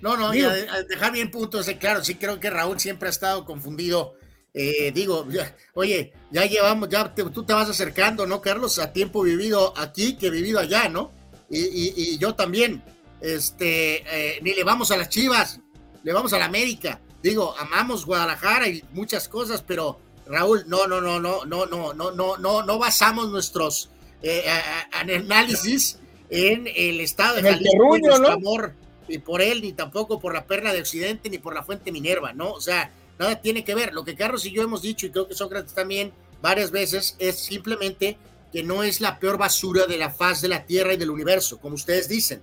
No, 0.00 0.16
no, 0.16 0.30
dejar 0.30 1.12
bien 1.12 1.30
puntos, 1.30 1.68
claro, 1.80 2.04
sí 2.04 2.14
creo 2.14 2.38
que 2.38 2.50
Raúl 2.50 2.78
siempre 2.78 3.08
ha 3.08 3.10
estado 3.10 3.44
confundido. 3.44 4.14
Eh, 4.54 4.92
digo, 4.92 5.26
oye, 5.74 6.12
ya 6.30 6.44
llevamos, 6.46 6.88
ya 6.88 7.12
tú 7.14 7.44
te 7.44 7.52
vas 7.52 7.68
acercando, 7.68 8.26
¿no, 8.26 8.40
Carlos? 8.40 8.78
A 8.78 8.92
tiempo 8.92 9.22
vivido 9.22 9.74
aquí 9.76 10.16
que 10.16 10.30
vivido 10.30 10.60
allá, 10.60 10.88
¿no? 10.88 11.12
Y, 11.50 12.16
yo 12.18 12.34
también, 12.34 12.82
este, 13.20 14.02
eh, 14.06 14.40
ni 14.42 14.54
le 14.54 14.64
vamos 14.64 14.90
a 14.90 14.96
las 14.96 15.08
Chivas, 15.08 15.60
le 16.02 16.12
vamos 16.12 16.32
a 16.32 16.38
la 16.38 16.44
América. 16.44 17.00
Digo, 17.22 17.54
amamos 17.58 18.06
Guadalajara 18.06 18.68
y 18.68 18.84
muchas 18.92 19.28
cosas, 19.28 19.62
pero 19.66 19.98
Raúl, 20.26 20.64
no, 20.66 20.86
no, 20.86 21.00
no, 21.00 21.18
no, 21.18 21.44
no, 21.44 21.66
no, 21.66 21.92
no, 21.92 22.12
no, 22.12 22.36
no, 22.36 22.62
no 22.62 22.78
basamos 22.78 23.30
nuestros 23.30 23.90
eh, 24.22 24.44
análisis 24.92 25.98
en 26.30 26.66
el 26.74 27.00
estado 27.00 27.36
de 27.36 27.42
Jalisco 27.42 28.30
amor 28.30 28.74
y 29.08 29.18
por 29.18 29.40
él, 29.40 29.62
ni 29.62 29.72
tampoco 29.72 30.20
por 30.20 30.34
la 30.34 30.46
perla 30.46 30.72
de 30.72 30.80
Occidente, 30.80 31.30
ni 31.30 31.38
por 31.38 31.54
la 31.54 31.62
fuente 31.62 31.90
Minerva, 31.90 32.32
¿no? 32.32 32.52
O 32.52 32.60
sea, 32.60 32.92
nada 33.18 33.40
tiene 33.40 33.64
que 33.64 33.74
ver. 33.74 33.94
Lo 33.94 34.04
que 34.04 34.14
Carlos 34.14 34.44
y 34.44 34.50
yo 34.50 34.62
hemos 34.62 34.82
dicho, 34.82 35.06
y 35.06 35.10
creo 35.10 35.26
que 35.26 35.34
Sócrates 35.34 35.72
también 35.72 36.12
varias 36.42 36.70
veces, 36.70 37.16
es 37.18 37.38
simplemente 37.38 38.18
que 38.52 38.62
no 38.62 38.82
es 38.82 39.00
la 39.00 39.18
peor 39.18 39.38
basura 39.38 39.86
de 39.86 39.98
la 39.98 40.10
faz 40.10 40.40
de 40.40 40.48
la 40.48 40.64
Tierra 40.64 40.92
y 40.92 40.96
del 40.96 41.10
universo, 41.10 41.58
como 41.58 41.74
ustedes 41.74 42.08
dicen, 42.08 42.42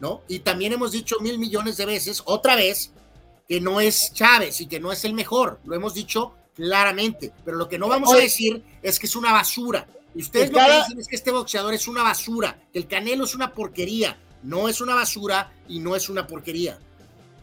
¿no? 0.00 0.22
Y 0.28 0.40
también 0.40 0.72
hemos 0.72 0.92
dicho 0.92 1.16
mil 1.20 1.38
millones 1.38 1.76
de 1.76 1.86
veces, 1.86 2.22
otra 2.24 2.56
vez, 2.56 2.92
que 3.48 3.60
no 3.60 3.80
es 3.80 4.12
Chávez 4.12 4.60
y 4.60 4.66
que 4.66 4.80
no 4.80 4.92
es 4.92 5.04
el 5.04 5.12
mejor. 5.12 5.58
Lo 5.64 5.74
hemos 5.74 5.94
dicho 5.94 6.34
claramente, 6.54 7.32
pero 7.44 7.56
lo 7.56 7.68
que 7.68 7.78
no 7.78 7.88
vamos 7.88 8.12
a 8.12 8.18
decir 8.18 8.62
es 8.82 8.98
que 8.98 9.06
es 9.06 9.16
una 9.16 9.32
basura. 9.32 9.86
Ustedes 10.14 10.52
lo 10.52 10.58
que 10.58 10.76
dicen 10.76 10.98
es 10.98 11.08
que 11.08 11.16
este 11.16 11.30
boxeador 11.30 11.74
es 11.74 11.86
una 11.86 12.02
basura, 12.02 12.56
que 12.72 12.78
el 12.80 12.86
Canelo 12.86 13.24
es 13.24 13.34
una 13.34 13.52
porquería. 13.52 14.16
No 14.42 14.68
es 14.68 14.80
una 14.80 14.94
basura 14.94 15.52
y 15.68 15.80
no 15.80 15.94
es 15.94 16.08
una 16.08 16.26
porquería. 16.26 16.78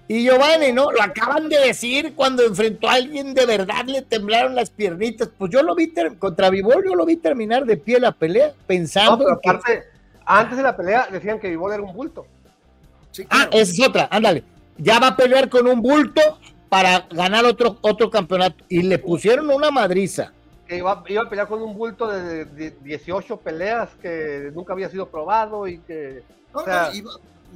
Y 0.09 0.23
Giovanni, 0.23 0.71
¿no? 0.71 0.89
Lo 0.91 1.01
acaban 1.01 1.49
de 1.49 1.59
decir 1.59 2.13
cuando 2.15 2.43
enfrentó 2.43 2.89
a 2.89 2.93
alguien 2.93 3.33
de 3.33 3.45
verdad, 3.45 3.85
le 3.85 4.01
temblaron 4.01 4.55
las 4.55 4.69
piernitas. 4.69 5.29
Pues 5.37 5.51
yo 5.51 5.61
lo 5.63 5.75
vi 5.75 5.93
contra 6.17 6.49
Vivol, 6.49 6.83
yo 6.85 6.95
lo 6.95 7.05
vi 7.05 7.17
terminar 7.17 7.65
de 7.65 7.77
pie 7.77 7.99
la 7.99 8.13
pelea, 8.13 8.53
pensando. 8.65 9.25
No, 9.25 9.33
aparte, 9.33 9.83
antes 10.25 10.57
de 10.57 10.63
la 10.63 10.75
pelea 10.77 11.07
decían 11.11 11.39
que 11.39 11.49
Vivol 11.49 11.73
era 11.73 11.83
un 11.83 11.93
bulto. 11.93 12.25
Ah, 13.29 13.49
esa 13.51 13.71
es 13.71 13.81
otra, 13.81 14.07
ándale. 14.09 14.43
Ya 14.77 14.99
va 14.99 15.07
a 15.07 15.17
pelear 15.17 15.49
con 15.49 15.67
un 15.67 15.81
bulto 15.81 16.21
para 16.69 17.07
ganar 17.09 17.43
otro, 17.45 17.77
otro 17.81 18.09
campeonato. 18.09 18.63
Y 18.69 18.83
le 18.83 18.99
pusieron 18.99 19.49
una 19.49 19.71
madriza 19.71 20.31
que 20.67 20.77
iba, 20.77 21.03
iba, 21.07 21.23
a 21.23 21.29
pelear 21.29 21.47
con 21.47 21.61
un 21.61 21.77
bulto 21.77 22.07
de, 22.07 22.45
18 22.81 23.37
peleas 23.37 23.89
que 24.01 24.51
nunca 24.53 24.73
había 24.73 24.89
sido 24.89 25.07
probado 25.07 25.67
y 25.67 25.79
que... 25.79 26.23
o 26.53 26.63
sea, 26.63 26.91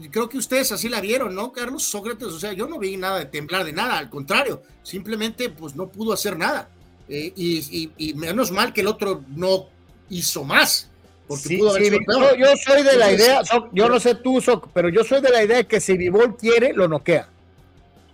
creo 0.09 0.29
que 0.29 0.37
ustedes 0.37 0.71
así 0.71 0.89
la 0.89 1.01
vieron, 1.01 1.35
¿no, 1.35 1.51
Carlos 1.51 1.83
Sócrates? 1.83 2.27
O 2.27 2.39
sea, 2.39 2.53
yo 2.53 2.67
no 2.67 2.79
vi 2.79 2.97
nada 2.97 3.19
de 3.19 3.25
temblar 3.25 3.65
de 3.65 3.73
nada, 3.73 3.97
al 3.97 4.09
contrario, 4.09 4.61
simplemente 4.83 5.49
pues 5.49 5.75
no 5.75 5.87
pudo 5.89 6.13
hacer 6.13 6.37
nada. 6.37 6.69
Eh, 7.09 7.33
y, 7.35 8.13
menos 8.13 8.51
mal 8.51 8.71
que 8.71 8.81
el 8.81 8.87
otro 8.87 9.23
no 9.35 9.67
hizo 10.09 10.43
más. 10.43 10.89
Porque 11.27 11.57
pudo 11.57 11.71
haber 11.71 11.93
yo, 11.93 12.35
yo, 12.37 12.57
soy 12.57 12.83
de 12.83 12.97
la 12.97 13.11
idea, 13.11 13.41
yo 13.71 13.87
no 13.87 13.99
sé 13.99 14.15
tú, 14.15 14.41
Soc, 14.41 14.69
pero 14.73 14.89
yo 14.89 15.03
soy 15.03 15.21
de 15.21 15.29
la 15.29 15.43
idea 15.43 15.57
de 15.57 15.67
que 15.67 15.79
si 15.79 15.95
Vivol 15.97 16.35
quiere, 16.35 16.73
lo 16.73 16.87
noquea. 16.87 17.29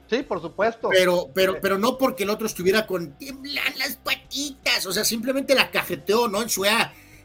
Sí, 0.09 0.23
por 0.23 0.41
supuesto. 0.41 0.89
Pero, 0.89 1.29
pero, 1.33 1.59
pero 1.61 1.77
no 1.77 1.97
porque 1.97 2.23
el 2.23 2.29
otro 2.29 2.47
estuviera 2.47 2.87
con 2.87 3.17
temblar 3.17 3.75
las 3.75 3.97
patitas, 3.97 4.85
o 4.85 4.93
sea, 4.93 5.03
simplemente 5.03 5.53
la 5.53 5.69
cajeteó, 5.69 6.27
¿no? 6.29 6.41
En 6.41 6.49
su 6.49 6.63
eh, 6.65 6.71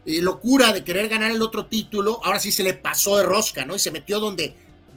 locura 0.04 0.72
de 0.72 0.82
querer 0.82 1.08
ganar 1.08 1.30
el 1.30 1.42
otro 1.42 1.66
título, 1.66 2.20
ahora 2.24 2.40
sí 2.40 2.50
se 2.50 2.64
le 2.64 2.74
pasó 2.74 3.16
de 3.18 3.22
rosca, 3.24 3.64
¿no? 3.64 3.76
Y 3.76 3.78
se 3.78 3.92
metió 3.92 4.18
donde, 4.18 4.56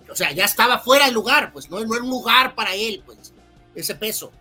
o 0.09 0.15
sea, 0.15 0.31
ya 0.31 0.45
estaba 0.45 0.79
fuera 0.79 1.05
del 1.05 1.13
lugar, 1.13 1.53
pues 1.53 1.69
no, 1.69 1.79
no 1.85 1.93
era 1.93 2.03
un 2.03 2.09
lugar 2.09 2.55
para 2.55 2.73
él, 2.73 3.03
pues, 3.05 3.33
ese 3.75 3.93
peso. 3.93 4.31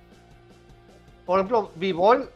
Por 1.26 1.38
ejemplo, 1.38 1.70
Vivol, 1.74 2.30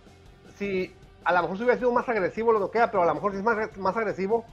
si 0.58 0.92
a 1.24 1.32
lo 1.32 1.42
mejor 1.42 1.56
si 1.56 1.62
hubiera 1.62 1.78
sido 1.78 1.92
más 1.92 2.08
agresivo 2.08 2.52
lo 2.52 2.70
queda, 2.70 2.90
pero 2.90 3.02
a 3.02 3.06
lo 3.06 3.14
mejor 3.14 3.32
si 3.32 3.38
es 3.38 3.44
más, 3.44 3.76
más 3.78 3.96
agresivo, 3.96 4.44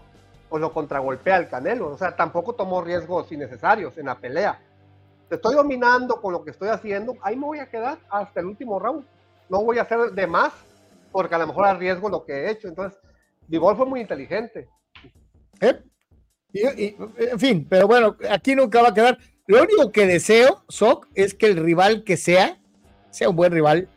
pues 0.50 0.62
lo 0.62 0.72
contragolpea 0.72 1.38
el 1.38 1.50
Canelo. 1.50 1.90
O 1.90 1.98
sea, 1.98 2.16
tampoco 2.16 2.54
tomó 2.54 2.82
riesgos 2.82 3.32
innecesarios 3.32 3.98
en 3.98 4.06
la 4.06 4.16
pelea 4.16 4.60
te 5.30 5.36
estoy 5.36 5.56
dominando 5.56 6.22
con 6.22 6.34
lo 6.34 6.44
que 6.44 6.52
estoy 6.52 6.70
haciendo, 6.70 7.16
ahí 7.22 7.36
me 7.36 7.46
voy 7.46 7.60
a 7.60 7.70
quedar 7.70 8.00
hasta 8.10 8.40
el 8.40 8.48
último 8.48 8.80
round. 8.80 9.06
No 9.50 9.64
voy 9.64 9.78
a 9.78 9.84
hacer 9.84 10.12
de 10.12 10.28
más 10.28 10.54
porque 11.12 11.36
a 11.36 11.38
lo 11.38 11.48
mejor 11.48 11.66
arriesgo 11.66 12.10
lo 12.10 12.26
que 12.26 12.34
he 12.34 12.52
hecho. 12.52 12.68
Entonces, 12.68 13.00
Vivol 13.48 13.78
fue 13.78 13.86
muy 13.86 14.02
inteligente. 14.02 14.68
¿Eh? 15.62 15.82
en 16.54 17.40
fin, 17.40 17.68
pero 17.70 17.88
bueno, 17.88 18.16
aquí 18.30 18.56
nunca 18.56 18.82
va 18.82 18.90
a 18.90 18.94
quedar. 18.94 19.18
Lo 19.48 19.62
único 19.62 19.92
que 19.92 20.08
deseo, 20.08 20.64
Soc, 20.70 21.08
es 21.14 21.34
que 21.34 21.48
el 21.48 21.58
rival 21.58 22.04
que 22.04 22.18
sea, 22.18 22.60
sea 23.12 23.30
un 23.30 23.36
buen 23.36 23.52
rival 23.52 23.90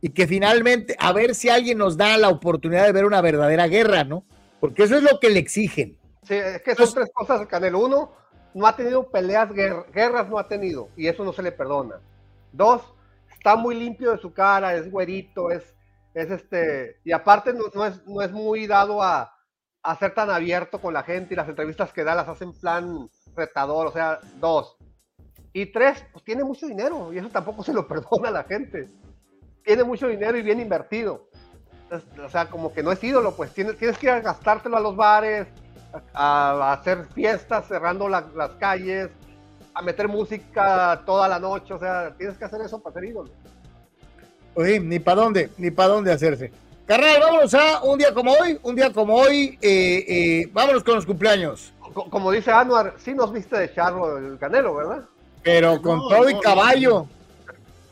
y 0.00 0.10
que 0.10 0.26
finalmente, 0.26 0.96
a 0.98 1.12
ver 1.12 1.34
si 1.34 1.48
alguien 1.48 1.78
nos 1.78 1.96
da 1.96 2.16
la 2.18 2.28
oportunidad 2.28 2.84
de 2.84 2.92
ver 2.92 3.06
una 3.06 3.20
verdadera 3.20 3.66
guerra, 3.66 4.04
¿no? 4.04 4.24
Porque 4.60 4.82
eso 4.84 4.96
es 4.96 5.02
lo 5.02 5.18
que 5.20 5.30
le 5.30 5.38
exigen. 5.38 5.98
Sí, 6.22 6.34
es 6.34 6.62
que 6.62 6.74
son 6.74 6.92
tres 6.92 7.10
cosas, 7.14 7.46
Canelo. 7.46 7.84
Uno, 7.84 8.12
no 8.56 8.66
ha 8.66 8.74
tenido 8.74 9.10
peleas, 9.10 9.52
guerras 9.52 10.30
no 10.30 10.38
ha 10.38 10.48
tenido, 10.48 10.88
y 10.96 11.08
eso 11.08 11.22
no 11.24 11.34
se 11.34 11.42
le 11.42 11.52
perdona. 11.52 12.00
Dos, 12.52 12.80
está 13.30 13.54
muy 13.54 13.74
limpio 13.74 14.12
de 14.12 14.18
su 14.18 14.32
cara, 14.32 14.74
es 14.74 14.90
güerito, 14.90 15.50
es, 15.50 15.76
es 16.14 16.30
este, 16.30 16.98
y 17.04 17.12
aparte 17.12 17.52
no, 17.52 17.84
es, 17.84 18.06
no 18.06 18.22
es 18.22 18.32
muy 18.32 18.66
dado 18.66 19.02
a, 19.02 19.30
a, 19.82 19.98
ser 19.98 20.14
tan 20.14 20.30
abierto 20.30 20.80
con 20.80 20.94
la 20.94 21.02
gente 21.02 21.34
y 21.34 21.36
las 21.36 21.50
entrevistas 21.50 21.92
que 21.92 22.02
da 22.02 22.14
las 22.14 22.28
hacen 22.28 22.54
plan 22.54 23.10
retador, 23.36 23.88
o 23.88 23.92
sea, 23.92 24.20
dos. 24.40 24.78
Y 25.52 25.66
tres, 25.66 26.02
pues 26.10 26.24
tiene 26.24 26.42
mucho 26.42 26.66
dinero, 26.66 27.12
y 27.12 27.18
eso 27.18 27.28
tampoco 27.28 27.62
se 27.62 27.74
lo 27.74 27.86
perdona 27.88 28.30
a 28.30 28.32
la 28.32 28.44
gente. 28.44 28.88
Tiene 29.64 29.84
mucho 29.84 30.08
dinero 30.08 30.38
y 30.38 30.42
bien 30.42 30.60
invertido. 30.60 31.28
O 32.24 32.30
sea, 32.30 32.48
como 32.48 32.72
que 32.72 32.82
no 32.82 32.90
es 32.90 33.04
ídolo, 33.04 33.36
pues 33.36 33.52
tienes, 33.52 33.76
tienes 33.76 33.98
que 33.98 34.06
ir 34.06 34.12
a 34.12 34.20
gastártelo 34.20 34.78
a 34.78 34.80
los 34.80 34.96
bares, 34.96 35.46
a, 36.12 36.72
hacer 36.72 37.06
fiestas 37.14 37.66
cerrando 37.68 38.08
las 38.08 38.24
calles, 38.58 39.10
a 39.76 39.82
meter 39.82 40.08
música 40.08 41.02
toda 41.04 41.28
la 41.28 41.38
noche, 41.38 41.74
o 41.74 41.78
sea, 41.78 42.14
tienes 42.16 42.38
que 42.38 42.46
hacer 42.46 42.60
eso 42.62 42.78
para 42.80 42.94
ser 42.94 43.04
ídolo. 43.04 43.30
Oye, 44.54 44.80
ni 44.80 44.98
para 44.98 45.20
dónde, 45.20 45.50
ni 45.58 45.70
para 45.70 45.90
dónde 45.90 46.12
hacerse. 46.12 46.50
Carnal, 46.86 47.20
vámonos 47.20 47.52
a 47.52 47.82
un 47.82 47.98
día 47.98 48.14
como 48.14 48.32
hoy, 48.32 48.58
un 48.62 48.74
día 48.74 48.90
como 48.90 49.16
hoy, 49.16 49.58
eh, 49.60 50.04
eh, 50.08 50.50
vámonos 50.52 50.82
con 50.82 50.94
los 50.94 51.04
cumpleaños. 51.04 51.74
Como 51.92 52.30
dice 52.30 52.50
Anuar, 52.50 52.94
sí 52.98 53.12
nos 53.12 53.32
viste 53.32 53.58
de 53.58 53.74
charro 53.74 54.16
el 54.16 54.38
canelo, 54.38 54.74
¿verdad? 54.74 55.04
Pero 55.42 55.82
con 55.82 56.00
todo 56.08 56.30
y 56.30 56.40
caballo. 56.40 57.06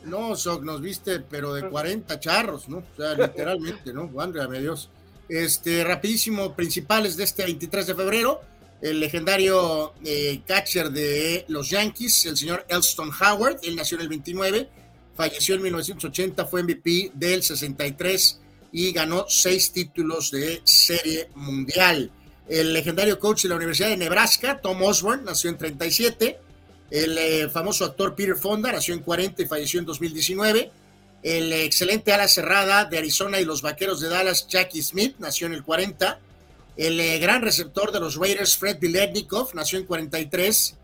No, 0.05 0.35
Soc, 0.35 0.63
nos 0.63 0.81
viste, 0.81 1.19
pero 1.19 1.53
de 1.53 1.69
40 1.69 2.19
charros, 2.19 2.67
¿no? 2.67 2.77
O 2.77 2.95
sea, 2.95 3.13
literalmente, 3.13 3.93
¿no? 3.93 4.07
Válgame 4.07 4.59
Dios. 4.59 4.89
Este, 5.27 5.83
rapidísimo, 5.83 6.55
principales 6.55 7.17
de 7.17 7.23
este 7.23 7.43
23 7.43 7.87
de 7.87 7.95
febrero, 7.95 8.41
el 8.81 8.99
legendario 8.99 9.93
eh, 10.05 10.41
catcher 10.45 10.91
de 10.91 11.45
los 11.47 11.69
Yankees, 11.69 12.25
el 12.27 12.37
señor 12.37 12.65
Elston 12.69 13.09
Howard, 13.09 13.59
él 13.63 13.75
nació 13.75 13.95
en 13.97 14.03
el 14.03 14.09
29, 14.09 14.69
falleció 15.15 15.55
en 15.55 15.63
1980, 15.63 16.45
fue 16.45 16.61
MVP 16.63 17.11
del 17.15 17.41
63 17.41 18.39
y 18.71 18.91
ganó 18.91 19.25
seis 19.27 19.71
títulos 19.71 20.29
de 20.31 20.61
serie 20.63 21.29
mundial. 21.33 22.11
El 22.47 22.73
legendario 22.73 23.17
coach 23.17 23.43
de 23.43 23.49
la 23.49 23.55
Universidad 23.55 23.89
de 23.89 23.97
Nebraska, 23.97 24.59
Tom 24.61 24.81
Osborne, 24.83 25.23
nació 25.23 25.49
en 25.49 25.57
37. 25.57 26.37
El 26.91 27.17
eh, 27.17 27.49
famoso 27.49 27.85
actor 27.85 28.13
Peter 28.13 28.35
Fonda 28.35 28.71
nació 28.71 28.93
en 28.93 28.99
40 28.99 29.41
y 29.41 29.45
falleció 29.47 29.79
en 29.79 29.85
2019 29.87 30.71
el 31.25 31.51
excelente 31.53 32.13
ala 32.13 32.27
cerrada 32.27 32.85
de 32.85 32.99
Arizona 32.99 33.39
y 33.39 33.45
los 33.45 33.63
vaqueros 33.63 33.99
de 33.99 34.09
Dallas, 34.09 34.47
Jackie 34.47 34.83
Smith, 34.83 35.15
nació 35.17 35.47
en 35.47 35.53
el 35.53 35.63
40. 35.63 36.19
El 36.77 36.99
eh, 36.99 37.17
gran 37.17 37.41
receptor 37.41 37.91
de 37.91 37.99
los 37.99 38.15
Raiders, 38.15 38.55
Fred 38.55 38.77
Biletnikov, 38.79 39.55
nació 39.55 39.79
en 39.79 39.85
43. 39.85 40.77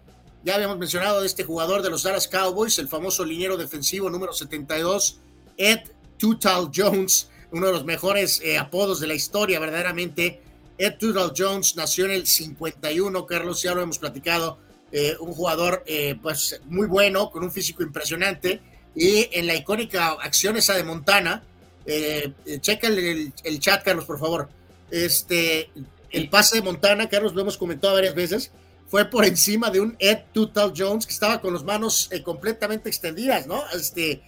Ya 0.43 0.55
habíamos 0.55 0.79
mencionado 0.79 1.21
de 1.21 1.27
este 1.27 1.43
jugador 1.43 1.83
de 1.83 1.91
los 1.91 2.01
Dallas 2.01 2.27
Cowboys, 2.27 2.79
el 2.79 2.87
famoso 2.87 3.23
liniero 3.23 3.55
defensivo 3.55 4.09
número 4.09 4.33
72, 4.33 5.19
Ed 5.57 5.81
Tutal 6.17 6.71
Jones, 6.75 7.29
uno 7.51 7.67
de 7.67 7.73
los 7.73 7.85
mejores 7.85 8.41
eh, 8.43 8.57
apodos 8.57 8.99
de 8.99 9.05
la 9.05 9.13
historia, 9.13 9.59
verdaderamente. 9.59 10.41
Ed 10.79 10.95
Tutal 10.97 11.33
Jones 11.37 11.75
nació 11.75 12.05
en 12.05 12.11
el 12.13 12.25
51, 12.25 13.27
Carlos, 13.27 13.61
ya 13.61 13.75
lo 13.75 13.83
hemos 13.83 13.99
platicado. 13.99 14.57
Eh, 14.91 15.15
un 15.19 15.33
jugador 15.33 15.83
pues 16.23 16.59
muy 16.65 16.87
bueno, 16.87 17.29
con 17.29 17.43
un 17.43 17.51
físico 17.51 17.83
impresionante 17.83 18.59
y 18.95 19.29
en 19.31 19.47
la 19.47 19.55
icónica 19.55 20.09
acción 20.21 20.57
esa 20.57 20.75
de 20.75 20.83
Montana, 20.83 21.43
eh, 21.85 22.33
eh, 22.45 22.59
checa 22.59 22.87
el, 22.87 23.59
chat, 23.59 23.83
Carlos, 23.83 24.05
por 24.05 24.19
favor. 24.19 24.49
Este, 24.89 25.69
el 26.11 26.29
pase 26.29 26.57
de 26.57 26.61
Montana, 26.61 27.07
Carlos, 27.09 27.33
lo 27.33 27.41
hemos 27.41 27.57
comentado 27.57 27.93
varias 27.93 28.13
veces, 28.13 28.51
fue 28.87 29.05
por 29.05 29.23
encima 29.23 29.69
de 29.69 29.79
un 29.79 29.95
Ed 29.99 30.19
Tutal 30.33 30.73
Jones 30.75 31.05
que 31.05 31.13
estaba 31.13 31.39
con 31.39 31.53
las 31.53 31.63
manos 31.63 32.09
eh, 32.11 32.21
completamente 32.21 32.89
extendidas, 32.89 33.47
¿no? 33.47 33.63
Este, 33.73 34.21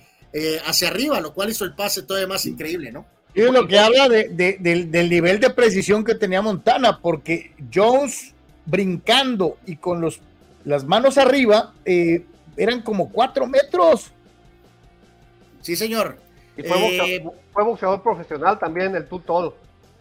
hacia 0.66 0.88
arriba, 0.88 1.22
lo 1.22 1.34
cual 1.34 1.52
hizo 1.52 1.64
el 1.64 1.76
pase 1.76 2.02
todavía 2.02 2.28
más 2.28 2.46
increíble, 2.48 2.92
¿no? 2.92 3.06
Y 3.36 3.42
es 3.42 3.52
lo 3.52 3.68
que 3.68 3.78
habla 3.78 4.08
del, 4.10 5.10
nivel 5.10 5.40
de 5.40 5.50
precisión 5.52 6.04
que 6.04 6.16
tenía 6.16 6.42
Montana, 6.42 7.00
porque 7.00 7.52
Jones 7.72 8.34
brincando 8.66 9.58
y 9.68 9.76
con 9.76 10.02
los, 10.02 10.22
las 10.66 10.86
manos 10.86 11.20
arriba 11.20 11.74
eran 12.58 12.82
como 12.82 13.12
cuatro 13.12 13.46
metros. 13.46 14.13
Sí, 15.64 15.76
señor. 15.76 16.18
Y 16.56 16.62
fue, 16.62 16.78
boxeador, 17.64 17.98
eh, 17.98 18.02
profesional 18.04 18.60
también, 18.60 18.96
el 18.96 19.08
tú 19.08 19.20
todo. 19.20 19.56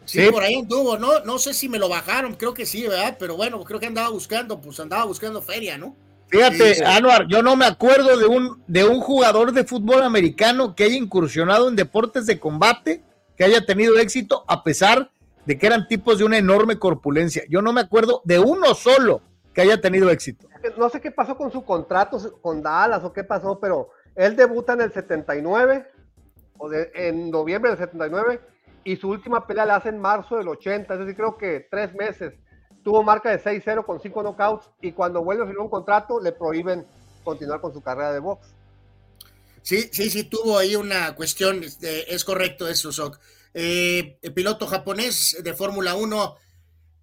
Sí, 0.05 0.29
por 0.31 0.43
ahí 0.43 0.57
anduvo, 0.57 0.99
¿no? 0.99 1.21
No 1.21 1.39
sé 1.39 1.55
si 1.55 1.69
me 1.69 1.79
lo 1.79 1.89
bajaron, 1.89 2.35
creo 2.35 2.53
que 2.53 2.67
sí, 2.67 2.83
¿verdad? 2.87 3.17
Pero 3.19 3.37
bueno, 3.37 3.63
creo 3.63 3.81
que 3.81 3.87
andaba 3.87 4.11
buscando, 4.11 4.61
pues 4.61 4.79
andaba 4.81 5.05
buscando 5.05 5.41
feria, 5.41 5.79
¿no? 5.79 5.97
Fíjate, 6.27 6.85
Anuar, 6.85 7.29
yo 7.29 7.43
no 7.43 7.57
me 7.57 7.67
acuerdo 7.67 8.17
de 8.17 8.27
un, 8.27 8.63
de 8.67 8.85
un 8.85 9.01
jugador 9.01 9.53
de 9.53 9.65
fútbol 9.65 10.03
americano 10.03 10.75
que 10.75 10.85
haya 10.85 10.97
incursionado 10.97 11.69
en 11.69 11.77
deportes 11.77 12.27
de 12.27 12.41
combate, 12.41 13.03
que 13.37 13.45
haya 13.45 13.65
tenido 13.65 13.99
éxito, 13.99 14.45
a 14.49 14.65
pesar 14.65 15.11
de 15.47 15.59
que 15.59 15.67
eran 15.67 15.87
tipos 15.87 16.19
de 16.19 16.25
una 16.25 16.39
enorme 16.39 16.79
corpulencia. 16.79 17.45
Yo 17.49 17.63
no 17.63 17.73
me 17.73 17.83
acuerdo 17.83 18.23
de 18.25 18.39
uno 18.39 18.75
solo 18.75 19.21
que 19.55 19.61
haya 19.61 19.81
tenido 19.81 20.11
éxito. 20.11 20.49
No 20.77 20.89
sé 20.89 21.01
qué 21.01 21.11
pasó 21.11 21.37
con 21.37 21.53
su 21.53 21.65
contrato 21.65 22.19
con 22.41 22.63
Dallas 22.63 23.05
o 23.05 23.13
qué 23.13 23.25
pasó, 23.25 23.59
pero 23.61 23.91
él 24.15 24.37
debuta 24.37 24.75
en 24.75 24.83
el 24.83 24.93
79, 24.93 25.87
o 26.59 26.71
en 26.73 27.31
noviembre 27.31 27.71
del 27.71 27.79
79, 27.79 28.41
y 28.85 28.97
su 28.97 29.09
última 29.09 29.47
pelea 29.47 29.67
la 29.67 29.77
hace 29.77 29.89
en 29.89 29.99
marzo 29.99 30.37
del 30.37 30.49
80, 30.49 30.93
es 30.93 31.01
decir, 31.01 31.17
creo 31.17 31.37
que 31.37 31.67
tres 31.71 31.95
meses. 31.95 32.35
Tuvo 32.83 33.03
marca 33.03 33.31
de 33.31 33.41
6-0 33.41 33.85
con 33.85 34.01
5 34.01 34.23
knockouts, 34.23 34.71
y 34.81 34.93
cuando 34.93 35.23
vuelve 35.23 35.45
a 35.45 35.47
firmar 35.47 35.65
un 35.65 35.71
contrato, 35.71 36.21
le 36.21 36.33
prohíben 36.33 36.87
continuar 37.23 37.61
con 37.61 37.73
su 37.73 37.81
carrera 37.81 38.13
de 38.13 38.19
box. 38.19 38.49
Sí, 39.63 39.89
sí, 39.93 40.11
sí, 40.11 40.25
tuvo 40.25 40.59
ahí 40.59 40.75
una 40.75 41.15
cuestión, 41.15 41.63
este, 41.63 42.13
es 42.13 42.25
correcto 42.25 42.69
eso, 42.69 42.91
Sok. 42.91 43.19
Eh, 43.55 44.19
el 44.21 44.33
piloto 44.33 44.67
japonés 44.67 45.39
de 45.43 45.55
Fórmula 45.55 45.95
1, 45.95 46.37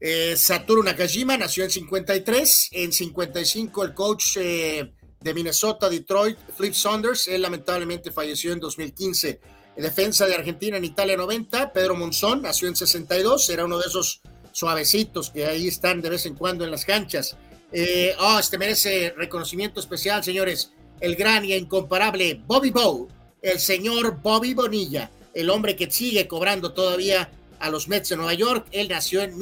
eh, 0.02 0.36
Satoru 0.36 0.84
Nakajima, 0.84 1.38
nació 1.38 1.64
en 1.64 1.70
53, 1.70 2.70
en 2.74 2.92
55 2.92 3.84
el 3.84 3.94
coach 3.94 4.38
eh, 4.38 4.94
de 5.22 5.34
Minnesota, 5.34 5.90
Detroit, 5.90 6.38
Flip 6.56 6.74
Saunders, 6.74 7.28
él 7.28 7.42
lamentablemente 7.42 8.12
falleció 8.12 8.54
en 8.54 8.60
2015. 8.60 9.40
defensa 9.76 10.26
de 10.26 10.36
Argentina 10.36 10.78
en 10.78 10.86
Italia 10.86 11.18
90, 11.18 11.74
Pedro 11.74 11.96
Monzón, 11.96 12.42
nació 12.42 12.68
en 12.68 12.76
62, 12.76 13.50
era 13.50 13.66
uno 13.66 13.78
de 13.78 13.88
esos 13.88 14.22
suavecitos 14.52 15.30
que 15.30 15.46
ahí 15.46 15.68
están 15.68 16.02
de 16.02 16.10
vez 16.10 16.26
en 16.26 16.36
cuando 16.36 16.64
en 16.64 16.72
las 16.72 16.86
canchas. 16.86 17.38
Eh, 17.72 18.16
oh, 18.20 18.40
este 18.40 18.58
merece 18.58 19.14
reconocimiento 19.16 19.80
especial, 19.80 20.24
señores. 20.24 20.74
El 21.00 21.16
gran 21.16 21.46
y 21.46 21.54
incomparable 21.54 22.42
Bobby 22.46 22.72
Bow, 22.72 23.08
el 23.42 23.60
señor 23.60 24.20
Bobby 24.22 24.54
Bonilla. 24.54 25.12
el 25.34 25.50
hombre 25.52 25.76
que 25.76 25.90
sigue 25.90 26.28
cobrando 26.28 26.74
todavía 26.74 27.30
a 27.60 27.70
los 27.70 27.88
Mets 27.88 28.10
de 28.10 28.18
Nueva 28.18 28.34
York. 28.34 28.68
Él 28.72 28.90
nació 28.90 29.22
en 29.22 29.38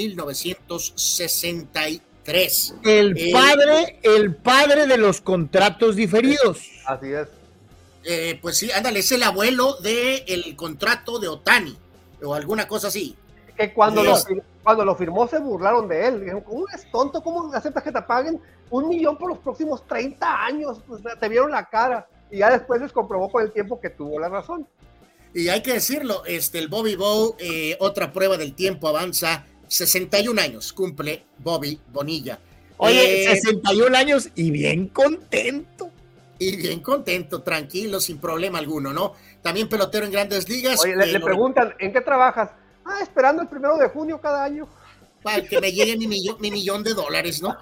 1963. 2.27 2.75
El 2.83 3.17
Eh, 3.17 3.31
padre, 3.31 3.99
el 4.03 4.35
padre 4.35 4.87
de 4.87 4.97
los 4.97 5.21
contratos 5.21 5.95
diferidos. 5.95 6.59
Así 6.85 7.11
es. 7.13 7.27
eh, 8.09 8.39
pues 8.41 8.57
sí, 8.57 8.71
ándale, 8.71 8.99
es 8.99 9.11
el 9.11 9.21
abuelo 9.23 9.75
del 9.81 10.55
contrato 10.55 11.19
de 11.19 11.27
Otani 11.27 11.77
o 12.23 12.33
alguna 12.33 12.65
cosa 12.67 12.87
así. 12.87 13.15
Que 13.57 13.73
cuando, 13.73 14.01
Sí. 14.15 14.35
lo, 14.35 14.43
cuando 14.63 14.85
lo 14.85 14.95
firmó 14.95 15.27
se 15.27 15.39
burlaron 15.39 15.87
de 15.89 16.07
él. 16.07 16.19
Dijeron, 16.21 16.41
¿cómo 16.41 16.65
eres 16.69 16.89
tonto? 16.91 17.21
¿Cómo 17.21 17.51
aceptas 17.53 17.83
que 17.83 17.91
te 17.91 18.01
paguen 18.03 18.39
un 18.69 18.87
millón 18.87 19.17
por 19.17 19.29
los 19.29 19.39
próximos 19.39 19.85
30 19.87 20.45
años? 20.45 20.77
Pues, 20.87 21.01
te 21.19 21.27
vieron 21.29 21.51
la 21.51 21.65
cara. 21.65 22.07
Y 22.31 22.37
ya 22.37 22.49
después 22.51 22.79
les 22.81 22.91
comprobó 22.93 23.29
con 23.29 23.43
el 23.43 23.51
tiempo 23.51 23.79
que 23.79 23.89
tuvo 23.89 24.19
la 24.19 24.29
razón. 24.29 24.67
Y 25.33 25.49
hay 25.49 25.61
que 25.61 25.73
decirlo, 25.73 26.23
este, 26.25 26.59
el 26.59 26.67
Bobby 26.69 26.95
Bow, 26.95 27.35
eh, 27.39 27.75
otra 27.79 28.13
prueba 28.13 28.37
del 28.37 28.53
tiempo 28.53 28.87
avanza, 28.87 29.45
61 29.67 30.41
años 30.41 30.73
cumple 30.73 31.23
Bobby 31.39 31.79
Bonilla. 31.91 32.39
Oye, 32.77 33.23
Eh, 33.31 33.35
61 33.35 33.95
años 33.95 34.29
y 34.35 34.51
bien 34.51 34.87
contento. 34.89 35.89
Y 36.39 36.55
bien 36.55 36.81
contento, 36.81 37.41
tranquilo, 37.41 37.99
sin 37.99 38.19
problema 38.19 38.59
alguno, 38.59 38.93
¿no? 38.93 39.13
También 39.41 39.67
pelotero 39.67 40.05
en 40.05 40.11
grandes 40.11 40.47
ligas. 40.47 40.79
Oye, 40.83 40.95
le, 40.95 41.11
eh, 41.11 41.19
preguntan, 41.19 41.73
¿en 41.79 41.91
qué 41.91 42.01
trabajas? 42.01 42.51
Ah, 42.85 42.99
esperando 43.01 43.41
el 43.41 43.47
primero 43.47 43.75
de 43.77 43.87
junio 43.89 44.19
cada 44.21 44.43
año. 44.43 44.67
para 45.23 45.41
que 45.41 45.59
me 45.59 45.71
llegue 45.73 45.97
mi 45.97 46.07
millón, 46.07 46.37
mi 46.39 46.51
millón 46.51 46.83
de 46.83 46.93
dólares, 46.93 47.41
¿no? 47.41 47.57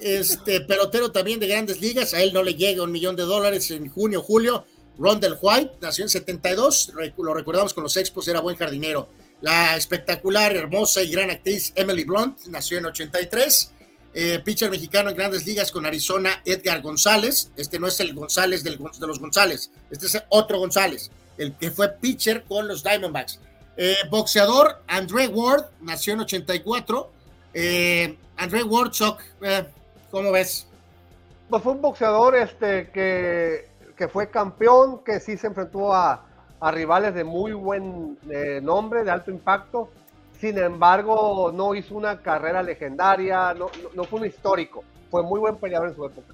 Este 0.00 0.60
pelotero 0.62 1.12
también 1.12 1.38
de 1.38 1.46
grandes 1.46 1.80
ligas, 1.80 2.12
a 2.14 2.20
él 2.22 2.32
no 2.32 2.42
le 2.42 2.54
llega 2.54 2.82
un 2.82 2.90
millón 2.90 3.14
de 3.14 3.22
dólares 3.22 3.70
en 3.70 3.88
junio, 3.88 4.22
julio. 4.22 4.64
Rondell 4.98 5.36
White 5.40 5.74
nació 5.80 6.04
en 6.04 6.08
72, 6.08 6.92
rec- 6.94 7.14
lo 7.18 7.34
recordamos 7.34 7.72
con 7.74 7.84
los 7.84 7.96
Expos, 7.96 8.26
era 8.26 8.40
buen 8.40 8.56
jardinero. 8.56 9.08
La 9.44 9.76
espectacular, 9.76 10.56
hermosa 10.56 11.02
y 11.02 11.10
gran 11.10 11.28
actriz 11.28 11.70
Emily 11.76 12.04
Blunt 12.04 12.46
nació 12.46 12.78
en 12.78 12.86
83. 12.86 13.72
Eh, 14.14 14.40
pitcher 14.42 14.70
mexicano 14.70 15.10
en 15.10 15.16
grandes 15.16 15.44
ligas 15.44 15.70
con 15.70 15.84
Arizona, 15.84 16.40
Edgar 16.46 16.80
González. 16.80 17.50
Este 17.54 17.78
no 17.78 17.86
es 17.86 18.00
el 18.00 18.14
González 18.14 18.64
de 18.64 18.70
los 19.06 19.20
González, 19.20 19.70
este 19.90 20.06
es 20.06 20.24
otro 20.30 20.58
González, 20.58 21.10
el 21.36 21.52
que 21.58 21.70
fue 21.70 21.90
pitcher 21.90 22.44
con 22.44 22.66
los 22.66 22.82
Diamondbacks. 22.82 23.38
Eh, 23.76 23.96
boxeador, 24.08 24.82
André 24.86 25.28
Ward, 25.28 25.66
nació 25.82 26.14
en 26.14 26.20
84. 26.20 27.12
Eh, 27.52 28.16
André 28.38 28.62
Ward, 28.62 28.92
Choc, 28.92 29.20
eh, 29.42 29.66
¿cómo 30.10 30.32
ves? 30.32 30.66
Pues 31.50 31.62
fue 31.62 31.72
un 31.72 31.82
boxeador 31.82 32.34
este, 32.34 32.88
que, 32.92 33.68
que 33.94 34.08
fue 34.08 34.30
campeón, 34.30 35.04
que 35.04 35.20
sí 35.20 35.36
se 35.36 35.48
enfrentó 35.48 35.92
a, 35.92 36.24
a 36.64 36.70
rivales 36.70 37.14
de 37.14 37.24
muy 37.24 37.52
buen 37.52 38.16
eh, 38.30 38.58
nombre, 38.62 39.04
de 39.04 39.10
alto 39.10 39.30
impacto. 39.30 39.90
Sin 40.40 40.56
embargo, 40.56 41.52
no 41.54 41.74
hizo 41.74 41.94
una 41.94 42.22
carrera 42.22 42.62
legendaria, 42.62 43.52
no, 43.52 43.68
fue 44.04 44.20
un 44.20 44.26
histórico. 44.26 44.82
Fue 45.10 45.22
muy 45.22 45.40
buen 45.40 45.56
peleador 45.56 45.90
en 45.90 45.94
su 45.94 46.06
época. 46.06 46.32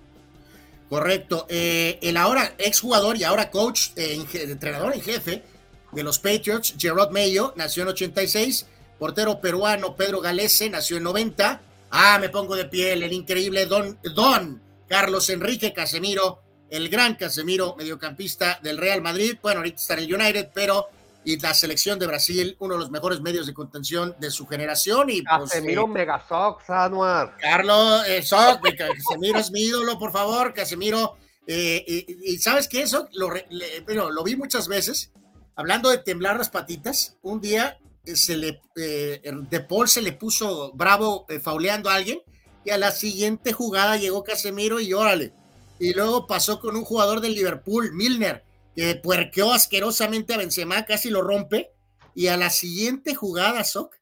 Correcto. 0.89 1.47
Eh, 1.49 1.99
el 2.01 2.17
ahora 2.17 2.55
exjugador 2.59 3.17
y 3.17 3.25
ahora 3.25 3.51
coach, 3.51 3.89
eh, 3.97 4.25
entrenador 4.35 4.95
en 4.95 5.01
jefe 5.01 5.43
de 5.91 6.03
los 6.05 6.21
Patriots, 6.21 6.77
Gerard 6.79 7.11
Mayo, 7.11 7.53
nació 7.57 7.83
en 7.83 7.89
86. 7.89 8.69
Portero 9.01 9.41
peruano 9.41 9.97
Pedro 9.97 10.21
Galese, 10.21 10.71
nació 10.71 10.99
en 10.99 11.03
90. 11.03 11.61
Ah, 11.91 12.19
me 12.21 12.29
pongo 12.29 12.55
de 12.55 12.67
piel, 12.67 13.03
el 13.03 13.13
increíble 13.13 13.67
Don, 13.67 13.99
Don 14.15 14.63
Carlos 14.87 15.29
Enrique 15.29 15.73
Casemiro, 15.73 16.41
el 16.71 16.89
gran 16.89 17.15
Casemiro, 17.17 17.75
mediocampista 17.77 18.59
del 18.63 18.79
Real 18.79 19.03
Madrid. 19.03 19.37
Bueno, 19.43 19.59
ahorita 19.61 19.77
está 19.77 19.95
en 19.95 20.01
el 20.01 20.15
United, 20.15 20.51
pero 20.55 20.89
y 21.23 21.39
la 21.39 21.53
selección 21.53 21.99
de 21.99 22.07
Brasil, 22.07 22.57
uno 22.61 22.75
de 22.75 22.81
los 22.81 22.91
mejores 22.91 23.21
medios 23.21 23.47
de 23.47 23.53
contención 23.53 24.17
de 24.19 24.31
su 24.31 24.47
generación. 24.47 25.11
Y 25.11 25.21
pues, 25.23 25.51
Casemiro 25.51 25.85
eh, 25.85 25.89
Megasox, 25.89 26.71
Anuar. 26.71 27.37
Carlos, 27.39 28.03
eh, 28.09 28.23
de 28.63 28.77
Casemiro 28.77 29.39
es 29.39 29.51
mi 29.51 29.61
ídolo, 29.65 29.99
por 29.99 30.13
favor, 30.13 30.55
Casemiro. 30.55 31.17
eh, 31.47 31.85
y, 31.87 32.33
y 32.35 32.39
sabes 32.39 32.69
qué 32.69 32.83
eso 32.83 33.07
lo, 33.13 33.31
le- 33.35 33.81
bueno, 33.85 34.11
lo 34.11 34.25
vi 34.25 34.37
muchas 34.37 34.67
veces. 34.67 35.13
Hablando 35.57 35.91
de 35.91 35.99
temblar 35.99 36.39
las 36.39 36.49
patitas, 36.49 37.19
un 37.21 37.41
día 37.43 37.79
eh, 38.07 38.17
se 38.17 38.37
le 38.39 38.63
eh, 38.77 39.21
De 39.51 39.61
Paul 39.61 39.89
se 39.89 40.01
le 40.01 40.13
puso 40.13 40.73
bravo 40.73 41.27
eh, 41.29 41.39
fauleando 41.39 41.91
a 41.91 41.97
alguien 41.97 42.23
y 42.65 42.71
a 42.71 42.79
la 42.79 42.93
siguiente 42.93 43.53
jugada 43.53 43.99
llegó 43.99 44.25
Casemiro 44.25 44.81
y 44.81 44.95
órale. 44.95 45.35
Y 45.81 45.95
luego 45.95 46.27
pasó 46.29 46.61
con 46.61 46.77
un 46.77 46.85
jugador 46.85 47.21
del 47.21 47.35
Liverpool, 47.35 47.93
Milner, 47.93 48.45
que 48.77 48.95
puerqueó 48.95 49.53
asquerosamente 49.53 50.35
a 50.35 50.37
Benzema, 50.39 50.85
casi 50.85 51.11
lo 51.11 51.23
rompe. 51.23 51.73
Y 52.15 52.27
a 52.29 52.37
la 52.37 52.51
siguiente 52.51 53.15
jugada, 53.15 53.65
Soc, 53.65 53.95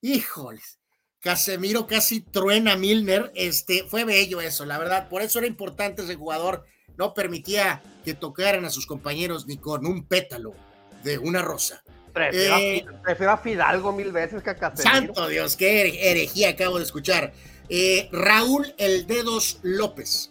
híjoles, 0.00 0.78
Casemiro 1.20 1.86
casi 1.86 2.20
truena 2.20 2.72
a 2.72 2.76
Milner. 2.76 3.32
Este, 3.34 3.84
fue 3.88 4.04
bello 4.04 4.40
eso, 4.40 4.64
la 4.64 4.78
verdad. 4.78 5.08
Por 5.08 5.22
eso 5.22 5.38
era 5.40 5.48
importante 5.48 6.02
ese 6.02 6.14
jugador. 6.14 6.64
No 6.96 7.12
permitía 7.14 7.82
que 8.04 8.14
tocaran 8.14 8.64
a 8.64 8.70
sus 8.70 8.86
compañeros 8.86 9.46
ni 9.46 9.56
con 9.58 9.84
un 9.86 10.06
pétalo 10.06 10.54
de 11.02 11.18
una 11.18 11.42
rosa. 11.42 11.82
Prefiero, 12.12 12.54
a 12.54 12.60
Eh, 12.60 12.84
Fi- 12.86 12.96
prefiero 13.02 13.32
a 13.32 13.38
Fidalgo 13.38 13.92
mil 13.92 14.12
veces 14.12 14.42
que 14.42 14.50
a 14.50 14.56
Casemiro. 14.56 14.90
Santo 15.14 15.28
Dios, 15.28 15.56
qué 15.56 15.80
here- 15.82 16.10
herejía 16.10 16.50
acabo 16.50 16.78
de 16.78 16.84
escuchar. 16.84 17.32
Eh, 17.68 18.08
Raúl 18.12 18.74
El 18.78 19.06
Dedos 19.06 19.58
López. 19.62 20.30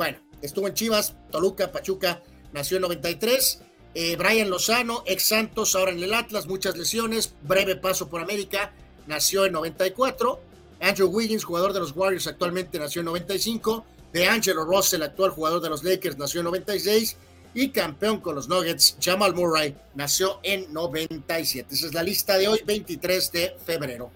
Bueno, 0.00 0.16
estuvo 0.40 0.66
en 0.66 0.72
Chivas, 0.72 1.14
Toluca, 1.30 1.72
Pachuca, 1.72 2.22
nació 2.54 2.78
en 2.78 2.84
93. 2.84 3.60
Eh, 3.92 4.16
Brian 4.16 4.48
Lozano, 4.48 5.02
ex 5.04 5.28
Santos, 5.28 5.76
ahora 5.76 5.92
en 5.92 6.02
el 6.02 6.14
Atlas, 6.14 6.46
muchas 6.46 6.74
lesiones, 6.78 7.34
breve 7.42 7.76
paso 7.76 8.08
por 8.08 8.22
América, 8.22 8.72
nació 9.06 9.44
en 9.44 9.52
94. 9.52 10.40
Andrew 10.80 11.10
Wiggins, 11.10 11.44
jugador 11.44 11.74
de 11.74 11.80
los 11.80 11.94
Warriors, 11.94 12.26
actualmente 12.28 12.78
nació 12.78 13.00
en 13.00 13.06
95. 13.08 13.84
De 14.10 14.26
Angelo 14.26 14.64
Russell, 14.64 15.02
actual 15.02 15.32
jugador 15.32 15.60
de 15.60 15.68
los 15.68 15.84
Lakers, 15.84 16.16
nació 16.16 16.40
en 16.40 16.46
96. 16.46 17.18
Y 17.52 17.68
campeón 17.68 18.20
con 18.20 18.36
los 18.36 18.48
Nuggets, 18.48 18.96
Jamal 19.02 19.34
Murray, 19.34 19.76
nació 19.94 20.40
en 20.42 20.72
97. 20.72 21.74
Esa 21.74 21.86
es 21.88 21.92
la 21.92 22.02
lista 22.02 22.38
de 22.38 22.48
hoy, 22.48 22.62
23 22.64 23.32
de 23.32 23.54
febrero. 23.66 24.10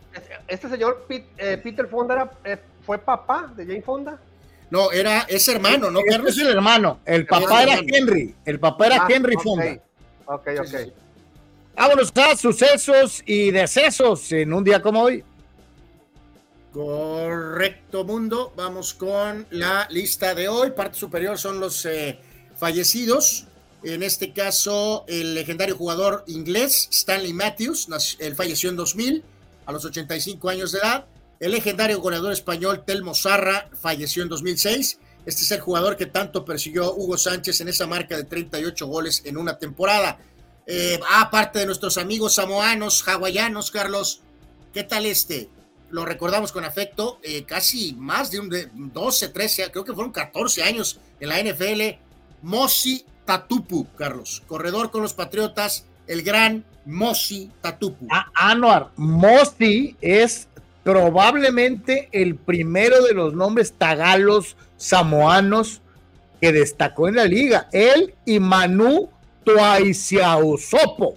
Este 0.48 0.66
señor 0.66 1.06
eh, 1.10 1.60
Peter 1.62 1.86
Fonda 1.88 2.38
eh, 2.42 2.56
fue 2.86 2.96
papá 2.96 3.52
de 3.54 3.66
Jane 3.66 3.82
Fonda. 3.82 4.18
No, 4.74 4.90
era, 4.90 5.20
es 5.28 5.46
hermano, 5.46 5.88
¿no, 5.88 6.00
Este 6.00 6.10
Carlos? 6.10 6.30
es 6.32 6.38
el 6.42 6.48
hermano. 6.48 6.98
El 7.04 7.26
papá 7.26 7.62
el 7.62 7.68
era. 7.68 7.80
Henry. 7.86 8.34
El 8.44 8.58
papá 8.58 8.86
era 8.88 8.96
Ah, 9.04 9.06
Henry. 9.08 9.36
Fonda. 9.36 9.80
Ok, 10.26 10.48
ok. 10.58 10.92
Vámonos 11.76 12.12
a 12.16 12.36
sucesos 12.36 13.22
y 13.24 13.52
decesos 13.52 14.32
en 14.32 14.52
un 14.52 14.64
día 14.64 14.82
como 14.82 15.00
hoy. 15.02 15.22
Correcto, 16.72 18.02
mundo. 18.02 18.52
Vamos 18.56 18.94
con 18.94 19.46
la 19.50 19.86
lista 19.90 20.34
de 20.34 20.48
hoy. 20.48 20.72
Parte 20.72 20.98
superior 20.98 21.38
son 21.38 21.60
los 21.60 21.86
eh, 21.86 22.18
fallecidos. 22.56 23.46
En 23.84 24.02
este 24.02 24.32
caso, 24.32 25.04
el 25.06 25.34
legendario 25.36 25.76
jugador 25.76 26.24
inglés 26.26 26.88
Stanley 26.90 27.32
Matthews, 27.32 27.86
él 28.18 28.34
falleció 28.34 28.70
en 28.70 28.76
2000 28.76 29.22
a 29.66 29.70
los 29.70 29.84
85 29.84 30.48
años 30.48 30.72
de 30.72 30.80
edad. 30.80 31.06
El 31.40 31.52
legendario 31.52 32.00
goleador 32.00 32.32
español 32.32 32.84
Telmo 32.86 33.14
Zarra 33.14 33.68
falleció 33.80 34.22
en 34.22 34.28
2006. 34.28 34.98
Este 35.26 35.42
es 35.42 35.50
el 35.52 35.60
jugador 35.60 35.96
que 35.96 36.06
tanto 36.06 36.44
persiguió 36.44 36.94
Hugo 36.94 37.16
Sánchez 37.16 37.60
en 37.60 37.68
esa 37.68 37.86
marca 37.86 38.16
de 38.16 38.24
38 38.24 38.86
goles 38.86 39.22
en 39.24 39.36
una 39.36 39.58
temporada. 39.58 40.18
Eh, 40.66 40.98
aparte 41.10 41.58
de 41.60 41.66
nuestros 41.66 41.98
amigos 41.98 42.34
samoanos, 42.34 43.02
hawaianos, 43.06 43.70
Carlos, 43.70 44.20
¿qué 44.72 44.84
tal 44.84 45.06
este? 45.06 45.48
Lo 45.90 46.04
recordamos 46.04 46.52
con 46.52 46.64
afecto, 46.64 47.18
eh, 47.22 47.44
casi 47.44 47.94
más 47.94 48.30
de 48.30 48.40
un 48.40 48.48
de 48.48 48.68
12, 48.72 49.28
13, 49.28 49.70
creo 49.70 49.84
que 49.84 49.92
fueron 49.92 50.12
14 50.12 50.62
años 50.62 50.98
en 51.20 51.28
la 51.28 51.38
NFL. 51.38 51.98
Mosi 52.42 53.04
Tatupu, 53.24 53.86
Carlos, 53.96 54.42
corredor 54.46 54.90
con 54.90 55.02
los 55.02 55.14
Patriotas, 55.14 55.84
el 56.06 56.22
gran 56.22 56.64
Mosi 56.84 57.50
Tatupu. 57.62 58.06
A- 58.10 58.30
Anuar, 58.34 58.90
Mosti 58.96 59.96
es 60.00 60.48
probablemente 60.84 62.08
el 62.12 62.36
primero 62.36 63.02
de 63.02 63.14
los 63.14 63.34
nombres 63.34 63.72
tagalos 63.72 64.56
samoanos 64.76 65.80
que 66.40 66.52
destacó 66.52 67.08
en 67.08 67.16
la 67.16 67.24
liga. 67.24 67.68
Él 67.72 68.14
y 68.24 68.38
Manu 68.38 69.10
Tuaisiausopo. 69.44 71.16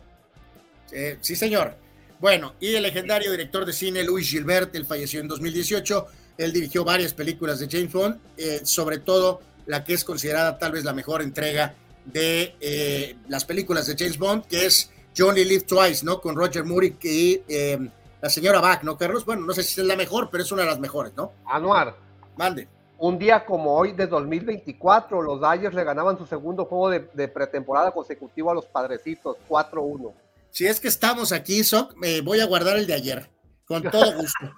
Eh, 0.92 1.18
sí, 1.22 1.36
señor. 1.36 1.76
Bueno, 2.20 2.56
y 2.60 2.74
el 2.74 2.84
legendario 2.84 3.30
director 3.30 3.66
de 3.66 3.74
cine 3.74 4.04
Luis 4.04 4.30
Gilbert, 4.30 4.74
él 4.76 4.86
falleció 4.86 5.20
en 5.20 5.28
2018. 5.28 6.08
Él 6.38 6.54
dirigió 6.54 6.84
varias 6.84 7.14
películas 7.14 7.60
de 7.60 7.68
James 7.70 7.92
Bond, 7.92 8.20
eh, 8.38 8.62
sobre 8.64 9.00
todo 9.00 9.42
la 9.66 9.84
que 9.84 9.94
es 9.94 10.04
considerada 10.04 10.58
tal 10.58 10.72
vez 10.72 10.84
la 10.84 10.94
mejor 10.94 11.22
entrega 11.22 11.76
de 12.06 12.56
eh, 12.62 13.16
las 13.28 13.44
películas 13.44 13.86
de 13.88 13.96
James 13.98 14.18
Bond, 14.18 14.46
que 14.46 14.66
es 14.66 14.90
Johnny 15.16 15.44
Live 15.44 15.64
Twice, 15.64 16.06
¿no? 16.06 16.22
Con 16.22 16.36
Roger 16.36 16.64
Moore 16.64 16.96
y 17.04 17.42
eh, 17.48 17.78
la 18.22 18.30
señora 18.30 18.60
Bach, 18.60 18.84
¿no, 18.84 18.98
Carlos? 18.98 19.26
Bueno, 19.26 19.46
no 19.46 19.54
sé 19.54 19.64
si 19.64 19.80
es 19.80 19.88
la 19.88 19.96
mejor, 19.96 20.30
pero 20.32 20.44
es 20.44 20.52
una 20.52 20.64
de 20.64 20.70
las 20.70 20.80
mejores, 20.80 21.14
¿no? 21.16 21.34
Anuar. 21.46 21.96
Mande. 22.36 22.68
Un 23.00 23.20
día 23.20 23.46
como 23.46 23.76
hoy 23.76 23.94
de 23.94 24.08
2024, 24.08 25.22
los 25.22 25.40
Dodgers 25.40 25.76
le 25.76 25.84
ganaban 25.84 26.18
su 26.18 26.26
segundo 26.26 26.66
juego 26.66 26.90
de, 26.90 27.08
de 27.14 27.28
pretemporada 27.28 27.92
consecutivo 27.92 28.50
a 28.50 28.56
los 28.56 28.66
Padrecitos, 28.66 29.38
4-1. 29.48 30.14
Si 30.50 30.66
es 30.66 30.80
que 30.80 30.88
estamos 30.88 31.32
aquí, 31.32 31.64
Soc, 31.64 31.96
me 31.96 32.22
voy 32.22 32.40
a 32.40 32.46
guardar 32.46 32.78
el 32.78 32.88
de 32.88 32.96
ayer, 32.96 33.30
con 33.66 33.84
todo 33.92 34.16
gusto. 34.16 34.52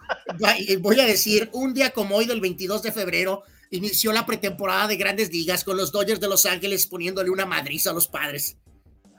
voy 0.80 1.00
a 1.00 1.06
decir, 1.06 1.50
un 1.52 1.74
día 1.74 1.92
como 1.92 2.16
hoy 2.16 2.26
del 2.26 2.40
22 2.40 2.82
de 2.84 2.94
febrero, 2.94 3.44
inició 3.72 4.14
la 4.14 4.26
pretemporada 4.26 4.88
de 4.88 4.96
grandes 4.96 5.32
ligas 5.32 5.66
con 5.66 5.76
los 5.76 5.92
Dodgers 5.92 6.22
de 6.22 6.30
Los 6.30 6.46
Ángeles 6.46 6.88
poniéndole 6.88 7.30
una 7.30 7.46
madriza 7.46 7.90
a 7.92 7.94
los 7.94 8.08
padres. 8.08 8.58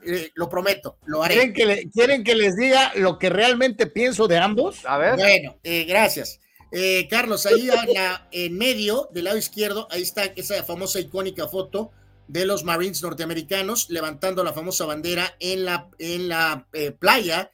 Eh, 0.05 0.31
lo 0.35 0.49
prometo, 0.49 0.97
lo 1.05 1.23
haré. 1.23 1.35
¿Quieren 1.35 1.53
que, 1.53 1.65
le, 1.65 1.89
¿Quieren 1.89 2.23
que, 2.23 2.35
les 2.35 2.55
diga 2.55 2.91
lo 2.95 3.19
que 3.19 3.29
realmente 3.29 3.87
pienso 3.87 4.27
de 4.27 4.37
ambos? 4.37 4.85
A 4.85 4.97
ver. 4.97 5.15
Bueno, 5.15 5.57
eh, 5.63 5.85
gracias. 5.85 6.39
Eh, 6.71 7.07
Carlos, 7.09 7.45
ahí 7.45 7.65
la, 7.65 8.27
en 8.31 8.57
medio, 8.57 9.09
del 9.11 9.25
lado 9.25 9.37
izquierdo, 9.37 9.87
ahí 9.91 10.01
está 10.01 10.25
esa 10.25 10.63
famosa 10.63 10.99
icónica 10.99 11.47
foto 11.47 11.91
de 12.27 12.45
los 12.45 12.63
Marines 12.63 13.01
norteamericanos 13.03 13.89
levantando 13.89 14.43
la 14.43 14.53
famosa 14.53 14.85
bandera 14.85 15.35
en 15.39 15.65
la, 15.65 15.89
en 15.99 16.29
la 16.29 16.67
playa 16.97 17.51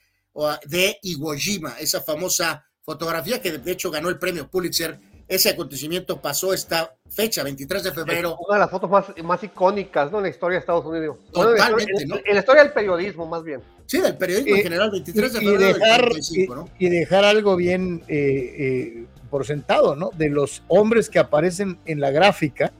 de 0.65 0.99
Iwo 1.01 1.33
Jima, 1.33 1.77
esa 1.79 2.01
famosa 2.01 2.67
fotografía 2.83 3.41
que 3.41 3.57
de 3.57 3.71
hecho 3.71 3.89
ganó 3.89 4.09
el 4.09 4.19
premio 4.19 4.49
Pulitzer 4.49 4.99
ese 5.27 5.49
acontecimiento 5.49 6.21
pasó 6.21 6.53
esta 6.53 6.95
fecha, 7.09 7.43
23 7.43 7.83
de 7.83 7.91
febrero. 7.91 8.37
una 8.47 8.55
de 8.55 8.61
las 8.61 8.71
fotos 8.71 8.89
más, 8.89 9.05
más 9.23 9.43
icónicas 9.43 10.11
¿no? 10.11 10.19
en 10.19 10.23
la 10.23 10.29
historia 10.29 10.55
de 10.55 10.59
Estados 10.61 10.85
Unidos. 10.85 11.17
Totalmente, 11.31 12.03
en, 12.03 12.09
¿no? 12.09 12.15
en, 12.15 12.33
la 12.33 12.39
historia 12.39 12.63
del 12.63 12.71
periodismo, 12.71 13.25
más 13.25 13.43
bien. 13.43 13.61
Sí, 13.85 13.99
del 13.99 14.17
periodismo 14.17 14.55
en 14.55 14.63
general, 14.63 14.91
23 14.91 15.33
de 15.33 15.39
y 15.39 15.45
febrero. 15.45 15.73
Dejar, 15.73 16.01
del 16.01 16.09
45, 16.09 16.55
¿no? 16.55 16.69
y, 16.79 16.87
y, 16.87 16.89
dejar 16.89 17.25
algo 17.25 17.55
bien 17.55 18.03
eh, 18.07 18.55
eh, 18.57 19.05
por 19.29 19.45
sentado, 19.45 19.95
¿no? 19.95 20.11
De 20.17 20.29
los 20.29 20.63
hombres 20.67 21.09
que 21.09 21.19
aparecen 21.19 21.77
en 21.85 21.99
la 21.99 22.11
gráfica, 22.11 22.71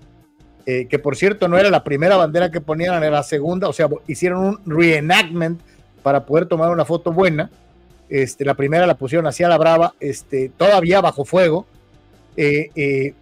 eh, 0.66 0.88
que 0.88 1.00
por 1.00 1.17
cierto 1.17 1.48
no 1.48 1.58
era 1.58 1.69
la 1.69 1.84
primera 1.84 2.16
bandera 2.16 2.50
que 2.50 2.61
ponían, 2.61 3.03
era 3.03 3.11
la 3.11 3.24
segunda, 3.24 3.67
o 3.67 3.74
sea, 3.74 3.90
hicieron 4.08 4.45
un 4.45 4.59
reenactment 4.66 5.59
para 6.01 6.26
poder 6.26 6.45
tomar 6.45 6.69
una 6.72 6.85
foto 6.85 7.11
buena. 7.11 7.50
Este, 8.09 8.45
la 8.45 8.53
primera 8.53 8.88
la 8.88 8.95
pusieron 8.95 9.27
hacia 9.27 9.50
la 9.50 9.58
brava, 9.58 9.93
este, 10.00 10.50
todavía 10.56 11.01
bajo 11.01 11.26
fuego 11.26 11.66
eh, 12.38 12.70
eh, 12.76 13.14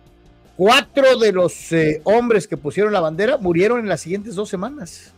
cuatro 0.58 1.18
de 1.18 1.32
los 1.32 1.72
eh, 1.72 2.02
hombres 2.04 2.50
que 2.50 2.58
pusieron 2.58 2.92
la 2.92 3.00
bandera 3.00 3.38
murieron 3.38 3.80
en 3.80 3.88
las 3.88 4.02
siguientes 4.02 4.36
dos 4.36 4.50
semanas 4.50 5.14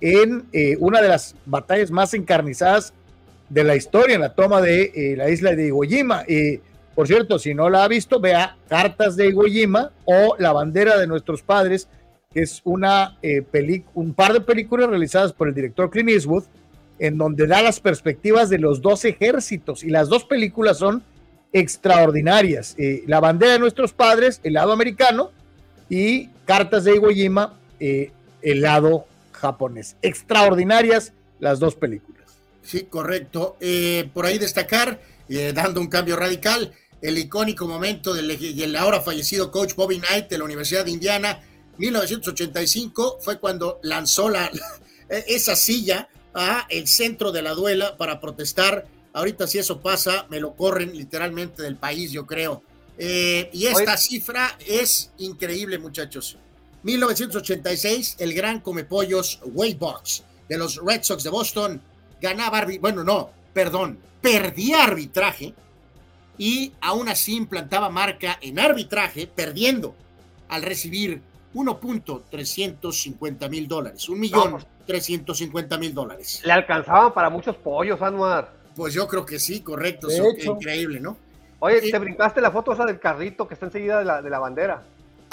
en 0.00 0.46
una 0.80 1.00
de 1.00 1.06
las 1.06 1.36
batallas 1.46 1.92
más 1.92 2.12
encarnizadas 2.12 2.92
de 3.48 3.62
la 3.62 3.76
historia, 3.76 4.16
en 4.16 4.22
la 4.22 4.34
toma 4.34 4.60
de 4.60 5.14
la 5.16 5.30
isla 5.30 5.54
de 5.54 5.68
Iwo 5.68 5.82
Jima. 5.82 6.24
por 6.96 7.06
cierto, 7.06 7.38
si 7.38 7.54
no 7.54 7.70
la 7.70 7.84
ha 7.84 7.88
visto, 7.88 8.18
vea 8.18 8.56
Cartas 8.68 9.14
de 9.14 9.28
Iwo 9.28 9.44
Jima 9.44 9.92
o 10.04 10.34
La 10.40 10.52
bandera 10.52 10.98
de 10.98 11.06
nuestros 11.06 11.42
padres, 11.42 11.86
que 12.34 12.42
es 12.42 12.62
una 12.64 13.16
un 13.94 14.12
par 14.12 14.32
de 14.32 14.40
películas 14.40 14.90
realizadas 14.90 15.32
por 15.32 15.46
el 15.46 15.54
director 15.54 15.88
Clint 15.88 16.08
Eastwood, 16.08 16.46
en 16.98 17.16
donde 17.16 17.46
da 17.46 17.62
las 17.62 17.78
perspectivas 17.78 18.50
de 18.50 18.58
los 18.58 18.82
dos 18.82 19.04
ejércitos. 19.04 19.84
Y 19.84 19.90
las 19.90 20.08
dos 20.08 20.24
películas 20.24 20.78
son 20.78 21.04
extraordinarias. 21.52 22.74
Eh, 22.78 23.04
la 23.06 23.20
bandera 23.20 23.52
de 23.52 23.58
nuestros 23.58 23.92
padres, 23.92 24.40
el 24.42 24.54
lado 24.54 24.72
americano, 24.72 25.30
y 25.88 26.28
Cartas 26.46 26.84
de 26.84 26.94
Iwo 26.94 27.10
Jima, 27.10 27.58
eh, 27.78 28.10
el 28.40 28.62
lado 28.62 29.06
japonés. 29.32 29.96
Extraordinarias 30.02 31.12
las 31.40 31.58
dos 31.58 31.74
películas. 31.74 32.22
Sí, 32.62 32.84
correcto. 32.84 33.56
Eh, 33.60 34.08
por 34.14 34.26
ahí 34.26 34.38
destacar, 34.38 35.00
dando 35.54 35.80
un 35.80 35.86
cambio 35.86 36.16
radical, 36.16 36.72
el 37.00 37.16
icónico 37.16 37.66
momento 37.66 38.12
del, 38.12 38.38
del, 38.38 38.76
ahora 38.76 39.00
fallecido 39.00 39.50
coach 39.50 39.74
Bobby 39.74 39.98
Knight 39.98 40.28
de 40.28 40.36
la 40.36 40.44
Universidad 40.44 40.84
de 40.84 40.90
Indiana, 40.90 41.40
1985, 41.78 43.18
fue 43.20 43.40
cuando 43.40 43.80
lanzó 43.82 44.28
la, 44.28 44.50
esa 45.08 45.56
silla 45.56 46.08
a 46.34 46.66
el 46.68 46.86
centro 46.86 47.32
de 47.32 47.42
la 47.42 47.52
duela 47.52 47.96
para 47.96 48.20
protestar 48.20 48.86
Ahorita 49.14 49.46
si 49.46 49.58
eso 49.58 49.80
pasa, 49.80 50.26
me 50.30 50.40
lo 50.40 50.54
corren 50.54 50.96
literalmente 50.96 51.62
del 51.62 51.76
país, 51.76 52.12
yo 52.12 52.26
creo. 52.26 52.62
Eh, 52.98 53.50
y 53.52 53.66
esta 53.66 53.96
cifra 53.96 54.56
es 54.66 55.12
increíble, 55.18 55.78
muchachos. 55.78 56.36
1986, 56.82 58.16
el 58.18 58.34
gran 58.34 58.60
comepollos 58.60 59.40
Wade 59.44 59.76
Box 59.78 60.24
de 60.48 60.58
los 60.58 60.76
Red 60.76 61.02
Sox 61.02 61.22
de 61.22 61.30
Boston 61.30 61.80
ganaba, 62.20 62.66
bueno, 62.80 63.04
no, 63.04 63.30
perdón, 63.52 63.98
perdía 64.20 64.84
arbitraje 64.84 65.54
y 66.38 66.72
aún 66.80 67.08
así 67.08 67.36
implantaba 67.36 67.88
marca 67.88 68.38
en 68.40 68.58
arbitraje, 68.58 69.26
perdiendo 69.26 69.94
al 70.48 70.62
recibir 70.62 71.22
1.350 71.54 73.48
mil 73.48 73.68
dólares, 73.68 74.08
un 74.08 74.18
millón 74.20 74.64
350 74.86 75.78
mil 75.78 75.94
dólares. 75.94 76.42
Le 76.44 76.52
alcanzaban 76.52 77.12
para 77.12 77.30
muchos 77.30 77.56
pollos, 77.56 78.00
Anuar. 78.02 78.61
Pues 78.74 78.94
yo 78.94 79.06
creo 79.08 79.24
que 79.24 79.38
sí, 79.38 79.60
correcto. 79.60 80.06
De 80.06 80.16
so, 80.16 80.30
hecho. 80.30 80.52
increíble, 80.52 81.00
¿no? 81.00 81.16
Oye, 81.58 81.80
te 81.90 81.98
brincaste 81.98 82.40
la 82.40 82.50
foto 82.50 82.72
esa 82.72 82.84
del 82.84 82.98
carrito 82.98 83.46
que 83.46 83.54
está 83.54 83.66
enseguida 83.66 84.00
de 84.00 84.04
la, 84.04 84.20
de 84.20 84.30
la 84.30 84.38
bandera. 84.38 84.82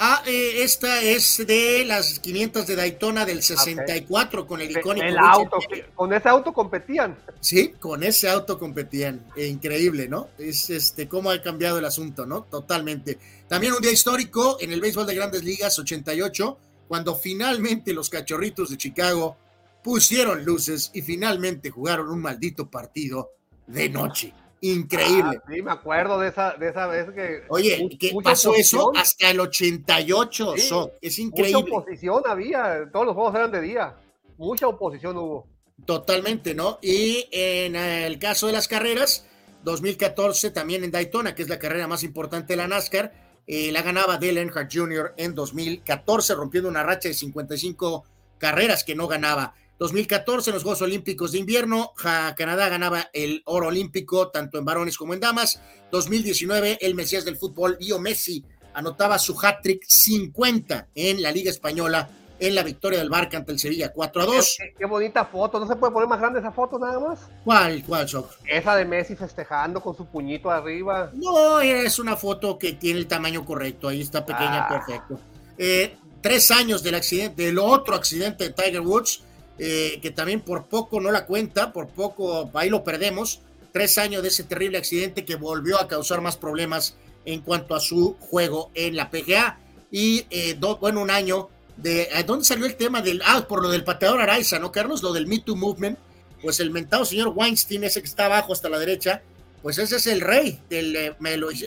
Ah, 0.02 0.22
eh, 0.26 0.62
esta 0.62 1.02
es 1.02 1.46
de 1.46 1.84
las 1.84 2.20
500 2.20 2.66
de 2.66 2.74
Daytona 2.74 3.26
del 3.26 3.42
64 3.42 4.40
okay. 4.40 4.48
con 4.48 4.60
el 4.62 4.70
icónico. 4.70 5.06
El 5.06 5.18
auto, 5.18 5.58
con 5.94 6.14
ese 6.14 6.26
auto 6.26 6.54
competían. 6.54 7.18
Sí, 7.40 7.74
con 7.78 8.02
ese 8.02 8.30
auto 8.30 8.58
competían. 8.58 9.26
Eh, 9.36 9.46
increíble, 9.46 10.08
¿no? 10.08 10.28
Es 10.38 10.70
este 10.70 11.06
cómo 11.06 11.30
ha 11.30 11.42
cambiado 11.42 11.78
el 11.78 11.84
asunto, 11.84 12.24
¿no? 12.24 12.44
Totalmente. 12.44 13.18
También 13.46 13.74
un 13.74 13.82
día 13.82 13.92
histórico 13.92 14.56
en 14.60 14.72
el 14.72 14.80
béisbol 14.80 15.06
de 15.06 15.16
Grandes 15.16 15.44
Ligas 15.44 15.78
88, 15.78 16.58
cuando 16.88 17.14
finalmente 17.14 17.92
los 17.92 18.08
cachorritos 18.08 18.70
de 18.70 18.78
Chicago 18.78 19.36
pusieron 19.82 20.44
luces 20.44 20.90
y 20.94 21.02
finalmente 21.02 21.70
jugaron 21.70 22.08
un 22.08 22.20
maldito 22.20 22.70
partido 22.70 23.32
de 23.66 23.88
noche. 23.88 24.34
Increíble. 24.62 25.38
Ah, 25.42 25.44
sí, 25.50 25.62
me 25.62 25.72
acuerdo 25.72 26.20
de 26.20 26.28
esa, 26.28 26.52
de 26.54 26.68
esa 26.68 26.86
vez 26.86 27.10
que. 27.10 27.44
Oye, 27.48 27.88
¿qué 27.98 28.12
pasó 28.22 28.50
oposición? 28.50 28.82
eso? 28.82 28.92
Hasta 28.94 29.30
el 29.30 29.40
88, 29.40 30.54
sí, 30.56 30.60
so, 30.60 30.92
es 31.00 31.18
increíble. 31.18 31.62
Mucha 31.62 31.76
oposición 31.76 32.22
había, 32.26 32.90
todos 32.92 33.06
los 33.06 33.14
juegos 33.14 33.34
eran 33.34 33.50
de 33.52 33.62
día. 33.62 33.96
Mucha 34.36 34.68
oposición 34.68 35.16
hubo. 35.16 35.46
Totalmente, 35.86 36.54
¿no? 36.54 36.78
Y 36.82 37.26
en 37.32 37.74
el 37.74 38.18
caso 38.18 38.48
de 38.48 38.52
las 38.52 38.68
carreras, 38.68 39.26
2014 39.64 40.50
también 40.50 40.84
en 40.84 40.90
Daytona, 40.90 41.34
que 41.34 41.42
es 41.42 41.48
la 41.48 41.58
carrera 41.58 41.86
más 41.86 42.02
importante 42.02 42.52
de 42.52 42.56
la 42.58 42.68
NASCAR, 42.68 43.12
eh, 43.46 43.72
la 43.72 43.80
ganaba 43.80 44.18
Dale 44.18 44.40
Earnhardt 44.40 44.70
Jr. 44.72 45.14
en 45.16 45.34
2014, 45.34 46.34
rompiendo 46.34 46.68
una 46.68 46.82
racha 46.82 47.08
de 47.08 47.14
55 47.14 48.04
carreras 48.38 48.84
que 48.84 48.94
no 48.94 49.08
ganaba. 49.08 49.54
2014 49.80 50.50
en 50.50 50.54
los 50.54 50.62
Juegos 50.62 50.82
Olímpicos 50.82 51.32
de 51.32 51.38
Invierno, 51.38 51.94
Canadá 52.36 52.68
ganaba 52.68 53.08
el 53.14 53.42
oro 53.46 53.68
olímpico 53.68 54.28
tanto 54.28 54.58
en 54.58 54.64
varones 54.66 54.98
como 54.98 55.14
en 55.14 55.20
damas. 55.20 55.58
2019 55.90 56.76
el 56.82 56.94
Mesías 56.94 57.24
del 57.24 57.38
fútbol, 57.38 57.78
Leo 57.80 57.98
Messi, 57.98 58.44
anotaba 58.74 59.18
su 59.18 59.34
hat-trick 59.40 59.82
50 59.88 60.88
en 60.94 61.22
la 61.22 61.32
Liga 61.32 61.50
Española 61.50 62.10
en 62.38 62.54
la 62.54 62.62
victoria 62.62 62.98
del 62.98 63.08
Barca 63.08 63.38
ante 63.38 63.52
el 63.52 63.58
Sevilla 63.58 63.90
4 63.90 64.20
a 64.20 64.26
2. 64.26 64.56
Qué, 64.58 64.74
qué, 64.80 64.84
bonita 64.84 65.24
foto, 65.24 65.58
¿no 65.58 65.66
se 65.66 65.76
puede 65.76 65.94
poner 65.94 66.10
más 66.10 66.20
grande 66.20 66.40
esa 66.40 66.52
foto 66.52 66.78
nada 66.78 67.00
más? 67.00 67.20
¿Cuál, 67.42 67.82
cuál, 67.82 68.06
Soc? 68.06 68.32
Esa 68.46 68.76
de 68.76 68.84
Messi 68.84 69.16
festejando 69.16 69.80
con 69.80 69.96
su 69.96 70.04
puñito 70.04 70.50
arriba. 70.50 71.10
No, 71.14 71.58
es 71.62 71.98
una 71.98 72.18
foto 72.18 72.58
que 72.58 72.74
tiene 72.74 72.98
el 72.98 73.06
tamaño 73.06 73.46
correcto, 73.46 73.88
ahí 73.88 74.02
está 74.02 74.26
pequeña, 74.26 74.66
ah. 74.66 74.68
perfecto. 74.68 75.18
Eh, 75.56 75.96
tres 76.20 76.50
años 76.50 76.82
del 76.82 76.96
accidente, 76.96 77.44
del 77.44 77.58
otro 77.58 77.94
accidente 77.94 78.44
de 78.44 78.50
Tiger 78.50 78.82
Woods, 78.82 79.22
eh, 79.62 79.98
que 80.00 80.10
también 80.10 80.40
por 80.40 80.68
poco 80.68 81.02
no 81.02 81.12
la 81.12 81.26
cuenta, 81.26 81.70
por 81.74 81.88
poco 81.88 82.50
ahí 82.54 82.70
lo 82.70 82.82
perdemos. 82.82 83.42
Tres 83.72 83.98
años 83.98 84.22
de 84.22 84.28
ese 84.28 84.44
terrible 84.44 84.78
accidente 84.78 85.26
que 85.26 85.36
volvió 85.36 85.78
a 85.78 85.86
causar 85.86 86.22
más 86.22 86.38
problemas 86.38 86.96
en 87.26 87.42
cuanto 87.42 87.74
a 87.74 87.80
su 87.80 88.16
juego 88.18 88.70
en 88.74 88.96
la 88.96 89.10
PGA. 89.10 89.58
Y 89.90 90.24
eh, 90.30 90.58
bueno, 90.80 91.02
un 91.02 91.10
año 91.10 91.50
de. 91.76 92.08
¿Dónde 92.26 92.46
salió 92.46 92.64
el 92.64 92.76
tema 92.76 93.02
del. 93.02 93.20
Ah, 93.22 93.44
por 93.46 93.62
lo 93.62 93.68
del 93.68 93.84
pateador 93.84 94.22
Araiza, 94.22 94.58
¿no, 94.58 94.72
Carlos? 94.72 95.02
Lo 95.02 95.12
del 95.12 95.26
Me 95.26 95.40
Too 95.40 95.56
Movement. 95.56 95.98
Pues 96.40 96.58
el 96.60 96.70
mentado 96.70 97.04
señor 97.04 97.34
Weinstein, 97.36 97.84
ese 97.84 98.00
que 98.00 98.08
está 98.08 98.24
abajo 98.24 98.54
hasta 98.54 98.70
la 98.70 98.78
derecha, 98.78 99.20
pues 99.60 99.76
ese 99.76 99.96
es 99.96 100.06
el 100.06 100.22
rey 100.22 100.58
del 100.70 100.96
eh, 100.96 101.14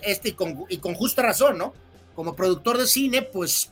este 0.02 0.36
con, 0.36 0.66
y 0.68 0.78
con 0.78 0.96
justa 0.96 1.22
razón, 1.22 1.60
¿no? 1.60 1.76
Como 2.16 2.36
productor 2.36 2.80
de 2.80 2.88
cine, 2.88 3.22
pues 3.22 3.72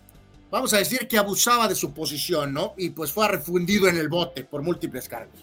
vamos 0.51 0.73
a 0.73 0.77
decir 0.77 1.07
que 1.07 1.17
abusaba 1.17 1.67
de 1.67 1.75
su 1.75 1.93
posición, 1.93 2.53
¿no? 2.53 2.73
Y 2.77 2.89
pues 2.89 3.11
fue 3.11 3.27
refundido 3.27 3.87
en 3.87 3.97
el 3.97 4.09
bote 4.09 4.43
por 4.43 4.61
múltiples 4.61 5.07
cargos. 5.07 5.39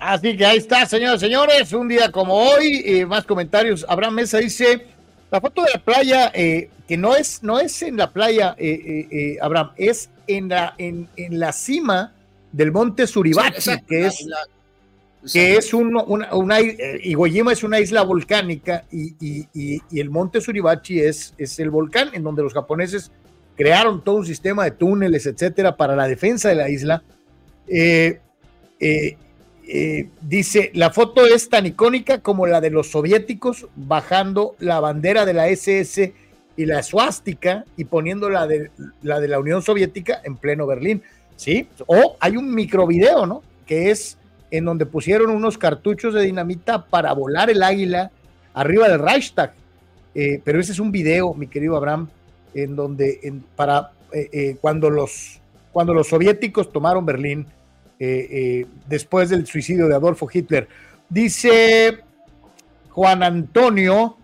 Así 0.00 0.34
que 0.36 0.46
ahí 0.46 0.56
está, 0.56 0.86
señores, 0.86 1.20
señores, 1.20 1.72
un 1.74 1.86
día 1.86 2.10
como 2.10 2.34
hoy, 2.34 2.82
eh, 2.86 3.04
más 3.04 3.26
comentarios. 3.26 3.84
Abraham 3.86 4.14
Mesa 4.14 4.38
dice, 4.38 4.86
la 5.30 5.40
foto 5.42 5.62
de 5.62 5.72
la 5.74 5.78
playa, 5.78 6.32
eh, 6.34 6.70
que 6.88 6.96
no 6.96 7.14
es, 7.14 7.42
no 7.42 7.60
es 7.60 7.82
en 7.82 7.98
la 7.98 8.10
playa, 8.10 8.56
eh, 8.58 9.36
Abraham, 9.42 9.72
es 9.76 10.08
en 10.26 10.48
la, 10.48 10.74
en, 10.78 11.06
en, 11.16 11.38
la 11.38 11.52
cima 11.52 12.14
del 12.50 12.72
monte 12.72 13.06
Suribachi, 13.06 13.60
sí, 13.60 13.72
que 13.86 14.06
es... 14.06 14.22
La, 14.22 14.38
la, 14.38 14.46
que 15.30 15.56
es 15.56 15.74
un, 15.74 15.94
una, 16.06 16.32
una, 16.32 16.60
es 16.60 17.62
una 17.62 17.78
isla 17.78 18.00
volcánica 18.00 18.86
y, 18.90 19.16
y, 19.20 19.48
y, 19.52 19.82
y, 19.90 20.00
el 20.00 20.08
monte 20.08 20.40
Suribachi 20.40 21.00
es, 21.00 21.34
es 21.36 21.58
el 21.58 21.68
volcán 21.68 22.08
en 22.14 22.22
donde 22.22 22.42
los 22.42 22.54
japoneses 22.54 23.12
crearon 23.60 24.02
todo 24.02 24.16
un 24.16 24.24
sistema 24.24 24.64
de 24.64 24.70
túneles, 24.70 25.26
etcétera, 25.26 25.76
para 25.76 25.94
la 25.94 26.08
defensa 26.08 26.48
de 26.48 26.54
la 26.54 26.70
isla. 26.70 27.02
Eh, 27.68 28.18
eh, 28.80 29.18
eh, 29.68 30.08
dice, 30.22 30.70
la 30.72 30.88
foto 30.88 31.26
es 31.26 31.50
tan 31.50 31.66
icónica 31.66 32.22
como 32.22 32.46
la 32.46 32.62
de 32.62 32.70
los 32.70 32.90
soviéticos 32.90 33.68
bajando 33.76 34.56
la 34.60 34.80
bandera 34.80 35.26
de 35.26 35.34
la 35.34 35.48
SS 35.48 36.14
y 36.56 36.64
la 36.64 36.82
suástica 36.82 37.66
y 37.76 37.84
poniendo 37.84 38.30
la 38.30 38.46
de 38.46 38.70
la, 39.02 39.38
Unión 39.38 39.60
Soviética 39.60 40.22
en 40.24 40.38
pleno 40.38 40.66
Berlín. 40.66 41.02
¿Sí? 41.36 41.68
O 41.86 42.16
hay 42.18 42.38
un 42.38 42.54
microvideo, 42.54 43.26
¿no? 43.26 43.42
Que 43.66 43.90
es 43.90 44.16
en 44.50 44.64
donde 44.64 44.86
pusieron 44.86 45.28
unos 45.28 45.58
cartuchos 45.58 46.14
de 46.14 46.22
dinamita 46.22 46.86
para 46.86 47.12
volar 47.12 47.50
el 47.50 47.62
águila 47.62 48.10
arriba 48.54 48.88
del 48.88 49.00
Reichstag. 49.00 49.52
Pero 50.14 50.60
ese 50.60 50.72
es 50.72 50.78
un 50.78 50.90
video, 50.90 51.34
mi 51.34 51.46
querido 51.46 51.76
Abraham, 51.76 52.08
en 52.54 52.76
donde 52.76 53.20
en, 53.22 53.42
para 53.56 53.92
eh, 54.12 54.28
eh, 54.32 54.56
cuando 54.60 54.90
los 54.90 55.40
cuando 55.72 55.94
los 55.94 56.08
soviéticos 56.08 56.70
tomaron 56.72 57.06
Berlín 57.06 57.46
después 58.88 59.28
del 59.28 59.46
suicidio 59.46 59.86
de 59.86 59.94
Adolfo 59.94 60.26
Hitler. 60.32 60.66
Dice 61.10 61.98
Juan 62.88 63.22
Antonio, 63.22 64.16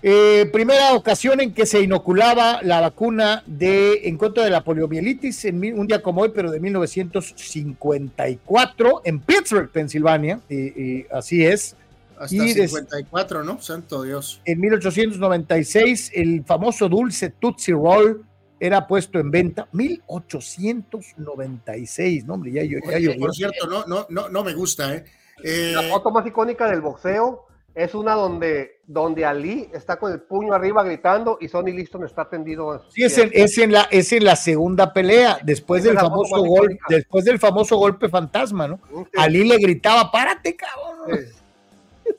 primera 0.00 0.94
ocasión 0.94 1.42
en 1.42 1.52
que 1.52 1.66
se 1.66 1.82
inoculaba 1.82 2.62
la 2.62 2.80
vacuna 2.80 3.42
de, 3.46 4.08
en 4.08 4.16
contra 4.16 4.44
de 4.44 4.50
la 4.50 4.64
poliomielitis, 4.64 5.44
en 5.44 5.78
un 5.78 5.86
día 5.86 6.02
como 6.02 6.22
hoy, 6.22 6.32
pero 6.34 6.50
de 6.50 6.58
1954, 6.58 9.02
en 9.04 9.20
Pittsburgh, 9.20 9.70
Pensilvania, 9.70 10.40
y 10.48 11.04
así 11.12 11.44
es. 11.44 11.76
Hasta 12.24 12.36
y 12.36 12.52
54, 12.52 13.44
¿no? 13.44 13.60
Santo 13.60 14.02
Dios. 14.02 14.40
En 14.44 14.60
1896, 14.60 16.10
el 16.14 16.44
famoso 16.44 16.88
dulce 16.88 17.30
Tootsie 17.30 17.74
Roll 17.74 18.24
era 18.58 18.86
puesto 18.86 19.18
en 19.18 19.30
venta. 19.30 19.68
1896, 19.72 22.24
no, 22.24 22.34
hombre, 22.34 22.52
ya, 22.52 22.64
yo, 22.64 22.78
ya 22.90 22.98
yo, 22.98 23.16
Por 23.18 23.34
cierto, 23.34 23.66
no, 23.66 23.84
no, 23.86 24.06
no, 24.08 24.28
no 24.28 24.44
me 24.44 24.54
gusta, 24.54 24.94
¿eh? 24.94 25.04
¿eh? 25.42 25.72
La 25.74 25.82
foto 25.82 26.10
más 26.10 26.26
icónica 26.26 26.70
del 26.70 26.80
boxeo 26.80 27.46
es 27.74 27.94
una 27.94 28.14
donde, 28.14 28.80
donde 28.86 29.24
Ali 29.24 29.68
está 29.72 29.98
con 29.98 30.12
el 30.12 30.20
puño 30.20 30.52
arriba 30.54 30.84
gritando 30.84 31.38
y 31.40 31.48
Sonny 31.48 31.72
Liston 31.72 32.04
está 32.04 32.28
tendido. 32.28 32.84
Sí, 32.90 33.02
es 33.02 33.18
en, 33.18 33.30
es 33.32 33.58
en, 33.58 33.72
la, 33.72 33.88
es 33.90 34.12
en 34.12 34.22
la 34.24 34.36
segunda 34.36 34.92
pelea, 34.92 35.40
después 35.42 35.82
del 35.82 35.98
famoso 35.98 36.40
golpe, 36.42 36.78
después 36.88 37.24
del 37.24 37.40
famoso 37.40 37.76
golpe 37.76 38.08
fantasma, 38.08 38.68
¿no? 38.68 38.78
Ali 39.16 39.42
le 39.44 39.56
gritaba, 39.58 40.12
párate, 40.12 40.54
cabrón. 40.54 41.18
Sí. 41.18 41.24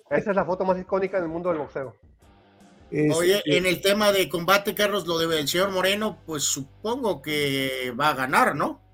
Esa 0.09 0.29
es 0.29 0.35
la 0.35 0.45
foto 0.45 0.65
más 0.65 0.79
icónica 0.79 1.19
del 1.19 1.29
mundo 1.29 1.49
del 1.49 1.59
boxeo. 1.59 1.95
Oye, 3.13 3.41
en 3.45 3.65
el 3.65 3.81
tema 3.81 4.11
de 4.11 4.29
combate, 4.29 4.73
Carlos, 4.73 5.05
lo 5.07 5.17
del 5.17 5.47
señor 5.47 5.71
Moreno, 5.71 6.19
pues 6.25 6.43
supongo 6.43 7.21
que 7.21 7.93
va 7.99 8.09
a 8.09 8.13
ganar, 8.13 8.55
¿no? 8.55 8.85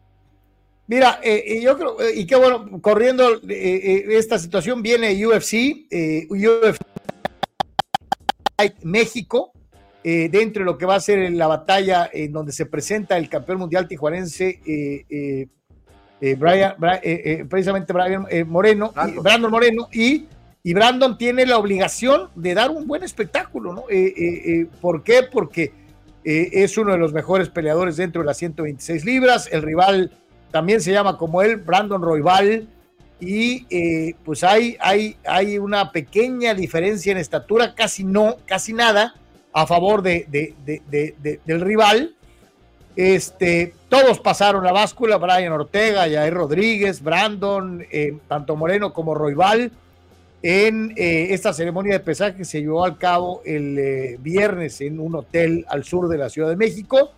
Mira, 0.92 1.22
eh, 1.24 1.62
yo 1.64 1.78
creo, 1.78 2.02
eh, 2.02 2.12
y 2.16 2.26
qué 2.26 2.36
bueno, 2.36 2.82
corriendo 2.82 3.40
eh, 3.48 4.04
esta 4.10 4.38
situación 4.38 4.82
viene 4.82 5.26
UFC, 5.26 5.88
UFC 6.30 6.82
México, 8.84 9.54
dentro 10.04 10.64
de 10.64 10.66
lo 10.66 10.78
que 10.78 10.86
va 10.86 10.96
a 10.96 11.00
ser 11.00 11.32
la 11.32 11.48
batalla 11.48 12.10
en 12.12 12.34
donde 12.34 12.52
se 12.52 12.66
presenta 12.66 13.18
el 13.18 13.30
campeón 13.30 13.60
mundial 13.60 13.88
tijuanense, 13.88 14.60
Brian, 16.20 16.76
precisamente 17.48 17.94
Brian 17.94 18.28
Moreno, 18.48 18.94
Brandon 19.22 19.50
Moreno, 19.50 19.88
y 19.94 20.28
y 20.64 20.74
Brandon 20.74 21.18
tiene 21.18 21.46
la 21.46 21.58
obligación 21.58 22.30
de 22.36 22.54
dar 22.54 22.70
un 22.70 22.88
buen 22.88 23.04
espectáculo, 23.04 23.74
¿no? 23.74 23.86
Eh, 23.90 24.14
eh, 24.16 24.42
eh, 24.46 24.68
¿Por 24.80 25.04
qué? 25.04 25.24
Porque 25.24 25.74
es 26.24 26.78
uno 26.78 26.92
de 26.92 27.00
los 27.00 27.14
mejores 27.14 27.50
peleadores 27.50 27.98
dentro 27.98 28.22
de 28.22 28.28
las 28.28 28.38
126 28.38 29.06
libras. 29.06 29.50
El 29.52 29.64
rival 29.64 30.12
también 30.52 30.80
se 30.80 30.92
llama 30.92 31.18
como 31.18 31.42
él, 31.42 31.56
Brandon 31.56 32.00
Royval. 32.00 32.68
Y 33.20 33.66
pues 34.24 34.44
hay, 34.44 34.78
hay, 34.80 35.16
hay 35.26 35.58
una 35.58 35.92
pequeña 35.92 36.54
diferencia 36.54 37.12
en 37.12 37.18
estatura, 37.18 37.74
casi 37.74 38.04
no, 38.04 38.38
casi 38.46 38.72
nada, 38.74 39.16
a 39.52 39.66
favor 39.66 40.04
de, 40.04 40.28
del 41.44 41.62
rival. 41.62 42.16
Este, 42.96 43.74
todos 43.90 44.20
pasaron 44.20 44.64
la 44.64 44.72
báscula, 44.72 45.18
Brian 45.18 45.54
Ortega, 45.54 46.02
Jair 46.02 46.34
Rodríguez, 46.36 47.02
Brandon, 47.02 47.84
tanto 48.28 48.56
Moreno 48.56 48.94
como 48.94 49.16
Royval 49.16 49.72
en 50.44 50.94
eh, 50.96 51.28
esta 51.32 51.54
ceremonia 51.54 51.94
de 51.94 52.00
pesaje 52.00 52.38
que 52.38 52.46
se 52.46 52.62
llevó 52.62 52.84
al 52.84 52.98
cabo 52.98 53.42
el 53.46 53.78
eh, 53.78 54.18
viernes 54.20 54.82
en 54.82 55.00
un 55.00 55.16
hotel 55.16 55.66
al 55.70 55.84
sur 55.84 56.08
de 56.08 56.18
la 56.18 56.30
Ciudad 56.30 56.50
de 56.50 56.56
México. 56.56 57.12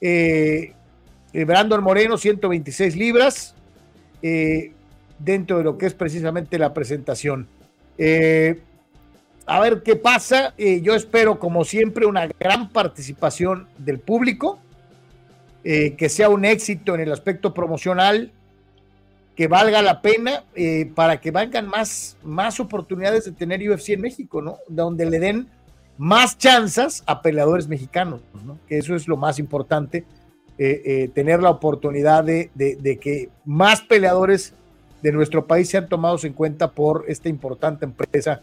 Eh, 0.00 0.72
Brandon 1.32 1.82
Moreno, 1.82 2.18
126 2.18 2.94
libras, 2.94 3.54
dentro 5.18 5.58
de 5.58 5.64
lo 5.64 5.78
que 5.78 5.86
es 5.86 5.94
precisamente 5.94 6.58
la 6.58 6.74
presentación. 6.74 7.48
a 9.46 9.60
ver 9.60 9.82
qué 9.82 9.96
pasa. 9.96 10.54
yo 10.58 10.94
espero, 10.94 11.38
como 11.38 11.64
siempre, 11.64 12.04
una 12.04 12.26
gran 12.38 12.68
participación 12.68 13.66
del 13.78 13.98
público, 13.98 14.58
que 15.62 16.08
sea 16.10 16.28
un 16.28 16.44
éxito 16.44 16.94
en 16.94 17.00
el 17.00 17.12
aspecto 17.12 17.54
promocional 17.54 18.30
que 19.36 19.48
valga 19.48 19.80
la 19.82 20.02
pena 20.02 20.44
eh, 20.54 20.90
para 20.94 21.20
que 21.20 21.30
valgan 21.30 21.66
más, 21.66 22.16
más 22.22 22.60
oportunidades 22.60 23.24
de 23.24 23.32
tener 23.32 23.68
UFC 23.68 23.90
en 23.90 24.02
México, 24.02 24.42
¿no? 24.42 24.58
Donde 24.68 25.06
le 25.06 25.18
den 25.18 25.48
más 25.96 26.36
chances 26.36 27.02
a 27.06 27.22
peleadores 27.22 27.68
mexicanos, 27.68 28.20
¿no? 28.44 28.58
Que 28.68 28.78
eso 28.78 28.94
es 28.94 29.08
lo 29.08 29.16
más 29.16 29.38
importante, 29.38 30.04
eh, 30.58 30.82
eh, 30.84 31.10
tener 31.14 31.42
la 31.42 31.50
oportunidad 31.50 32.24
de, 32.24 32.50
de, 32.54 32.98
que 32.98 33.30
más 33.44 33.80
peleadores 33.80 34.52
de 35.00 35.12
nuestro 35.12 35.46
país 35.46 35.68
sean 35.68 35.88
tomados 35.88 36.24
en 36.24 36.34
cuenta 36.34 36.70
por 36.70 37.04
esta 37.08 37.28
importante 37.28 37.84
empresa 37.84 38.42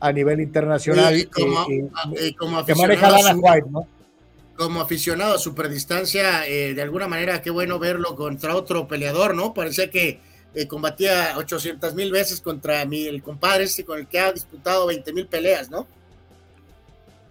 a 0.00 0.12
nivel 0.12 0.40
internacional 0.40 1.28
como, 1.30 2.64
que 2.66 2.74
maneja 2.74 3.10
Dana 3.10 3.36
White, 3.36 3.68
¿no? 3.70 3.86
Como 4.56 4.80
aficionado 4.80 5.34
a 5.34 5.38
superdistancia, 5.38 6.46
eh, 6.46 6.74
de 6.74 6.82
alguna 6.82 7.08
manera, 7.08 7.42
qué 7.42 7.50
bueno 7.50 7.78
verlo 7.78 8.14
contra 8.14 8.56
otro 8.56 8.86
peleador, 8.86 9.34
¿no? 9.34 9.52
Parecía 9.52 9.90
que 9.90 10.20
eh, 10.54 10.68
combatía 10.68 11.34
800 11.36 11.94
mil 11.94 12.12
veces 12.12 12.40
contra 12.40 12.84
mi, 12.84 13.06
el 13.06 13.22
compadre 13.22 13.64
este 13.64 13.84
con 13.84 13.98
el 13.98 14.06
que 14.06 14.20
ha 14.20 14.32
disputado 14.32 14.86
20 14.86 15.12
mil 15.12 15.26
peleas, 15.26 15.70
¿no? 15.70 15.86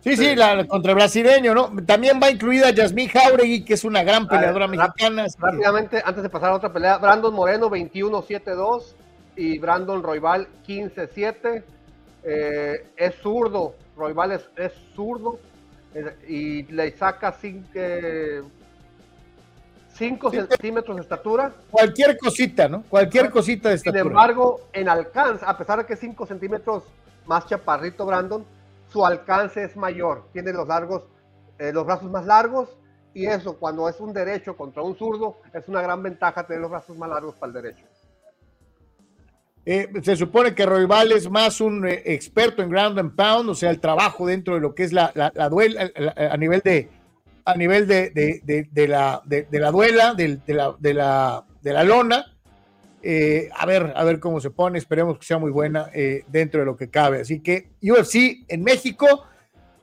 Sí, 0.02 0.18
sí, 0.18 0.36
la, 0.36 0.68
contra 0.68 0.92
el 0.92 0.98
brasileño, 0.98 1.56
¿no? 1.56 1.72
También 1.86 2.20
va 2.22 2.30
incluida 2.30 2.72
Yasmín 2.72 3.08
Jauregui, 3.08 3.64
que 3.64 3.76
es 3.76 3.86
una 3.86 4.04
gran 4.04 4.28
peleadora 4.28 4.68
mexicana. 4.68 5.28
Rápidamente, 5.40 6.02
antes 6.04 6.24
de 6.24 6.30
pasar 6.30 6.50
a 6.50 6.56
otra 6.56 6.74
pelea, 6.74 6.98
Brandon 6.98 7.34
Moreno 7.34 7.70
21-7-2 7.70 8.84
y 9.38 9.60
Brandon 9.60 10.04
Roybal 10.04 10.50
15-7. 10.68 11.64
Eh, 12.26 12.86
es 12.98 13.16
zurdo, 13.22 13.76
Roybal 13.96 14.34
es, 14.34 14.50
es 14.58 14.74
zurdo 14.94 15.40
y 16.28 16.64
le 16.64 16.92
saca 16.98 17.32
5 17.32 18.50
centímetros 20.32 20.96
de 20.96 21.02
estatura. 21.02 21.54
Cualquier 21.70 22.18
cosita, 22.18 22.68
¿no? 22.68 22.84
Cualquier 22.84 23.30
cosita 23.30 23.70
de 23.70 23.76
estatura. 23.76 24.02
Sin 24.02 24.12
embargo, 24.12 24.62
en 24.74 24.90
alcance, 24.90 25.46
a 25.48 25.58
pesar 25.58 25.80
de 25.80 25.86
que 25.86 25.96
5 25.96 26.26
centímetros 26.26 26.84
más 27.26 27.48
chaparrito 27.48 28.06
Brandon, 28.06 28.46
su 28.90 29.06
alcance 29.06 29.64
es 29.64 29.76
mayor. 29.76 30.28
Tiene 30.34 30.54
los 30.54 30.68
largos, 30.68 31.04
eh, 31.58 31.72
los 31.72 31.86
brazos 31.86 32.12
más 32.12 32.26
largos 32.26 32.70
y 33.14 33.28
eso, 33.28 33.58
cuando 33.58 33.88
es 33.88 34.00
un 34.00 34.12
derecho 34.12 34.58
contra 34.58 34.82
un 34.82 34.98
zurdo, 34.98 35.38
es 35.54 35.68
una 35.68 35.82
gran 35.82 36.02
ventaja 36.02 36.46
tener 36.46 36.62
los 36.62 36.72
brazos 36.72 36.98
más 36.98 37.10
largos 37.10 37.36
para 37.36 37.52
el 37.52 37.62
derecho. 37.62 37.86
Eh, 39.66 39.88
se 40.02 40.18
supone 40.18 40.54
que 40.54 40.66
Royval 40.66 41.14
es 41.14 41.30
más 41.30 41.62
un 41.62 41.88
eh, 41.88 42.02
experto 42.06 42.62
en 42.62 42.70
ground 42.70 43.00
and 43.00 43.16
pound, 43.16 43.50
o 43.50 43.56
sea, 43.56 43.70
el 43.70 43.80
trabajo 43.80 44.28
dentro 44.28 44.56
de 44.56 44.60
lo 44.60 44.76
que 44.76 44.84
es 44.84 44.92
la, 44.92 45.12
la, 45.16 45.50
duela 45.50 45.90
a 46.18 46.36
nivel 46.36 46.60
de 46.62 46.90
a 47.46 47.56
nivel 47.56 47.88
de, 47.88 48.10
de, 48.10 48.88
la, 48.88 49.22
de, 49.26 49.48
la 49.52 49.72
duela, 49.72 50.14
de, 50.16 50.40
la, 50.48 50.76
de, 50.80 50.94
la, 50.94 51.46
de 51.62 51.74
la 51.74 51.84
lona. 51.84 52.26
Eh, 53.02 53.50
a 53.54 53.66
ver, 53.66 53.92
a 53.96 54.04
ver 54.06 54.20
cómo 54.22 54.40
se 54.40 54.50
pone, 54.50 54.78
esperemos 54.78 55.18
que 55.18 55.26
sea 55.26 55.38
muy 55.38 55.52
buena 55.52 55.90
dentro 56.28 56.62
de 56.62 56.66
lo 56.66 56.78
que 56.78 56.90
cabe. 56.90 57.22
Así 57.22 57.42
que 57.42 57.72
UFC 57.82 58.46
en 58.48 58.64
México 58.64 59.26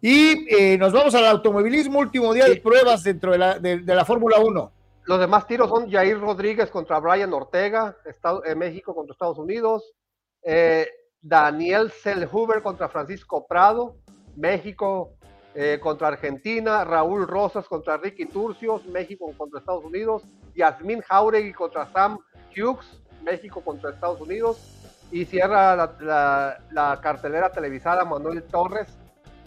y 0.01 0.47
nos 0.79 0.93
vamos 0.95 1.15
al 1.15 1.27
automovilismo, 1.27 1.99
último 1.99 2.33
día 2.33 2.47
de 2.47 2.57
pruebas 2.57 3.03
dentro 3.03 3.33
de 3.33 3.39
la, 3.39 3.59
de, 3.59 3.83
la 3.83 4.07
Fórmula 4.07 4.39
1. 4.41 4.73
Los 5.11 5.19
demás 5.19 5.45
tiros 5.49 5.69
son 5.69 5.91
Jair 5.91 6.21
Rodríguez 6.21 6.71
contra 6.71 7.01
Brian 7.01 7.33
Ortega, 7.33 7.97
eh, 8.45 8.55
México 8.55 8.95
contra 8.95 9.13
Estados 9.13 9.39
Unidos, 9.39 9.93
eh, 10.41 10.89
Daniel 11.21 11.91
Selhuber 11.91 12.63
contra 12.63 12.89
Francisco 12.89 13.45
Prado, 13.49 13.97
México 14.37 15.15
eh, 15.57 15.81
contra 15.83 16.07
Argentina, 16.07 16.85
Raúl 16.85 17.27
Rosas 17.27 17.67
contra 17.67 17.97
Ricky 17.97 18.27
Turcios, 18.27 18.87
México 18.87 19.35
contra 19.37 19.59
Estados 19.59 19.85
Unidos, 19.85 20.23
Yasmín 20.55 21.01
Jauregui 21.01 21.55
contra 21.55 21.87
Sam 21.87 22.17
Hughes, 22.57 23.03
México 23.25 23.63
contra 23.63 23.91
Estados 23.91 24.21
Unidos, 24.21 24.61
y 25.11 25.25
cierra 25.25 25.75
la, 26.71 27.01
cartelera 27.03 27.51
televisada 27.51 28.05
Manuel 28.05 28.45
Torres, 28.45 28.97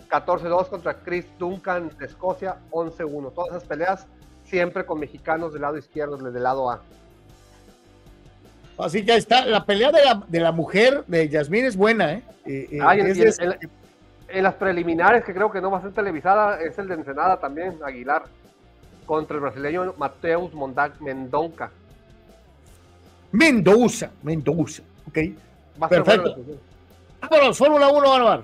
14-2 0.10 0.68
contra 0.68 1.02
Chris 1.04 1.26
Duncan 1.40 1.90
de 1.98 2.06
Escocia, 2.06 2.58
11-1. 2.70 3.34
Todas 3.34 3.52
esas 3.52 3.64
peleas 3.64 4.08
siempre 4.54 4.86
con 4.86 5.00
mexicanos 5.00 5.52
del 5.52 5.64
lado 5.64 5.80
izquierdo, 5.80 6.16
del 6.16 6.44
lado 6.44 6.70
A. 6.70 6.80
Así 8.78 9.04
que 9.04 9.14
ahí 9.14 9.18
está, 9.18 9.46
la 9.48 9.66
pelea 9.66 9.92
de 9.92 10.06
la, 10.06 10.24
de 10.28 10.40
la 10.40 10.52
mujer 10.52 11.04
de 11.08 11.28
Yasmín 11.28 11.66
es 11.66 11.76
buena, 11.76 12.14
¿eh? 12.14 12.22
es 12.46 13.18
en, 13.18 13.24
de- 13.40 13.56
en- 13.62 13.70
en 14.28 14.44
las 14.44 14.54
preliminares, 14.54 15.24
que 15.24 15.34
creo 15.34 15.52
que 15.52 15.60
no 15.60 15.72
va 15.72 15.80
a 15.80 15.82
ser 15.82 15.92
televisada, 15.92 16.62
es 16.62 16.78
el 16.78 16.88
de 16.88 16.94
Ensenada 16.94 17.40
también, 17.40 17.80
Aguilar, 17.84 18.26
contra 19.08 19.36
el 19.38 19.42
brasileño 19.42 19.96
Mateus 19.98 20.54
Monda- 20.54 20.94
Mendonca. 21.00 21.72
Mendoza, 23.32 24.12
Mendoza, 24.22 24.84
ok. 25.08 25.18
Va 25.82 25.88
a 25.88 25.90
ser 25.90 26.04
Perfecto. 26.04 26.36
Vámonos, 27.22 27.58
Fórmula 27.58 27.88
1, 27.88 28.14
Álvaro. 28.14 28.44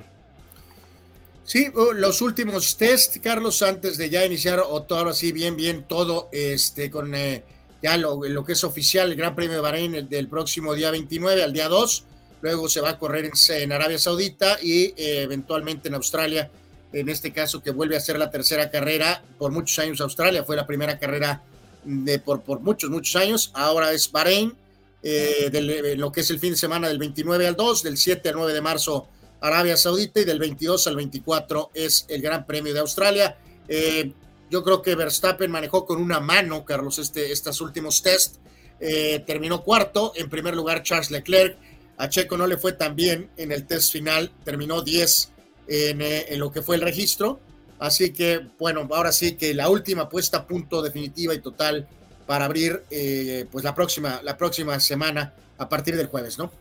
Sí, 1.50 1.66
los 1.96 2.22
últimos 2.22 2.78
test, 2.78 3.18
Carlos, 3.24 3.64
antes 3.64 3.98
de 3.98 4.08
ya 4.12 4.24
iniciar 4.24 4.60
o 4.60 4.84
todo 4.84 5.00
ahora 5.00 5.14
sí, 5.14 5.32
bien, 5.32 5.56
bien, 5.56 5.84
todo, 5.88 6.30
este, 6.32 6.92
con 6.92 7.16
eh, 7.16 7.44
ya 7.82 7.98
lo, 7.98 8.20
que 8.46 8.54
es 8.54 8.64
oficial, 8.64 9.10
el 9.10 9.18
Gran 9.18 9.34
Premio 9.36 9.56
de 9.56 9.62
Bahrein 9.62 9.96
el- 9.96 10.08
del 10.08 10.28
próximo 10.28 10.76
día 10.76 10.92
29 10.92 11.42
al 11.42 11.52
día 11.52 11.68
2, 11.68 12.04
luego 12.44 12.70
se 12.70 12.82
va 12.82 12.90
a 12.92 13.00
correr 13.00 13.32
en, 13.50 13.72
Arabia 13.72 13.98
Saudita 13.98 14.60
y 14.62 14.94
eh, 14.96 15.24
eventualmente 15.24 15.88
en 15.88 15.96
Australia, 15.96 16.52
en 16.94 17.10
este 17.10 17.34
caso 17.34 17.64
que 17.64 17.72
vuelve 17.72 17.98
a 17.98 18.00
ser 18.00 18.20
la 18.20 18.30
tercera 18.30 18.70
carrera, 18.70 19.24
por 19.40 19.52
muchos 19.52 19.80
años 19.80 20.00
Australia 20.02 20.44
fue 20.44 20.56
la 20.56 20.68
primera 20.68 21.00
carrera 21.00 21.42
de, 21.84 22.20
por, 22.20 22.42
por 22.44 22.60
muchos, 22.60 22.92
muchos 22.92 23.16
años, 23.16 23.50
ahora 23.56 23.92
es 23.92 24.12
Bahrein, 24.12 24.54
eh, 25.02 25.50
del- 25.52 25.98
lo 25.98 26.12
que 26.12 26.22
es 26.22 26.30
el 26.30 26.38
fin 26.38 26.52
de 26.52 26.58
semana 26.58 26.88
del 26.90 27.00
29 27.00 27.48
al 27.48 27.56
2, 27.56 27.82
del 27.82 27.98
7 27.98 28.30
al 28.30 28.36
9 28.36 28.54
de 28.54 28.62
marzo 28.62 29.08
Arabia 29.42 29.78
Saudita 29.78 30.22
y 30.22 30.26
del 30.26 30.40
22 30.40 30.88
al 30.88 30.96
24 30.96 31.72
es 31.74 32.06
el 32.10 32.22
Gran 32.22 32.46
Premio 32.46 32.74
de 32.74 32.80
Australia. 32.80 33.38
Eh, 33.68 34.12
yo 34.50 34.64
creo 34.64 34.82
que 34.82 34.96
Verstappen 34.96 35.52
manejó 35.52 35.86
con 35.86 36.02
una 36.02 36.20
mano, 36.20 36.66
Carlos, 36.66 37.00
este, 37.00 37.32
estos 37.32 37.62
últimos 37.62 38.02
test. 38.02 38.38
Eh, 38.80 39.24
terminó 39.26 39.64
cuarto, 39.64 40.14
en 40.16 40.30
primer 40.30 40.56
lugar 40.56 40.84
Charles 40.84 41.12
Leclerc. 41.12 41.58
A 41.98 42.10
Checo 42.10 42.38
no 42.38 42.48
le 42.48 42.58
fue 42.58 42.74
tan 42.74 42.96
bien 42.96 43.30
en 43.38 43.52
el 43.52 43.68
test 43.68 43.92
final, 43.92 44.32
terminó 44.44 44.82
10 44.82 45.32
en, 45.68 46.02
eh, 46.02 46.26
en 46.30 46.40
lo 46.40 46.52
que 46.52 46.62
fue 46.62 46.78
el 46.78 46.82
registro. 46.82 47.40
Así 47.78 48.12
que, 48.12 48.48
bueno, 48.58 48.88
ahora 48.92 49.12
sí 49.12 49.36
que 49.36 49.54
la 49.54 49.70
última 49.70 50.10
puesta 50.10 50.40
a 50.40 50.48
punto 50.48 50.82
definitiva 50.82 51.34
y 51.34 51.40
total 51.40 51.88
para 52.30 52.46
abrir 52.46 52.84
eh, 52.92 53.48
pues 53.52 53.64
la 53.64 53.74
próxima, 53.74 54.22
la 54.22 54.38
próxima 54.38 54.80
semana 54.80 55.34
a 55.58 55.68
partir 55.68 55.96
del 55.96 56.06
jueves, 56.06 56.38
¿no? 56.38 56.52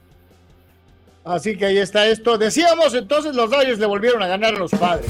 Así 1.28 1.58
que 1.58 1.66
ahí 1.66 1.76
está 1.76 2.06
esto. 2.06 2.38
Decíamos 2.38 2.94
entonces 2.94 3.36
los 3.36 3.50
Dodgers 3.50 3.78
le 3.78 3.84
volvieron 3.84 4.22
a 4.22 4.28
ganar 4.28 4.54
a 4.54 4.58
los 4.58 4.70
padres. 4.70 5.06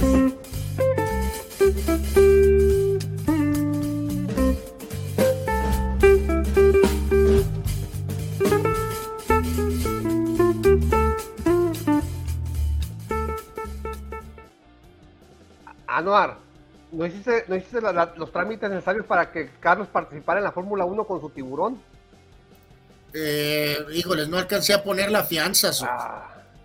Anuar, 15.87 16.39
¿no 16.91 17.07
hiciste, 17.07 17.45
los 18.17 18.33
trámites 18.33 18.69
necesarios 18.69 19.07
para 19.07 19.31
que 19.31 19.51
Carlos 19.61 19.87
participara 19.87 20.41
en 20.41 20.45
la 20.45 20.53
Fórmula 20.53 20.85
1 20.85 21.05
con 21.05 21.21
su 21.21 21.31
tiburón? 21.31 21.81
Eh, 23.15 23.77
híjoles, 23.95 24.29
no 24.29 24.37
alcancé 24.39 24.73
a 24.75 24.83
poner 24.83 25.11
la 25.11 25.25
fianza. 25.25 25.73
so- 25.73 25.87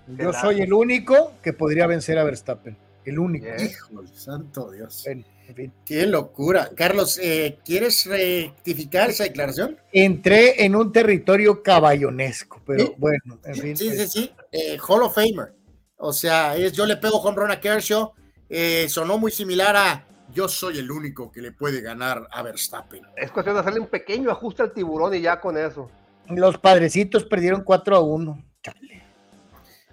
Yo 0.08 0.34
soy 0.34 0.62
el 0.62 0.74
único 0.74 1.34
que 1.42 1.54
podría 1.54 1.88
vencer 1.88 2.18
a 2.20 2.24
Verstappen. 2.24 2.78
El 3.06 3.20
único. 3.20 3.48
Híjole, 3.58 4.08
santo 4.14 4.72
Dios. 4.72 5.06
En 5.08 5.26
fin. 5.56 5.74
Qué 5.86 6.06
locura. 6.06 6.70
Carlos, 6.76 7.20
eh, 7.22 7.60
¿quieres 7.66 8.06
rectificar 8.06 9.10
esa 9.10 9.26
declaración? 9.26 9.78
Entré 9.92 10.64
en 10.64 10.76
un 10.76 10.92
territorio 10.94 11.62
caballonesco, 11.62 12.62
pero 12.66 12.94
bueno, 12.98 13.40
en 13.44 13.56
fin. 13.56 13.76
Sí, 13.78 13.90
sí, 13.92 14.08
sí. 14.08 14.32
Eh, 14.52 14.78
Hall 14.88 15.04
of 15.04 15.16
Famer. 15.16 15.54
O 15.98 16.14
sea, 16.14 16.56
es 16.56 16.72
yo 16.74 16.86
le 16.86 16.96
pego 16.98 17.18
home 17.18 17.38
run 17.38 17.52
a 17.52 17.60
Kershaw. 17.60 18.14
eh, 18.56 18.88
sonó 18.88 19.18
muy 19.18 19.32
similar 19.32 19.76
a 19.76 20.06
yo 20.32 20.48
soy 20.48 20.78
el 20.78 20.90
único 20.92 21.32
que 21.32 21.42
le 21.42 21.52
puede 21.52 21.82
ganar 21.82 22.28
a 22.32 22.42
Verstappen. 22.44 23.02
Es 23.18 23.32
cuestión 23.32 23.56
de 23.56 23.62
hacerle 23.62 23.80
un 23.80 23.88
pequeño 23.88 24.30
ajuste 24.32 24.62
al 24.64 24.72
tiburón 24.74 25.14
y 25.16 25.22
ya 25.22 25.40
con 25.42 25.58
eso. 25.58 25.90
Los 26.30 26.58
padrecitos 26.58 27.26
perdieron 27.26 27.64
4 27.64 27.96
a 27.96 28.00
1. 28.00 28.44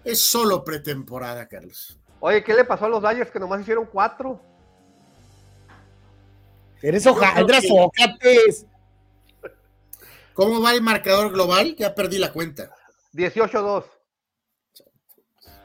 Es 0.05 0.21
solo 0.21 0.65
pretemporada, 0.65 1.47
Carlos. 1.49 1.99
Oye, 2.21 2.43
¿qué 2.45 2.55
le 2.55 2.65
pasó 2.65 2.87
a 2.87 2.89
los 2.89 3.03
Dodgers 3.03 3.31
que 3.31 3.41
nomás 3.41 3.61
hicieron 3.61 3.87
cuatro? 3.87 4.41
Eres 6.83 7.07
ocates. 7.07 8.67
¿Cómo 10.33 10.61
va 10.63 10.73
el 10.73 10.83
marcador 10.83 11.33
global? 11.33 11.75
Ya 11.77 11.95
perdí 11.95 12.19
la 12.19 12.33
cuenta. 12.33 12.71
18-2. 13.13 13.85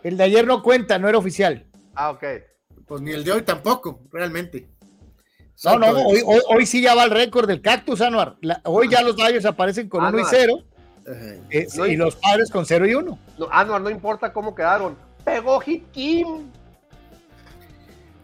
El 0.03 0.17
de 0.17 0.23
ayer 0.23 0.45
no 0.45 0.61
cuenta, 0.61 0.99
no 0.99 1.07
era 1.07 1.17
oficial. 1.17 1.65
Ah, 1.93 2.11
ok. 2.11 2.23
Pues 2.85 3.01
ni 3.01 3.11
el 3.11 3.23
de 3.23 3.31
hoy 3.31 3.41
tampoco, 3.43 4.01
realmente. 4.11 4.69
No, 5.65 5.79
no, 5.79 5.87
hoy, 5.91 6.21
hoy, 6.25 6.39
hoy 6.47 6.65
sí 6.65 6.81
ya 6.81 6.95
va 6.95 7.03
el 7.05 7.11
récord 7.11 7.47
del 7.47 7.61
cactus, 7.61 8.01
Anuar. 8.01 8.35
La- 8.41 8.61
hoy 8.65 8.89
ya 8.89 9.01
los 9.01 9.15
Dodgers 9.15 9.45
aparecen 9.45 9.89
con 9.89 10.01
1 10.03 10.09
y 10.09 10.21
Anuar. 10.21 10.35
0 10.35 10.63
Ajá. 11.07 11.67
No, 11.77 11.85
y 11.87 11.95
los 11.95 12.15
padres 12.15 12.49
con 12.49 12.65
0 12.65 12.87
y 12.87 12.95
1. 12.95 13.19
No, 13.37 13.47
Anuar, 13.51 13.81
no 13.81 13.89
importa 13.89 14.31
cómo 14.33 14.55
quedaron. 14.55 14.95
Pegó 15.23 15.59
Hit 15.59 15.83
Kim. 15.91 16.27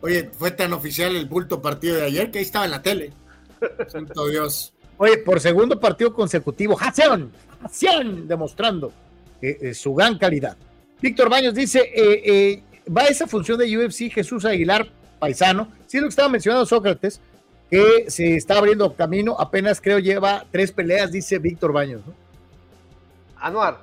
Oye, 0.02 0.30
fue 0.38 0.52
tan 0.52 0.74
oficial 0.74 1.16
el 1.16 1.28
bulto 1.28 1.62
partido 1.62 1.98
de 1.98 2.06
ayer 2.06 2.32
que 2.32 2.40
ahí 2.40 2.44
estaba 2.46 2.66
en 2.66 2.72
la 2.72 2.82
tele. 2.82 3.12
Santo 3.88 4.28
Dios. 4.28 4.74
Oye, 4.98 5.18
por 5.20 5.40
segundo 5.40 5.80
partido 5.80 6.14
consecutivo, 6.14 6.78
Haseon, 6.80 7.32
Haseon, 7.64 8.28
demostrando 8.28 8.92
eh, 9.42 9.58
eh, 9.62 9.74
su 9.74 9.94
gran 9.94 10.18
calidad. 10.18 10.56
Víctor 11.02 11.30
Baños 11.30 11.54
dice, 11.56 11.80
eh, 11.80 12.22
eh, 12.26 12.64
va 12.92 13.06
esa 13.06 13.26
función 13.28 13.58
de 13.58 13.78
UFC 13.78 14.12
Jesús 14.12 14.46
Aguilar, 14.46 14.88
paisano, 15.20 15.68
sí 15.88 15.98
es 15.98 16.02
lo 16.02 16.08
que 16.08 16.12
estaba 16.12 16.30
mencionando 16.30 16.66
Sócrates, 16.68 17.20
que 17.72 18.12
se 18.12 18.36
está 18.36 18.58
abriendo 18.58 18.94
camino, 18.96 19.36
apenas 19.40 19.80
creo 19.82 19.98
lleva 19.98 20.46
tres 20.52 20.72
peleas, 20.74 21.12
dice 21.12 21.40
Víctor 21.40 21.72
Baños. 21.72 22.06
¿no? 22.06 22.14
Anuar, 23.38 23.80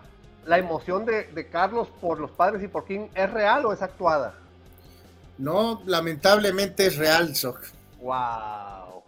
¿la 0.47 0.59
emoción 0.59 1.05
de, 1.07 1.25
de 1.25 1.49
Carlos 1.49 1.89
por 2.01 2.21
los 2.21 2.31
padres 2.31 2.63
y 2.63 2.69
por 2.69 2.85
King 2.85 3.09
es 3.15 3.31
real 3.31 3.65
o 3.67 3.73
es 3.73 3.81
actuada? 3.83 4.35
No, 5.39 5.83
lamentablemente 5.87 6.87
es 6.87 6.97
real, 6.97 7.35
Soc. 7.35 7.59
Wow. 8.01 9.03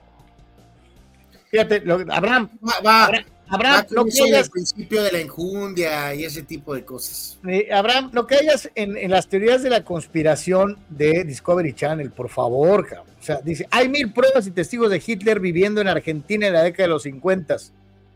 Fíjate, 1.50 1.80
lo- 1.80 2.00
Abraham, 2.10 2.48
Va, 2.66 2.80
va, 2.84 3.04
Abraham, 3.04 3.24
Abraham, 3.50 3.86
no 3.90 4.06
eso 4.06 4.24
del 4.24 4.32
caigas, 4.32 4.48
principio 4.50 5.02
de 5.02 5.12
la 5.12 5.18
enjundia 5.20 6.14
y 6.14 6.24
ese 6.24 6.42
tipo 6.42 6.74
de 6.74 6.84
cosas. 6.84 7.38
eh, 7.46 7.68
Abraham, 7.72 8.10
no 8.12 8.26
caigas 8.26 8.70
en, 8.74 8.96
en 8.96 9.10
las 9.10 9.28
teorías 9.28 9.62
de 9.62 9.70
la 9.70 9.84
conspiración 9.84 10.78
de 10.88 11.24
Discovery 11.24 11.74
Channel, 11.74 12.10
por 12.10 12.28
favor, 12.28 12.86
cabrón. 12.86 13.06
O 13.20 13.22
sea, 13.22 13.40
dice, 13.42 13.66
hay 13.70 13.88
mil 13.88 14.12
pruebas 14.12 14.46
y 14.46 14.50
testigos 14.50 14.90
de 14.90 15.02
Hitler 15.04 15.40
viviendo 15.40 15.80
en 15.80 15.88
Argentina 15.88 16.46
en 16.46 16.54
la 16.54 16.62
década 16.62 16.84
de 16.84 16.94
los 16.94 17.02
50 17.02 17.56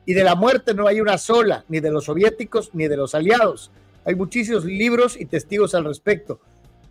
y 0.06 0.14
de 0.14 0.24
la 0.24 0.34
muerte 0.34 0.74
no 0.74 0.86
hay 0.86 1.00
una 1.00 1.18
sola, 1.18 1.64
ni 1.68 1.80
de 1.80 1.90
los 1.90 2.04
soviéticos 2.04 2.70
ni 2.72 2.88
de 2.88 2.96
los 2.96 3.14
aliados. 3.14 3.70
Hay 4.04 4.14
muchísimos 4.14 4.64
libros 4.64 5.18
y 5.18 5.24
testigos 5.26 5.74
al 5.74 5.84
respecto. 5.84 6.40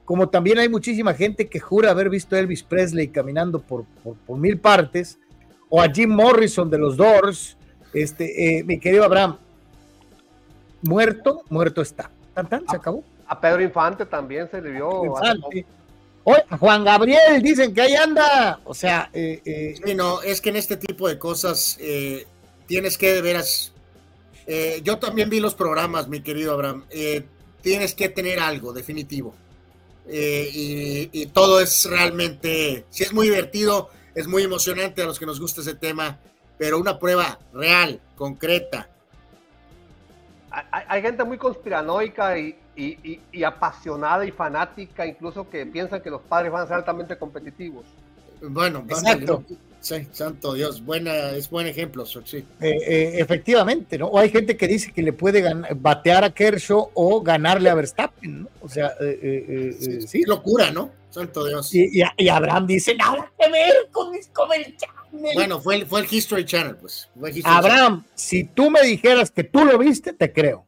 Como 0.04 0.30
también 0.30 0.58
hay 0.60 0.68
muchísima 0.68 1.14
gente 1.14 1.48
que 1.48 1.60
jura 1.60 1.92
haber 1.92 2.10
visto 2.10 2.36
a 2.36 2.40
Elvis 2.40 2.64
Presley 2.64 3.08
caminando 3.08 3.62
por, 3.62 3.86
por, 4.04 4.16
por 4.16 4.38
mil 4.38 4.58
partes, 4.58 5.18
o 5.70 5.82
a 5.82 5.90
Jim 5.90 6.10
Morrison 6.10 6.70
de 6.70 6.78
los 6.78 6.98
Doors. 6.98 7.58
Este, 7.94 8.60
eh, 8.60 8.64
mi 8.64 8.80
querido 8.80 9.04
Abraham, 9.04 9.38
muerto, 10.82 11.44
muerto 11.50 11.82
está. 11.82 12.10
Tan, 12.34 12.50
tan, 12.50 12.68
se 12.68 12.76
acabó. 12.76 13.04
A 13.28 13.40
Pedro 13.40 13.62
Infante 13.64 14.06
también 14.06 14.50
se 14.50 14.62
le 14.62 14.72
vio. 14.72 15.06
Infante. 15.06 15.66
Oye, 16.26 16.44
a 16.50 16.58
Juan 16.58 16.84
Gabriel, 16.86 17.42
dicen 17.42 17.74
que 17.74 17.82
ahí 17.82 17.96
anda. 17.96 18.60
O 18.64 18.74
sea, 18.74 19.10
eh, 19.14 19.42
eh, 19.46 19.76
Sí, 19.84 19.94
no, 19.96 20.22
es 20.22 20.42
que 20.42 20.50
en 20.50 20.56
este 20.56 20.78
tipo 20.78 21.08
de 21.08 21.20
cosas 21.20 21.78
eh, 21.82 22.26
tienes 22.66 22.98
que 22.98 23.14
de 23.14 23.22
veras. 23.22 23.74
eh, 24.48 24.82
yo 24.84 24.98
también 25.00 25.30
vi 25.30 25.40
los 25.40 25.54
programas, 25.56 26.08
mi 26.08 26.22
querido 26.22 26.54
Abraham. 26.54 26.86
eh, 26.90 27.26
tienes 27.62 27.94
que 27.94 28.10
tener 28.10 28.40
algo 28.40 28.74
definitivo. 28.74 29.34
Eh, 30.08 30.50
y, 30.54 31.10
y 31.22 31.26
todo 31.28 31.62
es 31.62 31.86
realmente, 31.90 32.86
sí 32.90 33.04
es 33.04 33.14
muy 33.14 33.28
divertido, 33.30 33.90
es 34.16 34.28
muy 34.28 34.44
emocionante 34.44 35.02
a 35.02 35.06
los 35.06 35.18
que 35.18 35.26
nos 35.26 35.40
gusta 35.40 35.62
ese 35.62 35.76
tema, 35.76 36.20
pero 36.58 36.80
una 36.80 37.00
prueba 37.00 37.40
real, 37.54 38.00
concreta. 38.16 38.88
Hay, 40.72 41.02
gente 41.02 41.24
muy 41.24 41.38
conspiranoica 41.40 42.38
y, 42.38 42.56
y- 42.76 42.98
y- 43.04 43.22
y 43.32 43.44
apasionada 43.44 44.24
y 44.24 44.32
fanática, 44.32 45.06
incluso 45.06 45.50
que 45.50 45.66
piensan 45.66 46.02
que 46.02 46.12
los 46.12 46.22
padres 46.22 46.52
van 46.52 46.64
a 46.64 46.68
ser 46.68 46.76
altamente 46.76 47.18
competitivos. 47.18 47.86
Bueno, 48.42 48.86
Exacto. 48.88 49.44
Sí, 49.80 50.08
santo 50.14 50.54
Dios, 50.54 50.82
buena, 50.86 51.32
es 51.32 51.50
buen 51.50 51.68
ejemplo, 51.68 52.06
sí. 52.06 52.38
eh, 52.38 52.46
eh, 52.62 53.14
efectivamente, 53.18 53.98
¿no? 53.98 54.08
O 54.08 54.18
hay 54.18 54.30
gente 54.30 54.56
que 54.56 54.66
dice 54.66 54.94
que 54.94 55.02
le 55.02 55.12
puede 55.12 55.44
batear 55.76 56.24
a 56.24 56.30
Kershaw 56.30 56.90
o 56.94 57.22
ganarle 57.22 57.70
a 57.70 57.76
Verstappen, 57.76 58.44
¿no? 58.44 58.48
O 58.62 58.70
sea, 58.70 58.94
eh, 59.02 59.76
eh, 59.82 60.00
sí. 60.08 60.22
Es 60.22 60.28
locura, 60.28 60.72
¿no? 60.72 60.90
Santo 61.14 61.46
Dios. 61.46 61.74
Y, 61.76 62.02
y- 62.02 62.04
y 62.18 62.28
Abraham 62.30 62.66
dice, 62.68 62.96
nada 62.96 63.32
que 63.40 63.50
ver 63.50 63.74
con 63.92 64.12
Discovery 64.12 64.76
Channel. 64.78 65.32
Bueno, 65.36 65.62
fue 65.62 65.76
el, 65.76 65.86
fue 65.86 66.02
el 66.02 66.08
History 66.10 66.44
Channel, 66.46 66.76
pues. 66.78 67.10
Fue 67.20 67.30
el 67.30 67.38
History 67.38 67.54
Channel. 67.56 67.72
Abraham, 67.72 68.06
si 68.16 68.44
tú 68.46 68.70
me 68.72 68.82
dijeras 68.82 69.30
que 69.32 69.44
tú 69.44 69.64
lo 69.64 69.78
viste, 69.78 70.12
te 70.14 70.34
creo. 70.34 70.66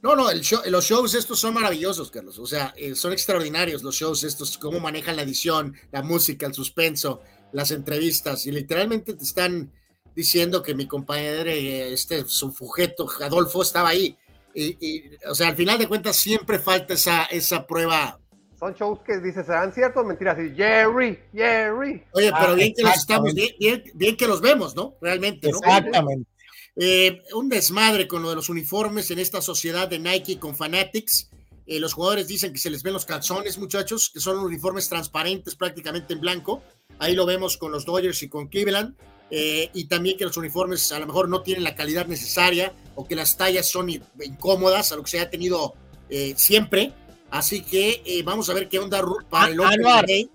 No, 0.00 0.16
no, 0.16 0.30
el 0.30 0.40
show- 0.40 0.62
los 0.66 0.84
shows 0.84 1.14
estos 1.14 1.38
son 1.38 1.54
maravillosos, 1.54 2.10
Carlos. 2.10 2.38
O 2.38 2.46
sea, 2.46 2.72
eh, 2.76 2.94
son 2.96 3.12
extraordinarios 3.12 3.82
los 3.84 3.94
shows 3.94 4.24
estos, 4.24 4.58
cómo 4.58 4.80
manejan 4.80 5.14
la 5.16 5.22
edición, 5.22 5.74
la 5.92 6.02
música, 6.02 6.46
el 6.46 6.54
suspenso, 6.54 7.20
las 7.52 7.70
entrevistas. 7.70 8.46
Y 8.46 8.50
literalmente 8.52 9.14
te 9.14 9.22
están 9.22 9.72
diciendo 10.16 10.62
que 10.62 10.74
mi 10.74 10.86
compañero, 10.88 11.48
eh, 11.50 11.92
este 11.92 12.24
sujeto, 12.26 13.06
Adolfo, 13.20 13.62
estaba 13.62 13.90
ahí. 13.90 14.16
Y, 14.54 14.76
y, 14.86 15.10
o 15.28 15.34
sea, 15.34 15.48
al 15.48 15.56
final 15.56 15.78
de 15.78 15.86
cuentas 15.86 16.16
siempre 16.16 16.58
falta 16.58 16.94
esa, 16.94 17.24
esa 17.26 17.66
prueba. 17.66 18.18
Son 18.58 18.74
shows 18.74 19.00
que 19.04 19.18
dices, 19.18 19.46
¿serán 19.46 19.72
ciertos 19.72 20.02
o 20.04 20.06
mentiras? 20.06 20.38
Y 20.38 20.54
Jerry, 20.54 21.18
Jerry. 21.32 22.04
Oye, 22.12 22.30
pero 22.38 22.52
Ah, 22.52 22.54
bien 22.54 22.72
que 22.76 22.82
los 22.82 22.96
estamos, 22.96 23.34
bien- 23.34 23.82
bien 23.94 24.16
que 24.16 24.26
los 24.28 24.40
vemos, 24.40 24.76
¿no? 24.76 24.94
Realmente, 25.00 25.50
¿no? 25.50 25.58
Exactamente. 25.58 26.28
Eh, 26.76 27.22
un 27.34 27.48
desmadre 27.48 28.06
con 28.06 28.22
lo 28.22 28.30
de 28.30 28.36
los 28.36 28.48
uniformes 28.48 29.10
en 29.10 29.18
esta 29.18 29.42
sociedad 29.42 29.88
de 29.88 29.98
Nike 29.98 30.38
con 30.38 30.54
Fanatics. 30.54 31.28
Eh, 31.66 31.80
los 31.80 31.92
jugadores 31.92 32.28
dicen 32.28 32.52
que 32.52 32.58
se 32.58 32.70
les 32.70 32.82
ven 32.82 32.92
los 32.92 33.04
calzones, 33.04 33.58
muchachos, 33.58 34.10
que 34.12 34.20
son 34.20 34.38
uniformes 34.38 34.88
transparentes, 34.88 35.54
prácticamente 35.56 36.12
en 36.14 36.20
blanco. 36.20 36.62
Ahí 36.98 37.14
lo 37.14 37.26
vemos 37.26 37.56
con 37.56 37.72
los 37.72 37.84
Dodgers 37.84 38.22
y 38.22 38.28
con 38.28 38.48
Cleveland. 38.48 38.94
Eh, 39.30 39.70
y 39.72 39.86
también 39.86 40.16
que 40.18 40.24
los 40.24 40.36
uniformes 40.36 40.92
a 40.92 40.98
lo 40.98 41.06
mejor 41.06 41.28
no 41.28 41.42
tienen 41.42 41.64
la 41.64 41.74
calidad 41.74 42.06
necesaria 42.06 42.72
o 42.94 43.06
que 43.06 43.14
las 43.14 43.36
tallas 43.36 43.70
son 43.70 43.90
in- 43.90 44.02
incómodas, 44.24 44.92
a 44.92 44.96
lo 44.96 45.02
que 45.02 45.10
se 45.10 45.20
ha 45.20 45.30
tenido 45.30 45.74
eh, 46.10 46.34
siempre. 46.36 46.92
Así 47.30 47.62
que 47.62 48.02
eh, 48.04 48.22
vamos 48.22 48.50
a 48.50 48.54
ver 48.54 48.68
qué 48.68 48.78
onda 48.78 49.02
para 49.30 49.50
el 49.50 49.58
Opening 49.60 49.78
Anuar, 49.86 50.06
Day. 50.06 50.30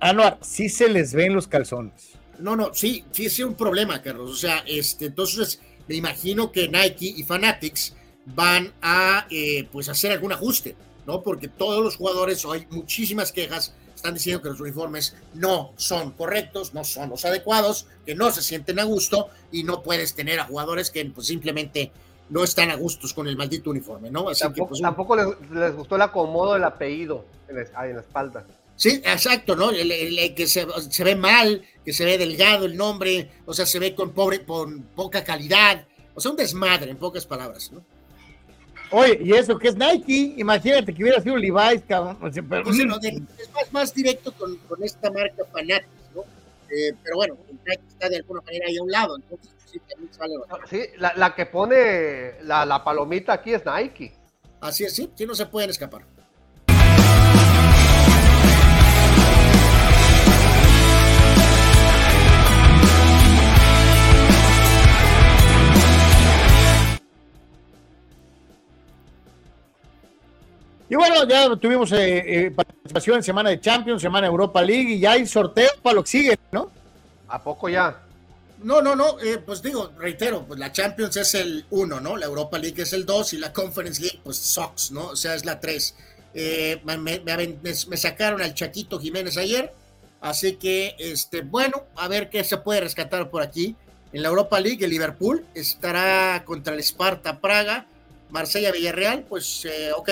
Anuar, 0.00 0.38
sí 0.42 0.68
se 0.68 0.88
les 0.88 1.14
ven 1.14 1.34
los 1.34 1.46
calzones. 1.46 2.10
No, 2.38 2.56
no, 2.56 2.74
sí, 2.74 3.04
sí 3.12 3.26
es 3.26 3.38
un 3.38 3.54
problema, 3.54 4.02
Carlos. 4.02 4.30
O 4.30 4.36
sea, 4.36 4.64
este, 4.66 5.06
entonces 5.06 5.60
me 5.86 5.94
imagino 5.94 6.50
que 6.50 6.68
Nike 6.68 7.06
y 7.16 7.22
Fanatics 7.22 7.94
van 8.26 8.72
a 8.82 9.26
eh, 9.30 9.68
pues 9.70 9.88
hacer 9.88 10.10
algún 10.10 10.32
ajuste, 10.32 10.74
¿no? 11.06 11.22
Porque 11.22 11.46
todos 11.46 11.84
los 11.84 11.96
jugadores, 11.96 12.44
hay 12.44 12.66
muchísimas 12.70 13.30
quejas, 13.30 13.74
están 14.02 14.14
diciendo 14.14 14.42
que 14.42 14.48
los 14.48 14.60
uniformes 14.60 15.14
no 15.34 15.72
son 15.76 16.10
correctos, 16.10 16.74
no 16.74 16.82
son 16.82 17.08
los 17.10 17.24
adecuados, 17.24 17.86
que 18.04 18.16
no 18.16 18.32
se 18.32 18.42
sienten 18.42 18.80
a 18.80 18.84
gusto 18.84 19.28
y 19.52 19.62
no 19.62 19.80
puedes 19.84 20.14
tener 20.14 20.40
a 20.40 20.44
jugadores 20.44 20.90
que 20.90 21.04
pues, 21.04 21.28
simplemente 21.28 21.92
no 22.28 22.42
están 22.42 22.70
a 22.70 22.74
gustos 22.74 23.14
con 23.14 23.28
el 23.28 23.36
maldito 23.36 23.70
uniforme, 23.70 24.10
¿no? 24.10 24.28
Así 24.28 24.40
que 24.40 24.44
Tampoco, 24.48 24.68
pues, 24.70 24.80
tampoco 24.80 25.16
les, 25.16 25.50
les 25.52 25.76
gustó 25.76 25.94
el 25.94 26.02
acomodo 26.02 26.54
del 26.54 26.64
apellido 26.64 27.24
en 27.48 27.56
la, 27.56 27.86
en 27.88 27.94
la 27.94 28.00
espalda. 28.00 28.44
Sí, 28.74 29.00
exacto, 29.04 29.54
¿no? 29.54 29.70
El, 29.70 29.92
el- 29.92 30.18
el 30.18 30.34
que 30.34 30.48
se, 30.48 30.66
se 30.90 31.04
ve 31.04 31.14
mal, 31.14 31.62
que 31.84 31.92
se 31.92 32.04
ve 32.04 32.18
delgado 32.18 32.64
el 32.66 32.76
nombre, 32.76 33.30
o 33.46 33.54
sea, 33.54 33.66
se 33.66 33.78
ve 33.78 33.94
con 33.94 34.10
pobre, 34.10 34.44
con 34.44 34.82
poca 34.96 35.22
calidad, 35.22 35.86
o 36.14 36.20
sea, 36.20 36.32
un 36.32 36.36
desmadre, 36.36 36.90
en 36.90 36.96
pocas 36.96 37.24
palabras, 37.24 37.70
¿no? 37.70 37.84
Oye, 38.92 39.18
y 39.22 39.32
eso 39.32 39.58
que 39.58 39.68
es 39.68 39.76
Nike, 39.76 40.34
imagínate 40.36 40.92
que 40.94 41.02
hubiera 41.02 41.20
sido 41.20 41.36
Levi's, 41.36 41.82
cabrón. 41.88 42.18
O 42.20 42.30
sea, 42.30 42.42
pero- 42.48 42.68
O 42.68 42.72
sea, 42.72 42.84
no, 42.86 42.98
de- 42.98 43.08
es 43.38 43.50
más, 43.54 43.72
más 43.72 43.94
directo 43.94 44.32
con, 44.32 44.56
con 44.68 44.82
esta 44.82 45.10
marca 45.10 45.44
Fanatics, 45.50 45.86
¿no? 46.14 46.22
Eh, 46.70 46.92
pero 47.02 47.16
bueno, 47.16 47.36
el 47.50 47.56
Nike 47.66 47.82
está 47.88 48.08
de 48.08 48.16
alguna 48.16 48.40
manera 48.42 48.66
ahí 48.68 48.76
a 48.76 48.82
un 48.82 48.90
lado, 48.90 49.16
entonces 49.16 49.50
pues, 49.58 49.70
sí, 49.70 49.80
también 49.88 50.12
sale 50.12 50.36
bastante. 50.38 50.66
Sí, 50.68 50.90
la, 50.98 51.12
la 51.16 51.34
que 51.34 51.46
pone 51.46 52.42
la, 52.42 52.64
la 52.66 52.84
palomita 52.84 53.32
aquí 53.34 53.52
es 53.54 53.62
Nike. 53.64 54.14
Así 54.60 54.84
es, 54.84 54.94
sí, 54.94 55.10
sí, 55.14 55.26
no 55.26 55.34
se 55.34 55.46
pueden 55.46 55.70
escapar. 55.70 56.02
Y 70.92 70.94
bueno, 70.94 71.26
ya 71.26 71.56
tuvimos 71.56 71.90
eh, 71.92 72.18
eh, 72.26 72.50
participación 72.50 73.16
en 73.16 73.22
semana 73.22 73.48
de 73.48 73.58
Champions, 73.58 74.02
semana 74.02 74.26
de 74.26 74.30
Europa 74.30 74.60
League 74.60 74.90
y 74.92 75.00
ya 75.00 75.12
hay 75.12 75.24
sorteo 75.24 75.70
para 75.82 75.94
lo 75.94 76.04
que 76.04 76.10
sigue, 76.10 76.38
¿no? 76.50 76.70
¿A 77.28 77.42
poco 77.42 77.70
ya? 77.70 77.98
No, 78.62 78.82
no, 78.82 78.94
no, 78.94 79.18
eh, 79.20 79.38
pues 79.38 79.62
digo, 79.62 79.90
reitero, 79.98 80.44
pues 80.46 80.60
la 80.60 80.70
Champions 80.70 81.16
es 81.16 81.34
el 81.34 81.64
1, 81.70 81.98
¿no? 82.00 82.18
La 82.18 82.26
Europa 82.26 82.58
League 82.58 82.82
es 82.82 82.92
el 82.92 83.06
2 83.06 83.32
y 83.32 83.38
la 83.38 83.54
Conference 83.54 84.02
League, 84.02 84.20
pues 84.22 84.36
Sox, 84.36 84.90
¿no? 84.90 85.06
O 85.06 85.16
sea, 85.16 85.34
es 85.34 85.46
la 85.46 85.58
3. 85.60 85.94
me, 86.84 86.98
me- 86.98 87.20
me- 87.20 87.56
me 87.62 87.96
sacaron 87.96 88.42
al 88.42 88.52
Chaquito 88.52 89.00
Jiménez 89.00 89.38
ayer, 89.38 89.72
así 90.20 90.56
que, 90.56 90.94
este, 90.98 91.40
bueno, 91.40 91.84
a 91.96 92.06
ver 92.06 92.28
qué 92.28 92.44
se 92.44 92.58
puede 92.58 92.82
rescatar 92.82 93.30
por 93.30 93.40
aquí. 93.40 93.76
En 94.12 94.20
la 94.20 94.28
Europa 94.28 94.60
League, 94.60 94.84
el 94.84 94.90
Liverpool 94.90 95.46
estará 95.54 96.42
contra 96.44 96.74
el 96.74 96.80
Sparta 96.80 97.40
Praga, 97.40 97.86
Marsella 98.32 98.72
Villarreal, 98.72 99.24
pues, 99.28 99.66
eh, 99.66 99.92
ok, 99.94 100.08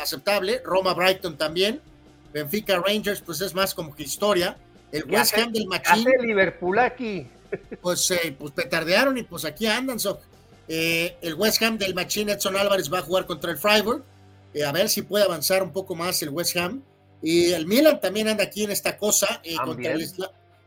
aceptable. 0.00 0.62
Roma 0.64 0.94
Brighton 0.94 1.36
también. 1.36 1.80
Benfica 2.32 2.78
Rangers, 2.78 3.20
pues 3.20 3.40
es 3.40 3.54
más 3.54 3.74
como 3.74 3.94
que 3.94 4.04
historia. 4.04 4.56
El 4.92 5.04
¿Qué 5.04 5.16
West 5.16 5.36
Ham 5.36 5.52
del 5.52 5.66
Machín 5.66 6.06
hace 6.06 6.22
Liverpool 6.22 6.78
aquí? 6.78 7.26
pues, 7.82 8.08
eh, 8.12 8.34
pues 8.38 8.52
petardearon 8.52 9.18
y 9.18 9.24
pues 9.24 9.44
aquí 9.44 9.66
andan. 9.66 9.98
so. 9.98 10.20
Eh, 10.68 11.16
el 11.22 11.34
West 11.34 11.60
Ham 11.62 11.76
del 11.76 11.94
Machín 11.94 12.28
Edson 12.28 12.56
Álvarez 12.56 12.92
va 12.92 13.00
a 13.00 13.02
jugar 13.02 13.26
contra 13.26 13.50
el 13.50 13.58
Freiburg. 13.58 14.04
A 14.64 14.72
ver 14.72 14.88
si 14.88 15.02
puede 15.02 15.24
avanzar 15.24 15.62
un 15.62 15.72
poco 15.72 15.96
más 15.96 16.22
el 16.22 16.28
West 16.28 16.56
Ham. 16.56 16.82
Y 17.20 17.50
el 17.50 17.66
Milan 17.66 18.00
también 18.00 18.28
anda 18.28 18.44
aquí 18.44 18.62
en 18.62 18.70
esta 18.70 18.96
cosa 18.96 19.42
contra, 19.64 19.92
el, 19.92 20.08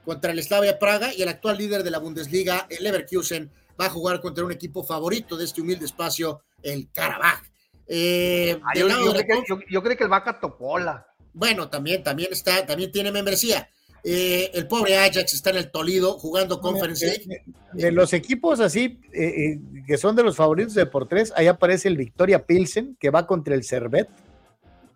contra 0.04 0.32
el 0.32 0.44
Slavia 0.44 0.78
Praga. 0.78 1.14
Y 1.14 1.22
el 1.22 1.30
actual 1.30 1.58
líder 1.58 1.84
de 1.84 1.92
la 1.92 2.00
Bundesliga, 2.00 2.68
el 2.70 2.84
Leverkusen, 2.84 3.50
va 3.80 3.86
a 3.86 3.90
jugar 3.90 4.20
contra 4.22 4.44
un 4.44 4.52
equipo 4.52 4.84
favorito 4.84 5.38
de 5.38 5.46
este 5.46 5.62
humilde 5.62 5.86
espacio, 5.86 6.42
el 6.62 6.90
Karabaj. 6.92 7.42
Eh, 7.88 8.60
Ah, 8.64 8.72
yo, 8.76 8.88
creí 8.88 9.24
que, 9.26 9.44
yo, 9.48 9.60
yo 9.70 9.84
creí 9.84 9.96
que 9.98 10.04
el 10.04 10.10
Vaca 10.10 10.40
Topola. 10.40 11.08
bueno, 11.34 11.70
también, 11.70 12.04
también 12.04 12.30
está, 12.32 12.66
también 12.66 12.92
tiene 12.92 13.12
membresía. 13.12 13.70
Eh, 14.04 14.52
el 14.54 14.68
pobre 14.68 14.98
Ajax 14.98 15.34
está 15.34 15.50
en 15.50 15.58
el 15.58 15.72
Tolido 15.72 16.18
jugando 16.20 16.62
Conference 16.62 17.06
de, 17.06 17.12
League. 17.18 17.44
de- 17.74 17.84
de 17.84 17.92
los 17.92 18.14
equipos 18.14 18.60
así, 18.62 19.00
eh, 19.14 19.24
eh, 19.24 19.60
que 19.86 19.98
son 19.98 20.16
de 20.16 20.24
los 20.24 20.36
favoritos 20.38 20.74
de 20.74 20.86
por 20.86 21.08
tres, 21.08 21.34
ahí 21.36 21.48
aparece 21.48 21.88
el 21.90 21.98
Victoria 21.98 22.46
Pilsen, 22.46 22.96
que 23.00 23.10
va 23.10 23.28
contra 23.28 23.56
el 23.56 23.64
Servet. 23.64 24.08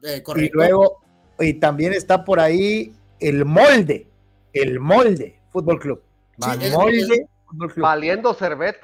Eh, 0.04 0.18
Y 0.18 0.22
correcto. 0.22 0.52
luego, 0.58 1.02
y 1.40 1.54
también 1.56 1.94
está 1.94 2.24
por 2.24 2.40
ahí 2.40 2.94
el 3.20 3.44
Molde, 3.46 4.08
el 4.54 4.80
Molde 4.80 5.40
Fútbol 5.52 5.80
Club. 5.80 6.02
Sí, 6.40 6.48
Molde 6.48 6.68
es- 6.68 6.74
Fútbol 6.74 6.92
Club. 6.94 7.30
Valiendo 7.78 8.34
Servet. 8.34 8.78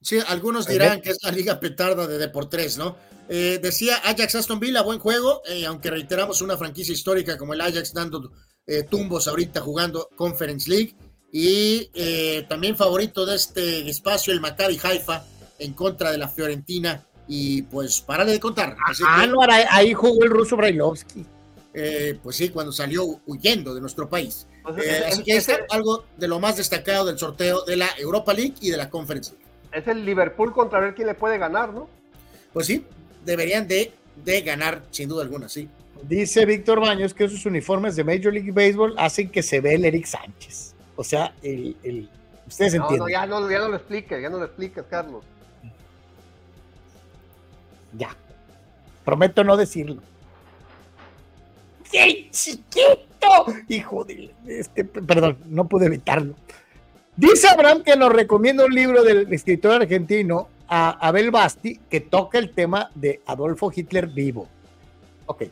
Sí, 0.00 0.18
algunos 0.28 0.66
dirán 0.66 1.00
que 1.00 1.10
es 1.10 1.18
la 1.22 1.30
liga 1.30 1.58
petarda 1.58 2.06
de 2.06 2.18
Deportes, 2.18 2.76
¿no? 2.76 2.96
Eh, 3.28 3.58
decía 3.62 3.96
Ajax 4.04 4.34
Aston 4.34 4.60
Villa, 4.60 4.82
buen 4.82 4.98
juego, 4.98 5.40
eh, 5.46 5.64
aunque 5.64 5.90
reiteramos 5.90 6.42
una 6.42 6.58
franquicia 6.58 6.92
histórica 6.92 7.38
como 7.38 7.54
el 7.54 7.60
Ajax 7.62 7.94
dando 7.94 8.30
eh, 8.66 8.82
tumbos 8.82 9.28
ahorita 9.28 9.60
jugando 9.62 10.08
Conference 10.14 10.68
League. 10.68 10.94
Y 11.32 11.90
eh, 11.94 12.44
también 12.48 12.76
favorito 12.76 13.24
de 13.26 13.36
este 13.36 13.88
espacio, 13.88 14.32
el 14.32 14.40
Maccabi 14.40 14.78
Haifa, 14.82 15.24
en 15.58 15.72
contra 15.72 16.10
de 16.12 16.18
la 16.18 16.28
Fiorentina. 16.28 17.02
Y 17.26 17.62
pues, 17.62 18.02
párale 18.02 18.32
de 18.32 18.40
contar. 18.40 18.76
Así 18.86 19.02
que, 19.02 19.08
Ah, 19.10 19.26
no, 19.26 19.40
ahí, 19.48 19.64
ahí 19.70 19.94
jugó 19.94 20.22
el 20.24 20.30
ruso 20.30 20.56
Brailovsky. 20.56 21.24
eh, 21.72 22.18
pues 22.22 22.36
sí, 22.36 22.50
cuando 22.50 22.70
salió 22.72 23.20
huyendo 23.26 23.74
de 23.74 23.80
nuestro 23.80 24.08
país. 24.08 24.46
Pues, 24.64 24.78
Eh, 24.78 24.80
es- 24.98 25.02
así 25.04 25.18
es- 25.20 25.24
que 25.24 25.36
es 25.36 25.48
es 25.48 25.58
el- 25.58 25.64
algo 25.70 26.04
de 26.16 26.26
lo 26.26 26.40
más 26.40 26.56
destacado 26.56 27.04
del 27.06 27.18
sorteo 27.18 27.62
de 27.64 27.76
la 27.76 27.88
Europa 27.98 28.32
League 28.34 28.54
y 28.60 28.70
de 28.70 28.76
la 28.78 28.90
Conference 28.90 29.30
League. 29.32 29.44
Es 29.72 29.86
el 29.86 30.04
Liverpool 30.04 30.52
contra 30.52 30.80
ver 30.80 30.94
quién 30.94 31.06
le 31.06 31.14
puede 31.14 31.36
ganar, 31.38 31.72
¿no? 31.72 31.88
Pues 32.52 32.66
sí, 32.66 32.84
deberían 33.24 33.68
de, 33.68 33.92
de 34.24 34.40
ganar, 34.40 34.82
sin 34.90 35.08
duda 35.08 35.22
alguna, 35.22 35.48
sí. 35.48 35.68
Dice 36.02 36.44
Víctor 36.46 36.80
Baños 36.80 37.12
que 37.14 37.24
esos 37.24 37.44
uniformes 37.46 37.96
de 37.96 38.04
Major 38.04 38.32
League 38.32 38.52
Baseball 38.52 38.94
hacen 38.98 39.30
que 39.30 39.42
se 39.42 39.60
ve 39.60 39.74
el 39.74 39.84
Eric 39.84 40.06
Sánchez. 40.06 40.74
O 40.96 41.04
sea, 41.04 41.34
el, 41.42 41.76
el- 41.82 42.08
ustedes 42.46 42.74
No, 42.74 42.82
entienden. 42.82 42.98
no, 43.00 43.08
ya 43.08 43.26
no, 43.26 43.50
ya 43.50 43.58
no 43.58 43.68
lo 43.68 43.76
expliques, 43.76 44.20
ya 44.22 44.28
no 44.30 44.38
lo 44.38 44.44
expliques, 44.44 44.84
Carlos. 44.88 45.24
Ya. 47.96 48.14
Prometo 49.04 49.44
no 49.44 49.56
decirlo. 49.56 50.00
¡Qué 51.90 52.30
chiquito! 53.24 53.60
Hijo 53.68 54.04
de... 54.04 54.30
Este, 54.46 54.84
perdón, 54.84 55.38
no 55.46 55.68
pude 55.68 55.86
evitarlo. 55.86 56.34
Dice 57.16 57.48
Abraham 57.48 57.82
que 57.82 57.96
nos 57.96 58.12
recomienda 58.12 58.64
un 58.64 58.74
libro 58.74 59.04
del 59.04 59.32
escritor 59.32 59.82
argentino 59.82 60.48
a 60.68 60.90
Abel 61.06 61.30
Basti 61.30 61.80
que 61.88 62.00
toca 62.00 62.38
el 62.38 62.50
tema 62.50 62.90
de 62.94 63.20
Adolfo 63.26 63.70
Hitler 63.74 64.08
vivo. 64.08 64.48
Ok. 65.26 65.44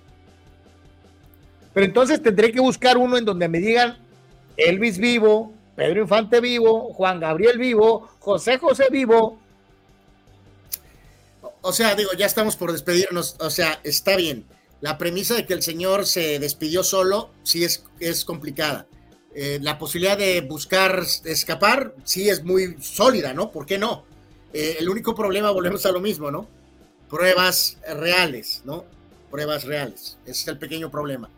Pero 1.72 1.86
entonces 1.86 2.22
tendré 2.22 2.52
que 2.52 2.60
buscar 2.60 2.98
uno 2.98 3.16
en 3.16 3.24
donde 3.24 3.48
me 3.48 3.58
digan 3.58 3.96
Elvis 4.56 4.98
vivo, 4.98 5.52
Pedro 5.76 6.02
Infante 6.02 6.40
vivo, 6.40 6.92
Juan 6.92 7.20
Gabriel 7.20 7.58
vivo, 7.58 8.08
José 8.18 8.58
José 8.58 8.86
vivo. 8.90 9.38
O 11.60 11.72
sea, 11.72 11.94
digo, 11.94 12.10
ya 12.18 12.26
estamos 12.26 12.56
por 12.56 12.72
despedirnos, 12.72 13.36
o 13.38 13.48
sea, 13.48 13.78
está 13.84 14.16
bien, 14.16 14.44
la 14.82 14.98
premisa 14.98 15.34
de 15.34 15.46
que 15.46 15.54
el 15.54 15.62
señor 15.62 16.04
se 16.06 16.38
despidió 16.38 16.82
solo 16.84 17.30
sí 17.42 17.64
es, 17.64 17.84
es 18.00 18.24
complicada. 18.26 18.86
Eh, 19.34 19.58
la 19.62 19.78
posibilidad 19.78 20.18
de 20.18 20.42
buscar 20.42 21.02
escapar 21.24 21.94
sí 22.04 22.28
es 22.28 22.44
muy 22.44 22.76
sólida, 22.82 23.32
¿no? 23.32 23.50
¿Por 23.50 23.64
qué 23.64 23.78
no? 23.78 24.04
Eh, 24.52 24.76
el 24.80 24.88
único 24.90 25.14
problema, 25.14 25.50
volvemos 25.50 25.86
a 25.86 25.92
lo 25.92 26.00
mismo, 26.00 26.30
¿no? 26.30 26.46
Pruebas 27.08 27.78
reales, 27.96 28.60
¿no? 28.66 28.84
Pruebas 29.30 29.64
reales. 29.64 30.18
Ese 30.26 30.42
es 30.42 30.48
el 30.48 30.58
pequeño 30.58 30.90
problema. 30.90 31.30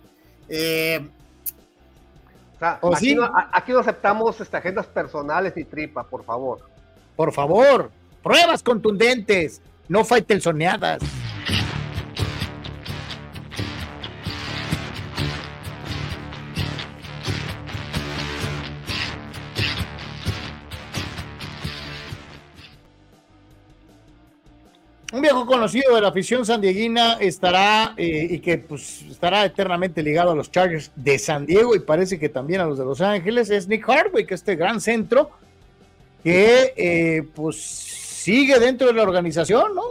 Eh, 0.49 1.07
O 2.57 2.59
sea, 2.59 2.79
¿O 2.83 2.95
aquí, 2.97 3.07
sí? 3.11 3.15
no, 3.15 3.25
a- 3.25 3.51
aquí 3.53 3.73
no 3.73 3.79
aceptamos 3.81 4.41
este, 4.41 4.57
agendas 4.57 4.87
personales 4.87 5.53
ni 5.55 5.65
tripa, 5.65 6.03
por 6.05 6.25
favor. 6.25 6.61
Por 7.15 7.33
favor, 7.33 7.91
pruebas 8.23 8.63
contundentes, 8.63 9.61
no 9.89 10.05
faitelsoneadas. 10.05 11.01
Un 25.15 25.21
viejo 25.23 25.47
conocido 25.47 25.95
de 25.95 26.01
la 26.01 26.09
afición 26.09 26.45
sandieguina 26.45 27.15
estará 27.21 27.95
eh, 27.97 28.27
y 28.31 28.41
que 28.41 28.59
pues 28.59 29.03
estará 29.03 29.45
eternamente 29.45 30.03
ligado 30.03 30.33
a 30.33 30.35
los 30.35 30.51
Chargers 30.51 30.91
de 30.97 31.19
San 31.21 31.47
Diego 31.47 31.77
y 31.77 31.79
parece 31.79 32.19
que 32.19 32.29
también 32.29 32.61
a 32.61 32.65
los 32.67 32.79
de 32.79 32.85
Los 32.85 33.01
Ángeles 33.01 33.49
es 33.51 33.69
Nick 33.69 33.89
Hardwick, 33.89 34.33
este 34.33 34.57
gran 34.57 34.81
centro 34.81 35.31
que 36.25 36.75
eh, 36.77 37.23
pues 37.35 37.57
sigue 37.63 38.59
dentro 38.59 38.89
de 38.89 38.95
la 38.95 39.03
organización, 39.05 39.75
¿no? 39.77 39.83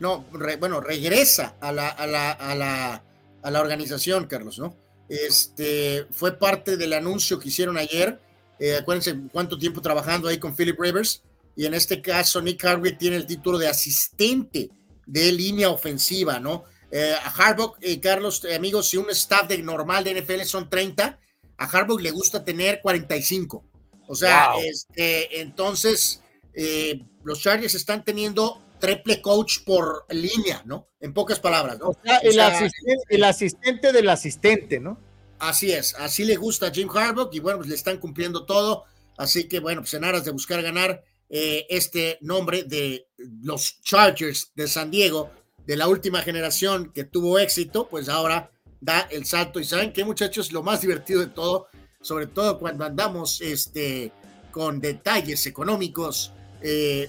no, 0.00 0.24
re- 0.32 0.56
bueno, 0.56 0.80
regresa 0.80 1.54
a 1.60 1.70
la, 1.70 1.88
a 1.90 2.06
la, 2.08 2.32
a 2.32 2.54
la, 2.56 3.02
a 3.42 3.50
la 3.50 3.60
organización, 3.60 4.26
Carlos, 4.26 4.58
¿no? 4.58 4.74
Este, 5.08 6.06
fue 6.10 6.32
parte 6.36 6.76
del 6.76 6.94
anuncio 6.94 7.38
que 7.38 7.48
hicieron 7.48 7.78
ayer. 7.78 8.18
Eh, 8.58 8.76
acuérdense 8.80 9.14
cuánto 9.30 9.56
tiempo 9.56 9.80
trabajando 9.80 10.26
ahí 10.26 10.38
con 10.38 10.56
Philip 10.56 10.80
Rivers. 10.80 11.22
Y 11.56 11.66
en 11.66 11.74
este 11.74 12.00
caso, 12.00 12.40
Nick 12.40 12.64
Hardwick 12.64 12.98
tiene 12.98 13.16
el 13.16 13.26
título 13.26 13.58
de 13.58 13.68
asistente 13.68 14.70
de 15.06 15.32
línea 15.32 15.70
ofensiva, 15.70 16.40
¿no? 16.40 16.64
Eh, 16.90 17.14
a 17.22 17.28
Harbaugh, 17.28 17.74
eh, 17.80 18.00
Carlos, 18.00 18.44
eh, 18.44 18.54
amigos, 18.54 18.88
si 18.88 18.96
un 18.96 19.10
staff 19.10 19.48
de 19.48 19.58
normal 19.58 20.04
de 20.04 20.10
NFL 20.20 20.42
son 20.44 20.68
30, 20.68 21.18
a 21.58 21.64
Harbaugh 21.64 21.98
le 21.98 22.10
gusta 22.10 22.44
tener 22.44 22.80
45. 22.82 23.64
O 24.08 24.14
sea, 24.14 24.52
Wow. 24.52 24.62
este, 24.64 25.40
entonces, 25.40 26.22
eh, 26.54 27.00
los 27.24 27.40
Chargers 27.40 27.74
están 27.74 28.04
teniendo 28.04 28.60
triple 28.78 29.22
coach 29.22 29.60
por 29.64 30.04
línea, 30.10 30.62
¿no? 30.66 30.88
En 31.00 31.14
pocas 31.14 31.38
palabras, 31.38 31.78
¿no? 31.78 31.90
O 31.90 31.96
sea, 32.04 32.18
O 32.18 32.22
el, 32.26 32.32
sea, 32.34 32.46
asistente, 32.48 33.04
el 33.08 33.24
asistente 33.24 33.92
del 33.92 34.08
asistente, 34.08 34.80
¿no? 34.80 34.98
Así 35.38 35.72
es, 35.72 35.94
así 35.94 36.24
le 36.24 36.36
gusta 36.36 36.66
a 36.66 36.70
Jim 36.72 36.88
Harbaugh 36.92 37.30
y 37.32 37.40
bueno, 37.40 37.58
pues 37.58 37.68
le 37.68 37.74
están 37.74 37.98
cumpliendo 37.98 38.44
todo. 38.44 38.84
Así 39.16 39.44
que 39.48 39.60
bueno, 39.60 39.82
pues 39.82 39.94
en 39.94 40.04
aras 40.04 40.24
de 40.24 40.30
buscar 40.32 40.62
ganar 40.62 41.04
eh, 41.34 41.66
este 41.70 42.18
nombre 42.20 42.64
de 42.64 43.08
los 43.42 43.80
Chargers 43.80 44.52
de 44.54 44.68
San 44.68 44.90
Diego, 44.90 45.30
de 45.66 45.76
la 45.76 45.88
última 45.88 46.20
generación 46.20 46.92
que 46.92 47.04
tuvo 47.04 47.38
éxito, 47.38 47.88
pues 47.88 48.10
ahora 48.10 48.50
da 48.82 49.00
el 49.10 49.24
salto. 49.24 49.58
Y 49.58 49.64
saben 49.64 49.94
qué, 49.94 50.04
muchachos, 50.04 50.52
lo 50.52 50.62
más 50.62 50.82
divertido 50.82 51.20
de 51.20 51.28
todo, 51.28 51.68
sobre 52.02 52.26
todo 52.26 52.58
cuando 52.58 52.84
andamos 52.84 53.40
este, 53.40 54.12
con 54.50 54.78
detalles 54.78 55.46
económicos. 55.46 56.32
eh, 56.60 57.08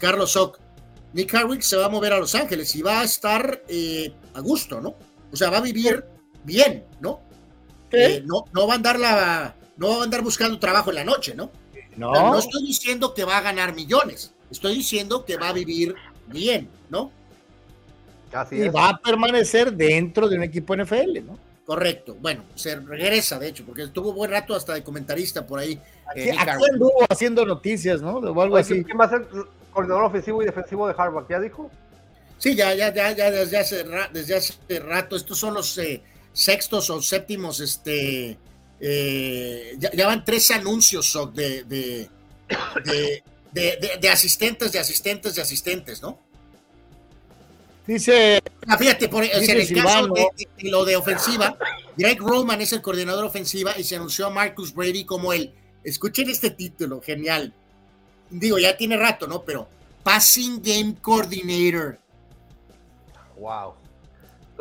Carlos 0.00 0.30
Sock, 0.30 0.60
Nick 1.12 1.34
Hardwick 1.34 1.62
se 1.62 1.76
va 1.76 1.86
a 1.86 1.88
mover 1.88 2.12
a 2.12 2.20
Los 2.20 2.36
Ángeles 2.36 2.72
y 2.76 2.82
va 2.82 3.00
a 3.00 3.04
estar 3.04 3.64
eh, 3.66 4.12
a 4.34 4.40
gusto, 4.40 4.80
¿no? 4.80 4.94
O 5.32 5.36
sea, 5.36 5.50
va 5.50 5.58
a 5.58 5.62
vivir 5.62 6.04
bien, 6.44 6.84
¿no? 7.00 7.20
Eh, 7.90 8.22
no, 8.24 8.44
no 8.52 8.68
va 8.68 8.74
a 8.74 8.76
andar 8.76 9.00
la, 9.00 9.56
no 9.76 9.88
va 9.88 10.00
a 10.02 10.04
andar 10.04 10.22
buscando 10.22 10.58
trabajo 10.60 10.90
en 10.90 10.96
la 10.96 11.04
noche, 11.04 11.34
¿no? 11.34 11.50
No. 11.96 12.12
No, 12.12 12.30
no 12.32 12.38
estoy 12.38 12.64
diciendo 12.66 13.14
que 13.14 13.24
va 13.24 13.38
a 13.38 13.40
ganar 13.40 13.74
millones, 13.74 14.32
estoy 14.50 14.74
diciendo 14.76 15.24
que 15.24 15.36
va 15.36 15.48
a 15.48 15.52
vivir 15.52 15.94
bien, 16.26 16.68
¿no? 16.90 17.10
Así 18.32 18.56
Y 18.56 18.62
es. 18.62 18.74
va 18.74 18.90
a 18.90 18.98
permanecer 18.98 19.72
dentro 19.72 20.28
de 20.28 20.36
un 20.36 20.42
equipo 20.42 20.74
NFL, 20.76 21.24
¿no? 21.24 21.38
Correcto. 21.64 22.16
Bueno, 22.20 22.44
se 22.54 22.76
regresa, 22.76 23.38
de 23.38 23.48
hecho, 23.48 23.64
porque 23.64 23.82
estuvo 23.84 24.12
buen 24.12 24.30
rato 24.30 24.54
hasta 24.54 24.74
de 24.74 24.84
comentarista 24.84 25.46
por 25.46 25.58
ahí. 25.58 25.80
eh, 26.14 26.32
Aquí, 26.38 26.64
anduvo 26.72 27.04
haciendo 27.08 27.44
noticias, 27.46 28.00
¿no? 28.02 28.18
O 28.18 28.40
algo 28.42 28.54
Oye, 28.56 28.60
así. 28.60 28.84
¿Quién 28.84 29.00
va 29.00 29.06
a 29.06 29.10
ser 29.10 29.26
coordinador 29.72 30.04
ofensivo 30.04 30.42
y 30.42 30.46
defensivo 30.46 30.86
de 30.86 30.94
Harvard? 30.96 31.24
¿Ya 31.28 31.40
dijo? 31.40 31.70
Sí, 32.38 32.54
ya, 32.54 32.74
ya, 32.74 32.92
ya, 32.94 33.10
ya 33.12 33.30
desde 33.30 33.56
hace, 33.58 33.82
ra- 33.84 34.10
desde 34.12 34.36
hace 34.36 34.54
rato. 34.80 35.16
Estos 35.16 35.38
son 35.38 35.54
los 35.54 35.76
eh, 35.78 36.02
sextos 36.32 36.90
o 36.90 37.00
séptimos, 37.00 37.58
este, 37.60 38.36
eh, 38.80 39.74
ya, 39.78 39.90
ya 39.92 40.06
van 40.06 40.24
tres 40.24 40.50
anuncios 40.50 41.06
Soc, 41.10 41.32
de, 41.34 41.64
de, 41.64 42.08
de, 42.84 43.22
de- 43.52 43.76
de- 43.80 43.98
de 44.00 44.08
asistentes, 44.08 44.72
de 44.72 44.78
asistentes, 44.78 45.34
de 45.34 45.42
asistentes, 45.42 46.02
¿no? 46.02 46.18
Dice, 47.86 48.42
Ah, 48.66 48.76
fíjate, 48.76 49.08
por, 49.08 49.22
o 49.22 49.26
sea, 49.26 49.38
Dice 49.38 49.52
en 49.52 49.60
el 49.60 49.68
caso 49.82 49.88
Silvano. 50.04 50.14
de, 50.14 50.26
de- 50.36 50.62
de 50.64 50.70
lo 50.70 50.84
de 50.84 50.96
ofensiva, 50.96 51.56
Greg 51.96 52.18
Roman 52.18 52.60
es 52.60 52.72
el 52.72 52.82
coordinador 52.82 53.24
ofensiva 53.24 53.78
y 53.78 53.84
se 53.84 53.94
anunció 53.96 54.26
a 54.26 54.30
Marcus 54.30 54.74
Brady 54.74 55.04
como 55.04 55.32
el, 55.32 55.54
escuchen 55.84 56.28
este 56.28 56.50
título, 56.50 57.00
genial. 57.00 57.52
Digo, 58.28 58.58
ya 58.58 58.76
tiene 58.76 58.96
rato, 58.96 59.28
¿no? 59.28 59.42
Pero 59.44 59.68
Passing 60.02 60.60
Game 60.62 60.96
Coordinator. 61.00 61.98
Wow. 63.38 63.74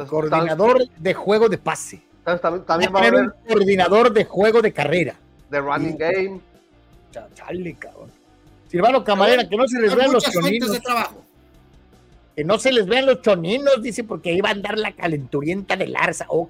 coordinador 0.07 0.87
de 0.97 1.13
juego 1.15 1.49
de 1.49 1.57
pase. 1.57 2.03
Entonces, 2.27 2.41
también, 2.41 2.65
también 2.65 2.93
Va 2.93 2.99
a 3.01 3.07
haber 3.07 3.21
un 3.25 3.33
coordinador 3.47 4.11
de 4.11 4.25
juego 4.25 4.61
de 4.61 4.73
carrera. 4.73 5.15
de 5.49 5.59
running 5.61 5.95
game. 5.97 6.39
Cha- 7.11 7.27
Chale, 7.35 7.75
cabrón. 7.75 8.09
Silvano 8.67 9.03
Camarera, 9.03 9.47
que 9.47 9.55
no 9.55 9.67
se 9.67 9.79
les 9.79 9.95
vean 9.95 10.11
los 10.11 10.23
choninos. 10.23 10.71
de 10.71 10.79
trabajo. 10.79 11.21
Que 12.35 12.43
no 12.43 12.57
se 12.59 12.73
les 12.73 12.85
vean 12.87 13.05
los 13.05 13.21
choninos, 13.21 13.81
dice, 13.81 14.03
porque 14.03 14.33
iba 14.33 14.49
a 14.49 14.53
andar 14.53 14.77
la 14.77 14.91
calenturienta 14.93 15.77
del 15.77 15.95
Arza. 15.95 16.25
Ok. 16.29 16.49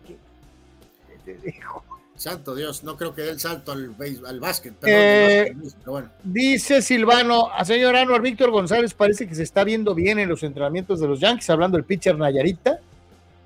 Santo 2.16 2.56
Dios, 2.56 2.84
no 2.84 2.96
creo 2.96 3.14
que 3.14 3.24
dé 3.24 3.32
el 3.32 3.40
salto 3.40 3.74
al, 3.74 3.94
al 4.26 4.40
básquet. 4.40 4.74
Eh, 4.86 5.48
al 5.50 5.56
básquet, 5.56 5.78
pero 5.82 5.92
bueno. 5.92 6.10
Dice 6.24 6.82
Silvano, 6.82 7.50
a 7.52 7.66
señor 7.66 7.96
Anuar 7.98 8.22
Víctor 8.22 8.52
González 8.52 8.94
parece 8.94 9.28
que 9.28 9.36
se 9.36 9.44
está 9.44 9.66
viendo 9.66 9.94
bien 9.94 10.18
en 10.20 10.30
los 10.30 10.42
entrenamientos 10.44 11.02
de 11.02 11.08
los 11.08 11.20
Yankees, 11.20 11.50
hablando 11.50 11.78
del 11.78 11.84
pitcher 11.86 12.18
Nayarita. 12.18 12.80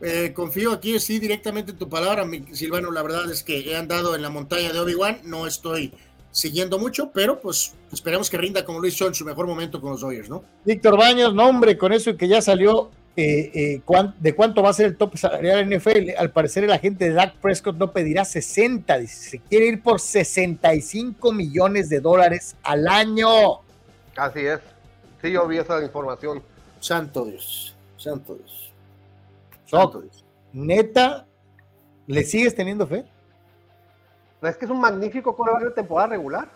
Eh, 0.01 0.31
confío 0.33 0.71
aquí, 0.71 0.97
sí, 0.99 1.19
directamente 1.19 1.71
en 1.71 1.77
tu 1.77 1.89
palabra, 1.89 2.25
mi 2.25 2.43
Silvano. 2.53 2.91
La 2.91 3.01
verdad 3.03 3.29
es 3.31 3.43
que 3.43 3.59
he 3.71 3.75
andado 3.75 4.15
en 4.15 4.21
la 4.21 4.29
montaña 4.29 4.71
de 4.71 4.79
Obi-Wan, 4.79 5.19
no 5.23 5.45
estoy 5.45 5.93
siguiendo 6.31 6.79
mucho, 6.79 7.11
pero 7.11 7.39
pues 7.41 7.73
esperemos 7.91 8.29
que 8.29 8.37
rinda 8.37 8.63
como 8.63 8.79
lo 8.79 8.87
hizo 8.87 9.07
en 9.07 9.13
su 9.15 9.25
mejor 9.25 9.47
momento 9.47 9.81
con 9.81 9.91
los 9.91 10.01
Dodgers, 10.01 10.29
¿no? 10.29 10.43
Víctor 10.63 10.95
Baños, 10.97 11.33
no 11.33 11.49
hombre, 11.49 11.77
con 11.77 11.91
eso 11.91 12.15
que 12.15 12.27
ya 12.27 12.41
salió 12.41 12.91
eh, 13.17 13.51
eh, 13.53 13.81
cuán- 13.83 14.15
de 14.19 14.33
cuánto 14.33 14.61
va 14.63 14.69
a 14.69 14.73
ser 14.73 14.85
el 14.85 14.95
tope 14.95 15.17
salarial 15.17 15.59
en 15.59 15.73
NFL. 15.73 16.11
Al 16.17 16.31
parecer 16.31 16.63
el 16.63 16.71
agente 16.71 17.05
de 17.05 17.11
Dak 17.13 17.35
Prescott 17.37 17.75
no 17.75 17.91
pedirá 17.91 18.23
60, 18.23 18.97
dice, 18.99 19.29
se 19.31 19.39
quiere 19.39 19.65
ir 19.65 19.81
por 19.83 19.99
65 19.99 21.33
millones 21.33 21.89
de 21.89 21.99
dólares 21.99 22.55
al 22.63 22.87
año. 22.87 23.27
Así 24.15 24.39
es. 24.45 24.59
Sí, 25.21 25.31
yo 25.31 25.45
vi 25.47 25.57
esa 25.57 25.83
información. 25.83 26.41
Santo 26.79 27.25
Dios, 27.25 27.75
santo 27.97 28.35
Dios. 28.35 28.68
Neta, 30.53 31.27
¿le 32.07 32.23
sigues 32.23 32.55
teniendo 32.55 32.87
fe? 32.87 33.05
Es 34.41 34.57
que 34.57 34.65
es 34.65 34.71
un 34.71 34.79
magnífico 34.79 35.35
coreback 35.35 35.63
de 35.63 35.71
temporada 35.71 36.09
regular. 36.09 36.49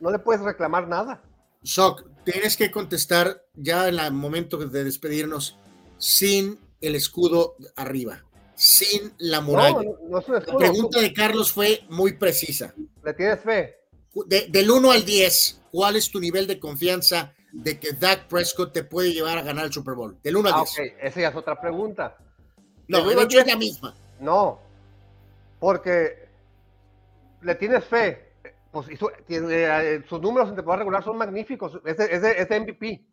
No 0.00 0.10
le 0.10 0.18
puedes 0.18 0.42
reclamar 0.42 0.86
nada. 0.86 1.22
Soc, 1.62 2.04
tienes 2.24 2.56
que 2.56 2.70
contestar 2.70 3.42
ya 3.54 3.88
en 3.88 3.98
el 3.98 4.12
momento 4.12 4.56
de 4.58 4.84
despedirnos 4.84 5.58
sin 5.96 6.58
el 6.80 6.94
escudo 6.96 7.54
arriba, 7.76 8.24
sin 8.54 9.12
la 9.18 9.40
muralla. 9.40 9.82
No, 9.82 9.96
no 10.08 10.18
es 10.18 10.28
un 10.28 10.34
la 10.34 10.56
pregunta 10.56 11.00
de 11.00 11.12
Carlos 11.14 11.52
fue 11.52 11.80
muy 11.88 12.14
precisa. 12.14 12.74
¿Le 13.04 13.14
tienes 13.14 13.40
fe? 13.40 13.76
De- 14.26 14.48
del 14.50 14.70
1 14.70 14.90
al 14.90 15.04
10, 15.04 15.62
¿cuál 15.70 15.96
es 15.96 16.10
tu 16.10 16.20
nivel 16.20 16.46
de 16.46 16.58
confianza 16.58 17.32
de 17.52 17.78
que 17.78 17.92
Dak 17.92 18.26
Prescott 18.28 18.72
te 18.72 18.82
puede 18.84 19.12
llevar 19.12 19.38
a 19.38 19.42
ganar 19.42 19.64
el 19.66 19.72
Super 19.72 19.94
Bowl? 19.94 20.18
Del 20.22 20.36
1 20.36 20.48
al 20.48 20.54
Ah, 20.54 20.64
10. 20.64 20.70
ok, 20.92 20.98
esa 21.02 21.20
ya 21.20 21.28
es 21.28 21.36
otra 21.36 21.58
pregunta. 21.60 22.16
No, 22.88 23.04
de 23.04 23.12
hecho 23.14 23.20
es 23.22 23.28
10, 23.28 23.46
la 23.46 23.56
misma. 23.56 23.94
No, 24.20 24.58
porque 25.58 26.28
le 27.42 27.54
tienes 27.54 27.84
fe. 27.84 28.30
Pues 28.70 28.88
hizo- 28.90 29.10
tiene, 29.26 29.46
eh, 29.50 30.02
sus 30.08 30.20
números 30.20 30.48
en 30.48 30.56
temporada 30.56 30.78
regular 30.80 31.04
son 31.04 31.18
magníficos. 31.18 31.78
Es 31.84 31.96
de, 31.98 32.04
es 32.06 32.22
de- 32.22 32.38
es 32.40 32.48
de 32.48 32.56
MVP. 32.60 33.04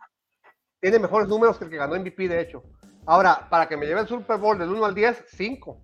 Tiene 0.79 0.99
mejores 0.99 1.27
números 1.27 1.57
que 1.57 1.65
el 1.65 1.69
que 1.69 1.77
ganó 1.77 1.95
MVP, 1.95 2.27
de 2.29 2.39
hecho. 2.41 2.63
Ahora, 3.05 3.47
para 3.49 3.67
que 3.67 3.75
me 3.75 3.85
lleve 3.85 4.01
el 4.01 4.07
Super 4.07 4.37
Bowl 4.37 4.57
del 4.57 4.69
1 4.69 4.85
al 4.85 4.95
10, 4.95 5.23
5. 5.35 5.81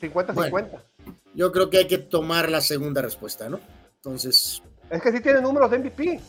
50-50. 0.00 0.82
Yo 1.34 1.52
creo 1.52 1.68
que 1.68 1.78
hay 1.78 1.86
que 1.86 1.98
tomar 1.98 2.48
la 2.50 2.60
segunda 2.60 3.02
respuesta, 3.02 3.48
¿no? 3.48 3.60
Entonces, 3.96 4.62
Es 4.88 5.02
que 5.02 5.10
sí 5.12 5.20
tiene 5.20 5.40
números 5.40 5.70
de 5.70 5.78
MVP. 5.78 6.20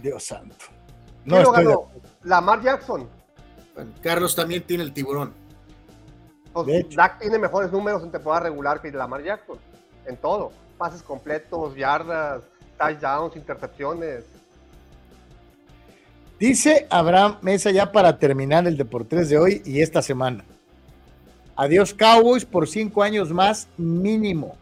Dios 0.00 0.24
santo. 0.24 0.56
¿Quién 1.24 1.36
No 1.36 1.42
lo 1.42 1.52
ganó? 1.52 1.90
Lamar 2.22 2.62
Jackson. 2.62 3.08
Bueno, 3.76 3.92
Carlos 4.02 4.34
también 4.34 4.62
tiene 4.62 4.82
el 4.82 4.92
tiburón. 4.92 5.34
Pues, 6.52 6.86
Dak 6.96 7.20
tiene 7.20 7.38
mejores 7.38 7.70
números 7.70 8.02
en 8.02 8.10
temporada 8.10 8.44
regular 8.44 8.80
que 8.80 8.90
Lamar 8.90 9.22
Jackson. 9.22 9.58
En 10.06 10.16
todo. 10.16 10.50
Pases 10.78 11.02
completos, 11.02 11.76
yardas, 11.76 12.42
touchdowns, 12.78 13.36
intercepciones. 13.36 14.24
Dice 16.38 16.86
Abraham 16.90 17.36
Mesa 17.42 17.70
ya 17.70 17.92
para 17.92 18.18
terminar 18.18 18.66
el 18.66 18.76
Deportes 18.76 19.28
de 19.28 19.38
hoy 19.38 19.62
y 19.64 19.82
esta 19.82 20.00
semana. 20.00 20.44
Adiós 21.54 21.92
Cowboys 21.92 22.44
por 22.44 22.68
cinco 22.68 23.02
años 23.02 23.30
más 23.30 23.68
mínimo. 23.76 24.56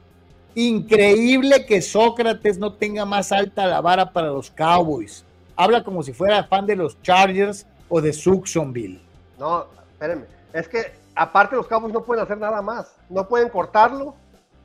Increíble 0.56 1.66
que 1.66 1.82
Sócrates 1.82 2.58
no 2.58 2.72
tenga 2.72 3.04
más 3.04 3.32
alta 3.32 3.66
la 3.66 3.80
vara 3.80 4.12
para 4.12 4.28
los 4.28 4.50
Cowboys. 4.50 5.24
Habla 5.56 5.84
como 5.84 6.02
si 6.02 6.12
fuera 6.12 6.44
fan 6.44 6.66
de 6.66 6.76
los 6.76 7.00
Chargers 7.02 7.66
o 7.88 8.00
de 8.00 8.12
Suxonville. 8.12 9.00
No, 9.38 9.66
espérenme. 9.92 10.26
Es 10.52 10.68
que 10.68 10.92
aparte 11.14 11.56
los 11.56 11.66
Cowboys 11.66 11.92
no 11.92 12.04
pueden 12.04 12.24
hacer 12.24 12.38
nada 12.38 12.62
más. 12.62 12.94
No 13.08 13.28
pueden 13.28 13.48
cortarlo. 13.48 14.14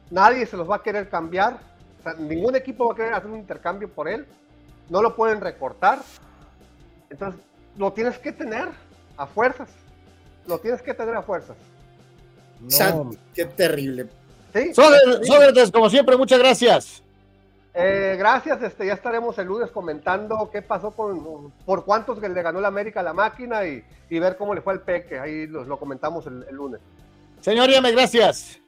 Nadie 0.10 0.46
se 0.46 0.58
los 0.58 0.70
va 0.70 0.78
a 0.78 0.84
querer 0.84 1.10
cambiar. 1.10 1.60
O 2.00 2.04
sea, 2.04 2.14
ningún 2.14 2.56
equipo 2.56 2.88
va 2.88 2.94
a 2.94 2.96
querer 2.96 3.14
hacer 3.14 3.30
un 3.30 3.38
intercambio 3.38 3.90
por 3.90 4.08
él. 4.08 4.26
No 4.90 5.02
lo 5.02 5.16
pueden 5.16 5.42
recortar. 5.42 6.00
Entonces, 7.10 7.40
lo 7.78 7.94
tienes 7.94 8.18
que 8.18 8.32
tener 8.32 8.70
a 9.18 9.28
fuerzas. 9.28 9.70
Lo 10.48 10.60
tienes 10.60 10.82
que 10.82 10.94
tener 10.94 11.16
a 11.16 11.22
fuerzas. 11.22 11.58
No. 12.60 13.12
qué 13.34 13.46
terrible. 13.46 14.08
¿Sí? 14.54 14.74
Sócrates, 14.74 15.72
como 15.72 15.90
siempre, 15.90 16.18
muchas 16.18 16.40
gracias. 16.40 17.04
Eh, 17.82 18.16
gracias, 18.18 18.62
este, 18.62 18.88
ya 18.88 18.94
estaremos 18.94 19.38
el 19.38 19.48
lunes 19.48 19.72
comentando 19.72 20.50
qué 20.52 20.62
pasó 20.62 20.92
con, 20.92 21.52
por 21.66 21.86
cuántos 21.86 22.20
le 22.22 22.42
ganó 22.42 22.60
la 22.60 22.68
América 22.68 23.00
a 23.00 23.04
la 23.04 23.14
máquina 23.14 23.66
y, 23.66 23.84
ver 24.10 24.36
cómo 24.38 24.54
le 24.54 24.62
fue 24.62 24.74
al 24.74 24.82
Peque, 24.82 25.18
ahí 25.18 25.48
lo, 25.48 25.80
comentamos 25.80 26.26
el, 26.28 26.46
lunes. 26.52 26.82
Señor 27.40 27.70
Yame, 27.70 27.92
gracias. 27.92 28.60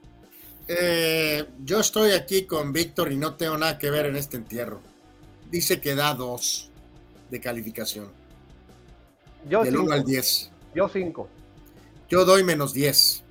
Eh, 0.67 1.45
yo 1.63 1.81
estoy 1.81 2.11
aquí 2.11 2.45
con 2.45 2.71
Víctor 2.71 3.11
y 3.11 3.17
no 3.17 3.35
tengo 3.35 3.57
nada 3.57 3.77
que 3.77 3.89
ver 3.89 4.05
en 4.05 4.15
este 4.15 4.37
entierro. 4.37 4.79
Dice 5.49 5.81
que 5.81 5.95
da 5.95 6.13
dos 6.13 6.71
de 7.29 7.41
calificación. 7.41 8.09
Yo 9.49 9.63
del 9.63 9.77
1 9.77 9.91
al 9.91 10.05
10. 10.05 10.51
Yo 10.73 10.87
5. 10.87 11.27
Yo 12.07 12.23
doy 12.23 12.43
menos 12.43 12.73
10. 12.73 13.23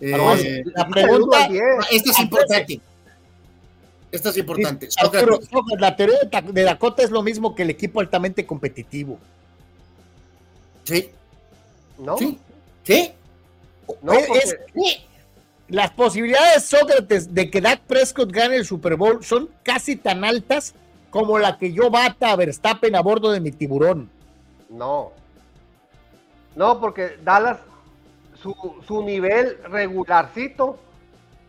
Eh, 0.00 0.62
la 0.74 0.88
pregunta, 0.88 1.48
esta 1.90 2.10
es 2.10 2.18
importante. 2.18 2.80
Esta 4.12 4.28
es 4.28 4.36
importante. 4.36 4.88
la 5.78 5.96
teoría 5.96 6.18
de 6.52 6.62
Dakota 6.62 7.02
es 7.02 7.10
lo 7.10 7.22
mismo 7.22 7.54
que 7.54 7.62
el 7.62 7.70
equipo 7.70 8.00
altamente 8.00 8.46
competitivo. 8.46 9.18
Sí. 10.84 11.10
¿No? 11.98 12.16
Sí. 12.18 12.38
¿Sí? 12.84 13.12
No, 14.02 14.12
es, 14.12 14.56
las 15.68 15.90
posibilidades, 15.92 16.64
Sócrates, 16.64 17.34
de 17.34 17.50
que 17.50 17.60
Dak 17.60 17.80
Prescott 17.80 18.30
gane 18.30 18.56
el 18.56 18.66
Super 18.66 18.96
Bowl 18.96 19.24
son 19.24 19.48
casi 19.62 19.96
tan 19.96 20.24
altas 20.24 20.74
como 21.10 21.38
la 21.38 21.58
que 21.58 21.72
yo 21.72 21.90
bata 21.90 22.30
a 22.30 22.36
Verstappen 22.36 22.94
a 22.94 23.00
bordo 23.00 23.32
de 23.32 23.40
mi 23.40 23.52
tiburón. 23.52 24.10
No. 24.68 25.12
No, 26.54 26.80
porque 26.80 27.16
Dallas 27.24 27.58
su, 28.86 29.02
nivel 29.02 29.58
regularcito 29.64 30.78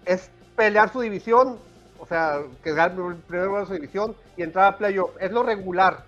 es 0.06 0.30
pelear 0.56 0.92
su 0.92 1.02
división, 1.02 1.58
o 2.04 2.06
sea, 2.06 2.42
que 2.62 2.72
el 2.72 3.16
primer 3.28 3.48
lugar 3.48 3.62
de 3.62 3.68
su 3.68 3.74
división 3.76 4.14
y 4.36 4.44
entrar 4.44 4.74
a 4.74 4.78
playoff. 4.78 5.12
Es 5.22 5.32
lo 5.32 5.42
regular. 5.42 6.04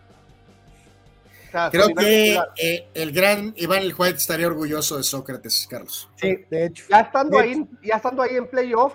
Creo 1.72 1.88
que 1.95 2.38
eh, 2.57 2.90
el 2.93 3.14
gran 3.14 3.53
Iván 3.56 3.82
El 3.82 3.95
White 3.98 4.17
estaría 4.17 4.45
orgulloso 4.45 4.98
de 4.98 5.03
Sócrates, 5.03 5.65
Carlos. 5.69 6.09
Sí, 6.17 6.35
de 6.49 6.65
hecho. 6.65 6.83
Ya 6.90 6.99
estando, 6.99 7.40
ahí, 7.40 7.65
ya 7.82 7.95
estando 7.95 8.24
ahí 8.24 8.35
en 8.35 8.45
playoff, 8.45 8.93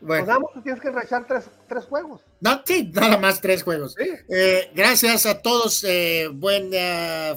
bueno. 0.00 0.38
Pues 0.54 0.64
tienes 0.64 0.80
que 0.80 0.90
rechar 0.90 1.26
tres, 1.26 1.50
tres, 1.68 1.84
juegos. 1.84 2.22
No, 2.40 2.62
sí, 2.64 2.90
nada 2.94 3.18
más 3.18 3.42
tres 3.42 3.62
juegos. 3.62 3.94
Eh, 3.98 4.70
gracias 4.74 5.26
a 5.26 5.42
todos. 5.42 5.84
Eh, 5.84 6.28
buen 6.32 6.70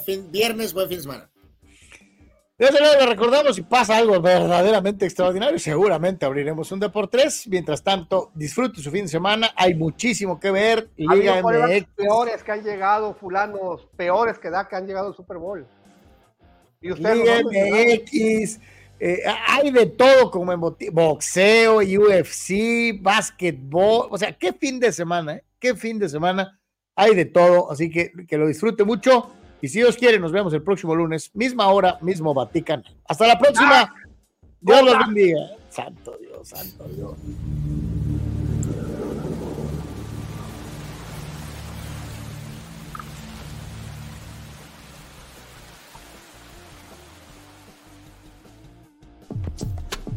fin, 0.05 0.31
viernes, 0.31 0.71
buen 0.71 0.87
fin 0.87 0.97
de 0.99 1.03
semana. 1.03 1.29
Desde 2.63 2.79
luego 2.79 2.97
le 2.97 3.05
recordamos, 3.07 3.57
si 3.57 3.61
pasa 3.61 3.97
algo 3.97 4.21
verdaderamente 4.21 5.03
extraordinario, 5.03 5.59
seguramente 5.59 6.25
abriremos 6.25 6.71
un 6.71 6.79
Deportes. 6.79 7.45
Mientras 7.49 7.83
tanto, 7.83 8.31
disfrute 8.35 8.79
su 8.79 8.89
fin 8.89 9.01
de 9.01 9.09
semana. 9.09 9.51
Hay 9.57 9.73
muchísimo 9.73 10.39
que 10.39 10.49
ver. 10.49 10.89
Liga 10.95 11.41
MX. 11.43 11.87
Peores 11.93 12.41
que 12.41 12.53
han 12.53 12.63
llegado, 12.63 13.15
fulanos, 13.15 13.85
peores 13.97 14.39
que 14.39 14.49
da 14.49 14.65
que 14.69 14.77
han 14.77 14.87
llegado 14.87 15.07
al 15.09 15.13
Super 15.13 15.39
Bowl. 15.39 15.67
Y 16.79 16.93
Liga 16.93 17.41
MX. 17.43 18.59
Eh, 18.97 19.23
hay 19.45 19.69
de 19.69 19.87
todo 19.87 20.31
como 20.31 20.53
en 20.53 20.61
boxeo, 20.61 21.79
UFC, 21.79 22.97
básquetbol. 23.01 24.07
O 24.09 24.17
sea, 24.17 24.31
qué 24.31 24.53
fin 24.53 24.79
de 24.79 24.93
semana, 24.93 25.33
¿eh? 25.33 25.43
Qué 25.59 25.75
fin 25.75 25.99
de 25.99 26.07
semana. 26.07 26.57
Hay 26.95 27.13
de 27.13 27.25
todo. 27.25 27.69
Así 27.69 27.89
que 27.89 28.13
que 28.25 28.37
lo 28.37 28.47
disfrute 28.47 28.85
mucho. 28.85 29.33
Y 29.63 29.69
si 29.69 29.79
Dios 29.79 29.95
quiere, 29.95 30.19
nos 30.19 30.33
vemos 30.33 30.53
el 30.53 30.61
próximo 30.61 30.93
lunes, 30.93 31.31
misma 31.33 31.69
hora, 31.69 31.97
mismo 32.01 32.33
Vaticano. 32.33 32.83
Hasta 33.07 33.27
la 33.27 33.39
próxima. 33.39 33.95
Dios 34.59 34.83
los 34.83 34.99
bendiga. 34.99 35.39
Santo 35.69 36.17
Dios, 36.19 36.49
santo 36.49 36.83
Dios. 36.89 37.13